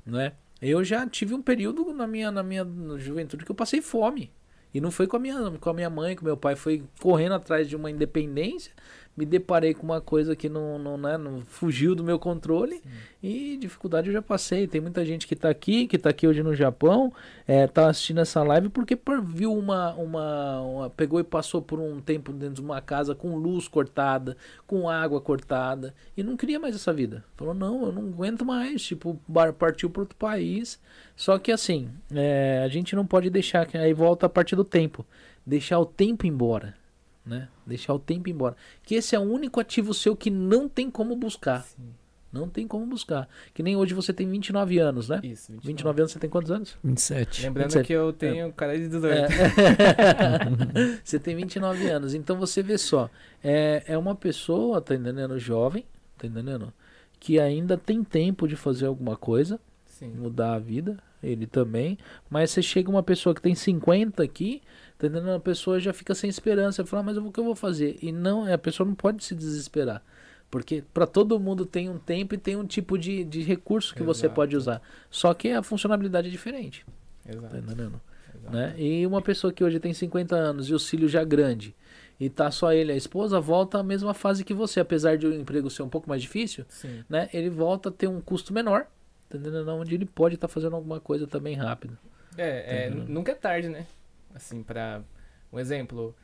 né? 0.06 0.34
Eu 0.62 0.84
já 0.84 1.06
tive 1.08 1.34
um 1.34 1.42
período 1.42 1.94
na 1.94 2.08
minha 2.08 2.32
na 2.32 2.44
minha 2.44 2.66
juventude 2.98 3.46
que 3.46 3.52
eu 3.52 3.56
passei 3.56 3.82
fome. 3.82 4.32
E 4.74 4.82
não 4.82 4.92
foi 4.92 5.08
com 5.08 5.18
a 5.18 5.20
minha 5.20 5.52
com 5.60 5.70
a 5.70 5.74
minha 5.74 5.90
mãe, 5.90 6.16
com 6.16 6.26
meu 6.26 6.38
pai, 6.38 6.56
foi 6.56 6.84
correndo 7.00 7.36
atrás 7.36 7.68
de 7.68 7.76
uma 7.76 7.90
independência. 7.90 8.72
Me 9.18 9.26
deparei 9.26 9.73
com 9.73 9.81
uma 9.81 9.99
coisa 9.99 10.35
que 10.35 10.48
não, 10.48 10.77
não, 10.77 10.95
né, 10.95 11.18
não 11.18 11.41
fugiu 11.41 11.95
do 11.95 12.03
meu 12.03 12.19
controle. 12.19 12.84
E 13.23 13.57
dificuldade 13.57 14.07
eu 14.07 14.14
já 14.14 14.22
passei. 14.22 14.68
Tem 14.68 14.80
muita 14.80 15.03
gente 15.03 15.26
que 15.26 15.35
tá 15.35 15.49
aqui, 15.49 15.88
que 15.88 15.98
tá 15.98 16.11
aqui 16.11 16.27
hoje 16.27 16.44
no 16.44 16.53
Japão, 16.53 17.11
é, 17.48 17.65
tá 17.65 17.89
assistindo 17.89 18.19
essa 18.19 18.44
live 18.44 18.69
porque 18.69 18.95
por- 18.95 19.19
viu 19.23 19.52
uma, 19.57 19.94
uma, 19.95 20.61
uma- 20.61 20.89
Pegou 20.91 21.19
e 21.19 21.23
passou 21.23 21.64
por 21.64 21.80
um 21.80 21.99
tempo 21.99 22.31
dentro 22.31 22.56
de 22.56 22.61
uma 22.61 22.80
casa 22.80 23.15
com 23.15 23.35
luz 23.35 23.68
cortada, 23.68 24.38
com 24.68 24.88
água 24.88 25.19
cortada, 25.19 25.95
e 26.15 26.22
não 26.22 26.38
queria 26.38 26.60
mais 26.60 26.76
essa 26.76 26.94
vida. 26.94 27.23
Falou, 27.35 27.56
não, 27.56 27.88
eu 27.88 27.91
não 27.91 28.03
aguento 28.10 28.45
mais. 28.45 28.84
Tipo, 28.84 29.19
partiu 29.57 29.89
para 29.89 30.03
outro 30.03 30.15
país. 30.15 30.80
Só 31.15 31.39
que 31.39 31.52
assim, 31.52 31.89
é, 32.14 32.61
a 32.64 32.68
gente 32.68 32.95
não 32.95 33.06
pode 33.06 33.31
deixar. 33.31 33.65
que 33.65 33.76
Aí 33.80 33.94
volta 33.94 34.27
a 34.27 34.30
parte 34.30 34.56
do 34.56 34.64
tempo. 34.64 35.03
Deixar 35.44 35.80
o 35.80 35.85
tempo 35.88 36.27
embora. 36.27 36.76
Né? 37.28 37.49
Deixar 37.66 37.94
o 37.94 37.99
tempo 37.99 38.30
embora. 38.30 38.56
Que 38.84 38.95
esse 38.95 39.16
é 39.16 39.20
o 39.20 39.24
único 39.24 39.60
ativo 39.60 39.94
seu 39.94 40.16
que 40.16 40.30
não 40.30 40.70
tem 40.70 40.90
como 40.90 41.16
buscar. 41.16 41.64
Sim. 41.64 41.94
Não 42.32 42.49
tem 42.49 42.68
como 42.68 42.86
buscar. 42.86 43.28
Que 43.54 43.64
nem 43.64 43.76
hoje 43.76 43.94
você 43.94 44.12
tem 44.14 44.30
29 44.30 44.80
anos, 44.80 45.10
né? 45.10 45.20
Isso, 45.24 45.52
29. 45.52 45.68
29 45.68 46.02
anos 46.02 46.12
você 46.12 46.20
tem 46.20 46.30
quantos 46.30 46.52
anos? 46.52 46.78
27. 46.84 47.44
Lembrando 47.44 47.66
27. 47.66 47.88
que 47.88 47.94
eu 47.94 48.14
tenho 48.14 48.52
cara 48.54 48.78
de 48.78 48.88
18. 48.88 49.08
É. 49.14 49.28
você 51.04 51.20
tem 51.20 51.36
29 51.36 51.90
anos. 51.90 52.14
Então 52.14 52.38
você 52.38 52.62
vê 52.62 52.78
só. 52.78 53.10
É, 53.44 53.84
é 53.88 53.98
uma 53.98 54.14
pessoa, 54.14 54.82
tá 54.82 54.94
entendendo? 54.94 55.40
Jovem, 55.40 55.86
tá 56.18 56.28
entendendo? 56.28 56.74
Que 57.20 57.40
ainda 57.40 57.78
tem 57.78 58.04
tempo 58.04 58.48
de 58.48 58.56
fazer 58.56 58.86
alguma 58.86 59.16
coisa, 59.16 59.60
Sim. 59.86 60.10
mudar 60.10 60.54
a 60.54 60.60
vida. 60.60 60.98
Ele 61.24 61.48
também. 61.48 61.98
Mas 62.30 62.52
você 62.52 62.62
chega 62.62 62.90
uma 62.90 63.02
pessoa 63.02 63.34
que 63.34 63.41
tem 63.41 63.56
50 63.56 64.22
aqui, 64.22 64.62
tá 64.98 65.07
entendendo? 65.07 65.32
A 65.32 65.40
pessoa 65.40 65.80
já 65.80 65.94
fica 65.94 66.14
sem 66.15 66.30
esperança. 66.30 66.86
Fala, 66.86 67.02
"Ah, 67.02 67.06
mas 67.06 67.18
o 67.18 67.32
que 67.32 67.40
eu 67.40 67.44
vou 67.44 67.56
fazer? 67.56 67.98
E 68.02 68.11
não, 68.11 68.52
a 68.52 68.57
pessoa 68.57 68.86
não 68.88 68.95
pode 68.95 69.24
se 69.24 69.36
desesperar. 69.36 70.03
Porque 70.49 70.84
para 70.94 71.06
todo 71.06 71.38
mundo 71.40 71.65
tem 71.65 71.90
um 71.90 71.98
tempo 71.98 72.34
e 72.34 72.38
tem 72.38 72.56
um 72.56 72.65
tipo 72.65 72.98
de, 72.98 73.24
de 73.26 73.41
recurso 73.41 73.94
que 73.94 74.02
você 74.02 74.28
Exato. 74.28 74.36
pode 74.36 74.56
usar. 74.56 74.82
Só 75.10 75.34
que 75.34 75.49
a 75.52 75.61
funcionalidade 75.61 76.30
é 76.30 76.32
diferente. 76.32 76.86
Exato. 77.28 77.48
Tá 77.49 77.57
entendendo? 77.57 77.99
exato. 78.34 78.56
né? 78.56 78.74
E 78.78 79.06
uma 79.06 79.22
pessoa 79.22 79.52
que 79.52 79.61
hoje 79.64 79.78
tem 79.80 79.94
50 79.94 80.36
anos 80.36 80.69
e 80.69 80.74
o 80.74 80.80
cílio 80.80 81.10
já 81.10 81.24
grande 81.24 81.76
e 82.19 82.30
tá 82.30 82.49
só 82.49 82.72
ele 82.74 82.91
a 82.91 82.95
esposa, 82.95 83.40
volta 83.41 83.78
à 83.80 83.84
mesma 83.84 84.14
fase 84.14 84.44
que 84.44 84.53
você, 84.53 84.80
apesar 84.80 85.18
de 85.18 85.28
o 85.28 85.34
emprego 85.34 85.69
ser 85.69 85.84
um 85.84 85.90
pouco 85.90 86.10
mais 86.10 86.22
difícil, 86.22 86.65
Sim. 86.69 87.03
né? 87.10 87.30
Ele 87.34 87.49
volta 87.49 87.90
a 87.90 87.91
ter 87.91 88.07
um 88.07 88.19
custo 88.22 88.53
menor, 88.53 88.88
tá 89.30 89.38
entendendo? 89.38 89.69
Onde 89.69 89.94
ele 89.95 90.06
pode 90.06 90.36
estar 90.36 90.48
fazendo 90.48 90.76
alguma 90.78 90.99
coisa 90.99 91.28
também 91.28 91.56
rápido. 91.56 91.95
É, 92.38 92.86
é, 92.86 92.90
Uhum. 92.90 93.06
nunca 93.10 93.34
é 93.34 93.36
tarde, 93.36 93.68
né? 93.69 93.86
Assim, 94.38 94.64
pra. 94.64 95.03
Um 95.51 95.59
exemplo. 95.59 96.15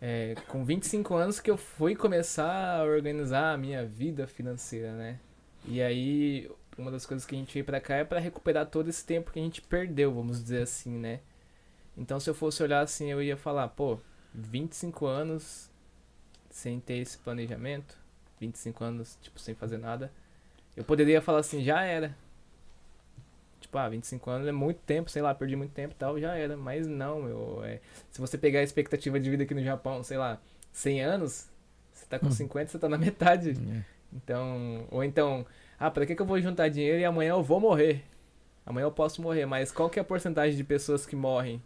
é, 0.00 0.34
com 0.48 0.64
25 0.64 1.14
anos 1.14 1.40
que 1.40 1.50
eu 1.50 1.56
fui 1.56 1.94
começar 1.96 2.80
a 2.80 2.84
organizar 2.84 3.54
a 3.54 3.58
minha 3.58 3.84
vida 3.86 4.26
financeira, 4.26 4.92
né? 4.92 5.18
E 5.66 5.82
aí, 5.82 6.50
uma 6.78 6.90
das 6.90 7.06
coisas 7.06 7.26
que 7.26 7.34
a 7.34 7.38
gente 7.38 7.52
veio 7.52 7.64
pra 7.64 7.80
cá 7.80 7.96
é 7.96 8.04
pra 8.04 8.18
recuperar 8.20 8.66
todo 8.66 8.88
esse 8.88 9.04
tempo 9.04 9.30
que 9.32 9.38
a 9.38 9.42
gente 9.42 9.62
perdeu, 9.62 10.12
vamos 10.14 10.42
dizer 10.42 10.62
assim, 10.62 10.90
né? 10.98 11.20
Então, 11.96 12.20
se 12.20 12.28
eu 12.28 12.34
fosse 12.34 12.62
olhar 12.62 12.80
assim, 12.82 13.10
eu 13.10 13.22
ia 13.22 13.36
falar, 13.36 13.68
pô, 13.68 13.98
25 14.34 15.06
anos 15.06 15.70
sem 16.50 16.78
ter 16.80 16.98
esse 16.98 17.18
planejamento, 17.18 17.98
25 18.40 18.84
anos, 18.84 19.18
tipo, 19.22 19.38
sem 19.40 19.54
fazer 19.54 19.78
nada, 19.78 20.12
eu 20.76 20.84
poderia 20.84 21.20
falar 21.22 21.40
assim, 21.40 21.64
já 21.64 21.82
era. 21.82 22.16
Tipo, 23.76 23.78
ah, 23.78 23.88
25 23.88 24.30
anos 24.30 24.48
é 24.48 24.52
muito 24.52 24.78
tempo, 24.78 25.10
sei 25.10 25.20
lá, 25.20 25.34
perdi 25.34 25.54
muito 25.54 25.72
tempo 25.72 25.92
e 25.94 25.96
tal, 25.96 26.18
já 26.18 26.34
era. 26.34 26.56
Mas 26.56 26.86
não, 26.86 27.22
meu. 27.22 27.62
É, 27.64 27.80
se 28.10 28.20
você 28.20 28.38
pegar 28.38 28.60
a 28.60 28.62
expectativa 28.62 29.20
de 29.20 29.28
vida 29.28 29.42
aqui 29.42 29.54
no 29.54 29.62
Japão, 29.62 30.02
sei 30.02 30.16
lá, 30.16 30.40
100 30.72 31.02
anos, 31.02 31.48
você 31.92 32.06
tá 32.06 32.18
com 32.18 32.28
Hum. 32.28 32.30
50, 32.30 32.70
você 32.70 32.78
tá 32.78 32.88
na 32.88 32.96
metade. 32.98 33.50
É. 33.50 33.82
Então, 34.14 34.86
ou 34.90 35.04
então, 35.04 35.44
ah, 35.78 35.90
pra 35.90 36.06
que, 36.06 36.14
que 36.14 36.22
eu 36.22 36.26
vou 36.26 36.40
juntar 36.40 36.68
dinheiro 36.68 36.98
e 36.98 37.04
amanhã 37.04 37.30
eu 37.30 37.42
vou 37.42 37.60
morrer? 37.60 38.02
Amanhã 38.64 38.84
eu 38.86 38.92
posso 38.92 39.20
morrer, 39.20 39.46
mas 39.46 39.70
qual 39.70 39.90
que 39.90 39.98
é 39.98 40.02
a 40.02 40.04
porcentagem 40.04 40.56
de 40.56 40.64
pessoas 40.64 41.04
que 41.04 41.14
morrem? 41.14 41.62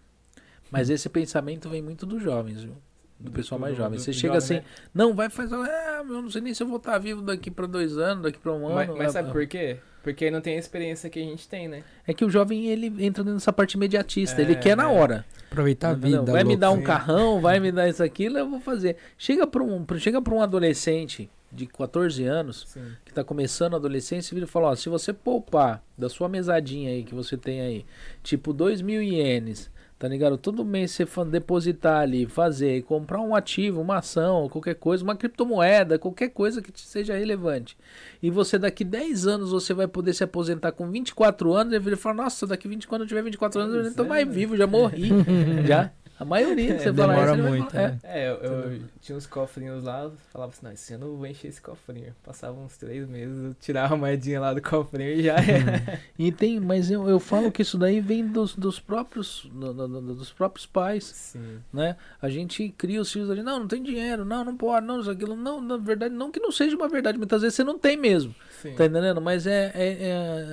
Mas 0.70 0.90
esse 0.90 1.08
pensamento 1.08 1.68
vem 1.68 1.80
muito 1.82 2.04
dos 2.06 2.22
jovens, 2.22 2.62
viu? 2.62 2.76
Do 3.20 3.30
pessoal 3.30 3.60
mais 3.60 3.76
jovem. 3.76 3.98
do- 3.98 4.02
Você 4.02 4.12
chega 4.12 4.40
jovem, 4.40 4.58
assim, 4.58 4.66
não, 4.94 5.14
vai 5.14 5.28
fazer. 5.28 5.54
Ah, 5.54 6.02
eu 6.08 6.22
não 6.22 6.30
sei 6.30 6.40
nem 6.40 6.54
se 6.54 6.62
eu 6.62 6.66
vou 6.66 6.78
estar 6.78 6.96
vivo 6.98 7.20
daqui 7.20 7.50
para 7.50 7.66
dois 7.66 7.98
anos, 7.98 8.22
daqui 8.24 8.38
para 8.38 8.52
um 8.52 8.66
ano. 8.66 8.74
Mas, 8.74 8.88
mas 8.96 9.12
sabe 9.12 9.30
por 9.30 9.46
quê? 9.46 9.76
Porque 10.02 10.24
aí 10.24 10.30
não 10.30 10.40
tem 10.40 10.56
a 10.56 10.58
experiência 10.58 11.10
que 11.10 11.18
a 11.18 11.22
gente 11.22 11.46
tem, 11.46 11.68
né? 11.68 11.84
É 12.06 12.14
que 12.14 12.24
o 12.24 12.30
jovem 12.30 12.68
ele 12.68 12.86
entra 12.86 13.22
dentro 13.22 13.34
dessa 13.34 13.52
parte 13.52 13.74
imediatista, 13.74 14.40
É, 14.40 14.44
ele 14.44 14.54
quer 14.56 14.74
na 14.74 14.84
né? 14.84 14.88
hora. 14.88 15.26
Aproveitar 15.50 15.90
a 15.90 15.94
vida. 15.94 16.22
vai 16.22 16.42
me 16.42 16.50
louco. 16.50 16.60
dar 16.60 16.70
um 16.70 16.80
carrão, 16.82 17.40
vai 17.42 17.60
me 17.60 17.70
dar 17.70 17.86
isso 17.86 18.02
aquilo, 18.02 18.38
eu 18.38 18.48
vou 18.48 18.60
fazer. 18.60 18.96
Chega 19.18 19.46
para 19.46 19.62
um, 19.62 19.84
chega 19.98 20.22
para 20.22 20.32
um 20.32 20.40
adolescente 20.40 21.28
de 21.52 21.66
14 21.66 22.24
anos 22.24 22.64
Sim. 22.68 22.80
que 23.04 23.12
tá 23.12 23.22
começando 23.22 23.74
a 23.74 23.76
adolescência 23.76 24.32
e 24.32 24.34
vira 24.36 24.46
e 24.46 24.48
fala, 24.48 24.68
ó, 24.68 24.74
se 24.74 24.88
você 24.88 25.12
poupar 25.12 25.82
da 25.98 26.08
sua 26.08 26.28
mesadinha 26.30 26.88
aí 26.90 27.02
que 27.02 27.14
você 27.14 27.36
tem 27.36 27.60
aí, 27.60 27.84
tipo 28.22 28.54
2 28.54 28.80
mil 28.80 29.02
ienes, 29.02 29.70
tá 30.00 30.08
ligado? 30.08 30.38
Todo 30.38 30.64
mês 30.64 30.92
você 30.92 31.06
depositar 31.26 32.00
ali, 32.00 32.24
fazer 32.24 32.78
e 32.78 32.82
comprar 32.82 33.20
um 33.20 33.34
ativo, 33.34 33.82
uma 33.82 33.98
ação, 33.98 34.48
qualquer 34.48 34.74
coisa, 34.74 35.04
uma 35.04 35.14
criptomoeda, 35.14 35.98
qualquer 35.98 36.30
coisa 36.30 36.62
que 36.62 36.72
te 36.72 36.80
seja 36.80 37.14
relevante. 37.14 37.76
E 38.22 38.30
você 38.30 38.58
daqui 38.58 38.82
10 38.82 39.26
anos 39.26 39.50
você 39.50 39.74
vai 39.74 39.86
poder 39.86 40.14
se 40.14 40.24
aposentar 40.24 40.72
com 40.72 40.90
24 40.90 41.52
anos 41.52 41.74
e 41.74 41.76
ele 41.76 41.96
fala, 41.96 42.22
nossa, 42.22 42.46
daqui 42.46 42.66
20 42.66 42.88
quando 42.88 43.02
eu 43.02 43.08
tiver 43.08 43.22
24 43.22 43.60
anos 43.60 43.74
eu 43.74 43.82
nem 43.82 43.92
tô 43.92 44.04
mais 44.04 44.20
Sério? 44.20 44.32
vivo, 44.32 44.56
já 44.56 44.66
morri. 44.66 45.10
já. 45.68 45.92
A 46.20 46.24
maioria 46.26 46.74
que 46.74 46.82
você 46.82 46.90
É, 46.90 46.92
fala 46.92 47.14
demora 47.14 47.32
isso, 47.38 47.48
muito, 47.48 47.70
falar, 47.72 47.88
né? 47.88 47.98
É, 48.04 48.28
eu, 48.28 48.34
eu 48.34 48.80
tinha 49.00 49.16
uns 49.16 49.26
cofrinhos 49.26 49.82
lá, 49.84 50.10
falava 50.30 50.52
assim, 50.52 50.66
não, 50.66 50.72
esse 50.72 50.92
ano 50.92 51.06
eu 51.06 51.16
vou 51.16 51.26
encher 51.26 51.48
esse 51.48 51.62
cofrinho. 51.62 52.14
Passava 52.22 52.60
uns 52.60 52.76
três 52.76 53.08
meses, 53.08 53.42
eu 53.42 53.54
tirava 53.54 53.94
a 53.94 53.96
moedinha 53.96 54.38
lá 54.38 54.52
do 54.52 54.60
cofrinho 54.60 55.12
e 55.12 55.22
já 55.22 55.36
era. 55.36 55.98
E 56.18 56.30
tem, 56.30 56.60
mas 56.60 56.90
eu, 56.90 57.08
eu 57.08 57.18
falo 57.18 57.50
que 57.50 57.62
isso 57.62 57.78
daí 57.78 58.00
vem 58.00 58.26
dos, 58.26 58.54
dos 58.54 58.78
próprios 58.78 59.48
do- 59.50 59.72
do- 59.72 59.88
do- 59.88 60.14
dos 60.14 60.30
próprios 60.30 60.66
pais, 60.66 61.04
Sim. 61.04 61.58
né? 61.72 61.96
A 62.20 62.28
gente 62.28 62.68
cria 62.76 63.00
os 63.00 63.10
filhos 63.10 63.30
ali, 63.30 63.42
não, 63.42 63.60
não 63.60 63.66
tem 63.66 63.82
dinheiro, 63.82 64.22
não, 64.22 64.44
não 64.44 64.54
pode, 64.56 64.86
não, 64.86 65.00
isso 65.00 65.10
aquilo, 65.10 65.34
não, 65.34 65.58
na 65.58 65.78
verdade, 65.78 66.14
não 66.14 66.30
que 66.30 66.38
não 66.38 66.52
seja 66.52 66.76
uma 66.76 66.88
verdade, 66.88 67.16
muitas 67.16 67.40
vezes 67.40 67.54
você 67.56 67.64
não 67.64 67.78
tem 67.78 67.96
mesmo, 67.96 68.34
Sim. 68.60 68.74
tá 68.74 68.84
entendendo? 68.84 69.22
Mas 69.22 69.46
é, 69.46 69.72
é, 69.74 69.96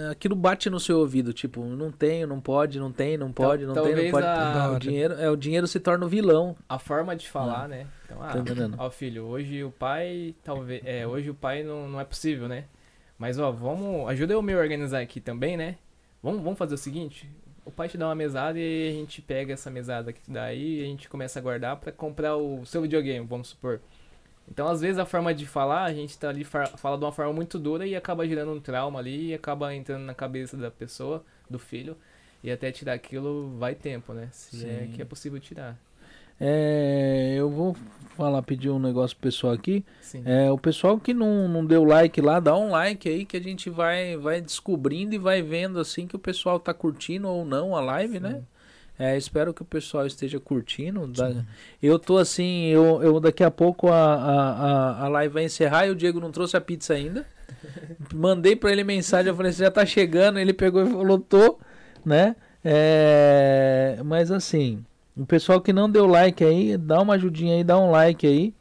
é- 0.06 0.10
aquilo 0.11 0.34
bate 0.35 0.69
no 0.69 0.80
seu 0.80 0.99
ouvido, 0.99 1.34
tipo, 1.34 1.61
não 1.65 1.91
tenho, 1.91 2.26
não 2.26 2.39
pode, 2.39 2.80
não 2.80 2.89
tem, 2.91 3.18
não 3.18 3.34
pode, 3.34 3.65
não 3.65 3.73
tem, 3.73 3.94
não 4.06 4.11
pode. 4.11 4.26
a- 4.26 4.72
O 4.73 4.80
dinheiro, 4.80 5.14
é 5.15 5.30
o 5.30 5.35
dinheiro 5.35 5.57
dinheiro 5.58 5.68
se 5.68 5.80
torna 5.80 6.06
o 6.06 6.10
vilão. 6.10 6.56
A 6.70 6.78
forma 6.78 7.16
de 7.16 7.28
falar, 7.28 7.68
né? 7.68 7.88
Então, 8.06 8.22
ah, 8.22 8.28
Tá 8.78 8.84
ó, 8.84 8.90
filho, 8.90 9.26
hoje 9.26 9.64
o 9.64 9.72
pai, 9.72 10.36
talvez, 10.44 10.82
é, 10.86 11.06
hoje 11.08 11.30
o 11.30 11.34
pai 11.36 11.64
não, 11.64 11.88
não 11.90 12.00
é 12.00 12.06
possível, 12.06 12.48
né? 12.48 12.66
Mas, 13.18 13.40
ó, 13.40 13.52
vamos, 13.52 14.08
ajuda 14.10 14.34
eu 14.34 14.42
me 14.42 14.56
organizar 14.56 15.00
aqui 15.02 15.20
também, 15.20 15.58
né? 15.58 15.78
Vamos, 16.22 16.42
vamos 16.42 16.58
fazer 16.60 16.76
o 16.76 16.78
seguinte, 16.78 17.30
o 17.66 17.72
pai 17.72 17.88
te 17.90 17.98
dá 17.98 18.08
uma 18.08 18.16
mesada 18.16 18.60
e 18.60 18.90
a 18.90 18.92
gente 18.92 19.22
pega 19.22 19.54
essa 19.54 19.70
mesada 19.72 20.14
que 20.14 20.22
te 20.22 20.32
dá 20.32 20.44
aí 20.44 20.80
e 20.80 20.84
a 20.84 20.86
gente 20.86 21.10
começa 21.10 21.40
a 21.40 21.42
guardar 21.42 21.78
pra 21.78 21.92
comprar 21.92 22.36
o 22.38 22.66
seu 22.66 22.82
videogame, 22.82 23.26
vamos 23.26 23.50
supor. 23.50 23.80
Então, 24.50 24.68
às 24.68 24.80
vezes, 24.80 24.98
a 24.98 25.06
forma 25.06 25.34
de 25.34 25.46
falar, 25.46 25.84
a 25.84 25.94
gente 25.94 26.18
tá 26.18 26.30
ali, 26.30 26.44
fa- 26.44 26.68
fala 26.68 26.98
de 26.98 27.04
uma 27.04 27.12
forma 27.12 27.34
muito 27.34 27.60
dura 27.60 27.86
e 27.86 27.96
acaba 27.96 28.26
gerando 28.28 28.52
um 28.54 28.60
trauma 28.62 29.00
ali 29.00 29.30
e 29.30 29.34
acaba 29.34 29.74
entrando 29.76 30.04
na 30.04 30.14
cabeça 30.14 30.56
da 30.56 30.72
pessoa, 30.72 31.24
do 31.50 31.60
filho. 31.60 31.98
E 32.48 32.52
até 32.52 32.72
tirar 32.72 32.94
aquilo 32.94 33.57
vai 33.60 33.76
tempo, 33.76 34.14
né? 34.14 34.30
Se 34.32 34.65
é 34.65 34.84
Sim. 34.86 34.91
que 34.94 35.02
é 35.02 35.06
possível 35.06 35.38
tirar. 35.38 35.78
É, 36.40 37.36
eu 37.38 37.49
vou 37.49 37.76
falar, 38.15 38.41
pedir 38.41 38.69
um 38.69 38.80
negócio 38.80 39.18
pro 39.18 39.28
pessoal 39.28 39.52
aqui. 39.52 39.84
Sim. 39.99 40.24
É, 40.26 40.49
o 40.49 40.57
pessoal 40.57 40.98
que 40.98 41.14
não, 41.14 41.49
não 41.49 41.65
deu 41.65 41.84
like 41.84 42.22
lá, 42.22 42.40
dá 42.40 42.57
um 42.57 42.69
like 42.69 43.10
aí 43.10 43.26
que 43.26 43.36
a 43.36 43.41
gente 43.41 43.69
vai, 43.69 44.15
vai 44.15 44.40
descobrindo 44.40 45.14
e 45.14 45.18
vai 45.18 45.41
vendo 45.41 45.78
assim 45.78 46.07
que 46.07 46.15
o 46.15 46.19
pessoal 46.19 46.57
tá 46.57 46.74
curtindo 46.74 47.28
ou 47.28 47.44
não 47.44 47.76
a 47.76 47.82
live, 47.82 48.18
né? 48.22 48.41
É, 48.98 49.18
espero 49.18 49.53
que 49.53 49.61
o 49.61 49.65
pessoal 49.65 50.07
esteja 50.07 50.40
curtindo. 50.40 51.11
Eu 51.84 51.99
tô 51.99 52.18
assim, 52.18 52.68
eu, 52.68 53.03
eu 53.03 53.19
daqui 53.19 53.44
a 53.44 53.52
pouco 53.52 53.90
a, 53.90 54.14
a, 54.14 54.52
a, 54.52 55.03
a 55.03 55.07
live 55.10 55.34
vai 55.34 55.44
encerrar 55.44 55.86
e 55.86 55.91
o 55.91 55.95
Diego 55.95 56.22
não 56.22 56.32
trouxe 56.32 56.56
a 56.56 56.61
pizza 56.61 56.94
ainda. 56.94 57.26
Mandei 58.15 58.56
pra 58.56 58.72
ele 58.72 58.86
mensagem, 58.86 59.32
eu 59.32 59.36
falei, 59.36 59.52
você 59.52 59.65
já 59.65 59.72
tá 59.72 59.86
chegando, 59.86 60.40
ele 60.40 60.53
pegou 60.53 60.82
e 60.82 60.90
falou, 60.90 61.19
tô, 61.19 61.60
né? 62.08 62.36
É, 62.64 64.00
mas 64.06 64.32
assim, 64.32 64.84
o 65.16 65.26
pessoal 65.26 65.60
que 65.60 65.74
não 65.74 65.90
deu 65.90 66.08
like 66.08 66.44
aí, 66.44 66.78
dá 66.78 67.02
uma 67.02 67.16
ajudinha 67.16 67.56
aí, 67.56 67.64
dá 67.64 67.78
um 67.78 67.92
like 67.92 68.26
aí, 68.26 68.54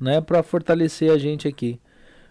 né, 0.00 0.20
Pra 0.20 0.42
fortalecer 0.42 1.10
a 1.10 1.18
gente 1.18 1.46
aqui. 1.46 1.78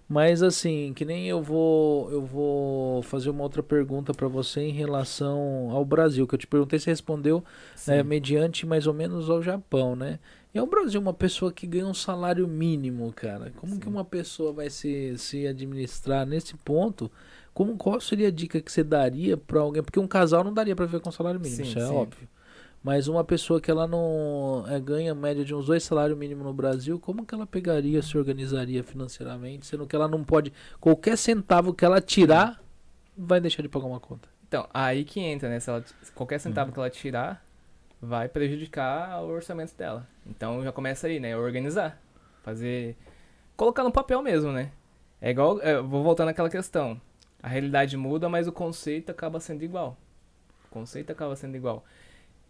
Mas 0.07 0.43
assim, 0.43 0.93
que 0.93 1.05
nem 1.05 1.27
eu 1.27 1.41
vou, 1.41 2.11
eu 2.11 2.21
vou 2.21 3.01
fazer 3.03 3.29
uma 3.29 3.41
outra 3.41 3.63
pergunta 3.63 4.13
pra 4.13 4.27
você 4.27 4.61
em 4.61 4.71
relação 4.71 5.71
ao 5.71 5.85
Brasil, 5.85 6.27
que 6.27 6.35
eu 6.35 6.39
te 6.39 6.45
perguntei, 6.45 6.77
você 6.77 6.89
respondeu 6.89 7.43
é, 7.87 8.03
mediante 8.03 8.65
mais 8.65 8.85
ou 8.85 8.93
menos 8.93 9.29
ao 9.29 9.41
Japão, 9.41 9.95
né? 9.95 10.19
E 10.53 10.59
ao 10.59 10.67
Brasil, 10.67 10.99
uma 10.99 11.13
pessoa 11.13 11.51
que 11.51 11.65
ganha 11.65 11.87
um 11.87 11.93
salário 11.93 12.47
mínimo, 12.47 13.11
cara, 13.13 13.51
como 13.55 13.79
que 13.79 13.85
Sim. 13.85 13.89
uma 13.89 14.05
pessoa 14.05 14.53
vai 14.53 14.69
se, 14.69 15.17
se 15.17 15.47
administrar 15.47 16.27
nesse 16.27 16.55
ponto? 16.57 17.09
Como, 17.53 17.77
qual 17.77 18.01
seria 18.01 18.27
a 18.29 18.31
dica 18.31 18.59
que 18.59 18.71
você 18.71 18.83
daria 18.83 19.37
pra 19.37 19.61
alguém? 19.61 19.83
Porque 19.83 19.99
um 19.99 20.07
casal 20.07 20.43
não 20.43 20.53
daria 20.53 20.75
pra 20.75 20.85
viver 20.85 21.01
com 21.01 21.11
salário 21.11 21.39
mínimo, 21.39 21.57
Sim, 21.63 21.69
isso 21.69 21.79
é 21.79 21.85
sim. 21.87 21.93
óbvio. 21.93 22.27
Mas 22.83 23.07
uma 23.07 23.23
pessoa 23.23 23.61
que 23.61 23.71
ela 23.71 23.87
não 23.87 24.65
é, 24.67 24.77
ganha 24.79 25.15
média 25.15 25.45
de 25.45 25.55
uns 25.55 25.67
dois 25.67 25.83
salários 25.83 26.17
mínimos 26.17 26.43
no 26.43 26.53
Brasil, 26.53 26.99
como 26.99 27.25
que 27.25 27.33
ela 27.33 27.45
pegaria, 27.47 28.01
se 28.01 28.17
organizaria 28.17 28.83
financeiramente, 28.83 29.65
sendo 29.65 29.87
que 29.87 29.95
ela 29.95 30.07
não 30.07 30.23
pode, 30.23 30.51
qualquer 30.81 31.17
centavo 31.17 31.73
que 31.73 31.85
ela 31.85 32.01
tirar, 32.01 32.61
vai 33.17 33.39
deixar 33.39 33.61
de 33.61 33.69
pagar 33.69 33.85
uma 33.85 33.99
conta. 34.01 34.27
Então, 34.47 34.67
aí 34.73 35.05
que 35.05 35.19
entra, 35.21 35.47
né? 35.47 35.59
Se 35.59 35.69
ela, 35.69 35.83
qualquer 36.13 36.39
centavo 36.39 36.67
Uhum. 36.69 36.73
que 36.73 36.79
ela 36.79 36.89
tirar 36.89 37.45
vai 38.01 38.27
prejudicar 38.27 39.23
o 39.23 39.29
orçamento 39.29 39.73
dela. 39.77 40.05
Então 40.27 40.61
já 40.63 40.71
começa 40.71 41.07
aí, 41.07 41.19
né? 41.21 41.37
Organizar. 41.37 41.97
Fazer. 42.43 42.97
Colocar 43.55 43.83
no 43.83 43.91
papel 43.91 44.21
mesmo, 44.21 44.51
né? 44.51 44.71
É 45.21 45.29
igual. 45.31 45.61
é, 45.61 45.81
vou 45.81 46.03
voltando 46.03 46.27
àquela 46.29 46.49
questão. 46.49 46.99
A 47.43 47.49
realidade 47.49 47.97
muda, 47.97 48.29
mas 48.29 48.47
o 48.47 48.53
conceito 48.53 49.09
acaba 49.09 49.37
sendo 49.37 49.63
igual. 49.63 49.97
O 50.65 50.69
conceito 50.69 51.11
acaba 51.11 51.35
sendo 51.35 51.57
igual. 51.57 51.83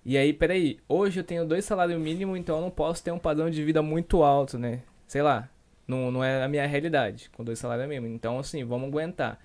E 0.05 0.15
aí, 0.15 0.31
peraí, 0.31 0.79
hoje 0.87 1.19
eu 1.19 1.23
tenho 1.23 1.47
dois 1.47 1.65
salários 1.65 1.99
mínimos, 1.99 2.37
então 2.37 2.57
eu 2.57 2.61
não 2.61 2.69
posso 2.69 3.03
ter 3.03 3.11
um 3.11 3.17
padrão 3.17 3.49
de 3.49 3.63
vida 3.63 3.81
muito 3.81 4.21
alto, 4.21 4.59
né? 4.59 4.83
Sei 5.07 5.23
lá, 5.23 5.49
não, 5.87 6.11
não 6.11 6.23
é 6.23 6.43
a 6.43 6.47
minha 6.47 6.67
realidade, 6.67 7.31
com 7.31 7.43
dois 7.43 7.57
salários 7.57 7.87
mínimos. 7.87 8.11
Então, 8.11 8.37
assim, 8.37 8.63
vamos 8.63 8.89
aguentar. 8.89 9.39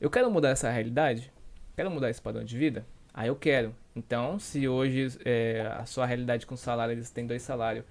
Eu 0.00 0.08
quero 0.08 0.30
mudar 0.30 0.50
essa 0.50 0.70
realidade? 0.70 1.32
Quero 1.74 1.90
mudar 1.90 2.08
esse 2.08 2.22
padrão 2.22 2.44
de 2.44 2.56
vida? 2.56 2.86
Ah, 3.12 3.26
eu 3.26 3.34
quero. 3.34 3.74
Então, 3.96 4.38
se 4.38 4.68
hoje 4.68 5.18
é, 5.24 5.68
a 5.76 5.84
sua 5.84 6.06
realidade 6.06 6.46
com 6.46 6.56
salário, 6.56 6.92
eles 6.92 7.10
têm 7.10 7.26
dois 7.26 7.42
salários, 7.42 7.84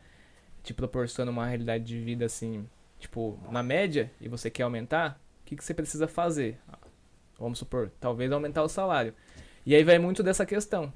te 0.64 0.74
proporciona 0.74 1.30
uma 1.30 1.46
realidade 1.46 1.84
de 1.84 2.00
vida 2.00 2.26
assim, 2.26 2.66
tipo, 3.00 3.38
na 3.52 3.62
média, 3.62 4.10
e 4.22 4.30
você 4.30 4.50
quer 4.50 4.64
aumentar, 4.64 5.20
que, 5.50 5.56
que 5.56 5.64
você 5.64 5.74
precisa 5.74 6.08
fazer? 6.08 6.60
Vamos 7.40 7.58
supor, 7.58 7.92
talvez 8.00 8.32
aumentar 8.32 8.64
o 8.64 8.70
salário. 8.70 9.14
E 9.66 9.74
aí 9.74 9.84
vai 9.84 9.98
muito 9.98 10.22
dessa 10.22 10.46
questão. 10.46 10.94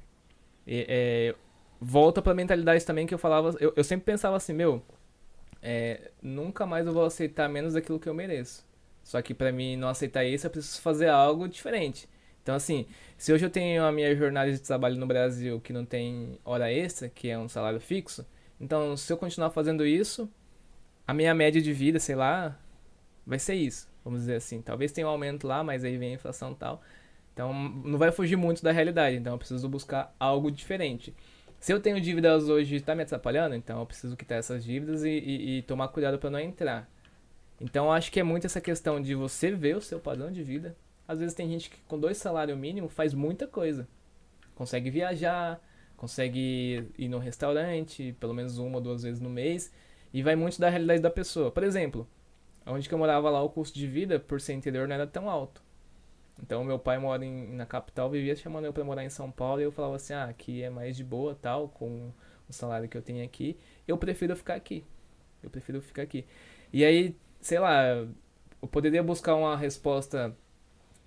E, 0.67 0.85
é, 0.87 1.35
volta 1.81 2.21
pra 2.21 2.33
mentalidade 2.33 2.85
também 2.85 3.07
que 3.07 3.13
eu 3.13 3.17
falava, 3.17 3.55
eu, 3.59 3.73
eu 3.75 3.83
sempre 3.83 4.05
pensava 4.05 4.37
assim, 4.37 4.53
meu, 4.53 4.83
é, 5.61 6.11
nunca 6.21 6.65
mais 6.65 6.85
eu 6.85 6.93
vou 6.93 7.05
aceitar 7.05 7.49
menos 7.49 7.73
daquilo 7.73 7.99
que 7.99 8.07
eu 8.07 8.13
mereço. 8.13 8.65
Só 9.03 9.21
que 9.21 9.33
pra 9.33 9.51
mim 9.51 9.75
não 9.75 9.87
aceitar 9.87 10.23
isso, 10.23 10.45
eu 10.45 10.51
preciso 10.51 10.81
fazer 10.81 11.09
algo 11.09 11.47
diferente. 11.47 12.07
Então, 12.41 12.55
assim, 12.55 12.85
se 13.17 13.33
hoje 13.33 13.45
eu 13.45 13.49
tenho 13.49 13.83
a 13.83 13.91
minha 13.91 14.15
jornada 14.15 14.51
de 14.51 14.59
trabalho 14.59 14.97
no 14.97 15.07
Brasil 15.07 15.59
que 15.61 15.73
não 15.73 15.85
tem 15.85 16.37
hora 16.45 16.71
extra, 16.71 17.09
que 17.09 17.29
é 17.29 17.39
um 17.39 17.49
salário 17.49 17.79
fixo, 17.79 18.25
então 18.59 18.95
se 18.95 19.11
eu 19.11 19.17
continuar 19.17 19.49
fazendo 19.49 19.85
isso, 19.85 20.29
a 21.07 21.13
minha 21.13 21.33
média 21.33 21.61
de 21.61 21.73
vida, 21.73 21.99
sei 21.99 22.15
lá, 22.15 22.57
vai 23.25 23.39
ser 23.39 23.55
isso. 23.55 23.92
Vamos 24.03 24.21
dizer 24.21 24.35
assim. 24.35 24.61
Talvez 24.61 24.91
tenha 24.91 25.07
um 25.07 25.09
aumento 25.09 25.47
lá, 25.47 25.63
mas 25.63 25.83
aí 25.83 25.97
vem 25.97 26.11
a 26.11 26.15
inflação 26.15 26.51
e 26.51 26.55
tal. 26.55 26.81
Então 27.33 27.53
não 27.53 27.97
vai 27.97 28.11
fugir 28.11 28.35
muito 28.35 28.63
da 28.63 28.71
realidade. 28.71 29.17
Então 29.17 29.33
eu 29.33 29.37
preciso 29.37 29.67
buscar 29.69 30.13
algo 30.19 30.51
diferente. 30.51 31.13
Se 31.59 31.71
eu 31.73 31.79
tenho 31.79 31.99
dívidas 32.01 32.49
hoje 32.49 32.75
e 32.75 32.81
tá 32.81 32.93
me 32.93 33.03
atrapalhando, 33.03 33.55
então 33.55 33.79
eu 33.79 33.85
preciso 33.85 34.17
quitar 34.17 34.37
essas 34.37 34.63
dívidas 34.63 35.03
e, 35.03 35.09
e- 35.09 35.57
e 35.59 35.61
tomar 35.63 35.87
cuidado 35.87 36.19
para 36.19 36.29
não 36.29 36.39
entrar. 36.39 36.89
Então 37.61 37.91
acho 37.91 38.11
que 38.11 38.19
é 38.19 38.23
muito 38.23 38.45
essa 38.45 38.59
questão 38.61 39.01
de 39.01 39.15
você 39.15 39.51
ver 39.51 39.77
o 39.77 39.81
seu 39.81 39.99
padrão 39.99 40.31
de 40.31 40.43
vida. 40.43 40.75
Às 41.07 41.19
vezes 41.19 41.33
tem 41.35 41.49
gente 41.49 41.69
que 41.69 41.77
com 41.87 41.99
dois 41.99 42.17
salários 42.17 42.57
mínimos 42.57 42.93
faz 42.93 43.13
muita 43.13 43.47
coisa. 43.47 43.87
Consegue 44.55 44.89
viajar, 44.89 45.61
consegue 45.97 46.89
ir 46.97 47.07
no 47.07 47.17
restaurante, 47.19 48.15
pelo 48.19 48.33
menos 48.33 48.57
uma 48.57 48.77
ou 48.77 48.81
duas 48.81 49.03
vezes 49.03 49.19
no 49.21 49.29
mês. 49.29 49.71
E 50.13 50.21
vai 50.21 50.35
muito 50.35 50.59
da 50.59 50.69
realidade 50.69 51.01
da 51.01 51.09
pessoa. 51.09 51.49
Por 51.51 51.63
exemplo, 51.63 52.07
onde 52.65 52.87
que 52.87 52.93
eu 52.93 52.97
morava 52.97 53.29
lá, 53.29 53.41
o 53.41 53.49
custo 53.49 53.77
de 53.77 53.87
vida, 53.87 54.19
por 54.19 54.39
ser 54.39 54.53
interior, 54.53 54.87
não 54.87 54.95
era 54.95 55.07
tão 55.07 55.29
alto. 55.29 55.61
Então, 56.41 56.63
meu 56.63 56.79
pai 56.79 56.97
mora 56.97 57.23
em, 57.23 57.53
na 57.53 57.65
capital, 57.65 58.09
vivia 58.09 58.35
chamando 58.35 58.65
eu 58.65 58.73
pra 58.73 58.83
morar 58.83 59.03
em 59.03 59.09
São 59.09 59.31
Paulo, 59.31 59.61
e 59.61 59.63
eu 59.63 59.71
falava 59.71 59.95
assim, 59.95 60.13
ah, 60.13 60.25
aqui 60.25 60.63
é 60.63 60.69
mais 60.69 60.97
de 60.97 61.03
boa, 61.03 61.37
tal, 61.39 61.69
com 61.69 62.11
o 62.49 62.53
salário 62.53 62.89
que 62.89 62.97
eu 62.97 63.01
tenho 63.01 63.23
aqui, 63.23 63.57
eu 63.87 63.97
prefiro 63.97 64.35
ficar 64.35 64.55
aqui. 64.55 64.83
Eu 65.41 65.49
prefiro 65.49 65.81
ficar 65.81 66.03
aqui. 66.03 66.25
E 66.71 66.83
aí, 66.83 67.15
sei 67.41 67.59
lá, 67.59 67.83
eu 68.61 68.67
poderia 68.71 69.03
buscar 69.03 69.35
uma 69.35 69.55
resposta 69.57 70.35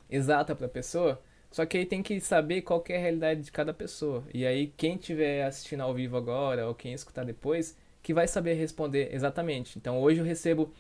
exata 0.09 0.55
pra 0.55 0.69
pessoa, 0.69 1.21
só 1.51 1.65
que 1.65 1.79
aí 1.79 1.87
tem 1.87 2.03
que 2.03 2.21
saber 2.21 2.63
qual 2.63 2.81
que 2.81 2.93
é 2.93 2.97
a 2.97 3.01
realidade 3.01 3.43
de 3.43 3.51
cada 3.51 3.73
pessoa. 3.73 4.25
E 4.33 4.47
aí, 4.47 4.73
quem 4.77 4.97
estiver 4.97 5.45
assistindo 5.45 5.83
ao 5.83 5.95
vivo 5.95 6.17
agora, 6.17 6.69
ou 6.69 6.75
quem 6.75 6.93
escutar 6.93 7.25
depois, 7.25 7.77
que 8.03 8.15
vai 8.15 8.29
saber 8.29 8.55
responder 8.55 9.13
exatamente. 9.13 9.79
Então, 9.79 10.01
hoje 10.01 10.21
eu 10.21 10.25
recebo 10.25 10.73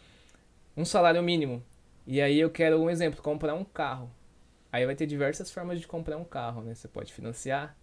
um 0.76 0.84
salário 0.84 1.22
mínimo. 1.22 1.62
E 2.06 2.20
aí 2.20 2.38
eu 2.38 2.50
quero 2.50 2.80
um 2.80 2.90
exemplo, 2.90 3.22
comprar 3.22 3.54
um 3.54 3.64
carro. 3.64 4.10
Aí 4.70 4.84
vai 4.84 4.94
ter 4.94 5.06
diversas 5.06 5.50
formas 5.50 5.80
de 5.80 5.86
comprar 5.86 6.16
um 6.16 6.24
carro, 6.24 6.62
né? 6.62 6.74
Você 6.74 6.86
pode 6.86 7.12
financiar, 7.12 7.76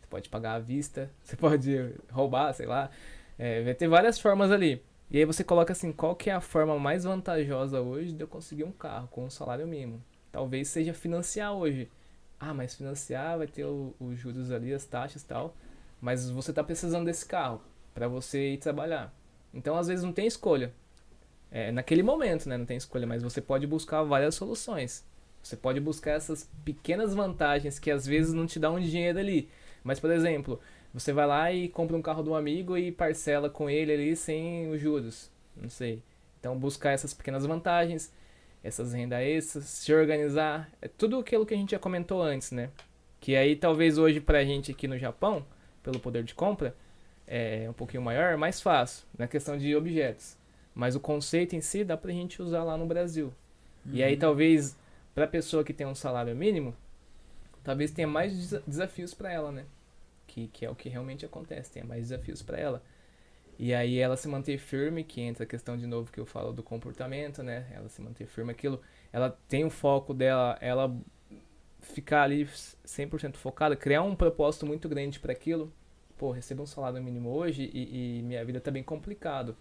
você 0.00 0.06
pode 0.08 0.28
pagar 0.28 0.54
à 0.54 0.58
vista, 0.58 1.10
você 1.22 1.36
pode 1.36 1.94
roubar, 2.10 2.52
sei 2.52 2.66
lá. 2.66 2.90
É, 3.38 3.62
vai 3.62 3.74
ter 3.74 3.88
várias 3.88 4.18
formas 4.18 4.50
ali. 4.50 4.82
E 5.10 5.18
aí 5.18 5.24
você 5.24 5.42
coloca 5.42 5.72
assim, 5.72 5.92
qual 5.92 6.14
que 6.14 6.30
é 6.30 6.32
a 6.32 6.40
forma 6.40 6.78
mais 6.78 7.04
vantajosa 7.04 7.80
hoje 7.80 8.12
de 8.12 8.22
eu 8.22 8.28
conseguir 8.28 8.64
um 8.64 8.72
carro 8.72 9.08
com 9.08 9.24
um 9.24 9.30
salário 9.30 9.66
mínimo? 9.66 10.02
Talvez 10.30 10.68
seja 10.68 10.92
financiar 10.94 11.52
hoje. 11.52 11.90
Ah, 12.38 12.54
mas 12.54 12.74
financiar 12.74 13.38
vai 13.38 13.46
ter 13.46 13.64
os 13.64 14.18
juros 14.18 14.50
ali, 14.50 14.72
as 14.72 14.84
taxas 14.84 15.22
e 15.22 15.26
tal. 15.26 15.56
Mas 16.00 16.30
você 16.30 16.52
tá 16.52 16.62
precisando 16.62 17.06
desse 17.06 17.26
carro 17.26 17.60
para 17.94 18.08
você 18.08 18.54
ir 18.54 18.58
trabalhar. 18.58 19.12
Então 19.52 19.76
às 19.76 19.88
vezes 19.88 20.04
não 20.04 20.12
tem 20.12 20.26
escolha. 20.26 20.72
É, 21.50 21.72
naquele 21.72 22.02
momento, 22.02 22.48
né? 22.48 22.56
Não 22.56 22.64
tem 22.64 22.76
escolha, 22.76 23.06
mas 23.06 23.22
você 23.22 23.40
pode 23.40 23.66
buscar 23.66 24.02
várias 24.02 24.34
soluções. 24.34 25.04
Você 25.42 25.56
pode 25.56 25.80
buscar 25.80 26.12
essas 26.12 26.48
pequenas 26.64 27.14
vantagens 27.14 27.78
que 27.78 27.90
às 27.90 28.06
vezes 28.06 28.32
não 28.32 28.46
te 28.46 28.58
dão 28.58 28.76
um 28.76 28.80
dinheiro 28.80 29.18
ali. 29.18 29.48
Mas, 29.82 29.98
por 29.98 30.10
exemplo, 30.10 30.60
você 30.92 31.12
vai 31.12 31.26
lá 31.26 31.52
e 31.52 31.68
compra 31.68 31.96
um 31.96 32.02
carro 32.02 32.22
de 32.22 32.28
um 32.28 32.34
amigo 32.34 32.76
e 32.76 32.92
parcela 32.92 33.48
com 33.48 33.68
ele 33.68 33.92
ali 33.92 34.16
sem 34.16 34.70
os 34.70 34.80
juros. 34.80 35.30
Não 35.56 35.68
sei. 35.68 36.02
Então, 36.38 36.58
buscar 36.58 36.92
essas 36.92 37.14
pequenas 37.14 37.44
vantagens, 37.46 38.12
essas 38.62 38.92
rendas 38.92 39.20
extras, 39.20 39.64
se 39.64 39.92
organizar. 39.92 40.70
É 40.80 40.88
tudo 40.88 41.18
aquilo 41.18 41.46
que 41.46 41.54
a 41.54 41.56
gente 41.56 41.72
já 41.72 41.78
comentou 41.78 42.22
antes, 42.22 42.50
né? 42.52 42.70
Que 43.20 43.36
aí, 43.36 43.56
talvez 43.56 43.98
hoje 43.98 44.20
pra 44.20 44.44
gente 44.44 44.70
aqui 44.70 44.86
no 44.88 44.98
Japão, 44.98 45.44
pelo 45.82 46.00
poder 46.00 46.22
de 46.22 46.34
compra, 46.34 46.74
é 47.26 47.66
um 47.68 47.72
pouquinho 47.72 48.02
maior, 48.02 48.32
é 48.32 48.36
mais 48.36 48.60
fácil 48.60 49.06
na 49.16 49.26
questão 49.28 49.56
de 49.56 49.74
objetos. 49.76 50.39
Mas 50.74 50.94
o 50.94 51.00
conceito 51.00 51.54
em 51.56 51.60
si 51.60 51.84
dá 51.84 51.96
pra 51.96 52.12
gente 52.12 52.40
usar 52.40 52.64
lá 52.64 52.76
no 52.76 52.86
Brasil. 52.86 53.32
E 53.92 54.02
aí 54.02 54.16
talvez 54.16 54.76
pra 55.14 55.26
pessoa 55.26 55.64
que 55.64 55.72
tem 55.72 55.86
um 55.86 55.94
salário 55.94 56.34
mínimo, 56.36 56.74
talvez 57.64 57.90
tenha 57.90 58.06
mais 58.08 58.36
desa- 58.36 58.62
desafios 58.66 59.12
pra 59.14 59.32
ela, 59.32 59.50
né? 59.50 59.64
que, 60.30 60.46
que 60.48 60.64
é 60.64 60.70
o 60.70 60.74
que 60.74 60.88
realmente 60.88 61.26
acontece, 61.26 61.72
tem 61.72 61.82
mais 61.82 62.08
desafios 62.08 62.40
para 62.40 62.58
ela. 62.58 62.82
E 63.58 63.74
aí 63.74 63.98
ela 63.98 64.16
se 64.16 64.28
manter 64.28 64.58
firme, 64.58 65.04
que 65.04 65.20
entra 65.20 65.44
a 65.44 65.46
questão 65.46 65.76
de 65.76 65.86
novo 65.86 66.10
que 66.10 66.18
eu 66.18 66.24
falo 66.24 66.52
do 66.52 66.62
comportamento, 66.62 67.42
né? 67.42 67.66
Ela 67.74 67.88
se 67.88 68.00
manter 68.00 68.26
firme 68.26 68.52
aquilo, 68.52 68.80
ela 69.12 69.36
tem 69.48 69.64
o 69.64 69.70
foco 69.70 70.14
dela, 70.14 70.56
ela 70.60 70.96
ficar 71.80 72.22
ali 72.22 72.48
100% 72.84 73.36
focada, 73.36 73.76
criar 73.76 74.02
um 74.02 74.14
propósito 74.14 74.64
muito 74.66 74.88
grande 74.88 75.18
para 75.18 75.32
aquilo. 75.32 75.72
Pô, 76.16 76.30
recebo 76.30 76.62
um 76.62 76.66
salário 76.66 77.02
mínimo 77.02 77.30
hoje 77.30 77.70
e, 77.72 78.18
e, 78.18 78.22
minha 78.22 78.44
vida 78.44 78.60
tá 78.60 78.70
bem 78.70 78.82
complicado. 78.82 79.56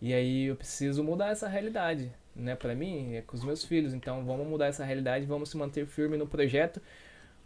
E 0.00 0.14
aí 0.14 0.44
eu 0.46 0.56
preciso 0.56 1.04
mudar 1.04 1.28
essa 1.28 1.46
realidade, 1.46 2.10
né? 2.34 2.54
Para 2.54 2.74
mim, 2.74 3.14
é 3.14 3.22
com 3.22 3.36
os 3.36 3.44
meus 3.44 3.64
filhos. 3.64 3.92
Então 3.92 4.24
vamos 4.24 4.46
mudar 4.46 4.66
essa 4.66 4.84
realidade, 4.84 5.26
vamos 5.26 5.50
se 5.50 5.56
manter 5.56 5.86
firme 5.86 6.16
no 6.16 6.26
projeto, 6.26 6.80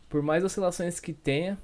por 0.08 0.22
mais 0.22 0.44
oscilações 0.44 1.00
que 1.00 1.12
tenha, 1.12 1.58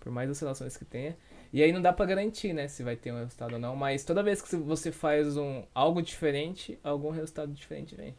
por 0.00 0.10
mais 0.10 0.30
oscilações 0.30 0.76
que 0.76 0.84
tenha. 0.84 1.16
E 1.52 1.62
aí 1.62 1.70
não 1.70 1.82
dá 1.82 1.92
para 1.92 2.06
garantir, 2.06 2.54
né, 2.54 2.66
se 2.66 2.82
vai 2.82 2.96
ter 2.96 3.12
um 3.12 3.18
resultado 3.18 3.52
ou 3.52 3.58
não, 3.58 3.76
mas 3.76 4.04
toda 4.04 4.22
vez 4.22 4.40
que 4.40 4.56
você 4.56 4.90
faz 4.90 5.36
um 5.36 5.64
algo 5.74 6.00
diferente, 6.00 6.78
algum 6.82 7.10
resultado 7.10 7.52
diferente 7.52 7.94
vem. 7.94 8.14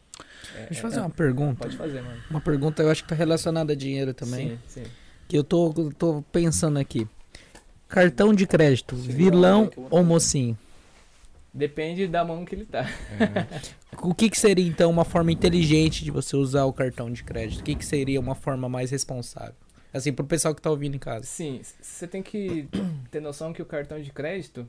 É, 0.56 0.66
Deixa 0.68 0.78
eu 0.78 0.82
fazer 0.84 1.00
é, 1.00 1.02
uma 1.02 1.10
pergunta. 1.10 1.64
Pode 1.64 1.76
fazer, 1.76 2.04
mano. 2.04 2.22
Uma 2.30 2.42
pergunta 2.42 2.84
eu 2.84 2.92
acho 2.92 3.02
que 3.02 3.10
tá 3.10 3.16
relacionada 3.16 3.74
a 3.74 3.76
dinheiro 3.76 4.14
também. 4.14 4.60
Sim, 4.68 4.84
sim. 4.84 4.92
Que 5.28 5.36
eu 5.36 5.44
tô, 5.44 5.74
tô 5.98 6.24
pensando 6.32 6.78
aqui. 6.78 7.08
Cartão 7.88 8.36
de 8.36 8.46
crédito, 8.46 8.96
vilão 8.96 9.72
ou 9.90 10.04
mocinho? 10.04 10.56
Depende 11.54 12.08
da 12.08 12.26
mão 12.26 12.44
que 12.44 12.56
ele 12.56 12.66
tá. 12.66 12.82
É. 12.82 13.72
o 14.02 14.14
que, 14.16 14.28
que, 14.30 14.40
seria 14.40 14.68
então 14.68 14.90
uma 14.90 15.06
forma 15.06 15.32
inteligente 15.32 16.04
de 16.04 16.10
você 16.10 16.36
usar 16.36 16.66
o 16.66 16.74
cartão 16.74 17.12
de 17.12 17.24
crédito? 17.24 17.62
O 17.62 17.64
que, 17.64 17.76
que 17.76 17.86
seria 17.86 18.20
uma 18.20 18.34
forma 18.34 18.68
mais 18.68 18.90
responsável? 18.90 19.54
Assim, 19.94 20.12
pro 20.12 20.26
pessoal 20.26 20.56
que 20.56 20.62
tá 20.62 20.72
ouvindo 20.72 20.96
em 20.96 21.00
casa. 21.00 21.26
Sim, 21.26 21.62
você 21.80 22.08
tem 22.08 22.24
que 22.24 22.68
ter 23.12 23.20
noção 23.20 23.54
que 23.54 23.62
o 23.62 23.66
cartão 23.66 24.02
de 24.02 24.12
crédito, 24.12 24.68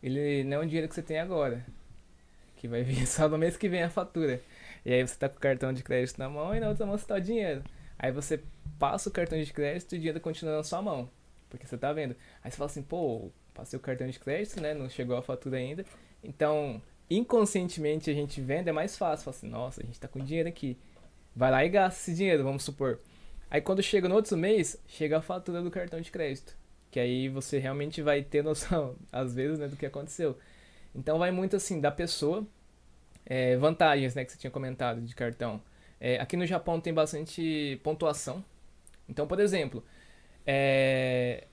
ele 0.00 0.44
não 0.44 0.58
é 0.58 0.60
um 0.60 0.66
dinheiro 0.66 0.88
que 0.88 0.94
você 0.94 1.02
tem 1.02 1.18
agora. 1.18 1.66
Que 2.54 2.68
vai 2.68 2.84
vir 2.84 3.04
só 3.08 3.28
no 3.28 3.36
mês 3.36 3.56
que 3.56 3.68
vem 3.68 3.82
a 3.82 3.90
fatura. 3.90 4.40
E 4.86 4.92
aí 4.92 5.04
você 5.04 5.16
tá 5.16 5.28
com 5.28 5.36
o 5.36 5.40
cartão 5.40 5.72
de 5.72 5.82
crédito 5.82 6.16
na 6.16 6.28
mão 6.28 6.54
e 6.54 6.60
na 6.60 6.68
outra 6.68 6.86
mão 6.86 6.96
você 6.96 7.04
tá 7.04 7.16
o 7.16 7.20
dinheiro. 7.20 7.64
Aí 7.98 8.12
você 8.12 8.40
passa 8.78 9.08
o 9.08 9.12
cartão 9.12 9.40
de 9.42 9.52
crédito 9.52 9.94
e 9.94 9.96
o 9.96 9.98
dinheiro 9.98 10.20
continua 10.20 10.58
na 10.58 10.62
sua 10.62 10.80
mão. 10.80 11.10
Porque 11.50 11.66
você 11.66 11.76
tá 11.76 11.92
vendo. 11.92 12.14
Aí 12.42 12.52
você 12.52 12.56
fala 12.56 12.70
assim, 12.70 12.82
pô, 12.82 13.32
passei 13.54 13.76
o 13.76 13.80
cartão 13.80 14.06
de 14.08 14.18
crédito, 14.18 14.60
né? 14.60 14.74
Não 14.74 14.88
chegou 14.88 15.16
a 15.16 15.22
fatura 15.22 15.56
ainda. 15.56 15.84
Então, 16.22 16.80
inconscientemente 17.10 18.10
a 18.10 18.14
gente 18.14 18.40
vende, 18.40 18.68
é 18.68 18.72
mais 18.72 18.96
fácil. 18.96 19.24
Fala 19.24 19.36
assim, 19.36 19.48
nossa, 19.48 19.82
a 19.82 19.84
gente 19.84 19.98
tá 19.98 20.08
com 20.08 20.20
dinheiro 20.20 20.48
aqui. 20.48 20.78
Vai 21.34 21.50
lá 21.50 21.64
e 21.64 21.68
gasta 21.68 22.00
esse 22.00 22.14
dinheiro, 22.14 22.44
vamos 22.44 22.62
supor. 22.62 23.00
Aí 23.50 23.60
quando 23.60 23.82
chega 23.82 24.08
no 24.08 24.14
outro 24.14 24.36
mês, 24.36 24.80
chega 24.86 25.18
a 25.18 25.22
fatura 25.22 25.62
do 25.62 25.70
cartão 25.70 26.00
de 26.00 26.10
crédito. 26.10 26.56
Que 26.90 27.00
aí 27.00 27.28
você 27.28 27.58
realmente 27.58 28.02
vai 28.02 28.22
ter 28.22 28.42
noção, 28.44 28.96
às 29.10 29.34
vezes, 29.34 29.58
né, 29.58 29.68
do 29.68 29.76
que 29.76 29.86
aconteceu. 29.86 30.38
Então 30.94 31.18
vai 31.18 31.30
muito 31.30 31.56
assim 31.56 31.80
da 31.80 31.90
pessoa. 31.90 32.46
É, 33.24 33.56
vantagens, 33.56 34.14
né, 34.14 34.24
que 34.24 34.32
você 34.32 34.38
tinha 34.38 34.50
comentado 34.50 35.00
de 35.00 35.14
cartão. 35.14 35.62
É, 36.00 36.20
aqui 36.20 36.36
no 36.36 36.44
Japão 36.44 36.80
tem 36.80 36.92
bastante 36.92 37.80
pontuação. 37.82 38.44
Então, 39.08 39.26
por 39.26 39.38
exemplo, 39.38 39.84
é, 40.46 41.46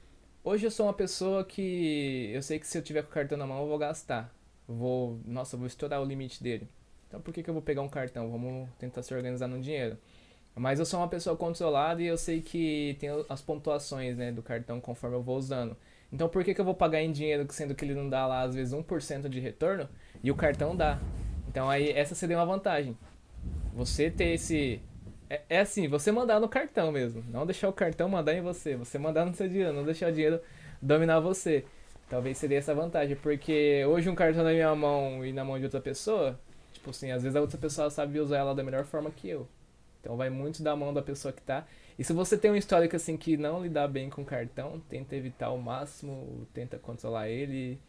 hoje 0.44 0.66
eu 0.66 0.72
sou 0.72 0.86
uma 0.86 0.94
pessoa 0.94 1.44
que 1.44 2.32
eu 2.34 2.41
sei 2.41 2.60
que 2.60 2.68
se 2.68 2.78
eu 2.78 2.82
tiver 2.82 3.03
com 3.03 3.10
o 3.10 3.14
cartão 3.14 3.38
na 3.38 3.45
mão 3.45 3.61
eu 3.61 3.68
vou 3.68 3.78
gastar. 3.78 4.34
Vou, 4.68 5.20
nossa, 5.26 5.57
vou 5.57 5.68
estourar 5.68 6.02
o 6.02 6.06
limite 6.06 6.44
dele. 6.44 6.70
Então 7.07 7.20
por 7.22 7.34
que, 7.34 7.41
que 7.41 7.49
eu 7.49 7.53
vou 7.53 7.64
pegar 7.64 7.82
um 7.82 7.90
cartão? 7.90 8.30
Vamos 8.30 8.70
tentar 8.78 9.02
se 9.02 9.14
organizar 9.14 9.48
no 9.48 9.60
dinheiro. 9.60 9.98
Mas 10.56 10.80
eu 10.80 10.86
sou 10.86 10.99
uma 10.99 11.07
pessoa 11.07 11.36
controlada 11.36 12.02
e 12.02 12.07
eu 12.07 12.18
sei 12.18 12.41
que 12.41 12.95
tem 12.99 13.10
as 13.30 13.41
pontuações 13.41 14.18
né, 14.18 14.32
do 14.32 14.44
cartão 14.44 14.80
conforme 14.82 15.16
eu 15.16 15.22
vou 15.22 15.38
usando. 15.38 15.76
Então 16.11 16.28
por 16.28 16.44
que, 16.44 16.53
que 16.53 16.61
eu 16.61 16.66
vou 16.66 16.76
pagar 16.76 17.02
em 17.02 17.11
dinheiro 17.11 17.45
sendo 17.52 17.76
que 17.76 17.86
ele 17.86 17.94
não 17.94 18.10
dá 18.10 18.26
lá 18.28 18.41
às 18.41 18.56
vezes 18.56 18.74
1% 18.74 19.30
de 19.30 19.40
retorno 19.40 19.88
e 20.24 20.32
o 20.32 20.36
cartão 20.36 20.76
dá? 20.76 20.99
Então 21.48 21.70
aí 21.70 21.90
essa 21.91 22.14
seria 22.14 22.38
uma 22.38 22.45
vantagem. 22.45 22.98
Você 23.74 24.10
ter 24.10 24.34
esse. 24.34 24.82
É, 25.30 25.41
é 25.49 25.60
assim, 25.60 25.88
você 25.88 26.11
mandar 26.11 26.39
no 26.39 26.49
cartão 26.49 26.91
mesmo. 26.91 27.23
Não 27.30 27.45
deixar 27.45 27.69
o 27.69 27.73
cartão 27.73 28.10
mandar 28.10 28.34
em 28.34 28.41
você. 28.41 28.76
Você 28.76 28.97
mandar 28.97 29.26
no 29.26 29.34
seu 29.35 29.47
dinheiro, 29.47 29.73
não 29.73 29.84
deixar 29.84 30.10
o 30.10 30.11
dinheiro 30.11 30.41
dominar 30.81 31.19
você. 31.19 31.65
Talvez 32.10 32.38
seria 32.38 32.57
essa 32.57 32.73
vantagem. 32.73 33.15
Porque 33.15 33.85
hoje 33.85 34.10
um 34.10 34.15
cartão 34.15 34.43
na 34.43 34.51
minha 34.51 34.73
mão 34.76 35.23
e 35.26 35.31
na 35.31 35.43
mão 35.43 35.57
de 35.60 35.65
outra 35.65 35.80
pessoa, 35.80 36.39
tipo 36.73 36.89
assim, 36.89 37.11
às 37.11 37.22
vezes 37.22 37.35
a 37.35 37.41
outra 37.41 37.57
pessoa 37.57 37.89
sabe 37.89 38.19
usar 38.19 38.38
ela 38.38 38.56
da 38.56 38.64
melhor 38.64 38.85
forma 38.85 39.11
que 39.11 39.30
eu. 39.30 39.47
Então 40.01 40.15
vai 40.18 40.30
muito 40.30 40.64
da 40.64 40.76
mão 40.76 40.93
da 40.93 41.01
pessoa 41.01 41.31
que 41.31 41.41
tá. 41.41 41.68
E 41.97 42.03
se 42.03 42.14
você 42.14 42.38
tem 42.38 42.49
um 42.49 42.56
histórico 42.56 42.95
assim 42.95 43.18
que 43.18 43.38
não 43.38 43.61
lidar 43.61 43.88
bem 43.88 44.10
com 44.10 44.23
cartão, 44.23 44.81
tenta 44.89 45.15
evitar 45.15 45.47
ao 45.47 45.57
máximo, 45.57 46.47
tenta 46.53 46.80
controlar 46.80 47.30
ele. 47.30 47.80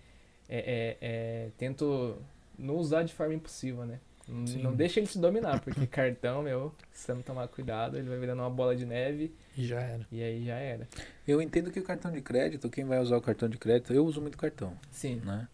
É, 0.48 0.58
é, 0.58 0.96
é, 1.00 1.50
tento 1.56 2.16
não 2.58 2.74
usar 2.76 3.04
de 3.04 3.14
forma 3.14 3.32
impossível, 3.34 3.86
né? 3.86 4.00
Sim. 4.46 4.62
Não 4.62 4.74
deixa 4.74 5.00
ele 5.00 5.06
se 5.06 5.18
dominar, 5.18 5.60
porque 5.60 5.86
cartão, 5.86 6.42
meu, 6.42 6.72
se 6.92 7.06
você 7.06 7.14
não 7.14 7.22
tomar 7.22 7.48
cuidado, 7.48 7.96
ele 7.96 8.08
vai 8.08 8.18
virando 8.18 8.40
uma 8.40 8.50
bola 8.50 8.76
de 8.76 8.86
neve. 8.86 9.32
E 9.56 9.66
já 9.66 9.80
era. 9.80 10.06
E 10.10 10.22
aí 10.22 10.44
já 10.44 10.54
era. 10.54 10.88
Eu 11.26 11.42
entendo 11.42 11.70
que 11.70 11.80
o 11.80 11.82
cartão 11.82 12.10
de 12.10 12.20
crédito, 12.20 12.70
quem 12.70 12.84
vai 12.84 13.00
usar 13.00 13.16
o 13.16 13.20
cartão 13.20 13.48
de 13.48 13.58
crédito, 13.58 13.92
eu 13.92 14.04
uso 14.04 14.20
muito 14.20 14.38
cartão. 14.38 14.72
Sim. 14.90 15.20
Né? 15.24 15.48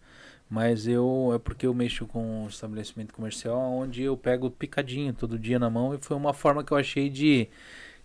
Mas 0.49 0.87
eu 0.87 1.33
é 1.35 1.39
porque 1.39 1.67
eu 1.67 1.75
mexo 1.75 2.07
com 2.07 2.45
um 2.45 2.47
estabelecimento 2.47 3.13
comercial 3.13 3.59
onde 3.73 4.03
eu 4.03 4.17
pego 4.17 4.51
picadinho 4.51 5.13
todo 5.13 5.39
dia 5.39 5.59
na 5.59 5.69
mão 5.69 5.93
e 5.95 5.99
foi 5.99 6.17
uma 6.17 6.33
forma 6.33 6.63
que 6.63 6.71
eu 6.71 6.77
achei 6.77 7.11
de, 7.11 7.49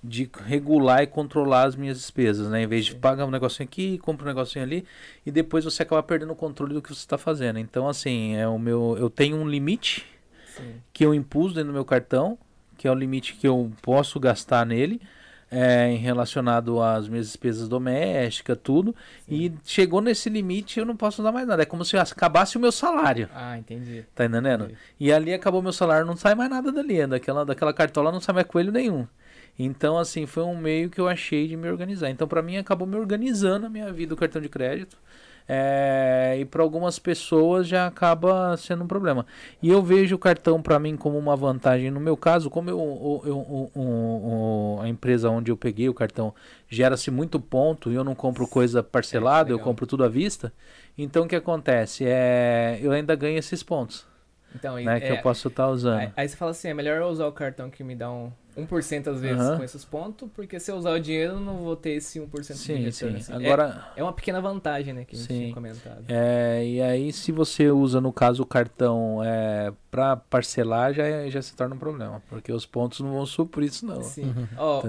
de 0.04 0.28
regular 0.48 1.04
e 1.04 1.08
controlar 1.08 1.66
as 1.66 1.76
minhas 1.76 2.00
despesas, 2.00 2.50
né? 2.50 2.64
Em 2.64 2.68
vez 2.68 2.86
de 2.86 2.96
pagar 2.96 3.28
um 3.28 3.32
negocinho 3.32 3.70
aqui, 3.70 4.00
compra 4.00 4.26
um 4.26 4.30
negocinho 4.30 4.66
ali 4.66 4.84
e 5.24 5.30
depois 5.30 5.66
você 5.66 5.84
acaba 5.84 6.02
perdendo 6.02 6.34
o 6.34 6.36
controle 6.36 6.74
do 6.74 6.82
que 6.82 6.90
você 6.90 7.02
está 7.02 7.18
fazendo. 7.18 7.60
Então 7.60 7.88
assim, 7.88 8.36
é 8.36 8.48
o 8.48 8.58
meu 8.58 8.98
eu 8.98 9.10
tenho 9.10 9.38
um 9.38 9.48
limite 9.48 10.08
Sim. 10.56 10.76
que 10.94 11.06
eu 11.06 11.14
impus 11.14 11.54
dentro 11.54 11.70
do 11.70 11.74
meu 11.74 11.86
cartão, 11.86 12.38
que 12.78 12.88
é 12.88 12.92
o 12.92 12.96
limite 12.96 13.36
que 13.36 13.48
eu 13.48 13.72
posso 13.82 14.20
gastar 14.20 14.66
nele 14.66 15.02
é, 15.52 15.94
relacionado 15.98 16.82
às 16.82 17.10
minhas 17.10 17.28
despesas 17.28 17.68
domésticas, 17.68 18.58
tudo. 18.64 18.96
Sim. 19.28 19.36
E 19.36 19.54
chegou 19.66 20.00
nesse 20.00 20.30
limite, 20.30 20.80
eu 20.80 20.86
não 20.86 20.96
posso 20.96 21.22
dar 21.22 21.32
mais 21.34 21.46
nada. 21.46 21.62
É 21.62 21.66
como 21.66 21.84
se 21.84 21.98
acabasse 21.98 22.56
o 22.56 22.60
meu 22.60 22.72
salário. 22.72 23.30
Ah, 23.36 23.58
entendi. 23.58 24.06
Tá 24.16 24.26
entendendo? 24.26 24.64
Entendi. 24.64 24.80
E 24.98 25.12
ali 25.12 25.34
acabou 25.34 25.62
meu 25.62 25.74
salário, 25.74 26.08
não 26.08 26.16
sai 26.16 26.34
mais 26.36 26.50
nada 26.50 26.72
dali. 26.72 27.06
Daquela, 27.06 27.46
daquela 27.46 27.74
cartola 27.74 28.12
não 28.14 28.22
sai 28.22 28.34
mais 28.34 28.48
coelho 28.48 28.72
nenhum. 28.72 29.06
Então, 29.60 29.98
assim, 29.98 30.26
foi 30.26 30.44
um 30.44 30.56
meio 30.56 30.90
que 30.90 31.02
eu 31.02 31.10
achei 31.10 31.50
de 31.50 31.58
me 31.58 31.70
organizar. 31.70 32.10
Então, 32.10 32.26
para 32.26 32.42
mim, 32.42 32.56
acabou 32.56 32.88
me 32.88 32.96
organizando 32.96 33.66
a 33.66 33.70
minha 33.70 33.92
vida, 33.92 34.14
o 34.14 34.18
cartão 34.18 34.42
de 34.42 34.48
crédito. 34.48 34.98
É, 35.54 36.38
e 36.40 36.46
para 36.46 36.64
algumas 36.64 36.98
pessoas 36.98 37.68
já 37.68 37.86
acaba 37.86 38.56
sendo 38.56 38.86
um 38.86 38.88
problema. 38.88 39.26
E 39.62 39.70
eu 39.70 39.84
vejo 39.84 40.16
o 40.16 40.18
cartão 40.18 40.62
para 40.62 40.80
mim 40.80 40.96
como 40.96 41.18
uma 41.18 41.36
vantagem. 41.36 41.92
No 41.92 42.00
meu 42.00 42.16
caso, 42.16 42.50
como 42.50 42.70
eu, 42.70 43.22
eu, 43.26 43.70
eu, 43.76 44.80
a 44.82 44.88
empresa 44.88 45.30
onde 45.30 45.52
eu 45.52 45.58
peguei 45.58 45.90
o 45.90 45.94
cartão 45.94 46.34
gera-se 46.70 47.12
muito 47.12 47.38
ponto 47.38 47.92
e 47.92 47.96
eu 47.96 48.04
não 48.06 48.16
compro 48.16 48.48
coisa 48.48 48.82
parcelada, 48.82 49.50
é, 49.50 49.54
eu 49.54 49.60
compro 49.60 49.86
tudo 49.86 50.06
à 50.06 50.08
vista. 50.08 50.54
Então 50.98 51.26
o 51.26 51.28
que 51.28 51.36
acontece? 51.36 52.06
É, 52.08 52.80
eu 52.82 52.94
ainda 52.94 53.14
ganho 53.14 53.38
esses 53.38 53.62
pontos. 53.62 54.08
Então, 54.56 54.76
né, 54.76 54.98
é, 54.98 55.00
que 55.02 55.12
eu 55.12 55.18
posso 55.18 55.50
estar 55.50 55.66
tá 55.66 55.70
usando. 55.70 56.00
Aí, 56.00 56.12
aí, 56.16 56.30
você 56.30 56.38
fala 56.38 56.52
assim, 56.52 56.70
é 56.70 56.74
melhor 56.74 56.98
eu 57.02 57.08
usar 57.08 57.28
o 57.28 57.32
cartão 57.34 57.70
que 57.70 57.84
me 57.84 57.96
dá 57.96 58.10
um, 58.10 58.32
1% 58.58 59.08
às 59.08 59.22
vezes 59.22 59.42
uhum. 59.42 59.58
com 59.58 59.64
esses 59.64 59.86
pontos, 59.86 60.30
porque 60.34 60.60
se 60.60 60.72
eu 60.72 60.76
usar 60.76 60.92
o 60.92 61.00
dinheiro 61.00 61.34
eu 61.34 61.40
não 61.40 61.58
vou 61.58 61.76
ter 61.76 61.92
esse 61.92 62.20
1% 62.20 62.54
sim, 62.54 62.76
de 62.76 62.82
retorno. 62.84 62.92
Sim. 62.92 63.34
Assim. 63.34 63.34
Agora, 63.34 63.86
é, 63.96 64.00
é, 64.02 64.04
uma 64.04 64.14
pequena 64.14 64.42
vantagem, 64.42 64.94
né, 64.94 65.06
que 65.06 65.16
a 65.16 65.20
gente 65.20 65.28
sim. 65.28 65.40
tinha 65.40 65.54
comentado. 65.54 66.04
É, 66.10 66.66
e 66.66 66.82
aí 66.82 67.14
se 67.14 67.32
você 67.32 67.72
usa, 67.72 68.02
no 68.02 68.12
caso, 68.12 68.44
o 68.44 68.46
cartão 68.46 69.24
é, 69.24 69.72
para 69.90 70.18
parcelar, 70.18 70.94
já, 70.94 71.30
já 71.30 71.42
se 71.42 71.56
torna 71.56 71.76
um 71.76 71.80
problema, 71.80 72.22
porque 72.30 72.52
os 72.52 72.66
pontos 72.66 73.00
não 73.00 73.14
vão 73.14 73.26
suprir 73.26 73.70
isso 73.70 73.86
não. 73.86 74.04
Sim. 74.04 74.34
Ó, 74.58 74.84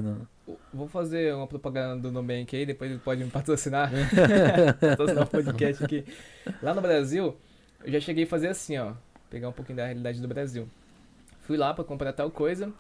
vou 0.73 0.89
fazer 0.89 1.35
uma 1.35 1.47
propaganda 1.47 2.01
do 2.01 2.11
Nubank 2.11 2.57
aí, 2.57 2.67
depois 2.67 2.91
ele 2.91 3.01
pode 3.01 3.23
me 3.23 3.31
patrocinar. 3.31 3.91
patrocinar 4.81 5.25
o 5.25 5.27
podcast 5.27 5.85
aqui. 5.85 6.05
Lá 6.63 6.75
no 6.75 6.81
Brasil, 6.81 7.37
eu 7.85 7.93
já 7.93 8.01
cheguei 8.01 8.25
a 8.25 8.27
fazer 8.27 8.49
assim, 8.49 8.77
ó, 8.79 8.93
pegar 9.31 9.49
um 9.49 9.53
pouquinho 9.53 9.77
da 9.77 9.85
realidade 9.85 10.21
do 10.21 10.29
Brasil. 10.29 10.69
Fui 11.43 11.57
lá 11.57 11.73
para 11.75 11.85
comprar 11.85 12.13
tal 12.13 12.31
coisa, 12.31 12.73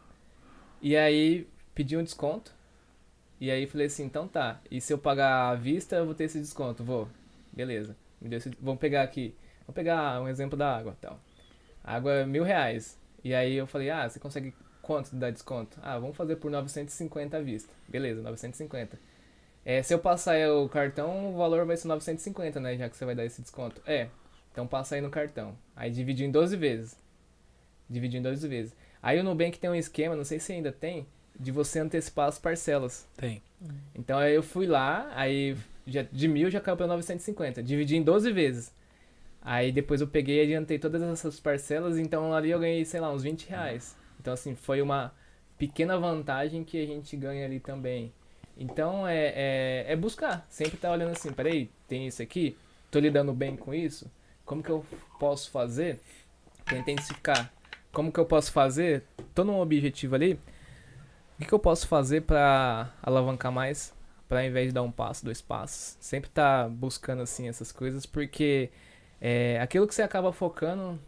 e 0.83 0.97
aí 0.97 1.47
pedi 1.75 1.97
um 1.97 2.03
desconto. 2.03 2.53
E 3.41 3.51
aí 3.51 3.67
falei 3.67 3.87
assim, 3.87 4.05
então 4.05 4.29
tá. 4.29 4.61
E 4.71 4.81
se 4.81 4.93
eu 4.93 4.99
pagar 4.99 5.51
à 5.51 5.55
vista, 5.55 5.97
eu 5.97 6.05
vou 6.05 6.15
ter 6.15 6.25
esse 6.25 6.39
desconto? 6.39 6.85
Vou. 6.85 7.09
Beleza. 7.53 7.97
Me 8.21 8.29
deu 8.29 8.39
esse... 8.39 8.51
Vamos 8.61 8.81
pegar 8.81 9.03
aqui. 9.03 9.35
Vamos 9.61 9.75
pegar 9.75 10.21
um 10.21 10.29
exemplo 10.29 10.57
da 10.57 10.77
água, 10.77 10.97
tal. 11.01 11.19
Água 11.83 12.13
é 12.13 12.27
mil 12.27 12.45
reais. 12.45 12.99
E 13.25 13.35
aí 13.35 13.55
eu 13.55 13.67
falei, 13.67 13.91
ah, 13.91 14.09
você 14.09 14.19
consegue 14.19 14.55
quanto 14.81 15.15
dar 15.17 15.31
desconto? 15.31 15.79
Ah, 15.83 15.99
vamos 15.99 16.17
fazer 16.17 16.37
por 16.37 16.51
950 16.51 17.37
à 17.37 17.41
vista. 17.41 17.73
Beleza, 17.89 18.21
950. 18.23 18.99
É, 19.65 19.83
se 19.83 19.95
eu 19.95 19.99
passar 19.99 20.37
o 20.51 20.69
cartão, 20.69 21.33
o 21.33 21.37
valor 21.37 21.65
vai 21.65 21.77
ser 21.77 21.87
950, 21.87 22.59
né? 22.59 22.77
Já 22.77 22.89
que 22.89 22.97
você 22.97 23.05
vai 23.05 23.15
dar 23.15 23.25
esse 23.25 23.41
desconto. 23.41 23.81
É. 23.87 24.09
Então 24.51 24.67
passa 24.67 24.97
aí 24.97 25.01
no 25.01 25.11
cartão. 25.11 25.57
Aí 25.75 25.91
divide 25.91 26.25
em 26.25 26.31
12 26.31 26.57
vezes. 26.57 26.97
Divide 27.89 28.19
em 28.19 28.23
12 28.23 28.47
vezes. 28.49 28.75
Aí 29.03 29.19
o 29.19 29.25
Nubank 29.25 29.59
tem 29.59 29.69
um 29.69 29.75
esquema, 29.75 30.15
não 30.15 30.25
sei 30.25 30.39
se 30.39 30.53
ainda 30.53 30.71
tem, 30.71 31.07
de 31.39 31.51
você 31.51 31.81
antecipar 31.81 32.29
as 32.29 32.39
parcelas. 32.39 33.09
Tem. 33.17 33.43
Então 33.95 34.19
aí 34.19 34.35
eu 34.35 34.43
fui 34.43 34.67
lá, 34.67 35.11
aí 35.15 35.57
já, 35.87 36.03
de 36.03 36.29
mil 36.29 36.51
já 36.51 36.61
caiu 36.61 36.77
pra 36.77 36.87
950. 36.87 37.63
Dividi 37.63 37.97
em 37.97 38.03
12 38.03 38.31
vezes. 38.33 38.73
Aí 39.41 39.73
depois 39.73 40.01
eu 40.01 40.07
peguei 40.07 40.39
e 40.39 40.43
adiantei 40.43 40.79
todas 40.79 41.03
essas 41.03 41.41
parcelas, 41.41 41.99
então 41.99 42.33
ali 42.33 42.51
eu 42.51 42.61
ganhei, 42.61 42.85
sei 42.85 43.01
lá, 43.01 43.13
uns 43.13 43.25
20 43.25 43.49
reais. 43.49 43.97
Então 44.21 44.33
assim, 44.33 44.55
foi 44.55 44.81
uma 44.81 45.13
pequena 45.59 45.99
vantagem 45.99 46.63
que 46.63 46.81
a 46.81 46.87
gente 46.87 47.17
ganha 47.17 47.45
ali 47.45 47.59
também. 47.59 48.13
Então 48.57 49.07
é, 49.07 49.33
é, 49.35 49.85
é 49.89 49.97
buscar, 49.97 50.47
sempre 50.49 50.77
tá 50.77 50.93
olhando 50.93 51.11
assim, 51.13 51.33
peraí, 51.33 51.71
tem 51.89 52.07
isso 52.07 52.23
aqui, 52.23 52.57
tô 52.91 53.01
lidando 53.01 53.33
bem 53.33 53.57
com 53.57 53.73
isso, 53.73 54.11
como 54.45 54.63
que 54.63 54.71
eu 54.71 54.85
posso 55.19 55.51
fazer 55.51 55.99
pra 56.65 56.79
intensificar? 56.79 57.53
Como 57.93 58.11
que 58.11 58.19
eu 58.19 58.25
posso 58.25 58.51
fazer? 58.51 59.05
Tô 59.35 59.45
num 59.45 59.61
objetivo 59.61 60.15
ali, 60.15 60.35
o 61.37 61.41
que, 61.41 61.47
que 61.47 61.53
eu 61.53 61.59
posso 61.59 61.87
fazer 61.87 62.23
para 62.23 62.93
alavancar 63.03 63.53
mais? 63.53 63.93
Para 64.29 64.47
invés 64.47 64.69
de 64.69 64.75
dar 64.75 64.83
um 64.83 64.91
passo, 64.91 65.25
dois 65.25 65.43
passos. 65.43 65.97
Sempre 66.01 66.31
tá 66.31 66.69
buscando 66.69 67.23
assim 67.23 67.49
essas 67.49 67.71
coisas, 67.71 68.07
porque 68.07 68.71
é, 69.21 69.61
aquilo 69.61 69.87
que 69.87 69.95
você 69.95 70.03
acaba 70.03 70.33
focando, 70.33 70.99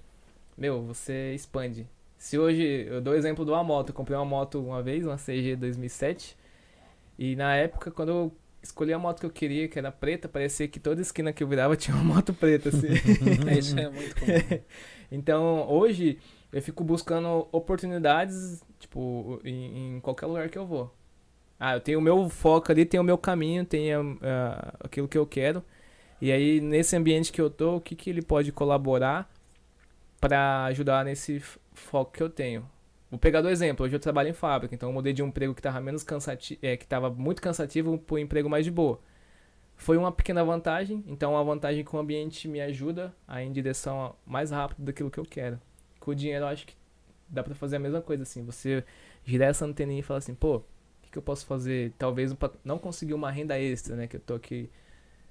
meu, 0.58 0.82
você 0.82 1.34
expande. 1.34 1.86
Se 2.18 2.38
hoje, 2.38 2.86
eu 2.88 3.00
dou 3.00 3.14
o 3.14 3.16
exemplo 3.16 3.44
de 3.44 3.50
uma 3.50 3.64
moto, 3.64 3.90
eu 3.90 3.94
comprei 3.94 4.16
uma 4.16 4.24
moto 4.24 4.60
uma 4.60 4.82
vez, 4.82 5.06
uma 5.06 5.16
CG 5.16 5.56
2007, 5.56 6.36
e 7.18 7.36
na 7.36 7.54
época, 7.54 7.90
quando 7.90 8.08
eu 8.08 8.32
escolhi 8.62 8.92
a 8.92 8.98
moto 8.98 9.20
que 9.20 9.26
eu 9.26 9.30
queria, 9.30 9.68
que 9.68 9.78
era 9.78 9.92
preta, 9.92 10.28
parecia 10.28 10.66
que 10.66 10.80
toda 10.80 11.00
esquina 11.00 11.32
que 11.32 11.42
eu 11.42 11.48
virava 11.48 11.76
tinha 11.78 11.96
uma 11.96 12.14
moto 12.14 12.32
preta, 12.32 12.70
assim. 12.70 12.88
Isso 13.58 13.78
é 13.78 13.88
muito 13.88 14.14
comum. 14.16 14.60
Então, 15.12 15.68
hoje, 15.68 16.18
eu 16.54 16.62
fico 16.62 16.84
buscando 16.84 17.48
oportunidades, 17.52 18.62
tipo, 18.78 19.40
em, 19.44 19.96
em 19.96 20.00
qualquer 20.00 20.26
lugar 20.26 20.48
que 20.50 20.58
eu 20.58 20.66
vou. 20.66 20.94
Ah, 21.60 21.74
eu 21.76 21.80
tenho 21.80 21.98
o 21.98 22.02
meu 22.02 22.28
foco 22.30 22.72
ali, 22.72 22.84
tenho 22.86 23.02
o 23.02 23.06
meu 23.06 23.18
caminho, 23.18 23.64
tenho 23.64 24.18
ah, 24.22 24.74
aquilo 24.80 25.08
que 25.08 25.18
eu 25.18 25.26
quero. 25.26 25.64
E 26.20 26.32
aí, 26.32 26.60
nesse 26.60 26.96
ambiente 26.96 27.32
que 27.32 27.40
eu 27.40 27.50
tô, 27.50 27.76
o 27.76 27.80
que, 27.82 27.96
que 27.96 28.10
ele 28.10 28.22
pode 28.22 28.52
colaborar 28.52 29.30
para 30.20 30.64
ajudar 30.66 31.04
nesse 31.04 31.40
foco 31.74 32.12
que 32.12 32.22
eu 32.22 32.30
tenho? 32.30 32.68
Vou 33.10 33.18
pegar 33.18 33.42
do 33.42 33.48
exemplo, 33.48 33.86
hoje 33.86 33.94
eu 33.94 34.00
trabalho 34.00 34.30
em 34.30 34.32
fábrica, 34.32 34.74
então 34.74 34.88
eu 34.88 34.92
mudei 34.92 35.12
de 35.12 35.22
um 35.22 35.28
emprego 35.28 35.54
que 35.54 35.60
estava 35.60 35.80
menos 35.80 36.02
cansativo, 36.02 36.58
é, 36.62 36.76
que 36.76 36.84
estava 36.84 37.10
muito 37.10 37.40
cansativo 37.42 37.98
para 37.98 38.16
um 38.16 38.18
emprego 38.18 38.48
mais 38.50 38.64
de 38.64 38.70
boa. 38.70 39.00
Foi 39.76 39.96
uma 39.96 40.12
pequena 40.12 40.44
vantagem, 40.44 41.04
então 41.06 41.32
uma 41.32 41.44
vantagem 41.44 41.84
que 41.84 41.94
o 41.94 41.98
ambiente 41.98 42.48
me 42.48 42.60
ajuda 42.60 43.14
a 43.28 43.42
ir 43.42 43.46
em 43.46 43.52
direção 43.52 44.04
a- 44.04 44.12
mais 44.26 44.50
rápido 44.50 44.84
daquilo 44.84 45.10
que 45.10 45.18
eu 45.18 45.24
quero. 45.24 45.60
Com 46.04 46.10
o 46.10 46.14
dinheiro 46.14 46.44
eu 46.44 46.48
acho 46.48 46.66
que 46.66 46.74
dá 47.26 47.42
pra 47.42 47.54
fazer 47.54 47.76
a 47.76 47.78
mesma 47.78 48.02
coisa 48.02 48.24
assim, 48.24 48.44
você 48.44 48.84
girar 49.24 49.48
essa 49.48 49.64
anteninha 49.64 50.00
e 50.00 50.02
falar 50.02 50.18
assim, 50.18 50.34
pô, 50.34 50.56
o 50.56 50.64
que, 51.00 51.10
que 51.12 51.16
eu 51.16 51.22
posso 51.22 51.46
fazer? 51.46 51.94
Talvez 51.98 52.30
pra 52.34 52.50
não 52.62 52.78
conseguir 52.78 53.14
uma 53.14 53.30
renda 53.30 53.58
extra, 53.58 53.96
né, 53.96 54.06
que 54.06 54.16
eu 54.16 54.20
tô 54.20 54.34
aqui 54.34 54.68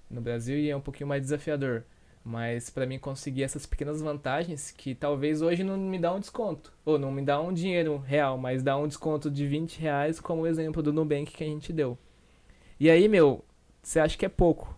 no 0.10 0.20
Brasil 0.20 0.58
e 0.58 0.72
é 0.72 0.76
um 0.76 0.82
pouquinho 0.82 1.08
mais 1.08 1.22
desafiador. 1.22 1.84
Mas 2.26 2.72
pra 2.72 2.88
mim 2.88 2.98
conseguir 2.98 3.44
essas 3.44 3.68
pequenas 3.68 4.02
vantagens 4.02 4.72
que 4.72 4.96
talvez 4.96 5.44
hoje 5.44 5.64
não 5.64 5.78
me 5.78 6.00
dá 6.00 6.12
um 6.12 6.20
desconto. 6.20 6.74
Ou 6.84 6.98
não 6.98 7.12
me 7.12 7.22
dá 7.22 7.40
um 7.40 7.54
dinheiro 7.54 7.98
real, 8.00 8.36
mas 8.36 8.64
dá 8.64 8.76
um 8.76 8.88
desconto 8.88 9.30
de 9.30 9.46
20 9.46 9.80
reais, 9.80 10.20
como 10.20 10.42
o 10.42 10.48
exemplo 10.48 10.82
do 10.82 10.92
Nubank 10.92 11.32
que 11.32 11.44
a 11.44 11.48
gente 11.48 11.72
deu. 11.72 11.96
E 12.80 12.90
aí, 12.90 13.08
meu, 13.08 13.46
você 13.84 14.00
acha 14.00 14.18
que 14.18 14.26
é 14.26 14.30
pouco. 14.30 14.76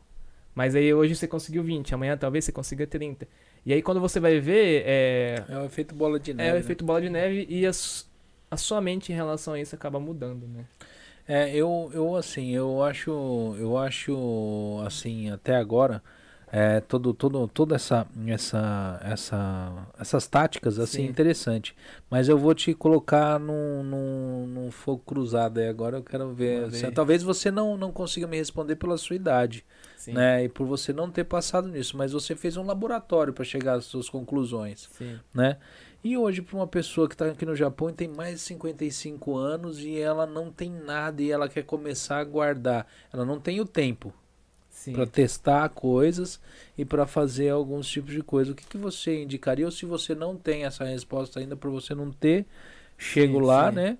Mas 0.54 0.76
aí 0.76 0.94
hoje 0.94 1.16
você 1.16 1.26
conseguiu 1.28 1.64
20, 1.64 1.94
amanhã 1.94 2.18
talvez 2.18 2.44
você 2.44 2.52
consiga 2.52 2.86
30. 2.86 3.28
E 3.66 3.74
aí 3.74 3.82
quando 3.82 4.00
você 4.00 4.20
vai 4.20 4.40
ver, 4.40 4.84
é, 4.86 5.44
É 5.50 5.58
o 5.58 5.66
efeito 5.66 5.96
bola 5.96 6.20
de 6.20 6.34
neve. 6.34 6.50
é 6.50 6.54
o 6.54 6.56
né? 6.56 6.60
efeito 6.60 6.86
bola 6.86 7.02
de 7.02 7.10
neve 7.10 7.46
e 7.50 7.66
a, 7.66 7.74
su- 7.74 8.06
a 8.50 8.58
sua 8.58 8.80
mente 8.82 9.12
em 9.12 9.16
relação 9.16 9.54
a 9.54 9.60
isso 9.60 9.76
acaba 9.76 10.00
mudando, 10.00 10.48
né? 10.48 10.66
É, 11.28 11.56
eu, 11.56 11.90
eu 11.94 12.16
assim, 12.16 12.52
eu 12.52 12.84
acho, 12.84 13.10
eu 13.60 13.78
acho 13.78 14.80
assim, 14.86 15.32
até 15.32 15.56
agora, 15.56 16.04
é, 16.52 16.80
todo, 16.82 17.14
todo, 17.16 17.48
toda 17.48 17.76
essa, 17.76 18.06
essa, 18.28 19.00
essa, 19.04 19.88
essas 20.00 20.28
táticas 20.28 20.78
assim 20.78 21.04
Sim. 21.04 21.10
interessante. 21.10 21.76
Mas 22.10 22.30
eu 22.30 22.38
vou 22.38 22.54
te 22.54 22.74
colocar 22.76 23.40
num, 23.40 23.84
num, 23.84 24.48
num 24.48 24.72
fogo 24.72 25.02
cruzado 25.04 25.60
aí 25.60 25.68
agora. 25.68 25.98
Eu 25.98 26.04
quero 26.04 26.32
ver. 26.34 26.72
Se- 26.72 26.86
aí. 26.88 26.92
talvez 26.92 27.24
você 27.24 27.50
não, 27.50 27.76
não 27.76 27.92
consiga 27.92 28.28
me 28.28 28.38
responder 28.38 28.76
pela 28.76 28.98
sua 28.98 29.16
idade, 29.16 29.66
Sim. 30.06 30.14
né? 30.14 30.44
E 30.44 30.50
por 30.50 30.68
você 30.68 30.94
não 30.94 31.10
ter 31.10 31.24
passado 31.24 31.68
nisso. 31.68 31.98
Mas 31.98 32.12
você 32.12 32.36
fez 32.36 32.58
um 32.58 32.64
laboratório 32.64 33.34
para 33.34 33.44
chegar 33.44 33.74
às 33.74 33.86
suas 33.86 34.10
conclusões 34.10 34.90
Sim. 34.98 35.20
né? 35.34 35.58
E 36.04 36.16
hoje, 36.16 36.44
para 36.44 36.56
uma 36.56 36.68
pessoa 36.68 37.08
que 37.08 37.16
está 37.16 37.26
aqui 37.26 37.48
no 37.48 37.56
Japão 37.56 37.90
e 37.90 37.94
tem 37.94 38.08
mais 38.08 38.36
de 38.36 38.42
55 38.42 39.36
anos 39.36 39.80
e 39.80 39.98
ela 39.98 40.28
não 40.28 40.52
tem 40.52 40.70
nada 40.70 41.20
e 41.24 41.32
ela 41.32 41.50
quer 41.50 41.64
começar 41.64 42.20
a 42.20 42.24
guardar, 42.24 42.86
ela 43.12 43.26
não 43.26 43.40
tem 43.40 43.60
o 43.60 43.66
tempo 43.66 44.14
para 44.94 45.08
testar 45.08 45.68
coisas 45.70 46.40
e 46.78 46.86
para 46.86 47.08
fazer 47.08 47.50
alguns 47.50 47.88
tipos 47.88 48.14
de 48.14 48.22
coisa. 48.22 48.52
O 48.52 48.56
que, 48.56 48.68
que 48.68 48.78
você 48.78 49.24
indicaria? 49.24 49.66
Ou 49.66 49.72
se 49.72 49.84
você 49.84 50.14
não 50.14 50.36
tem 50.36 50.66
essa 50.66 50.84
resposta 50.84 51.40
ainda, 51.40 51.56
para 51.56 51.72
você 51.72 51.96
não 51.96 52.12
ter, 52.12 52.46
chego 52.98 53.40
Sim, 53.40 53.46
lá, 53.46 53.70
sim. 53.70 53.76
né? 53.78 53.98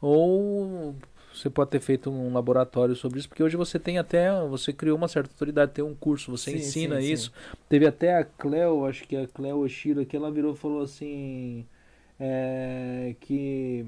Ou 0.00 0.94
você 1.40 1.50
pode 1.50 1.70
ter 1.70 1.80
feito 1.80 2.10
um 2.10 2.32
laboratório 2.32 2.94
sobre 2.96 3.18
isso, 3.18 3.28
porque 3.28 3.42
hoje 3.42 3.56
você 3.56 3.78
tem 3.78 3.98
até, 3.98 4.30
você 4.48 4.72
criou 4.72 4.96
uma 4.96 5.08
certa 5.08 5.30
autoridade, 5.30 5.72
tem 5.72 5.84
um 5.84 5.94
curso, 5.94 6.30
você 6.30 6.52
Sim, 6.52 6.56
ensina 6.58 7.00
sim, 7.00 7.02
sim. 7.02 7.12
isso. 7.12 7.32
Teve 7.68 7.86
até 7.86 8.16
a 8.16 8.24
Cleo, 8.24 8.84
acho 8.86 9.04
que 9.06 9.16
a 9.16 9.26
Cleo 9.28 9.58
Oshiro, 9.58 10.04
que 10.06 10.16
ela 10.16 10.30
virou 10.30 10.54
e 10.54 10.56
falou 10.56 10.82
assim, 10.82 11.66
é, 12.20 13.14
que, 13.20 13.86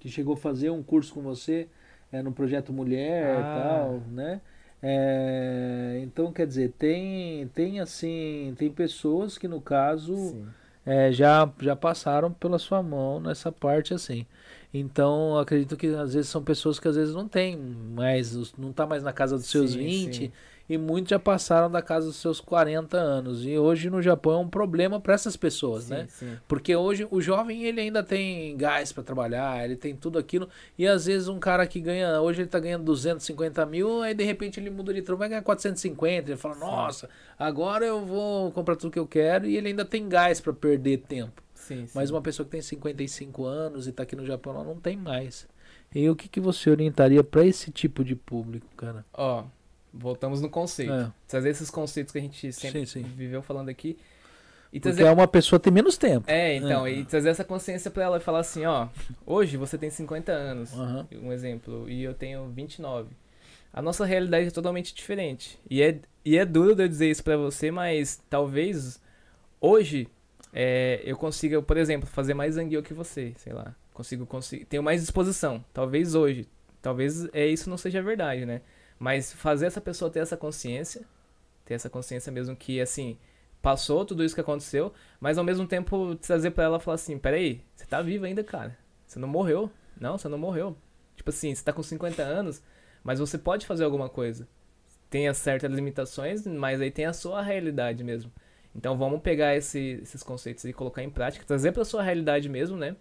que 0.00 0.08
chegou 0.08 0.34
a 0.34 0.36
fazer 0.36 0.70
um 0.70 0.82
curso 0.82 1.12
com 1.14 1.22
você 1.22 1.68
é, 2.12 2.22
no 2.22 2.32
Projeto 2.32 2.72
Mulher 2.72 3.40
e 3.40 3.44
Ah. 3.44 3.52
tal, 3.54 4.00
né? 4.12 4.40
É, 4.82 6.00
então, 6.02 6.32
quer 6.32 6.46
dizer, 6.46 6.72
tem, 6.78 7.48
tem 7.48 7.80
assim, 7.80 8.54
tem 8.58 8.70
pessoas 8.70 9.38
que 9.38 9.48
no 9.48 9.60
caso 9.60 10.14
Sim. 10.14 10.46
é, 10.84 11.10
já, 11.12 11.50
já 11.60 11.74
passaram 11.74 12.32
pela 12.32 12.58
sua 12.58 12.82
mão 12.82 13.20
nessa 13.20 13.50
parte 13.50 13.94
assim. 13.94 14.26
Então, 14.78 15.38
acredito 15.38 15.76
que 15.76 15.86
às 15.88 16.14
vezes 16.14 16.28
são 16.28 16.42
pessoas 16.42 16.78
que 16.78 16.86
às 16.88 16.96
vezes 16.96 17.14
não 17.14 17.26
tem 17.26 17.56
mais, 17.56 18.52
não 18.58 18.72
tá 18.72 18.86
mais 18.86 19.02
na 19.02 19.12
casa 19.12 19.36
dos 19.36 19.46
seus 19.46 19.72
Sim, 19.72 19.78
20 19.78 20.16
sim. 20.16 20.32
e 20.68 20.76
muitos 20.76 21.10
já 21.10 21.18
passaram 21.18 21.70
da 21.70 21.80
casa 21.80 22.06
dos 22.06 22.16
seus 22.16 22.40
40 22.40 22.96
anos. 22.96 23.44
E 23.46 23.56
hoje 23.56 23.88
no 23.88 24.02
Japão 24.02 24.34
é 24.34 24.38
um 24.38 24.48
problema 24.48 25.00
para 25.00 25.14
essas 25.14 25.36
pessoas, 25.36 25.84
Sim, 25.84 25.94
né? 25.94 26.08
Porque 26.46 26.74
hoje 26.74 27.06
o 27.10 27.20
jovem 27.20 27.64
ele 27.64 27.80
ainda 27.80 28.02
tem 28.02 28.56
gás 28.56 28.92
para 28.92 29.02
trabalhar, 29.02 29.64
ele 29.64 29.76
tem 29.76 29.94
tudo 29.94 30.18
aquilo. 30.18 30.48
E 30.76 30.86
às 30.86 31.06
vezes 31.06 31.28
um 31.28 31.38
cara 31.38 31.66
que 31.66 31.80
ganha, 31.80 32.20
hoje 32.20 32.42
ele 32.42 32.48
tá 32.48 32.58
ganhando 32.58 32.84
250 32.84 33.64
mil, 33.66 34.02
aí 34.02 34.14
de 34.14 34.24
repente 34.24 34.60
ele 34.60 34.70
muda 34.70 34.92
de 34.92 35.00
trabalho, 35.02 35.18
vai 35.20 35.28
ganhar 35.28 35.42
450. 35.42 36.30
Ele 36.30 36.36
fala, 36.36 36.56
nossa, 36.56 37.08
agora 37.38 37.86
eu 37.86 38.04
vou 38.04 38.50
comprar 38.52 38.76
tudo 38.76 38.90
que 38.90 38.98
eu 38.98 39.06
quero. 39.06 39.46
E 39.46 39.56
ele 39.56 39.68
ainda 39.68 39.84
tem 39.84 40.08
gás 40.08 40.40
para 40.40 40.52
perder 40.52 40.98
tempo. 40.98 41.45
Sim, 41.66 41.86
sim. 41.86 41.92
Mas 41.94 42.10
uma 42.10 42.22
pessoa 42.22 42.44
que 42.44 42.52
tem 42.52 42.62
55 42.62 43.44
anos 43.44 43.86
e 43.88 43.92
tá 43.92 44.04
aqui 44.04 44.14
no 44.14 44.24
Japão, 44.24 44.54
ela 44.54 44.64
não 44.64 44.76
tem 44.76 44.96
mais. 44.96 45.48
E 45.94 46.08
o 46.08 46.14
que, 46.14 46.28
que 46.28 46.40
você 46.40 46.70
orientaria 46.70 47.24
para 47.24 47.44
esse 47.44 47.70
tipo 47.72 48.04
de 48.04 48.14
público, 48.14 48.66
cara? 48.76 49.04
Ó, 49.12 49.44
voltamos 49.92 50.40
no 50.40 50.48
conceito. 50.48 50.92
É. 50.92 51.12
Trazer 51.26 51.50
esses 51.50 51.70
conceitos 51.70 52.12
que 52.12 52.18
a 52.18 52.20
gente 52.20 52.52
sempre 52.52 52.86
Sim, 52.86 53.02
viveu 53.02 53.42
falando 53.42 53.68
aqui. 53.68 53.98
E 54.72 54.78
Porque 54.78 54.94
trazer... 54.94 55.04
é 55.08 55.10
uma 55.12 55.26
pessoa 55.26 55.58
tem 55.58 55.72
menos 55.72 55.96
tempo. 55.96 56.30
É, 56.30 56.54
então, 56.56 56.86
É. 56.86 56.92
e 56.92 57.04
trazer 57.04 57.30
essa 57.30 57.44
consciência 57.44 57.90
pra 57.90 58.04
ela 58.04 58.16
e 58.18 58.20
falar 58.20 58.40
assim, 58.40 58.64
ó, 58.64 58.88
hoje 59.24 59.56
você 59.56 59.76
tem 59.78 59.90
50 59.90 60.30
anos, 60.30 60.72
Aham. 60.72 61.08
um 61.22 61.32
exemplo, 61.32 61.88
e 61.88 62.02
eu 62.02 62.14
tenho 62.14 62.46
29. 62.48 63.08
A 63.72 63.82
nossa 63.82 64.04
realidade 64.04 64.48
é 64.48 64.50
totalmente 64.50 64.94
diferente. 64.94 65.58
E 65.68 65.82
é, 65.82 65.98
e 66.24 66.36
é 66.36 66.44
duro 66.44 66.74
de 66.74 66.82
eu 66.82 66.88
dizer 66.88 67.10
isso 67.10 67.24
pra 67.24 67.36
você, 67.36 67.70
mas 67.70 68.20
talvez 68.28 69.00
hoje 69.60 70.08
é, 70.52 71.00
eu 71.04 71.16
consiga, 71.16 71.60
por 71.60 71.76
exemplo, 71.76 72.08
fazer 72.08 72.34
mais 72.34 72.54
zangueio 72.54 72.82
que 72.82 72.94
você, 72.94 73.34
sei 73.36 73.52
lá. 73.52 73.74
Consigo, 73.92 74.26
consigo, 74.26 74.66
tenho 74.66 74.82
mais 74.82 75.00
disposição. 75.00 75.64
Talvez 75.72 76.14
hoje. 76.14 76.48
Talvez 76.82 77.28
é, 77.32 77.46
isso 77.46 77.68
não 77.68 77.76
seja 77.76 78.02
verdade, 78.02 78.46
né? 78.46 78.60
Mas 78.98 79.32
fazer 79.32 79.66
essa 79.66 79.80
pessoa 79.80 80.10
ter 80.10 80.20
essa 80.20 80.36
consciência, 80.36 81.04
ter 81.64 81.74
essa 81.74 81.90
consciência 81.90 82.30
mesmo 82.30 82.54
que, 82.54 82.80
assim, 82.80 83.18
passou 83.60 84.04
tudo 84.04 84.24
isso 84.24 84.34
que 84.34 84.40
aconteceu, 84.40 84.92
mas 85.20 85.38
ao 85.38 85.44
mesmo 85.44 85.66
tempo 85.66 86.14
trazer 86.16 86.52
pra 86.52 86.64
ela 86.64 86.80
falar 86.80 86.94
assim, 86.94 87.18
peraí, 87.18 87.60
você 87.74 87.84
tá 87.84 88.00
vivo 88.00 88.24
ainda, 88.24 88.44
cara. 88.44 88.76
Você 89.06 89.18
não 89.18 89.28
morreu. 89.28 89.70
Não, 90.00 90.16
você 90.18 90.28
não 90.28 90.38
morreu. 90.38 90.76
Tipo 91.16 91.30
assim, 91.30 91.54
você 91.54 91.64
tá 91.64 91.72
com 91.72 91.82
50 91.82 92.22
anos, 92.22 92.62
mas 93.02 93.18
você 93.18 93.38
pode 93.38 93.66
fazer 93.66 93.84
alguma 93.84 94.08
coisa. 94.08 94.46
Tem 95.08 95.28
as 95.28 95.38
certas 95.38 95.72
limitações, 95.72 96.46
mas 96.46 96.80
aí 96.80 96.90
tem 96.90 97.06
a 97.06 97.12
sua 97.12 97.42
realidade 97.42 98.04
mesmo. 98.04 98.30
Então 98.76 98.96
vamos 98.96 99.20
pegar 99.22 99.56
esse- 99.56 100.00
esses 100.02 100.22
conceitos 100.22 100.64
e 100.64 100.72
colocar 100.72 101.02
em 101.02 101.10
prática, 101.10 101.44
trazer 101.46 101.72
pra 101.72 101.84
sua 101.84 102.02
realidade 102.02 102.48
mesmo, 102.48 102.76
né? 102.76 102.96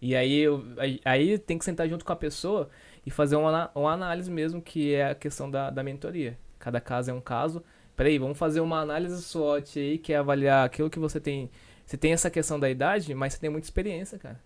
E 0.00 0.16
aí, 0.16 0.38
eu- 0.38 0.64
aí, 1.04 1.38
tem 1.38 1.58
que 1.58 1.64
sentar 1.64 1.88
junto 1.88 2.04
com 2.04 2.12
a 2.12 2.16
pessoa 2.16 2.70
e 3.04 3.10
fazer 3.10 3.36
uma, 3.36 3.70
uma 3.74 3.92
análise 3.92 4.30
mesmo, 4.30 4.62
que 4.62 4.94
é 4.94 5.10
a 5.10 5.14
questão 5.14 5.50
da, 5.50 5.70
da 5.70 5.82
mentoria. 5.82 6.38
Cada 6.58 6.80
caso 6.80 7.10
é 7.10 7.14
um 7.14 7.20
caso. 7.20 7.62
Peraí, 7.96 8.18
vamos 8.18 8.38
fazer 8.38 8.60
uma 8.60 8.80
análise 8.80 9.22
SWOT 9.22 9.78
aí, 9.78 9.98
que 9.98 10.12
é 10.12 10.16
avaliar 10.16 10.64
aquilo 10.66 10.88
que 10.90 10.98
você 10.98 11.20
tem. 11.20 11.50
Você 11.84 11.96
tem 11.98 12.12
essa 12.12 12.30
questão 12.30 12.58
da 12.58 12.70
idade, 12.70 13.14
mas 13.14 13.34
você 13.34 13.40
tem 13.40 13.50
muita 13.50 13.66
experiência, 13.66 14.18
cara. 14.18 14.40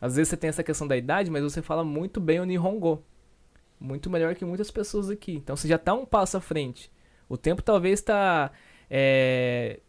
Às 0.00 0.16
vezes 0.16 0.28
você 0.30 0.36
tem 0.36 0.48
essa 0.48 0.62
questão 0.62 0.86
da 0.86 0.96
idade, 0.96 1.30
mas 1.30 1.42
você 1.42 1.62
fala 1.62 1.82
muito 1.84 2.20
bem 2.20 2.40
o 2.40 2.44
Nihongo. 2.44 3.02
Muito 3.80 4.08
melhor 4.10 4.34
que 4.34 4.44
muitas 4.44 4.70
pessoas 4.70 5.10
aqui. 5.10 5.34
Então 5.34 5.56
você 5.56 5.68
já 5.68 5.78
tá 5.78 5.94
um 5.94 6.06
passo 6.06 6.36
à 6.36 6.40
frente. 6.40 6.90
O 7.28 7.36
tempo 7.36 7.62
talvez 7.62 8.00
está 8.00 8.50
é, 8.90 9.80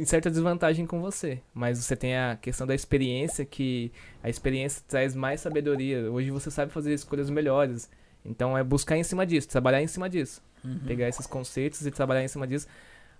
em 0.00 0.04
certa 0.06 0.30
desvantagem 0.30 0.86
com 0.86 0.98
você, 0.98 1.42
mas 1.52 1.78
você 1.78 1.94
tem 1.94 2.16
a 2.16 2.34
questão 2.34 2.66
da 2.66 2.74
experiência 2.74 3.44
que 3.44 3.92
a 4.22 4.30
experiência 4.30 4.82
traz 4.88 5.14
mais 5.14 5.42
sabedoria. 5.42 6.10
Hoje 6.10 6.30
você 6.30 6.50
sabe 6.50 6.72
fazer 6.72 6.94
escolhas 6.94 7.28
melhores. 7.28 7.90
Então 8.24 8.56
é 8.56 8.64
buscar 8.64 8.96
em 8.96 9.04
cima 9.04 9.26
disso, 9.26 9.46
trabalhar 9.46 9.82
em 9.82 9.86
cima 9.86 10.08
disso. 10.08 10.42
Uhum. 10.64 10.78
Pegar 10.86 11.06
esses 11.06 11.26
conceitos 11.26 11.84
e 11.86 11.90
trabalhar 11.90 12.24
em 12.24 12.28
cima 12.28 12.46
disso. 12.46 12.66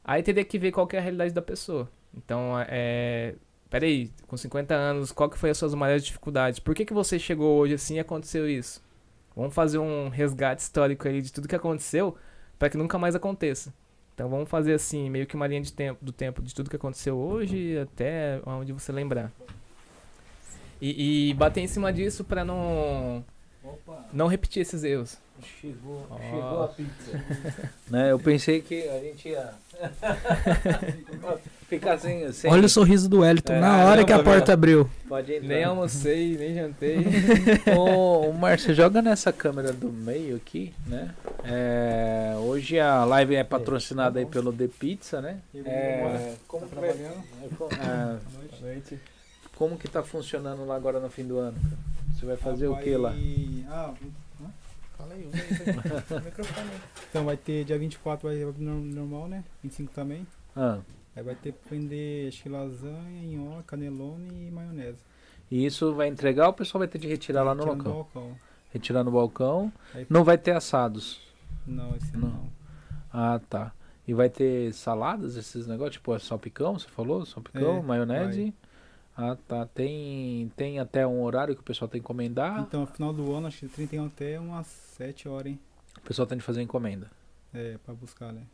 Aí 0.02 0.22
teria 0.22 0.42
que 0.42 0.58
ver 0.58 0.72
qual 0.72 0.86
que 0.86 0.96
é 0.96 0.98
a 0.98 1.02
realidade 1.02 1.34
da 1.34 1.42
pessoa. 1.42 1.86
Então, 2.16 2.54
é. 2.66 3.34
Peraí, 3.68 4.10
com 4.26 4.36
50 4.36 4.74
anos, 4.74 5.12
qual 5.12 5.28
que 5.28 5.38
foi 5.38 5.50
as 5.50 5.58
suas 5.58 5.74
maiores 5.74 6.04
dificuldades? 6.04 6.58
Por 6.58 6.74
que, 6.74 6.86
que 6.86 6.94
você 6.94 7.18
chegou 7.18 7.58
hoje 7.58 7.74
assim 7.74 7.96
e 7.96 8.00
aconteceu 8.00 8.48
isso? 8.48 8.82
Vamos 9.36 9.54
fazer 9.54 9.78
um 9.78 10.08
resgate 10.08 10.62
histórico 10.62 11.06
aí 11.06 11.20
de 11.20 11.30
tudo 11.30 11.46
que 11.46 11.54
aconteceu 11.54 12.16
para 12.58 12.70
que 12.70 12.76
nunca 12.76 12.98
mais 12.98 13.14
aconteça. 13.14 13.72
Então 14.14 14.28
vamos 14.28 14.48
fazer 14.48 14.74
assim, 14.74 15.08
meio 15.08 15.26
que 15.26 15.34
uma 15.34 15.46
linha 15.46 15.60
de 15.62 15.72
tempo, 15.72 16.04
do 16.04 16.12
tempo 16.12 16.42
de 16.42 16.54
tudo 16.54 16.68
que 16.68 16.76
aconteceu 16.76 17.16
hoje 17.16 17.78
até 17.78 18.40
onde 18.44 18.72
você 18.72 18.92
lembrar. 18.92 19.32
E, 20.80 21.30
e 21.30 21.34
bater 21.34 21.60
em 21.60 21.66
cima 21.66 21.92
disso 21.92 22.24
para 22.24 22.44
não 22.44 23.24
Opa, 23.62 24.06
não 24.12 24.26
repetir 24.26 24.62
esses 24.62 24.82
erros. 24.82 25.18
chegou, 25.60 26.06
Ó. 26.10 26.18
chegou 26.18 26.62
a 26.64 26.68
pizza. 26.68 27.24
Né, 27.88 28.10
eu 28.12 28.18
pensei 28.18 28.60
que 28.62 28.88
a 28.88 29.00
gente 29.00 29.28
ia 29.28 29.52
ficar 31.70 31.96
sem, 31.98 32.30
sem... 32.32 32.50
Olha 32.50 32.66
o 32.66 32.68
sorriso 32.68 33.08
do 33.08 33.20
Wellington 33.20 33.52
É, 33.54 33.60
na 33.60 33.84
hora 33.84 34.04
que 34.04 34.12
a 34.12 34.22
porta 34.22 34.52
abriu. 34.52 34.90
Pode 35.08 35.32
entrar. 35.32 35.48
Nem 35.48 35.64
almocei, 35.64 36.36
nem 36.36 36.54
jantei. 36.54 36.98
Ô, 37.78 38.32
Márcio, 38.32 38.74
joga 38.74 39.00
nessa 39.00 39.32
câmera 39.32 39.72
do 39.72 39.88
meio 39.90 40.36
aqui, 40.36 40.74
né? 40.86 41.14
É, 41.44 42.34
hoje 42.38 42.78
a 42.80 43.04
live 43.04 43.36
é 43.36 43.44
patrocinada 43.44 44.18
aí 44.18 44.26
pelo 44.26 44.52
The 44.52 44.66
Pizza, 44.68 45.20
né? 45.20 45.38
É, 45.64 46.34
como, 46.48 46.68
que 46.68 46.74
vai- 46.74 46.90
é, 46.90 48.16
noite. 48.60 48.98
como 49.56 49.78
que 49.78 49.88
tá 49.88 50.02
funcionando 50.02 50.66
lá 50.66 50.74
agora 50.74 50.98
no 50.98 51.08
fim 51.08 51.24
do 51.24 51.38
ano? 51.38 51.56
cara? 51.62 51.90
Você 52.12 52.26
vai 52.26 52.36
fazer 52.36 52.66
o 52.66 52.76
que 52.76 52.96
lá? 52.96 53.14
Ah, 53.70 53.94
Fala 54.98 55.14
aí, 55.14 55.26
usa 55.26 55.38
aí, 55.38 56.20
o 56.20 56.24
microfone. 56.24 56.70
então 57.08 57.24
vai 57.24 57.36
ter 57.36 57.64
dia 57.64 57.78
24 57.78 58.28
vai 58.28 58.44
vai 58.44 58.54
no- 58.58 58.80
normal, 58.84 59.28
né? 59.28 59.42
25 59.62 59.92
também. 59.94 60.26
Ah, 60.54 60.78
Aí 61.20 61.24
vai 61.24 61.34
ter 61.34 61.52
que 61.52 61.68
vender 61.68 62.28
acho 62.28 62.42
que 62.44 62.48
lasanha, 62.48 63.22
nhoque, 63.26 63.64
canelone 63.64 64.46
e 64.46 64.50
maionese. 64.50 65.04
e 65.50 65.66
isso 65.66 65.92
vai 65.94 66.08
entregar 66.08 66.46
ou 66.46 66.52
o 66.52 66.54
pessoal 66.54 66.78
vai 66.78 66.88
ter 66.88 66.96
de 66.98 67.06
retirar 67.06 67.42
lá 67.42 67.54
no 67.54 67.62
local? 67.66 67.92
balcão. 67.92 68.38
Retirar 68.72 69.04
no 69.04 69.10
balcão. 69.10 69.70
Aí- 69.92 70.06
Não 70.08 70.24
vai 70.24 70.38
ter 70.38 70.52
assados. 70.52 71.20
Não, 71.66 71.94
esse 71.94 72.16
Não. 72.16 72.28
não. 72.30 72.52
Ah, 73.12 73.38
tá. 73.50 73.70
E 74.08 74.14
vai 74.14 74.30
ter 74.30 74.72
saladas, 74.72 75.36
esses 75.36 75.66
negócios? 75.66 75.96
Tipo, 75.96 76.18
salpicão, 76.18 76.78
você 76.78 76.88
falou? 76.88 77.26
Salpicão, 77.26 77.80
É, 77.80 77.82
maionese? 77.82 78.54
Ah, 79.14 79.36
tá. 79.46 79.66
Tem, 79.66 80.50
tem 80.56 80.78
até 80.78 81.06
um 81.06 81.22
horário 81.22 81.54
que 81.54 81.60
o 81.60 81.64
pessoal 81.64 81.86
tem 81.86 82.00
que 82.00 82.04
encomendar? 82.06 82.60
Então, 82.60 82.80
no 82.80 82.86
final 82.86 83.12
do 83.12 83.34
ano, 83.34 83.46
acho 83.46 83.58
que 83.58 83.68
31 83.68 84.06
até 84.06 84.40
umas 84.40 84.66
7 84.68 85.28
horas, 85.28 85.48
hein? 85.52 85.60
O 85.98 86.00
pessoal 86.00 86.26
tem 86.26 86.38
de 86.38 86.44
fazer 86.44 86.62
encomenda. 86.62 87.10
É, 87.52 87.76
pra 87.84 87.92
buscar, 87.92 88.32
né? 88.32 88.44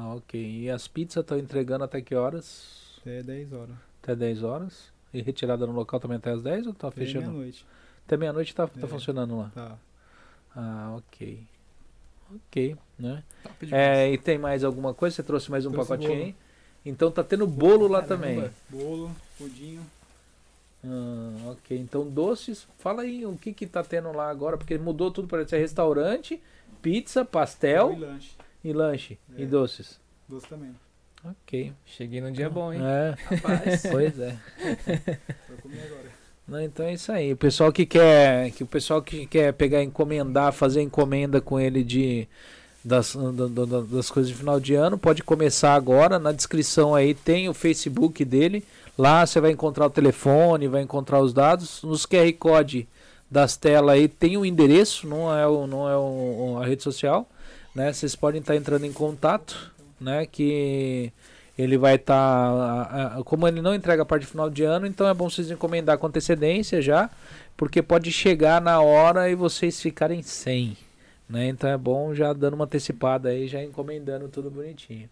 Ah, 0.00 0.14
ok. 0.14 0.40
E 0.40 0.70
as 0.70 0.86
pizzas 0.86 1.22
estão 1.22 1.36
entregando 1.36 1.82
até 1.82 2.00
que 2.00 2.14
horas? 2.14 2.96
Até 3.00 3.20
10 3.20 3.52
horas. 3.52 3.74
Até 4.00 4.14
10 4.14 4.42
horas? 4.44 4.92
E 5.12 5.20
retirada 5.20 5.66
no 5.66 5.72
local 5.72 5.98
também 5.98 6.18
até 6.18 6.30
as 6.30 6.40
10 6.40 6.68
ou 6.68 6.72
tá 6.74 6.86
Até 6.86 7.00
fechando? 7.00 7.26
meia-noite. 7.32 7.66
Até 8.06 8.16
meia-noite 8.16 8.54
tá, 8.54 8.68
tá 8.68 8.86
É. 8.86 8.86
funcionando 8.86 9.36
lá. 9.38 9.50
Tá. 9.52 9.76
Ah, 10.54 10.94
ok. 10.98 11.42
Ok, 12.34 12.76
né? 12.98 13.24
Demais. 13.60 13.72
É, 13.72 14.12
e 14.12 14.18
tem 14.18 14.38
mais 14.38 14.62
alguma 14.62 14.94
coisa? 14.94 15.16
Você 15.16 15.22
trouxe 15.24 15.50
mais 15.50 15.66
um 15.66 15.72
Trouxe 15.72 15.88
pacotinho 15.88 16.12
bolo. 16.14 16.24
aí? 16.26 16.34
Então 16.86 17.10
tá 17.10 17.24
tendo 17.24 17.46
bolo 17.46 17.88
lá 17.88 18.02
Caramba. 18.02 18.14
também. 18.26 18.50
Bolo, 18.68 19.10
pudinho. 19.36 19.84
Ah, 20.84 21.50
ok. 21.50 21.76
Então 21.76 22.08
doces, 22.08 22.68
fala 22.78 23.02
aí 23.02 23.26
o 23.26 23.36
que 23.36 23.52
que 23.52 23.66
tá 23.66 23.82
tendo 23.82 24.12
lá 24.12 24.30
agora, 24.30 24.56
porque 24.56 24.78
mudou 24.78 25.10
tudo 25.10 25.26
para 25.26 25.46
ser 25.48 25.58
restaurante, 25.58 26.40
pizza, 26.80 27.22
E 27.22 27.24
pastel 27.24 27.98
lanche. 27.98 28.30
E 28.64 28.72
lanche 28.72 29.18
É. 29.36 29.42
e 29.42 29.46
doces. 29.46 29.98
Doce 30.28 30.46
também. 30.48 30.70
Ok. 31.24 31.72
Cheguei 31.84 32.20
num 32.20 32.30
dia 32.32 32.48
bom, 32.48 32.72
hein? 32.72 32.80
É, 32.82 33.14
Rapaz. 33.34 33.82
pois 33.90 34.18
é. 34.18 34.36
Vou 35.48 35.58
comer 35.62 35.82
agora. 35.86 36.18
Não, 36.46 36.60
então 36.62 36.86
é 36.86 36.94
isso 36.94 37.12
aí. 37.12 37.32
O 37.32 37.36
pessoal 37.36 37.70
que 37.72 37.84
quer, 37.84 38.50
que 38.52 38.62
o 38.62 38.66
pessoal 38.66 39.02
que 39.02 39.26
quer 39.26 39.52
pegar 39.52 39.82
encomendar, 39.82 40.52
fazer 40.52 40.80
encomenda 40.80 41.40
com 41.40 41.58
ele 41.60 41.82
de 41.84 42.26
das, 42.84 43.14
do- 43.14 43.32
do- 43.48 43.66
do- 43.66 43.82
das 43.84 44.10
coisas 44.10 44.30
de 44.30 44.38
final 44.38 44.58
de 44.58 44.74
ano, 44.74 44.96
pode 44.96 45.22
começar 45.22 45.74
agora. 45.74 46.18
Na 46.18 46.32
descrição 46.32 46.94
aí 46.94 47.12
tem 47.12 47.48
o 47.48 47.54
Facebook 47.54 48.24
dele. 48.24 48.64
Lá 48.96 49.26
você 49.26 49.40
vai 49.40 49.50
encontrar 49.50 49.86
o 49.86 49.90
telefone, 49.90 50.68
vai 50.68 50.82
encontrar 50.82 51.20
os 51.20 51.32
dados. 51.34 51.82
Nos 51.82 52.06
QR 52.06 52.32
Code 52.38 52.88
das 53.30 53.56
telas 53.56 53.94
aí 53.94 54.08
tem 54.08 54.36
o 54.38 54.44
endereço, 54.46 55.06
não 55.06 55.36
é, 55.36 55.46
o, 55.46 55.66
não 55.66 55.88
é 55.88 55.96
o- 55.96 56.58
a 56.62 56.66
rede 56.66 56.82
social. 56.82 57.28
Né? 57.74 57.92
Vocês 57.92 58.16
podem 58.16 58.40
estar 58.40 58.56
entrando 58.56 58.84
em 58.84 58.92
contato, 58.92 59.72
né? 60.00 60.26
Que 60.26 61.12
ele 61.56 61.76
vai 61.76 61.96
estar. 61.96 63.20
como 63.24 63.46
ele 63.48 63.60
não 63.60 63.74
entrega 63.74 64.02
a 64.02 64.06
parte 64.06 64.26
final 64.26 64.48
de 64.48 64.62
ano, 64.62 64.86
então 64.86 65.08
é 65.08 65.14
bom 65.14 65.28
vocês 65.28 65.50
encomendar 65.50 65.98
com 65.98 66.06
antecedência 66.06 66.80
já, 66.80 67.10
porque 67.56 67.82
pode 67.82 68.12
chegar 68.12 68.60
na 68.60 68.80
hora 68.80 69.28
e 69.28 69.34
vocês 69.34 69.80
ficarem 69.80 70.22
sem. 70.22 70.76
Né? 71.28 71.48
Então 71.48 71.68
é 71.68 71.76
bom 71.76 72.14
já 72.14 72.32
dando 72.32 72.54
uma 72.54 72.64
antecipada 72.64 73.28
aí, 73.28 73.48
já 73.48 73.62
encomendando 73.62 74.28
tudo 74.28 74.50
bonitinho. 74.50 75.10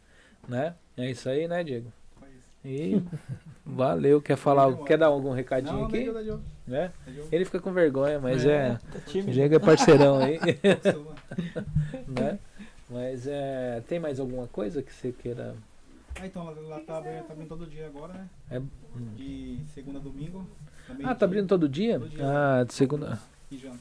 Né? 0.49 0.75
É 0.97 1.11
isso 1.11 1.29
aí, 1.29 1.47
né, 1.47 1.63
Diego? 1.63 1.93
E 2.69 3.01
valeu. 3.65 4.21
Quer 4.21 4.37
falar, 4.37 4.77
quer 4.85 4.99
dar 4.99 5.07
algum 5.07 5.31
recadinho 5.33 5.73
Não, 5.79 5.85
aqui? 5.87 6.05
não 6.05 6.19
é 6.19 6.39
Né? 6.67 6.93
é. 7.07 7.13
Ele 7.31 7.45
fica 7.45 7.61
com 7.61 7.73
vergonha, 7.73 8.19
mas 8.19 8.45
é. 8.45 8.75
Tá 8.93 8.99
O 9.21 9.23
Diego 9.31 9.55
é 9.55 9.59
parceirão 9.61 10.19
aí, 10.19 10.41
né? 12.09 12.39
Mas 12.91 13.27
é. 13.27 13.83
Tem 13.89 13.99
mais 14.01 14.19
alguma 14.21 14.47
coisa 14.49 14.83
que 14.83 14.93
você 14.93 15.13
queira. 15.13 15.55
Ah, 16.21 16.27
então, 16.27 16.45
lá, 16.69 16.81
tá 16.81 16.99
aberto, 16.99 17.27
tá 17.27 17.33
abrindo 17.35 17.49
todo 17.49 17.67
dia 17.67 17.87
agora, 17.87 18.15
né? 18.15 18.29
É- 18.51 18.63
De 19.15 19.59
segunda 19.75 19.99
a 19.99 20.03
domingo. 20.03 20.47
Ah, 21.05 21.15
tá 21.15 21.25
abrindo 21.27 21.47
todo 21.47 21.69
dia? 21.69 21.99
Todo 21.99 22.09
dia. 22.09 22.25
Ah, 22.25 22.65
de 22.65 22.73
segunda. 22.73 23.19
E 23.51 23.59
janta. 23.59 23.79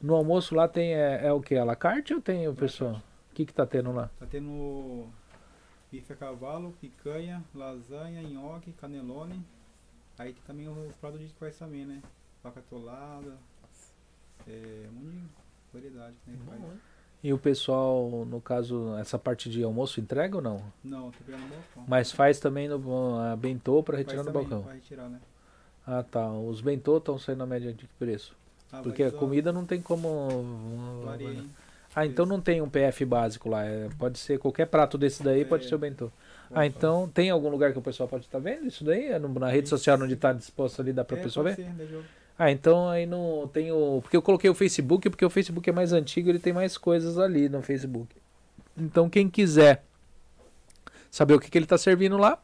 No 0.00 0.14
almoço 0.14 0.54
lá 0.54 0.66
tem. 0.66 0.94
É, 0.94 1.26
é 1.26 1.32
o 1.32 1.40
que? 1.40 1.54
A 1.56 1.64
la 1.64 1.76
carte 1.76 2.12
ou 2.14 2.20
tem 2.20 2.48
o 2.48 2.54
pessoal? 2.54 2.94
O 3.30 3.34
que 3.34 3.46
que 3.46 3.54
tá 3.54 3.64
tendo 3.64 3.92
lá? 3.92 4.10
Tá 4.18 4.26
tendo 4.28 5.06
bife 5.92 6.10
a 6.10 6.16
cavalo, 6.16 6.74
picanha, 6.80 7.44
lasanha, 7.54 8.22
nhoque, 8.22 8.72
canelone. 8.72 9.44
Aí 10.18 10.32
tem 10.32 10.42
também 10.46 10.68
os 10.68 10.94
pratos 10.96 11.20
de 11.20 11.28
faz 11.38 11.58
também, 11.58 11.84
né? 11.84 12.02
Vaca 12.42 12.60
atolada. 12.60 13.36
É, 14.48 14.88
um 14.88 14.92
monte 14.92 15.16
de 15.16 15.24
variedade 15.72 16.16
né? 16.26 16.38
que 16.38 16.46
faz. 16.46 16.62
E 17.22 17.32
o 17.32 17.38
pessoal, 17.38 18.24
no 18.24 18.40
caso, 18.40 18.96
essa 18.96 19.16
parte 19.18 19.48
de 19.48 19.62
almoço 19.62 20.00
entrega 20.00 20.36
ou 20.36 20.42
não? 20.42 20.64
Não, 20.82 21.12
tô 21.12 21.18
pegando 21.24 21.42
no 21.42 21.48
balcão. 21.50 21.84
Mas 21.86 22.10
faz 22.10 22.40
também 22.40 22.68
no 22.68 23.18
a 23.18 23.36
bentô 23.36 23.82
para 23.82 23.98
retirar 23.98 24.24
Faz 24.24 24.26
no 24.26 24.32
balcão. 24.32 24.62
Vai 24.62 24.74
retirar, 24.76 25.08
né? 25.08 25.20
Ah, 25.86 26.02
tá. 26.02 26.32
Os 26.32 26.60
bentô 26.60 26.96
estão 26.96 27.18
saindo 27.18 27.38
na 27.38 27.46
média 27.46 27.72
de 27.72 27.86
que 27.86 27.94
preço? 27.94 28.34
Ah, 28.72 28.80
Porque 28.82 29.02
a 29.04 29.12
comida 29.12 29.52
não 29.52 29.66
tem 29.66 29.80
como. 29.80 31.02
varia, 31.04 31.28
hein? 31.28 31.50
Ah, 31.94 32.06
então 32.06 32.24
não 32.24 32.40
tem 32.40 32.60
um 32.62 32.68
PF 32.68 33.04
básico 33.04 33.48
lá. 33.50 33.64
é- 33.64 33.88
pode 33.98 34.18
ser 34.18 34.38
qualquer 34.38 34.66
prato 34.66 34.96
desse 34.96 35.22
daí, 35.22 35.44
pode 35.44 35.66
É. 35.66 35.68
ser 35.68 35.74
o 35.74 35.78
bentô. 35.78 36.10
Ah, 36.54 36.66
então 36.66 37.08
tem 37.12 37.30
algum 37.30 37.48
lugar 37.48 37.72
que 37.72 37.78
o 37.78 37.82
pessoal 37.82 38.08
pode 38.08 38.24
estar 38.26 38.38
vendo 38.38 38.66
isso 38.66 38.84
daí? 38.84 39.06
É 39.06 39.18
no- 39.18 39.28
na 39.38 39.48
rede 39.50 39.68
social 39.68 39.98
onde 40.00 40.14
está 40.14 40.32
disposto 40.32 40.80
ali, 40.80 40.92
dá 40.92 41.04
para 41.04 41.16
o 41.16 41.18
É, 41.18 41.22
pessoal 41.22 41.44
ver? 41.44 41.56
ser, 41.56 41.64
né? 41.74 42.02
Ah, 42.38 42.50
então 42.50 42.88
aí 42.88 43.06
não 43.06 43.48
tem 43.52 43.70
o. 43.72 44.00
Porque 44.02 44.16
eu 44.16 44.22
coloquei 44.22 44.48
o 44.50 44.54
Facebook, 44.54 45.08
porque 45.10 45.24
o 45.24 45.30
Facebook 45.30 45.68
é 45.68 45.72
mais 45.72 45.92
antigo, 45.92 46.28
ele 46.30 46.38
tem 46.38 46.52
mais 46.52 46.76
coisas 46.78 47.18
ali 47.18 47.48
no 47.48 47.62
Facebook. 47.62 48.14
Então 48.76 49.08
quem 49.08 49.28
quiser 49.28 49.82
saber 51.10 51.34
o 51.34 51.40
que, 51.40 51.50
que 51.50 51.58
ele 51.58 51.66
tá 51.66 51.76
servindo 51.78 52.16
lá, 52.16 52.38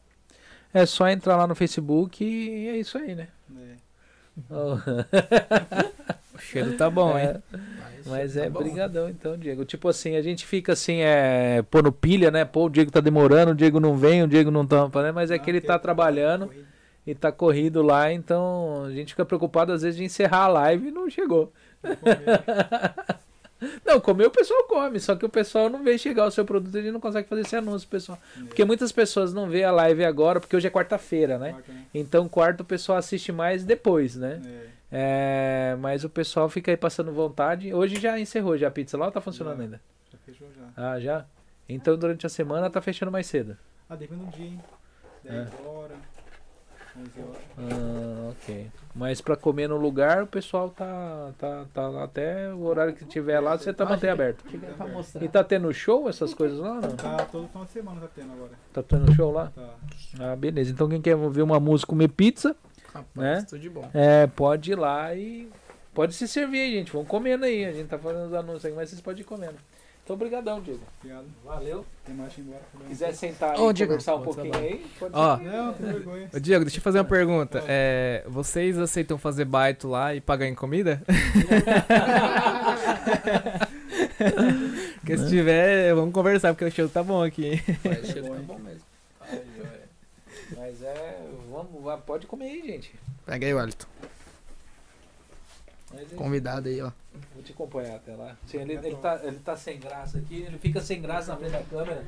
é 0.73 0.85
só 0.85 1.07
entrar 1.09 1.35
lá 1.35 1.47
no 1.47 1.55
Facebook 1.55 2.23
e 2.23 2.67
é 2.69 2.77
isso 2.77 2.97
aí, 2.97 3.15
né? 3.15 3.27
É. 3.57 3.75
O 6.33 6.41
cheiro 6.41 6.77
tá 6.77 6.89
bom, 6.89 7.17
hein? 7.19 7.35
É, 8.09 8.19
mas 8.19 8.37
é 8.37 8.49
brigadão 8.49 9.09
então, 9.09 9.37
Diego. 9.37 9.63
Tipo 9.65 9.87
assim, 9.87 10.15
a 10.15 10.21
gente 10.21 10.45
fica 10.45 10.73
assim, 10.73 11.01
é, 11.01 11.63
pondo 11.69 11.91
pilha, 11.91 12.31
né? 12.31 12.45
Pô, 12.45 12.65
o 12.65 12.69
Diego 12.69 12.91
tá 12.91 12.99
demorando, 12.99 13.51
o 13.51 13.55
Diego 13.55 13.79
não 13.79 13.95
vem, 13.95 14.23
o 14.23 14.27
Diego 14.27 14.51
não 14.51 14.65
tá 14.65 14.89
falando, 14.89 15.15
mas 15.15 15.31
é 15.31 15.37
que 15.37 15.49
ele 15.49 15.61
tá 15.61 15.77
trabalhando 15.77 16.49
e 17.05 17.15
tá 17.15 17.31
corrido 17.31 17.81
lá, 17.81 18.11
então 18.11 18.83
a 18.85 18.91
gente 18.91 19.13
fica 19.13 19.25
preocupado 19.25 19.71
às 19.71 19.81
vezes 19.81 19.97
de 19.97 20.03
encerrar 20.03 20.43
a 20.43 20.47
live 20.47 20.87
e 20.87 20.91
não 20.91 21.09
chegou. 21.09 21.51
Não, 23.85 23.99
comer 23.99 24.27
o 24.27 24.31
pessoal 24.31 24.63
come, 24.65 24.99
só 24.99 25.15
que 25.15 25.25
o 25.25 25.29
pessoal 25.29 25.69
não 25.69 25.83
vê 25.83 25.97
chegar 25.97 26.25
o 26.25 26.31
seu 26.31 26.45
produto, 26.45 26.75
ele 26.75 26.91
não 26.91 26.99
consegue 26.99 27.27
fazer 27.27 27.41
esse 27.41 27.55
anúncio, 27.55 27.87
pessoal. 27.87 28.17
Porque 28.45 28.63
muitas 28.63 28.91
pessoas 28.91 29.33
não 29.33 29.49
vê 29.49 29.63
a 29.63 29.71
live 29.71 30.05
agora, 30.05 30.39
porque 30.39 30.55
hoje 30.55 30.67
é 30.67 30.71
quarta-feira, 30.71 31.37
né? 31.37 31.55
Então 31.93 32.27
quarta 32.29 32.63
o 32.63 32.65
pessoal 32.65 32.97
assiste 32.97 33.31
mais 33.31 33.63
depois, 33.63 34.15
né? 34.15 34.41
É. 34.45 34.78
É, 34.91 35.77
mas 35.79 36.03
o 36.03 36.09
pessoal 36.09 36.49
fica 36.49 36.71
aí 36.71 36.77
passando 36.77 37.11
vontade. 37.11 37.73
Hoje 37.73 37.99
já 37.99 38.19
encerrou 38.19 38.57
já 38.57 38.67
a 38.67 38.71
pizza 38.71 38.97
lá 38.97 39.05
ou 39.05 39.11
tá 39.11 39.21
funcionando 39.21 39.57
Já. 39.57 39.63
ainda? 39.63 39.81
Já 40.11 40.17
fechou 40.25 40.47
já. 40.55 40.63
Ah, 40.75 40.99
já? 40.99 41.25
Então 41.67 41.95
durante 41.95 42.25
a 42.25 42.29
semana 42.29 42.69
tá 42.69 42.81
fechando 42.81 43.11
mais 43.11 43.27
cedo. 43.27 43.55
Ah, 43.87 43.95
depende 43.95 44.25
do 44.25 44.31
dia, 44.31 44.45
hein? 44.47 44.61
10 45.23 45.47
horas, 45.65 45.97
11 46.97 47.11
horas. 47.21 47.41
Ah, 47.57 48.29
ok. 48.31 48.71
Mas 48.95 49.21
pra 49.21 49.35
comer 49.35 49.67
no 49.69 49.77
lugar, 49.77 50.23
o 50.23 50.27
pessoal 50.27 50.69
tá, 50.69 51.31
tá, 51.37 51.65
tá 51.73 51.87
lá 51.87 52.03
até 52.05 52.51
o 52.53 52.63
horário 52.63 52.93
que 52.95 53.05
tiver 53.05 53.39
lá, 53.39 53.57
você 53.57 53.71
tá 53.71 53.85
mantém 53.85 54.09
aberto. 54.09 54.43
E 55.21 55.27
tá 55.27 55.43
tendo 55.43 55.71
show, 55.71 56.09
essas 56.09 56.33
coisas 56.33 56.57
lá? 56.57 56.75
Não? 56.75 56.95
Tá 56.95 57.17
todo 57.31 57.47
final 57.47 57.65
de 57.65 57.71
semana 57.71 58.01
tá 58.01 58.07
tendo 58.15 58.33
agora. 58.33 58.51
Tá 58.73 58.81
tendo 58.81 59.13
show 59.13 59.31
lá? 59.31 59.51
Tá. 59.55 59.69
Ah, 60.19 60.35
beleza. 60.35 60.71
Então 60.71 60.89
quem 60.89 61.01
quer 61.01 61.15
ver 61.29 61.43
uma 61.43 61.59
música 61.59 61.89
comer 61.89 62.07
pizza, 62.07 62.55
Rapaz, 62.93 63.05
Né? 63.15 63.45
tudo 63.47 63.59
de 63.59 63.69
bom. 63.69 63.89
é, 63.93 64.27
pode 64.27 64.71
ir 64.71 64.75
lá 64.75 65.13
e 65.15 65.47
pode 65.93 66.13
se 66.15 66.27
servir 66.27 66.59
aí, 66.59 66.73
gente. 66.73 66.91
Vamos 66.91 67.07
comendo 67.07 67.45
aí. 67.45 67.63
A 67.65 67.71
gente 67.71 67.87
tá 67.87 67.97
fazendo 67.97 68.27
os 68.27 68.33
anúncios 68.33 68.65
aqui, 68.65 68.75
mas 68.75 68.89
vocês 68.89 69.01
podem 69.01 69.21
ir 69.21 69.25
comendo. 69.25 69.55
Então 70.03 70.15
obrigadão, 70.15 70.59
Diego. 70.59 70.79
Obrigado. 70.99 71.27
Valeu. 71.45 71.85
Tem 72.03 72.15
mais 72.15 72.35
embora. 72.35 72.61
Se 72.81 72.87
quiser 72.87 73.13
sentar 73.13 73.51
aí 73.51 73.59
Ô, 73.59 73.69
e 73.69 73.73
Diego, 73.73 73.91
conversar 73.91 74.15
um 74.15 74.23
pouquinho 74.23 74.55
aí, 74.55 74.83
pode 74.97 75.13
Ó, 75.15 75.37
Não, 75.37 75.73
tem 75.73 75.85
vergonha. 75.85 76.29
Ô, 76.33 76.39
Diego, 76.39 76.65
deixa 76.65 76.79
eu 76.79 76.81
fazer 76.81 76.97
uma 76.97 77.05
pergunta. 77.05 77.63
É, 77.67 78.23
vocês 78.27 78.75
aceitam 78.79 79.19
fazer 79.19 79.45
baito 79.45 79.87
lá 79.87 80.15
e 80.15 80.19
pagar 80.21 80.47
em 80.47 80.55
comida? 80.55 80.99
Porque 84.99 85.17
se 85.17 85.29
tiver, 85.29 85.93
vamos 85.93 86.13
conversar, 86.13 86.53
porque 86.53 86.65
o 86.65 86.71
show 86.71 86.89
tá 86.89 87.03
bom 87.03 87.23
aqui. 87.23 87.45
hein? 87.53 87.61
Vai, 87.83 88.03
cheiro 88.03 88.29
tá 88.29 88.35
bom 88.41 88.59
mesmo. 88.59 88.81
Mas 90.57 90.81
é, 90.81 91.19
pode 91.97 92.27
comer 92.27 92.45
aí, 92.45 92.61
gente. 92.67 92.93
Pega 93.25 93.45
aí, 93.45 93.53
Wellington. 93.53 93.87
Mas 95.93 96.11
Convidado 96.13 96.69
aí, 96.69 96.81
ó. 96.81 96.91
Vou 97.33 97.43
te 97.43 97.51
acompanhar 97.51 97.95
até 97.95 98.15
lá. 98.15 98.37
Sim, 98.45 98.59
ele, 98.59 98.73
ele, 98.73 98.95
tá, 98.97 99.19
ele 99.23 99.39
tá 99.39 99.55
sem 99.57 99.79
graça 99.79 100.19
aqui, 100.19 100.43
ele 100.43 100.57
fica 100.59 100.79
sem 100.81 101.01
graça 101.01 101.31
na 101.31 101.37
frente 101.37 101.51
da 101.51 101.63
câmera. 101.63 102.03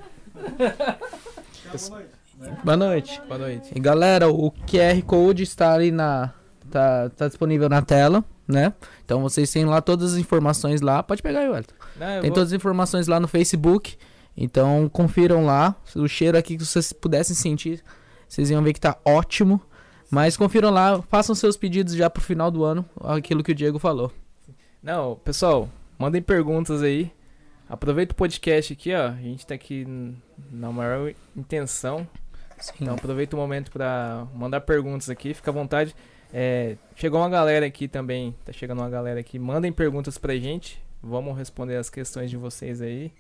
Boa 1.74 1.90
noite. 1.90 2.62
Boa 2.64 2.78
noite. 2.78 3.22
Boa 3.28 3.38
noite. 3.40 3.72
E 3.76 3.80
galera, 3.80 4.30
o 4.30 4.52
QR 4.52 5.02
Code 5.06 5.44
está 5.44 5.74
ali 5.74 5.92
na. 5.92 6.34
Tá, 6.70 7.10
tá 7.10 7.28
disponível 7.28 7.68
na 7.68 7.82
tela, 7.82 8.24
né? 8.48 8.74
Então 9.04 9.22
vocês 9.22 9.52
têm 9.52 9.66
lá 9.66 9.82
todas 9.82 10.14
as 10.14 10.20
informações 10.20 10.80
lá. 10.80 11.04
Pode 11.04 11.22
pegar 11.22 11.40
aí, 11.42 11.50
Wellington. 11.50 11.76
Não, 11.98 12.08
Tem 12.08 12.30
vou- 12.30 12.34
todas 12.34 12.50
as 12.50 12.54
informações 12.54 13.08
lá 13.08 13.20
no 13.20 13.28
Facebook. 13.28 13.98
Então 14.38 14.88
confiram 14.88 15.46
lá. 15.46 15.76
O 15.96 16.08
cheiro 16.08 16.38
aqui 16.38 16.56
que 16.58 16.66
vocês 16.66 16.94
pudessem 16.94 17.36
sentir, 17.36 17.84
vocês 18.30 18.50
iam 18.50 18.64
ver 18.64 18.74
que 18.74 18.80
tá 18.80 18.98
ótimo. 19.04 19.62
Mas 20.12 20.36
confiram 20.36 20.70
lá, 20.70 21.02
façam 21.04 21.34
seus 21.34 21.56
pedidos 21.56 21.94
já 21.94 22.10
pro 22.10 22.22
final 22.22 22.52
do 22.52 22.66
ano, 22.66 22.86
aquilo 23.02 23.42
que 23.42 23.54
o 23.54 23.56
Diego 23.56 23.80
falou. 23.80 24.12
Não, 24.84 25.16
pessoal, 25.16 25.70
mandem 25.98 26.22
perguntas 26.22 26.84
aí. 26.84 27.10
Aproveita 27.70 28.12
o 28.12 28.16
podcast 28.18 28.74
aqui, 28.74 28.94
ó. 28.94 29.08
A 29.08 29.22
gente 29.22 29.48
tá 29.48 29.56
aqui 29.56 29.88
na 30.52 30.70
maior 30.70 31.14
intenção. 31.34 32.06
Então 32.80 32.94
aproveita 32.94 33.38
o 33.38 33.40
momento 33.40 33.72
pra 33.72 34.28
mandar 34.36 34.60
perguntas 34.62 35.10
aqui, 35.10 35.34
fica 35.34 35.50
à 35.50 35.54
vontade. 35.54 35.96
É, 36.34 36.76
chegou 36.96 37.20
uma 37.22 37.30
galera 37.30 37.66
aqui 37.66 37.88
também, 37.88 38.36
tá 38.44 38.52
chegando 38.52 38.80
uma 38.80 38.90
galera 38.90 39.22
aqui. 39.22 39.40
Mandem 39.40 39.72
perguntas 39.72 40.18
pra 40.18 40.36
gente. 40.36 40.84
Vamos 41.02 41.38
responder 41.38 41.78
as 41.78 41.90
questões 41.90 42.30
de 42.30 42.36
vocês 42.36 42.82
aí. 42.82 43.14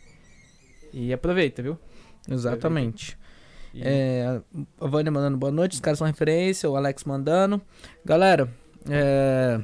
E 0.91 1.13
aproveita, 1.13 1.63
viu? 1.63 1.80
Exatamente. 2.30 3.18
E- 3.73 3.81
É, 3.84 4.41
a 4.80 4.88
Vânia 4.88 5.11
mandando 5.11 5.38
boa 5.38 5.52
noite, 5.52 5.73
os 5.73 5.80
caras 5.80 5.98
são 5.99 6.07
referência, 6.07 6.69
o 6.69 6.76
Alex 6.76 7.03
mandando. 7.03 7.61
Galera, 8.06 8.49
é, 8.89 9.60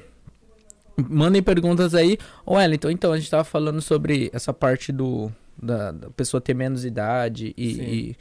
mandem 1.10 1.42
perguntas 1.44 1.94
aí. 1.94 2.18
Ô 2.46 2.56
Wellington, 2.56 2.90
então, 2.90 3.12
a 3.14 3.18
gente 3.18 3.30
tava 3.30 3.44
falando 3.44 3.82
sobre 3.82 4.30
essa 4.34 4.54
parte 4.54 4.92
do 4.92 5.32
da, 5.62 5.92
da 5.92 6.10
pessoa 6.12 6.40
ter 6.40 6.54
menos 6.54 6.86
idade 6.86 7.52
e, 7.58 8.16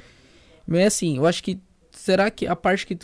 e 0.69 0.83
assim, 0.83 1.19
eu 1.19 1.27
acho 1.27 1.43
que 1.43 1.61
será 1.93 2.31
que 2.31 2.47
a 2.47 2.57
parte 2.57 2.87
que 2.87 2.97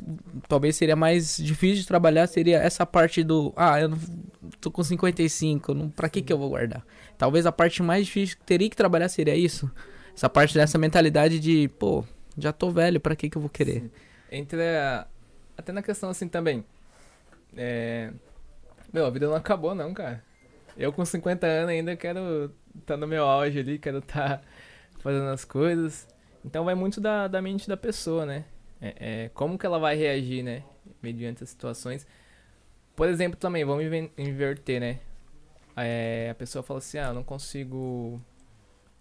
talvez 0.49 0.75
seria 0.77 0.97
mais 0.97 1.37
difícil 1.37 1.83
de 1.83 1.87
trabalhar 1.87 2.27
seria 2.27 2.57
essa 2.59 2.85
parte 2.87 3.23
do 3.23 3.53
ah, 3.57 3.79
eu 3.81 3.91
não 3.91 3.99
tô 4.61 4.71
com 4.71 4.83
55, 4.83 5.75
não, 5.75 5.91
pra 5.91 6.09
que 6.09 6.23
que 6.23 6.33
eu 6.33 6.39
vou 6.39 6.49
guardar? 6.49 6.83
Talvez 7.19 7.45
a 7.47 7.53
parte 7.53 7.83
mais 7.83 8.07
difícil 8.07 8.37
que 8.39 8.45
teria 8.45 8.69
que 8.71 8.77
trabalhar 8.77 9.09
seria 9.11 9.37
isso. 9.37 9.71
Essa 10.15 10.29
parte 10.29 10.55
dessa 10.55 10.77
mentalidade 10.79 11.39
de, 11.39 11.69
pô, 11.79 12.05
já 12.39 12.53
tô 12.53 12.71
velho, 12.71 13.01
pra 13.01 13.17
que 13.17 13.29
que 13.31 13.37
eu 13.37 13.43
vou 13.43 13.51
querer? 13.51 13.91
Entre 14.31 14.61
a- 14.77 15.07
Até 15.57 15.73
na 15.73 15.83
questão 15.83 16.11
assim 16.11 16.29
também. 16.29 16.65
É. 17.57 18.11
Meu, 18.93 19.07
a 19.07 19.11
vida 19.11 19.27
não 19.27 19.35
acabou 19.35 19.75
não, 19.75 19.93
cara. 19.95 20.23
Eu 20.77 20.93
com 20.93 21.05
50 21.05 21.47
anos 21.47 21.71
ainda 21.71 21.95
quero 21.97 22.51
tá 22.87 22.97
no 22.97 23.07
meu 23.07 23.25
auge 23.27 23.59
ali, 23.59 23.79
quero 23.79 24.01
tá 24.01 24.41
fazendo 25.01 25.29
as 25.29 25.45
coisas. 25.45 26.09
Então 26.45 26.65
vai 26.65 26.75
muito 26.75 27.01
da, 27.01 27.29
da 27.29 27.41
mente 27.43 27.69
da 27.69 27.77
pessoa, 27.77 28.25
né? 28.27 28.45
É, 28.81 29.25
é, 29.25 29.29
como 29.35 29.59
que 29.59 29.65
ela 29.67 29.79
vai 29.79 29.95
reagir, 29.97 30.43
né? 30.43 30.63
Mediante 31.03 31.45
as 31.45 31.51
situações. 31.51 32.07
Por 32.97 33.09
exemplo, 33.09 33.39
também, 33.39 33.65
vamos 33.65 33.85
inverter, 34.19 34.81
né? 34.81 34.99
É, 35.77 36.29
a 36.31 36.35
pessoa 36.35 36.63
fala 36.63 36.79
assim, 36.79 36.99
ah, 36.99 37.09
eu 37.09 37.15
não 37.15 37.23
consigo 37.23 38.21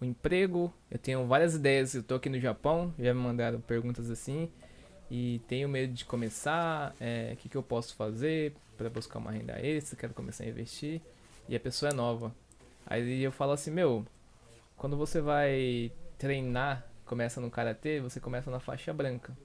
um 0.02 0.04
emprego, 0.04 0.72
eu 0.90 0.98
tenho 0.98 1.24
várias 1.26 1.54
ideias, 1.54 1.94
eu 1.94 2.02
tô 2.02 2.16
aqui 2.16 2.28
no 2.28 2.38
Japão, 2.40 2.92
já 2.98 3.14
me 3.14 3.20
mandaram 3.20 3.60
perguntas 3.60 4.10
assim, 4.10 4.50
e 5.10 5.40
tenho 5.46 5.68
medo 5.68 5.92
de 5.92 6.04
começar, 6.04 6.94
é, 7.00 7.30
o 7.32 7.36
que, 7.36 7.48
que 7.48 7.56
eu 7.56 7.62
posso 7.62 7.94
fazer 7.94 8.52
para 8.76 8.90
buscar 8.90 9.18
uma 9.18 9.30
renda 9.30 9.58
extra, 9.64 9.96
quero 9.96 10.12
começar 10.12 10.44
a 10.44 10.48
investir, 10.48 11.00
e 11.48 11.54
a 11.54 11.60
pessoa 11.60 11.90
é 11.90 11.94
nova. 11.94 12.34
Aí 12.84 13.22
eu 13.22 13.30
falo 13.30 13.52
assim, 13.52 13.70
meu, 13.70 14.04
quando 14.76 14.96
você 14.96 15.20
vai 15.20 15.92
treinar, 16.18 16.84
começa 17.06 17.40
no 17.40 17.50
karatê, 17.50 18.00
você 18.00 18.18
começa 18.18 18.50
na 18.50 18.58
faixa 18.58 18.92
branca. 18.92 19.36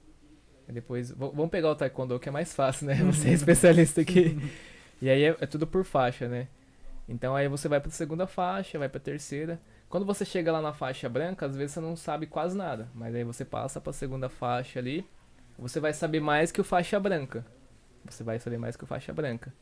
Aí 0.67 0.73
depois, 0.73 1.11
vamos 1.11 1.49
pegar 1.49 1.69
o 1.69 1.75
taekwondo 1.75 2.19
que 2.19 2.29
é 2.29 2.31
mais 2.31 2.53
fácil, 2.53 2.87
né? 2.87 2.95
Você 2.95 3.29
é 3.29 3.33
especialista 3.33 4.01
aqui. 4.01 4.37
E 4.99 5.11
aí 5.11 5.25
é, 5.25 5.37
é 5.39 5.45
tudo 5.45 5.67
por 5.67 5.85
faixa, 5.85 6.27
né? 6.27 6.47
Então 7.07 7.35
aí 7.35 7.47
você 7.47 7.67
vai 7.67 7.79
pra 7.79 7.91
segunda 7.91 8.25
faixa, 8.25 8.79
vai 8.79 8.89
pra 8.89 8.99
terceira. 8.99 9.61
Quando 9.89 10.05
você 10.05 10.25
chega 10.25 10.51
lá 10.51 10.61
na 10.61 10.73
faixa 10.73 11.07
branca, 11.07 11.45
às 11.45 11.55
vezes 11.55 11.73
você 11.73 11.79
não 11.79 11.95
sabe 11.95 12.25
quase 12.27 12.57
nada, 12.57 12.89
mas 12.93 13.15
aí 13.15 13.23
você 13.23 13.45
passa 13.45 13.79
pra 13.79 13.93
segunda 13.93 14.27
faixa 14.29 14.79
ali, 14.79 15.05
você 15.57 15.79
vai 15.79 15.93
saber 15.93 16.19
mais 16.19 16.51
que 16.51 16.59
o 16.59 16.63
faixa 16.63 16.99
branca. 16.99 17.45
Você 18.05 18.23
vai 18.23 18.37
saber 18.39 18.57
mais 18.57 18.75
que 18.75 18.83
o 18.83 18.87
faixa 18.87 19.13
branca. 19.13 19.53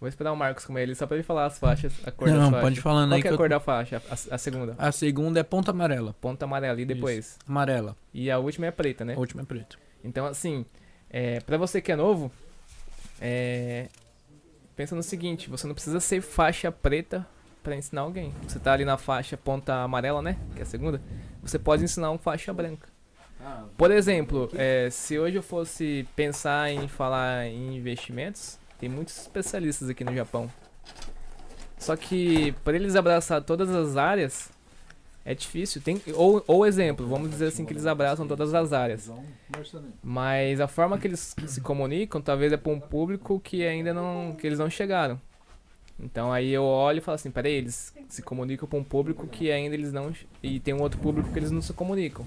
Vou 0.00 0.08
esperar 0.08 0.32
o 0.32 0.36
Marcos 0.36 0.64
com 0.66 0.78
ele 0.78 0.94
só 0.94 1.06
pra 1.06 1.16
ele 1.16 1.22
falar 1.22 1.46
as 1.46 1.58
faixas, 1.58 1.92
a 2.06 2.10
cor 2.10 2.28
Não, 2.28 2.50
faixas. 2.50 2.60
pode 2.60 2.80
falando 2.80 3.10
Qual 3.10 3.16
aí 3.16 3.22
que 3.22 3.28
é 3.28 3.30
a 3.30 3.34
eu- 3.34 3.38
cor 3.38 3.48
da 3.48 3.60
faixa? 3.60 4.02
A, 4.10 4.34
a 4.34 4.38
segunda. 4.38 4.74
A 4.78 4.90
segunda 4.92 5.40
é 5.40 5.42
ponta 5.42 5.70
amarela. 5.70 6.14
Ponta 6.20 6.44
amarela 6.44 6.80
e 6.80 6.84
depois. 6.84 7.38
Amarela. 7.48 7.96
E 8.12 8.30
a 8.30 8.38
última 8.38 8.66
é 8.66 8.70
preta, 8.70 9.04
né? 9.04 9.14
A 9.14 9.18
última 9.18 9.42
é 9.42 9.44
preta. 9.44 9.76
Então, 10.02 10.26
assim, 10.26 10.66
é, 11.08 11.40
para 11.40 11.56
você 11.56 11.80
que 11.80 11.92
é 11.92 11.96
novo, 11.96 12.30
é, 13.20 13.88
pensa 14.76 14.94
no 14.96 15.02
seguinte: 15.02 15.48
você 15.48 15.66
não 15.66 15.74
precisa 15.74 16.00
ser 16.00 16.20
faixa 16.20 16.70
preta 16.72 17.26
para 17.64 17.74
ensinar 17.74 18.02
alguém. 18.02 18.32
Você 18.46 18.60
tá 18.60 18.74
ali 18.74 18.84
na 18.84 18.98
faixa 18.98 19.36
ponta 19.36 19.74
amarela, 19.82 20.22
né? 20.22 20.36
Que 20.54 20.60
é 20.60 20.62
a 20.62 20.66
segunda. 20.66 21.00
Você 21.42 21.58
pode 21.58 21.82
ensinar 21.82 22.10
um 22.10 22.18
faixa 22.18 22.52
branca. 22.52 22.88
Por 23.76 23.90
exemplo, 23.90 24.48
é, 24.54 24.88
se 24.90 25.18
hoje 25.18 25.36
eu 25.36 25.42
fosse 25.42 26.06
pensar 26.14 26.70
em 26.70 26.86
falar 26.86 27.46
em 27.46 27.76
investimentos, 27.76 28.58
tem 28.78 28.88
muitos 28.88 29.18
especialistas 29.18 29.88
aqui 29.88 30.04
no 30.04 30.14
Japão. 30.14 30.50
Só 31.78 31.96
que 31.96 32.52
para 32.64 32.76
eles 32.76 32.96
abraçar 32.96 33.42
todas 33.42 33.68
as 33.70 33.96
áreas 33.96 34.50
é 35.24 35.34
difícil. 35.34 35.82
Tem, 35.82 36.00
ou, 36.14 36.42
ou 36.46 36.66
exemplo, 36.66 37.06
vamos 37.06 37.30
dizer 37.30 37.46
assim 37.48 37.64
que 37.64 37.72
eles 37.72 37.86
abraçam 37.86 38.26
todas 38.26 38.54
as 38.54 38.72
áreas. 38.72 39.10
Mas 40.02 40.60
a 40.60 40.68
forma 40.68 40.98
que 40.98 41.06
eles 41.06 41.34
se 41.46 41.60
comunicam 41.60 42.20
talvez 42.20 42.52
é 42.52 42.56
para 42.56 42.72
um 42.72 42.80
público 42.80 43.40
que 43.40 43.66
ainda 43.66 43.92
não 43.92 44.34
que 44.38 44.46
eles 44.46 44.58
não 44.58 44.70
chegaram. 44.70 45.20
Então 45.98 46.32
aí 46.32 46.50
eu 46.50 46.64
olho 46.64 46.98
e 46.98 47.00
falo 47.00 47.14
assim, 47.14 47.30
peraí, 47.30 47.52
eles 47.52 47.94
se 48.08 48.20
comunicam 48.22 48.68
com 48.68 48.78
um 48.78 48.84
público 48.84 49.26
que 49.28 49.50
ainda 49.50 49.74
eles 49.74 49.92
não 49.92 50.12
e 50.42 50.58
tem 50.58 50.74
um 50.74 50.82
outro 50.82 50.98
público 51.00 51.30
que 51.32 51.38
eles 51.38 51.50
não 51.52 51.62
se 51.62 51.72
comunicam. 51.72 52.26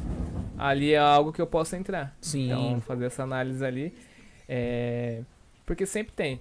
Ali 0.58 0.94
é 0.94 0.98
algo 0.98 1.34
que 1.34 1.42
eu 1.42 1.48
posso 1.48 1.76
entrar. 1.76 2.16
Sim. 2.22 2.46
Então 2.46 2.82
fazer 2.82 3.06
essa 3.06 3.24
análise 3.24 3.64
ali 3.66 3.94
é 4.48 5.22
porque 5.66 5.86
sempre 5.86 6.14
tem. 6.14 6.40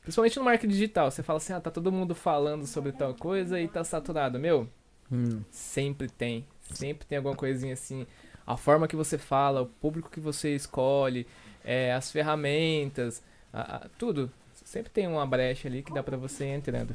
Principalmente 0.00 0.38
no 0.38 0.44
marketing 0.44 0.72
digital, 0.72 1.10
você 1.10 1.22
fala 1.22 1.36
assim, 1.36 1.52
ah, 1.52 1.60
tá 1.60 1.70
todo 1.70 1.92
mundo 1.92 2.14
falando 2.14 2.66
sobre 2.66 2.92
tal 2.92 3.12
coisa 3.14 3.60
e 3.60 3.68
tá 3.68 3.84
saturado. 3.84 4.38
Meu, 4.38 4.66
Hum. 5.10 5.40
Sempre 5.50 6.06
tem. 6.08 6.44
Sempre 6.62 7.06
tem 7.06 7.16
alguma 7.16 7.34
coisinha 7.34 7.72
assim. 7.72 8.06
A 8.46 8.58
forma 8.58 8.86
que 8.86 8.94
você 8.96 9.16
fala, 9.16 9.62
o 9.62 9.66
público 9.66 10.10
que 10.10 10.20
você 10.20 10.54
escolhe, 10.54 11.26
é, 11.64 11.94
as 11.94 12.10
ferramentas, 12.12 13.22
a- 13.52 13.76
a- 13.76 13.86
tudo. 13.98 14.30
Sempre 14.68 14.90
tem 14.90 15.06
uma 15.08 15.24
brecha 15.24 15.66
ali 15.66 15.82
que 15.82 15.90
dá 15.94 16.02
pra 16.02 16.14
você 16.18 16.44
ir 16.44 16.48
entrando. 16.48 16.94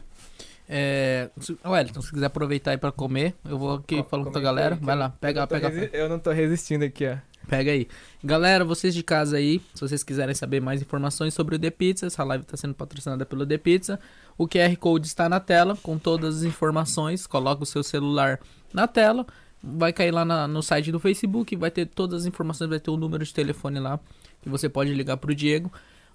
É, 0.69 1.32
se- 1.40 1.58
Wellington, 1.66 2.02
se 2.03 2.11
quiser 2.11 2.27
aproveitar 2.27 2.69
aí 2.69 2.77
pra 2.77 2.92
comer, 2.92 3.34
eu 3.43 3.58
vou 3.58 3.74
aqui 3.77 3.95
Ó, 3.95 4.03
falando 4.03 4.32
com 4.32 4.38
a 4.38 4.42
galera. 4.42 4.77
Vai 4.80 4.95
lá, 4.95 5.10
pega, 5.10 5.42
eu, 5.42 5.48
pega, 5.48 5.69
resi- 5.69 5.90
eu 5.92 6.08
não 6.08 6.19
tô 6.19 6.30
resistindo 6.32 6.84
aqui, 6.84 7.03
ó. 7.08 7.10
pega 7.10 7.24
Pega 7.50 7.72
aí. 7.72 7.88
Galera, 8.24 8.64
vocês 8.64 8.93
de 8.93 9.02
casa 9.02 9.38
aí, 9.38 9.60
se 9.74 9.82
vocês 9.82 10.03
quiserem 10.03 10.35
saber 10.35 10.61
mais 10.61 10.84
informações 10.84 11.34
sobre 11.34 11.56
o 11.56 11.60
The 11.60 11.72
Pizza, 11.72 12.06
essa 12.06 12.24
live 12.24 12.43
está 12.43 12.56
sendo 12.56 12.76
patrocinada 12.76 13.26
pelo 13.26 13.43
The 13.43 13.58
Pizza. 13.58 14.00
O 14.38 14.48
QR 14.48 14.76
Code 14.77 15.08
está 15.08 15.27
na 15.27 15.40
tela 15.40 15.76
com 15.76 15.98
todas 15.98 16.38
as 16.38 16.43
informações. 16.43 17.26
Coloca 17.26 17.64
o 17.64 17.66
seu 17.66 17.82
celular 17.82 18.40
na 18.72 18.88
tela. 18.88 19.26
Vai 19.64 19.92
cair 19.92 20.11
lá 20.11 20.24
na- 20.24 20.48
no 20.48 20.61
site 20.61 20.92
do 20.92 21.00
Facebook, 21.00 21.56
vai 21.56 21.72
ter 21.72 21.88
todas 21.88 22.22
as 22.22 22.26
informações, 22.27 22.69
vai 22.69 22.80
ter 22.80 22.92
o 22.92 22.98
número 22.98 23.26
de 23.26 23.34
telefone 23.34 23.80
lá 23.80 24.00
que 24.43 24.48
você 24.50 24.69
pode 24.69 24.93
ligar 24.93 25.18
pro 25.18 25.34
Diego. 25.34 25.72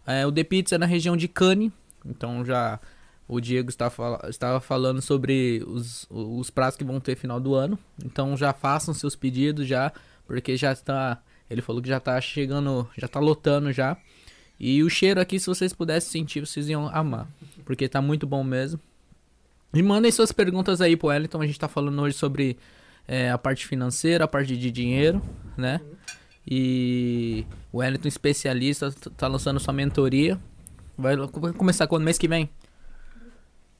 É, 0.06 0.26
o 0.26 0.32
The 0.32 0.44
Pizza 0.44 0.74
é 0.74 0.78
na 0.78 0.86
região 0.86 1.16
de 1.16 1.28
Cane, 1.28 1.72
então 2.04 2.44
já 2.44 2.80
o 3.26 3.40
Diego 3.40 3.68
está 3.68 3.90
fala- 3.90 4.20
estava 4.28 4.58
falando 4.60 5.02
sobre 5.02 5.62
os, 5.66 6.06
os 6.08 6.48
pratos 6.50 6.76
que 6.78 6.84
vão 6.84 6.98
ter 6.98 7.14
final 7.16 7.38
do 7.38 7.54
ano. 7.54 7.78
Então 8.02 8.36
já 8.36 8.52
façam 8.54 8.94
seus 8.94 9.14
pedidos 9.14 9.66
já, 9.66 9.92
porque 10.26 10.56
já 10.56 10.72
está. 10.72 11.20
Ele 11.50 11.60
falou 11.62 11.80
que 11.82 11.88
já 11.88 12.00
tá 12.00 12.18
chegando, 12.20 12.88
já 12.96 13.06
tá 13.08 13.20
lotando 13.20 13.70
já. 13.72 13.96
E 14.60 14.82
o 14.82 14.88
cheiro 14.90 15.20
aqui, 15.20 15.38
se 15.38 15.46
vocês 15.46 15.72
pudessem 15.72 16.10
sentir, 16.22 16.40
vocês 16.40 16.68
iam 16.68 16.88
amar. 16.88 17.28
Porque 17.64 17.88
tá 17.88 18.00
muito 18.02 18.26
bom 18.26 18.42
mesmo. 18.42 18.80
E 19.74 19.82
mandem 19.82 20.10
suas 20.10 20.32
perguntas 20.32 20.80
aí 20.80 20.96
pro 20.96 21.08
Wellington. 21.08 21.40
A 21.42 21.46
gente 21.46 21.58
tá 21.58 21.68
falando 21.68 22.00
hoje 22.00 22.16
sobre 22.16 22.56
é, 23.06 23.30
a 23.30 23.38
parte 23.38 23.66
financeira, 23.66 24.24
a 24.24 24.28
parte 24.28 24.56
de 24.56 24.70
dinheiro, 24.70 25.22
né? 25.56 25.80
E 26.50 27.44
o 27.72 27.78
Wellington, 27.78 28.08
especialista, 28.08 28.90
tá 29.16 29.26
lançando 29.26 29.60
sua 29.60 29.74
mentoria. 29.74 30.38
Vai, 30.96 31.16
começar 31.56 31.86
quando? 31.86 32.04
Mês 32.04 32.16
que 32.16 32.26
vem? 32.26 32.48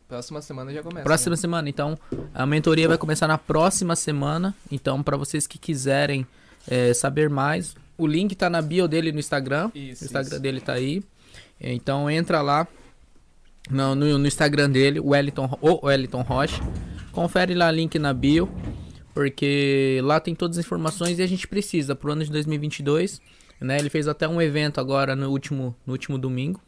Próxima 0.07 0.41
semana 0.41 0.73
já 0.73 0.83
começa. 0.83 1.05
Próxima 1.05 1.33
né? 1.33 1.37
semana, 1.37 1.69
então 1.69 1.99
a 2.35 2.47
mentoria 2.47 2.89
vai 2.89 2.97
começar 2.97 3.27
na 3.27 3.37
próxima 3.37 3.95
semana. 3.95 4.55
Então, 4.71 5.03
para 5.03 5.17
vocês 5.17 5.47
que 5.47 5.59
quiserem 5.59 6.27
é, 6.67 6.95
saber 6.95 7.29
mais, 7.29 7.75
o 7.97 8.07
link 8.07 8.35
tá 8.35 8.49
na 8.49 8.63
bio 8.63 8.89
dele 8.89 9.13
no 9.13 9.19
Instagram. 9.19 9.71
Isso, 9.75 10.05
O 10.05 10.07
Instagram 10.07 10.35
isso. 10.35 10.41
dele 10.41 10.61
tá 10.61 10.75
aí. 10.75 11.03
Então 11.61 12.09
entra 12.09 12.41
lá 12.41 12.67
no, 13.69 13.95
no, 13.95 14.19
no 14.19 14.27
Instagram 14.27 14.71
dele, 14.71 15.01
o 15.01 15.09
Wellington, 15.09 15.59
o 15.61 15.87
Wellington 15.87 16.23
Rocha. 16.23 16.63
Confere 17.13 17.55
lá 17.55 17.69
o 17.69 17.73
link 17.73 17.99
na 17.99 18.15
bio, 18.15 18.49
porque 19.15 20.01
lá 20.03 20.21
tem 20.21 20.35
todas 20.35 20.59
as 20.59 20.65
informações 20.65 21.19
e 21.19 21.23
a 21.23 21.27
gente 21.27 21.47
precisa 21.49 21.95
pro 21.95 22.13
ano 22.13 22.25
de 22.25 22.31
2022. 22.31 23.21
Né? 23.61 23.79
Ele 23.79 23.91
fez 23.91 24.07
até 24.07 24.29
um 24.29 24.41
evento 24.41 24.81
agora 24.81 25.17
no 25.17 25.31
último, 25.31 25.75
no 25.87 25.93
último 25.93 26.17
domingo, 26.19 26.61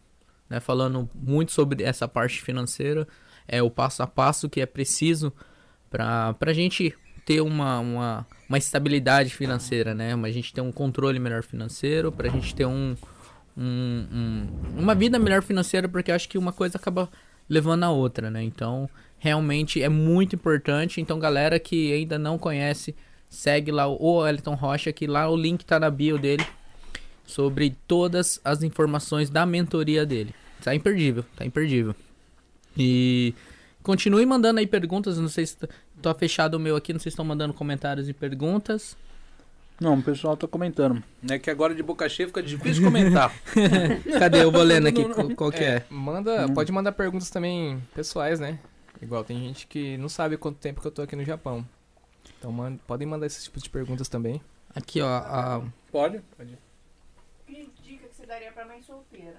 né? 0.49 0.59
falando 0.61 1.09
muito 1.15 1.53
sobre 1.53 1.85
essa 1.85 2.09
parte 2.09 2.43
financeira, 2.43 3.07
é 3.47 3.63
o 3.63 3.71
passo 3.71 4.03
a 4.03 4.07
passo 4.07 4.49
que 4.49 4.61
é 4.61 4.67
preciso 4.67 5.33
para 5.89 6.35
a 6.41 6.53
gente 6.53 6.95
ter 7.25 7.41
uma, 7.41 7.79
uma, 7.79 8.27
uma 8.49 8.59
estabilidade 8.59 9.31
financeira, 9.31 9.95
né? 9.95 10.15
A 10.15 10.31
gente 10.31 10.53
ter 10.53 10.61
um 10.61 10.73
controle 10.73 11.19
melhor 11.19 11.43
financeiro, 11.43 12.11
para 12.11 12.29
a 12.29 12.31
gente 12.31 12.55
ter 12.55 12.65
um, 12.65 12.97
um, 13.57 14.07
um- 14.13 14.49
uma 14.81 14.95
vida 14.95 15.19
melhor 15.19 15.43
financeira, 15.43 15.89
porque 15.89 16.11
acho 16.11 16.29
que 16.29 16.39
uma 16.39 16.53
coisa 16.53 16.79
acaba 16.79 17.09
levando 17.49 17.85
a 17.85 17.91
outra, 17.91 18.31
né? 18.31 18.43
Então, 18.43 18.89
realmente 19.21 19.81
é 19.81 19.89
muito 19.89 20.35
importante. 20.35 21.01
Então, 21.01 21.21
galera 21.21 21.61
que 21.61 21.93
ainda 21.93 22.19
não 22.19 22.37
conhece, 22.37 22.97
segue 23.29 23.71
lá 23.71 23.87
o 23.87 24.27
Elton 24.27 24.55
Rocha, 24.55 24.93
que 24.93 25.07
lá 25.07 25.29
o 25.31 25.37
link 25.37 25.65
tá 25.65 25.79
na 25.79 25.89
bio 25.91 26.19
dele 26.19 26.45
sobre 27.25 27.77
todas 27.87 28.41
as 28.45 28.65
informações 28.65 29.31
da 29.31 29.47
mentoria 29.47 30.05
dele. 30.05 30.35
Tá 30.65 30.75
imperdível, 30.75 31.25
tá 31.37 31.45
imperdível. 31.47 31.95
E 32.77 33.35
continue 33.83 34.27
mandando 34.27 34.59
aí 34.61 34.67
perguntas, 34.67 35.19
não 35.19 35.29
sei 35.29 35.47
se 35.47 35.57
tá, 36.03 36.15
fechado 36.15 36.55
o 36.55 36.61
meu 36.61 36.75
aqui, 36.77 36.93
não 36.93 36.99
sei 37.01 37.11
se 37.11 37.15
estão 37.15 37.25
mandando 37.25 37.55
comentários 37.55 38.09
e 38.09 38.13
perguntas. 38.13 38.97
Não, 39.81 39.95
o 39.95 40.03
pessoal 40.03 40.37
tá 40.37 40.47
comentando. 40.47 41.03
É 41.29 41.39
que 41.39 41.49
agora 41.51 41.75
de 41.75 41.83
boca 41.83 42.07
cheia 42.09 42.27
fica 42.27 42.43
difícil 42.43 42.85
comentar. 42.85 43.33
Cadê? 44.19 44.43
Eu 44.45 44.51
vou 44.53 44.63
lendo 44.63 44.89
aqui 44.89 45.03
qual, 45.09 45.31
qual 45.31 45.51
que 45.53 45.65
é. 45.65 45.83
Manda, 45.89 46.47
Hum. 46.47 46.53
pode 46.53 46.71
mandar 46.71 46.93
perguntas 46.93 47.31
também 47.31 47.83
pessoais, 47.95 48.39
né? 48.39 48.59
Igual 49.03 49.25
tem 49.25 49.39
gente 49.41 49.67
que 49.67 49.97
não 49.97 50.09
sabe 50.09 50.37
quanto 50.37 50.59
tempo 50.59 50.81
que 50.81 50.87
eu 50.87 50.91
tô 50.93 51.03
aqui 51.03 51.17
no 51.17 51.25
Japão. 51.25 51.67
Então 52.39 52.53
man- 52.53 52.77
podem 52.87 53.07
mandar 53.09 53.27
esse 53.27 53.43
tipo 53.45 53.59
de 53.59 53.69
perguntas 53.71 54.09
também. 54.09 54.41
Aqui, 54.75 55.01
ó, 55.01 55.09
a, 55.09 55.63
Pode? 55.91 56.23
Que 57.47 57.69
dica 57.83 58.07
que 58.09 58.15
você 58.15 58.27
daria 58.27 58.53
pra 58.53 58.65
mãe 58.67 58.83
solteira? 58.83 59.37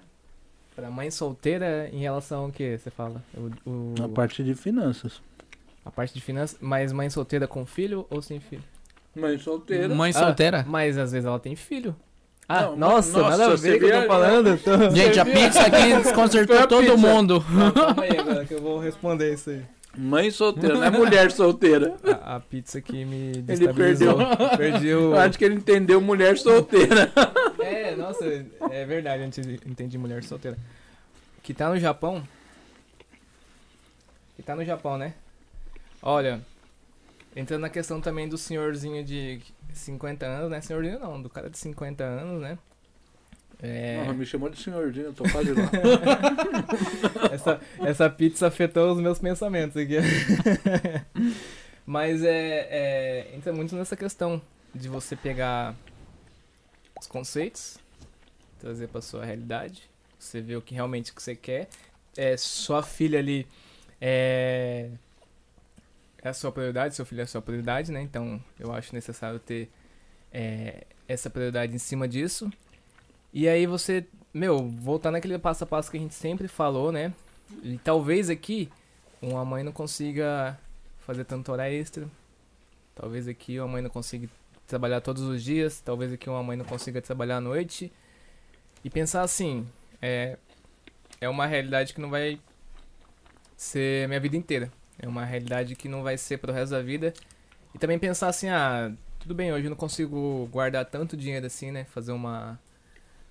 Pra 0.74 0.90
mãe 0.90 1.10
solteira, 1.10 1.88
em 1.92 2.00
relação 2.00 2.44
ao 2.46 2.50
que 2.52 2.76
você 2.78 2.90
fala? 2.90 3.22
O, 3.34 3.70
o- 3.70 3.94
Na 3.98 4.08
parte 4.08 4.42
de 4.42 4.54
finanças. 4.54 5.20
a 5.84 5.90
parte 5.90 6.12
de 6.14 6.20
finanças, 6.20 6.58
mas 6.60 6.92
mãe 6.92 7.08
solteira 7.08 7.46
com 7.46 7.64
filho 7.64 8.06
ou 8.10 8.20
sem 8.22 8.40
filho? 8.40 8.62
Mãe 9.14 9.38
solteira. 9.38 9.94
mãe 9.94 10.10
Ah, 10.10 10.14
solteira. 10.14 10.64
Mas 10.66 10.96
às 10.98 11.12
vezes 11.12 11.26
ela 11.26 11.38
tem 11.38 11.54
filho. 11.54 11.94
Ah, 12.48 12.62
Não, 12.62 12.76
nossa, 12.76 13.18
nossa, 13.18 13.36
nada 13.38 13.52
a 13.52 13.56
ver 13.56 13.78
que 13.78 13.84
eu 13.86 14.02
tô 14.02 14.06
falando. 14.06 14.58
Tô... 14.58 14.90
Gente, 14.94 15.18
a 15.18 15.24
pizza 15.24 15.60
aqui 15.62 15.96
desconcertou 16.02 16.66
todo 16.66 16.82
pizza. 16.84 16.96
mundo. 16.96 17.44
Não, 17.50 17.70
calma 17.72 18.02
aí 18.02 18.18
agora 18.18 18.44
que 18.44 18.54
eu 18.54 18.60
vou 18.60 18.78
responder 18.78 19.32
isso 19.32 19.50
aí. 19.50 19.62
Mãe 19.96 20.30
solteira, 20.30 20.74
não 20.74 20.84
é 20.84 20.90
mulher 20.90 21.30
solteira. 21.30 21.94
A, 22.22 22.36
a 22.36 22.40
pizza 22.40 22.80
que 22.80 23.04
me 23.04 23.44
Ele 23.46 23.72
perdeu. 23.74 24.16
Perdi 24.56 24.88
o... 24.94 25.12
Eu 25.12 25.18
acho 25.18 25.36
que 25.38 25.44
ele 25.44 25.54
entendeu 25.56 26.00
mulher 26.00 26.38
solteira. 26.38 27.10
É, 27.62 27.94
nossa, 27.94 28.24
é 28.70 28.84
verdade, 28.84 29.22
antes 29.22 29.38
entendi 29.64 29.96
mulher 29.96 30.24
solteira. 30.24 30.58
Que 31.42 31.54
tá 31.54 31.68
no 31.68 31.78
Japão. 31.78 32.26
Que 34.34 34.42
tá 34.42 34.56
no 34.56 34.64
Japão, 34.64 34.98
né? 34.98 35.14
Olha, 36.02 36.40
entrando 37.36 37.60
na 37.60 37.68
questão 37.68 38.00
também 38.00 38.28
do 38.28 38.36
senhorzinho 38.36 39.04
de 39.04 39.40
50 39.78 40.26
anos, 40.26 40.50
né? 40.50 40.60
Senhorzinho 40.60 40.98
não, 40.98 41.20
do 41.20 41.28
cara 41.28 41.48
de 41.48 41.58
50 41.58 42.04
anos, 42.04 42.40
né? 42.40 42.58
É, 43.62 44.04
Não, 44.04 44.14
me 44.14 44.26
chamou 44.26 44.48
de 44.48 44.60
senhorzinho, 44.60 45.06
eu 45.06 45.12
tô 45.12 45.22
quase 45.30 45.52
lá. 45.52 45.70
essa, 47.30 47.60
essa 47.78 48.10
pizza 48.10 48.48
afetou 48.48 48.92
os 48.92 49.00
meus 49.00 49.20
pensamentos 49.20 49.76
aqui. 49.76 49.98
Mas 51.86 52.24
é, 52.24 52.66
é, 52.70 53.36
entra 53.36 53.52
muito 53.52 53.76
nessa 53.76 53.96
questão 53.96 54.42
de 54.74 54.88
você 54.88 55.14
pegar 55.14 55.76
os 57.00 57.06
conceitos, 57.06 57.78
trazer 58.58 58.88
para 58.88 59.00
sua 59.00 59.24
realidade, 59.24 59.88
você 60.18 60.40
ver 60.40 60.56
o 60.56 60.62
que 60.62 60.74
realmente 60.74 61.12
que 61.12 61.22
você 61.22 61.36
quer. 61.36 61.68
É, 62.16 62.36
sua 62.36 62.82
filha 62.82 63.20
ali 63.20 63.46
é, 64.00 64.90
é 66.22 66.28
a 66.28 66.34
sua 66.34 66.52
prioridade, 66.52 66.94
seu 66.94 67.04
filho 67.04 67.20
é 67.20 67.24
a 67.24 67.26
sua 67.26 67.42
prioridade, 67.42 67.90
né? 67.92 68.00
Então 68.02 68.42
eu 68.58 68.72
acho 68.72 68.94
necessário 68.94 69.38
ter 69.38 69.70
é, 70.32 70.86
essa 71.08 71.28
prioridade 71.28 71.74
em 71.74 71.78
cima 71.78 72.06
disso. 72.08 72.50
E 73.32 73.48
aí 73.48 73.66
você 73.66 74.06
meu, 74.32 74.68
voltar 74.68 75.10
naquele 75.10 75.38
passo 75.38 75.64
a 75.64 75.66
passo 75.66 75.90
que 75.90 75.96
a 75.96 76.00
gente 76.00 76.14
sempre 76.14 76.48
falou, 76.48 76.90
né? 76.90 77.12
E 77.62 77.76
talvez 77.78 78.30
aqui 78.30 78.70
uma 79.20 79.44
mãe 79.44 79.62
não 79.62 79.72
consiga 79.72 80.58
fazer 81.00 81.24
tanto 81.24 81.52
hora 81.52 81.70
extra. 81.70 82.08
Talvez 82.94 83.28
aqui 83.28 83.58
uma 83.58 83.68
mãe 83.68 83.82
não 83.82 83.90
consiga 83.90 84.28
trabalhar 84.66 85.00
todos 85.00 85.22
os 85.22 85.42
dias. 85.42 85.80
Talvez 85.80 86.12
aqui 86.12 86.30
uma 86.30 86.42
mãe 86.42 86.56
não 86.56 86.64
consiga 86.64 87.02
trabalhar 87.02 87.36
à 87.36 87.40
noite. 87.40 87.92
E 88.82 88.88
pensar 88.88 89.22
assim, 89.22 89.68
é, 90.00 90.38
é 91.20 91.28
uma 91.28 91.46
realidade 91.46 91.92
que 91.92 92.00
não 92.00 92.10
vai 92.10 92.40
ser 93.56 94.08
minha 94.08 94.20
vida 94.20 94.36
inteira. 94.36 94.72
É 95.02 95.08
uma 95.08 95.24
realidade 95.24 95.74
que 95.74 95.88
não 95.88 96.02
vai 96.02 96.16
ser 96.16 96.38
pro 96.38 96.52
resto 96.52 96.70
da 96.70 96.80
vida. 96.80 97.12
E 97.74 97.78
também 97.78 97.98
pensar 97.98 98.28
assim, 98.28 98.48
ah, 98.48 98.90
tudo 99.18 99.34
bem, 99.34 99.52
hoje 99.52 99.66
eu 99.66 99.70
não 99.70 99.76
consigo 99.76 100.48
guardar 100.50 100.86
tanto 100.86 101.16
dinheiro 101.16 101.44
assim, 101.44 101.70
né? 101.70 101.84
Fazer 101.84 102.12
uma 102.12 102.58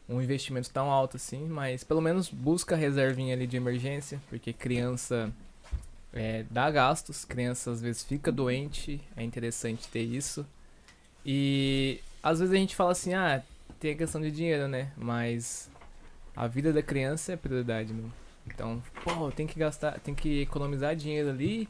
um 0.09 0.22
investimento 0.22 0.69
tão 0.69 0.91
alto 0.91 1.16
assim, 1.16 1.48
mas 1.48 1.83
pelo 1.83 2.01
menos 2.01 2.30
busca 2.30 2.75
reservinha 2.75 3.33
ali 3.33 3.48
de 3.48 3.56
emergência, 3.56 4.22
porque 4.30 4.51
criança 4.51 5.32
é, 6.14 6.43
dá 6.50 6.69
gastos, 6.69 7.24
criança 7.24 7.72
às 7.72 7.82
vezes 7.82 8.03
fica 8.03 8.32
doente, 8.32 9.00
é 9.16 9.24
interessante 9.24 9.88
ter 9.88 10.03
isso. 10.03 10.45
E 11.25 12.01
às 12.22 12.40
vezes 12.40 12.53
a 12.53 12.58
gente 12.58 12.75
fala 12.75 12.91
assim, 12.91 13.14
ah, 13.14 13.41
tem 13.80 13.91
a 13.91 13.95
questão 13.95 14.19
de 14.22 14.32
dinheiro, 14.32 14.67
né? 14.67 14.91
Mas 14.98 15.69
a 16.35 16.48
vida 16.48 16.74
da 16.74 16.82
criança 16.82 17.33
é 17.33 17.38
prioridade, 17.38 17.93
meu. 17.93 18.11
Então, 18.48 18.82
pô, 19.03 19.32
tem 19.32 19.45
que 19.48 19.58
gastar, 19.60 20.00
tem 20.00 20.14
que 20.16 20.42
economizar 20.42 20.95
dinheiro 20.95 21.30
ali 21.30 21.70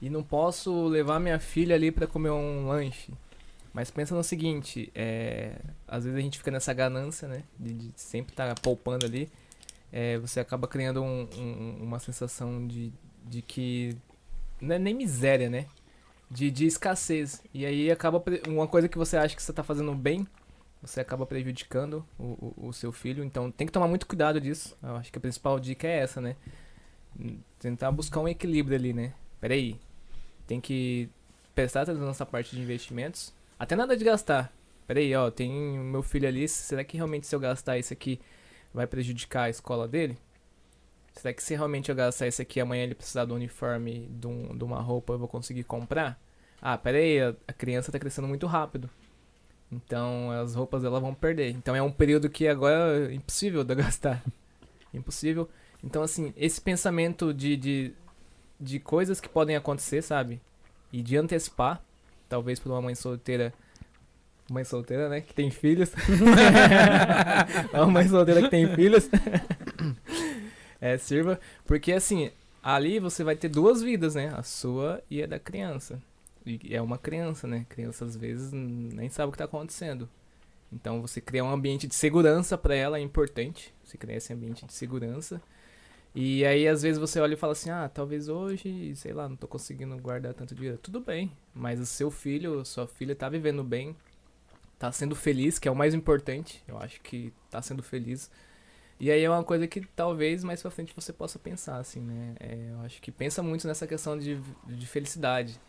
e 0.00 0.08
não 0.08 0.22
posso 0.22 0.86
levar 0.86 1.18
minha 1.20 1.38
filha 1.38 1.74
ali 1.74 1.90
pra 1.90 2.06
comer 2.06 2.30
um 2.30 2.68
lanche. 2.68 3.12
Mas 3.72 3.90
pensa 3.90 4.14
no 4.14 4.22
seguinte, 4.22 4.90
é, 4.94 5.56
às 5.88 6.04
vezes 6.04 6.16
a 6.18 6.22
gente 6.22 6.38
fica 6.38 6.50
nessa 6.50 6.72
ganância, 6.72 7.26
né? 7.26 7.42
De, 7.58 7.74
de 7.74 7.92
sempre 7.96 8.32
estar 8.32 8.54
poupando 8.60 9.04
ali. 9.04 9.28
É, 9.92 10.16
você 10.18 10.38
acaba 10.38 10.68
criando 10.68 11.02
um- 11.02 11.28
um- 11.36 11.78
uma 11.82 11.98
sensação 11.98 12.66
de, 12.66 12.92
de 13.24 13.42
que. 13.42 13.96
Não 14.60 14.76
é 14.76 14.78
nem 14.78 14.94
miséria, 14.94 15.50
né? 15.50 15.66
De, 16.30 16.50
de 16.52 16.66
escassez. 16.66 17.42
E 17.52 17.66
aí 17.66 17.90
acaba. 17.90 18.22
Uma 18.48 18.68
coisa 18.68 18.88
que 18.88 18.96
você 18.96 19.16
acha 19.16 19.34
que 19.34 19.42
você 19.42 19.52
tá 19.52 19.64
fazendo 19.64 19.92
bem, 19.94 20.24
você 20.84 21.00
acaba 21.00 21.24
prejudicando 21.24 22.04
o, 22.18 22.54
o, 22.58 22.68
o 22.68 22.72
seu 22.72 22.92
filho. 22.92 23.24
Então 23.24 23.50
tem 23.50 23.66
que 23.66 23.72
tomar 23.72 23.88
muito 23.88 24.06
cuidado 24.06 24.40
disso. 24.40 24.76
Eu 24.82 24.96
acho 24.96 25.10
que 25.10 25.18
a 25.18 25.20
principal 25.20 25.58
dica 25.58 25.86
é 25.86 25.98
essa, 25.98 26.20
né? 26.20 26.36
Tentar 27.58 27.90
buscar 27.90 28.20
um 28.20 28.28
equilíbrio 28.28 28.76
ali, 28.76 28.92
né? 28.92 29.14
Peraí. 29.40 29.80
Tem 30.46 30.60
que 30.60 31.08
prestar 31.54 31.82
atenção 31.82 32.06
nessa 32.06 32.26
parte 32.26 32.54
de 32.54 32.62
investimentos. 32.62 33.32
Até 33.58 33.74
nada 33.76 33.96
de 33.96 34.04
gastar. 34.04 34.52
peraí, 34.86 35.14
ó, 35.14 35.30
tem 35.30 35.50
meu 35.50 36.02
filho 36.02 36.28
ali, 36.28 36.46
será 36.48 36.84
que 36.84 36.96
realmente 36.96 37.26
se 37.26 37.34
eu 37.34 37.40
gastar 37.40 37.78
isso 37.78 37.92
aqui 37.92 38.20
vai 38.72 38.86
prejudicar 38.86 39.44
a 39.44 39.50
escola 39.50 39.88
dele? 39.88 40.18
Será 41.14 41.32
que 41.32 41.42
se 41.42 41.54
realmente 41.54 41.88
eu 41.88 41.94
gastar 41.94 42.26
isso 42.26 42.42
aqui 42.42 42.60
amanhã 42.60 42.82
ele 42.82 42.94
precisar 42.94 43.24
do 43.24 43.34
uniforme, 43.34 44.08
de, 44.10 44.26
um, 44.26 44.56
de 44.56 44.64
uma 44.64 44.80
roupa, 44.80 45.12
eu 45.12 45.18
vou 45.18 45.28
conseguir 45.28 45.62
comprar? 45.62 46.20
Ah, 46.60 46.76
peraí, 46.76 47.20
a 47.20 47.52
criança 47.52 47.92
tá 47.92 47.98
crescendo 47.98 48.26
muito 48.26 48.46
rápido. 48.46 48.90
Então 49.74 50.30
as 50.30 50.54
roupas 50.54 50.82
dela 50.82 51.00
vão 51.00 51.12
perder. 51.12 51.50
Então 51.50 51.74
é 51.74 51.82
um 51.82 51.90
período 51.90 52.28
que 52.28 52.46
agora 52.46 53.10
é 53.10 53.14
impossível 53.14 53.64
de 53.64 53.74
gastar. 53.74 54.22
Impossível. 54.92 55.48
Então, 55.82 56.02
assim, 56.02 56.32
esse 56.36 56.60
pensamento 56.60 57.34
de, 57.34 57.56
de, 57.56 57.92
de 58.58 58.80
coisas 58.80 59.20
que 59.20 59.28
podem 59.28 59.54
acontecer, 59.54 60.00
sabe? 60.00 60.40
E 60.90 61.02
de 61.02 61.16
antecipar, 61.16 61.82
talvez 62.28 62.58
por 62.58 62.70
uma 62.72 62.80
mãe 62.80 62.94
solteira. 62.94 63.52
Mãe 64.50 64.64
solteira, 64.64 65.08
né? 65.08 65.20
Que 65.20 65.34
tem 65.34 65.50
filhos. 65.50 65.90
uma 67.72 67.86
mãe 67.86 68.08
solteira 68.08 68.42
que 68.42 68.48
tem 68.48 68.74
filhos. 68.74 69.10
é, 70.80 70.96
sirva. 70.96 71.38
Porque, 71.66 71.92
assim, 71.92 72.30
ali 72.62 72.98
você 72.98 73.22
vai 73.24 73.36
ter 73.36 73.48
duas 73.48 73.82
vidas, 73.82 74.14
né? 74.14 74.32
A 74.34 74.42
sua 74.42 75.02
e 75.10 75.22
a 75.22 75.26
da 75.26 75.38
criança. 75.38 76.00
E 76.46 76.74
é 76.74 76.80
uma 76.82 76.98
criança, 76.98 77.46
né? 77.46 77.66
Criança 77.68 78.04
às 78.04 78.16
vezes 78.16 78.52
nem 78.52 79.08
sabe 79.08 79.28
o 79.28 79.32
que 79.32 79.36
está 79.36 79.44
acontecendo. 79.44 80.08
Então 80.72 81.00
você 81.00 81.20
criar 81.20 81.44
um 81.44 81.50
ambiente 81.50 81.86
de 81.86 81.94
segurança 81.94 82.58
para 82.58 82.74
ela 82.74 82.98
é 82.98 83.00
importante. 83.00 83.72
Você 83.84 83.96
criar 83.96 84.16
esse 84.16 84.32
ambiente 84.32 84.66
de 84.66 84.72
segurança. 84.72 85.40
E 86.14 86.44
aí 86.44 86.68
às 86.68 86.82
vezes 86.82 86.98
você 86.98 87.20
olha 87.20 87.34
e 87.34 87.36
fala 87.36 87.52
assim: 87.52 87.70
"Ah, 87.70 87.88
talvez 87.88 88.28
hoje, 88.28 88.94
sei 88.96 89.12
lá, 89.12 89.28
não 89.28 89.36
tô 89.36 89.48
conseguindo 89.48 89.96
guardar 89.98 90.34
tanto 90.34 90.54
dinheiro". 90.54 90.78
Tudo 90.78 91.00
bem, 91.00 91.32
mas 91.54 91.80
o 91.80 91.86
seu 91.86 92.10
filho, 92.10 92.64
sua 92.64 92.86
filha 92.86 93.14
tá 93.16 93.28
vivendo 93.28 93.64
bem, 93.64 93.96
tá 94.78 94.92
sendo 94.92 95.14
feliz, 95.16 95.58
que 95.58 95.68
é 95.68 95.70
o 95.70 95.76
mais 95.76 95.94
importante. 95.94 96.62
Eu 96.68 96.78
acho 96.78 97.00
que 97.00 97.32
tá 97.50 97.62
sendo 97.62 97.82
feliz. 97.82 98.30
E 99.00 99.10
aí 99.10 99.22
é 99.22 99.30
uma 99.30 99.42
coisa 99.44 99.66
que 99.66 99.80
talvez 99.96 100.44
mais 100.44 100.62
pra 100.62 100.70
frente 100.70 100.94
você 100.94 101.12
possa 101.12 101.38
pensar, 101.38 101.78
assim, 101.78 102.00
né? 102.00 102.34
É, 102.40 102.70
eu 102.72 102.80
acho 102.80 103.02
que 103.02 103.10
pensa 103.10 103.42
muito 103.42 103.66
nessa 103.66 103.86
questão 103.86 104.16
de, 104.18 104.40
de 104.66 104.86
felicidade. 104.86 105.60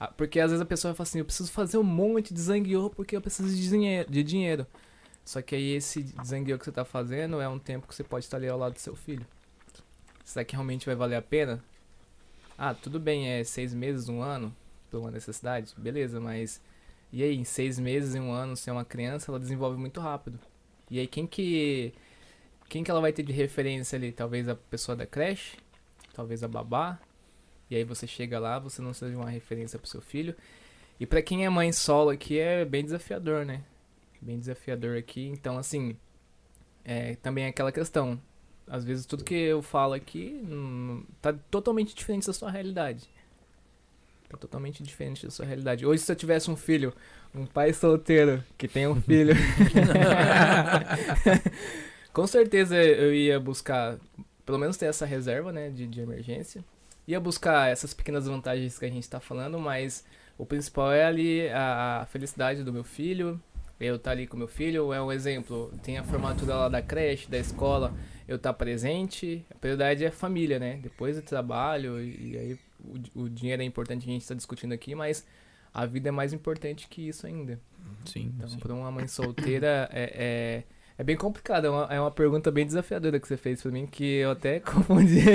Ah, 0.00 0.08
Porque 0.08 0.40
às 0.40 0.50
vezes 0.50 0.62
a 0.62 0.66
pessoa 0.66 0.94
fala 0.94 1.06
assim, 1.06 1.18
eu 1.18 1.24
preciso 1.24 1.52
fazer 1.52 1.78
um 1.78 1.84
monte 1.84 2.34
de 2.34 2.40
zangueô 2.40 2.90
porque 2.90 3.14
eu 3.14 3.20
preciso 3.20 3.54
de 3.54 3.68
dinheiro, 3.68 4.10
de 4.10 4.24
dinheiro. 4.24 4.66
Só 5.24 5.42
que 5.42 5.54
aí 5.54 5.74
esse 5.74 6.12
zangueô 6.24 6.58
que 6.58 6.64
você 6.64 6.72
tá 6.72 6.84
fazendo 6.84 7.40
é 7.40 7.48
um 7.48 7.58
tempo 7.58 7.86
que 7.86 7.94
você 7.94 8.02
pode 8.02 8.24
estar 8.24 8.38
ali 8.38 8.48
ao 8.48 8.58
lado 8.58 8.72
do 8.72 8.80
seu 8.80 8.96
filho. 8.96 9.26
Será 10.24 10.44
que 10.44 10.54
realmente 10.54 10.86
vai 10.86 10.94
valer 10.94 11.16
a 11.16 11.22
pena? 11.22 11.62
Ah, 12.56 12.74
tudo 12.74 12.98
bem, 12.98 13.28
é 13.28 13.44
seis 13.44 13.74
meses, 13.74 14.08
um 14.08 14.22
ano, 14.22 14.54
por 14.90 15.00
uma 15.00 15.10
necessidade, 15.10 15.74
beleza, 15.76 16.20
mas 16.20 16.60
e 17.12 17.22
aí, 17.24 17.36
em 17.36 17.44
seis 17.44 17.78
meses, 17.78 18.14
em 18.14 18.20
um 18.20 18.32
ano, 18.32 18.56
se 18.56 18.70
é 18.70 18.72
uma 18.72 18.84
criança, 18.84 19.30
ela 19.30 19.40
desenvolve 19.40 19.76
muito 19.76 20.00
rápido. 20.00 20.38
E 20.90 20.98
aí 21.00 21.06
quem 21.06 21.26
que. 21.26 21.92
Quem 22.68 22.84
que 22.84 22.90
ela 22.90 23.00
vai 23.00 23.12
ter 23.12 23.24
de 23.24 23.32
referência 23.32 23.96
ali? 23.96 24.12
Talvez 24.12 24.48
a 24.48 24.54
pessoa 24.54 24.94
da 24.94 25.04
creche, 25.04 25.56
talvez 26.14 26.44
a 26.44 26.48
babá, 26.48 27.00
e 27.70 27.76
aí 27.76 27.84
você 27.84 28.06
chega 28.06 28.38
lá, 28.40 28.58
você 28.58 28.82
não 28.82 28.92
seja 28.92 29.16
uma 29.16 29.30
referência 29.30 29.78
pro 29.78 29.88
seu 29.88 30.00
filho. 30.00 30.34
E 30.98 31.06
pra 31.06 31.22
quem 31.22 31.44
é 31.44 31.48
mãe 31.48 31.70
solo 31.72 32.10
aqui 32.10 32.38
é 32.38 32.64
bem 32.64 32.84
desafiador, 32.84 33.46
né? 33.46 33.62
Bem 34.20 34.38
desafiador 34.38 34.98
aqui. 34.98 35.28
Então, 35.28 35.56
assim, 35.56 35.96
é 36.84 37.14
também 37.16 37.44
é 37.44 37.48
aquela 37.48 37.70
questão. 37.70 38.20
Às 38.66 38.84
vezes 38.84 39.06
tudo 39.06 39.24
que 39.24 39.34
eu 39.34 39.62
falo 39.62 39.94
aqui 39.94 40.40
hum, 40.44 41.04
tá 41.22 41.32
totalmente 41.32 41.94
diferente 41.94 42.26
da 42.26 42.32
sua 42.32 42.50
realidade. 42.50 43.08
Tá 44.28 44.36
totalmente 44.36 44.82
diferente 44.82 45.24
da 45.24 45.30
sua 45.30 45.46
realidade. 45.46 45.86
Hoje, 45.86 46.02
se 46.02 46.10
eu 46.10 46.16
tivesse 46.16 46.50
um 46.50 46.56
filho, 46.56 46.92
um 47.34 47.46
pai 47.46 47.72
solteiro 47.72 48.44
que 48.58 48.68
tem 48.68 48.86
um 48.86 49.00
filho, 49.00 49.34
com 52.12 52.26
certeza 52.26 52.76
eu 52.76 53.14
ia 53.14 53.40
buscar, 53.40 53.98
pelo 54.44 54.58
menos 54.58 54.76
ter 54.76 54.86
essa 54.86 55.06
reserva, 55.06 55.52
né, 55.52 55.70
de, 55.70 55.86
de 55.86 56.00
emergência 56.00 56.64
ia 57.10 57.20
buscar 57.20 57.70
essas 57.70 57.92
pequenas 57.92 58.26
vantagens 58.26 58.78
que 58.78 58.84
a 58.84 58.90
gente 58.90 59.08
tá 59.08 59.18
falando, 59.18 59.58
mas 59.58 60.04
o 60.38 60.46
principal 60.46 60.92
é 60.92 61.04
ali 61.04 61.48
a, 61.48 62.06
felicidade 62.08 62.62
do 62.62 62.72
meu 62.72 62.84
filho, 62.84 63.40
eu 63.80 63.96
estar 63.96 64.10
tá 64.10 64.12
ali 64.12 64.26
com 64.26 64.36
meu 64.36 64.46
filho, 64.46 64.92
é 64.92 65.02
um 65.02 65.10
exemplo, 65.10 65.72
tem 65.82 65.98
a 65.98 66.04
formatura 66.04 66.54
lá 66.54 66.68
da 66.68 66.80
creche, 66.80 67.28
da 67.28 67.38
escola, 67.38 67.92
eu 68.28 68.36
estar 68.36 68.52
tá 68.52 68.58
presente, 68.58 69.44
a 69.50 69.58
prioridade 69.58 70.04
é 70.04 70.08
a 70.08 70.12
família, 70.12 70.58
né? 70.58 70.78
Depois 70.82 71.18
o 71.18 71.22
trabalho, 71.22 72.00
e, 72.00 72.38
aí 72.38 72.58
o, 73.14 73.22
o, 73.22 73.28
dinheiro 73.28 73.60
é 73.60 73.64
importante, 73.64 74.08
a 74.08 74.12
gente 74.12 74.22
está 74.22 74.34
discutindo 74.34 74.72
aqui, 74.72 74.94
mas 74.94 75.26
a 75.74 75.84
vida 75.86 76.10
é 76.10 76.12
mais 76.12 76.32
importante 76.32 76.88
que 76.88 77.08
isso 77.08 77.26
ainda. 77.26 77.58
Sim. 78.04 78.32
Então, 78.36 78.58
para 78.58 78.72
uma 78.72 78.90
mãe 78.90 79.08
solteira, 79.08 79.88
é, 79.92 80.12
é, 80.14 80.62
é 80.96 81.04
bem 81.04 81.16
complicado, 81.16 81.66
é 81.66 81.70
uma, 81.70 81.94
é 81.94 82.00
uma 82.00 82.10
pergunta 82.10 82.50
bem 82.50 82.64
desafiadora 82.64 83.18
que 83.18 83.26
você 83.26 83.36
fez 83.36 83.60
para 83.62 83.72
mim, 83.72 83.86
que 83.86 84.04
eu 84.04 84.30
até 84.30 84.60
confundi. 84.60 85.20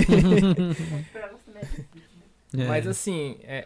É? 1.56 2.62
É. 2.62 2.68
Mas 2.68 2.88
assim, 2.88 3.38
é, 3.44 3.64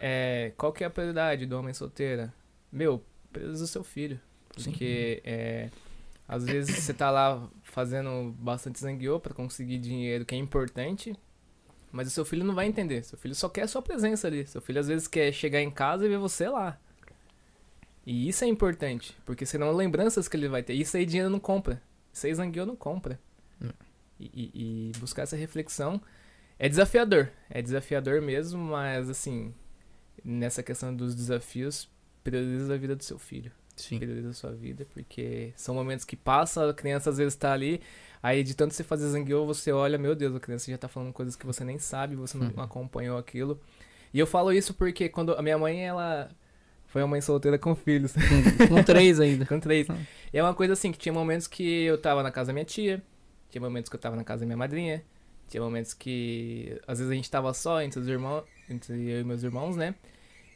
é, 0.48 0.52
qual 0.56 0.72
que 0.72 0.82
é 0.82 0.86
a 0.86 0.90
prioridade 0.90 1.46
do 1.46 1.56
homem 1.58 1.72
solteira? 1.74 2.32
Meu, 2.72 3.04
prioridade 3.32 3.60
do 3.62 3.66
seu 3.68 3.84
filho. 3.84 4.18
Porque 4.52 5.22
é, 5.24 5.70
às 6.26 6.44
vezes 6.44 6.76
você 6.82 6.92
tá 6.92 7.10
lá 7.10 7.48
fazendo 7.62 8.34
bastante 8.38 8.80
zangueô 8.80 9.20
pra 9.20 9.32
conseguir 9.32 9.78
dinheiro 9.78 10.24
que 10.24 10.34
é 10.34 10.38
importante, 10.38 11.14
mas 11.92 12.08
o 12.08 12.10
seu 12.10 12.24
filho 12.24 12.44
não 12.44 12.54
vai 12.54 12.66
entender. 12.66 13.04
Seu 13.04 13.16
filho 13.16 13.34
só 13.34 13.48
quer 13.48 13.62
a 13.62 13.68
sua 13.68 13.80
presença 13.80 14.26
ali. 14.26 14.46
Seu 14.46 14.60
filho 14.60 14.80
às 14.80 14.88
vezes 14.88 15.06
quer 15.06 15.32
chegar 15.32 15.60
em 15.60 15.70
casa 15.70 16.04
e 16.04 16.08
ver 16.08 16.18
você 16.18 16.48
lá. 16.48 16.78
E 18.04 18.28
isso 18.28 18.42
é 18.44 18.48
importante, 18.48 19.16
porque 19.24 19.46
senão 19.46 19.70
lembranças 19.72 20.26
que 20.26 20.36
ele 20.36 20.48
vai 20.48 20.62
ter. 20.62 20.72
Isso 20.74 20.96
aí 20.96 21.06
dinheiro 21.06 21.30
não 21.30 21.38
compra. 21.38 21.80
Isso 22.12 22.26
aí 22.26 22.34
zangueô 22.34 22.66
não 22.66 22.74
compra. 22.74 23.20
Hum. 23.62 23.68
E, 24.18 24.24
e- 24.34 24.90
e 24.90 24.98
buscar 24.98 25.22
essa 25.22 25.36
reflexão 25.36 26.00
é 26.60 26.68
desafiador. 26.68 27.28
É 27.48 27.60
desafiador 27.60 28.20
mesmo, 28.22 28.62
mas 28.62 29.08
assim, 29.10 29.52
nessa 30.24 30.62
questão 30.62 30.94
dos 30.94 31.14
desafios, 31.14 31.88
prioriza 32.22 32.74
a 32.74 32.76
vida 32.78 32.94
do 32.94 33.02
seu 33.02 33.18
filho. 33.18 33.50
Sim. 33.76 33.98
Prioriza 33.98 34.28
a 34.28 34.32
sua 34.34 34.52
vida, 34.52 34.86
porque 34.92 35.52
são 35.56 35.74
momentos 35.74 36.04
que 36.04 36.14
passa, 36.14 36.68
a 36.68 36.74
criança 36.74 37.08
às 37.08 37.16
vezes 37.16 37.34
tá 37.34 37.52
ali, 37.52 37.80
aí 38.22 38.44
de 38.44 38.54
tanto 38.54 38.74
você 38.74 38.84
fazer 38.84 39.08
zangueô, 39.08 39.46
você 39.46 39.72
olha, 39.72 39.96
meu 39.96 40.14
Deus, 40.14 40.36
a 40.36 40.40
criança 40.40 40.70
já 40.70 40.76
tá 40.76 40.86
falando 40.86 41.12
coisas 41.14 41.34
que 41.34 41.46
você 41.46 41.64
nem 41.64 41.78
sabe, 41.78 42.14
você 42.14 42.36
não 42.36 42.48
Uhum. 42.48 42.60
acompanhou 42.62 43.16
aquilo. 43.16 43.58
E 44.12 44.18
eu 44.18 44.26
falo 44.26 44.52
isso 44.52 44.74
porque 44.74 45.08
quando 45.08 45.32
a 45.34 45.40
minha 45.40 45.56
mãe, 45.56 45.86
ela 45.86 46.28
foi 46.88 47.00
uma 47.00 47.08
mãe 47.08 47.20
solteira 47.22 47.58
com 47.58 47.74
filhos. 47.74 48.12
Com 48.68 48.82
três 48.82 49.18
ainda. 49.18 49.46
Com 49.46 49.58
três. 49.58 49.86
E 50.32 50.36
é 50.38 50.42
uma 50.42 50.52
coisa 50.52 50.74
assim, 50.74 50.92
que 50.92 50.98
tinha 50.98 51.12
momentos 51.12 51.46
que 51.46 51.84
eu 51.84 51.96
tava 51.96 52.22
na 52.22 52.30
casa 52.30 52.48
da 52.48 52.52
minha 52.52 52.64
tia, 52.66 53.00
tinha 53.48 53.62
momentos 53.62 53.88
que 53.88 53.96
eu 53.96 54.00
tava 54.00 54.14
na 54.16 54.24
casa 54.24 54.40
da 54.40 54.46
minha 54.46 54.56
madrinha, 54.58 55.02
tinha 55.50 55.62
momentos 55.62 55.92
que 55.92 56.80
às 56.86 56.98
vezes 56.98 57.10
a 57.10 57.14
gente 57.14 57.30
tava 57.30 57.52
só 57.52 57.82
entre 57.82 57.98
os 58.00 58.08
irmãos, 58.08 58.44
entre 58.68 59.10
eu 59.10 59.20
e 59.20 59.24
meus 59.24 59.42
irmãos, 59.42 59.76
né? 59.76 59.94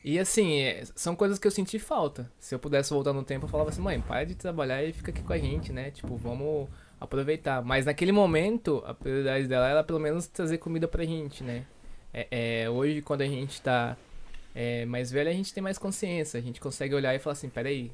E 0.04 0.18
assim, 0.18 0.60
é, 0.60 0.84
são 0.94 1.16
coisas 1.16 1.38
que 1.38 1.46
eu 1.46 1.50
senti 1.50 1.78
falta. 1.78 2.30
Se 2.38 2.54
eu 2.54 2.58
pudesse 2.58 2.90
voltar 2.90 3.12
no 3.12 3.24
tempo, 3.24 3.46
eu 3.46 3.48
falava 3.48 3.70
assim, 3.70 3.80
mãe, 3.80 4.00
para 4.00 4.24
de 4.24 4.34
trabalhar 4.34 4.84
e 4.84 4.92
fica 4.92 5.10
aqui 5.10 5.22
com 5.22 5.32
a 5.32 5.38
gente, 5.38 5.72
né? 5.72 5.90
Tipo, 5.90 6.16
vamos 6.16 6.68
aproveitar. 7.00 7.62
Mas 7.62 7.86
naquele 7.86 8.12
momento, 8.12 8.82
a 8.86 8.94
prioridade 8.94 9.48
dela 9.48 9.68
era 9.68 9.82
pelo 9.82 9.98
menos 9.98 10.26
trazer 10.26 10.58
comida 10.58 10.86
pra 10.86 11.04
gente, 11.04 11.42
né? 11.42 11.64
É, 12.12 12.62
é, 12.64 12.70
hoje, 12.70 13.02
quando 13.02 13.22
a 13.22 13.26
gente 13.26 13.60
tá 13.62 13.96
é, 14.54 14.84
mais 14.84 15.10
velho, 15.10 15.30
a 15.30 15.32
gente 15.32 15.52
tem 15.52 15.62
mais 15.62 15.78
consciência. 15.78 16.38
A 16.38 16.42
gente 16.42 16.60
consegue 16.60 16.94
olhar 16.94 17.14
e 17.14 17.18
falar 17.18 17.32
assim, 17.32 17.48
peraí, 17.48 17.90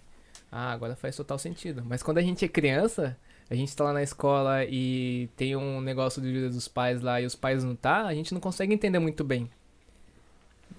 ah, 0.51 0.73
agora 0.73 0.97
faz 0.97 1.17
total 1.17 1.39
sentido. 1.39 1.83
Mas 1.87 2.03
quando 2.03 2.19
a 2.19 2.23
gente 2.23 2.45
é 2.45 2.49
criança, 2.49 3.17
a 3.51 3.55
gente 3.57 3.75
tá 3.75 3.83
lá 3.83 3.93
na 3.93 4.03
escola 4.03 4.65
e 4.65 5.29
tem 5.37 5.57
um 5.57 5.81
negócio 5.81 6.23
de 6.23 6.33
vida 6.33 6.49
dos 6.49 6.69
pais 6.69 7.03
lá 7.03 7.21
e 7.21 7.27
os 7.27 7.35
pais 7.35 7.65
não 7.65 7.75
tá, 7.75 8.07
a 8.07 8.15
gente 8.15 8.33
não 8.33 8.41
consegue 8.41 8.73
entender 8.73 9.01
muito 9.01 9.25
bem. 9.25 9.51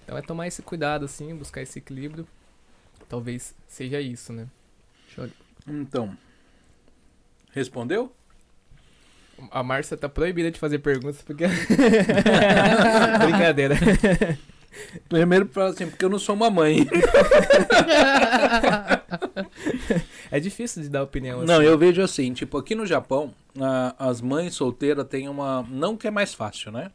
Então 0.03 0.17
é 0.17 0.21
tomar 0.21 0.47
esse 0.47 0.61
cuidado, 0.61 1.03
assim, 1.03 1.35
buscar 1.35 1.61
esse 1.61 1.79
equilíbrio. 1.79 2.25
Talvez 3.09 3.53
seja 3.67 3.99
isso, 3.99 4.31
né? 4.31 4.47
Então. 5.67 6.17
Respondeu? 7.51 8.15
A 9.49 9.61
Márcia 9.61 9.97
tá 9.97 10.07
proibida 10.07 10.49
de 10.49 10.57
fazer 10.57 10.79
perguntas 10.79 11.21
porque. 11.21 11.43
Brincadeira. 13.19 13.75
Primeiro 15.09 15.45
pra 15.45 15.65
assim, 15.67 15.89
porque 15.89 16.05
eu 16.05 16.09
não 16.09 16.19
sou 16.19 16.35
uma 16.35 16.49
mãe. 16.49 16.87
É 20.31 20.39
difícil 20.39 20.81
de 20.81 20.89
dar 20.89 21.03
opinião 21.03 21.43
Não, 21.43 21.55
assim. 21.55 21.65
eu 21.65 21.77
vejo 21.77 22.01
assim, 22.01 22.33
tipo, 22.33 22.57
aqui 22.57 22.73
no 22.73 22.85
Japão, 22.85 23.33
a- 23.59 23.93
as 23.99 24.21
mães 24.21 24.55
solteiras 24.55 25.05
têm 25.07 25.27
uma. 25.27 25.67
Não 25.69 25.97
que 25.97 26.07
é 26.07 26.11
mais 26.11 26.33
fácil, 26.33 26.71
né? 26.71 26.89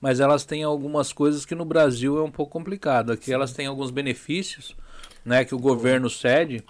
Mas 0.00 0.20
elas 0.20 0.44
têm 0.44 0.62
algumas 0.62 1.10
coisas 1.12 1.46
que 1.46 1.54
no 1.54 1.64
Brasil 1.64 2.18
é 2.18 2.22
um 2.22 2.30
pouco 2.30 2.52
complicado. 2.52 3.12
Aqui 3.12 3.32
elas 3.32 3.52
têm 3.54 3.66
alguns 3.66 3.90
benefícios, 3.90 4.76
né? 5.24 5.42
Que 5.44 5.54
o 5.54 5.58
governo 5.58 6.10
cede. 6.10 6.62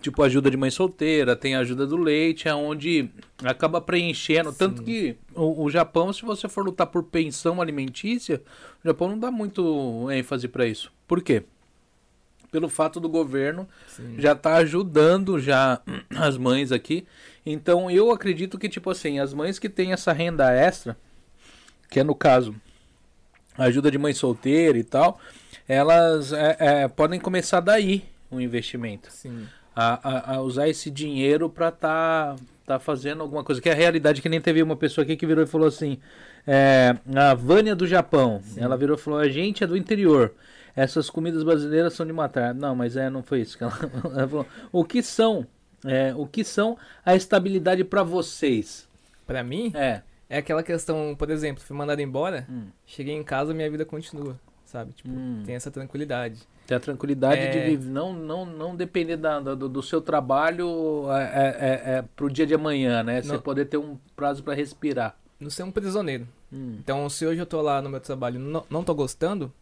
Tipo, 0.00 0.22
ajuda 0.22 0.48
de 0.48 0.56
mãe 0.56 0.70
solteira, 0.70 1.34
tem 1.34 1.56
ajuda 1.56 1.84
do 1.84 1.96
leite, 1.96 2.48
onde 2.48 3.10
acaba 3.42 3.80
preenchendo. 3.80 4.52
Tanto 4.52 4.78
Sim. 4.78 4.84
que 4.84 5.16
o, 5.34 5.64
o 5.64 5.68
Japão, 5.70 6.12
se 6.12 6.22
você 6.22 6.48
for 6.48 6.64
lutar 6.64 6.86
por 6.86 7.02
pensão 7.02 7.60
alimentícia, 7.60 8.40
o 8.82 8.86
Japão 8.88 9.08
não 9.08 9.18
dá 9.18 9.28
muito 9.30 10.08
ênfase 10.10 10.46
pra 10.46 10.66
isso. 10.68 10.92
Por 11.06 11.20
quê? 11.20 11.42
Pelo 12.50 12.68
fato 12.68 12.98
do 12.98 13.08
governo 13.08 13.68
Sim. 13.86 14.14
já 14.18 14.34
tá 14.34 14.56
ajudando 14.56 15.38
já 15.38 15.80
as 16.16 16.36
mães 16.36 16.72
aqui. 16.72 17.06
Então 17.44 17.90
eu 17.90 18.10
acredito 18.10 18.58
que, 18.58 18.68
tipo 18.68 18.90
assim, 18.90 19.18
as 19.18 19.32
mães 19.34 19.58
que 19.58 19.68
têm 19.68 19.92
essa 19.92 20.12
renda 20.12 20.50
extra, 20.52 20.96
que 21.90 22.00
é 22.00 22.04
no 22.04 22.14
caso 22.14 22.54
a 23.56 23.64
ajuda 23.64 23.90
de 23.90 23.98
mãe 23.98 24.12
solteira 24.14 24.78
e 24.78 24.84
tal, 24.84 25.18
elas 25.66 26.32
é, 26.32 26.56
é, 26.58 26.88
podem 26.88 27.18
começar 27.18 27.60
daí 27.60 28.04
o 28.30 28.40
investimento. 28.40 29.10
Sim. 29.10 29.46
A, 29.74 30.32
a- 30.32 30.34
a 30.36 30.40
usar 30.40 30.68
esse 30.68 30.90
dinheiro 30.90 31.48
pra 31.48 31.70
tá, 31.70 32.36
tá 32.66 32.78
fazendo 32.78 33.22
alguma 33.22 33.42
coisa. 33.44 33.60
Que 33.60 33.68
é 33.68 33.72
a 33.72 33.76
realidade 33.76 34.20
que 34.22 34.28
nem 34.28 34.40
teve 34.40 34.62
uma 34.62 34.76
pessoa 34.76 35.04
aqui 35.04 35.16
que 35.16 35.26
virou 35.26 35.44
e 35.44 35.46
falou 35.46 35.68
assim: 35.68 35.98
é, 36.46 36.96
a 37.14 37.34
Vânia 37.34 37.74
do 37.76 37.86
Japão. 37.86 38.40
Ela 38.56 38.76
virou 38.76 38.96
e 38.96 39.00
falou: 39.00 39.18
a 39.20 39.28
gente 39.28 39.62
é 39.62 39.66
do 39.66 39.76
interior. 39.76 40.34
Essas 40.76 41.10
comidas 41.10 41.42
brasileiras 41.42 41.92
são 41.94 42.06
de 42.06 42.12
matar. 42.12 42.54
Não, 42.54 42.74
mas 42.74 42.96
é, 42.96 43.08
não 43.10 43.22
foi 43.22 43.40
isso 43.40 43.56
que 43.58 43.64
ela, 43.64 43.72
ela 44.04 44.28
falou. 44.28 44.46
O 44.72 44.84
que 44.84 45.02
são? 45.02 45.46
é, 45.84 46.12
o 46.14 46.26
que 46.26 46.42
são 46.42 46.76
a 47.06 47.14
estabilidade 47.14 47.84
pra 47.84 48.02
vocês? 48.02 48.88
Pra 49.26 49.44
mim, 49.44 49.70
É. 49.74 50.02
é 50.28 50.38
aquela 50.38 50.62
questão, 50.62 51.14
por 51.16 51.30
exemplo, 51.30 51.62
fui 51.62 51.76
mandado 51.76 52.00
embora, 52.00 52.46
Hum. 52.50 52.64
cheguei 52.84 53.14
em 53.14 53.22
casa, 53.22 53.54
minha 53.54 53.70
vida 53.70 53.84
continua, 53.84 54.38
sabe? 54.64 54.92
Tipo, 54.92 55.08
Hum. 55.10 55.42
tem 55.46 55.54
essa 55.54 55.70
tranquilidade. 55.70 56.40
Ter 56.66 56.74
a 56.74 56.80
tranquilidade 56.80 57.42
É. 57.42 57.48
de 57.50 57.60
viver, 57.60 57.88
não, 57.90 58.12
não, 58.12 58.44
não 58.44 58.74
depender 58.76 59.16
da, 59.16 59.38
do, 59.40 59.68
do 59.68 59.82
seu 59.82 60.00
trabalho 60.00 61.04
é, 61.12 61.22
é, 61.22 61.56
é, 61.92 61.96
é 61.98 62.04
pro 62.16 62.28
dia 62.30 62.46
de 62.46 62.54
amanhã, 62.54 63.02
né? 63.02 63.22
Você 63.22 63.32
Não. 63.32 63.40
poder 63.40 63.66
ter 63.66 63.76
um 63.78 63.96
prazo 64.16 64.42
pra 64.42 64.54
respirar. 64.54 65.16
Não 65.40 65.48
ser 65.50 65.62
um 65.62 65.70
prisioneiro. 65.70 66.26
Hum. 66.52 66.76
Então, 66.80 67.08
se 67.08 67.24
hoje 67.24 67.40
eu 67.40 67.46
tô 67.46 67.60
lá 67.62 67.80
no 67.80 67.88
meu 67.88 68.00
trabalho 68.00 68.36
e 68.36 68.42
não, 68.42 68.64
não 68.68 68.82
tô 68.82 68.94
gostando, 68.94 69.52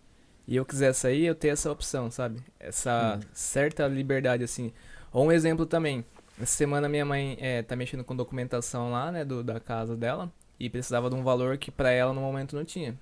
e 0.46 0.56
eu 0.56 0.64
quiser 0.64 0.92
sair, 0.92 1.24
eu 1.24 1.34
tenho 1.34 1.52
essa 1.52 1.70
opção, 1.70 2.10
sabe? 2.10 2.40
Essa 2.58 3.18
certa 3.32 3.86
liberdade, 3.88 4.44
assim. 4.44 4.72
Ou 5.12 5.26
um 5.26 5.32
exemplo 5.32 5.66
também. 5.66 6.04
Essa 6.40 6.56
semana 6.56 6.88
minha 6.88 7.04
mãe 7.04 7.36
é, 7.40 7.62
tá 7.62 7.74
mexendo 7.74 8.04
com 8.04 8.14
documentação 8.14 8.90
lá, 8.90 9.10
né, 9.10 9.24
do, 9.24 9.42
da 9.42 9.58
casa 9.58 9.96
dela, 9.96 10.30
e 10.60 10.68
precisava 10.68 11.08
de 11.08 11.16
um 11.16 11.24
valor 11.24 11.56
que 11.56 11.70
pra 11.70 11.90
ela 11.90 12.12
no 12.12 12.20
momento 12.20 12.54
não 12.54 12.64
tinha. 12.64 12.96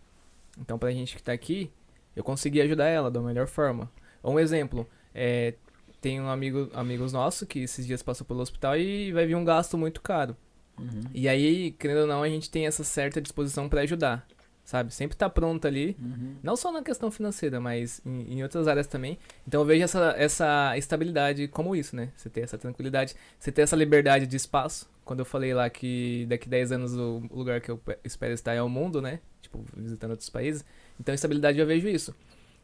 Então, 0.59 0.79
pra 0.79 0.93
gente 0.93 1.17
que 1.17 1.23
tá 1.23 1.33
aqui, 1.33 1.71
eu 2.15 2.23
consegui 2.23 2.61
ajudar 2.61 2.87
ela 2.87 3.11
da 3.11 3.21
melhor 3.21 3.47
forma. 3.47 3.91
Ou 4.23 4.35
um 4.35 4.41
exemplo, 4.41 4.89
é, 5.15 5.55
tem 6.01 6.21
um 6.21 6.29
amigo, 6.29 6.71
amigos 6.73 7.13
nosso 7.13 7.47
que 7.47 7.61
esses 7.61 7.87
dias 7.87 8.03
passou 8.03 8.27
pelo 8.27 8.41
hospital 8.41 8.77
e 8.77 9.13
vai 9.13 9.27
vir 9.27 9.35
um 9.35 9.45
gasto 9.45 9.77
muito 9.77 10.01
caro. 10.01 10.37
Uhum. 10.79 11.03
E 11.13 11.29
aí, 11.29 11.73
querendo 11.73 12.03
ou 12.03 12.07
não, 12.07 12.23
a 12.23 12.29
gente 12.29 12.51
tem 12.51 12.67
essa 12.67 12.85
certa 12.85 13.21
disposição 13.21 13.69
pra 13.69 13.83
ajudar, 13.83 14.27
sabe? 14.65 14.93
Sempre 14.95 15.17
tá 15.17 15.29
pronto 15.29 15.67
ali, 15.67 15.97
Uhum. 16.01 16.37
não 16.43 16.57
só 16.57 16.73
na 16.73 16.83
questão 16.83 17.11
financeira, 17.11 17.61
mas 17.61 18.01
em, 18.05 18.35
em 18.39 18.43
outras 18.43 18.67
áreas 18.67 18.87
também. 18.87 19.19
Então 19.47 19.61
eu 19.61 19.65
vejo 19.67 19.85
essa, 19.85 20.15
essa 20.17 20.77
estabilidade 20.79 21.47
como 21.49 21.77
isso, 21.77 21.95
né? 21.95 22.11
Você 22.17 22.31
ter 22.31 22.41
essa 22.41 22.57
tranquilidade, 22.59 23.15
você 23.39 23.53
ter 23.53 23.63
essa 23.63 23.77
liberdade 23.77 24.27
de 24.27 24.37
espaço. 24.37 24.89
Quando 25.05 25.19
eu 25.21 25.25
falei 25.27 25.53
lá 25.53 25.69
que 25.69 26.25
daqui 26.31 26.49
10 26.49 26.73
anos 26.73 26.95
o 26.95 27.23
lugar 27.31 27.61
que 27.61 27.71
eu 27.71 27.77
pe- 27.77 27.99
espero 28.03 28.33
estar 28.33 28.55
é 28.55 28.63
o 28.63 28.69
mundo, 28.71 29.03
né? 29.03 29.21
Tipo, 29.43 29.63
visitando 29.77 30.13
outros 30.13 30.31
países. 30.31 30.65
Então 30.99 31.15
estabilidade 31.15 31.59
eu 31.59 31.67
vejo 31.67 31.87
isso. 31.89 32.15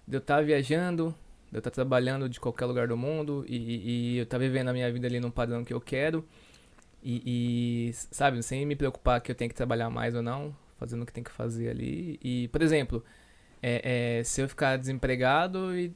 De 0.08 0.16
eu 0.16 0.20
estar 0.20 0.42
viajando, 0.42 1.14
de 1.50 1.56
eu 1.56 1.58
estar 1.58 1.70
trabalhando 1.70 2.30
de 2.30 2.40
qualquer 2.40 2.64
lugar 2.64 2.88
do 2.88 2.96
mundo 2.96 3.44
e, 3.46 4.14
e- 4.14 4.16
eu 4.16 4.22
estar 4.22 4.38
vivendo 4.38 4.68
a 4.68 4.72
minha 4.72 4.90
vida 4.90 5.06
ali 5.06 5.20
num 5.20 5.30
padrão 5.30 5.62
que 5.64 5.74
eu 5.74 5.80
quero. 5.82 6.24
E, 7.02 7.88
e, 7.88 7.92
sabe, 8.10 8.42
sem 8.42 8.64
me 8.66 8.76
preocupar 8.76 9.20
que 9.20 9.30
eu 9.30 9.34
tenho 9.34 9.48
que 9.48 9.54
trabalhar 9.54 9.88
mais 9.90 10.14
ou 10.14 10.22
não, 10.22 10.54
fazendo 10.80 11.02
o 11.02 11.06
que 11.06 11.12
tem 11.12 11.22
que 11.22 11.30
fazer 11.30 11.68
ali. 11.68 12.18
E, 12.22 12.48
por 12.48 12.62
exemplo, 12.62 13.04
é, 13.62 14.18
é, 14.18 14.24
se 14.24 14.40
eu 14.40 14.48
ficar 14.48 14.78
desempregado 14.78 15.76
e 15.76 15.94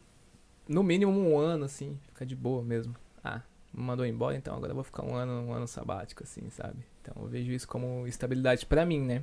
no 0.68 0.82
mínimo 0.82 1.10
um 1.10 1.38
ano, 1.38 1.64
assim, 1.64 1.98
ficar 2.08 2.26
de 2.26 2.36
boa 2.36 2.62
mesmo. 2.62 2.94
Ah, 3.24 3.40
me 3.72 3.82
mandou 3.82 4.04
embora, 4.04 4.36
então 4.36 4.54
agora 4.54 4.72
eu 4.72 4.74
vou 4.74 4.84
ficar 4.84 5.02
um 5.02 5.14
ano, 5.14 5.48
um 5.48 5.52
ano 5.54 5.66
sabático, 5.66 6.22
assim, 6.22 6.48
sabe? 6.50 6.84
Então 7.00 7.14
eu 7.22 7.28
vejo 7.28 7.50
isso 7.50 7.66
como 7.66 8.06
estabilidade 8.06 8.66
pra 8.66 8.84
mim, 8.84 9.00
né? 9.00 9.22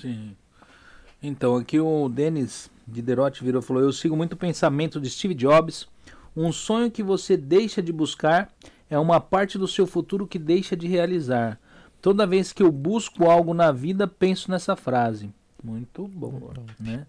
Sim. 0.00 0.36
Então, 1.22 1.56
aqui 1.56 1.80
o 1.80 2.08
Denis 2.08 2.70
Diderotti 2.86 3.42
virou 3.42 3.62
e 3.62 3.64
falou: 3.64 3.82
Eu 3.82 3.92
sigo 3.92 4.16
muito 4.16 4.32
o 4.32 4.36
pensamento 4.36 5.00
de 5.00 5.08
Steve 5.08 5.34
Jobs. 5.34 5.88
Um 6.36 6.52
sonho 6.52 6.90
que 6.90 7.02
você 7.02 7.36
deixa 7.36 7.82
de 7.82 7.92
buscar 7.92 8.52
é 8.90 8.98
uma 8.98 9.20
parte 9.20 9.58
do 9.58 9.66
seu 9.66 9.86
futuro 9.86 10.26
que 10.26 10.38
deixa 10.38 10.76
de 10.76 10.86
realizar. 10.86 11.58
Toda 12.00 12.26
vez 12.26 12.52
que 12.52 12.62
eu 12.62 12.70
busco 12.70 13.28
algo 13.28 13.52
na 13.52 13.72
vida, 13.72 14.06
penso 14.06 14.50
nessa 14.50 14.76
frase. 14.76 15.30
Muito 15.62 16.06
boa, 16.06 16.52
né? 16.78 17.06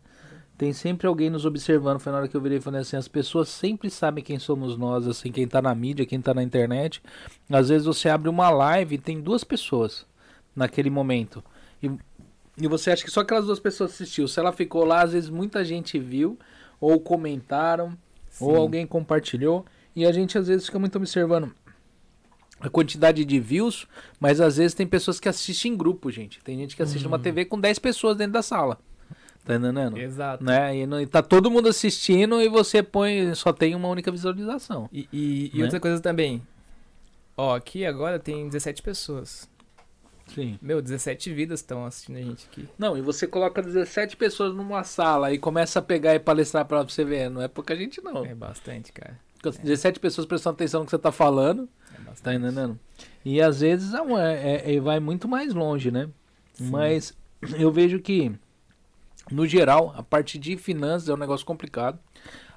Tem 0.58 0.74
sempre 0.74 1.08
alguém 1.08 1.30
nos 1.30 1.45
observando. 1.45 2.00
Foi 2.00 2.11
na 2.11 2.18
hora 2.18 2.27
que 2.27 2.35
eu 2.35 2.42
virei 2.42 2.58
e 2.58 2.61
falei 2.61 2.82
assim: 2.82 2.98
as 2.98 3.08
pessoas 3.08 3.48
sempre 3.50 3.90
sabem 3.90 4.24
quem 4.24 4.40
somos 4.40 4.77
nós, 4.77 5.08
assim, 5.08 5.32
quem 5.32 5.48
tá 5.48 5.61
na 5.61 5.74
mídia, 5.74 6.06
quem 6.06 6.19
tá 6.19 6.34
na 6.34 6.43
internet. 6.43 7.01
Às 7.50 7.69
vezes 7.69 7.85
você 7.85 8.09
abre 8.09 8.27
uma 8.30 8.50
live 8.50 8.95
e 8.95 8.98
tem 8.98 9.22
duas 9.22 9.43
pessoas 9.43 10.06
naquele 10.56 10.90
momento. 10.90 11.43
E 11.82 11.90
e 12.59 12.68
você 12.68 12.92
acha 12.92 13.06
que 13.06 13.11
só 13.11 13.22
aquelas 13.22 13.45
duas 13.45 13.59
pessoas 13.59 13.93
assistiu. 13.93 14.27
Se 14.27 14.40
ela 14.40 14.51
ficou 14.51 14.84
lá, 14.84 15.01
às 15.01 15.14
vezes 15.14 15.30
muita 15.30 15.64
gente 15.64 15.98
viu, 15.98 16.38
ou 16.80 17.00
comentaram, 17.00 17.98
ou 18.40 18.51
Sim. 18.51 18.58
alguém 18.58 18.85
compartilhou. 18.85 19.66
E 19.95 20.06
a 20.06 20.11
gente 20.11 20.38
às 20.38 20.48
vezes 20.48 20.66
fica 20.66 20.77
muito 20.77 20.98
observando 20.98 21.53
a 22.60 22.70
quantidade 22.70 23.24
de 23.26 23.40
views, 23.40 23.88
mas 24.20 24.42
às 24.42 24.58
vezes 24.58 24.74
tem 24.74 24.86
pessoas 24.88 25.20
que 25.20 25.30
assistem 25.30 25.74
em 25.74 25.78
grupo, 25.78 26.12
gente. 26.12 26.40
Tem 26.44 26.58
gente 26.58 26.76
que 26.76 26.82
assiste 26.82 27.06
uma 27.08 27.18
TV 27.20 27.46
com 27.46 27.60
10 27.60 27.80
pessoas 27.80 28.18
dentro 28.18 28.34
da 28.34 28.42
sala. 28.42 28.78
Tá 29.46 29.56
entendendo? 29.56 29.98
Exato. 29.98 30.44
Né? 30.44 30.78
E, 30.80 30.86
não- 30.86 31.02
e 31.02 31.08
tá 31.08 31.24
todo 31.24 31.50
mundo 31.50 31.70
assistindo 31.70 32.42
e 32.42 32.50
você 32.50 32.84
põe, 32.84 33.34
só 33.34 33.52
tem 33.54 33.74
uma 33.74 33.88
única 33.88 34.12
visualização. 34.12 34.90
E, 34.92 35.08
e, 35.12 35.52
e 35.54 35.58
Né? 35.60 35.64
outra 35.64 35.80
coisa 35.80 36.00
também. 36.02 36.42
Ó, 37.38 37.56
aqui 37.56 37.86
agora 37.86 38.20
tem 38.20 38.48
17 38.48 38.82
pessoas. 38.82 39.50
Sim. 40.36 40.60
Meu, 40.62 40.82
17 40.82 41.34
vidas 41.34 41.62
estão 41.62 41.86
assistindo 41.86 42.18
a 42.18 42.22
gente 42.22 42.46
aqui. 42.52 42.68
Não, 42.78 42.96
e 42.98 43.02
você 43.02 43.26
coloca 43.26 43.62
17 43.64 44.16
pessoas 44.16 44.54
numa 44.54 44.84
sala 44.84 45.34
e 45.34 45.40
começa 45.40 45.80
a 45.80 45.82
pegar 45.82 46.14
e 46.14 46.20
palestrar 46.20 46.66
pra 46.66 46.84
você 46.84 47.04
ver. 47.04 47.30
Não 47.30 47.42
é 47.42 47.48
pouca 47.48 47.76
gente, 47.76 48.00
não. 48.04 48.24
É 48.26 48.36
bastante, 48.36 48.92
cara. 48.92 49.18
Com 49.42 49.50
17 49.50 50.00
pessoas 50.00 50.28
prestando 50.28 50.56
atenção 50.56 50.82
no 50.82 50.86
que 50.86 50.92
você 50.92 51.00
tá 51.00 51.12
falando, 51.14 51.68
É 51.89 51.89
bastante. 52.10 52.24
tá 52.24 52.34
entendendo? 52.34 52.80
E 53.24 53.42
às 53.42 53.62
vezes 53.62 53.94
é, 53.94 54.02
é- 54.68 54.76
é- 54.76 54.80
vai 54.80 55.00
muito 55.00 55.28
mais 55.28 55.54
longe, 55.54 55.90
né? 55.92 56.10
Sim. 56.54 56.70
Mas 56.70 57.14
eu 57.58 57.72
vejo 57.72 58.00
que, 58.00 58.32
no 59.32 59.48
geral, 59.48 59.94
a 59.96 60.04
parte 60.04 60.38
de 60.38 60.58
finanças 60.58 61.10
é 61.10 61.14
um 61.14 61.18
negócio 61.18 61.46
complicado. 61.46 61.98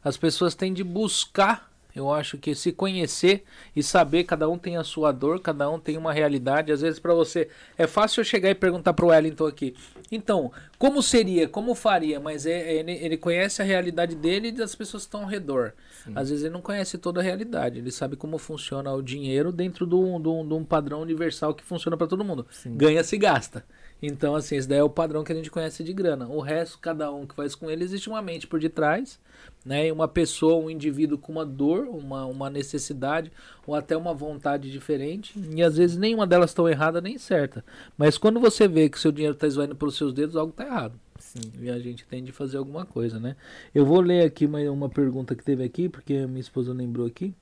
As 0.04 0.16
pessoas 0.16 0.54
têm 0.54 0.72
de 0.72 0.82
buscar, 0.82 1.71
eu 1.94 2.12
acho 2.12 2.38
que 2.38 2.54
se 2.54 2.72
conhecer 2.72 3.44
e 3.76 3.82
saber, 3.82 4.24
cada 4.24 4.48
um 4.48 4.56
tem 4.58 4.76
a 4.76 4.84
sua 4.84 5.12
dor, 5.12 5.40
cada 5.40 5.68
um 5.70 5.78
tem 5.78 5.96
uma 5.96 6.12
realidade. 6.12 6.72
Às 6.72 6.80
vezes 6.80 6.98
pra 6.98 7.14
você 7.14 7.48
é 7.76 7.86
fácil 7.86 8.20
eu 8.20 8.24
chegar 8.24 8.50
e 8.50 8.54
perguntar 8.54 8.92
pro 8.92 9.08
Wellington 9.08 9.46
aqui. 9.46 9.74
Então, 10.10 10.50
como 10.78 11.02
seria, 11.02 11.48
como 11.48 11.74
faria? 11.74 12.18
Mas 12.20 12.46
é, 12.46 12.74
ele, 12.74 12.92
ele 12.92 13.16
conhece 13.16 13.60
a 13.62 13.64
realidade 13.64 14.14
dele 14.14 14.48
e 14.48 14.52
das 14.52 14.74
pessoas 14.74 15.02
que 15.04 15.08
estão 15.08 15.22
ao 15.22 15.28
redor. 15.28 15.72
Sim. 16.04 16.12
Às 16.16 16.30
vezes 16.30 16.44
ele 16.44 16.52
não 16.54 16.60
conhece 16.62 16.98
toda 16.98 17.20
a 17.20 17.22
realidade. 17.22 17.78
Ele 17.78 17.90
sabe 17.90 18.16
como 18.16 18.36
funciona 18.38 18.92
o 18.92 19.02
dinheiro 19.02 19.52
dentro 19.52 19.86
de 19.86 19.94
um, 19.94 20.20
de 20.20 20.28
um- 20.28 20.46
de 20.46 20.54
um 20.54 20.64
padrão 20.64 21.00
universal 21.00 21.54
que 21.54 21.62
funciona 21.62 21.96
para 21.96 22.06
todo 22.06 22.24
mundo. 22.24 22.46
Sim. 22.50 22.76
Ganha 22.76 23.04
se 23.04 23.16
gasta. 23.16 23.64
Então, 24.04 24.34
assim, 24.34 24.56
esse 24.56 24.68
daí 24.68 24.78
é 24.80 24.82
o 24.82 24.90
padrão 24.90 25.22
que 25.22 25.30
a 25.32 25.34
gente 25.34 25.48
conhece 25.48 25.84
de 25.84 25.92
grana. 25.92 26.26
O 26.26 26.40
resto, 26.40 26.76
cada 26.80 27.12
um 27.12 27.24
que 27.24 27.36
faz 27.36 27.54
com 27.54 27.70
ele, 27.70 27.84
existe 27.84 28.08
uma 28.08 28.20
mente 28.20 28.48
por 28.48 28.58
detrás, 28.58 29.20
né? 29.64 29.92
Uma 29.92 30.08
pessoa, 30.08 30.62
um 30.62 30.70
indivíduo 30.70 31.18
com 31.18 31.32
uma 31.32 31.46
dor, 31.46 31.86
uma, 31.86 32.24
uma 32.26 32.50
necessidade, 32.50 33.30
ou 33.66 33.74
até 33.74 33.96
uma 33.96 34.12
vontade 34.12 34.70
diferente. 34.70 35.34
E 35.54 35.62
às 35.62 35.76
vezes 35.76 35.96
nenhuma 35.96 36.26
delas 36.26 36.50
estão 36.50 36.68
errada 36.68 37.00
nem 37.00 37.18
certa. 37.18 37.64
Mas 37.96 38.18
quando 38.18 38.40
você 38.40 38.66
vê 38.66 38.88
que 38.88 38.98
seu 38.98 39.12
dinheiro 39.12 39.34
está 39.34 39.46
esvaindo 39.46 39.76
pelos 39.76 39.96
seus 39.96 40.12
dedos, 40.12 40.36
algo 40.36 40.50
está 40.50 40.64
errado. 40.64 40.94
Sim. 41.18 41.40
E 41.60 41.70
a 41.70 41.78
gente 41.78 42.04
tem 42.04 42.22
de 42.22 42.32
fazer 42.32 42.58
alguma 42.58 42.84
coisa, 42.84 43.20
né? 43.20 43.36
Eu 43.74 43.86
vou 43.86 44.00
ler 44.00 44.24
aqui 44.24 44.44
uma, 44.44 44.58
uma 44.70 44.88
pergunta 44.88 45.34
que 45.34 45.44
teve 45.44 45.62
aqui, 45.64 45.88
porque 45.88 46.26
minha 46.26 46.40
esposa 46.40 46.72
lembrou 46.72 47.06
aqui, 47.06 47.32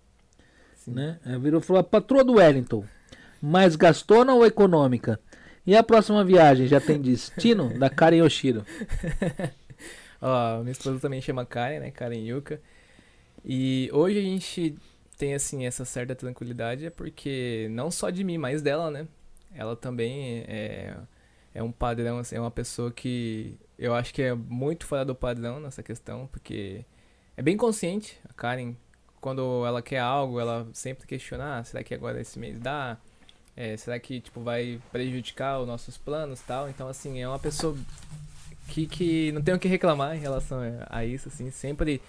Sim. 0.77 0.93
né? 0.93 1.19
Ela 1.25 1.39
virou 1.39 1.61
e 1.61 1.65
falou, 1.65 1.81
a 1.81 1.85
patroa 1.85 2.23
do 2.23 2.35
Wellington, 2.35 2.85
mais 3.41 3.77
gastona 3.77 4.35
ou 4.35 4.45
econômica? 4.45 5.19
E 5.67 5.75
a 5.77 5.83
próxima 5.83 6.25
viagem, 6.25 6.67
já 6.67 6.81
tem 6.81 7.01
destino? 7.01 7.79
da 7.79 7.89
Karen 7.89 8.19
Yoshiro. 8.19 8.65
Ó, 10.21 10.61
minha 10.61 10.73
esposa 10.73 11.01
também 11.01 11.21
chama 11.21 11.47
Karen, 11.47 11.81
né? 11.81 11.91
Karen 11.91 12.19
Yuka. 12.19 12.61
E 13.45 13.89
hoje 13.93 14.19
a 14.19 14.23
gente 14.23 14.77
tem, 15.17 15.35
assim, 15.35 15.67
essa 15.67 15.85
certa 15.85 16.15
tranquilidade, 16.15 16.87
é 16.87 16.91
porque 16.91 17.69
não 17.71 17.91
só 17.91 18.11
de 18.11 18.25
mim, 18.25 18.39
mas 18.39 18.63
dela, 18.63 18.91
né? 18.91 19.07
Ela 19.55 19.77
também 19.77 20.45
é, 20.47 20.97
é 21.55 21.63
um 21.63 21.73
padrão, 21.73 22.19
assim, 22.19 22.37
é 22.37 22.41
uma 22.41 22.51
pessoa 22.51 22.91
que 22.93 23.59
eu 23.79 23.95
acho 23.95 24.13
que 24.15 24.23
é 24.23 24.35
muito 24.35 24.87
fora 24.87 25.05
do 25.05 25.15
padrão 25.15 25.61
nessa 25.61 25.83
questão, 25.83 26.29
porque 26.31 26.85
é 27.37 27.43
bem 27.43 27.57
consciente. 27.57 28.19
A 28.29 28.33
Karen, 28.35 28.75
quando 29.21 29.65
ela 29.67 29.83
quer 29.83 30.01
algo, 30.01 30.39
ela 30.39 30.69
sempre 30.73 31.07
questiona, 31.07 31.59
ah, 31.59 31.65
será 31.65 31.83
que 31.83 31.95
agora 31.95 32.21
esse 32.21 32.39
mês 32.39 32.59
dá? 32.61 32.99
É, 33.57 33.77
será 33.77 33.99
que, 33.99 34.21
tipo, 34.21 34.41
vai 34.41 34.81
prejudicar 34.93 35.61
os 35.61 35.67
nossos 35.67 35.99
planos 35.99 36.41
tal? 36.41 36.69
Então, 36.69 36.89
assim, 36.89 37.21
é 37.21 37.29
uma 37.29 37.39
pessoa 37.39 37.77
que, 38.71 38.87
que 38.87 39.33
não 39.33 39.43
tenho 39.43 39.57
o 39.57 39.61
que 39.61 39.69
reclamar 39.69 40.17
em 40.17 40.21
relação 40.21 40.61
a- 40.89 41.05
isso, 41.05 41.29
assim, 41.29 41.51
sempre 41.51 42.01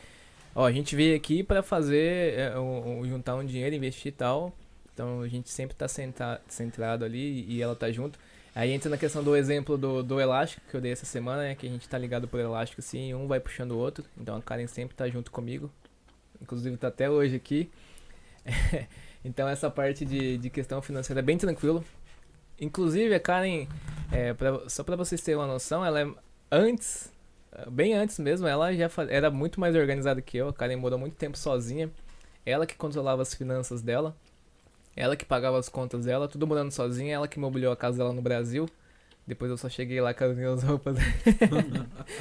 Ó, 0.54 0.66
a 0.66 0.72
gente 0.72 0.98
veio 0.98 1.16
aqui 1.16 1.44
pra 1.44 1.64
fazer, 1.64 2.38
é, 2.38 2.60
um- 2.60 3.06
juntar 3.08 3.36
um 3.36 3.46
dinheiro, 3.46 3.74
investir 3.74 4.10
e 4.10 4.12
tal. 4.16 4.54
Então 4.94 5.22
a 5.22 5.28
gente 5.30 5.50
sempre 5.50 5.74
tá 5.78 5.88
senta- 5.88 6.42
centrado 6.46 7.06
ali 7.06 7.46
e 7.48 7.62
ela 7.62 7.74
tá 7.74 7.90
junto. 7.90 8.20
Aí 8.54 8.70
entra 8.72 8.90
na 8.90 8.98
questão 8.98 9.24
do 9.24 9.34
exemplo 9.34 9.78
do, 9.78 10.04
do 10.04 10.20
elástico 10.20 10.62
que 10.70 10.76
eu 10.76 10.82
dei 10.82 10.92
essa 10.92 11.06
semana, 11.06 11.44
né? 11.44 11.56
Que 11.56 11.66
a 11.68 11.70
gente 11.70 11.88
tá 11.88 11.98
ligado 11.98 12.28
por 12.28 12.38
elástico 12.38 12.82
assim, 12.82 13.14
um 13.14 13.28
vai 13.28 13.40
puxando 13.40 13.72
o 13.72 13.78
outro. 13.78 14.04
Então 14.20 14.36
a 14.36 14.42
Karen 14.42 14.68
sempre 14.68 14.94
tá 14.94 15.08
junto 15.08 15.32
comigo. 15.32 15.72
Inclusive 16.42 16.76
tá 16.76 16.90
até 16.90 17.10
hoje 17.10 17.38
aqui. 17.38 17.72
então 19.24 19.48
essa 19.48 19.70
parte 19.70 20.04
de, 20.04 20.38
de 20.38 20.50
questão 20.50 20.82
financeira 20.82 21.20
é 21.20 21.24
bem 21.24 21.38
tranquilo. 21.38 21.82
Inclusive 22.60 23.14
a 23.16 23.20
Karen, 23.22 23.68
é, 24.12 24.34
pra- 24.34 24.68
só 24.68 24.84
pra 24.84 24.98
vocês 24.98 25.22
terem 25.22 25.40
uma 25.40 25.48
noção, 25.48 25.86
ela 25.86 26.02
é 26.02 26.08
antes, 26.52 27.12
bem 27.70 27.94
antes 27.94 28.20
mesmo, 28.20 28.48
ela 28.48 28.74
já 28.74 28.90
era 29.10 29.30
muito 29.32 29.60
mais 29.60 29.76
organizada 29.76 30.22
que 30.22 30.38
eu. 30.38 30.50
A 30.50 30.54
Karen 30.54 30.78
morou 30.78 31.00
muito 31.00 31.16
tempo 31.16 31.38
sozinha. 31.38 31.90
Ela 32.46 32.66
que 32.66 32.76
controlava 32.76 33.22
as 33.22 33.34
finanças 33.34 33.82
dela. 33.82 34.16
Ela 34.96 35.16
que 35.16 35.26
pagava 35.26 35.58
as 35.58 35.70
contas 35.70 36.06
dela, 36.06 36.28
tudo 36.28 36.46
morando 36.46 36.72
sozinha, 36.72 37.16
ela 37.16 37.28
que 37.28 37.40
mobiliou 37.40 37.72
a 37.72 37.78
casa 37.78 38.00
dela 38.00 38.14
no 38.14 38.22
Brasil. 38.22 38.68
Depois 39.26 39.50
eu 39.52 39.58
só 39.58 39.70
cheguei 39.70 40.02
lá 40.02 40.14
com 40.14 40.24
as 40.26 40.36
minhas 40.36 40.64
roupas. 40.64 40.98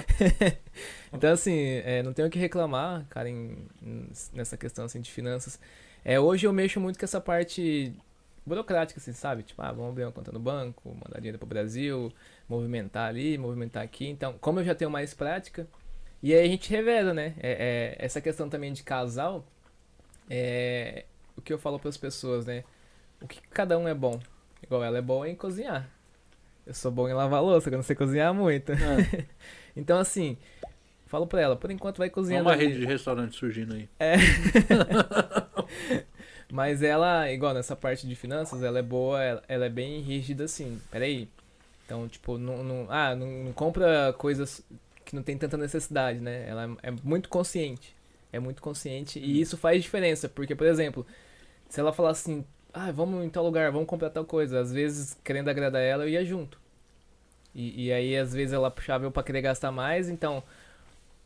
então, 1.12 1.33
assim, 1.33 1.57
é, 1.84 2.02
não 2.02 2.12
tenho 2.12 2.28
o 2.28 2.31
que 2.31 2.39
reclamar, 2.39 3.05
cara, 3.09 3.28
em- 3.28 3.67
nessa 4.33 4.57
questão 4.57 4.84
assim, 4.84 5.00
de 5.00 5.10
finanças. 5.10 5.59
É, 6.05 6.18
hoje 6.20 6.47
eu 6.47 6.52
mexo 6.52 6.81
muito 6.81 6.99
com 6.99 7.05
essa 7.05 7.20
parte 7.20 7.92
burocrática, 8.47 9.00
assim, 9.00 9.12
sabe? 9.12 9.42
Tipo, 9.42 9.62
ah, 9.62 9.73
vamos 9.73 9.91
abrir 9.91 10.05
uma 10.05 10.12
conta 10.12 10.33
no 10.33 10.39
banco, 10.39 10.94
mandar 10.94 11.18
dinheiro 11.18 11.39
pro 11.39 11.47
Brasil, 11.47 12.12
movimentar 12.50 13.08
ali, 13.08 13.38
movimentar 13.38 13.82
aqui. 13.82 14.08
Então, 14.08 14.34
como 14.40 14.58
eu 14.58 14.64
já 14.64 14.74
tenho 14.74 14.90
mais 14.90 15.14
prática, 15.14 15.66
e 16.20 16.34
aí 16.34 16.44
a 16.44 16.48
gente 16.48 16.68
reveza, 16.68 17.14
né? 17.14 17.34
É, 17.38 17.96
é, 17.98 18.04
essa 18.04 18.20
questão 18.20 18.48
também 18.48 18.72
de 18.72 18.82
casal, 18.82 19.46
é 20.28 21.04
o 21.36 21.40
que 21.40 21.52
eu 21.52 21.58
falo 21.58 21.78
para 21.78 21.88
as 21.88 21.96
pessoas, 21.96 22.44
né? 22.44 22.64
O 23.22 23.28
que 23.28 23.40
cada 23.48 23.78
um 23.78 23.86
é 23.86 23.94
bom. 23.94 24.18
Igual 24.62 24.82
ela 24.82 24.98
é 24.98 25.02
boa 25.02 25.28
em 25.28 25.34
cozinhar. 25.36 25.88
Eu 26.66 26.74
sou 26.74 26.90
bom 26.90 27.08
em 27.08 27.12
lavar 27.14 27.40
louça, 27.42 27.70
que 27.70 27.74
eu 27.74 27.78
não 27.78 27.84
sei 27.84 27.94
cozinhar 27.96 28.34
muito. 28.34 28.72
Ah, 28.72 28.76
Então, 29.76 29.98
assim, 29.98 30.36
falo 31.06 31.26
pra 31.28 31.40
ela, 31.40 31.56
por 31.56 31.70
enquanto 31.70 31.98
vai 31.98 32.08
Olha 32.08 32.14
cozinhando. 32.14 32.48
uma 32.48 32.52
ali. 32.54 32.66
rede 32.66 32.80
de 32.80 32.86
restaurante 32.86 33.36
surgindo 33.36 33.74
aí. 33.74 33.88
É. 34.00 34.16
Mas 36.52 36.82
ela, 36.82 37.30
igual 37.30 37.54
nessa 37.54 37.76
parte 37.76 38.06
de 38.08 38.14
finanças, 38.16 38.62
ela 38.62 38.80
é 38.80 38.82
boa, 38.82 39.22
ela, 39.22 39.42
ela 39.48 39.66
é 39.66 39.68
bem 39.68 40.00
rígida 40.00 40.44
assim. 40.44 40.80
Peraí. 40.90 41.28
Então, 41.90 42.06
tipo, 42.06 42.38
não, 42.38 42.62
não, 42.62 42.86
ah, 42.88 43.16
não, 43.16 43.26
não 43.26 43.52
compra 43.52 44.14
coisas 44.16 44.62
que 45.04 45.16
não 45.16 45.24
tem 45.24 45.36
tanta 45.36 45.56
necessidade, 45.56 46.20
né? 46.20 46.48
Ela 46.48 46.76
é, 46.84 46.88
é 46.88 46.90
muito 47.02 47.28
consciente. 47.28 47.96
É 48.32 48.38
muito 48.38 48.62
consciente. 48.62 49.18
E 49.18 49.40
isso 49.40 49.56
faz 49.56 49.82
diferença. 49.82 50.28
Porque, 50.28 50.54
por 50.54 50.68
exemplo, 50.68 51.04
se 51.68 51.80
ela 51.80 51.92
falar 51.92 52.10
assim, 52.10 52.44
ah, 52.72 52.92
vamos 52.92 53.24
em 53.24 53.28
tal 53.28 53.44
lugar, 53.44 53.72
vamos 53.72 53.88
comprar 53.88 54.08
tal 54.10 54.24
coisa. 54.24 54.60
Às 54.60 54.72
vezes, 54.72 55.18
querendo 55.24 55.48
agradar 55.48 55.82
ela, 55.82 56.04
eu 56.04 56.10
ia 56.10 56.24
junto. 56.24 56.60
E, 57.52 57.86
e 57.86 57.92
aí, 57.92 58.16
às 58.16 58.32
vezes, 58.32 58.52
ela 58.52 58.70
puxava 58.70 59.04
eu 59.04 59.10
pra 59.10 59.24
querer 59.24 59.42
gastar 59.42 59.72
mais. 59.72 60.08
Então, 60.08 60.44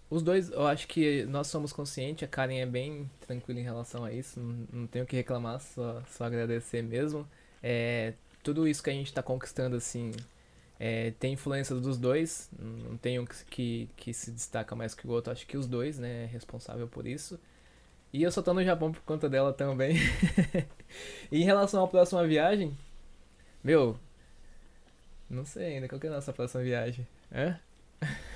os 0.09 0.23
dois, 0.23 0.51
eu 0.51 0.67
acho 0.67 0.89
que 0.89 1.27
nós 1.27 1.49
somos 1.49 1.75
conscientes, 1.75 2.25
a 2.25 2.27
Karen 2.27 2.57
é 2.57 2.65
bem 2.65 3.11
tranquila 3.27 3.61
em 3.61 3.65
relação 3.65 4.03
a 4.03 4.11
isso, 4.11 4.41
não, 4.41 4.67
não 4.73 4.87
tenho 4.87 5.05
o 5.05 5.09
que 5.09 5.17
reclamar, 5.17 5.61
só, 5.61 6.03
só 6.09 6.25
agradecer 6.25 6.83
mesmo. 6.83 7.29
É, 7.63 8.15
tudo 8.43 8.67
isso 8.67 8.83
que 8.83 8.91
a 8.91 8.95
gente 8.95 9.13
tá 9.13 9.23
conquistando, 9.23 9.77
assim, 9.77 10.13
é, 10.79 11.13
tem 11.19 11.35
influência 11.35 11.75
dos 11.77 11.97
dois, 11.97 12.51
não 12.59 12.97
tem 12.97 13.19
um 13.19 13.25
que, 13.51 13.89
que, 13.97 14.13
se 14.13 14.31
destaca 14.31 14.75
mais 14.75 14.95
que 14.95 15.07
o 15.07 15.11
outro, 15.11 15.33
acho 15.33 15.47
que 15.47 15.57
os 15.57 15.67
dois, 15.67 15.99
né, 15.99 16.25
é 16.25 16.27
responsável 16.27 16.89
por 16.89 17.07
isso. 17.07 17.39
E 18.13 18.23
eu 18.23 18.31
só 18.31 18.43
tô 18.43 18.55
no 18.55 18.63
Japão 18.63 18.93
por 18.93 19.03
conta 19.03 19.29
dela 19.29 19.53
também. 19.53 19.97
e 21.31 21.43
em 21.43 21.45
relação 21.45 21.83
à 21.85 21.89
próxima 21.89 22.27
viagem, 22.27 22.77
meu, 23.63 23.99
não 25.29 25.45
sei 25.45 25.75
ainda, 25.75 25.89
qual 25.89 26.01
que 26.01 26.07
é 26.07 26.11
a 26.11 26.15
nossa 26.15 26.33
próxima 26.33 26.63
viagem? 26.63 27.07
Hã? 27.33 27.59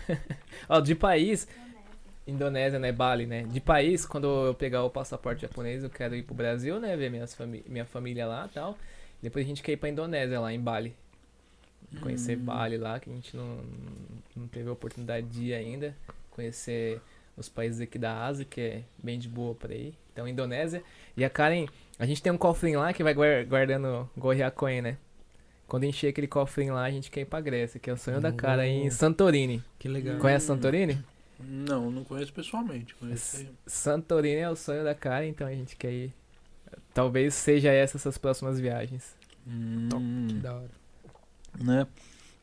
Ó, 0.68 0.80
de 0.80 0.94
país, 0.94 1.46
Indonésia, 2.26 2.78
né? 2.78 2.92
Bali, 2.92 3.26
né? 3.26 3.42
De 3.44 3.60
país, 3.60 4.04
quando 4.04 4.46
eu 4.46 4.54
pegar 4.54 4.84
o 4.84 4.90
passaporte 4.90 5.42
japonês, 5.42 5.82
eu 5.82 5.90
quero 5.90 6.14
ir 6.14 6.22
pro 6.22 6.34
Brasil, 6.34 6.80
né? 6.80 6.96
Ver 6.96 7.10
minhas 7.10 7.34
fami 7.34 7.64
minha 7.68 7.84
família 7.84 8.26
lá 8.26 8.46
e 8.50 8.54
tal. 8.54 8.78
Depois 9.22 9.44
a 9.44 9.48
gente 9.48 9.62
quer 9.62 9.72
ir 9.72 9.76
pra 9.76 9.88
Indonésia, 9.88 10.38
lá 10.40 10.52
em 10.52 10.60
Bali. 10.60 10.94
Conhecer 12.00 12.36
Hum. 12.36 12.44
Bali 12.44 12.76
lá, 12.76 13.00
que 13.00 13.08
a 13.10 13.12
gente 13.12 13.36
não, 13.36 13.60
não 14.36 14.46
teve 14.48 14.68
a 14.68 14.72
oportunidade 14.72 15.26
de 15.26 15.44
ir 15.46 15.54
ainda. 15.54 15.96
Conhecer 16.30 17.00
os 17.36 17.48
países 17.48 17.80
aqui 17.80 17.98
da 17.98 18.24
Ásia, 18.26 18.44
que 18.44 18.60
é 18.60 18.82
bem 19.02 19.18
de 19.18 19.28
boa 19.28 19.54
pra 19.54 19.74
ir. 19.74 19.94
Então, 20.12 20.26
Indonésia. 20.28 20.82
E 21.16 21.24
a 21.24 21.30
Karen, 21.30 21.66
a 21.98 22.04
gente 22.06 22.22
tem 22.22 22.30
um 22.32 22.36
cofrinho 22.38 22.80
lá 22.80 22.92
que 22.92 23.02
vai 23.02 23.14
guar- 23.14 23.44
guardando 23.46 24.08
Gorriacoin, 24.16 24.80
né? 24.82 24.98
Quando 25.66 25.84
encher 25.84 26.08
aquele 26.08 26.26
cofrinho 26.26 26.74
lá, 26.74 26.84
a 26.84 26.90
gente 26.90 27.10
quer 27.10 27.20
ir 27.20 27.24
pra 27.26 27.40
Grécia, 27.40 27.78
que 27.80 27.88
é 27.90 27.92
o 27.92 27.96
sonho 27.96 28.20
da 28.20 28.32
cara 28.32 28.66
em. 28.66 28.88
Santorini. 28.90 29.62
Que 29.78 29.86
legal. 29.88 30.18
Conhece 30.18 30.46
Santorini? 30.46 30.98
Não, 31.40 31.90
não 31.90 32.02
conheço 32.04 32.32
pessoalmente. 32.32 32.94
Conheço... 32.96 33.46
Santorini 33.66 34.40
é 34.40 34.50
o 34.50 34.56
sonho 34.56 34.82
da 34.82 34.94
cara, 34.94 35.26
então 35.26 35.46
a 35.46 35.52
gente 35.52 35.76
quer 35.76 35.92
ir. 35.92 36.12
Talvez 36.92 37.34
seja 37.34 37.70
essas 37.70 38.06
as 38.06 38.18
próximas 38.18 38.58
viagens. 38.58 39.14
Hum, 39.46 39.88
Da 40.42 40.54
hora. 40.54 40.77
Né? 41.62 41.86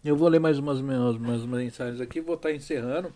Eu 0.03 0.15
vou 0.15 0.27
ler 0.27 0.39
mais 0.39 0.59
umas, 0.59 0.79
umas, 0.79 1.15
umas 1.15 1.45
mensagens 1.45 1.99
aqui, 1.99 2.21
vou 2.21 2.35
estar 2.35 2.51
encerrando. 2.51 3.11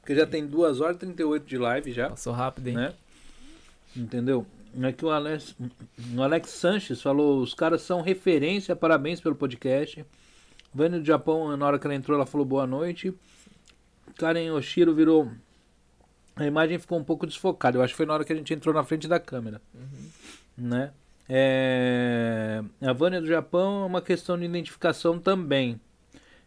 Porque 0.00 0.14
já 0.14 0.26
tem 0.26 0.46
2 0.46 0.80
horas 0.80 0.96
e 0.96 1.00
38 1.00 1.44
de 1.44 1.58
live 1.58 1.92
já. 1.92 2.10
Passou 2.10 2.32
rápido, 2.32 2.68
hein? 2.68 2.76
né? 2.76 2.94
Entendeu? 3.96 4.46
Aqui 4.82 5.04
o 5.04 5.10
Alex, 5.10 5.56
o 6.16 6.22
Alex 6.22 6.50
Sanches 6.50 7.02
falou: 7.02 7.40
os 7.40 7.54
caras 7.54 7.82
são 7.82 8.00
referência, 8.00 8.76
parabéns 8.76 9.20
pelo 9.20 9.34
podcast. 9.34 10.04
Vânia 10.72 11.00
do 11.00 11.04
Japão, 11.04 11.56
na 11.56 11.66
hora 11.66 11.78
que 11.78 11.86
ela 11.86 11.94
entrou, 11.94 12.16
ela 12.16 12.26
falou 12.26 12.46
boa 12.46 12.66
noite. 12.66 13.12
Karen 14.16 14.52
Oshiro 14.52 14.94
virou. 14.94 15.30
A 16.36 16.46
imagem 16.46 16.78
ficou 16.78 16.98
um 16.98 17.04
pouco 17.04 17.26
desfocada. 17.26 17.76
Eu 17.76 17.82
acho 17.82 17.94
que 17.94 17.96
foi 17.96 18.06
na 18.06 18.14
hora 18.14 18.24
que 18.24 18.32
a 18.32 18.36
gente 18.36 18.54
entrou 18.54 18.74
na 18.74 18.84
frente 18.84 19.08
da 19.08 19.18
câmera. 19.18 19.60
Uhum. 19.74 20.08
Né? 20.56 20.92
É, 21.28 22.62
A 22.80 22.92
Vânia 22.92 23.20
do 23.20 23.26
Japão 23.26 23.82
é 23.82 23.86
uma 23.86 24.00
questão 24.00 24.38
de 24.38 24.44
identificação 24.44 25.18
também. 25.18 25.80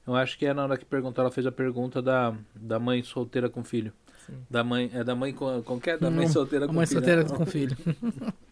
Eu 0.06 0.16
acho 0.16 0.38
que 0.38 0.46
é 0.46 0.54
na 0.54 0.64
hora 0.64 0.78
que 0.78 0.86
perguntou, 0.86 1.22
ela 1.22 1.32
fez 1.32 1.46
a 1.46 1.52
pergunta 1.52 2.02
da, 2.02 2.36
da 2.56 2.80
mãe 2.80 3.04
solteira 3.04 3.50
com 3.50 3.64
filho. 3.64 3.94
Sim. 4.26 4.34
Da 4.50 4.64
mãe. 4.64 4.90
É 4.94 5.04
da 5.04 5.16
mãe 5.16 5.34
com. 5.34 5.62
Como 5.64 5.80
que 5.80 5.92
é? 5.92 5.98
Da 5.98 6.10
mãe 6.10 6.28
solteira 6.28 6.68
com 6.68 6.74
mãe 6.74 6.88
filho. 6.88 7.00
solteira 7.00 7.24
com 7.24 7.46
filho. 7.46 7.78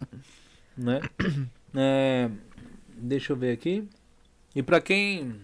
né? 0.78 1.02
É, 1.76 2.30
deixa 2.96 3.34
eu 3.34 3.38
ver 3.38 3.52
aqui. 3.52 3.88
E 4.56 4.62
pra 4.62 4.80
quem 4.80 5.36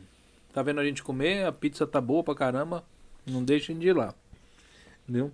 tá 0.54 0.62
vendo 0.62 0.80
a 0.80 0.86
gente 0.86 1.04
comer, 1.04 1.46
a 1.46 1.52
pizza 1.52 1.86
tá 1.86 2.00
boa 2.00 2.24
pra 2.24 2.36
caramba. 2.36 2.84
Não 3.26 3.44
deixem 3.44 3.78
de 3.78 3.88
ir 3.88 3.94
lá. 3.94 4.14
Entendeu? 5.04 5.32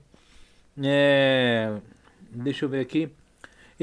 É, 0.82 1.78
deixa 2.32 2.66
eu 2.66 2.70
ver 2.70 2.80
aqui. 2.80 3.10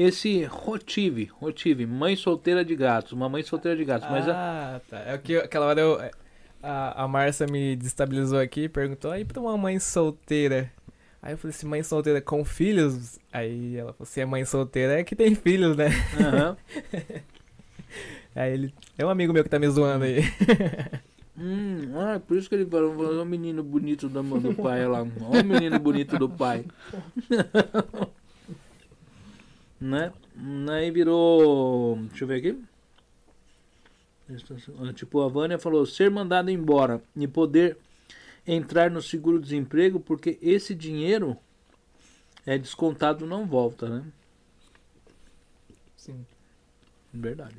Esse 0.01 0.45
Rotive, 0.45 1.25
Rotive, 1.25 1.85
mãe 1.85 2.15
solteira 2.15 2.63
de 2.63 2.73
gatos, 2.73 3.11
uma 3.11 3.27
mãe 3.27 3.43
solteira 3.43 3.77
de 3.77 3.83
gatos, 3.83 4.07
mas 4.09 4.29
a- 4.29 4.33
ah, 4.77 4.81
tá. 4.89 4.97
É 4.99 5.15
o 5.15 5.19
que 5.19 5.35
aquela 5.35 5.65
hora 5.65 5.81
eu, 5.81 5.99
a, 6.63 7.03
a 7.03 7.07
Márcia 7.07 7.45
me 7.47 7.75
destabilizou 7.75 8.39
aqui 8.39 8.61
e 8.61 8.69
perguntou: 8.69 9.11
aí 9.11 9.25
pra 9.25 9.41
uma 9.41 9.57
mãe 9.57 9.77
solteira? 9.77 10.71
Aí 11.21 11.33
eu 11.33 11.37
falei 11.37 11.53
assim: 11.53 11.67
mãe 11.67 11.83
solteira 11.83 12.21
com 12.21 12.45
filhos? 12.45 13.19
Aí 13.33 13.75
ela 13.75 13.91
falou: 13.91 14.05
se 14.05 14.21
é 14.21 14.25
mãe 14.25 14.45
solteira 14.45 15.01
é 15.01 15.03
que 15.03 15.17
tem 15.17 15.35
filhos, 15.35 15.75
né? 15.75 15.87
Aham. 16.17 16.57
Aí 18.35 18.53
ele. 18.53 18.73
É 18.97 19.05
um 19.05 19.09
amigo 19.09 19.33
meu 19.33 19.43
que 19.43 19.49
tá 19.49 19.59
me 19.59 19.67
zoando 19.67 20.05
aí. 20.05 20.21
Hum, 21.41 21.93
ah, 21.95 22.19
por 22.19 22.35
isso 22.35 22.49
que 22.49 22.55
ele 22.55 22.65
falou, 22.65 22.93
olha 22.99 23.21
o 23.21 23.25
menino 23.25 23.63
bonito 23.63 24.09
da 24.09 24.21
mão 24.21 24.41
do 24.41 24.53
pai 24.55 24.85
olha 24.85 24.89
lá. 24.89 25.07
Olha 25.21 25.41
o 25.41 25.45
menino 25.45 25.79
bonito 25.79 26.17
do 26.17 26.27
pai. 26.27 26.65
né? 29.79 30.11
Aí 30.71 30.91
virou. 30.91 31.97
Deixa 32.09 32.23
eu 32.23 32.27
ver 32.27 32.35
aqui. 32.37 32.63
Tipo, 34.93 35.21
a 35.21 35.27
Vânia 35.27 35.57
falou: 35.57 35.85
ser 35.85 36.09
mandado 36.11 36.49
embora 36.49 37.01
e 37.15 37.27
poder 37.27 37.77
entrar 38.45 38.91
no 38.91 39.01
seguro-desemprego, 39.01 39.99
porque 39.99 40.37
esse 40.41 40.75
dinheiro 40.75 41.37
é 42.45 42.57
descontado, 42.57 43.25
não 43.25 43.45
volta, 43.45 43.89
né? 43.89 44.05
Sim. 45.95 46.25
Verdade. 47.13 47.57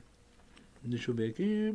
Deixa 0.82 1.10
eu 1.10 1.14
ver 1.14 1.30
aqui. 1.30 1.74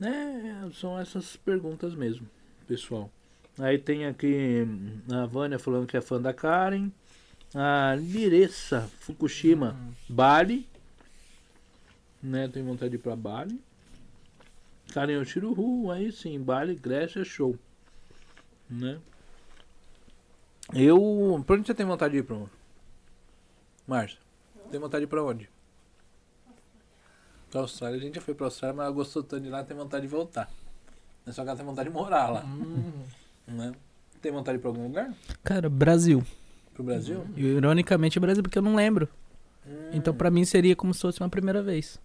É, 0.00 0.70
são 0.72 0.98
essas 0.98 1.36
perguntas 1.36 1.94
mesmo, 1.94 2.28
pessoal. 2.66 3.10
Aí 3.58 3.78
tem 3.78 4.06
aqui 4.06 4.66
a 5.12 5.24
Vânia 5.26 5.58
falando 5.58 5.86
que 5.86 5.96
é 5.96 6.00
fã 6.00 6.20
da 6.20 6.32
Karen. 6.32 6.90
A 7.54 7.94
Liressa 7.94 8.90
Fukushima, 8.98 9.76
Bali. 10.08 10.68
Né, 12.22 12.48
tem 12.48 12.64
vontade 12.64 12.90
de 12.90 12.96
ir 12.96 12.98
pra 12.98 13.14
Bali. 13.14 13.62
Karen 14.92 15.18
Oshiruhu, 15.18 15.90
aí 15.90 16.10
sim, 16.10 16.40
Bali, 16.40 16.74
Grécia, 16.74 17.24
show. 17.24 17.56
Né? 18.68 18.98
Eu. 20.72 21.42
Pra 21.46 21.56
onde 21.56 21.66
você 21.66 21.74
tem 21.74 21.86
vontade 21.86 22.12
de 22.12 22.18
ir, 22.18 22.22
pro 22.22 22.50
Márcio? 23.86 24.18
Tem 24.70 24.80
vontade 24.80 25.02
de 25.02 25.04
ir 25.04 25.10
pra 25.10 25.22
onde? 25.22 25.48
Pra 27.50 27.60
Austrália, 27.60 27.98
a 27.98 28.00
gente 28.00 28.16
já 28.16 28.20
foi 28.20 28.34
pra 28.34 28.46
Austrália, 28.46 28.76
mas 28.76 28.86
ela 28.86 28.94
gostou 28.94 29.22
tanto 29.22 29.44
de 29.44 29.50
lá, 29.50 29.62
tem 29.62 29.76
vontade 29.76 30.02
de 30.02 30.08
voltar. 30.08 30.50
É 31.26 31.32
só 31.32 31.42
que 31.42 31.48
ela 31.48 31.56
tem 31.56 31.66
vontade 31.66 31.88
de 31.88 31.94
morar 31.94 32.28
lá. 32.30 32.44
Né? 33.46 33.72
Tem 34.20 34.32
vontade 34.32 34.56
de 34.56 34.60
ir 34.60 34.62
pra 34.62 34.70
algum 34.70 34.84
lugar? 34.84 35.14
Cara, 35.42 35.68
Brasil. 35.68 36.24
Pro 36.74 36.82
Brasil? 36.84 37.24
E, 37.36 37.42
Ironicamente, 37.44 38.18
Brasil, 38.20 38.42
porque 38.42 38.58
eu 38.58 38.62
não 38.62 38.74
lembro. 38.74 39.08
Hum. 39.66 39.90
Então, 39.92 40.12
pra 40.12 40.30
mim, 40.30 40.44
seria 40.44 40.74
como 40.76 40.92
se 40.92 41.00
fosse 41.00 41.20
uma 41.20 41.28
primeira 41.28 41.62
vez. 41.62 42.00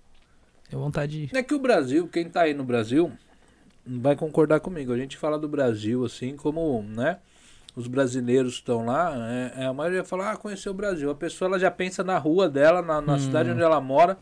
Tenho 0.69 0.81
vontade 0.81 1.27
de 1.27 1.35
ir. 1.35 1.37
É 1.37 1.43
que 1.43 1.53
o 1.53 1.59
Brasil, 1.59 2.07
quem 2.07 2.29
tá 2.29 2.41
aí 2.41 2.53
no 2.53 2.63
Brasil, 2.63 3.11
vai 3.85 4.15
concordar 4.15 4.59
comigo. 4.59 4.93
A 4.93 4.97
gente 4.97 5.17
fala 5.17 5.37
do 5.39 5.47
Brasil 5.47 6.05
assim 6.05 6.35
como, 6.35 6.83
né? 6.83 7.17
Os 7.75 7.87
brasileiros 7.87 8.53
estão 8.53 8.85
lá, 8.85 9.13
é, 9.31 9.63
é, 9.63 9.65
a 9.65 9.73
maioria 9.73 10.03
fala, 10.03 10.31
ah, 10.31 10.37
conheceu 10.37 10.71
o 10.71 10.75
Brasil. 10.75 11.09
A 11.09 11.15
pessoa 11.15 11.47
ela 11.49 11.59
já 11.59 11.71
pensa 11.71 12.03
na 12.03 12.17
rua 12.17 12.49
dela, 12.49 12.81
na, 12.81 12.99
na 13.01 13.15
Hum. 13.15 13.19
cidade 13.19 13.49
onde 13.49 13.61
ela 13.61 13.79
mora. 13.79 14.17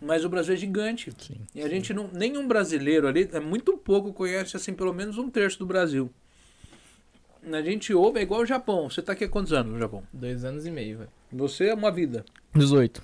Mas 0.00 0.24
o 0.24 0.28
Brasil 0.28 0.54
é 0.54 0.56
gigante. 0.56 1.12
Sim. 1.18 1.36
E 1.54 1.62
a 1.62 1.68
gente 1.68 1.94
não. 1.94 2.08
Nenhum 2.12 2.46
brasileiro 2.46 3.06
ali, 3.06 3.28
é 3.32 3.38
muito 3.40 3.76
pouco, 3.78 4.12
conhece 4.12 4.56
assim, 4.56 4.74
pelo 4.74 4.92
menos 4.92 5.16
um 5.18 5.30
terço 5.30 5.58
do 5.60 5.66
Brasil. 5.66 6.10
A 7.50 7.62
gente 7.62 7.92
ouve, 7.92 8.20
é 8.20 8.22
igual 8.22 8.42
o 8.42 8.46
Japão. 8.46 8.88
Você 8.88 9.02
tá 9.02 9.12
aqui 9.12 9.24
há 9.24 9.28
quantos 9.28 9.52
anos 9.52 9.72
no 9.72 9.78
Japão? 9.78 10.02
Dois 10.12 10.44
anos 10.44 10.64
e 10.66 10.70
meio, 10.70 10.98
velho. 10.98 11.10
Você 11.32 11.66
é 11.68 11.74
uma 11.74 11.90
vida. 11.90 12.24
18. 12.54 13.02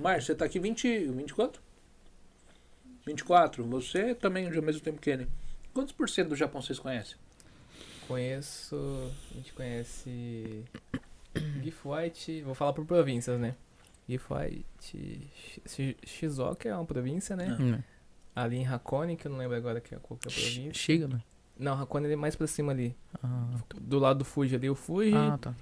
Márcio, 0.00 0.26
você 0.26 0.34
tá 0.34 0.44
aqui 0.44 0.58
20. 0.58 1.06
20 1.06 1.34
quanto? 1.34 1.62
24. 3.06 3.64
Você 3.64 4.14
também, 4.14 4.46
ao 4.54 4.62
mesmo 4.62 4.80
tempo 4.82 5.00
que 5.00 5.10
ele. 5.10 5.26
Quantos 5.72 5.92
por 5.92 6.08
cento 6.08 6.28
do 6.30 6.36
Japão 6.36 6.60
vocês 6.60 6.78
conhecem? 6.78 7.16
Conheço. 8.06 8.76
A 9.30 9.34
gente 9.34 9.52
conhece. 9.52 10.64
Gift 11.62 11.80
White. 11.84 12.42
Vou 12.42 12.54
falar 12.54 12.72
por 12.72 12.84
províncias, 12.84 13.38
né? 13.40 13.54
Gift 14.08 14.26
White. 14.32 15.30
Shi- 15.66 15.96
Shizuoka 16.04 16.68
é 16.68 16.74
uma 16.74 16.84
província, 16.84 17.36
né? 17.36 17.56
Hum. 17.58 17.78
Ali 18.34 18.56
em 18.58 18.66
Hakone, 18.66 19.16
que 19.16 19.26
eu 19.26 19.30
não 19.30 19.38
lembro 19.38 19.56
agora 19.56 19.80
que 19.80 19.94
é 19.94 19.98
qual 19.98 20.18
que 20.18 20.28
é 20.28 20.30
a 20.30 20.34
província. 20.34 20.74
Chega, 20.74 21.08
né? 21.08 21.20
Não, 21.60 21.80
Hakone 21.80 22.10
é 22.10 22.16
mais 22.16 22.34
pra 22.34 22.46
cima 22.46 22.72
ali. 22.72 22.96
Ah, 23.22 23.46
Do 23.80 23.98
lado 23.98 24.20
do 24.20 24.24
Fuji 24.24 24.56
ali, 24.56 24.70
o 24.70 24.74
Fuji. 24.74 25.14
ah, 25.14 25.38
tá. 25.38 25.54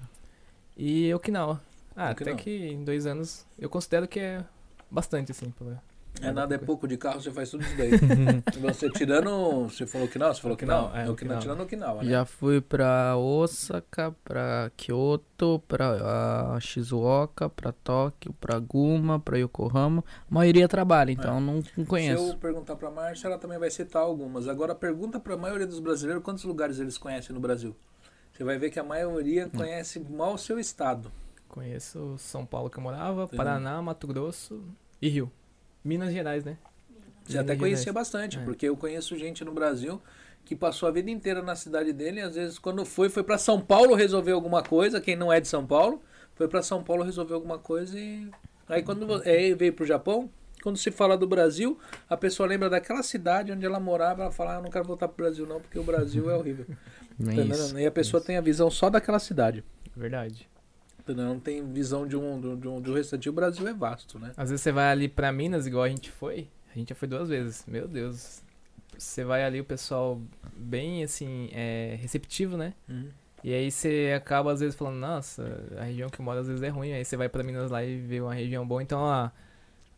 E 0.76 1.12
Okinawa. 1.12 1.60
Ah, 1.96 2.12
Okinawa. 2.12 2.34
até 2.34 2.34
que 2.34 2.50
em 2.68 2.84
dois 2.84 3.04
anos 3.06 3.44
eu 3.58 3.68
considero 3.68 4.06
que 4.06 4.20
é 4.20 4.44
bastante, 4.90 5.32
assim. 5.32 5.50
Pela... 5.50 5.82
É 6.20 6.32
nada, 6.32 6.54
é 6.54 6.58
pouco 6.58 6.88
de 6.88 6.96
carro, 6.96 7.20
você 7.20 7.30
faz 7.30 7.50
tudo 7.50 7.62
isso 7.62 7.76
daí. 7.76 7.90
você 8.60 8.90
tirando. 8.90 9.64
Você 9.64 9.86
falou 9.86 10.06
Okinawa? 10.06 10.34
Você 10.34 10.40
falou 10.40 10.54
Okinawa? 10.54 10.82
Okinawa, 10.86 11.02
é, 11.02 11.06
É, 11.06 11.10
Okinawa. 11.10 11.12
Okinawa. 11.12 11.40
Tirando 11.40 11.60
Okinawa, 11.62 12.02
né? 12.02 12.10
Já 12.10 12.24
fui 12.24 12.60
pra 12.60 13.16
Osaka, 13.16 14.14
pra 14.24 14.70
Kyoto, 14.76 15.62
pra 15.68 16.54
ah, 16.54 16.58
Shizuoka, 16.60 17.48
pra 17.48 17.72
Tóquio, 17.72 18.32
pra 18.40 18.58
Guma, 18.58 19.20
pra 19.20 19.38
Yokohama. 19.38 20.04
A 20.30 20.34
maioria 20.34 20.68
trabalha, 20.68 21.12
então 21.12 21.40
não, 21.40 21.54
não 21.54 21.62
Se 21.62 21.84
conheço. 21.84 22.30
eu 22.32 22.36
perguntar 22.36 22.76
pra 22.76 22.90
Márcia, 22.90 23.28
ela 23.28 23.38
também 23.38 23.58
vai 23.58 23.70
citar 23.70 24.02
algumas. 24.02 24.48
Agora 24.48 24.74
pergunta 24.74 25.20
pra 25.20 25.36
maioria 25.36 25.66
dos 25.66 25.78
brasileiros 25.78 26.22
quantos 26.24 26.44
lugares 26.44 26.78
eles 26.80 26.98
conhecem 26.98 27.32
no 27.34 27.40
Brasil. 27.40 27.76
Você 28.32 28.44
vai 28.44 28.58
ver 28.58 28.70
que 28.70 28.78
a 28.78 28.84
maioria 28.84 29.48
conhece 29.48 29.98
mal 30.00 30.34
o 30.34 30.38
seu 30.38 30.58
estado. 30.58 31.10
Conheço 31.48 32.16
São 32.18 32.44
Paulo 32.44 32.70
que 32.70 32.78
eu 32.78 32.82
morava, 32.82 33.24
Entendeu? 33.24 33.36
Paraná, 33.36 33.80
Mato 33.82 34.06
Grosso 34.06 34.62
e 35.00 35.08
Rio. 35.08 35.30
Minas 35.88 36.12
Gerais, 36.12 36.44
né? 36.44 36.56
Minas 37.26 37.42
até 37.42 37.56
conhecia 37.56 37.92
bastante, 37.92 38.38
É. 38.38 38.42
porque 38.42 38.68
eu 38.68 38.76
conheço 38.76 39.16
gente 39.18 39.44
no 39.44 39.52
Brasil 39.52 40.00
que 40.44 40.54
passou 40.56 40.88
a 40.88 40.92
vida 40.92 41.10
inteira 41.10 41.42
na 41.42 41.54
cidade 41.54 41.92
dele 41.92 42.20
e 42.20 42.22
às 42.22 42.34
vezes 42.34 42.58
quando 42.58 42.84
foi, 42.84 43.08
foi 43.08 43.22
pra 43.22 43.36
São 43.38 43.60
Paulo 43.60 43.94
resolver 43.94 44.32
alguma 44.32 44.62
coisa, 44.62 45.00
quem 45.00 45.16
não 45.16 45.32
é 45.32 45.40
de 45.40 45.48
São 45.48 45.66
Paulo, 45.66 46.00
foi 46.34 46.48
pra 46.48 46.62
São 46.62 46.82
Paulo 46.82 47.02
resolver 47.02 47.34
alguma 47.34 47.58
coisa 47.58 47.98
e 47.98 48.30
aí 48.68 48.82
quando 48.82 49.22
aí 49.26 49.54
veio 49.54 49.72
pro 49.72 49.84
Japão, 49.84 50.30
quando 50.62 50.78
se 50.78 50.90
fala 50.90 51.16
do 51.16 51.26
Brasil, 51.26 51.78
a 52.08 52.16
pessoa 52.16 52.48
lembra 52.48 52.70
daquela 52.70 53.02
cidade 53.02 53.52
onde 53.52 53.64
ela 53.64 53.78
morava, 53.78 54.22
ela 54.22 54.32
fala, 54.32 54.54
ah, 54.54 54.58
eu 54.58 54.62
não 54.62 54.70
quero 54.70 54.84
voltar 54.84 55.06
pro 55.08 55.24
Brasil 55.24 55.46
não, 55.46 55.60
porque 55.60 55.78
o 55.78 55.82
Brasil 55.84 56.30
é 56.30 56.36
horrível. 56.36 56.66
Entendeu? 57.20 57.44
isso. 57.50 57.78
E 57.78 57.86
a 57.86 57.90
pessoa 57.90 58.20
tem 58.22 58.36
a 58.36 58.40
visão 58.40 58.70
só 58.70 58.88
daquela 58.88 59.18
cidade. 59.18 59.62
Verdade. 59.96 60.48
Não 61.14 61.38
tem 61.38 61.64
visão 61.72 62.06
de 62.06 62.16
um 62.16 62.40
de 62.58 62.68
um, 62.68 62.80
do 62.80 62.94
restante. 62.94 63.28
O 63.28 63.32
Brasil 63.32 63.66
é 63.66 63.72
vasto, 63.74 64.18
né? 64.18 64.32
Às 64.36 64.50
vezes 64.50 64.62
você 64.62 64.72
vai 64.72 64.90
ali 64.90 65.08
pra 65.08 65.32
Minas, 65.32 65.66
igual 65.66 65.84
a 65.84 65.88
gente 65.88 66.10
foi. 66.10 66.48
A 66.74 66.78
gente 66.78 66.90
já 66.90 66.94
foi 66.94 67.08
duas 67.08 67.28
vezes. 67.28 67.64
Meu 67.66 67.86
Deus. 67.88 68.42
Você 68.96 69.24
vai 69.24 69.44
ali, 69.44 69.60
o 69.60 69.64
pessoal 69.64 70.20
bem, 70.56 71.04
assim, 71.04 71.50
é, 71.52 71.96
receptivo, 72.00 72.56
né? 72.56 72.74
E 73.44 73.54
aí 73.54 73.70
você 73.70 74.12
acaba, 74.16 74.52
às 74.52 74.58
vezes, 74.58 74.74
falando, 74.74 74.96
nossa, 74.96 75.44
a 75.78 75.84
região 75.84 76.08
que 76.08 76.20
eu 76.20 76.24
moro 76.24 76.40
às 76.40 76.48
vezes 76.48 76.62
é 76.62 76.68
ruim. 76.68 76.92
Aí 76.92 77.04
você 77.04 77.16
vai 77.16 77.28
pra 77.28 77.42
Minas 77.44 77.70
lá 77.70 77.84
e 77.84 77.96
vê 77.96 78.20
uma 78.20 78.34
região 78.34 78.66
boa. 78.66 78.82
Então 78.82 79.06
a, 79.06 79.30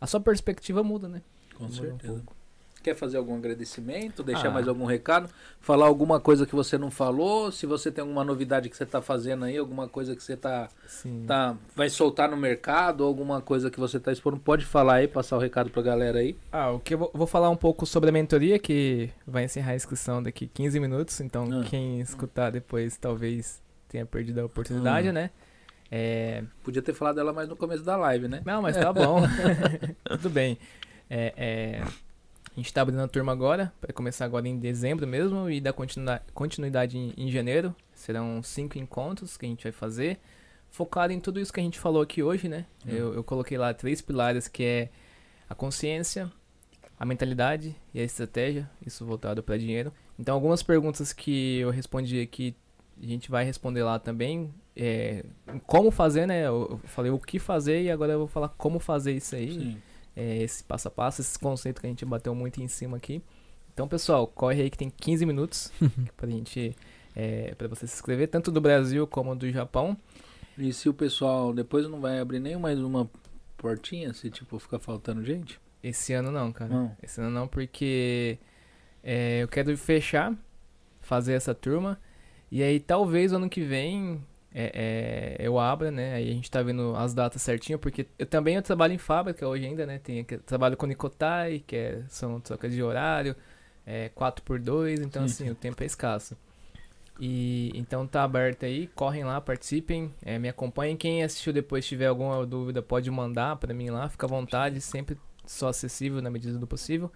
a 0.00 0.06
sua 0.06 0.20
perspectiva 0.20 0.82
muda, 0.82 1.08
né? 1.08 1.22
Com 1.56 1.64
Muda 1.64 1.74
um 1.74 1.76
certeza. 1.76 2.12
pouco. 2.14 2.36
Quer 2.82 2.94
fazer 2.94 3.18
algum 3.18 3.36
agradecimento? 3.36 4.22
Deixar 4.22 4.48
Ah. 4.48 4.50
mais 4.52 4.66
algum 4.66 4.86
recado? 4.86 5.28
Falar 5.60 5.86
alguma 5.86 6.18
coisa 6.18 6.46
que 6.46 6.54
você 6.54 6.78
não 6.78 6.90
falou? 6.90 7.52
Se 7.52 7.66
você 7.66 7.90
tem 7.92 8.00
alguma 8.00 8.24
novidade 8.24 8.70
que 8.70 8.76
você 8.76 8.84
está 8.84 9.02
fazendo 9.02 9.44
aí, 9.44 9.58
alguma 9.58 9.86
coisa 9.86 10.16
que 10.16 10.22
você 10.22 10.34
tá, 10.34 10.68
Sim. 10.86 11.24
tá, 11.26 11.56
vai 11.76 11.90
soltar 11.90 12.30
no 12.30 12.36
mercado, 12.38 13.04
alguma 13.04 13.42
coisa 13.42 13.70
que 13.70 13.78
você 13.78 13.98
está 13.98 14.10
expondo, 14.12 14.38
pode 14.38 14.64
falar 14.64 14.94
aí, 14.94 15.08
passar 15.08 15.36
o 15.36 15.40
recado 15.40 15.68
pra 15.68 15.82
galera 15.82 16.20
aí. 16.20 16.34
Ah, 16.50 16.70
o 16.70 16.80
que 16.80 16.94
eu 16.94 16.98
vou, 16.98 17.10
vou 17.12 17.26
falar 17.26 17.50
um 17.50 17.56
pouco 17.56 17.84
sobre 17.84 18.08
a 18.08 18.12
mentoria, 18.12 18.58
que 18.58 19.10
vai 19.26 19.44
encerrar 19.44 19.72
a 19.72 19.76
inscrição 19.76 20.22
daqui 20.22 20.46
15 20.46 20.80
minutos. 20.80 21.20
Então, 21.20 21.44
Ah. 21.52 21.64
quem 21.68 22.00
escutar 22.00 22.50
depois 22.50 22.96
talvez 22.96 23.60
tenha 23.90 24.06
perdido 24.06 24.40
a 24.40 24.44
oportunidade, 24.46 25.08
Ah. 25.08 25.12
né? 25.12 25.30
É, 25.92 26.44
Podia 26.62 26.80
ter 26.80 26.94
falado 26.94 27.16
dela 27.16 27.32
mais 27.32 27.48
no 27.48 27.56
começo 27.56 27.82
da 27.82 27.96
live, 27.96 28.28
né? 28.28 28.40
Não, 28.46 28.62
mas 28.62 28.76
tá 28.76 28.90
bom. 28.92 29.20
Tudo 30.08 30.30
bem. 30.30 30.56
É, 31.10 31.34
é, 31.36 31.82
a 31.82 31.90
gente 32.60 32.72
tá 32.72 32.82
abrindo 32.82 33.00
a 33.00 33.08
turma 33.08 33.32
agora, 33.32 33.72
vai 33.80 33.92
começar 33.92 34.24
agora 34.24 34.46
em 34.46 34.58
dezembro 34.58 35.06
mesmo 35.06 35.48
e 35.50 35.60
dar 35.60 35.74
continuidade 36.34 36.98
em, 36.98 37.14
em 37.16 37.30
janeiro. 37.30 37.74
Serão 37.94 38.42
cinco 38.42 38.78
encontros 38.78 39.36
que 39.36 39.46
a 39.46 39.48
gente 39.48 39.62
vai 39.62 39.72
fazer, 39.72 40.18
focado 40.70 41.12
em 41.12 41.20
tudo 41.20 41.40
isso 41.40 41.52
que 41.52 41.60
a 41.60 41.62
gente 41.62 41.78
falou 41.78 42.02
aqui 42.02 42.22
hoje, 42.22 42.48
né? 42.48 42.66
Hum. 42.86 42.90
Eu, 42.90 43.14
eu 43.14 43.24
coloquei 43.24 43.56
lá 43.56 43.72
três 43.72 44.00
pilares 44.00 44.46
que 44.46 44.62
é 44.62 44.88
a 45.48 45.54
consciência, 45.54 46.30
a 46.98 47.04
mentalidade 47.04 47.74
e 47.94 48.00
a 48.00 48.04
estratégia, 48.04 48.70
isso 48.86 49.04
voltado 49.06 49.42
para 49.42 49.56
dinheiro. 49.56 49.92
Então, 50.18 50.34
algumas 50.34 50.62
perguntas 50.62 51.12
que 51.12 51.58
eu 51.58 51.70
respondi 51.70 52.20
aqui, 52.20 52.54
a 53.02 53.06
gente 53.06 53.30
vai 53.30 53.44
responder 53.44 53.82
lá 53.82 53.98
também. 53.98 54.52
É, 54.76 55.24
como 55.66 55.90
fazer, 55.90 56.26
né? 56.26 56.46
Eu 56.46 56.68
eu 56.72 56.80
falei 56.84 57.10
o 57.10 57.18
que 57.18 57.38
fazer 57.38 57.82
e 57.82 57.90
agora 57.90 58.12
eu 58.12 58.18
vou 58.18 58.28
falar 58.28 58.50
como 58.50 58.78
fazer 58.78 59.12
isso 59.12 59.34
aí. 59.34 59.52
Sim. 59.52 59.82
É, 60.16 60.42
esse 60.42 60.62
passo 60.64 60.88
a 60.88 60.90
passo, 60.90 61.20
esse 61.20 61.38
conceito 61.38 61.80
que 61.80 61.86
a 61.86 61.90
gente 61.90 62.04
bateu 62.04 62.34
muito 62.34 62.60
em 62.60 62.68
cima 62.68 62.96
aqui. 62.96 63.22
Então, 63.72 63.88
pessoal, 63.88 64.26
corre 64.26 64.62
aí 64.62 64.70
que 64.70 64.76
tem 64.78 64.90
15 64.90 65.24
minutos 65.24 65.72
pra 66.16 66.28
gente. 66.28 66.76
É, 67.14 67.54
para 67.56 67.66
você 67.66 67.88
se 67.88 67.94
inscrever, 67.94 68.28
tanto 68.28 68.52
do 68.52 68.60
Brasil 68.60 69.04
como 69.06 69.34
do 69.34 69.50
Japão. 69.50 69.96
E 70.56 70.72
se 70.72 70.88
o 70.88 70.94
pessoal 70.94 71.52
depois 71.52 71.88
não 71.88 72.00
vai 72.00 72.20
abrir 72.20 72.38
nem 72.38 72.56
mais 72.56 72.78
uma 72.78 73.10
portinha, 73.56 74.12
se 74.12 74.30
tipo 74.30 74.58
ficar 74.58 74.78
faltando 74.78 75.24
gente? 75.24 75.60
Esse 75.82 76.12
ano 76.12 76.30
não, 76.30 76.52
cara. 76.52 76.72
Não. 76.72 76.96
Esse 77.02 77.20
ano 77.20 77.30
não, 77.30 77.48
porque 77.48 78.38
é, 79.02 79.42
eu 79.42 79.48
quero 79.48 79.76
fechar, 79.76 80.34
fazer 81.00 81.32
essa 81.32 81.54
turma. 81.54 81.98
E 82.50 82.62
aí 82.62 82.78
talvez 82.78 83.32
ano 83.32 83.48
que 83.48 83.62
vem 83.62 84.22
é, 84.52 85.36
é, 85.38 85.46
eu 85.46 85.58
abra, 85.58 85.90
né? 85.90 86.14
Aí 86.14 86.30
a 86.30 86.34
gente 86.34 86.50
tá 86.50 86.62
vendo 86.62 86.94
as 86.96 87.14
datas 87.14 87.40
certinho, 87.40 87.78
porque 87.78 88.06
eu 88.18 88.26
também 88.26 88.56
eu 88.56 88.62
trabalho 88.62 88.92
em 88.92 88.98
fábrica 88.98 89.46
hoje 89.46 89.64
ainda, 89.64 89.86
né? 89.86 89.98
Tem, 89.98 90.24
trabalho 90.24 90.76
com 90.76 90.86
Nicotai, 90.86 91.62
que 91.66 91.76
é, 91.76 92.02
são 92.08 92.40
trocas 92.40 92.72
de 92.72 92.82
horário, 92.82 93.36
é 93.86 94.08
4 94.10 94.44
por 94.44 94.58
2 94.58 95.00
então 95.00 95.26
Sim. 95.28 95.44
assim, 95.44 95.50
o 95.50 95.54
tempo 95.54 95.82
é 95.82 95.86
escasso. 95.86 96.36
E 97.20 97.70
então 97.74 98.06
tá 98.06 98.24
aberto 98.24 98.64
aí, 98.64 98.86
correm 98.88 99.24
lá, 99.24 99.40
participem, 99.40 100.12
é, 100.22 100.38
me 100.38 100.48
acompanhem. 100.48 100.96
Quem 100.96 101.22
assistiu 101.22 101.52
depois 101.52 101.86
tiver 101.86 102.06
alguma 102.06 102.44
dúvida 102.46 102.82
pode 102.82 103.10
mandar 103.10 103.56
pra 103.56 103.74
mim 103.74 103.90
lá, 103.90 104.08
fica 104.08 104.26
à 104.26 104.28
vontade, 104.28 104.80
sempre 104.80 105.18
sou 105.46 105.68
acessível 105.68 106.22
na 106.22 106.30
medida 106.30 106.58
do 106.58 106.66
possível. 106.66 107.12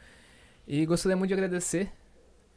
E 0.69 0.85
gostaria 0.87 1.17
muito 1.17 1.29
de 1.29 1.35
agradecer. 1.35 1.91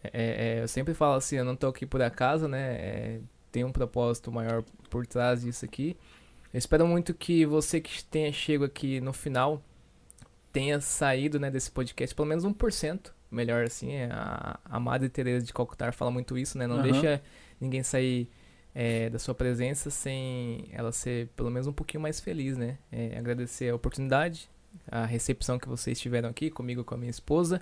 É, 0.04 0.58
é, 0.60 0.62
eu 0.64 0.68
sempre 0.68 0.94
falo 0.94 1.16
assim, 1.16 1.38
eu 1.38 1.46
não 1.46 1.56
tô 1.56 1.68
aqui 1.68 1.86
por 1.86 2.02
acaso, 2.02 2.48
né? 2.48 3.22
Tem 3.58 3.64
um 3.64 3.72
propósito 3.72 4.32
maior 4.32 4.64
por 4.88 5.08
trás 5.08 5.42
disso 5.42 5.66
aqui. 5.66 5.98
Eu 6.54 6.60
espero 6.60 6.86
muito 6.86 7.12
que 7.12 7.44
você 7.44 7.82
que 7.82 8.04
tenha 8.04 8.32
chego 8.32 8.64
aqui 8.64 9.02
no 9.02 9.12
final 9.12 9.64
tenha 10.54 10.80
saído 10.80 11.40
né, 11.40 11.50
desse 11.50 11.72
podcast 11.72 12.14
pelo 12.14 12.28
menos 12.28 12.46
1%. 12.46 13.12
Melhor 13.32 13.64
assim, 13.64 13.94
é, 13.94 14.12
a, 14.12 14.60
a 14.64 14.80
Madre 14.80 15.10
Teresa 15.10 15.44
de 15.44 15.52
Calcutá 15.52 15.92
fala 15.92 16.12
muito 16.12 16.38
isso, 16.38 16.56
né? 16.56 16.68
Não 16.68 16.76
Aham. 16.76 16.84
deixa 16.84 17.20
ninguém 17.60 17.82
sair 17.82 18.30
é, 18.76 19.10
da 19.10 19.18
sua 19.18 19.34
presença 19.34 19.90
sem 19.90 20.70
ela 20.72 20.92
ser 20.92 21.30
pelo 21.36 21.50
menos 21.50 21.66
um 21.66 21.74
pouquinho 21.74 22.02
mais 22.02 22.20
feliz, 22.20 22.58
né? 22.58 22.78
É, 22.92 23.18
agradecer 23.18 23.72
a 23.72 23.76
oportunidade, 23.76 24.48
a 24.88 25.04
recepção 25.04 25.58
que 25.58 25.68
vocês 25.68 26.00
tiveram 26.00 26.30
aqui 26.30 26.52
comigo, 26.52 26.84
com 26.84 26.94
a 26.94 26.98
minha 27.00 27.10
esposa. 27.10 27.60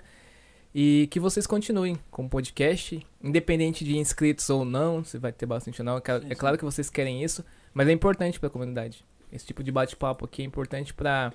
E 0.78 1.08
que 1.10 1.18
vocês 1.18 1.46
continuem 1.46 1.98
com 2.10 2.26
o 2.26 2.28
podcast, 2.28 3.00
independente 3.22 3.82
de 3.82 3.96
inscritos 3.96 4.50
ou 4.50 4.62
não, 4.62 5.02
se 5.02 5.16
vai 5.16 5.32
ter 5.32 5.46
bastante 5.46 5.80
ou 5.80 5.86
não. 5.86 5.96
É 5.96 6.00
Sim, 6.20 6.26
É 6.28 6.34
claro 6.34 6.58
que 6.58 6.64
vocês 6.66 6.90
querem 6.90 7.24
isso, 7.24 7.42
mas 7.72 7.88
é 7.88 7.92
importante 7.92 8.38
para 8.38 8.48
a 8.48 8.50
comunidade. 8.50 9.02
Esse 9.32 9.46
tipo 9.46 9.62
de 9.64 9.72
bate-papo 9.72 10.26
aqui 10.26 10.42
é 10.42 10.44
importante 10.44 10.92
para 10.92 11.32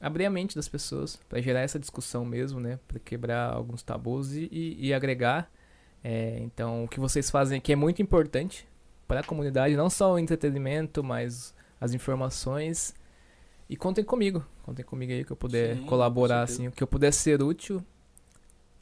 abrir 0.00 0.24
a 0.24 0.30
mente 0.30 0.56
das 0.56 0.66
pessoas, 0.66 1.16
para 1.28 1.42
gerar 1.42 1.60
essa 1.60 1.78
discussão 1.78 2.24
mesmo, 2.24 2.58
né? 2.58 2.78
Para 2.88 2.98
quebrar 2.98 3.52
alguns 3.52 3.82
tabus 3.82 4.32
e, 4.32 4.48
e- 4.50 4.86
e 4.86 4.94
agregar. 4.94 5.50
É, 6.02 6.38
então, 6.40 6.84
o 6.84 6.88
que 6.88 6.98
vocês 6.98 7.30
fazem 7.30 7.58
aqui 7.58 7.70
é 7.70 7.76
muito 7.76 8.00
importante 8.00 8.66
para 9.06 9.20
a 9.20 9.24
comunidade, 9.24 9.76
não 9.76 9.90
só 9.90 10.14
o 10.14 10.18
entretenimento, 10.18 11.04
mas 11.04 11.54
as 11.78 11.92
informações. 11.92 12.94
E 13.68 13.76
contem 13.76 14.02
comigo, 14.04 14.42
contem 14.62 14.84
comigo 14.84 15.12
aí 15.12 15.22
que 15.22 15.32
eu 15.32 15.36
puder 15.36 15.76
Sim, 15.76 15.82
colaborar, 15.84 16.42
assim, 16.42 16.68
o 16.68 16.72
que 16.72 16.82
eu 16.82 16.86
puder 16.86 17.12
ser 17.12 17.42
útil. 17.42 17.84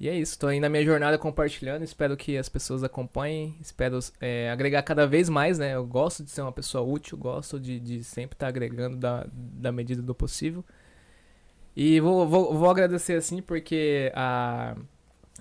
E 0.03 0.09
é 0.09 0.17
isso, 0.17 0.37
tô 0.37 0.49
aí 0.49 0.59
na 0.59 0.69
minha 0.69 0.85
jornada 0.85 1.17
compartilhando, 1.17 1.85
espero 1.85 2.17
que 2.17 2.37
as 2.37 2.49
pessoas 2.49 2.83
acompanhem, 2.83 3.57
espero 3.61 4.01
é, 4.21 4.51
agregar 4.51 4.83
cada 4.83 5.07
vez 5.07 5.29
mais, 5.29 5.61
né? 5.61 5.77
Eu 5.77 5.87
gosto 5.87 6.25
de 6.25 6.31
ser 6.33 6.43
uma 6.43 6.51
pessoa 6.51 6.83
útil, 6.83 7.17
gosto 7.17 7.61
de, 7.61 7.79
de 7.79 8.03
sempre 8.03 8.35
estar 8.35 8.49
agregando 8.49 8.97
da, 8.97 9.25
da 9.33 9.71
medida 9.71 10.03
do 10.03 10.13
possível. 10.13 10.65
E 11.77 12.01
vou, 12.01 12.27
vou, 12.27 12.53
vou 12.53 12.69
agradecer 12.69 13.13
assim, 13.13 13.41
porque 13.41 14.11
a, 14.13 14.75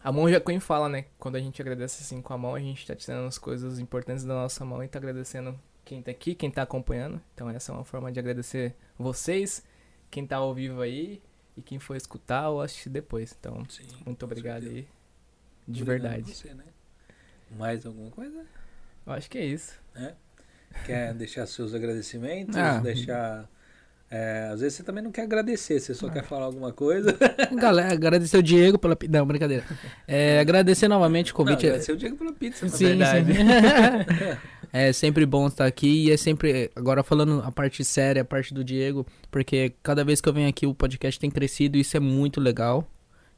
a 0.03 0.11
Monja 0.11 0.39
Queen 0.39 0.59
fala, 0.59 0.87
né? 0.87 1.05
Quando 1.17 1.37
a 1.37 1.39
gente 1.39 1.59
agradece 1.59 2.03
assim 2.03 2.21
com 2.21 2.31
a 2.31 2.37
mão, 2.37 2.53
a 2.53 2.59
gente 2.59 2.85
tá 2.85 2.95
tirando 2.95 3.25
as 3.25 3.39
coisas 3.39 3.79
importantes 3.79 4.23
da 4.23 4.35
nossa 4.35 4.63
mão 4.63 4.83
e 4.83 4.87
tá 4.87 4.99
agradecendo 4.99 5.59
quem 5.83 6.03
tá 6.03 6.11
aqui, 6.11 6.35
quem 6.35 6.51
tá 6.51 6.61
acompanhando. 6.61 7.19
Então 7.33 7.49
essa 7.49 7.71
é 7.71 7.73
uma 7.73 7.83
forma 7.83 8.11
de 8.11 8.19
agradecer 8.19 8.75
vocês, 8.95 9.63
quem 10.11 10.27
tá 10.27 10.35
ao 10.35 10.53
vivo 10.53 10.81
aí 10.81 11.19
e 11.57 11.61
quem 11.61 11.79
for 11.79 11.95
escutar 11.95 12.49
ou 12.49 12.61
assistir 12.61 12.89
depois. 12.89 13.35
Então, 13.39 13.63
Sim, 13.69 13.83
muito 14.05 14.23
obrigado 14.25 14.61
certeza. 14.63 14.79
aí. 14.79 14.87
De 15.67 15.81
Obrigado 15.83 16.11
verdade. 16.11 16.35
Você, 16.35 16.53
né? 16.53 16.63
Mais 17.57 17.85
alguma 17.85 18.09
coisa? 18.09 18.45
Eu 19.05 19.13
acho 19.13 19.29
que 19.29 19.37
é 19.37 19.45
isso. 19.45 19.73
Quer 20.85 21.13
deixar 21.15 21.45
seus 21.45 21.73
agradecimentos? 21.73 22.55
Ah. 22.55 22.79
Deixar. 22.79 23.49
é, 24.09 24.49
às 24.53 24.61
vezes 24.61 24.77
você 24.77 24.83
também 24.83 25.03
não 25.03 25.11
quer 25.11 25.23
agradecer, 25.23 25.79
você 25.79 25.93
só 25.93 26.09
quer 26.09 26.23
falar 26.23 26.45
alguma 26.45 26.71
coisa. 26.73 27.17
Galera, 27.59 27.93
agradecer 27.93 28.37
o 28.37 28.43
Diego 28.43 28.77
pela. 28.79 28.95
pi- 28.95 29.07
Não, 29.07 29.25
brincadeira. 29.25 29.65
É, 30.07 30.39
agradecer 30.39 30.87
novamente 30.87 31.31
o 31.33 31.37
Não, 31.37 31.45
convite. 31.45 31.65
agradecer 31.67 31.91
o 31.91 31.97
Diego 31.97 32.15
pela 32.17 32.33
pizza. 32.33 32.65
na 32.65 32.71
Sim, 32.71 32.85
verdade. 32.85 33.33
sim. 33.33 33.39
é 34.73 34.93
sempre 34.93 35.25
bom 35.25 35.47
estar 35.47 35.65
aqui 35.65 36.05
e 36.07 36.11
é 36.11 36.17
sempre. 36.17 36.71
Agora 36.75 37.03
falando 37.03 37.41
a 37.45 37.51
parte 37.51 37.83
séria, 37.83 38.21
a 38.21 38.25
parte 38.25 38.53
do 38.53 38.63
Diego, 38.63 39.05
porque 39.29 39.73
cada 39.83 40.03
vez 40.03 40.21
que 40.21 40.29
eu 40.29 40.33
venho 40.33 40.47
aqui 40.49 40.65
o 40.65 40.73
podcast 40.73 41.19
tem 41.19 41.29
crescido 41.29 41.77
e 41.77 41.81
isso 41.81 41.95
é 41.97 41.99
muito 41.99 42.39
legal. 42.39 42.87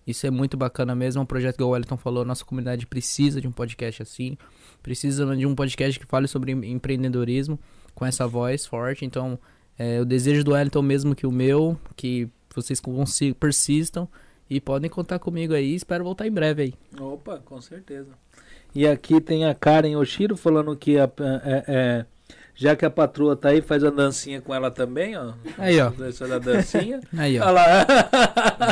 Isso 0.06 0.28
é 0.28 0.30
muito 0.30 0.58
bacana 0.58 0.94
mesmo. 0.94 1.22
É 1.22 1.24
um 1.24 1.26
projeto 1.26 1.56
que 1.56 1.64
o 1.64 1.70
Wellington 1.70 1.96
falou. 1.96 2.26
Nossa 2.26 2.44
comunidade 2.44 2.86
precisa 2.86 3.40
de 3.40 3.48
um 3.48 3.52
podcast 3.54 4.02
assim. 4.02 4.38
Precisa 4.82 5.34
de 5.36 5.46
um 5.46 5.56
podcast 5.56 5.98
que 5.98 6.06
fale 6.06 6.28
sobre 6.28 6.52
em- 6.52 6.72
empreendedorismo 6.74 7.58
com 7.96 8.06
essa 8.06 8.28
voz 8.28 8.66
forte. 8.66 9.06
Então, 9.06 9.40
é, 9.80 10.02
o 10.02 10.06
desejo 10.06 10.44
do 10.44 10.52
Wellington 10.52 10.82
mesmo 10.82 11.16
que 11.16 11.26
o 11.26 11.32
meu, 11.32 11.80
que 11.96 12.28
vocês 12.54 12.82
consigam, 12.82 13.34
persistam 13.40 14.08
e 14.50 14.60
podem 14.60 14.90
contar 14.90 15.20
comigo 15.20 15.54
aí. 15.54 15.74
Espero 15.74 16.04
voltar 16.04 16.28
em 16.28 16.32
breve 16.32 16.64
aí. 16.64 16.74
Opa, 17.00 17.38
com 17.38 17.62
certeza. 17.62 18.10
E 18.76 18.88
aqui 18.88 19.22
tem 19.22 19.46
a 19.46 19.54
Karen 19.54 19.96
Oshiro 19.98 20.36
falando 20.36 20.76
que 20.76 20.98
a- 20.98 21.10
é- 21.46 21.64
é, 21.68 22.06
já 22.56 22.76
que 22.76 22.86
a 22.86 22.90
patroa 22.90 23.36
tá 23.36 23.50
aí, 23.50 23.62
faz 23.62 23.84
a 23.84 23.90
dancinha 23.90 24.42
com 24.42 24.54
ela 24.54 24.72
também, 24.72 25.16
ó. 25.18 25.34
Aí, 25.58 25.80
ó. 25.80 25.92
Isso 26.08 26.28
da 26.28 26.40
dancinha. 26.40 27.00
Aí, 27.18 27.40
Olha 27.40 27.48
ó. 27.50 27.52
lá. 27.52 27.86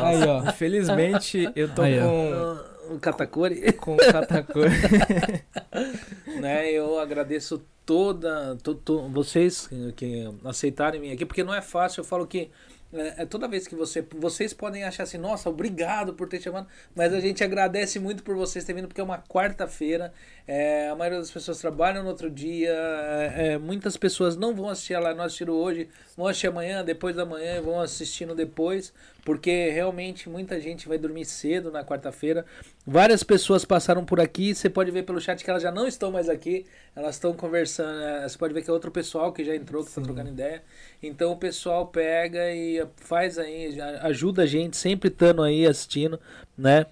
Aí, 0.07 0.23
ó. 0.27 0.49
Infelizmente, 0.49 1.49
eu 1.55 1.69
tô 1.69 1.81
Aí, 1.83 1.99
ó. 1.99 2.55
com, 2.88 2.95
o 2.95 2.99
Katakuri. 2.99 3.71
com 3.73 3.97
catacor. 3.97 4.67
né? 6.41 6.69
Eu 6.71 6.99
agradeço 6.99 7.61
toda, 7.85 8.55
to, 8.63 8.75
to- 8.75 9.07
vocês 9.09 9.67
que, 9.67 9.91
que 9.93 10.30
aceitarem 10.45 11.01
vir 11.01 11.11
aqui, 11.11 11.25
porque 11.25 11.43
não 11.43 11.53
é 11.53 11.61
fácil. 11.61 12.01
Eu 12.01 12.05
falo 12.05 12.25
que 12.27 12.49
é, 12.94 13.24
é 13.24 13.26
toda 13.26 13.48
vez 13.48 13.68
que 13.68 13.76
você, 13.76 14.02
vocês 14.18 14.53
podem 14.53 14.84
achar 14.84 15.03
assim, 15.03 15.18
nossa, 15.18 15.50
obrigado 15.50 16.14
por 16.14 16.28
ter 16.28 16.42
chamado, 16.42 16.68
mas 16.95 17.14
a 17.14 17.20
gente 17.20 17.44
agradece 17.44 18.00
muito 18.00 18.24
por 18.24 18.36
vocês 18.36 18.64
terem 18.66 18.82
vindo, 18.82 18.88
porque 18.88 19.02
é 19.02 19.03
uma 19.03 19.20
quarta-feira. 19.20 20.14
é, 20.48 20.90
a 20.90 20.95
maioria 20.95 21.20
das 21.20 21.32
pessoas 21.32 21.60
trabalham 21.60 22.03
no 22.03 22.10
outro 22.10 22.30
dia. 22.30 22.72
é, 22.72 23.53
é, 23.53 23.58
muitas 23.58 23.95
pessoas 23.98 24.36
não 24.36 24.53
vão 24.56 24.70
assistir 24.70 24.98
lá, 24.98 25.14
não 25.14 25.24
assistiram 25.24 25.53
hoje, 25.53 25.90
vão 26.18 26.28
assistir 26.28 26.48
amanhã, 26.48 26.84
depois 26.84 27.16
da 27.16 27.26
manhã, 27.26 27.61
vão 27.61 27.80
assistindo 27.80 28.36
depois, 28.36 28.94
porque 29.24 29.70
realmente 29.70 30.28
muita 30.30 30.60
gente 30.60 30.88
vai 30.88 30.98
dormir 30.98 31.26
cedo 31.26 31.72
na 31.72 31.84
quarta-feira. 31.84 32.45
Várias 32.86 33.22
pessoas 33.24 33.64
passaram 33.64 34.03
por 34.03 34.20
aqui. 34.20 34.56
Você 34.56 34.70
pode 34.70 34.90
ver 34.90 35.03
pelo 35.03 35.22
chat 35.22 35.44
que 35.44 35.50
elas 35.50 35.61
já 35.61 35.72
não 35.72 35.88
estão 35.88 36.11
mais 36.11 36.28
aqui. 36.28 36.66
Elas 36.95 37.16
estão 37.16 37.32
conversando. 37.34 38.02
eh, 38.02 38.28
Você 38.28 38.38
pode 38.38 38.53
ver 38.53 38.64
que 38.64 38.70
é 38.70 38.74
outro 38.74 38.90
pessoal 38.92 39.32
que 39.32 39.44
já 39.44 39.56
entrou, 39.56 39.84
que 39.84 39.90
está 39.90 40.02
trocando 40.02 40.30
ideia. 40.30 40.64
Então 41.02 41.32
o 41.32 41.38
pessoal 41.38 41.88
pega 41.88 42.52
e 42.52 42.80
faz 42.98 43.38
aí, 43.38 43.80
ajuda 44.01 44.43
a 44.43 44.45
gente, 44.45 44.77
sempre 44.77 45.10
estando 45.10 45.42
aí 45.43 45.66
assistindo, 45.66 46.19
né? 46.58 46.85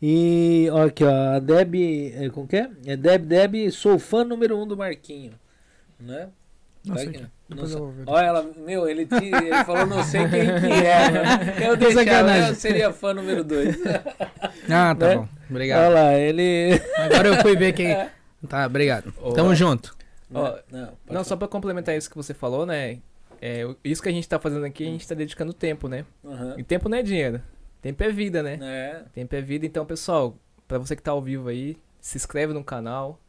E 0.00 0.68
ó, 0.72 0.84
aqui, 0.86 1.04
ó, 1.04 1.10
a 1.36 1.38
Deb. 1.38 1.74
eh, 1.74 2.28
Como 2.30 2.46
que 2.46 2.56
é? 2.56 2.68
É 2.86 2.96
Deb, 2.96 3.24
Deb, 3.26 3.70
sou 3.70 3.98
fã 3.98 4.24
número 4.24 4.58
um 4.58 4.66
do 4.66 4.76
Marquinho, 4.76 5.32
né? 5.98 6.28
Nossa, 6.84 7.04
Tá 7.04 7.10
aqui. 7.10 7.26
Não 7.48 7.64
ver. 7.92 8.02
Olha 8.06 8.26
ela, 8.26 8.50
meu, 8.56 8.88
ele, 8.88 9.06
te- 9.06 9.14
ele 9.24 9.64
falou 9.64 9.86
não 9.86 10.02
sei 10.02 10.22
quem 10.28 10.40
que 10.60 10.66
é. 10.86 11.10
né? 11.10 11.54
Eu, 11.68 11.76
deixava, 11.76 12.36
eu 12.38 12.54
seria 12.56 12.92
fã 12.92 13.14
número 13.14 13.42
dois. 13.44 13.76
Ah, 14.68 14.94
tá 14.94 15.08
Né? 15.08 15.16
bom. 15.16 15.28
Obrigado. 15.48 15.78
Olha 15.86 15.88
lá, 15.94 16.14
ele. 16.14 16.80
Agora 16.98 17.28
eu 17.28 17.36
fui 17.36 17.56
ver 17.56 17.72
quem. 17.72 17.96
Tá, 18.48 18.66
obrigado. 18.66 19.12
Tamo 19.34 19.54
junto. 19.54 19.96
Ó, 20.34 20.56
não, 20.72 20.86
pode 20.86 20.96
Não, 21.08 21.22
só 21.24 21.36
pra 21.36 21.46
complementar 21.46 21.96
isso 21.96 22.10
que 22.10 22.16
você 22.16 22.34
falou, 22.34 22.66
né? 22.66 22.98
É, 23.40 23.62
isso 23.84 24.02
que 24.02 24.08
a 24.08 24.12
gente 24.12 24.28
tá 24.28 24.38
fazendo 24.38 24.64
aqui, 24.64 24.84
a 24.84 24.90
gente 24.90 25.06
tá 25.06 25.14
dedicando 25.14 25.52
tempo, 25.52 25.88
né? 25.88 26.04
Aham. 26.24 26.54
E 26.58 26.62
tempo 26.62 26.88
não 26.88 26.98
é 26.98 27.02
dinheiro. 27.02 27.40
Tempo 27.80 28.02
é 28.02 28.10
vida, 28.10 28.42
né? 28.42 28.58
É, 28.60 29.04
Tempo 29.12 29.34
é 29.34 29.40
vida. 29.40 29.64
Então, 29.66 29.84
pessoal, 29.86 30.36
pra 30.66 30.78
você 30.78 30.96
que 30.96 31.02
tá 31.02 31.12
ao 31.12 31.22
vivo 31.22 31.48
aí, 31.48 31.76
se 32.00 32.16
inscreve 32.16 32.52
no 32.52 32.64
canal. 32.64 33.20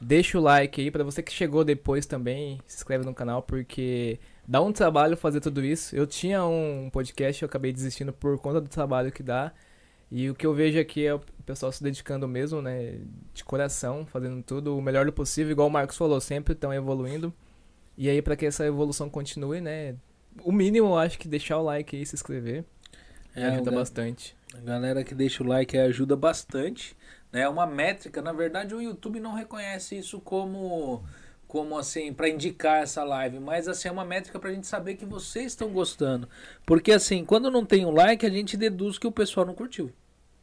Deixa 0.00 0.38
o 0.38 0.42
like 0.42 0.80
aí. 0.80 0.90
Pra 0.90 1.04
você 1.04 1.22
que 1.22 1.32
chegou 1.32 1.64
depois 1.64 2.04
também, 2.04 2.60
se 2.66 2.76
inscreve 2.76 3.04
no 3.04 3.14
canal, 3.14 3.42
porque 3.42 4.18
dá 4.46 4.60
um 4.60 4.72
trabalho 4.72 5.16
fazer 5.16 5.40
tudo 5.40 5.64
isso. 5.64 5.96
Eu 5.96 6.06
tinha 6.06 6.44
um 6.44 6.90
podcast, 6.92 7.42
eu 7.42 7.46
acabei 7.46 7.72
desistindo 7.72 8.12
por 8.12 8.38
conta 8.38 8.60
do 8.60 8.68
trabalho 8.68 9.10
que 9.10 9.22
dá. 9.22 9.52
E 10.10 10.28
o 10.28 10.34
que 10.34 10.46
eu 10.46 10.52
vejo 10.52 10.78
aqui 10.78 11.06
é 11.06 11.14
o 11.14 11.20
pessoal 11.46 11.72
se 11.72 11.82
dedicando 11.82 12.28
mesmo, 12.28 12.60
né? 12.60 12.98
De 13.32 13.42
coração, 13.44 14.04
fazendo 14.06 14.42
tudo 14.42 14.76
o 14.76 14.82
melhor 14.82 15.06
do 15.06 15.12
possível, 15.12 15.52
igual 15.52 15.68
o 15.68 15.70
Marcos 15.70 15.96
falou, 15.96 16.20
sempre 16.20 16.52
estão 16.52 16.72
evoluindo. 16.72 17.32
E 17.96 18.08
aí, 18.08 18.20
pra 18.20 18.36
que 18.36 18.46
essa 18.46 18.64
evolução 18.66 19.08
continue, 19.08 19.60
né? 19.60 19.94
O 20.42 20.50
mínimo, 20.50 20.88
eu 20.88 20.98
acho 20.98 21.18
que 21.18 21.28
deixar 21.28 21.58
o 21.58 21.62
like 21.62 21.96
aí, 21.96 22.04
se 22.04 22.14
inscrever, 22.16 22.64
é 23.34 23.44
ajuda 23.46 23.70
bastante. 23.70 24.36
A 24.52 24.60
galera 24.60 25.02
que 25.04 25.14
deixa 25.14 25.42
o 25.42 25.46
like 25.46 25.76
ajuda 25.76 26.16
bastante. 26.16 26.96
né? 27.32 27.40
É 27.42 27.48
uma 27.48 27.66
métrica. 27.66 28.20
Na 28.22 28.32
verdade, 28.32 28.74
o 28.74 28.80
YouTube 28.82 29.18
não 29.20 29.34
reconhece 29.34 29.96
isso 29.96 30.20
como, 30.20 31.04
como 31.48 31.76
assim, 31.78 32.12
para 32.12 32.28
indicar 32.28 32.82
essa 32.82 33.02
live. 33.04 33.38
Mas 33.40 33.66
assim, 33.68 33.88
é 33.88 33.92
uma 33.92 34.04
métrica 34.04 34.38
pra 34.38 34.52
gente 34.52 34.66
saber 34.66 34.94
que 34.94 35.04
vocês 35.04 35.46
estão 35.46 35.70
gostando. 35.72 36.28
Porque 36.64 36.92
assim, 36.92 37.24
quando 37.24 37.50
não 37.50 37.64
tem 37.64 37.84
um 37.84 37.90
like, 37.90 38.24
a 38.24 38.30
gente 38.30 38.56
deduz 38.56 38.98
que 38.98 39.06
o 39.06 39.12
pessoal 39.12 39.46
não 39.46 39.54
curtiu. 39.54 39.92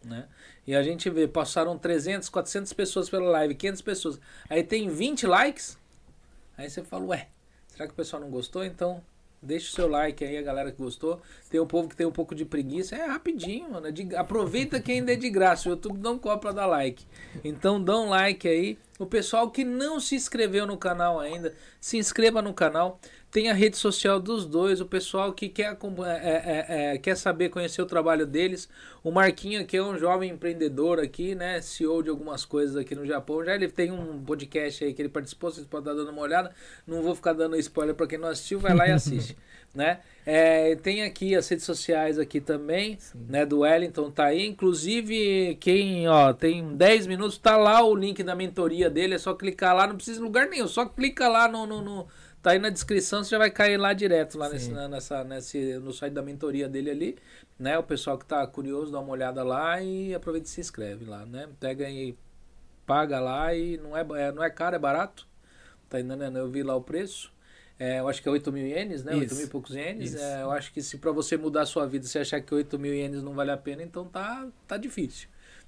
Né? 0.03 0.25
E 0.65 0.75
a 0.75 0.81
gente 0.83 1.09
vê, 1.09 1.27
passaram 1.27 1.77
300, 1.77 2.27
400 2.27 2.73
pessoas 2.73 3.09
pela 3.09 3.30
live, 3.30 3.55
500 3.55 3.81
pessoas. 3.81 4.19
Aí 4.49 4.63
tem 4.63 4.89
20 4.89 5.27
likes. 5.27 5.77
Aí 6.57 6.69
você 6.69 6.83
fala, 6.83 7.05
ué, 7.05 7.27
será 7.82 7.88
que 7.88 7.93
o 7.93 7.95
pessoal 7.95 8.22
não 8.22 8.30
gostou? 8.30 8.64
Então, 8.64 9.01
deixa 9.42 9.69
o 9.69 9.72
seu 9.76 9.88
like 9.88 10.24
aí, 10.24 10.38
a 10.38 10.42
galera 10.42 10.72
que 10.72 10.77
gostou. 10.77 11.19
Tem 11.50 11.60
um 11.60 11.66
povo 11.66 11.90
que 11.90 11.95
tem 11.95 12.06
um 12.06 12.11
pouco 12.11 12.35
de 12.35 12.45
preguiça. 12.45 12.95
É 12.95 13.06
rapidinho, 13.08 13.72
mano. 13.72 13.88
é 13.88 13.92
de- 13.92 14.16
aproveita 14.16 14.80
que 14.80 14.92
ainda 14.92 15.14
é 15.14 15.16
de 15.16 15.30
graça. 15.30 15.68
O 15.68 15.72
YouTube 15.72 15.98
não 16.00 16.18
cobra 16.19 16.53
dar 16.53 16.68
like. 16.68 17.06
Então, 17.43 17.84
dá 17.84 17.98
um 17.98 18.10
like 18.10 18.48
aí. 18.48 18.77
O 19.00 19.06
pessoal 19.06 19.50
que 19.50 19.64
não 19.64 20.00
se 20.00 20.14
inscreveu 20.16 20.68
no 20.68 20.77
canal 20.77 21.19
ainda, 21.19 21.56
se 21.80 21.98
inscreva 21.98 22.40
no 22.42 22.53
canal. 22.53 23.00
Tem 23.32 23.50
a 23.50 23.53
rede 23.53 23.77
social 23.77 24.19
dos 24.19 24.45
dois. 24.45 24.82
O 24.82 24.85
pessoal 24.85 25.32
que 25.32 25.48
quer, 25.48 25.68
acompan- 25.68 26.06
é, 26.11 26.66
é, 26.68 26.93
é, 26.93 26.98
quer 26.98 27.16
saber, 27.16 27.48
conhecer 27.48 27.82
o 27.82 27.85
trabalho 27.85 28.26
deles. 28.27 28.68
O 29.01 29.10
Marquinho 29.10 29.61
aqui 29.61 29.77
é 29.77 29.82
um 29.84 29.98
jovem 29.98 30.32
empreendedor 30.32 31.00
aqui, 31.00 31.34
né? 31.34 31.61
CEO 31.61 32.03
de 32.03 32.10
algumas 32.10 32.43
coisas 32.43 32.76
aqui 32.76 32.93
no 32.93 33.06
Japão. 33.06 33.42
Já 33.45 33.56
ele 33.56 33.69
tem 33.69 33.90
um 33.90 34.22
podcast 34.22 34.84
aí 34.84 34.93
que 34.93 35.01
ele 35.01 35.08
participou, 35.08 35.50
vocês 35.50 35.66
podem 35.66 35.90
estar 35.93 36.03
dando 36.03 36.11
uma 36.14 36.22
olhada. 36.22 36.51
Não 36.85 37.01
vou 37.01 37.16
ficar 37.16 37.32
dando 37.32 37.56
spoiler 37.56 37.95
para 37.95 38.06
quem 38.06 38.18
não 38.19 38.27
assistiu, 38.27 38.60
vai 38.60 38.76
lá 38.76 38.85
e 38.88 38.92
assiste, 38.92 39.38
né? 39.74 40.01
É, 40.26 40.76
tem 40.76 41.01
aqui 41.03 41.34
as 41.34 41.48
redes 41.48 41.66
sociais 41.66 42.19
aqui 42.19 42.42
também, 42.42 42.98
né? 43.30 43.45
Do 43.45 43.60
Wellington 43.60 44.11
tá 44.11 44.26
aí. 44.26 44.45
Inclusive, 44.45 45.56
quem, 45.61 46.06
ó, 46.10 46.34
tem 46.34 46.76
10 46.76 47.08
minutos, 47.08 47.38
tá 47.38 47.56
lá 47.56 47.82
o 47.82 47.95
link 47.95 48.22
da 48.24 48.35
mentoria 48.35 48.90
dele. 48.90 49.16
É 49.16 49.18
só 49.18 49.34
clicar 49.34 49.74
lá, 49.74 49.88
não 49.88 49.95
precisa 49.95 50.18
de 50.18 50.24
lugar 50.24 50.48
nenhum, 50.50 50.68
só 50.68 50.85
clica 50.85 51.30
lá 51.30 51.48
no, 51.48 51.66
no, 51.66 51.82
no- 51.82 52.08
Tá 52.41 52.51
aí 52.51 52.59
na 52.59 52.69
descrição, 52.69 53.23
você 53.23 53.29
já 53.29 53.37
vai 53.37 53.51
cair 53.51 53.77
lá 53.77 53.93
direto, 53.93 54.37
lá 54.37 54.49
nesse, 54.49 54.71
na- 54.71 54.87
nessa, 54.87 55.23
nesse, 55.23 55.77
no 55.77 55.93
site 55.93 56.13
da 56.13 56.23
mentoria 56.23 56.67
dele 56.67 56.89
ali, 56.89 57.17
né? 57.59 57.77
O 57.77 57.83
pessoal 57.83 58.17
que 58.17 58.25
tá 58.25 58.45
curioso, 58.47 58.91
dá 58.91 58.99
uma 58.99 59.11
olhada 59.11 59.43
lá 59.43 59.79
e 59.81 60.13
aproveita 60.15 60.47
e 60.47 60.49
se 60.49 60.59
inscreve 60.59 61.05
lá, 61.05 61.23
né? 61.25 61.47
Pega 61.59 61.85
aí, 61.85 62.17
paga 62.85 63.19
lá 63.19 63.53
e 63.53 63.77
não 63.77 63.95
é, 63.95 64.01
é- 64.01 64.31
não 64.31 64.43
é 64.43 64.49
caro, 64.49 64.75
é 64.75 64.79
barato. 64.79 65.27
Tá 65.87 65.99
entendendo? 65.99 66.37
Eu 66.39 66.49
vi 66.49 66.63
lá 66.63 66.75
o 66.75 66.81
preço. 66.81 67.31
É, 67.77 67.99
eu 67.99 68.07
acho 68.07 68.21
que 68.21 68.29
é 68.29 68.31
8 68.31 68.51
mil 68.51 68.65
ienes, 68.65 69.03
né? 69.03 69.13
8 69.13 69.25
Isso. 69.25 69.35
mil 69.35 69.45
e 69.45 69.49
poucos 69.49 69.75
ienes. 69.75 70.15
É, 70.15 70.41
eu 70.43 70.51
acho 70.51 70.71
que 70.71 70.81
se 70.81 70.97
pra 70.97 71.11
você 71.11 71.35
mudar 71.35 71.63
a 71.63 71.65
sua 71.65 71.85
vida, 71.87 72.05
você 72.05 72.19
achar 72.19 72.39
que 72.39 72.53
8 72.53 72.77
mil 72.79 72.93
ienes 72.93 73.21
não 73.23 73.33
vale 73.33 73.51
a 73.51 73.57
pena, 73.57 73.83
então 73.83 74.05
tá, 74.05 74.47
tá 74.67 74.77
difícil. 74.77 75.27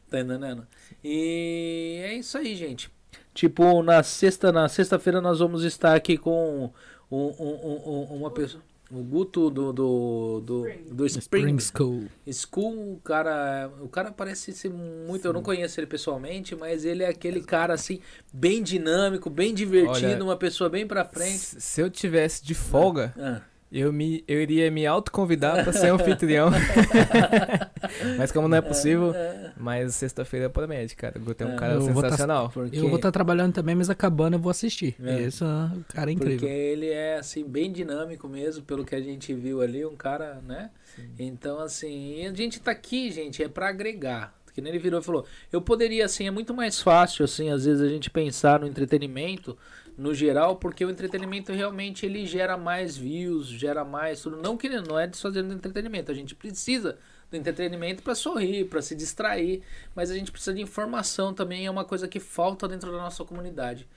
Tá 0.10 0.20
entendendo? 0.20 0.68
E 1.04 2.00
é 2.04 2.14
isso 2.14 2.38
aí, 2.38 2.56
gente. 2.56 2.92
Tipo, 3.34 3.82
na 3.82 4.04
sexta, 4.04 4.52
na 4.52 4.68
sexta-feira 4.70 5.20
nós 5.22 5.40
vamos 5.40 5.64
estar 5.64 5.96
aqui 5.96 6.18
com 6.18 6.70
um, 7.12 7.18
um- 7.18 7.34
um- 7.40 7.90
um- 7.90 8.16
uma 8.18 8.32
pessoa. 8.32 8.62
O 8.92 9.02
Guto 9.02 9.50
do, 9.50 9.74
do, 9.74 10.42
do, 10.46 10.68
do 10.92 11.06
Spring, 11.08 11.58
Spring 11.58 11.60
School. 11.60 12.04
School, 12.32 12.94
o 12.94 13.00
cara, 13.04 13.72
o 13.82 13.88
cara 13.88 14.12
parece 14.12 14.54
ser 14.54 14.70
muito, 14.70 15.26
eu 15.26 15.34
não 15.34 15.42
conheço 15.42 15.80
ele 15.80 15.88
pessoalmente, 15.88 16.56
mas 16.56 16.86
ele 16.86 17.02
é 17.02 17.08
aquele 17.08 17.42
cara 17.42 17.74
assim, 17.74 18.00
bem 18.32 18.62
dinâmico, 18.62 19.32
bem 19.32 19.52
divertido, 19.52 20.06
Olha, 20.06 20.24
uma 20.24 20.38
pessoa 20.38 20.70
bem 20.70 20.86
pra 20.86 21.04
frente. 21.04 21.40
Se 21.40 21.82
eu 21.82 21.90
tivesse 21.90 22.44
de 22.46 22.54
folga, 22.54 23.16
Ah, 23.18 23.42
eu, 23.74 23.92
me, 23.92 24.24
eu 24.28 24.40
iria 24.42 24.70
me 24.72 24.86
autoconvidar 24.86 25.64
pra 25.64 25.74
ser 25.74 25.92
anfitrião. 25.92 26.50
mas 28.18 28.32
como 28.32 28.48
não 28.48 28.58
é 28.58 28.62
possível, 28.62 29.14
mas 29.58 29.96
sexta-feira 29.96 30.50
promete, 30.50 30.96
cara. 30.96 31.18
O 31.18 31.22
Guto 31.22 31.44
é 31.44 31.48
um 31.48 31.54
É, 31.54 31.56
cara 31.56 31.74
eu 31.74 31.82
vou 31.82 32.02
tá- 32.02 32.10
sensacional. 32.10 32.50
porque, 32.54 32.78
Eu 32.78 32.88
vou 32.88 32.96
estar 32.98 33.12
trabalhando 33.12 33.54
também, 33.54 33.76
mas 33.76 33.90
acabando 33.90 34.34
eu 34.36 34.40
vou 34.40 34.50
assistir. 34.52 34.96
É. 35.04 35.22
Esse 35.24 35.44
o 35.44 35.48
cara 35.94 36.12
é 36.12 36.16
porque 36.16 36.34
incrível. 36.36 36.50
ele 36.50 36.90
é 36.90 37.18
assim 37.18 37.44
bem 37.46 37.72
dinâmico 37.72 38.28
mesmo, 38.28 38.64
pelo 38.64 38.86
que 38.86 38.96
a 38.96 39.02
gente 39.02 39.34
viu 39.34 39.62
ali, 39.62 39.86
um 39.86 39.96
cara, 39.96 40.40
né? 40.46 40.70
Então 41.18 41.60
assim, 41.60 42.26
a 42.26 42.34
gente 42.34 42.60
tá 42.60 42.72
aqui, 42.72 43.12
gente, 43.12 43.42
é 43.44 43.48
pra 43.48 43.70
agregar. 43.70 44.34
Que 44.54 44.62
nem 44.62 44.72
ele 44.72 44.78
virou 44.78 45.00
e 45.00 45.04
falou, 45.04 45.26
eu 45.52 45.60
poderia 45.60 46.06
assim, 46.06 46.28
é 46.28 46.32
muito 46.32 46.54
mais 46.54 46.80
fácil 46.80 47.26
assim, 47.26 47.50
às 47.50 47.66
vezes 47.66 47.82
a 47.82 47.88
gente 47.90 48.08
pensar 48.12 48.60
no 48.60 48.68
entretenimento 48.68 49.58
no 49.98 50.14
geral, 50.14 50.56
porque 50.56 50.84
o 50.84 50.90
entretenimento 50.90 51.52
realmente 51.52 52.06
ele 52.06 52.26
gera 52.26 52.58
mais 52.58 52.98
views, 52.98 53.48
gera 53.48 53.86
mais 53.86 54.22
tudo, 54.22 54.38
não 54.38 54.58
que 54.58 54.70
não 54.70 55.00
é 55.00 55.08
desfazendo 55.08 55.50
do 55.50 55.56
entretenimento, 55.56 56.12
a 56.12 56.16
gente 56.16 56.34
precisa 56.34 56.98
do 57.30 57.38
entretenimento 57.38 58.04
para 58.04 58.16
sorrir, 58.16 58.66
para 58.66 58.82
se 58.82 58.96
distrair, 58.96 59.62
mas 59.96 60.12
a 60.12 60.16
gente 60.16 60.32
precisa 60.32 60.54
de 60.54 60.62
informação 60.62 61.34
também, 61.34 61.66
é 61.66 61.72
uma 61.72 61.86
coisa 61.86 62.08
que 62.08 62.20
falta 62.20 62.68
dentro 62.68 62.92
da 62.92 62.98
nossa 62.98 63.24
comunidade. 63.24 63.88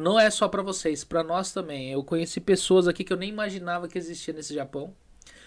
Não 0.00 0.20
é 0.20 0.28
só 0.28 0.48
para 0.48 0.62
vocês, 0.62 1.02
para 1.02 1.22
nós 1.22 1.50
também. 1.50 1.90
Eu 1.92 2.04
conheci 2.04 2.40
pessoas 2.40 2.86
aqui 2.86 3.02
que 3.02 3.12
eu 3.12 3.16
nem 3.16 3.30
imaginava 3.30 3.88
que 3.88 3.96
existia 3.96 4.34
nesse 4.34 4.54
Japão. 4.54 4.94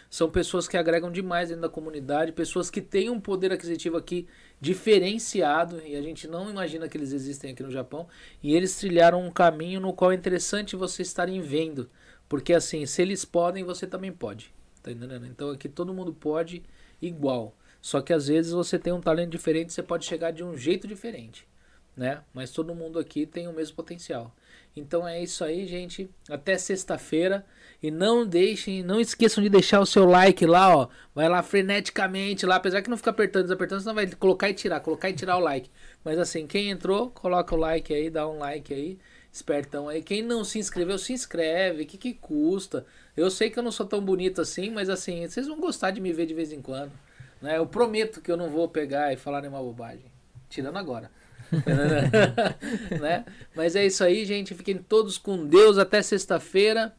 São 0.09 0.29
pessoas 0.29 0.67
que 0.67 0.77
agregam 0.77 1.11
demais 1.11 1.49
dentro 1.49 1.63
da 1.63 1.69
comunidade, 1.69 2.31
pessoas 2.31 2.69
que 2.69 2.81
têm 2.81 3.09
um 3.09 3.19
poder 3.19 3.51
aquisitivo 3.51 3.97
aqui 3.97 4.27
diferenciado 4.61 5.81
e 5.85 5.95
a 5.95 6.01
gente 6.01 6.27
não 6.27 6.49
imagina 6.49 6.87
que 6.87 6.97
eles 6.97 7.11
existem 7.11 7.51
aqui 7.51 7.63
no 7.63 7.71
Japão. 7.71 8.07
E 8.41 8.55
eles 8.55 8.75
trilharam 8.77 9.21
um 9.21 9.31
caminho 9.31 9.79
no 9.79 9.93
qual 9.93 10.11
é 10.11 10.15
interessante 10.15 10.75
vocês 10.75 11.07
estarem 11.07 11.41
vendo, 11.41 11.89
porque 12.29 12.53
assim, 12.53 12.85
se 12.85 13.01
eles 13.01 13.25
podem, 13.25 13.63
você 13.63 13.85
também 13.85 14.11
pode. 14.11 14.53
Tá 14.81 14.91
entendendo? 14.91 15.25
Então 15.25 15.49
aqui 15.49 15.67
todo 15.67 15.93
mundo 15.93 16.13
pode 16.13 16.63
igual. 17.01 17.55
Só 17.81 18.01
que 18.01 18.13
às 18.13 18.27
vezes 18.27 18.51
você 18.51 18.79
tem 18.79 18.93
um 18.93 19.01
talento 19.01 19.29
diferente, 19.29 19.73
você 19.73 19.83
pode 19.83 20.05
chegar 20.05 20.31
de 20.31 20.43
um 20.43 20.57
jeito 20.57 20.87
diferente, 20.87 21.47
né? 21.95 22.23
Mas 22.33 22.51
todo 22.51 22.73
mundo 22.73 22.97
aqui 22.97 23.25
tem 23.25 23.47
o 23.47 23.53
mesmo 23.53 23.75
potencial. 23.75 24.33
Então 24.75 25.07
é 25.07 25.21
isso 25.21 25.43
aí, 25.43 25.67
gente. 25.67 26.09
Até 26.29 26.57
sexta-feira. 26.57 27.45
E 27.85 27.91
não 27.91 28.25
deixem, 28.25 28.81
não 28.81 28.99
esqueçam 28.99 29.43
de 29.43 29.47
deixar 29.47 29.79
o 29.79 29.85
seu 29.85 30.05
like 30.05 30.43
lá, 30.43 30.75
ó. 30.75 30.87
Vai 31.13 31.29
lá 31.29 31.43
freneticamente 31.43 32.43
lá, 32.43 32.55
apesar 32.55 32.81
que 32.81 32.89
não 32.89 32.97
fica 32.97 33.11
apertando, 33.11 33.43
desapertando, 33.43 33.81
senão 33.81 33.93
vai 33.93 34.07
colocar 34.07 34.49
e 34.49 34.55
tirar, 34.55 34.79
colocar 34.79 35.07
e 35.07 35.13
tirar 35.13 35.37
o 35.37 35.39
like. 35.39 35.69
Mas 36.03 36.17
assim, 36.17 36.47
quem 36.47 36.71
entrou, 36.71 37.11
coloca 37.11 37.53
o 37.53 37.57
like 37.59 37.93
aí, 37.93 38.09
dá 38.09 38.27
um 38.27 38.39
like 38.39 38.73
aí, 38.73 38.97
espertão 39.31 39.87
aí. 39.87 40.01
Quem 40.01 40.23
não 40.23 40.43
se 40.43 40.57
inscreveu, 40.57 40.97
se 40.97 41.13
inscreve. 41.13 41.83
O 41.83 41.85
que 41.85 41.95
que 41.95 42.15
custa? 42.15 42.87
Eu 43.15 43.29
sei 43.29 43.51
que 43.51 43.59
eu 43.59 43.63
não 43.63 43.71
sou 43.71 43.85
tão 43.85 44.01
bonito 44.01 44.41
assim, 44.41 44.71
mas 44.71 44.89
assim, 44.89 45.27
vocês 45.27 45.45
vão 45.45 45.59
gostar 45.59 45.91
de 45.91 46.01
me 46.01 46.11
ver 46.11 46.25
de 46.25 46.33
vez 46.33 46.51
em 46.51 46.63
quando. 46.63 46.91
Né? 47.39 47.59
Eu 47.59 47.67
prometo 47.67 48.19
que 48.19 48.31
eu 48.31 48.37
não 48.37 48.49
vou 48.49 48.67
pegar 48.67 49.13
e 49.13 49.15
falar 49.15 49.41
nenhuma 49.41 49.61
bobagem. 49.61 50.11
Tirando 50.49 50.77
agora. 50.77 51.11
né? 52.99 53.25
Mas 53.55 53.75
é 53.75 53.85
isso 53.85 54.03
aí, 54.03 54.25
gente. 54.25 54.55
Fiquem 54.55 54.79
todos 54.79 55.19
com 55.19 55.45
Deus 55.45 55.77
até 55.77 56.01
sexta-feira. 56.01 56.91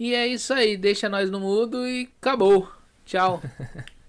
E 0.00 0.14
é 0.14 0.26
isso 0.26 0.54
aí. 0.54 0.78
Deixa 0.78 1.10
nós 1.10 1.30
no 1.30 1.38
mudo 1.38 1.86
e 1.86 2.10
acabou. 2.18 2.66
Tchau. 3.04 3.42